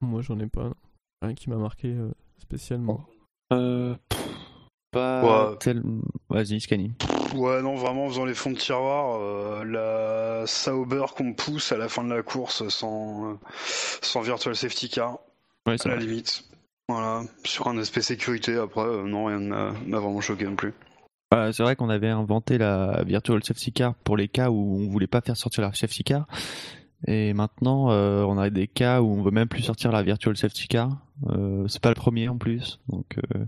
Moi, 0.01 0.20
j'en 0.23 0.39
ai 0.40 0.47
pas. 0.47 0.73
Rien 1.23 1.35
qui 1.35 1.48
m'a 1.51 1.56
marqué 1.56 1.89
euh, 1.89 2.10
spécialement. 2.39 3.05
Euh, 3.52 3.94
pff, 4.09 4.20
pas 4.90 5.51
Ouais. 5.51 5.56
tel- 5.60 5.82
Vas-y, 6.28 6.60
Scani. 6.60 6.93
Ouais, 7.35 7.62
non, 7.62 7.77
vraiment, 7.77 8.06
en 8.06 8.09
faisant 8.09 8.24
les 8.24 8.35
fonds 8.35 8.51
de 8.51 8.56
tiroir, 8.59 9.19
euh, 9.20 9.64
la 9.64 10.47
Sauber 10.47 11.05
qu'on 11.16 11.32
pousse 11.35 11.73
à 11.73 11.77
la 11.78 11.89
fin 11.89 12.05
de 12.05 12.12
la 12.12 12.23
course 12.23 12.69
sans, 12.69 13.39
sans 14.02 14.20
virtual 14.20 14.55
safety 14.56 14.89
car, 14.90 15.19
Ouais, 15.66 15.74
à 15.74 15.78
c'est 15.78 15.89
la 15.89 15.97
vrai. 15.97 16.05
limite. 16.05 16.44
Voilà, 16.93 17.23
sur 17.44 17.69
un 17.69 17.78
aspect 17.78 18.02
sécurité, 18.02 18.56
après, 18.56 18.82
euh, 18.82 19.05
non, 19.05 19.24
rien 19.24 19.40
ne 19.40 19.48
m'a 19.48 19.73
m'a 19.86 19.98
vraiment 19.98 20.20
choqué 20.20 20.44
non 20.44 20.56
plus. 20.56 20.74
Bah, 21.31 21.51
c'est 21.51 21.62
vrai 21.62 21.74
qu'on 21.74 21.89
avait 21.89 22.10
inventé 22.10 22.59
la 22.59 23.02
virtual 23.05 23.43
safety 23.43 23.73
car 23.73 23.94
pour 23.94 24.19
les 24.19 24.28
cas 24.28 24.51
où 24.51 24.77
on 24.78 24.90
voulait 24.90 25.06
pas 25.06 25.23
faire 25.23 25.39
sortir 25.39 25.62
la 25.62 25.73
safety 25.73 26.05
car. 26.05 26.27
Et 27.06 27.32
maintenant, 27.32 27.90
euh, 27.90 28.23
on 28.24 28.36
a 28.36 28.51
des 28.51 28.69
cas 28.69 29.01
où 29.01 29.06
on 29.06 29.23
veut 29.23 29.31
même 29.31 29.48
plus 29.48 29.62
sortir 29.62 29.90
la 29.93 30.02
virtual 30.02 30.36
safety 30.36 30.69
car. 30.69 31.06
Euh, 31.31 31.66
c'est 31.69 31.81
pas 31.81 31.89
le 31.89 31.94
premier 31.94 32.28
en 32.28 32.36
plus, 32.36 32.81
donc 32.89 33.19
euh, 33.35 33.47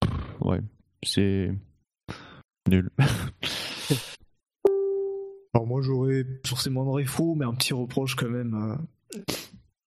pff, 0.00 0.10
ouais, 0.40 0.60
c'est 1.02 1.52
nul. 2.66 2.88
Alors 5.52 5.66
moi 5.66 5.82
j'aurais 5.82 6.24
forcément 6.46 6.80
André 6.80 7.04
Fro, 7.04 7.34
mais 7.34 7.44
un 7.44 7.52
petit 7.52 7.74
reproche 7.74 8.14
quand 8.14 8.30
même 8.30 8.54
à 8.54 8.78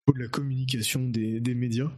au 0.05 0.11
niveau 0.11 0.19
de 0.19 0.23
la 0.23 0.27
communication 0.27 1.01
des, 1.01 1.39
des 1.39 1.55
médias. 1.55 1.89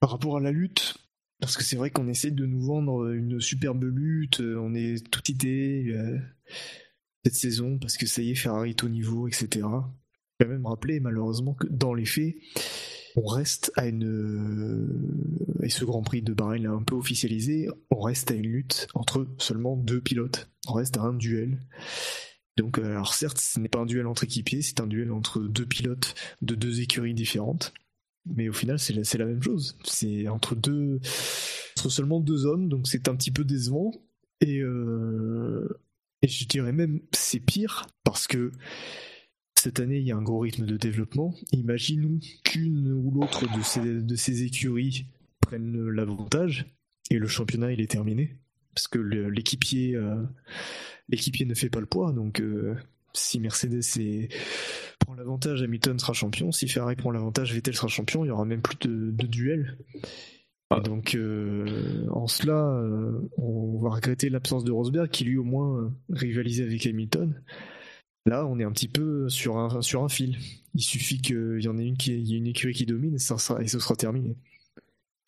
Par 0.00 0.10
rapport 0.10 0.38
à 0.38 0.40
la 0.40 0.50
lutte, 0.50 0.96
parce 1.40 1.56
que 1.56 1.62
c'est 1.62 1.76
vrai 1.76 1.90
qu'on 1.90 2.08
essaie 2.08 2.30
de 2.30 2.46
nous 2.46 2.62
vendre 2.62 3.12
une 3.12 3.40
superbe 3.40 3.84
lutte, 3.84 4.40
euh, 4.40 4.58
on 4.58 4.74
est 4.74 5.06
tout 5.10 5.30
idée 5.30 5.92
euh, 5.94 6.18
cette 7.24 7.34
saison 7.34 7.78
parce 7.78 7.96
que 7.96 8.06
ça 8.06 8.22
y 8.22 8.30
est, 8.30 8.34
Ferrari 8.34 8.70
est 8.70 8.84
au 8.84 8.88
niveau, 8.88 9.28
etc. 9.28 9.66
Je 10.38 10.46
vais 10.46 10.52
même 10.52 10.66
rappeler 10.66 11.00
malheureusement 11.00 11.52
que 11.52 11.66
dans 11.66 11.92
les 11.92 12.06
faits, 12.06 12.34
on 13.14 13.26
reste 13.26 13.72
à 13.76 13.86
une 13.86 14.04
euh, 14.04 15.64
et 15.64 15.68
ce 15.68 15.84
Grand 15.84 16.02
Prix 16.02 16.22
de 16.22 16.32
Bahreïn 16.32 16.64
est 16.64 16.68
un 16.68 16.82
peu 16.82 16.94
officialisé, 16.94 17.68
on 17.90 18.00
reste 18.00 18.30
à 18.30 18.34
une 18.34 18.46
lutte 18.46 18.86
entre 18.94 19.28
seulement 19.36 19.76
deux 19.76 20.00
pilotes, 20.00 20.50
on 20.66 20.72
reste 20.72 20.96
à 20.96 21.02
un 21.02 21.12
duel. 21.14 21.60
Donc, 22.56 22.78
alors 22.78 23.14
certes, 23.14 23.38
ce 23.38 23.58
n'est 23.60 23.68
pas 23.68 23.80
un 23.80 23.86
duel 23.86 24.06
entre 24.06 24.24
équipiers, 24.24 24.62
c'est 24.62 24.80
un 24.80 24.86
duel 24.86 25.12
entre 25.12 25.40
deux 25.40 25.66
pilotes 25.66 26.14
de 26.42 26.54
deux 26.54 26.80
écuries 26.80 27.14
différentes. 27.14 27.72
Mais 28.26 28.48
au 28.48 28.52
final, 28.52 28.78
c'est 28.78 28.92
la, 28.92 29.24
même 29.24 29.42
chose. 29.42 29.78
C'est 29.84 30.28
entre 30.28 30.54
deux, 30.54 31.00
entre 31.76 31.88
seulement 31.88 32.20
deux 32.20 32.46
hommes, 32.46 32.68
donc 32.68 32.86
c'est 32.86 33.08
un 33.08 33.16
petit 33.16 33.30
peu 33.30 33.44
décevant. 33.44 33.92
Et, 34.40 34.60
euh, 34.60 35.68
et 36.22 36.28
je 36.28 36.46
dirais 36.46 36.72
même, 36.72 37.00
c'est 37.12 37.40
pire 37.40 37.86
parce 38.04 38.26
que 38.26 38.52
cette 39.60 39.80
année, 39.80 39.98
il 39.98 40.06
y 40.06 40.12
a 40.12 40.16
un 40.16 40.22
gros 40.22 40.38
rythme 40.38 40.64
de 40.64 40.76
développement. 40.76 41.34
Imaginons 41.52 42.18
qu'une 42.44 42.92
ou 42.92 43.10
l'autre 43.10 43.44
de 43.54 44.16
ces, 44.16 44.42
écuries 44.42 45.06
prenne 45.40 45.88
l'avantage 45.90 46.66
et 47.10 47.18
le 47.18 47.26
championnat, 47.26 47.72
il 47.72 47.80
est 47.80 47.90
terminé. 47.90 48.38
Parce 48.74 48.88
que 48.88 48.98
l'équipier, 48.98 49.96
euh, 49.96 50.22
l'équipier 51.10 51.44
ne 51.44 51.54
fait 51.54 51.68
pas 51.68 51.80
le 51.80 51.86
poids, 51.86 52.12
donc 52.12 52.40
euh, 52.40 52.74
si 53.12 53.40
Mercedes 53.40 53.82
est- 53.98 54.28
prend 55.10 55.18
l'avantage, 55.18 55.62
Hamilton 55.62 55.98
sera 55.98 56.12
champion. 56.12 56.52
Si 56.52 56.68
Ferrari 56.68 56.94
prend 56.94 57.10
l'avantage, 57.10 57.52
Vettel 57.52 57.74
sera 57.74 57.88
champion. 57.88 58.24
Il 58.24 58.28
y 58.28 58.30
aura 58.30 58.44
même 58.44 58.62
plus 58.62 58.76
de, 58.88 59.10
de 59.10 59.26
duel. 59.26 59.76
Et 60.76 60.80
donc, 60.82 61.16
euh, 61.16 62.06
en 62.12 62.28
cela, 62.28 62.76
euh, 62.76 63.28
on 63.36 63.80
va 63.80 63.90
regretter 63.90 64.30
l'absence 64.30 64.62
de 64.62 64.70
Rosberg, 64.70 65.10
qui 65.10 65.24
lui 65.24 65.36
au 65.36 65.42
moins 65.42 65.92
rivalisait 66.10 66.62
avec 66.62 66.86
Hamilton. 66.86 67.42
Là, 68.26 68.46
on 68.46 68.60
est 68.60 68.64
un 68.64 68.70
petit 68.70 68.86
peu 68.86 69.28
sur 69.28 69.58
un, 69.58 69.82
sur 69.82 70.04
un 70.04 70.08
fil. 70.08 70.36
Il 70.74 70.82
suffit 70.82 71.20
qu'il 71.20 71.58
y 71.60 71.66
en 71.66 71.76
ait 71.76 71.86
une 71.86 71.96
qui, 71.96 72.12
il 72.12 72.28
y 72.28 72.34
ait 72.34 72.38
une 72.38 72.46
écurie 72.46 72.74
qui 72.74 72.86
domine 72.86 73.14
et, 73.16 73.18
ça 73.18 73.36
sera, 73.36 73.60
et 73.60 73.66
ce 73.66 73.80
sera 73.80 73.96
terminé. 73.96 74.36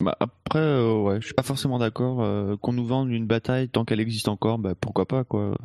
Bah, 0.01 0.15
après, 0.21 0.59
euh, 0.59 1.01
ouais, 1.01 1.19
je 1.19 1.25
suis 1.25 1.33
pas 1.33 1.43
forcément 1.43 1.77
d'accord. 1.77 2.21
euh, 2.23 2.55
qu'on 2.55 2.71
nous 2.71 2.85
vende 2.85 3.09
une 3.09 3.27
bataille 3.27 3.67
tant 3.67 3.83
qu'elle 3.83 3.99
existe 3.99 4.29
encore, 4.29 4.59
bah, 4.59 4.75
pourquoi 4.79 5.05
pas, 5.05 5.25
quoi. 5.25 5.57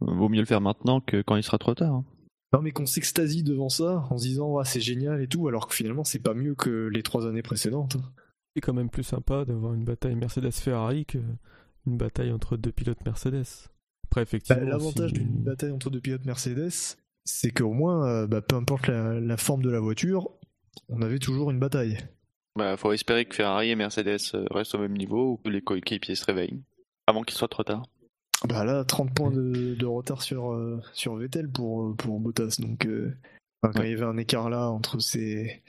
Vaut 0.00 0.28
mieux 0.28 0.40
le 0.40 0.46
faire 0.46 0.60
maintenant 0.60 1.00
que 1.00 1.22
quand 1.22 1.36
il 1.36 1.44
sera 1.44 1.58
trop 1.58 1.74
tard. 1.76 1.94
hein. 1.94 2.04
Non, 2.52 2.62
mais 2.62 2.70
qu'on 2.70 2.86
s'extasie 2.86 3.42
devant 3.42 3.68
ça 3.68 4.06
en 4.10 4.16
se 4.18 4.24
disant 4.24 4.50
ouais, 4.52 4.64
c'est 4.64 4.80
génial 4.80 5.20
et 5.20 5.28
tout, 5.28 5.48
alors 5.48 5.66
que 5.68 5.74
finalement 5.74 6.04
c'est 6.04 6.18
pas 6.18 6.32
mieux 6.34 6.54
que 6.54 6.88
les 6.88 7.02
trois 7.02 7.26
années 7.26 7.42
précédentes. 7.42 7.96
C'est 8.56 8.62
quand 8.62 8.72
même 8.72 8.88
plus 8.90 9.02
sympa 9.04 9.44
d'avoir 9.44 9.74
une 9.74 9.84
bataille 9.84 10.14
Mercedes-Ferrari 10.16 11.04
que 11.06 11.18
une 11.86 11.96
bataille 11.98 12.32
entre 12.32 12.56
deux 12.56 12.72
pilotes 12.72 13.04
Mercedes. 13.04 13.44
Après, 14.06 14.20
Bah, 14.20 14.22
effectivement. 14.22 14.62
L'avantage 14.66 15.10
si- 15.10 15.18
d'une 15.18 15.44
bataille 15.44 15.70
entre 15.70 15.90
deux 15.90 16.00
pilotes 16.00 16.24
Mercedes, 16.24 16.96
c'est 17.24 17.50
qu'au 17.50 17.72
moins, 17.72 18.06
euh, 18.08 18.26
bah, 18.26 18.40
peu 18.40 18.56
importe 18.56 18.86
la, 18.88 19.20
la 19.20 19.36
forme 19.36 19.62
de 19.62 19.70
la 19.70 19.80
voiture, 19.80 20.30
on 20.88 21.02
avait 21.02 21.18
toujours 21.18 21.50
une 21.50 21.58
bataille. 21.58 21.98
Bah, 22.56 22.76
faut 22.78 22.92
espérer 22.92 23.26
que 23.26 23.34
Ferrari 23.34 23.70
et 23.70 23.76
Mercedes 23.76 24.16
euh, 24.34 24.46
restent 24.50 24.74
au 24.74 24.78
même 24.78 24.96
niveau 24.96 25.32
ou 25.32 25.36
que 25.36 25.50
les 25.50 25.60
coéquipiers 25.60 26.14
se 26.14 26.24
réveillent 26.24 26.62
avant 27.06 27.22
qu'il 27.22 27.36
soit 27.36 27.48
trop 27.48 27.62
tard. 27.64 27.82
Bah 28.46 28.64
là, 28.64 28.84
30 28.84 29.12
points 29.14 29.30
de, 29.32 29.74
de 29.74 29.86
retard 29.86 30.22
sur, 30.22 30.52
euh, 30.52 30.80
sur 30.92 31.16
Vettel 31.16 31.48
pour, 31.50 31.96
pour 31.96 32.20
Bottas. 32.20 32.56
Donc, 32.60 32.86
euh, 32.86 33.12
quand 33.62 33.82
il 33.82 33.90
y 33.90 33.92
avait 33.94 34.04
un 34.04 34.16
écart 34.16 34.48
là 34.48 34.70
entre, 34.70 35.00
ces... 35.00 35.62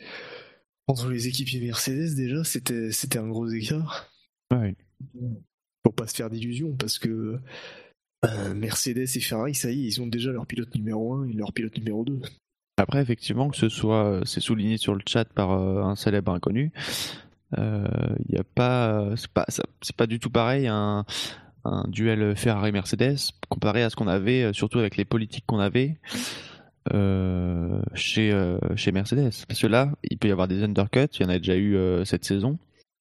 entre 0.87 1.09
les 1.09 1.27
équipiers 1.27 1.61
Mercedes, 1.61 2.15
déjà, 2.15 2.43
c'était 2.43 2.91
c'était 2.91 3.17
un 3.17 3.27
gros 3.27 3.47
écart. 3.49 4.11
Ouais. 4.51 4.75
Faut 5.83 5.91
pas 5.91 6.05
se 6.07 6.15
faire 6.15 6.29
d'illusions 6.29 6.75
parce 6.75 6.99
que 6.99 7.39
euh, 8.25 8.53
Mercedes 8.53 8.99
et 9.15 9.19
Ferrari, 9.19 9.55
ça 9.55 9.71
y 9.71 9.85
est, 9.85 9.87
ils 9.87 10.01
ont 10.01 10.07
déjà 10.07 10.31
leur 10.31 10.45
pilote 10.45 10.73
numéro 10.75 11.13
1 11.15 11.29
et 11.29 11.33
leur 11.33 11.53
pilote 11.53 11.75
numéro 11.77 12.03
2. 12.05 12.19
Après, 12.77 13.01
effectivement, 13.01 13.49
que 13.49 13.57
ce 13.57 13.69
soit, 13.69 14.05
euh, 14.05 14.21
c'est 14.25 14.41
souligné 14.41 14.77
sur 14.77 14.93
le 14.93 15.01
chat 15.07 15.25
par 15.25 15.51
euh, 15.53 15.81
un 15.81 15.95
célèbre 15.95 16.31
inconnu, 16.33 16.71
il 17.57 18.25
y 18.35 18.37
a 18.37 18.43
pas, 18.43 19.15
c'est 19.15 19.31
pas, 19.31 19.45
ça- 19.47 19.63
c'est 19.81 19.95
pas 19.95 20.05
du 20.05 20.19
tout 20.19 20.29
pareil 20.29 20.67
un, 20.67 21.03
un 21.65 21.85
duel 21.87 22.35
Ferrari-Mercedes 22.35 23.17
comparé 23.49 23.83
à 23.83 23.89
ce 23.89 23.95
qu'on 23.95 24.07
avait, 24.07 24.43
euh, 24.43 24.53
surtout 24.53 24.79
avec 24.79 24.97
les 24.97 25.05
politiques 25.05 25.45
qu'on 25.45 25.59
avait 25.59 25.97
euh, 26.93 27.81
chez 27.93 28.31
euh, 28.31 28.57
chez 28.75 28.91
Mercedes. 28.91 29.31
Parce 29.47 29.61
que 29.61 29.67
là, 29.67 29.91
il 30.03 30.17
peut 30.17 30.27
y 30.27 30.31
avoir 30.31 30.47
des 30.47 30.63
undercuts, 30.63 31.17
il 31.19 31.23
y 31.23 31.25
en 31.25 31.29
a 31.29 31.37
déjà 31.37 31.55
eu 31.55 31.77
cette 32.05 32.25
saison. 32.25 32.57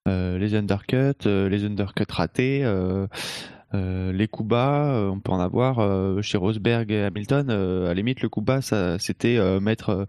Les 0.07 0.55
undercuts, 0.55 1.27
les 1.27 1.65
undercuts 1.65 2.11
ratés. 2.11 2.65
les 3.75 4.29
coups 4.29 4.49
bas, 4.49 5.11
on 5.13 5.21
peut 5.21 5.33
en 5.33 5.41
avoir 5.41 6.23
chez 6.23 6.39
Rosberg 6.39 6.91
et 6.91 7.03
Hamilton. 7.03 7.51
à 7.51 7.89
la 7.89 7.95
limite, 7.95 8.23
le 8.23 8.31
coup 8.31 8.41
bas, 8.41 8.63
c'était 8.99 9.39
mettre 9.61 10.07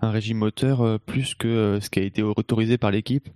un 0.00 0.10
régime 0.10 0.38
moteur 0.38 0.98
plus 1.06 1.36
que 1.36 1.78
ce 1.80 1.88
qui 1.88 2.00
a 2.00 2.02
été 2.02 2.24
autorisé 2.24 2.78
par 2.78 2.90
l'équipe. 2.90 3.28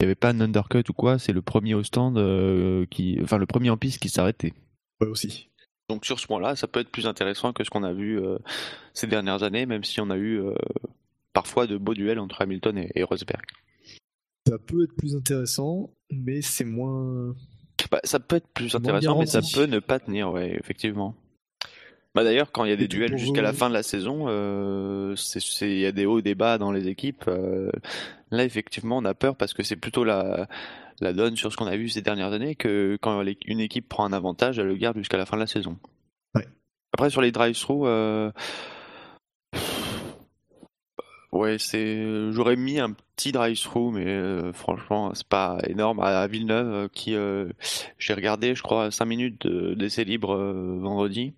Il 0.00 0.04
n'y 0.04 0.06
avait 0.06 0.14
pas 0.14 0.30
un 0.30 0.40
undercut 0.40 0.84
ou 0.88 0.94
quoi. 0.94 1.18
C'est 1.18 1.32
le 1.32 1.42
premier 1.42 1.74
au 1.74 1.82
stand 1.82 2.16
euh, 2.16 2.86
qui, 2.90 3.18
enfin 3.22 3.36
le 3.36 3.44
premier 3.44 3.68
en 3.68 3.76
piste 3.76 4.00
qui 4.00 4.08
s'arrêtait. 4.08 4.54
Ouais, 5.00 5.08
aussi. 5.08 5.50
Donc 5.90 6.06
sur 6.06 6.18
ce 6.18 6.26
point-là, 6.26 6.56
ça 6.56 6.68
peut 6.68 6.80
être 6.80 6.90
plus 6.90 7.06
intéressant 7.06 7.52
que 7.52 7.64
ce 7.64 7.70
qu'on 7.70 7.82
a 7.82 7.92
vu 7.92 8.18
euh, 8.18 8.38
ces 8.94 9.06
dernières 9.06 9.42
années, 9.42 9.66
même 9.66 9.84
si 9.84 10.00
on 10.00 10.08
a 10.08 10.16
eu 10.16 10.40
euh, 10.40 10.54
parfois 11.34 11.66
de 11.66 11.76
beaux 11.76 11.94
duels 11.94 12.18
entre 12.18 12.40
Hamilton 12.40 12.78
et, 12.78 12.90
et 12.94 13.02
Rosberg. 13.02 13.44
Ça 14.48 14.56
peut 14.58 14.84
être 14.84 14.96
plus 14.96 15.14
intéressant, 15.14 15.90
mais 16.10 16.40
c'est 16.40 16.64
moins. 16.64 17.34
Bah, 17.90 18.00
ça 18.04 18.20
peut 18.20 18.36
être 18.36 18.48
plus 18.48 18.74
intéressant, 18.74 19.18
mais 19.18 19.26
ça 19.26 19.40
peut 19.54 19.66
ne 19.66 19.80
pas 19.80 19.98
tenir, 19.98 20.32
ouais, 20.32 20.56
effectivement. 20.58 21.14
Bah 22.14 22.24
d'ailleurs, 22.24 22.50
quand 22.50 22.64
il 22.64 22.70
y 22.70 22.72
a 22.72 22.76
des 22.76 22.88
duels 22.88 23.16
jusqu'à 23.18 23.40
la 23.42 23.52
fin 23.52 23.68
de 23.68 23.74
la 23.74 23.84
saison, 23.84 24.24
euh, 24.28 25.14
il 25.60 25.78
y 25.78 25.86
a 25.86 25.92
des 25.92 26.06
hauts 26.06 26.18
et 26.18 26.22
des 26.22 26.34
bas 26.34 26.58
dans 26.58 26.72
les 26.72 26.88
équipes. 26.88 27.24
euh, 27.28 27.70
là, 28.32 28.44
effectivement, 28.44 28.98
on 28.98 29.04
a 29.04 29.14
peur 29.14 29.36
parce 29.36 29.54
que 29.54 29.62
c'est 29.62 29.76
plutôt 29.76 30.02
la, 30.02 30.48
la 31.00 31.12
donne 31.12 31.36
sur 31.36 31.52
ce 31.52 31.56
qu'on 31.56 31.66
a 31.68 31.76
vu 31.76 31.88
ces 31.88 32.02
dernières 32.02 32.32
années 32.32 32.56
que 32.56 32.98
quand 33.00 33.22
une 33.46 33.60
équipe 33.60 33.88
prend 33.88 34.04
un 34.04 34.12
avantage, 34.12 34.58
elle 34.58 34.66
le 34.66 34.76
garde 34.76 34.98
jusqu'à 34.98 35.18
la 35.18 35.24
fin 35.26 35.36
de 35.36 35.42
la 35.42 35.46
saison. 35.46 35.78
Ouais. 36.34 36.46
Après, 36.92 37.10
sur 37.10 37.20
les 37.20 37.30
drive-through, 37.30 37.86
euh, 37.86 38.32
ouais, 41.32 41.58
c'est, 41.58 42.32
j'aurais 42.32 42.56
mis 42.56 42.80
un 42.80 42.90
petit 43.16 43.30
drive-through, 43.30 43.92
mais 43.92 44.06
euh, 44.06 44.52
franchement, 44.52 45.12
c'est 45.14 45.28
pas 45.28 45.58
énorme. 45.68 46.00
À 46.00 46.26
Villeneuve, 46.26 46.88
qui, 46.90 47.14
j'ai 47.98 48.14
regardé, 48.14 48.56
je 48.56 48.62
crois, 48.62 48.90
5 48.90 49.04
minutes 49.04 49.46
de- 49.46 49.74
d'essai 49.74 50.02
libre 50.04 50.34
vendredi. 50.80 51.34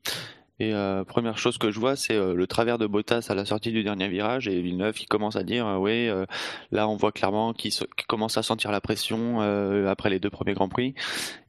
Et 0.63 0.73
euh, 0.73 1.03
première 1.03 1.39
chose 1.39 1.59
que 1.59 1.73
je 1.73 1.81
vois, 1.81 1.97
c'est 1.97 2.15
euh, 2.15 2.35
le 2.35 2.47
travers 2.47 2.79
de 2.79 2.87
Bottas 2.87 3.27
à 3.31 3.35
la 3.35 3.45
sortie 3.45 3.73
du 3.73 3.83
dernier 3.83 4.07
virage 4.09 4.47
et 4.47 4.63
Villeneuve 4.63 4.95
qui 4.95 5.07
commence 5.07 5.35
à 5.35 5.43
dire, 5.43 5.67
euh, 5.67 5.77
ouais, 5.77 6.07
euh, 6.09 6.25
là 6.71 6.87
on 6.87 6.95
voit 6.95 7.11
clairement 7.11 7.53
qu'il 7.53 7.73
commence 8.07 8.39
à 8.39 8.45
sentir 8.45 8.71
la 8.71 8.81
pression 8.81 9.41
après 9.89 10.09
les 10.09 10.21
deux 10.21 10.31
premiers 10.31 10.53
grands 10.55 10.69
prix. 10.69 10.95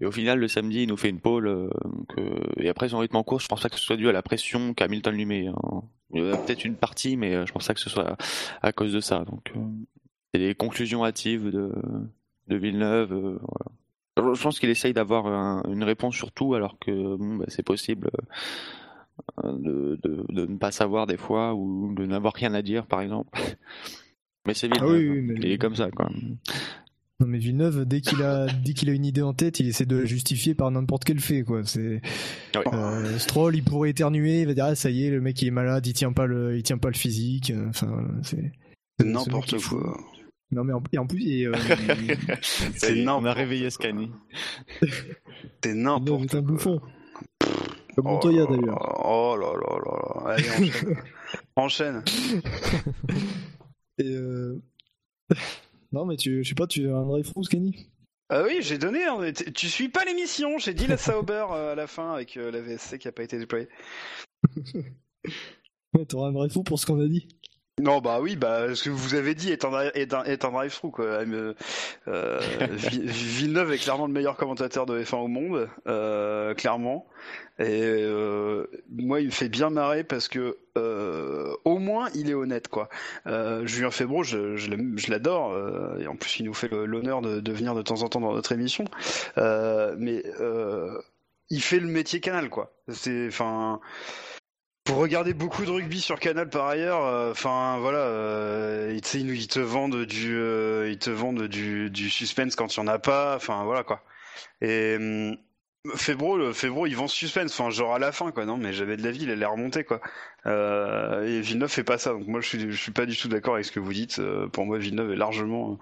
Et 0.02 0.08
au 0.08 0.12
final, 0.12 0.40
le 0.40 0.48
samedi, 0.48 0.82
il 0.84 0.90
nous 0.90 0.98
fait 0.98 1.10
une 1.10 1.20
pole. 1.20 1.70
Et 2.58 2.70
après 2.70 2.90
son 2.90 2.98
rythme 2.98 3.18
en 3.18 3.24
course, 3.24 3.44
je 3.44 3.50
pense 3.50 3.62
pas 3.62 3.70
que 3.70 3.78
ce 3.78 3.84
soit 3.86 3.98
dû 3.98 4.10
à 4.10 4.12
la 4.14 4.24
pression 4.24 4.74
qu'Hamilton 4.74 5.14
lui 5.14 5.26
met. 5.28 5.46
hein. 5.48 5.84
Il 6.16 6.24
y 6.24 6.32
a 6.32 6.38
peut-être 6.38 6.66
une 6.66 6.76
partie, 6.76 7.16
mais 7.16 7.46
je 7.46 7.52
pense 7.52 7.68
pas 7.68 7.76
que 7.76 7.80
ce 7.80 7.90
soit 7.92 8.18
à 8.64 8.72
cause 8.72 8.94
de 8.94 9.00
ça. 9.00 9.26
Donc, 9.26 9.54
c'est 10.34 10.40
les 10.40 10.56
conclusions 10.56 11.06
hâtives 11.06 11.52
de, 11.52 11.72
de 12.48 12.56
Villeneuve. 12.56 13.40
Je 14.18 14.42
pense 14.44 14.60
qu'il 14.60 14.70
essaye 14.70 14.94
d'avoir 14.94 15.28
un- 15.28 15.64
une 15.70 15.84
réponse 15.84 16.16
sur 16.16 16.32
tout, 16.32 16.54
alors 16.56 16.78
que 16.80 17.16
bah, 17.38 17.46
c'est 17.48 17.64
possible 17.64 18.10
de, 19.44 20.00
de, 20.04 20.26
de 20.30 20.46
ne 20.46 20.58
pas 20.58 20.72
savoir 20.72 21.08
des 21.08 21.18
fois 21.18 21.54
ou 21.56 21.94
de 21.96 22.06
n'avoir 22.06 22.34
rien 22.34 22.54
à 22.54 22.62
dire, 22.62 22.86
par 22.88 23.02
exemple. 23.02 23.30
Mais 24.48 24.54
c'est 24.54 24.68
Ah 24.72 24.76
Villeneuve, 24.86 24.92
oui, 25.00 25.10
oui, 25.10 25.20
hein. 25.20 25.24
mais- 25.28 25.40
il 25.48 25.52
est 25.52 25.58
comme 25.58 25.76
ça, 25.76 25.90
quoi. 25.92 26.10
Non 27.20 27.28
mais 27.28 27.38
Villeneuve, 27.38 27.86
dès 27.86 28.02
qu'il 28.02 28.22
a, 28.24 28.48
dès 28.48 28.74
qu'il 28.74 28.90
a 28.90 28.94
une 28.94 29.06
idée 29.06 29.22
en 29.22 29.34
tête, 29.34 29.60
il 29.62 29.68
essaie 29.68 29.86
de 29.86 29.96
la 29.98 30.04
justifier 30.06 30.56
par 30.56 30.70
n'importe 30.72 31.06
quel 31.06 31.20
fait 31.20 31.44
quoi. 31.44 31.64
C'est 31.64 32.02
Ouais. 32.56 32.64
euh, 32.74 33.18
Stroll, 33.20 33.56
il 33.56 33.64
pourrait 33.64 33.92
éternuer, 33.92 34.42
il 34.42 34.48
va 34.48 34.54
dire 34.56 34.66
ah 34.66 34.76
ça 34.76 34.90
y 34.90 35.06
est, 35.06 35.10
le 35.12 35.22
mec 35.22 35.40
il 35.42 35.48
est 35.48 35.52
malade, 35.52 35.86
il 35.88 35.94
tient 35.94 36.12
pas 36.12 36.26
le, 36.26 36.58
il 36.58 36.64
tient 36.64 36.80
pas 36.80 36.90
le 36.90 36.96
physique. 36.96 37.54
Enfin 37.70 38.06
c'est 38.24 38.52
C'est 39.00 39.06
ce 39.06 39.12
n'importe 39.12 39.56
qui 39.56 39.64
quoi. 39.64 39.98
Non 40.52 40.64
mais 40.66 40.74
en, 40.74 40.82
et 40.92 40.98
en 40.98 41.06
plus, 41.08 41.22
et, 41.26 41.46
euh, 41.46 41.54
C'est 42.76 43.08
On 43.08 43.24
a 43.26 43.32
réveillé. 43.34 43.70
Scani. 43.70 44.10
C'est 45.64 45.76
n'importe 45.76 46.24
est 46.34 46.36
un 46.38 46.42
quoi. 46.42 46.52
bouffon. 46.52 46.82
Comme 47.96 48.08
Oh 48.08 48.12
Montoya 48.12 48.46
là 48.46 48.58
d'ailleurs. 48.58 49.02
Oh 49.06 49.36
là 49.38 49.54
là 49.54 49.80
là 49.86 50.26
là. 50.26 50.32
Allez, 50.34 50.50
enchaîne. 50.50 50.98
enchaîne. 51.56 52.04
Et 54.00 54.16
euh... 54.16 54.62
non 55.92 56.06
mais 56.06 56.16
tu, 56.18 56.44
je 56.44 56.50
sais 56.50 56.56
pas, 56.56 56.68
tu 56.68 56.90
as 56.90 56.96
un 56.96 57.06
drive 57.06 57.26
through 57.30 57.44
Scanny 57.46 57.88
Ah 58.30 58.44
oui, 58.44 58.58
j'ai 58.62 58.78
donné. 58.78 59.04
hein, 59.04 59.20
Tu 59.54 59.68
suis 59.68 59.90
pas 59.90 60.04
l'émission. 60.06 60.58
J'ai 60.58 60.74
dit 60.74 60.88
la 60.88 60.98
Sauber 60.98 61.46
euh, 61.52 61.74
à 61.74 61.76
la 61.76 61.88
fin 61.88 62.14
avec 62.14 62.38
euh, 62.38 62.52
la 62.52 62.62
VSC 62.62 62.98
qui 62.98 63.08
a 63.08 63.12
pas 63.12 63.24
été 63.24 63.38
déployée. 63.38 63.68
Ouais, 65.96 66.06
T'auras 66.08 66.30
un 66.30 66.32
vrai 66.32 66.50
fou 66.50 66.64
pour 66.64 66.80
ce 66.80 66.88
qu'on 66.88 67.00
a 67.00 67.08
dit. 67.08 67.28
Non, 67.82 68.02
bah 68.02 68.20
oui, 68.22 68.36
bah 68.36 68.76
ce 68.76 68.84
que 68.84 68.92
vous 68.92 69.16
avez 69.16 69.34
dit 69.34 69.52
est 69.52 69.66
un, 69.66 69.72
est 69.96 70.14
un, 70.14 70.24
est 70.26 70.46
un 70.46 70.52
drive-through 70.52 70.92
quoi. 70.92 71.06
Euh, 71.06 71.54
euh, 72.08 72.40
Vi- 72.70 73.02
Villeneuve 73.08 73.72
est 73.74 73.80
clairement 73.80 74.06
le 74.06 74.14
meilleur 74.14 74.38
commentateur 74.38 74.86
de 74.86 75.02
F1 75.02 75.16
au 75.18 75.28
monde, 75.28 75.68
euh, 75.88 76.54
clairement. 76.54 77.08
Et 77.58 77.82
euh, 77.84 78.68
moi, 78.92 79.22
il 79.22 79.26
me 79.28 79.32
fait 79.32 79.50
bien 79.50 79.72
marrer 79.72 80.04
parce 80.04 80.28
que 80.28 80.60
euh, 80.78 81.56
au 81.66 81.80
moins 81.80 82.10
il 82.14 82.30
est 82.30 82.36
honnête 82.36 82.68
quoi. 82.68 82.90
Euh, 83.26 83.66
Julien 83.66 83.90
Febro, 83.90 84.22
je, 84.24 85.10
l'adore 85.10 85.52
euh, 85.54 85.98
et 86.00 86.06
en 86.08 86.16
plus 86.16 86.40
il 86.40 86.46
nous 86.46 86.54
fait 86.54 86.70
l'honneur 86.70 87.22
de, 87.22 87.40
de 87.40 87.52
venir 87.52 87.74
de 87.74 87.82
temps 87.82 88.04
en 88.04 88.08
temps 88.08 88.22
dans 88.22 88.34
notre 88.34 88.52
émission. 88.52 88.86
Euh, 89.40 89.96
mais 89.98 90.24
euh, 90.40 91.02
il 91.50 91.62
fait 91.62 91.80
le 91.80 91.88
métier 91.88 92.20
Canal 92.20 92.50
quoi. 92.52 92.72
C'est 92.88 93.28
enfin. 93.30 93.80
Pour 94.94 95.02
regarder 95.02 95.34
beaucoup 95.34 95.66
de 95.66 95.72
rugby 95.72 96.00
sur 96.00 96.20
Canal 96.20 96.48
par 96.50 96.68
ailleurs, 96.68 97.04
euh, 97.04 97.32
enfin 97.32 97.80
voilà, 97.80 97.98
euh, 97.98 98.94
ils, 98.94 99.02
te 99.02 99.60
vendent 99.60 100.06
du, 100.06 100.38
euh, 100.38 100.96
suspense 102.10 102.56
quand 102.56 102.76
il 102.76 102.78
y 102.78 102.80
en 102.80 102.86
a 102.86 103.00
pas, 103.00 103.36
enfin 103.36 103.64
voilà 103.64 103.82
quoi. 103.82 104.04
Et 104.62 104.96
hum, 104.98 105.36
Febro, 105.96 106.38
le 106.38 106.54
Febro, 106.54 106.86
il 106.86 106.96
vend 106.96 107.08
suspense, 107.08 107.60
enfin 107.60 107.72
genre 107.72 107.96
à 107.96 107.98
la 107.98 108.12
fin 108.12 108.32
quoi, 108.32 108.46
non 108.46 108.56
mais 108.56 108.72
j'avais 108.72 108.96
de 108.96 109.04
la 109.04 109.10
vie, 109.10 109.24
il 109.24 109.32
allait 109.32 109.48
remonter 109.48 109.84
quoi. 109.84 110.00
Euh, 110.46 111.26
et 111.26 111.42
Villeneuve 111.42 111.72
fait 111.72 111.84
pas 111.84 111.98
ça, 111.98 112.12
donc 112.12 112.28
moi 112.28 112.40
je 112.40 112.50
suis, 112.50 112.78
suis 112.78 112.92
pas 112.92 113.08
du 113.08 113.18
tout 113.18 113.28
d'accord 113.28 113.56
avec 113.56 113.66
ce 113.66 113.72
que 113.72 113.80
vous 113.80 113.94
dites. 113.94 114.22
Pour 114.52 114.68
moi, 114.68 114.78
Villeneuve 114.78 115.12
est 115.14 115.16
largement, 115.16 115.80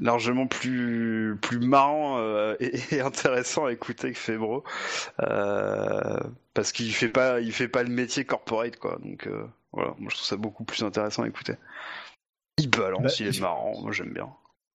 largement 0.00 0.46
plus, 0.46 1.36
plus 1.42 1.58
marrant 1.58 2.54
et, 2.58 2.72
et 2.92 3.00
intéressant 3.02 3.66
à 3.66 3.72
écouter 3.72 4.12
que 4.12 4.18
Febro. 4.18 4.64
Parce 6.56 6.72
qu'il 6.72 6.92
fait 6.92 7.08
pas 7.10 7.40
il 7.40 7.52
fait 7.52 7.68
pas 7.68 7.84
le 7.84 7.90
métier 7.90 8.24
corporate 8.24 8.76
quoi 8.78 8.98
donc 9.04 9.28
euh, 9.28 9.46
voilà 9.72 9.94
moi 9.98 10.08
je 10.10 10.16
trouve 10.16 10.26
ça 10.26 10.36
beaucoup 10.36 10.64
plus 10.64 10.82
intéressant 10.82 11.22
à 11.22 11.28
écouter 11.28 11.54
il 12.58 12.68
balance 12.70 13.02
Bah, 13.02 13.10
il 13.20 13.26
est 13.28 13.40
marrant 13.40 13.80
moi 13.82 13.92
j'aime 13.92 14.12
bien 14.12 14.28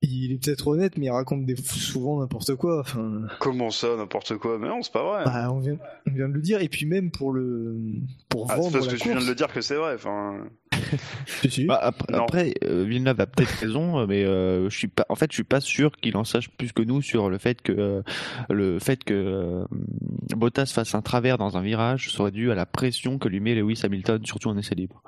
Il 0.04 0.32
est 0.32 0.38
peut-être 0.44 0.68
honnête, 0.68 0.98
mais 0.98 1.08
il 1.08 1.12
raconte 1.12 1.46
des... 1.46 1.56
souvent 1.56 2.20
n'importe 2.20 2.56
quoi. 2.56 2.84
Comment 3.40 3.70
ça 3.72 3.96
n'importe 3.98 4.38
quoi? 4.38 4.58
Mais 4.60 4.68
non 4.68 4.82
c'est 4.84 4.94
pas 4.94 5.04
vrai 5.04 5.26
bah, 5.26 5.52
on, 5.52 5.60
vient... 5.60 5.78
on 6.08 6.12
vient 6.12 6.30
de 6.30 6.34
le 6.34 6.42
dire. 6.42 6.62
Et 6.62 6.70
puis 6.70 6.86
même 6.86 7.12
pour 7.12 7.34
le 7.34 7.78
pour 8.30 8.46
ah, 8.50 8.56
c'est 8.56 8.62
vendre 8.62 8.74
parce 8.74 8.86
la 8.88 8.94
que 8.94 8.98
tu 8.98 9.04
viens 9.06 9.14
course. 9.14 9.26
de 9.26 9.30
le 9.32 9.36
dire 9.36 9.52
que 9.52 9.62
c'est 9.62 9.76
vrai 9.76 9.94
enfin. 9.96 10.48
Bah, 11.68 11.80
après, 11.82 12.14
Non. 12.14 12.24
après, 12.24 12.54
euh, 12.64 12.84
Villeneuve 12.84 13.20
a 13.22 13.26
peut-être 13.26 13.50
raison, 13.62 14.06
mais 14.08 14.24
euh, 14.24 14.70
je 14.70 14.78
suis 14.78 14.88
pas. 14.88 15.06
En 15.10 15.16
fait, 15.16 15.32
je 15.32 15.36
suis 15.36 15.44
pas 15.44 15.62
sûr 15.62 15.92
qu'il 15.98 16.16
en 16.18 16.24
sache 16.24 16.50
plus 16.50 16.72
que 16.74 16.82
nous 16.82 17.02
sur 17.02 17.30
le 17.30 17.38
fait 17.38 17.62
que 17.62 17.72
euh, 17.72 18.02
le 18.50 18.80
fait 18.80 19.04
que 19.04 19.14
euh, 19.14 19.66
Bottas 20.36 20.68
fasse 20.68 20.94
un 20.96 21.02
travers 21.02 21.38
dans 21.38 21.58
un 21.58 21.62
virage 21.62 22.10
soit 22.10 22.32
dû 22.32 22.52
à 22.52 22.56
la 22.56 22.66
pression 22.66 23.18
que 23.18 23.28
lui 23.28 23.40
met 23.40 23.56
Lewis 23.56 23.80
Hamilton, 23.84 24.26
surtout 24.26 24.50
en 24.50 24.58
essai 24.58 24.76
libre. 24.76 25.02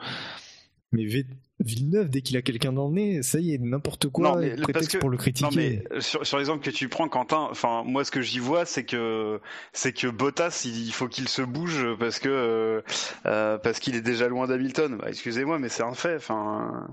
Mais 0.91 1.05
V- 1.05 1.25
Villeneuve, 1.59 2.09
dès 2.09 2.21
qu'il 2.21 2.35
a 2.35 2.41
quelqu'un 2.41 2.73
dans 2.73 2.87
le 2.87 2.93
nez, 2.95 3.21
ça 3.23 3.39
y 3.39 3.53
est, 3.53 3.57
n'importe 3.57 4.09
quoi, 4.09 4.31
Non, 4.31 4.35
mais 4.37 4.55
prétexte 4.55 4.93
que- 4.93 4.97
pour 4.97 5.09
le 5.09 5.17
critiquer. 5.17 5.45
non 5.49 5.55
mais 5.55 5.83
euh, 5.91 6.01
sur, 6.01 6.25
sur 6.25 6.37
l'exemple 6.37 6.63
que 6.63 6.71
tu 6.71 6.89
prends 6.89 7.07
Quentin 7.07 7.47
enfin 7.51 7.83
moi 7.85 8.03
ce 8.03 8.11
que 8.11 8.21
j'y 8.21 8.39
vois 8.39 8.65
c'est 8.65 8.83
que 8.85 9.39
c'est 9.71 9.93
que 9.93 10.07
Bottas 10.07 10.63
il, 10.65 10.85
il 10.87 10.91
faut 10.91 11.07
qu'il 11.07 11.29
se 11.29 11.41
bouge 11.43 11.85
parce 11.99 12.19
que 12.19 12.27
euh, 12.29 12.81
euh, 13.27 13.57
parce 13.59 13.79
qu'il 13.79 13.95
est 13.95 14.01
déjà 14.01 14.27
loin 14.27 14.47
d'Hamilton 14.47 14.97
bah, 14.97 15.05
excusez-moi 15.09 15.59
mais 15.59 15.69
c'est 15.69 15.83
un 15.83 15.93
fait 15.93 16.15
enfin 16.15 16.87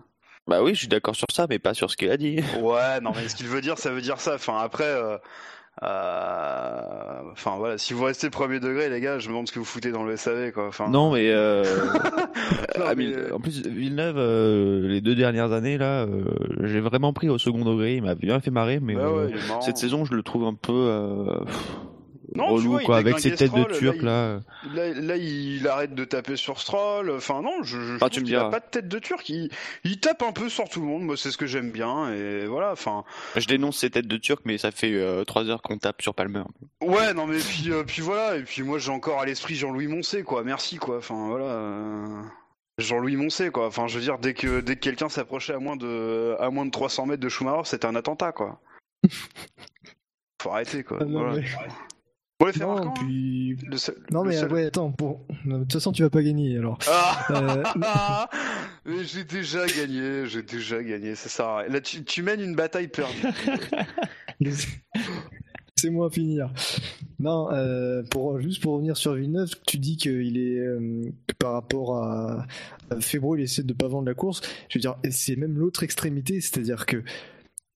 Bah 0.47 0.62
oui, 0.62 0.74
je 0.74 0.81
suis 0.81 0.89
d'accord 0.89 1.16
sur 1.16 1.27
ça, 1.32 1.47
mais 1.49 1.59
pas 1.59 1.74
sur 1.74 1.91
ce 1.91 1.97
qu'il 1.97 2.11
a 2.11 2.16
dit. 2.16 2.41
Ouais, 2.61 3.01
non, 3.01 3.12
mais 3.15 3.28
ce 3.28 3.35
qu'il 3.37 3.47
veut 3.47 3.61
dire, 3.61 3.78
ça 3.78 3.91
veut 3.91 4.01
dire 4.01 4.20
ça. 4.20 4.35
Enfin, 4.35 4.59
après, 4.59 4.85
euh, 4.85 5.16
enfin 5.82 7.57
voilà, 7.57 7.78
si 7.78 7.94
vous 7.94 8.05
restez 8.05 8.28
premier 8.31 8.61
degré, 8.61 8.89
les 8.90 9.01
gars, 9.01 9.19
je 9.19 9.28
me 9.28 9.32
demande 9.32 9.48
ce 9.48 9.52
que 9.52 9.59
vous 9.59 9.65
foutez 9.65 9.93
dans 9.93 10.05
le 10.05 10.16
SAV, 10.16 10.52
quoi. 10.52 10.69
Enfin, 10.69 10.89
Non, 10.89 11.12
mais, 11.12 11.31
euh, 11.31 11.65
Non, 12.78 12.85
mais, 12.97 13.07
euh, 13.07 13.35
en 13.35 13.40
plus 13.40 13.66
Villeneuve, 13.66 14.16
euh, 14.19 14.89
les 14.89 15.01
deux 15.01 15.15
dernières 15.15 15.52
années 15.52 15.78
là, 15.78 16.02
euh, 16.05 16.24
j'ai 16.62 16.81
vraiment 16.81 17.12
pris 17.12 17.28
au 17.28 17.39
second 17.39 17.65
degré. 17.65 17.97
Il 17.97 18.02
m'a 18.02 18.15
bien 18.15 18.40
fait 18.40 18.51
marrer, 18.51 18.81
mais 18.81 18.94
bah 18.94 19.02
euh, 19.05 19.28
ouais, 19.28 19.35
cette 19.61 19.78
saison, 19.78 20.05
je 20.05 20.15
le 20.15 20.23
trouve 20.23 20.44
un 20.44 20.55
peu 20.55 20.70
Non, 22.35 22.47
tu 22.48 22.52
relou 22.55 22.70
vois, 22.70 22.82
il 22.82 22.86
quoi, 22.86 22.97
avec 22.98 23.19
ses 23.19 23.35
têtes 23.35 23.52
de 23.52 23.65
turc 23.65 24.02
là, 24.02 24.39
là. 24.39 24.40
Là, 24.74 24.94
là, 25.01 25.16
il 25.16 25.66
arrête 25.66 25.94
de 25.94 26.05
taper 26.05 26.36
sur 26.36 26.61
Stroll. 26.61 27.11
Enfin, 27.11 27.43
non, 27.43 27.62
je, 27.62 27.81
je 27.81 27.98
Ah, 28.01 28.09
tu 28.09 28.20
me 28.20 28.24
qu'il 28.24 28.36
a 28.36 28.44
pas 28.51 28.61
de 28.61 28.66
tête 28.70 28.89
de 28.89 28.98
turc. 28.98 29.28
Il, 29.28 29.51
il 29.85 29.98
tape 30.01 30.23
un 30.23 30.32
peu 30.32 30.48
sur 30.48 30.69
tout 30.69 30.81
le 30.81 30.86
monde. 30.86 31.02
Moi, 31.02 31.16
c'est 31.16 31.31
ce 31.31 31.36
que 31.36 31.47
j'aime 31.47 31.70
bien. 31.70 32.12
Et 32.15 32.47
voilà. 32.47 32.73
Enfin, 32.73 33.05
Je 33.36 33.47
dénonce 33.47 33.78
ces 33.78 33.90
têtes 33.90 34.07
de 34.07 34.16
turc, 34.16 34.43
mais 34.44 34.59
ça 34.59 34.70
fait 34.70 34.93
euh, 34.93 35.24
trois 35.24 35.48
heures 35.48 35.62
qu'on 35.62 35.78
tape 35.78 36.02
sur 36.02 36.15
Palmer. 36.15 36.43
ouais, 36.82 37.15
non, 37.15 37.27
mais 37.27 37.39
puis, 37.39 37.70
euh, 37.73 37.82
puis 37.85 38.02
voilà. 38.02 38.36
Et 38.36 38.43
puis 38.43 38.62
moi, 38.62 38.78
j'ai 38.78 38.90
encore 38.93 39.20
à 39.20 39.27
l'esprit 39.27 39.55
Jean-Louis 39.57 39.89
Moncé, 39.89 40.23
quoi. 40.23 40.44
Merci, 40.44 40.77
quoi. 40.77 40.98
Enfin, 40.98 41.28
voilà. 41.28 41.44
euh, 41.47 42.23
Jean-Louis 42.78 43.16
Moncé, 43.16 43.51
quoi. 43.51 43.66
Enfin, 43.66 43.89
je 43.89 43.97
veux 43.98 44.05
dire, 44.05 44.19
dès 44.19 44.35
que 44.35 44.61
dès 44.61 44.77
que 44.77 44.81
quelqu'un 44.81 45.09
s'approchait 45.09 45.52
à 45.55 45.59
moins 45.59 45.77
de 45.77 46.35
à 46.39 46.48
moins 46.51 46.65
de 46.65 46.70
300 46.70 47.07
mètres 47.07 47.23
de 47.23 47.28
Schumacher, 47.28 47.62
c'était 47.65 47.86
un 47.86 47.94
attentat, 47.97 48.32
quoi. 48.32 48.61
Faut 50.43 50.51
arrêter, 50.51 50.82
quoi. 50.85 50.98
Ah, 51.01 51.05
non, 51.05 51.20
Voilà. 51.20 51.35
mais- 51.36 51.44
Faits 52.47 52.57
Non, 52.61 52.77
hein. 52.89 52.95
puis... 52.97 53.57
Seul- 53.77 53.97
non 54.11 54.25
mais 54.25 54.37
seul- 54.37 54.53
ouais, 54.53 54.67
attends, 54.67 54.91
pour... 54.93 55.21
de 55.45 55.59
toute 55.61 55.73
façon, 55.75 55.93
tu 55.93 56.03
vas 56.03 56.11
pas 56.11 56.23
gagner 56.23 56.57
alors. 56.57 56.79
Euh, 57.31 57.62
Ah 57.83 58.29
Mais 58.87 59.05
j'ai 59.05 59.25
déjà 59.25 59.67
gagné, 59.67 60.27
j'ai 60.27 60.43
déjà 60.43 60.83
gagné, 60.83 61.15
ça 61.15 61.29
sert 61.29 61.47
à 61.47 61.59
rien. 61.59 61.69
Là, 61.69 61.81
tu, 61.81 62.03
tu 62.05 62.23
mènes 62.23 62.41
une 62.41 62.57
bataille 62.57 62.89
perdue. 62.89 63.12
Laissez-moi 65.77 66.11
finir. 66.11 66.53
Non, 67.19 67.51
euh, 67.53 68.03
pour, 68.11 68.41
juste 68.41 68.62
pour 68.62 68.75
revenir 68.75 68.97
sur 68.97 69.15
Villeneuve, 69.15 69.51
tu 69.67 69.79
dis 69.79 69.97
qu'il 69.97 70.39
est 70.39 70.59
euh, 70.59 71.03
que 71.27 71.35
par 71.39 71.53
rapport 71.53 71.97
à, 71.97 72.47
à 72.91 73.01
Febro, 73.01 73.37
il 73.37 73.43
essaie 73.43 73.62
de 73.62 73.73
pas 73.73 73.89
vendre 73.89 74.07
la 74.09 74.15
course. 74.15 74.41
Je 74.69 74.79
veux 74.79 74.81
dire, 74.81 74.97
c'est 75.11 75.37
même 75.37 75.59
l'autre 75.59 75.83
extrémité, 75.83 76.41
c'est-à-dire 76.41 76.87
que 76.87 77.03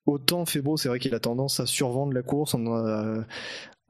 autant 0.07 0.45
Febro, 0.47 0.77
c'est 0.77 0.89
vrai 0.89 0.99
qu'il 0.99 1.15
a 1.15 1.21
tendance 1.21 1.61
à 1.61 1.67
survendre 1.67 2.13
la 2.13 2.23
course, 2.23 2.55
on 2.55 2.67
a, 2.75 3.25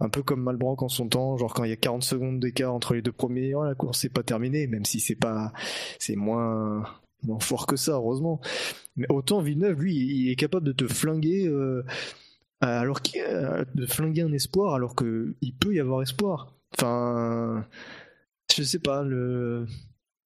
un 0.00 0.08
peu 0.08 0.22
comme 0.22 0.42
Malbranck 0.42 0.82
en 0.82 0.88
son 0.88 1.08
temps, 1.08 1.36
genre 1.36 1.54
quand 1.54 1.64
il 1.64 1.70
y 1.70 1.72
a 1.72 1.76
40 1.76 2.02
secondes 2.02 2.40
d'écart 2.40 2.74
entre 2.74 2.94
les 2.94 3.02
deux 3.02 3.12
premiers, 3.12 3.54
oh, 3.54 3.64
la 3.64 3.74
course 3.74 4.00
c'est 4.00 4.08
pas 4.12 4.22
terminée, 4.22 4.66
même 4.66 4.84
si 4.84 5.00
c'est 5.00 5.14
pas, 5.14 5.52
c'est 5.98 6.16
moins, 6.16 6.84
moins 7.22 7.38
fort 7.40 7.66
que 7.66 7.76
ça, 7.76 7.92
heureusement. 7.92 8.40
Mais 8.96 9.06
autant 9.08 9.40
Villeneuve, 9.40 9.80
lui, 9.82 9.94
il 9.96 10.30
est 10.30 10.36
capable 10.36 10.66
de 10.66 10.72
te 10.72 10.86
flinguer. 10.88 11.46
euh, 11.46 11.82
alors 12.60 13.02
qu'il- 13.02 13.20
euh, 13.22 13.64
de 13.74 13.84
flinguer 13.86 14.22
un 14.22 14.32
espoir 14.32 14.74
alors 14.74 14.94
que 14.94 15.34
il 15.42 15.54
peut 15.54 15.74
y 15.74 15.80
avoir 15.80 16.00
espoir. 16.02 16.54
Enfin, 16.76 17.66
je 18.56 18.62
sais 18.62 18.78
pas, 18.78 19.02
le 19.02 19.66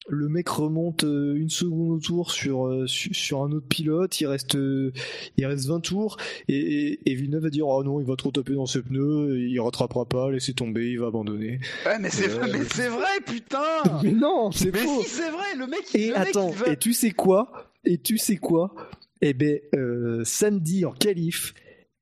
le 0.09 0.29
mec 0.29 0.49
remonte 0.49 1.05
euh, 1.05 1.35
une 1.37 1.51
seconde 1.51 1.91
au 1.91 1.99
tour 2.01 2.31
sur, 2.33 2.67
euh, 2.67 2.87
su- 2.87 3.13
sur 3.15 3.43
un 3.43 3.53
autre 3.53 3.67
pilote, 3.69 4.21
il 4.21 4.27
reste, 4.27 4.55
euh, 4.57 4.93
il 5.37 5.47
reste 5.47 5.67
20 5.67 5.81
tours, 5.81 6.17
et, 6.49 6.57
et, 6.57 7.11
et 7.11 7.15
Villeneuve 7.15 7.43
va 7.45 7.51
dire 7.51 7.67
Oh 7.69 7.85
non, 7.85 8.01
il 8.01 8.07
va 8.07 8.17
trop 8.17 8.31
taper 8.31 8.55
dans 8.55 8.67
ses 8.67 8.83
pneus, 8.83 9.39
il 9.39 9.61
rattrapera 9.61 10.07
pas, 10.07 10.31
laissez 10.31 10.55
tomber, 10.55 10.91
il 10.91 10.99
va 10.99 11.09
abandonner. 11.09 11.61
Ouais, 11.87 11.99
mais 12.01 12.11
c'est 12.11 12.29
Euh, 12.31 12.35
vrai, 12.47 12.49
vrai, 12.89 13.21
putain 13.27 13.59
Mais 14.03 14.13
non, 14.13 14.51
c'est 14.51 14.73
Mais 14.73 14.81
faux. 14.81 15.03
si, 15.03 15.11
c'est 15.11 15.31
vrai, 15.31 15.55
le 15.57 15.67
mec, 15.67 15.95
Et 15.95 16.09
le 16.09 16.19
mec, 16.19 16.29
attends, 16.29 16.51
il 16.51 16.57
va- 16.57 16.69
et 16.73 16.77
tu 16.77 16.93
sais 16.93 17.11
quoi? 17.11 17.71
Et 17.85 17.99
tu 17.99 18.19
sais 18.19 18.37
quoi? 18.37 18.75
Eh 19.21 19.35
ben, 19.35 19.59
euh, 19.75 20.23
samedi 20.25 20.85
en 20.85 20.93
qualif, 20.93 21.53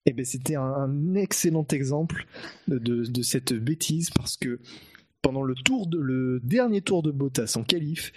eh 0.04 0.12
ben, 0.12 0.24
c'était 0.24 0.54
un, 0.56 0.62
un 0.62 1.14
excellent 1.14 1.66
exemple 1.72 2.26
de, 2.68 2.78
de 3.04 3.22
cette 3.22 3.52
bêtise 3.54 4.10
parce 4.10 4.36
que 4.36 4.60
pendant 5.26 5.42
le 5.42 6.38
dernier 6.44 6.82
tour 6.82 7.02
de 7.02 7.10
Bottas 7.10 7.54
en 7.56 7.64
qualif, 7.64 8.12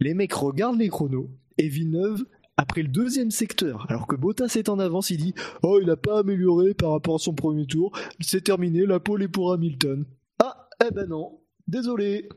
les 0.00 0.14
mecs 0.14 0.32
regardent 0.32 0.80
les 0.80 0.88
chronos 0.88 1.30
et 1.58 1.68
Villeneuve 1.68 2.24
après 2.56 2.82
le 2.82 2.88
deuxième 2.88 3.30
secteur, 3.30 3.86
alors 3.88 4.08
que 4.08 4.16
Bottas 4.16 4.54
est 4.56 4.68
en 4.68 4.80
avance, 4.80 5.10
il 5.10 5.18
dit 5.18 5.32
Oh, 5.62 5.78
il 5.80 5.86
n'a 5.86 5.96
pas 5.96 6.18
amélioré 6.18 6.74
par 6.74 6.90
rapport 6.90 7.14
à 7.14 7.18
son 7.18 7.34
premier 7.34 7.66
tour, 7.66 7.96
c'est 8.18 8.42
terminé, 8.42 8.84
la 8.84 8.98
pole 8.98 9.22
est 9.22 9.28
pour 9.28 9.52
Hamilton. 9.52 10.04
Ah, 10.42 10.68
eh 10.84 10.92
ben 10.92 11.06
non, 11.08 11.38
désolé. 11.68 12.28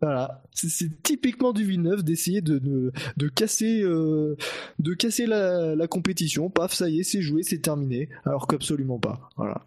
Voilà, 0.00 0.44
c'est- 0.52 1.02
typiquement 1.02 1.52
du 1.52 1.64
Villeneuve 1.64 2.04
d'essayer 2.04 2.42
euh, 2.48 2.92
de 3.18 3.28
casser 4.94 5.26
la, 5.26 5.74
la 5.74 5.86
compétition. 5.88 6.50
Paf, 6.50 6.72
ça 6.72 6.88
y 6.88 7.00
est, 7.00 7.02
c'est 7.02 7.20
joué, 7.20 7.42
c'est 7.42 7.58
terminé. 7.62 8.10
Alors 8.24 8.46
qu'absolument 8.46 9.00
pas. 9.00 9.28
Voilà. 9.36 9.66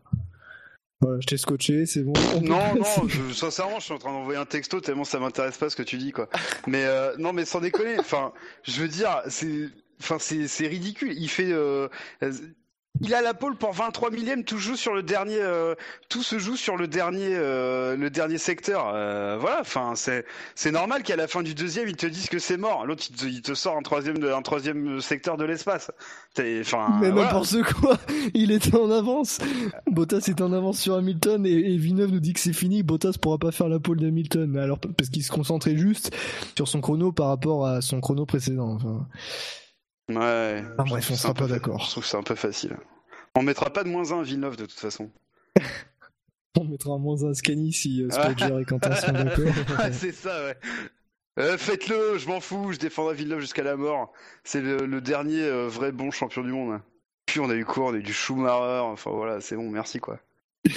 Voilà, 1.01 1.19
je 1.21 1.27
t'ai 1.27 1.37
scotché, 1.37 1.85
c'est 1.85 2.01
bon. 2.03 2.13
Non, 2.41 2.75
non, 2.75 3.07
je- 3.07 3.33
sincèrement, 3.33 3.79
je 3.79 3.85
suis 3.85 3.93
en 3.93 3.99
train 3.99 4.11
d'envoyer 4.11 4.39
un 4.39 4.45
texto 4.45 4.81
tellement 4.81 5.05
ça 5.05 5.19
m'intéresse 5.19 5.57
pas 5.57 5.69
ce 5.69 5.75
que 5.75 5.83
tu 5.83 5.97
dis, 5.97 6.11
quoi. 6.11 6.27
Mais 6.67 6.83
euh, 6.85 7.15
non, 7.17 7.31
mais 7.33 7.45
sans 7.45 7.61
déconner, 7.61 7.97
enfin, 7.99 8.33
je 8.63 8.81
veux 8.81 8.87
dire, 8.89 9.21
c'est, 9.29 9.69
enfin, 10.01 10.17
c'est, 10.19 10.47
c'est 10.47 10.67
ridicule. 10.67 11.13
Il 11.17 11.29
fait, 11.29 11.51
euh, 11.51 11.87
Il 13.01 13.13
a 13.13 13.21
la 13.21 13.33
pole 13.33 13.55
pour 13.55 13.71
23 13.71 14.11
millième, 14.11 14.43
tout 14.43 14.57
joue 14.57 14.75
sur 14.75 14.93
le 14.93 15.03
dernier, 15.03 15.37
euh, 15.39 15.73
tout 16.09 16.21
se 16.21 16.37
joue 16.37 16.57
sur 16.57 16.75
le 16.75 16.87
dernier, 16.87 17.29
euh, 17.33 17.95
le 17.95 18.09
dernier 18.09 18.37
secteur. 18.37 18.91
Euh, 18.93 19.37
voilà, 19.39 19.59
enfin 19.61 19.93
c'est 19.95 20.25
c'est 20.53 20.71
normal 20.71 21.03
qu'à 21.03 21.15
la 21.15 21.27
fin 21.29 21.41
du 21.41 21.53
deuxième 21.55 21.87
ils 21.87 21.95
te 21.95 22.07
disent 22.07 22.27
que 22.27 22.39
c'est 22.39 22.57
mort. 22.57 22.85
L'autre 22.85 23.03
il 23.09 23.15
te, 23.15 23.25
il 23.25 23.41
te 23.41 23.53
sort 23.53 23.77
un 23.77 23.83
troisième, 23.83 24.17
de- 24.17 24.29
un 24.29 24.41
troisième 24.41 24.99
secteur 24.99 25.37
de 25.37 25.45
l'espace. 25.45 25.91
Enfin 26.61 26.97
Mais 26.99 27.09
voilà. 27.11 27.27
n'importe 27.27 27.61
quoi, 27.73 27.97
il 28.33 28.51
était 28.51 28.75
en 28.75 28.91
avance. 28.91 29.37
Bottas 29.87 30.25
est 30.27 30.41
en 30.41 30.51
avance 30.51 30.79
sur 30.79 30.95
Hamilton 30.95 31.45
et, 31.45 31.51
et 31.51 31.77
Villeneuve 31.77 32.11
nous 32.11 32.19
dit 32.19 32.33
que 32.33 32.39
c'est 32.41 32.53
fini. 32.53 32.83
Bottas 32.83 33.13
pourra 33.21 33.37
pas 33.37 33.51
faire 33.51 33.69
la 33.69 33.79
pole 33.79 33.99
d'Hamilton. 33.99 34.57
Alors 34.57 34.79
parce 34.79 35.09
qu'il 35.09 35.23
se 35.23 35.31
concentrait 35.31 35.77
juste 35.77 36.13
sur 36.57 36.67
son 36.67 36.81
chrono 36.81 37.13
par 37.13 37.27
rapport 37.27 37.65
à 37.65 37.81
son 37.81 38.01
chrono 38.01 38.25
précédent. 38.25 38.71
Enfin, 38.73 39.07
Ouais. 40.09 40.63
Ah, 40.77 40.83
je 40.85 40.89
bref, 40.89 41.11
on 41.11 41.15
sera 41.15 41.33
pas 41.33 41.47
d'accord. 41.47 41.79
Je 41.85 41.91
trouve 41.91 42.05
ça 42.05 42.17
un 42.17 42.23
peu 42.23 42.35
facile. 42.35 42.77
On 43.35 43.43
mettra 43.43 43.71
pas 43.71 43.83
de 43.83 43.89
moins 43.89 44.11
1 44.11 44.19
à 44.19 44.23
Villeneuve 44.23 44.57
de 44.57 44.65
toute 44.65 44.79
façon. 44.79 45.11
on 46.57 46.65
mettra 46.65 46.93
un 46.93 46.97
moins 46.97 47.23
un 47.23 47.33
Scani 47.33 47.71
si 47.71 48.03
euh, 48.03 48.59
et 48.59 48.65
Quentin 48.65 48.95
sont 48.95 49.11
d'accord. 49.11 49.45
C'est 49.91 50.11
ça, 50.11 50.45
ouais. 50.45 50.57
Euh, 51.37 51.57
Faites-le, 51.57 52.17
je 52.17 52.27
m'en 52.27 52.41
fous, 52.41 52.73
je 52.73 52.79
défendrai 52.79 53.13
Villeneuve 53.13 53.39
jusqu'à 53.39 53.63
la 53.63 53.77
mort. 53.77 54.11
C'est 54.43 54.61
le, 54.61 54.85
le 54.85 55.01
dernier 55.01 55.43
euh, 55.43 55.67
vrai 55.67 55.91
bon 55.91 56.11
champion 56.11 56.41
du 56.41 56.51
monde. 56.51 56.81
Puis 57.27 57.39
on 57.39 57.49
a 57.49 57.55
eu 57.55 57.65
quoi? 57.65 57.85
On 57.85 57.93
a 57.93 57.97
eu 57.97 58.03
du 58.03 58.13
Schumacher, 58.13 58.81
enfin 58.83 59.11
voilà, 59.11 59.39
c'est 59.39 59.55
bon, 59.55 59.69
merci 59.69 59.99
quoi. 59.99 60.19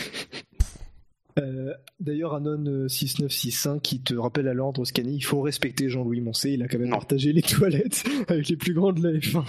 Euh, 1.39 1.73
D'ailleurs, 2.01 2.41
Anon6965 2.41 3.81
qui 3.81 4.03
te 4.03 4.15
rappelle 4.15 4.49
à 4.49 4.55
l'ordre, 4.55 4.85
Scani, 4.85 5.17
il 5.17 5.25
faut 5.25 5.41
respecter 5.41 5.89
Jean-Louis 5.89 6.21
Moncé. 6.21 6.51
Il 6.51 6.63
a 6.63 6.69
quand 6.69 6.79
même 6.79 6.89
Non. 6.89 6.97
partagé 6.97 7.33
les 7.33 7.43
toilettes 7.43 8.05
avec 8.29 8.49
les 8.49 8.57
plus 8.57 8.75
grands 8.75 8.93
de 8.93 9.03
la 9.07 9.19
F1. 9.19 9.45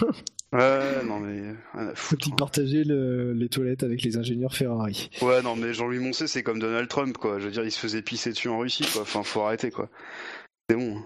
Ouais, 0.53 1.03
non 1.05 1.19
mais. 1.19 1.41
rien 1.73 1.87
à 1.87 1.95
Faut 1.95 2.09
foutre, 2.09 2.23
qu'il 2.25 2.33
hein. 2.33 2.37
partageait 2.37 2.83
le- 2.83 3.33
les 3.33 3.49
toilettes 3.49 3.81
avec 3.83 4.03
les 4.03 4.17
ingénieurs 4.17 4.53
Ferrari. 4.55 5.09
Ouais, 5.23 5.41
non 5.41 5.55
mais 5.55 5.73
Jean-Louis 5.73 5.97
Moncé, 5.99 6.27
c'est 6.27 6.43
comme 6.43 6.59
Donald 6.59 6.87
Trump 6.87 7.17
quoi. 7.17 7.39
Je 7.39 7.45
veux 7.45 7.51
dire, 7.51 7.63
il 7.63 7.71
se 7.71 7.79
faisait 7.79 8.01
pisser 8.03 8.29
dessus 8.29 8.49
en 8.49 8.59
Russie 8.59 8.85
quoi. 8.93 9.01
Enfin, 9.01 9.23
faut 9.23 9.41
arrêter 9.41 9.71
quoi. 9.71 9.89
C'est 10.69 10.75
bon. 10.75 11.01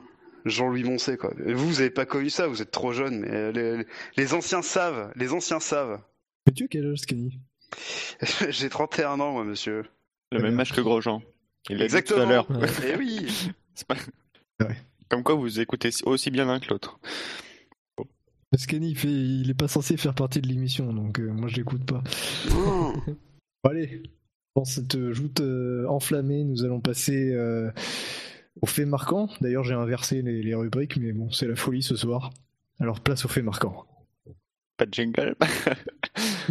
Jean-Louis 0.45 0.83
Moncé 0.83 1.15
quoi. 1.17 1.33
Et 1.45 1.53
vous, 1.53 1.65
vous 1.67 1.79
avez 1.79 1.89
pas 1.89 2.05
connu 2.05 2.29
ça, 2.29 2.47
vous 2.47 2.61
êtes 2.61 2.71
trop 2.71 2.91
jeune, 2.91 3.19
mais 3.21 3.31
euh, 3.31 3.51
les, 3.53 3.85
les 4.17 4.33
anciens 4.33 4.61
savent. 4.61 5.11
Les 5.15 5.31
anciens 5.31 5.59
savent. 5.61 6.01
Mais 6.45 6.53
tu 6.53 6.65
as 6.65 6.67
quel 6.67 6.91
âge, 6.91 6.99
Scani 6.99 7.39
J'ai 8.49 8.69
31 8.69 9.19
ans, 9.21 9.31
moi, 9.31 9.43
monsieur. 9.45 9.83
Le 10.31 10.39
même 10.41 10.59
âge 10.59 10.73
que 10.73 10.81
Grosjean. 10.81 11.21
Il 11.69 11.77
l'a 11.77 11.87
dit 11.87 11.91
tout 11.91 11.97
Exactement. 11.97 12.21
à 12.21 12.29
l'heure. 12.29 12.47
Eh 12.85 12.95
oui. 12.97 13.27
C'est 13.73 13.87
pas- 13.87 13.95
Ouais. 14.59 14.75
Comme 15.09 15.23
quoi 15.23 15.35
vous 15.35 15.59
écoutez 15.59 15.89
aussi 16.05 16.31
bien 16.31 16.45
l'un 16.45 16.59
que 16.59 16.69
l'autre. 16.69 16.99
Il, 18.71 18.97
fait, 18.97 19.07
il 19.11 19.49
est 19.49 19.53
pas 19.53 19.67
censé 19.67 19.97
faire 19.97 20.15
partie 20.15 20.41
de 20.41 20.47
l'émission, 20.47 20.93
donc 20.93 21.19
euh, 21.19 21.27
moi 21.31 21.47
je 21.49 21.57
l'écoute 21.57 21.85
pas. 21.85 22.01
Oh. 22.55 22.93
Bon, 23.63 23.69
allez, 23.69 24.01
dans 24.55 24.63
cette 24.65 25.11
joute 25.11 25.41
euh, 25.41 25.85
enflammée, 25.87 26.43
nous 26.45 26.63
allons 26.63 26.79
passer 26.79 27.33
euh, 27.33 27.69
aux 28.61 28.65
faits 28.65 28.87
marquants. 28.87 29.29
D'ailleurs, 29.41 29.63
j'ai 29.63 29.73
inversé 29.73 30.21
les, 30.21 30.41
les 30.41 30.55
rubriques, 30.55 30.97
mais 30.97 31.11
bon, 31.11 31.29
c'est 31.29 31.47
la 31.47 31.55
folie 31.57 31.83
ce 31.83 31.95
soir. 31.97 32.31
Alors, 32.79 33.01
place 33.01 33.25
aux 33.25 33.29
faits 33.29 33.43
marquants. 33.43 33.85
Pas 34.77 34.85
de 34.85 34.93
jingle 34.93 35.35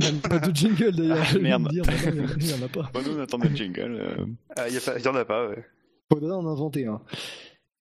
Même 0.01 0.19
pas 0.21 0.39
de 0.41 0.55
jingle 0.55 0.93
d'ailleurs, 0.93 1.25
Ah, 1.35 1.39
merde. 1.39 1.69
dire, 1.71 1.85
mais 1.87 2.13
non, 2.13 2.25
il 2.39 2.51
y 2.51 2.55
en 2.55 2.63
a 2.65 2.69
pas. 2.69 2.91
Bon, 2.93 3.03
nous 3.03 3.17
on 3.17 3.21
attendait 3.23 3.49
le 3.49 3.57
jingle. 3.57 3.99
euh. 4.01 4.27
Ah, 4.57 4.69
y, 4.69 4.77
a 4.77 4.81
pas- 4.81 4.99
y 4.99 5.07
en 5.09 5.15
a 5.15 5.25
pas, 5.25 5.49
ouais. 5.49 5.65
Faudrait 6.13 6.33
en 6.35 6.47
inventer 6.47 6.87
un. 6.87 7.01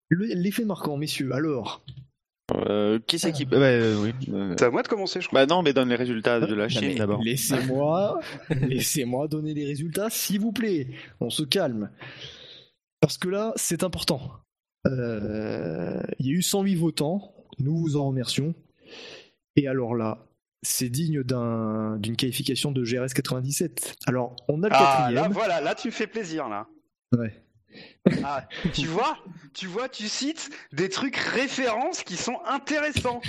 Le- 0.10 0.26
les 0.28 0.52
faits 0.52 0.66
marquants, 0.66 0.98
messieurs, 0.98 1.34
alors. 1.34 1.84
Euh, 2.54 3.00
qui 3.08 3.18
c'est 3.18 3.32
qui. 3.32 3.46
Bah, 3.46 3.58
euh, 3.58 3.98
oui. 4.04 4.12
euh, 4.32 4.54
C'est 4.60 4.66
à 4.66 4.70
moi 4.70 4.84
de 4.84 4.88
commencer, 4.88 5.20
je 5.20 5.28
crois. 5.28 5.46
Bah 5.46 5.54
non, 5.56 5.64
mais 5.64 5.74
donne 5.74 5.90
les 5.90 5.96
résultats 5.96 6.40
de 6.40 6.54
la 6.54 6.70
Chine 6.70 6.96
d'abord. 6.96 7.22
Laissez-moi, 7.24 8.20
laissez-moi 8.70 9.28
donner 9.28 9.56
les 9.56 9.66
résultats, 9.66 10.12
s'il 10.12 10.40
vous 10.42 10.52
plaît. 10.52 10.90
On 11.20 11.32
se 11.32 11.42
calme. 11.42 11.90
Parce 13.02 13.18
que 13.18 13.30
là, 13.30 13.52
c'est 13.56 13.82
important. 13.84 14.32
Euh, 14.86 16.00
Il 16.20 16.28
y 16.28 16.30
a 16.30 16.34
eu 16.34 16.42
108 16.44 16.76
votants. 16.76 17.34
Nous 17.58 17.76
vous 17.76 17.98
en 17.98 18.08
remercions. 18.10 18.54
Et 19.56 19.68
alors 19.68 19.96
là, 19.96 20.20
c'est 20.66 20.90
digne 20.90 21.24
d'un- 21.24 21.96
d'une 21.98 22.16
qualification 22.18 22.72
de 22.72 22.84
GRS 22.84 23.14
97. 23.14 23.96
Alors, 24.08 24.36
on 24.48 24.62
a 24.64 24.68
le 24.70 24.76
Ah, 24.76 24.80
quatrième. 24.80 25.24
là, 25.24 25.30
voilà, 25.30 25.62
là, 25.62 25.76
tu 25.76 25.88
me 25.88 25.94
fais 25.94 26.08
plaisir, 26.08 26.50
là. 26.50 26.68
Ouais. 27.18 27.42
Ah, 28.24 28.48
tu 28.74 28.86
vois, 28.88 29.18
tu 29.54 29.68
vois, 29.68 29.90
tu 29.90 30.08
cites 30.08 30.50
des 30.72 30.88
trucs 30.88 31.18
références 31.18 32.04
qui 32.04 32.16
sont 32.16 32.38
intéressants. 32.48 33.20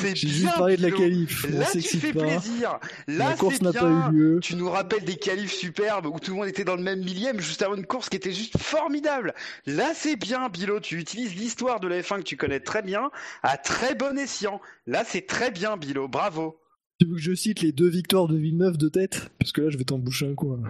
C'est 0.00 0.14
J'ai 0.14 0.28
bien. 0.28 0.36
juste 0.36 0.54
parlé 0.56 0.76
de 0.76 0.82
la 0.82 0.90
qualif. 0.92 1.44
On 1.52 1.58
Là, 1.58 1.66
tu 1.72 1.80
fais 1.82 2.12
pas. 2.12 2.20
plaisir. 2.20 2.78
Là, 3.08 3.30
La 3.30 3.34
course 3.36 3.56
c'est 3.56 3.62
n'a 3.64 3.72
bien. 3.72 3.80
pas 3.80 4.10
eu 4.12 4.16
lieu. 4.16 4.40
Tu 4.40 4.54
nous 4.54 4.70
rappelles 4.70 5.04
des 5.04 5.16
qualifs 5.16 5.54
superbes 5.54 6.06
où 6.06 6.20
tout 6.20 6.30
le 6.32 6.36
monde 6.36 6.46
était 6.46 6.62
dans 6.64 6.76
le 6.76 6.82
même 6.82 7.00
millième 7.00 7.40
juste 7.40 7.62
avant 7.62 7.74
une 7.74 7.86
course 7.86 8.08
qui 8.08 8.16
était 8.16 8.30
juste 8.32 8.58
formidable. 8.58 9.34
Là, 9.66 9.90
c'est 9.94 10.14
bien, 10.16 10.48
Bilo. 10.50 10.78
Tu 10.78 10.98
utilises 11.00 11.34
l'histoire 11.34 11.80
de 11.80 11.88
la 11.88 12.00
F1 12.00 12.18
que 12.18 12.22
tu 12.24 12.36
connais 12.36 12.60
très 12.60 12.82
bien 12.82 13.10
à 13.42 13.56
très 13.56 13.96
bon 13.96 14.16
escient. 14.18 14.60
Là, 14.86 15.02
c'est 15.04 15.26
très 15.26 15.50
bien, 15.50 15.76
Bilo. 15.76 16.06
Bravo. 16.06 16.60
Tu 16.98 17.06
veux 17.06 17.14
que 17.14 17.20
je 17.20 17.34
cite 17.34 17.60
les 17.60 17.72
deux 17.72 17.88
victoires 17.88 18.26
de 18.26 18.36
Villeneuve 18.36 18.78
de 18.78 18.88
tête? 18.88 19.30
Parce 19.38 19.52
que 19.52 19.60
là, 19.60 19.70
je 19.70 19.76
vais 19.76 19.84
t'en 19.84 19.98
boucher 19.98 20.26
un 20.26 20.34
coin. 20.34 20.62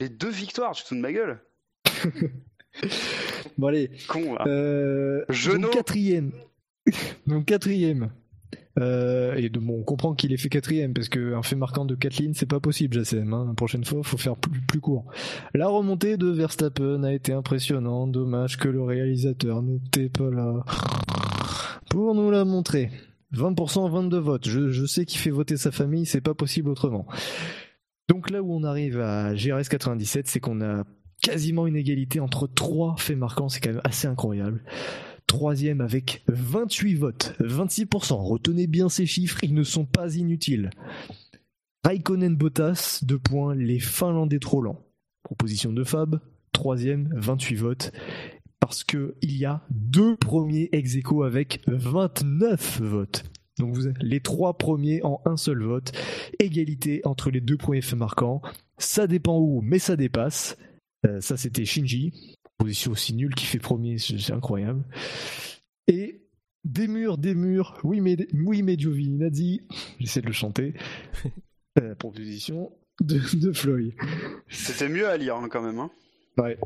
Les 0.00 0.08
deux 0.08 0.30
victoires, 0.30 0.72
tu 0.72 0.82
te 0.82 0.88
fous 0.88 0.94
de 0.94 1.00
ma 1.00 1.12
gueule? 1.12 1.40
Bon, 3.58 3.68
allez. 3.68 3.90
Con. 4.08 4.36
Euh, 4.46 5.24
Genaud. 5.30 5.62
donc 5.62 5.72
quatrième. 5.72 6.32
donc 7.26 7.46
quatrième. 7.46 8.10
Euh, 8.78 9.34
et 9.36 9.48
de, 9.48 9.58
bon, 9.58 9.80
on 9.80 9.82
comprend 9.82 10.14
qu'il 10.14 10.32
ait 10.32 10.36
fait 10.36 10.50
quatrième 10.50 10.92
parce 10.92 11.08
qu'un 11.08 11.42
fait 11.42 11.56
marquant 11.56 11.86
de 11.86 11.94
4 11.94 12.18
lignes, 12.18 12.34
c'est 12.34 12.44
pas 12.44 12.60
possible, 12.60 12.94
Jassem. 12.94 13.32
Hein. 13.32 13.46
La 13.48 13.54
prochaine 13.54 13.84
fois, 13.84 14.02
faut 14.02 14.18
faire 14.18 14.36
plus, 14.36 14.60
plus 14.60 14.80
court. 14.80 15.06
La 15.54 15.68
remontée 15.68 16.18
de 16.18 16.26
Verstappen 16.26 17.02
a 17.04 17.12
été 17.12 17.32
impressionnante. 17.32 18.12
Dommage 18.12 18.58
que 18.58 18.68
le 18.68 18.82
réalisateur 18.82 19.62
n'était 19.62 20.10
pas 20.10 20.30
là 20.30 20.62
pour 21.88 22.14
nous 22.14 22.30
la 22.30 22.44
montrer. 22.44 22.90
20%, 23.34 23.90
22 23.90 24.18
votes. 24.18 24.48
Je, 24.48 24.86
sais 24.86 25.04
qu'il 25.04 25.18
fait 25.18 25.30
voter 25.30 25.56
sa 25.56 25.70
famille, 25.70 26.06
c'est 26.06 26.20
pas 26.20 26.34
possible 26.34 26.68
autrement. 26.68 27.06
Donc 28.08 28.30
là 28.30 28.42
où 28.42 28.52
on 28.52 28.62
arrive 28.62 29.00
à 29.00 29.34
GRS 29.34 29.68
97, 29.68 30.28
c'est 30.28 30.40
qu'on 30.40 30.60
a 30.60 30.84
quasiment 31.22 31.66
une 31.66 31.76
égalité 31.76 32.20
entre 32.20 32.46
trois 32.46 32.94
faits 32.98 33.16
marquants, 33.16 33.48
c'est 33.48 33.60
quand 33.60 33.72
même 33.72 33.80
assez 33.84 34.06
incroyable. 34.06 34.62
Troisième 35.26 35.80
avec 35.80 36.22
28 36.28 36.94
votes, 36.94 37.34
26%. 37.40 38.14
Retenez 38.14 38.68
bien 38.68 38.88
ces 38.88 39.06
chiffres, 39.06 39.38
ils 39.42 39.54
ne 39.54 39.64
sont 39.64 39.84
pas 39.84 40.14
inutiles. 40.14 40.70
Raikkonen 41.84 42.36
Bottas, 42.36 43.00
2 43.02 43.18
points, 43.18 43.54
les 43.54 43.80
Finlandais 43.80 44.38
trop 44.38 44.60
lents. 44.60 44.84
Proposition 45.24 45.72
de 45.72 45.82
Fab, 45.82 46.20
troisième, 46.52 47.12
28 47.16 47.54
votes. 47.56 47.92
Parce 48.66 48.82
que 48.82 49.14
il 49.22 49.36
y 49.36 49.44
a 49.44 49.62
deux 49.70 50.16
premiers 50.16 50.68
ex 50.72 50.96
aequo 50.96 51.22
avec 51.22 51.60
29 51.68 52.80
votes. 52.80 53.22
Donc 53.60 53.72
vous 53.72 53.86
avez 53.86 53.94
les 54.00 54.18
trois 54.18 54.58
premiers 54.58 55.00
en 55.04 55.20
un 55.24 55.36
seul 55.36 55.62
vote. 55.62 55.92
Égalité 56.40 57.00
entre 57.04 57.30
les 57.30 57.40
deux 57.40 57.56
premiers 57.56 57.80
faits 57.80 57.96
marquants. 57.96 58.42
Ça 58.76 59.06
dépend 59.06 59.38
où, 59.38 59.60
mais 59.62 59.78
ça 59.78 59.94
dépasse. 59.94 60.56
Euh, 61.06 61.20
ça, 61.20 61.36
c'était 61.36 61.64
Shinji. 61.64 62.34
Position 62.58 62.90
aussi 62.90 63.14
nulle 63.14 63.36
qui 63.36 63.46
fait 63.46 63.60
premier, 63.60 63.98
c'est 63.98 64.32
incroyable. 64.32 64.82
Et 65.86 66.26
des 66.64 66.88
murs, 66.88 67.18
des 67.18 67.36
murs. 67.36 67.78
Oui, 67.84 68.00
mais, 68.00 68.16
oui, 68.34 68.62
mais 68.62 68.76
Giovinazzi. 68.76 69.62
J'essaie 70.00 70.22
de 70.22 70.26
le 70.26 70.32
chanter. 70.32 70.74
Euh, 71.78 71.94
proposition 71.94 72.72
de, 73.02 73.20
de 73.36 73.52
Floyd. 73.52 73.92
C'était 74.48 74.88
mieux 74.88 75.06
à 75.06 75.18
lire, 75.18 75.36
hein, 75.36 75.46
quand 75.50 75.60
même. 75.60 75.78
Hein. 75.78 75.90
Ouais. 76.38 76.58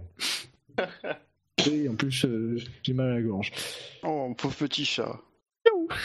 Et 1.68 1.88
en 1.88 1.94
plus, 1.94 2.24
euh, 2.24 2.56
j'ai 2.82 2.92
mal 2.92 3.10
à 3.10 3.14
la 3.14 3.22
gorge. 3.22 3.52
Oh, 4.02 4.32
pauvre 4.36 4.54
petit 4.54 4.84
chat. 4.84 5.20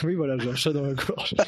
Oui, 0.04 0.16
voilà, 0.16 0.38
j'ai 0.38 0.50
un 0.50 0.56
chat 0.56 0.74
dans 0.74 0.84
la 0.84 0.94
gorge. 0.94 1.36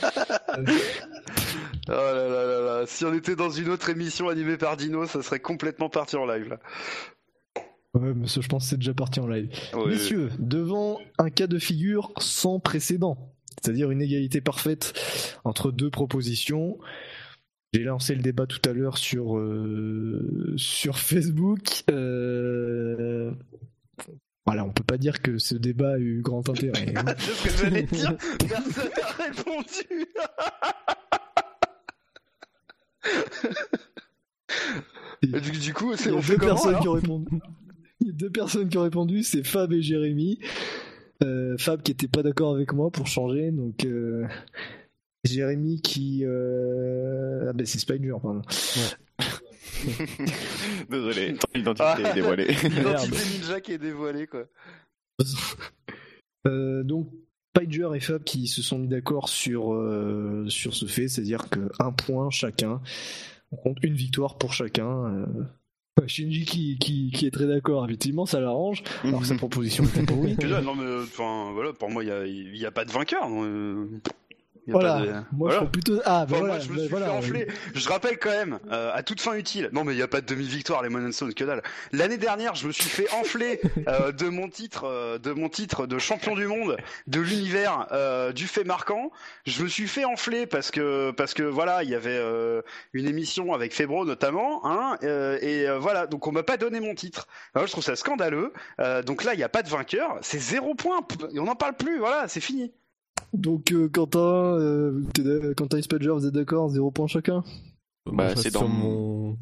Oh 1.89 1.93
là 1.93 2.27
là 2.27 2.45
là 2.45 2.59
là. 2.59 2.84
Si 2.85 3.05
on 3.05 3.13
était 3.13 3.38
dans 3.38 3.49
une 3.49 3.69
autre 3.69 3.89
émission 3.89 4.27
animée 4.27 4.57
par 4.57 4.75
Dino, 4.75 5.05
ça 5.05 5.21
serait 5.21 5.39
complètement 5.39 5.89
parti 5.89 6.17
en 6.17 6.25
live, 6.25 6.49
là. 6.49 6.59
Ouais, 7.93 8.13
mais 8.13 8.27
ça, 8.27 8.41
je 8.41 8.47
pense 8.47 8.65
que 8.65 8.69
c'est 8.71 8.77
déjà 8.77 8.93
parti 8.93 9.21
en 9.21 9.27
live. 9.27 9.49
Ouais. 9.73 9.91
Messieurs, 9.91 10.29
devant 10.38 10.99
un 11.17 11.29
cas 11.29 11.47
de 11.47 11.57
figure 11.57 12.11
sans 12.17 12.59
précédent, 12.59 13.34
c'est-à-dire 13.61 13.89
une 13.89 14.01
égalité 14.01 14.41
parfaite 14.41 14.93
entre 15.45 15.71
deux 15.71 15.89
propositions. 15.89 16.77
J'ai 17.73 17.84
lancé 17.84 18.15
le 18.15 18.21
débat 18.21 18.47
tout 18.47 18.61
à 18.69 18.73
l'heure 18.73 18.97
sur, 18.97 19.38
euh, 19.38 20.53
sur 20.57 20.99
Facebook. 20.99 21.84
Euh, 21.89 23.31
Voilà, 24.45 24.64
on 24.64 24.72
peut 24.72 24.84
pas 24.84 24.98
dire 24.98 25.22
que 25.22 25.38
ce 25.38 25.56
débat 25.56 25.94
a 25.94 25.98
eu 25.99 26.22
grand 26.22 26.48
intérêt. 26.49 26.94
hein. 26.95 27.03
C'est 27.18 27.32
ce 27.32 27.44
que 27.44 27.49
j'allais 27.65 27.84
dire. 27.84 28.15
Personne 28.48 28.90
n'a 28.98 29.26
répondu. 29.26 30.06
Et 35.24 35.28
du, 35.28 35.52
du 35.52 35.74
coup, 35.74 35.91
Il 35.94 35.98
c'est 35.98 36.11
on 36.11 36.22
fait 36.22 36.34
deux 36.34 36.40
comment 36.40 36.53
personnes 36.53 36.80
qui 36.80 36.88
ont 36.88 36.94
répondu. 36.94 37.26
Il 38.02 38.07
y 38.07 38.10
a 38.11 38.14
deux 38.14 38.30
personnes 38.30 38.69
qui 38.69 38.78
ont 38.78 38.84
répondu, 38.84 39.24
c'est 39.24 39.44
Fab 39.44 39.74
et 39.74 39.82
Jérémy. 39.82 40.40
Euh, 41.24 41.57
Fab 41.57 41.82
qui 41.82 41.91
était 41.91 42.07
pas 42.07 42.22
d'accord 42.22 42.53
avec 42.53 42.72
moi 42.74 42.91
pour 42.91 43.07
changer, 43.07 43.52
donc 43.52 43.84
euh, 43.86 44.28
Jérémy 45.24 45.82
qui. 45.82 46.24
euh, 46.24 47.48
Ah 47.49 47.53
ben 47.53 47.65
c'est 47.65 47.80
Spider, 47.80 48.14
pardon. 48.22 48.41
Désolé, 50.89 51.33
ton 51.53 51.59
identité 51.59 52.03
est 52.03 52.13
dévoilée. 52.13 52.47
L'identité 52.63 53.17
ninja 53.37 53.61
qui 53.61 53.71
est 53.73 53.77
dévoilée, 53.77 54.27
quoi. 54.27 54.45
Euh, 56.47 56.83
donc, 56.83 57.09
Spider 57.55 57.89
et 57.95 57.99
Fab 57.99 58.23
qui 58.23 58.47
se 58.47 58.61
sont 58.61 58.77
mis 58.77 58.87
d'accord 58.87 59.29
sur, 59.29 59.73
euh, 59.73 60.45
sur 60.47 60.75
ce 60.75 60.85
fait, 60.85 61.07
c'est-à-dire 61.07 61.49
que 61.49 61.69
un 61.79 61.91
point 61.91 62.29
chacun. 62.29 62.81
On 63.51 63.55
compte 63.55 63.77
une 63.81 63.95
victoire 63.95 64.37
pour 64.37 64.53
chacun. 64.53 65.05
euh. 65.05 65.25
Shinji 66.05 66.45
qui, 66.45 66.77
qui, 66.77 67.09
qui 67.11 67.25
est 67.25 67.31
très 67.31 67.47
d'accord, 67.47 67.83
effectivement, 67.85 68.27
ça 68.27 68.39
l'arrange, 68.39 68.83
alors 69.03 69.21
que 69.21 69.25
sa 69.25 69.33
proposition 69.33 69.83
était 69.83 70.03
non, 70.61 70.75
mais 70.75 71.01
enfin, 71.01 71.51
voilà, 71.53 71.73
pour 71.73 71.89
moi, 71.89 72.03
il 72.03 72.07
n'y 72.07 72.11
a, 72.11 72.27
y 72.27 72.65
a 72.67 72.71
pas 72.71 72.85
de 72.85 72.91
vainqueur. 72.91 73.27
Voilà, 74.73 74.99
de- 74.99 75.06
moi 75.11 75.23
voilà. 75.52 75.60
je 75.61 75.65
plutôt. 75.65 75.99
Ah, 76.06 76.26
ben 76.26 76.35
Enfin, 76.35 76.39
voilà, 76.39 76.53
moi, 76.56 76.60
je 76.60 76.69
me 76.69 76.76
ben 76.76 76.80
suis 76.81 76.89
voilà, 76.89 77.06
fait 77.07 77.11
enfler. 77.11 77.48
Je 77.73 77.89
rappelle 77.89 78.18
quand 78.19 78.30
même, 78.31 78.60
euh, 78.72 78.91
à 78.94 79.03
toute 79.03 79.22
fin 79.22 79.34
utile. 79.34 79.69
Non, 79.72 79.84
mais 79.84 79.94
il 79.94 79.98
n'y 79.98 80.02
a 80.02 80.07
pas 80.07 80.22
de 80.22 80.26
demi-victoire, 80.26 80.84
les 80.84 80.89
Moon 80.89 81.11
Stone, 81.11 81.34
que 81.34 81.44
dalle. 81.44 81.61
L'année 81.91 82.18
dernière, 82.18 82.56
je 82.56 82.68
me 82.68 82.72
suis 82.72 82.89
fait 82.89 83.10
enfler 83.14 83.61
euh, 83.88 84.11
de 84.11 84.27
mon 84.30 84.49
titre, 84.49 84.84
euh, 84.85 85.18
de 85.19 85.31
mon 85.31 85.49
titre 85.49 85.88
de 85.88 85.98
champion 85.99 86.35
du 86.35 86.48
monde, 86.48 86.77
de 87.07 87.19
l'univers, 87.22 87.88
euh, 87.91 88.31
du 88.34 88.48
fait 88.48 88.64
marquant. 88.64 89.11
Je 89.45 89.64
me 89.64 89.68
suis 89.68 89.88
fait 89.88 90.06
enfler 90.06 90.45
parce 90.48 90.72
que, 90.72 91.11
parce 91.11 91.34
que 91.34 91.44
voilà, 91.44 91.84
il 91.84 91.89
y 91.89 91.95
avait 91.95 92.18
euh, 92.18 92.61
une 92.94 93.07
émission 93.07 93.53
avec 93.53 93.73
Febro 93.73 94.06
notamment, 94.06 94.65
hein, 94.65 94.98
euh, 95.03 95.38
et 95.41 95.68
euh, 95.68 95.77
voilà. 95.80 96.07
Donc 96.07 96.27
on 96.27 96.31
m'a 96.31 96.44
pas 96.44 96.57
donné 96.57 96.80
mon 96.80 96.94
titre. 96.95 97.27
Alors, 97.56 97.68
je 97.68 97.72
trouve 97.72 97.84
ça 97.84 97.95
scandaleux. 97.95 98.52
Euh, 98.80 99.02
donc 99.02 99.23
là, 99.23 99.34
il 99.34 99.38
n'y 99.38 99.44
a 99.44 99.49
pas 99.49 99.64
de 99.64 99.69
vainqueur. 99.69 100.18
C'est 100.22 100.39
zéro 100.39 100.76
point. 100.76 100.99
Et 101.34 101.39
on 101.39 101.45
n'en 101.45 101.56
parle 101.56 101.76
plus. 101.76 101.99
Voilà, 101.99 102.27
c'est 102.27 102.41
fini. 102.41 102.73
Donc, 103.34 103.72
euh, 103.72 103.89
Quentin, 103.89 104.19
euh, 104.60 105.03
Quentin 105.56 105.77
et 105.77 105.81
Spider, 105.81 106.10
vous 106.10 106.26
êtes 106.26 106.34
d'accord 106.34 106.69
Zéro 106.69 106.91
point 106.91 107.07
chacun? 107.07 107.44
Bah, 108.06 108.30
je 108.35 108.41
c'est 108.41 108.52
dans 108.53 108.68
mon- 108.68 109.38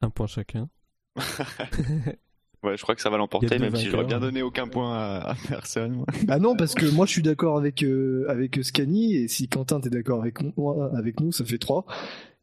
un 0.00 0.10
point 0.10 0.26
chacun. 0.26 0.68
Ouais, 2.64 2.76
je 2.76 2.82
crois 2.82 2.96
que 2.96 3.00
ça 3.00 3.08
va 3.08 3.18
l'emporter, 3.18 3.56
même 3.60 3.76
si 3.76 3.84
j'aurais 3.84 4.02
vainqueurs. 4.02 4.18
bien 4.18 4.18
donné 4.18 4.42
aucun 4.42 4.66
point 4.66 4.92
à, 4.98 5.30
à 5.30 5.34
personne. 5.48 5.92
moi. 5.92 6.06
Ah 6.26 6.40
non, 6.40 6.56
parce 6.56 6.74
que 6.74 6.86
moi 6.92 7.06
je 7.06 7.12
suis 7.12 7.22
d'accord 7.22 7.56
avec, 7.56 7.84
euh, 7.84 8.26
avec 8.28 8.58
Scani, 8.64 9.14
et 9.14 9.28
si 9.28 9.46
Quentin 9.48 9.80
t'es 9.80 9.90
d'accord 9.90 10.20
avec 10.22 10.40
moi, 10.56 10.90
avec 10.96 11.20
nous, 11.20 11.30
ça 11.30 11.44
fait 11.44 11.58
3. 11.58 11.86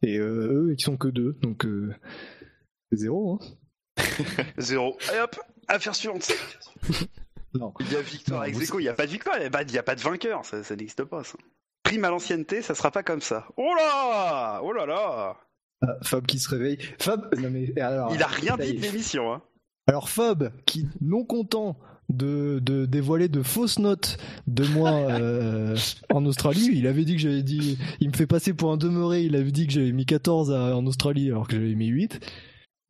Et 0.00 0.16
euh, 0.16 0.68
eux, 0.68 0.74
ils 0.74 0.80
sont 0.82 0.96
que 0.96 1.08
2, 1.08 1.36
donc 1.42 1.66
euh, 1.66 1.94
c'est 2.90 2.96
zéro. 3.00 3.38
Hein. 3.98 4.02
Zéro. 4.56 4.96
Et 5.14 5.20
hop, 5.20 5.38
affaire 5.68 5.94
suivante. 5.94 6.32
Non. 7.58 7.72
Il 7.80 7.92
y 7.92 7.96
a 7.96 8.00
victoire 8.02 8.40
Non, 8.40 8.46
ex 8.46 8.60
aequo, 8.60 8.78
il 8.80 8.82
n'y 8.84 8.88
a 8.88 8.94
pas 8.94 9.06
de 9.06 9.10
victoire, 9.12 9.36
il 9.36 9.40
n'y 9.40 9.46
a, 9.46 9.50
pas- 9.82 9.92
a 9.92 9.94
de 9.94 10.00
vainqueur, 10.00 10.44
ça, 10.44 10.62
ça 10.62 10.76
n'existe 10.76 11.04
pas 11.04 11.24
ça. 11.24 11.36
Prime 11.82 12.04
à 12.04 12.10
l'ancienneté, 12.10 12.62
ça 12.62 12.74
sera 12.74 12.90
pas 12.90 13.02
comme 13.02 13.20
ça. 13.20 13.46
Oh 13.56 13.70
là 13.76 14.60
Oh 14.62 14.72
là 14.72 14.86
là 14.86 15.36
Ah, 15.82 15.94
Fab 16.02 16.26
qui 16.26 16.38
se 16.38 16.48
réveille. 16.48 16.78
Fab, 16.98 17.32
non 17.38 17.50
mais 17.50 17.78
alors. 17.80 18.12
Il 18.14 18.22
a 18.22 18.26
rien 18.26 18.56
dit 18.56 18.74
de 18.74 18.80
l'émission, 18.82 19.32
hein. 19.32 19.42
Alors 19.86 20.08
Fab, 20.08 20.50
qui 20.66 20.86
non 21.00 21.24
content 21.24 21.78
de, 22.08 22.58
de 22.60 22.86
dévoiler 22.86 23.28
de 23.28 23.42
fausses 23.42 23.78
notes 23.78 24.16
de 24.48 24.64
moi 24.66 24.90
euh, 25.10 25.76
en 26.12 26.24
Australie, 26.26 26.70
il 26.72 26.86
avait 26.88 27.04
dit 27.04 27.14
que 27.14 27.20
j'avais 27.20 27.42
dit, 27.42 27.78
il 28.00 28.08
me 28.10 28.16
fait 28.16 28.26
passer 28.26 28.52
pour 28.52 28.72
un 28.72 28.76
demeuré, 28.76 29.22
il 29.22 29.36
avait 29.36 29.52
dit 29.52 29.66
que 29.66 29.72
j'avais 29.72 29.92
mis 29.92 30.06
14 30.06 30.50
à- 30.52 30.76
en 30.76 30.86
Australie 30.86 31.28
alors 31.30 31.46
que 31.46 31.54
j'avais 31.54 31.74
mis 31.74 31.86
8. 31.86 32.18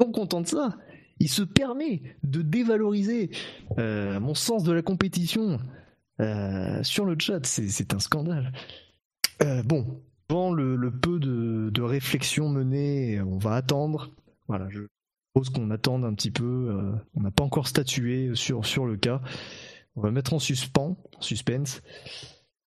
Non 0.00 0.10
content 0.12 0.40
de 0.42 0.46
ça, 0.46 0.76
il 1.18 1.28
se 1.28 1.42
permet 1.42 2.02
de 2.22 2.42
dévaloriser 2.42 3.30
euh, 3.78 4.20
mon 4.20 4.34
sens 4.34 4.64
de 4.64 4.72
la 4.72 4.82
compétition 4.82 5.58
euh, 6.20 6.82
sur 6.82 7.04
le 7.04 7.16
chat, 7.18 7.44
c'est 7.44 7.94
un 7.94 7.98
scandale. 7.98 8.52
Euh, 9.42 9.62
bon, 9.62 10.02
devant 10.28 10.52
le, 10.52 10.90
peu 10.90 11.18
de, 11.18 11.82
réflexion 11.82 12.48
menée, 12.48 13.20
on 13.20 13.38
va 13.38 13.54
attendre. 13.54 14.10
Voilà, 14.48 14.68
je 14.70 14.82
propose 15.32 15.50
qu'on 15.50 15.70
attende 15.70 16.04
un 16.04 16.14
petit 16.14 16.30
peu. 16.30 16.98
on 17.14 17.20
n'a 17.20 17.30
pas 17.30 17.44
encore 17.44 17.68
statué 17.68 18.34
sur, 18.34 18.64
sur 18.64 18.86
le 18.86 18.96
cas. 18.96 19.20
On 19.94 20.02
va 20.02 20.10
mettre 20.10 20.34
en 20.34 20.38
suspens, 20.38 20.96
en 21.16 21.20
suspense. 21.20 21.82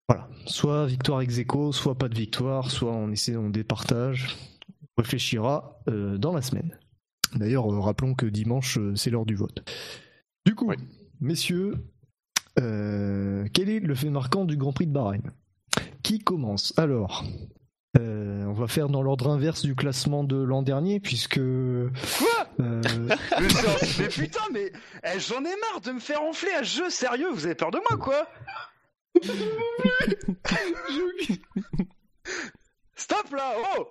Voilà, 0.08 0.28
soit 0.46 0.88
victoire 0.88 1.22
ex 1.22 1.38
aequo, 1.38 1.72
soit 1.72 1.96
pas 1.96 2.10
de 2.10 2.16
victoire, 2.16 2.72
soit 2.72 2.92
on 2.92 3.12
essaie, 3.12 3.36
on 3.36 3.50
départage. 3.50 4.36
On 4.98 5.02
réfléchira 5.02 5.82
dans 5.88 6.34
la 6.34 6.42
semaine. 6.42 6.78
D'ailleurs, 7.36 7.72
euh, 7.72 7.80
rappelons 7.80 8.14
que 8.16 8.26
dimanche, 8.26 8.78
euh, 8.78 8.96
c'est 8.96 9.10
l'heure 9.10 9.26
du 9.26 9.36
vote. 9.36 9.64
Du 10.46 10.56
coup, 10.56 10.68
Oui. 10.70 10.76
messieurs, 11.20 11.76
euh, 12.60 13.46
quel 13.54 13.70
est 13.70 13.80
le 13.80 13.96
fait 13.96 14.10
marquant 14.10 14.46
du 14.46 14.58
Grand 14.58 14.74
Prix 14.74 14.88
de 14.88 14.92
Bahreïn? 14.94 15.22
Qui 16.04 16.20
commence? 16.20 16.74
Alors, 16.78 17.24
euh, 17.98 18.46
on 18.46 18.54
va 18.54 18.68
faire 18.68 18.90
dans 18.90 19.02
l'ordre 19.02 19.30
inverse 19.30 19.62
du 19.64 19.76
classement 19.76 20.24
de 20.24 20.36
l'an 20.38 20.62
dernier, 20.64 21.00
puisque. 21.00 21.38
euh, 21.38 21.90
Mais, 22.60 24.08
putain, 24.10 24.42
mais 24.52 24.72
eh, 25.04 25.20
j'en 25.20 25.40
ai 25.42 25.56
marre 25.72 25.82
de 25.84 25.92
me 25.92 26.00
faire 26.00 26.22
enfler 26.22 26.52
à 26.52 26.64
ce 26.64 26.78
jeu, 26.78 26.90
sérieux, 26.90 27.30
vous 27.32 27.46
avez 27.46 27.56
peur 27.56 27.72
de 27.72 27.80
moi, 27.90 27.98
quoi? 27.98 28.28
Stop 32.96 33.32
là, 33.32 33.54
oh 33.78 33.88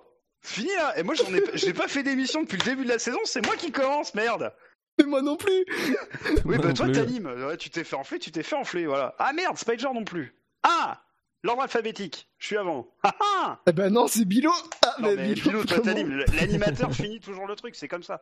Fini 0.49 0.69
là 0.75 0.97
Et 0.97 1.03
moi, 1.03 1.13
j'en 1.15 1.31
ai, 1.33 1.43
j'ai 1.53 1.73
pas 1.73 1.87
fait 1.87 2.01
d'émission 2.03 2.41
depuis 2.41 2.57
le 2.57 2.63
début 2.65 2.83
de 2.83 2.89
la 2.89 2.97
saison, 2.99 3.19
c'est 3.25 3.45
moi 3.45 3.55
qui 3.55 3.71
commence, 3.71 4.15
merde 4.15 4.51
Mais 4.97 5.05
moi 5.05 5.21
non 5.21 5.37
plus 5.37 5.63
Oui, 6.45 6.57
bah 6.57 6.73
toi 6.73 6.85
plus. 6.85 6.93
t'animes, 6.93 7.27
ouais, 7.27 7.57
tu 7.57 7.69
t'es 7.69 7.83
fait 7.83 7.95
enfler, 7.95 8.17
tu 8.19 8.31
t'es 8.31 8.41
fait 8.43 8.55
enfler, 8.55 8.85
voilà. 8.87 9.15
Ah 9.19 9.31
merde, 9.33 9.57
Spider 9.57 9.87
non 9.93 10.03
plus. 10.03 10.35
Ah 10.63 11.01
L'ordre 11.43 11.61
alphabétique, 11.61 12.27
je 12.37 12.47
suis 12.47 12.57
avant. 12.57 12.89
Ah 13.03 13.15
ah 13.21 13.59
Eh 13.67 13.71
ben 13.71 13.93
non, 13.93 14.07
c'est 14.07 14.25
Bilo 14.25 14.51
ah, 14.85 14.95
Non 14.99 15.15
mais 15.15 15.33
Bilo, 15.35 15.63
toi 15.63 15.79
t'animes, 15.79 16.23
l'animateur 16.39 16.91
finit 16.95 17.19
toujours 17.19 17.47
le 17.47 17.55
truc, 17.55 17.75
c'est 17.75 17.87
comme 17.87 18.03
ça. 18.03 18.21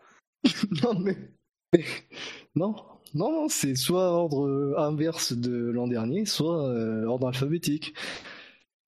Non, 0.83 0.99
mais. 0.99 1.17
mais- 1.73 1.85
Non, 2.55 2.75
non, 3.15 3.31
non, 3.31 3.47
c'est 3.49 3.75
soit 3.75 4.11
ordre 4.11 4.75
inverse 4.77 5.33
de 5.33 5.71
l'an 5.71 5.87
dernier, 5.87 6.25
soit 6.25 6.67
euh, 6.67 7.05
ordre 7.05 7.29
alphabétique. 7.29 7.95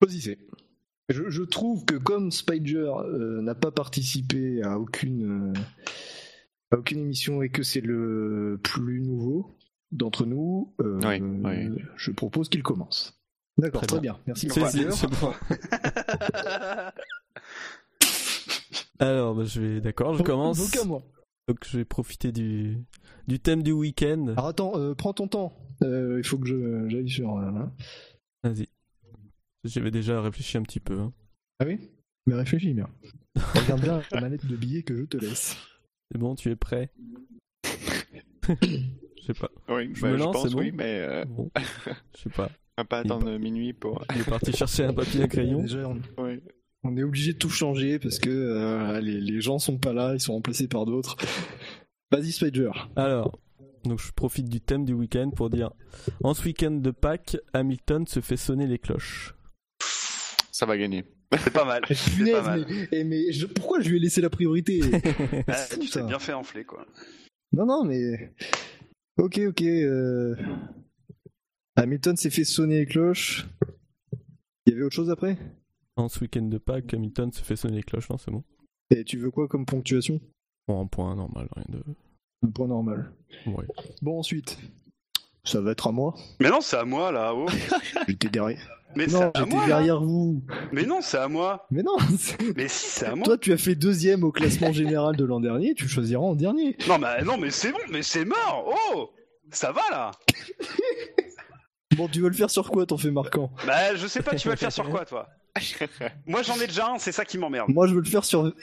Choisissez. 0.03 0.37
Je, 1.09 1.29
je 1.29 1.43
trouve 1.43 1.85
que 1.85 1.95
comme 1.95 2.31
Spider 2.31 2.89
euh, 3.03 3.41
n'a 3.41 3.55
pas 3.55 3.71
participé 3.71 4.61
à 4.63 4.79
aucune, 4.79 5.53
euh, 5.55 5.59
à 6.71 6.77
aucune 6.77 6.99
émission 6.99 7.41
et 7.41 7.49
que 7.49 7.63
c'est 7.63 7.81
le 7.81 8.59
plus 8.63 9.01
nouveau 9.01 9.57
d'entre 9.91 10.25
nous, 10.25 10.73
euh, 10.81 10.99
Oui, 11.03 11.19
oui. 11.19 11.81
je 11.97 12.11
propose 12.11 12.47
qu'il 12.49 12.63
commence. 12.63 13.19
D'accord, 13.57 13.81
Très 13.81 13.87
très 13.87 13.99
bien. 13.99 14.17
Merci. 14.27 14.47
C'est 14.49 15.07
bon. 15.19 15.33
Alors, 18.99 19.35
bah, 19.35 19.43
je 19.45 19.61
vais, 19.61 19.81
d'accord, 19.81 20.15
je 20.15 20.23
commence. 20.23 20.57
donc 20.59 20.75
à 20.81 20.85
moi. 20.85 21.01
Donc, 21.47 21.57
je 21.65 21.77
vais 21.77 21.85
profiter 21.85 22.31
du, 22.31 22.77
du 23.27 23.39
thème 23.39 23.63
du 23.63 23.71
week-end. 23.71 24.27
Alors 24.33 24.47
attends, 24.47 24.73
euh, 24.77 24.93
prends 24.93 25.13
ton 25.13 25.27
temps. 25.27 25.53
Euh, 25.83 26.17
il 26.19 26.27
faut 26.27 26.37
que 26.37 26.47
je- 26.47 26.87
j'aille 26.89 27.09
sur. 27.09 27.37
euh, 27.37 27.51
là. 27.51 27.71
Vas-y. 28.43 28.67
J'avais 29.63 29.91
déjà 29.91 30.21
réfléchi 30.21 30.57
un 30.57 30.63
petit 30.63 30.79
peu. 30.79 30.99
hein. 30.99 31.13
Ah 31.59 31.65
oui? 31.65 31.79
Mais 32.27 32.35
réfléchis 32.35 32.73
bien. 32.73 32.87
Regarde 33.55 33.81
bien 33.81 34.01
la 34.11 34.21
manette 34.21 34.45
de 34.45 34.55
billets 34.55 34.83
que 34.83 34.95
je 34.95 35.03
te 35.03 35.17
laisse. 35.17 35.57
C'est 36.11 36.17
bon, 36.17 36.35
tu 36.35 36.49
es 36.49 36.55
prêt? 36.55 36.91
Je 38.47 39.23
sais 39.25 39.33
pas. 39.33 39.49
Oui, 39.69 39.91
Je 39.93 40.01
bah, 40.01 40.11
me 40.11 40.17
je 40.17 40.23
lance, 40.23 40.33
pense 40.33 40.47
c'est 40.49 40.53
bon? 40.53 40.59
oui, 40.59 40.71
mais 40.71 40.99
euh, 41.01 41.25
Bon, 41.25 41.51
je 42.15 42.21
sais 42.21 42.29
pas. 42.29 42.49
on 42.77 42.81
va 42.81 42.85
pas 42.85 43.01
Il- 43.03 43.05
attendre 43.07 43.37
minuit 43.37 43.73
pour. 43.73 44.03
Il 44.15 44.21
est 44.21 44.29
parti 44.29 44.51
chercher 44.53 44.85
un 44.85 44.93
papier 44.93 45.23
à 45.23 45.27
crayon. 45.27 45.61
Déjà, 45.61 45.87
on, 45.87 45.99
Oui. 46.23 46.39
on 46.83 46.97
est 46.97 47.03
obligé 47.03 47.33
de 47.33 47.37
tout 47.37 47.49
changer 47.49 47.99
parce 47.99 48.19
que 48.19 48.29
euh, 48.29 48.99
les, 49.01 49.19
les 49.21 49.41
gens 49.41 49.59
sont 49.59 49.77
pas 49.77 49.93
là, 49.93 50.13
ils 50.15 50.19
sont 50.21 50.33
remplacés 50.33 50.67
par 50.67 50.85
d'autres. 50.85 51.15
Vas-y, 52.11 52.31
Spider. 52.31 52.71
Alors, 52.95 53.37
donc 53.83 53.99
je 53.99 54.11
profite 54.11 54.49
du 54.49 54.61
thème 54.61 54.83
du 54.85 54.93
week-end 54.93 55.29
pour 55.29 55.49
dire 55.49 55.71
en 56.23 56.33
ce 56.33 56.43
week-end 56.45 56.71
de 56.71 56.91
Pâques, 56.91 57.37
Hamilton 57.53 58.07
se 58.07 58.19
fait 58.19 58.37
sonner 58.37 58.65
les 58.65 58.79
cloches. 58.79 59.35
Ça 60.59 60.65
va 60.65 60.77
gagner. 60.77 61.05
C'est 61.41 61.53
pas 61.53 61.63
mal. 61.63 61.83
C'est 61.89 62.09
pas 62.11 62.17
Punaise, 62.17 62.43
mal. 62.45 62.65
mais, 62.69 62.87
eh, 62.91 63.03
mais 63.05 63.31
je- 63.31 63.45
pourquoi 63.45 63.79
je 63.79 63.89
lui 63.89 63.95
ai 63.95 63.99
laissé 64.01 64.19
la 64.19 64.29
priorité 64.29 64.81
Ah, 65.47 65.65
tu 65.79 65.87
t'es 65.89 66.03
bien 66.03 66.19
fait 66.19 66.33
enfler 66.33 66.65
quoi. 66.65 66.85
Non, 67.53 67.65
non, 67.65 67.85
mais. 67.85 68.33
Ok, 69.17 69.39
ok. 69.47 69.61
euh, 69.61 70.35
Hamilton 71.77 72.17
s'est 72.17 72.29
fait 72.29 72.43
sonner 72.43 72.79
les 72.79 72.85
cloches. 72.85 73.47
Il 74.65 74.73
y 74.73 74.75
avait 74.75 74.83
autre 74.83 74.95
chose 74.95 75.09
après? 75.09 75.37
En 75.95 76.09
ce 76.09 76.19
week-end 76.19 76.41
de 76.43 76.57
Pâques, 76.57 76.93
Hamilton 76.93 77.31
se 77.31 77.41
fait 77.41 77.55
sonner 77.55 77.77
les 77.77 77.83
cloches, 77.83 78.09
non, 78.09 78.17
c'est 78.17 78.31
bon. 78.31 78.43
Et 78.89 79.05
tu 79.05 79.17
veux 79.17 79.31
quoi 79.31 79.47
comme 79.47 79.65
ponctuation? 79.65 80.19
Bon, 80.67 80.81
un 80.81 80.87
point 80.87 81.15
normal, 81.15 81.47
rien 81.55 81.65
de. 81.69 81.81
Un 82.45 82.49
point 82.51 82.67
normal. 82.67 83.13
Ouais. 83.45 83.65
Bon, 84.01 84.19
ensuite. 84.19 84.57
Ça 85.49 85.61
va 85.61 85.71
être 85.71 85.87
à 85.87 85.91
moi. 85.91 86.13
Mais 86.39 86.49
non, 86.49 86.61
c'est 86.61 86.77
à 86.77 86.85
moi 86.85 87.11
là, 87.11 87.33
oh. 87.33 87.47
J'étais 88.07 88.29
derrière. 88.29 88.59
Mais 88.95 89.07
c'est 89.07 89.13
Non, 89.19 89.31
à 89.33 89.43
j'étais 89.43 89.55
là. 89.57 89.65
derrière 89.67 89.99
vous. 90.01 90.43
Mais 90.71 90.83
non, 90.83 90.99
c'est 91.01 91.17
à 91.17 91.27
moi. 91.27 91.65
Mais 91.71 91.81
non, 91.81 91.97
c'est- 92.19 92.55
Mais 92.55 92.67
si, 92.67 92.85
c'est 92.89 93.05
à 93.07 93.15
moi. 93.15 93.23
toi 93.25 93.37
tu 93.37 93.51
as 93.51 93.57
fait 93.57 93.73
deuxième 93.75 94.23
au 94.23 94.31
classement 94.31 94.71
général 94.71 95.15
de 95.15 95.25
l'an 95.25 95.39
dernier, 95.39 95.73
tu 95.73 95.87
choisiras 95.87 96.21
en 96.21 96.35
dernier. 96.35 96.77
Non, 96.87 96.99
mais 96.99 97.23
non, 97.23 97.37
mais 97.37 97.49
c'est 97.49 97.71
bon, 97.71 97.79
mais 97.89 98.03
c'est 98.03 98.25
mort. 98.25 98.73
Oh, 98.93 99.09
ça 99.51 99.71
va 99.71 99.81
là. 99.91 100.11
Bon, 101.97 102.07
tu 102.07 102.21
veux 102.21 102.29
le 102.29 102.35
faire 102.35 102.49
sur 102.51 102.69
quoi 102.69 102.85
ton 102.85 102.97
fait 102.97 103.11
marquant? 103.11 103.51
Bah, 103.65 103.95
je 103.95 104.07
sais 104.07 104.21
pas, 104.21 104.35
tu 104.35 104.47
vas 104.47 104.53
le 104.53 104.59
faire 104.59 104.71
sur 104.71 104.87
quoi, 104.89 105.05
toi? 105.05 105.27
Moi 106.27 106.43
j'en 106.43 106.55
ai 106.61 106.67
déjà 106.67 106.91
un, 106.91 106.97
c'est 106.99 107.11
ça 107.11 107.25
qui 107.25 107.37
m'emmerde. 107.37 107.67
Moi, 107.69 107.87
je 107.87 107.93
veux 107.95 107.99
le 108.01 108.05
faire 108.07 108.23
sur. 108.23 108.53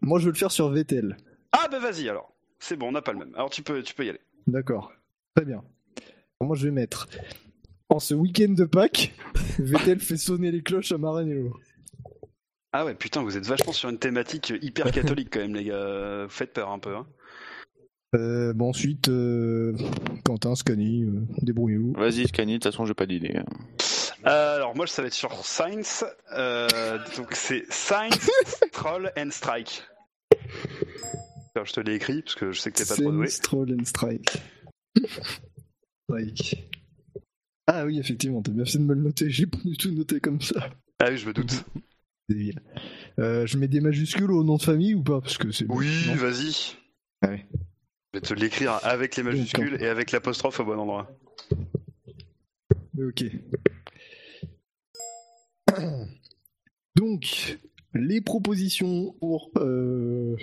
Moi, 0.00 0.18
je 0.20 0.24
veux 0.26 0.30
le 0.32 0.38
faire 0.38 0.52
sur 0.52 0.70
Vettel. 0.70 1.16
Ah 1.52 1.66
bah 1.70 1.78
vas-y 1.80 2.08
alors. 2.08 2.32
C'est 2.60 2.76
bon, 2.76 2.88
on 2.88 2.92
n'a 2.92 3.02
pas 3.02 3.12
le 3.12 3.18
même. 3.18 3.34
Alors 3.34 3.50
tu 3.50 3.62
peux, 3.62 3.82
tu 3.82 3.92
peux 3.94 4.06
y 4.06 4.10
aller. 4.10 4.20
D'accord. 4.46 4.92
Très 5.34 5.44
bien. 5.44 5.62
Moi, 6.40 6.56
je 6.56 6.66
vais 6.66 6.70
mettre. 6.70 7.08
En 7.88 7.98
ce 7.98 8.14
week-end 8.14 8.50
de 8.50 8.64
Pâques, 8.64 9.12
Vettel 9.58 9.98
fait 9.98 10.16
sonner 10.16 10.50
les 10.52 10.62
cloches 10.62 10.92
à 10.92 10.98
Maranello. 10.98 11.56
Ah 12.72 12.84
ouais, 12.84 12.94
putain, 12.94 13.22
vous 13.22 13.36
êtes 13.36 13.46
vachement 13.46 13.72
sur 13.72 13.88
une 13.88 13.98
thématique 13.98 14.52
hyper 14.62 14.90
catholique 14.92 15.30
quand 15.32 15.40
même, 15.40 15.54
les 15.54 15.64
gars. 15.64 16.24
Vous 16.24 16.30
faites 16.30 16.52
peur 16.52 16.70
un 16.70 16.78
peu. 16.78 16.94
Hein. 16.94 17.06
Euh, 18.14 18.52
bon, 18.52 18.68
ensuite, 18.70 19.08
euh, 19.08 19.76
Quentin, 20.24 20.54
Scani, 20.54 21.02
euh, 21.02 21.26
débrouillez-vous. 21.42 21.94
Vas-y, 21.94 22.28
Scani, 22.28 22.52
de 22.52 22.56
toute 22.58 22.72
façon, 22.72 22.86
j'ai 22.86 22.94
pas 22.94 23.06
d'idée. 23.06 23.40
Euh, 24.26 24.56
alors 24.56 24.76
moi, 24.76 24.86
ça 24.86 25.02
va 25.02 25.08
être 25.08 25.14
sur 25.14 25.44
Science. 25.44 26.04
Euh, 26.32 26.98
donc 27.16 27.34
c'est 27.34 27.64
Science, 27.70 28.30
Troll 28.72 29.12
and 29.16 29.30
Strike. 29.30 29.82
Alors, 31.54 31.66
je 31.66 31.72
te 31.72 31.80
l'ai 31.80 31.94
écrit 31.94 32.22
parce 32.22 32.34
que 32.34 32.52
je 32.52 32.60
sais 32.60 32.70
que 32.70 32.76
t'es 32.76 32.84
pas 32.84 32.94
trop 32.94 33.10
doué. 33.10 33.28
Stroll 33.28 33.76
and 33.78 33.84
Strike. 33.84 34.38
Strike. 36.08 36.68
Ah 37.66 37.84
oui, 37.84 37.98
effectivement, 37.98 38.40
t'as 38.40 38.52
bien 38.52 38.64
fait 38.64 38.78
de 38.78 38.84
me 38.84 38.94
le 38.94 39.02
noter. 39.02 39.28
J'ai 39.28 39.46
pas 39.46 39.58
du 39.62 39.76
tout 39.76 39.92
noté 39.92 40.20
comme 40.20 40.40
ça. 40.40 40.70
Ah 41.00 41.10
oui, 41.10 41.18
je 41.18 41.26
me 41.26 41.34
doute. 41.34 41.64
Euh, 43.18 43.46
je 43.46 43.58
mets 43.58 43.68
des 43.68 43.80
majuscules 43.80 44.30
au 44.30 44.42
nom 44.42 44.56
de 44.56 44.62
famille 44.62 44.94
ou 44.94 45.02
pas? 45.02 45.20
Parce 45.20 45.38
que 45.38 45.52
c'est. 45.52 45.66
Oui, 45.68 46.04
vas-y. 46.14 46.76
Ah 47.22 47.28
ouais. 47.28 47.46
Je 47.52 48.18
vais 48.18 48.20
te 48.20 48.34
l'écrire 48.34 48.80
avec 48.84 49.16
les 49.16 49.22
majuscules 49.22 49.76
et 49.80 49.86
avec 49.86 50.12
l'apostrophe 50.12 50.60
au 50.60 50.64
bon 50.64 50.78
endroit. 50.78 51.10
Ok. 52.98 53.24
Donc, 56.96 57.58
les 57.94 58.20
propositions 58.20 59.12
pour 59.20 59.50
euh, 59.56 60.36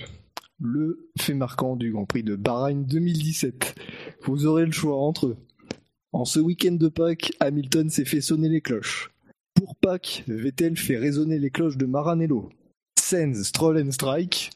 le 0.60 1.10
fait 1.20 1.34
marquant 1.34 1.76
du 1.76 1.92
Grand 1.92 2.06
Prix 2.06 2.24
de 2.24 2.36
Bahreïn 2.36 2.84
2017. 2.84 3.76
Vous 4.24 4.46
aurez 4.46 4.66
le 4.66 4.72
choix 4.72 4.98
entre 4.98 5.28
eux. 5.28 5.38
En 6.16 6.24
ce 6.24 6.40
week-end 6.40 6.72
de 6.72 6.88
Pâques, 6.88 7.34
Hamilton 7.42 7.90
s'est 7.90 8.06
fait 8.06 8.22
sonner 8.22 8.48
les 8.48 8.62
cloches. 8.62 9.12
Pour 9.54 9.76
Pâques, 9.76 10.24
Vettel 10.28 10.78
fait 10.78 10.96
résonner 10.96 11.40
les 11.40 11.50
cloches 11.50 11.76
de 11.76 11.86
Maranello. 11.86 12.54
Sens, 12.98 13.44
Stroll 13.44 13.86
and 13.86 13.92
Strike. 13.92 14.50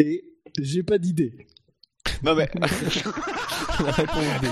Et 0.00 0.24
j'ai 0.58 0.82
pas 0.82 0.98
d'idée. 0.98 1.46
Non, 2.24 2.34
mais 2.34 2.50
La 3.84 3.92
réponse 3.92 4.24
D. 4.40 4.48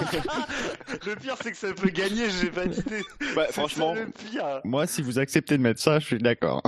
Le 1.05 1.17
pire, 1.17 1.35
c'est 1.43 1.51
que 1.51 1.57
ça 1.57 1.73
peut 1.73 1.91
gagner, 1.91 2.31
j'ai 2.41 2.51
pas 2.51 2.67
d'idée. 2.67 3.03
bah, 3.35 3.49
franchement, 3.51 3.97
ça 3.97 4.05
le 4.05 4.11
pire. 4.13 4.61
Moi, 4.63 4.87
si 4.87 5.03
vous 5.03 5.19
acceptez 5.19 5.57
de 5.59 5.63
mettre 5.63 5.81
ça, 5.81 5.99
je 5.99 6.07
suis 6.07 6.19
d'accord. 6.19 6.63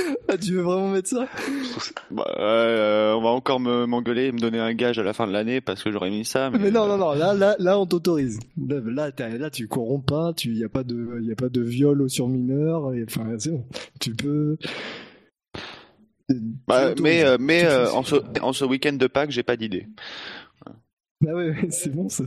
Ah, 0.28 0.38
tu 0.38 0.52
veux 0.54 0.62
vraiment 0.62 0.90
mettre 0.90 1.08
ça? 1.08 1.26
Bah, 2.10 2.24
euh, 2.38 3.12
on 3.14 3.20
va 3.22 3.30
encore 3.30 3.58
me- 3.58 3.84
m'engueuler 3.86 4.26
et 4.26 4.32
me 4.32 4.38
donner 4.38 4.60
un 4.60 4.74
gage 4.74 4.98
à 4.98 5.02
la 5.02 5.12
fin 5.12 5.26
de 5.26 5.32
l'année 5.32 5.60
parce 5.60 5.82
que 5.82 5.90
j'aurais 5.90 6.10
mis 6.10 6.24
ça. 6.24 6.50
Mais, 6.50 6.58
Mais 6.58 6.70
non, 6.70 6.86
non, 6.86 6.96
non, 6.98 7.14
là, 7.14 7.34
là, 7.34 7.56
là 7.58 7.78
on 7.80 7.86
t'autorise. 7.86 8.38
Là, 8.68 8.76
là, 8.84 9.28
là, 9.38 9.50
tu 9.50 9.66
corromps 9.66 10.04
pas, 10.04 10.32
il 10.44 10.52
n'y 10.54 10.62
a, 10.64 10.68
pas 10.68 10.84
de- 10.84 11.20
y 11.22 11.32
a 11.32 11.36
pas 11.36 11.48
de 11.48 11.60
viol 11.60 12.08
sur 12.08 12.28
mineur, 12.28 12.94
et- 12.94 13.04
enfin, 13.04 13.26
c'est 13.38 13.50
bon. 13.50 13.64
Tu 13.98 14.14
peux. 14.14 14.56
Bah, 16.68 16.94
mais 17.02 17.24
euh, 17.24 17.36
mais 17.40 17.64
euh, 17.64 17.90
en 17.90 18.04
ce, 18.04 18.14
en 18.40 18.52
ce 18.52 18.64
week-end 18.64 18.92
de 18.92 19.06
Pâques, 19.08 19.32
j'ai 19.32 19.42
pas 19.42 19.56
d'idée. 19.56 19.88
Ah 20.66 21.34
ouais, 21.34 21.50
ouais, 21.50 21.66
c'est 21.70 21.90
bon 21.90 22.08
ça. 22.08 22.24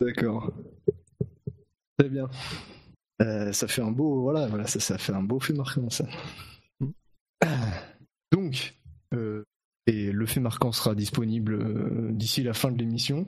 D'accord. 0.00 0.52
Très 1.98 2.08
bien. 2.08 2.28
Euh, 3.20 3.52
ça 3.52 3.66
fait 3.66 3.82
un 3.82 3.90
beau, 3.90 4.22
voilà, 4.22 4.46
voilà, 4.46 4.66
ça, 4.66 4.78
ça 4.80 4.96
fait 4.98 5.12
un 5.12 5.22
beau 5.22 5.40
fait 5.40 5.54
marquant 5.54 5.90
ça. 5.90 6.06
Donc, 8.32 8.74
euh, 9.14 9.42
et 9.86 10.12
le 10.12 10.26
fait 10.26 10.40
marquant 10.40 10.70
sera 10.70 10.94
disponible 10.94 11.54
euh, 11.54 12.10
d'ici 12.12 12.42
la 12.42 12.52
fin 12.52 12.70
de 12.70 12.78
l'émission. 12.78 13.26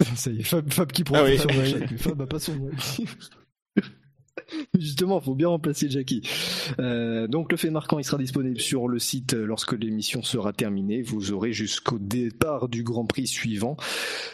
Ça 0.16 0.30
y 0.30 0.40
est, 0.40 0.42
Fab, 0.42 0.70
Fab 0.72 0.90
qui 0.90 1.04
prend 1.04 1.16
Ah 1.16 1.24
oui. 1.24 1.38
chat. 1.38 1.48
Fab 1.98 2.20
a 2.20 2.26
pas 2.26 2.38
son. 2.40 2.70
Justement, 4.78 5.20
il 5.20 5.24
faut 5.24 5.34
bien 5.34 5.48
remplacer 5.48 5.88
Jackie. 5.88 6.22
Euh, 6.78 7.28
donc 7.28 7.52
le 7.52 7.56
fait 7.58 7.70
marquant, 7.70 7.98
il 7.98 8.04
sera 8.04 8.18
disponible 8.18 8.58
sur 8.58 8.88
le 8.88 8.98
site 8.98 9.34
lorsque 9.34 9.72
l'émission 9.72 10.22
sera 10.22 10.52
terminée. 10.52 11.02
Vous 11.02 11.32
aurez 11.32 11.52
jusqu'au 11.52 11.98
départ 11.98 12.68
du 12.68 12.82
Grand 12.82 13.04
Prix 13.06 13.26
suivant 13.26 13.76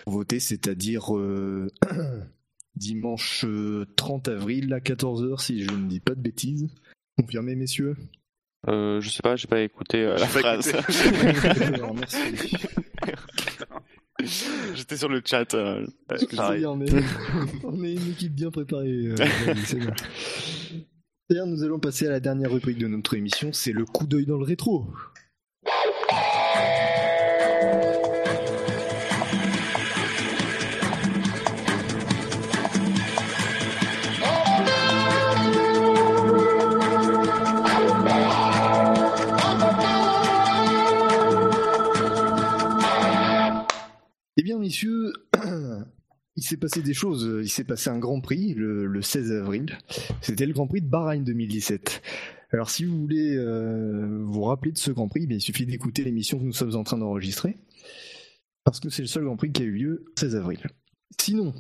pour 0.05 0.15
voter, 0.15 0.41
c'est-à-dire 0.41 1.15
euh, 1.17 1.69
dimanche 2.77 3.45
euh, 3.45 3.87
30 3.97 4.29
avril 4.29 4.73
à 4.73 4.79
14h, 4.81 5.41
si 5.43 5.63
je 5.65 5.71
ne 5.71 5.89
dis 5.89 6.01
pas 6.01 6.15
de 6.15 6.21
bêtises. 6.21 6.69
Confirmé, 7.19 7.55
messieurs 7.57 7.97
Euh, 8.69 9.01
je 9.01 9.09
sais 9.09 9.23
pas, 9.23 9.37
j'ai 9.37 9.49
pas 9.49 9.61
écouté 9.61 10.03
euh, 10.05 10.17
la 10.19 10.27
phrase. 10.27 10.73
Alors, 11.75 11.95
merci. 11.95 12.19
J'étais 14.75 14.97
sur 14.97 15.09
le 15.09 15.21
chat. 15.25 15.55
euh, 15.55 15.87
bien, 16.57 16.77
mais 16.77 16.87
on 17.65 17.83
est 17.85 17.95
une 17.95 18.11
équipe 18.11 18.35
bien 18.35 18.51
préparée. 18.51 19.09
euh. 19.09 19.15
D'ailleurs, 21.29 21.47
nous 21.47 21.63
allons 21.63 21.79
passer 21.81 22.07
à 22.07 22.11
la 22.11 22.21
dernière 22.21 22.51
rubrique 22.51 22.79
de 22.79 22.87
notre 22.87 23.15
émission, 23.15 23.53
c'est 23.53 23.73
le 23.73 23.85
coup 23.85 24.07
d'œil 24.07 24.27
dans 24.27 24.39
le 24.39 24.45
rétro. 24.45 24.87
Messieurs, 44.67 45.13
il 46.37 46.43
s'est 46.43 46.57
passé 46.57 46.83
des 46.83 46.95
choses. 46.95 47.41
Il 47.43 47.49
s'est 47.49 47.65
passé 47.65 47.91
un 47.91 47.99
Grand 47.99 48.21
Prix 48.21 48.55
le, 48.55 48.87
le 48.87 49.03
16 49.03 49.33
avril. 49.33 49.79
C'était 50.21 50.47
le 50.47 50.53
Grand 50.53 50.67
Prix 50.67 50.81
de 50.81 50.89
Bahreïn 50.89 51.23
2017. 51.23 52.03
Alors, 52.53 52.71
si 52.71 52.85
vous 52.85 52.99
voulez 52.99 53.37
euh, 53.37 54.23
vous 54.23 54.43
rappeler 54.43 54.73
de 54.73 54.79
ce 54.79 54.91
Grand 54.91 55.09
Prix, 55.09 55.27
bien, 55.27 55.39
il 55.39 55.41
suffit 55.41 55.67
d'écouter 55.67 56.05
l'émission 56.05 56.39
que 56.39 56.45
nous 56.45 56.53
sommes 56.53 56.75
en 56.75 56.85
train 56.85 56.99
d'enregistrer. 56.99 57.57
Parce 58.65 58.81
que 58.81 58.91
c'est 58.91 59.03
le 59.03 59.09
seul 59.09 59.25
Grand 59.25 59.37
Prix 59.37 59.53
qui 59.53 59.63
a 59.63 59.65
eu 59.67 59.73
lieu 59.73 60.05
le 60.07 60.13
16 60.19 60.37
avril. 60.37 60.59
Sinon, 61.21 61.55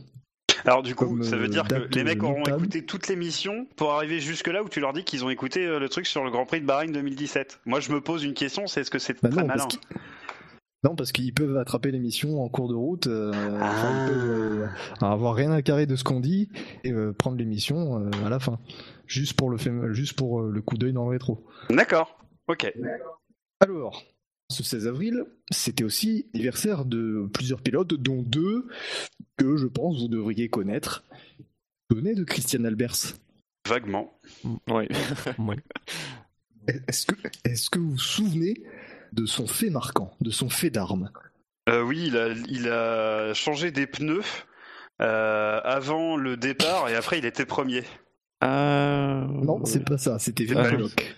Alors 0.64 0.82
du 0.82 0.94
coup, 0.94 1.22
ça 1.22 1.36
veut 1.36 1.44
euh, 1.44 1.48
dire 1.48 1.64
que 1.64 1.94
les 1.94 2.04
mecs 2.04 2.22
auront 2.22 2.38
notable. 2.38 2.64
écouté 2.64 2.84
toute 2.84 3.08
l'émission 3.08 3.66
pour 3.76 3.92
arriver 3.92 4.20
jusque 4.20 4.48
là 4.48 4.62
où 4.62 4.68
tu 4.68 4.80
leur 4.80 4.92
dis 4.92 5.04
qu'ils 5.04 5.24
ont 5.24 5.30
écouté 5.30 5.64
euh, 5.64 5.78
le 5.78 5.88
truc 5.88 6.06
sur 6.06 6.24
le 6.24 6.30
Grand 6.30 6.46
Prix 6.46 6.60
de 6.60 6.66
Bahreïn 6.66 6.90
2017. 6.92 7.60
Moi, 7.66 7.80
je 7.80 7.92
me 7.92 8.00
pose 8.00 8.24
une 8.24 8.34
question, 8.34 8.66
c'est 8.66 8.80
est-ce 8.80 8.90
que 8.90 8.98
c'est 8.98 9.20
Bah 9.22 9.28
très 9.28 9.42
non, 9.42 9.46
malin 9.46 9.68
non, 10.84 10.94
parce 10.94 11.10
qu'ils 11.10 11.32
peuvent 11.34 11.56
attraper 11.56 11.90
l'émission 11.90 12.42
en 12.42 12.48
cours 12.48 12.68
de 12.68 12.74
route, 12.74 13.06
euh, 13.06 13.32
enfin, 13.60 14.04
ils 14.04 14.08
peuvent 14.10 14.30
euh, 14.30 14.66
avoir 15.00 15.34
rien 15.34 15.50
à 15.50 15.62
carrer 15.62 15.86
de 15.86 15.96
ce 15.96 16.04
qu'on 16.04 16.20
dit 16.20 16.48
et 16.84 16.92
euh, 16.92 17.12
prendre 17.12 17.36
l'émission 17.36 17.98
euh, 17.98 18.10
à 18.24 18.28
la 18.28 18.38
fin, 18.38 18.60
juste 19.06 19.34
pour 19.34 19.50
le 19.50 19.56
fait, 19.56 19.72
juste 19.92 20.12
pour 20.14 20.40
euh, 20.42 20.50
le 20.50 20.62
coup 20.62 20.76
d'œil 20.76 20.92
dans 20.92 21.04
le 21.04 21.10
rétro. 21.10 21.44
D'accord. 21.70 22.18
Ok. 22.48 22.72
Alors, 23.60 24.04
ce 24.50 24.62
16 24.62 24.86
avril, 24.86 25.24
c'était 25.50 25.82
aussi 25.82 26.26
l'anniversaire 26.34 26.84
de 26.84 27.28
plusieurs 27.32 27.62
pilotes, 27.62 27.94
dont 27.94 28.22
deux 28.22 28.68
que 29.36 29.56
je 29.56 29.66
pense 29.66 30.00
vous 30.00 30.08
devriez 30.08 30.48
connaître. 30.48 31.04
Vous 31.90 31.96
venez 31.96 32.14
de 32.14 32.22
Christian 32.22 32.64
Albers. 32.64 33.14
Vaguement. 33.66 34.20
Oui. 34.68 34.86
Ouais. 35.38 35.56
Est-ce 36.88 37.06
que, 37.06 37.14
est-ce 37.44 37.70
que 37.70 37.78
vous 37.78 37.92
vous 37.92 37.98
souvenez 37.98 38.64
de 39.16 39.26
son 39.26 39.46
fait 39.46 39.70
marquant, 39.70 40.14
de 40.20 40.30
son 40.30 40.48
fait 40.48 40.70
d'armes 40.70 41.10
Euh, 41.68 41.82
oui, 41.82 42.04
il 42.06 42.16
a, 42.16 42.28
il 42.48 42.68
a 42.68 43.34
changé 43.34 43.70
des 43.72 43.86
pneus 43.86 44.22
euh, 45.02 45.60
avant 45.64 46.16
le 46.16 46.36
départ 46.36 46.88
et 46.88 46.94
après 46.94 47.18
il 47.18 47.24
était 47.26 47.46
premier. 47.46 47.82
Euh... 48.44 49.24
Non, 49.26 49.64
c'est 49.64 49.84
pas 49.84 49.98
ça, 49.98 50.18
c'était 50.18 50.46
Ah, 50.50 50.54
Vermaloc. 50.62 51.14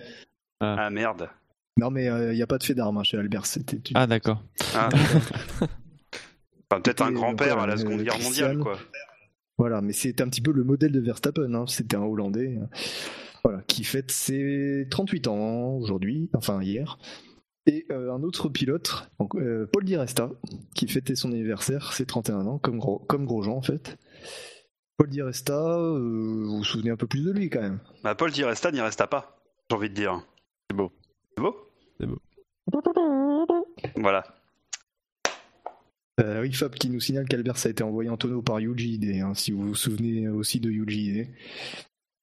Ah 0.60 0.90
merde. 0.90 1.28
Non, 1.76 1.90
mais 1.90 2.06
il 2.06 2.34
n'y 2.34 2.42
a 2.42 2.46
pas 2.46 2.58
de 2.58 2.64
fait 2.64 2.74
d'armes 2.74 2.98
hein, 2.98 3.04
chez 3.04 3.18
Albert. 3.18 3.46
C'était 3.46 3.78
Ah, 3.94 4.06
d'accord. 4.06 4.42
Ah. 4.74 4.88
Enfin, 6.70 6.82
peut-être 6.82 7.02
un 7.02 7.12
grand-père 7.12 7.56
voilà, 7.56 7.72
à 7.72 7.76
la 7.76 7.76
Seconde 7.78 8.00
euh, 8.00 8.04
Guerre 8.04 8.18
mondiale, 8.20 8.58
Christian. 8.58 8.62
quoi. 8.62 8.78
Voilà, 9.56 9.80
mais 9.80 9.94
c'est 9.94 10.20
un 10.20 10.28
petit 10.28 10.42
peu 10.42 10.52
le 10.52 10.64
modèle 10.64 10.92
de 10.92 11.00
Verstappen. 11.00 11.54
hein. 11.54 11.64
C'était 11.66 11.96
un 11.96 12.02
Hollandais, 12.02 12.58
hein. 12.60 12.68
voilà, 13.42 13.62
qui 13.66 13.84
fête 13.84 14.10
ses 14.10 14.86
38 14.90 15.28
ans 15.28 15.76
aujourd'hui, 15.76 16.28
enfin 16.34 16.62
hier. 16.62 16.98
Et 17.70 17.84
euh, 17.92 18.10
un 18.12 18.22
autre 18.22 18.48
pilote, 18.48 19.10
donc, 19.20 19.34
euh, 19.36 19.68
Paul 19.70 19.84
Di 19.84 19.94
Resta, 19.94 20.30
qui 20.74 20.88
fêtait 20.88 21.14
son 21.14 21.30
anniversaire, 21.32 21.92
ses 21.92 22.06
31 22.06 22.46
ans, 22.46 22.58
comme, 22.58 22.78
Gros- 22.78 23.00
comme 23.00 23.26
Grosjean 23.26 23.56
en 23.56 23.62
fait. 23.62 23.98
Paul 24.96 25.08
Di 25.10 25.20
Resta, 25.20 25.78
euh, 25.78 26.44
vous 26.46 26.56
vous 26.56 26.64
souvenez 26.64 26.90
un 26.90 26.96
peu 26.96 27.06
plus 27.06 27.22
de 27.22 27.30
lui 27.30 27.50
quand 27.50 27.60
même. 27.60 27.78
Bah, 28.02 28.14
Paul 28.14 28.32
n'y 28.32 28.42
resta, 28.42 28.70
n'y 28.72 28.80
resta 28.80 29.06
pas. 29.06 29.38
J'ai 29.70 29.76
envie 29.76 29.90
de 29.90 29.94
dire. 29.94 30.20
C'est 30.70 30.76
beau. 30.76 30.90
C'est 31.36 31.42
beau? 31.42 31.56
C'est 32.00 32.06
beau. 32.06 32.18
Voilà. 33.96 34.24
Euh, 36.20 36.40
oui, 36.40 36.52
Fab 36.52 36.74
qui 36.74 36.90
nous 36.90 37.00
signale 37.00 37.28
qu'Albert 37.28 37.54
a 37.64 37.68
été 37.68 37.84
envoyé 37.84 38.10
en 38.10 38.16
tonneau 38.16 38.42
par 38.42 38.58
Yuji 38.60 38.94
Ide, 38.94 39.22
hein, 39.22 39.34
si 39.34 39.52
vous 39.52 39.68
vous 39.68 39.74
souvenez 39.74 40.28
aussi 40.28 40.58
de 40.58 40.70
Yuji 40.70 41.00
Ide. 41.06 41.28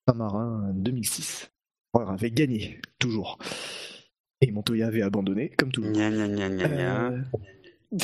Un 0.07 0.13
marin 0.13 0.71
2006. 0.73 1.51
Alors, 1.93 2.11
avait 2.11 2.31
gagné, 2.31 2.81
toujours. 2.99 3.37
Et 4.47 4.51
Montoya 4.51 4.87
avait 4.87 5.01
abandonné, 5.01 5.51
comme 5.57 5.71
gna, 5.71 6.11
gna, 6.11 6.27
gna. 6.49 7.11
Euh, 7.11 7.19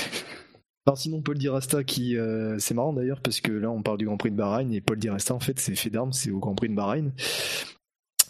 Alors 0.87 0.97
sinon 0.97 1.21
Paul 1.21 1.37
Di 1.37 1.47
Resta 1.47 1.83
qui 1.83 2.17
euh, 2.17 2.57
c'est 2.57 2.73
marrant 2.73 2.91
d'ailleurs 2.91 3.21
parce 3.21 3.39
que 3.39 3.51
là 3.51 3.69
on 3.69 3.83
parle 3.83 3.99
du 3.99 4.05
Grand 4.05 4.17
Prix 4.17 4.31
de 4.31 4.35
Bahreïn 4.35 4.73
et 4.73 4.81
Paul 4.81 4.97
Di 4.97 5.09
Resta 5.09 5.35
en 5.35 5.39
fait 5.39 5.59
c'est 5.59 5.75
fait 5.75 5.91
d'armes 5.91 6.11
c'est 6.11 6.31
au 6.31 6.39
Grand 6.39 6.55
Prix 6.55 6.69
de 6.69 6.73
Bahreïn 6.73 7.11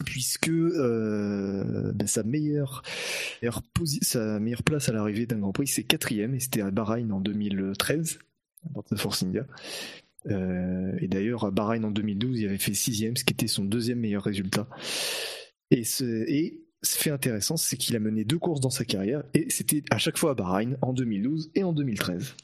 puisque 0.05 0.49
euh, 0.49 1.93
ben, 1.93 2.07
sa 2.07 2.23
meilleure, 2.23 2.81
meilleure 3.41 3.61
posi- 3.73 4.03
sa 4.03 4.39
meilleure 4.41 4.63
place 4.63 4.89
à 4.89 4.91
l'arrivée 4.91 5.25
d'un 5.27 5.39
Grand 5.39 5.53
Prix 5.53 5.67
c'est 5.67 5.83
quatrième 5.83 6.35
et 6.35 6.41
c'était 6.41 6.59
à 6.61 6.71
Bahreïn 6.71 7.09
en 7.13 7.21
2013 7.21 8.19
à 8.65 8.69
bord 8.69 8.83
de 8.91 8.97
Force 8.97 9.23
India. 9.23 9.45
Euh, 10.27 10.91
et 10.99 11.07
d'ailleurs 11.07 11.45
à 11.45 11.51
Bahreïn 11.51 11.85
en 11.85 11.91
2012 11.91 12.41
il 12.41 12.47
avait 12.47 12.57
fait 12.57 12.73
sixième 12.73 13.15
ce 13.15 13.23
qui 13.23 13.31
était 13.31 13.47
son 13.47 13.63
deuxième 13.63 13.99
meilleur 13.99 14.23
résultat 14.23 14.67
et, 15.71 15.85
ce, 15.85 16.03
et 16.29 16.60
fait 16.83 17.11
intéressant, 17.11 17.57
c'est 17.57 17.77
qu'il 17.77 17.95
a 17.95 17.99
mené 17.99 18.23
deux 18.23 18.39
courses 18.39 18.59
dans 18.59 18.69
sa 18.69 18.85
carrière, 18.85 19.23
et 19.33 19.49
c'était 19.49 19.83
à 19.89 19.97
chaque 19.97 20.17
fois 20.17 20.31
à 20.31 20.33
Bahreïn, 20.33 20.77
en 20.81 20.93
2012 20.93 21.51
et 21.55 21.63
en 21.63 21.73
2013. 21.73 22.35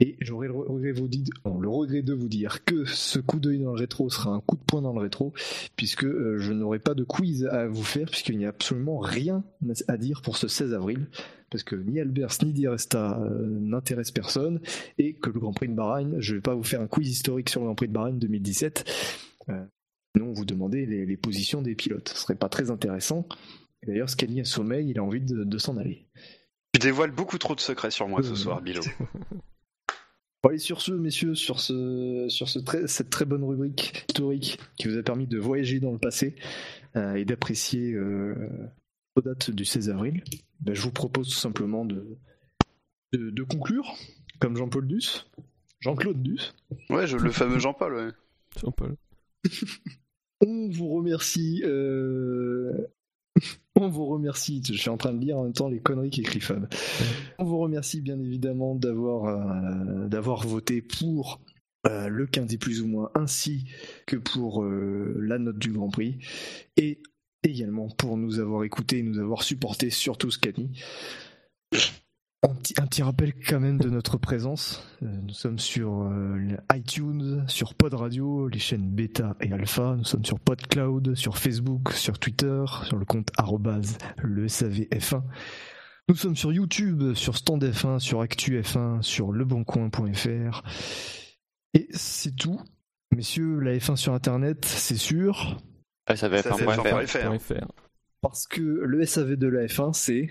Et 0.00 0.16
j'aurais 0.20 0.46
le 0.46 0.54
regret, 0.54 0.92
le 0.92 1.68
regret 1.68 2.02
de 2.02 2.14
vous 2.14 2.28
dire 2.28 2.64
que 2.64 2.84
ce 2.84 3.18
coup 3.18 3.40
d'œil 3.40 3.58
dans 3.58 3.72
le 3.72 3.80
rétro 3.80 4.08
sera 4.10 4.30
un 4.30 4.40
coup 4.40 4.56
de 4.56 4.62
poing 4.62 4.80
dans 4.80 4.92
le 4.92 5.00
rétro, 5.00 5.32
puisque 5.74 6.04
euh, 6.04 6.38
je 6.38 6.52
n'aurai 6.52 6.78
pas 6.78 6.94
de 6.94 7.02
quiz 7.02 7.46
à 7.46 7.66
vous 7.66 7.82
faire, 7.82 8.06
puisqu'il 8.06 8.38
n'y 8.38 8.46
a 8.46 8.50
absolument 8.50 8.98
rien 8.98 9.42
à 9.88 9.96
dire 9.96 10.22
pour 10.22 10.36
ce 10.36 10.46
16 10.46 10.72
avril, 10.72 11.08
parce 11.50 11.64
que 11.64 11.74
ni 11.74 11.98
Albers 11.98 12.28
ni 12.44 12.52
Di 12.52 12.68
Resta 12.68 13.20
euh, 13.20 13.58
n'intéressent 13.60 14.12
personne, 14.12 14.60
et 14.98 15.14
que 15.14 15.30
le 15.30 15.40
Grand 15.40 15.52
Prix 15.52 15.68
de 15.68 15.74
Bahreïn, 15.74 16.20
je 16.20 16.32
ne 16.32 16.38
vais 16.38 16.42
pas 16.42 16.54
vous 16.54 16.62
faire 16.62 16.80
un 16.80 16.86
quiz 16.86 17.08
historique 17.08 17.48
sur 17.48 17.60
le 17.60 17.66
Grand 17.66 17.74
Prix 17.74 17.88
de 17.88 17.92
Bahreïn 17.92 18.18
2017, 18.18 18.88
sinon 20.16 20.32
vous 20.32 20.44
demandez 20.44 20.86
les, 20.86 21.06
les 21.06 21.16
positions 21.16 21.62
des 21.62 21.74
pilotes, 21.74 22.08
ce 22.10 22.16
serait 22.16 22.34
pas 22.34 22.48
très 22.48 22.70
intéressant. 22.70 23.26
D'ailleurs, 23.86 24.10
Scani 24.10 24.40
a 24.40 24.44
sommeil, 24.44 24.90
il 24.90 24.98
a 24.98 25.04
envie 25.04 25.20
de, 25.20 25.44
de 25.44 25.58
s'en 25.58 25.76
aller. 25.76 26.06
Tu 26.72 26.80
dévoiles 26.80 27.12
beaucoup 27.12 27.38
trop 27.38 27.54
de 27.54 27.60
secrets 27.60 27.90
sur 27.90 28.08
moi 28.08 28.22
ce 28.22 28.32
Euh, 28.32 28.34
soir, 28.36 28.60
Bilo. 28.62 28.82
Bon, 30.42 30.50
allez, 30.50 30.58
sur 30.58 30.80
ce, 30.80 30.92
messieurs, 30.92 31.34
sur, 31.34 31.58
ce, 31.58 32.26
sur 32.28 32.48
ce 32.48 32.60
très- 32.60 32.86
cette 32.86 33.10
très 33.10 33.24
bonne 33.24 33.42
rubrique 33.42 34.04
historique 34.08 34.58
qui 34.76 34.86
vous 34.86 34.96
a 34.96 35.02
permis 35.02 35.26
de 35.26 35.36
voyager 35.36 35.80
dans 35.80 35.90
le 35.90 35.98
passé 35.98 36.36
euh, 36.94 37.14
et 37.14 37.24
d'apprécier 37.24 37.92
euh, 37.94 38.36
aux 39.16 39.20
dates 39.20 39.50
du 39.50 39.64
16 39.64 39.90
avril, 39.90 40.22
ben, 40.60 40.74
je 40.74 40.82
vous 40.82 40.92
propose 40.92 41.28
tout 41.28 41.34
simplement 41.34 41.84
de, 41.84 42.16
de, 43.12 43.30
de 43.30 43.42
conclure, 43.42 43.96
comme 44.38 44.56
Jean-Paul 44.56 44.86
Duss, 44.86 45.28
Jean-Claude 45.80 46.22
Duss. 46.22 46.54
Ouais, 46.88 47.08
je, 47.08 47.16
le 47.16 47.32
fameux 47.32 47.58
Jean-Paul, 47.58 47.94
ouais. 47.94 48.10
Jean-Paul. 48.60 48.94
On 50.40 50.68
vous 50.70 50.88
remercie. 50.88 51.62
euh, 51.64 52.72
On 53.76 53.88
vous 53.88 54.06
remercie. 54.06 54.62
Je 54.66 54.74
suis 54.74 54.90
en 54.90 54.96
train 54.96 55.12
de 55.12 55.20
lire 55.20 55.38
en 55.38 55.44
même 55.44 55.52
temps 55.52 55.68
les 55.68 55.80
conneries 55.80 56.10
qu'écrit 56.10 56.40
Fab. 56.40 56.68
On 57.38 57.44
vous 57.44 57.58
remercie 57.58 58.00
bien 58.00 58.18
évidemment 58.20 58.74
d'avoir 58.74 59.24
euh, 59.26 60.08
d'avoir 60.08 60.46
voté 60.46 60.82
pour 60.82 61.40
euh, 61.86 62.08
le 62.08 62.26
quintet 62.26 62.58
plus 62.58 62.82
ou 62.82 62.88
moins 62.88 63.10
ainsi 63.14 63.66
que 64.06 64.16
pour 64.16 64.64
euh, 64.64 65.14
la 65.20 65.38
note 65.38 65.58
du 65.58 65.72
Grand 65.72 65.90
Prix 65.90 66.18
et 66.76 67.00
également 67.44 67.88
pour 67.88 68.16
nous 68.16 68.40
avoir 68.40 68.64
écoutés 68.64 68.98
et 68.98 69.02
nous 69.02 69.18
avoir 69.20 69.42
supportés 69.42 69.90
surtout 69.90 70.30
Scani. 70.30 70.70
Un 72.44 72.54
petit, 72.54 72.74
un 72.80 72.86
petit 72.86 73.02
rappel 73.02 73.34
quand 73.34 73.58
même 73.58 73.78
de 73.78 73.90
notre 73.90 74.16
présence. 74.16 74.86
Euh, 75.02 75.06
Nous 75.26 75.34
sommes 75.34 75.58
sur 75.58 76.02
euh, 76.02 76.38
iTunes, 76.72 77.44
sur 77.48 77.74
Pod 77.74 77.94
Radio, 77.94 78.46
les 78.46 78.60
chaînes 78.60 78.88
Beta 78.90 79.34
et 79.40 79.52
Alpha. 79.52 79.96
Nous 79.96 80.04
sommes 80.04 80.24
sur 80.24 80.38
PodCloud, 80.38 81.16
sur 81.16 81.36
Facebook, 81.36 81.92
sur 81.92 82.16
Twitter, 82.20 82.64
sur 82.84 82.96
le 82.96 83.04
compte 83.04 83.30
arrobase 83.36 83.98
le 84.18 84.46
SAVF1. 84.46 85.22
Nous 86.08 86.14
sommes 86.14 86.36
sur 86.36 86.52
YouTube, 86.52 87.12
sur 87.14 87.36
Stand 87.36 87.64
F1, 87.64 87.98
sur 87.98 88.20
Actu 88.20 88.60
F1, 88.60 89.02
sur 89.02 89.32
leboncoin.fr. 89.32 90.62
Et 91.74 91.88
c'est 91.90 92.36
tout. 92.36 92.60
Messieurs, 93.10 93.58
la 93.58 93.76
F1 93.76 93.96
sur 93.96 94.14
Internet, 94.14 94.64
c'est 94.64 94.96
sûr. 94.96 95.60
Ah, 96.06 96.14
ça 96.14 96.28
va 96.28 96.38
être 96.38 96.44
Ça 96.48 96.54
un 96.54 96.56
fait 96.58 96.64
point 96.64 96.74
fort, 96.74 96.84
faire. 96.84 96.94
point 96.94 97.06
FR. 97.06 97.26
Point 97.26 97.38
FR. 97.40 97.66
Parce 98.20 98.46
que 98.46 98.60
le 98.62 99.04
SAV 99.04 99.34
de 99.34 99.48
la 99.48 99.66
F1, 99.66 99.92
c'est. 99.92 100.28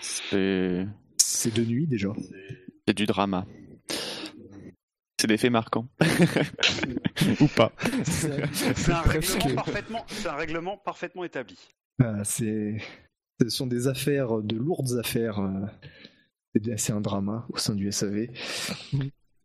C'est 0.00 0.86
C'est 1.16 1.54
de 1.54 1.64
nuit 1.64 1.86
déjà. 1.86 2.08
c'est 2.86 2.94
du 2.96 3.06
drama. 3.06 3.46
C'est 5.20 5.26
des 5.28 5.36
faits 5.38 5.52
marquants. 5.52 5.88
Ou 7.40 7.46
pas. 7.56 7.72
C'est 8.04 8.92
un, 8.92 9.00
presque- 9.02 9.34
règlement 9.42 9.54
parfaitement- 9.62 10.04
c'est 10.08 10.28
un 10.28 10.34
règlement 10.34 10.76
parfaitement 10.76 11.24
établi. 11.24 11.56
Ah, 12.02 12.24
c'est, 12.24 12.76
ce 13.40 13.48
sont 13.48 13.66
des 13.66 13.88
affaires, 13.88 14.42
de 14.42 14.56
lourdes 14.56 14.98
affaires. 14.98 15.38
euh, 15.38 15.66
C'est 16.54 16.78
c'est 16.78 16.92
un 16.92 17.00
drama 17.00 17.46
au 17.50 17.56
sein 17.56 17.74
du 17.74 17.90
SAV. 17.90 18.28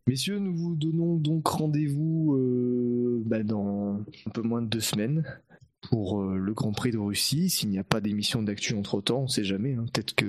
Messieurs, 0.08 0.40
nous 0.40 0.56
vous 0.56 0.76
donnons 0.76 1.16
donc 1.16 1.48
rendez-vous 1.48 2.34
euh, 2.36 3.22
bah, 3.26 3.44
dans 3.44 4.04
un 4.26 4.30
peu 4.34 4.42
moins 4.42 4.62
de 4.62 4.68
deux 4.68 4.80
semaines 4.82 5.24
pour 5.82 6.22
euh, 6.22 6.38
le 6.38 6.54
Grand 6.54 6.72
Prix 6.72 6.92
de 6.92 6.98
Russie. 6.98 7.50
S'il 7.50 7.70
n'y 7.70 7.80
a 7.80 7.84
pas 7.84 8.02
d'émission 8.02 8.42
d'actu 8.44 8.76
entre 8.76 9.02
temps, 9.02 9.22
on 9.22 9.28
sait 9.28 9.44
jamais. 9.44 9.74
hein. 9.76 9.86
Peut-être 9.94 10.14
que 10.16 10.26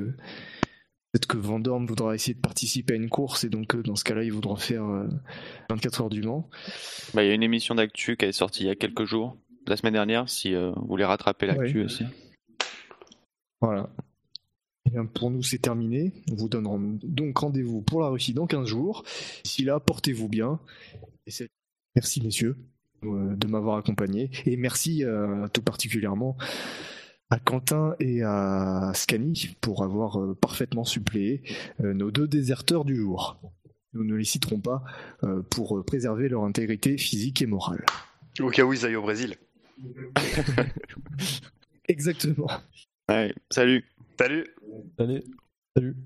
peut-être 1.12 1.27
que 1.27 1.36
Van 1.39 1.59
Dorn 1.59 1.86
voudra 1.86 2.14
essayer 2.14 2.35
de 2.35 2.40
participer 2.40 2.93
à 2.94 2.97
une 2.97 3.09
course 3.09 3.43
et 3.44 3.48
donc 3.48 3.74
euh, 3.74 3.82
dans 3.82 3.97
ce 3.97 4.05
cas-là, 4.05 4.22
il 4.24 4.32
voudra 4.32 4.56
faire 4.56 4.85
euh, 4.85 5.09
24 5.68 6.02
heures 6.02 6.10
du 6.10 6.22
Mans. 6.22 6.48
Bah, 7.14 7.24
il 7.24 7.28
y 7.28 7.31
a 7.31 7.35
une 7.35 7.43
émission 7.43 7.74
d'actu 7.74 8.16
qui 8.16 8.27
est 8.27 8.32
sortie 8.32 8.62
il 8.62 8.66
y 8.66 8.70
a 8.70 8.77
quelques 8.77 9.05
jours, 9.05 9.36
la 9.66 9.77
semaine 9.77 9.94
dernière, 9.94 10.28
si 10.28 10.55
euh, 10.55 10.70
vous 10.77 10.86
voulez 10.86 11.05
rattraper 11.05 11.47
l'actu 11.47 11.78
Ouais. 11.81 11.85
aussi. 11.85 12.05
Voilà. 13.60 13.90
Eh 14.86 14.90
bien, 14.90 15.05
pour 15.05 15.31
nous, 15.31 15.43
c'est 15.43 15.59
terminé. 15.59 16.12
On 16.31 16.35
vous 16.36 16.48
donne 16.48 16.98
donc 17.02 17.39
rendez-vous 17.39 17.82
pour 17.82 18.01
la 18.01 18.09
Russie 18.09 18.32
dans 18.32 18.47
15 18.47 18.66
jours. 18.66 19.05
D'ici 19.44 19.64
là, 19.64 19.78
portez-vous 19.81 20.28
bien. 20.28 20.59
Et 21.27 21.31
merci, 21.94 22.22
messieurs, 22.22 22.56
euh, 22.56 22.70
de 23.02 23.47
m'avoir 23.47 23.77
accompagné. 23.77 24.31
Et 24.47 24.56
merci 24.56 25.05
euh, 25.05 25.48
tout 25.48 25.62
particulièrement 25.62 26.36
à 27.31 27.39
Quentin 27.39 27.94
et 28.01 28.22
à 28.22 28.93
Scani 28.94 29.56
pour 29.60 29.85
avoir 29.85 30.20
euh, 30.20 30.35
parfaitement 30.35 30.85
suppléé 30.85 31.43
euh, 31.82 31.94
nos 31.94 32.10
deux 32.10 32.27
déserteurs 32.27 32.85
du 32.85 32.97
jour. 32.97 33.40
Nous 33.93 34.05
ne 34.05 34.14
les 34.14 34.24
citerons 34.24 34.60
pas 34.60 34.85
euh, 35.24 35.43
pour 35.43 35.78
euh, 35.78 35.85
préserver 35.85 36.28
leur 36.28 36.44
intégrité 36.44 36.98
physique 36.98 37.43
et 37.43 37.47
morale. 37.47 37.85
Au 38.40 38.51
cas 38.51 38.64
où 38.64 38.72
ils 38.72 38.85
aillent 38.85 38.97
au 38.97 39.02
Brésil. 39.02 39.36
Exactement. 41.88 42.51
Ouais, 43.09 43.35
salut 43.51 43.85
Salut 44.19 44.46
Allez. 44.98 45.24
Salut. 45.77 45.96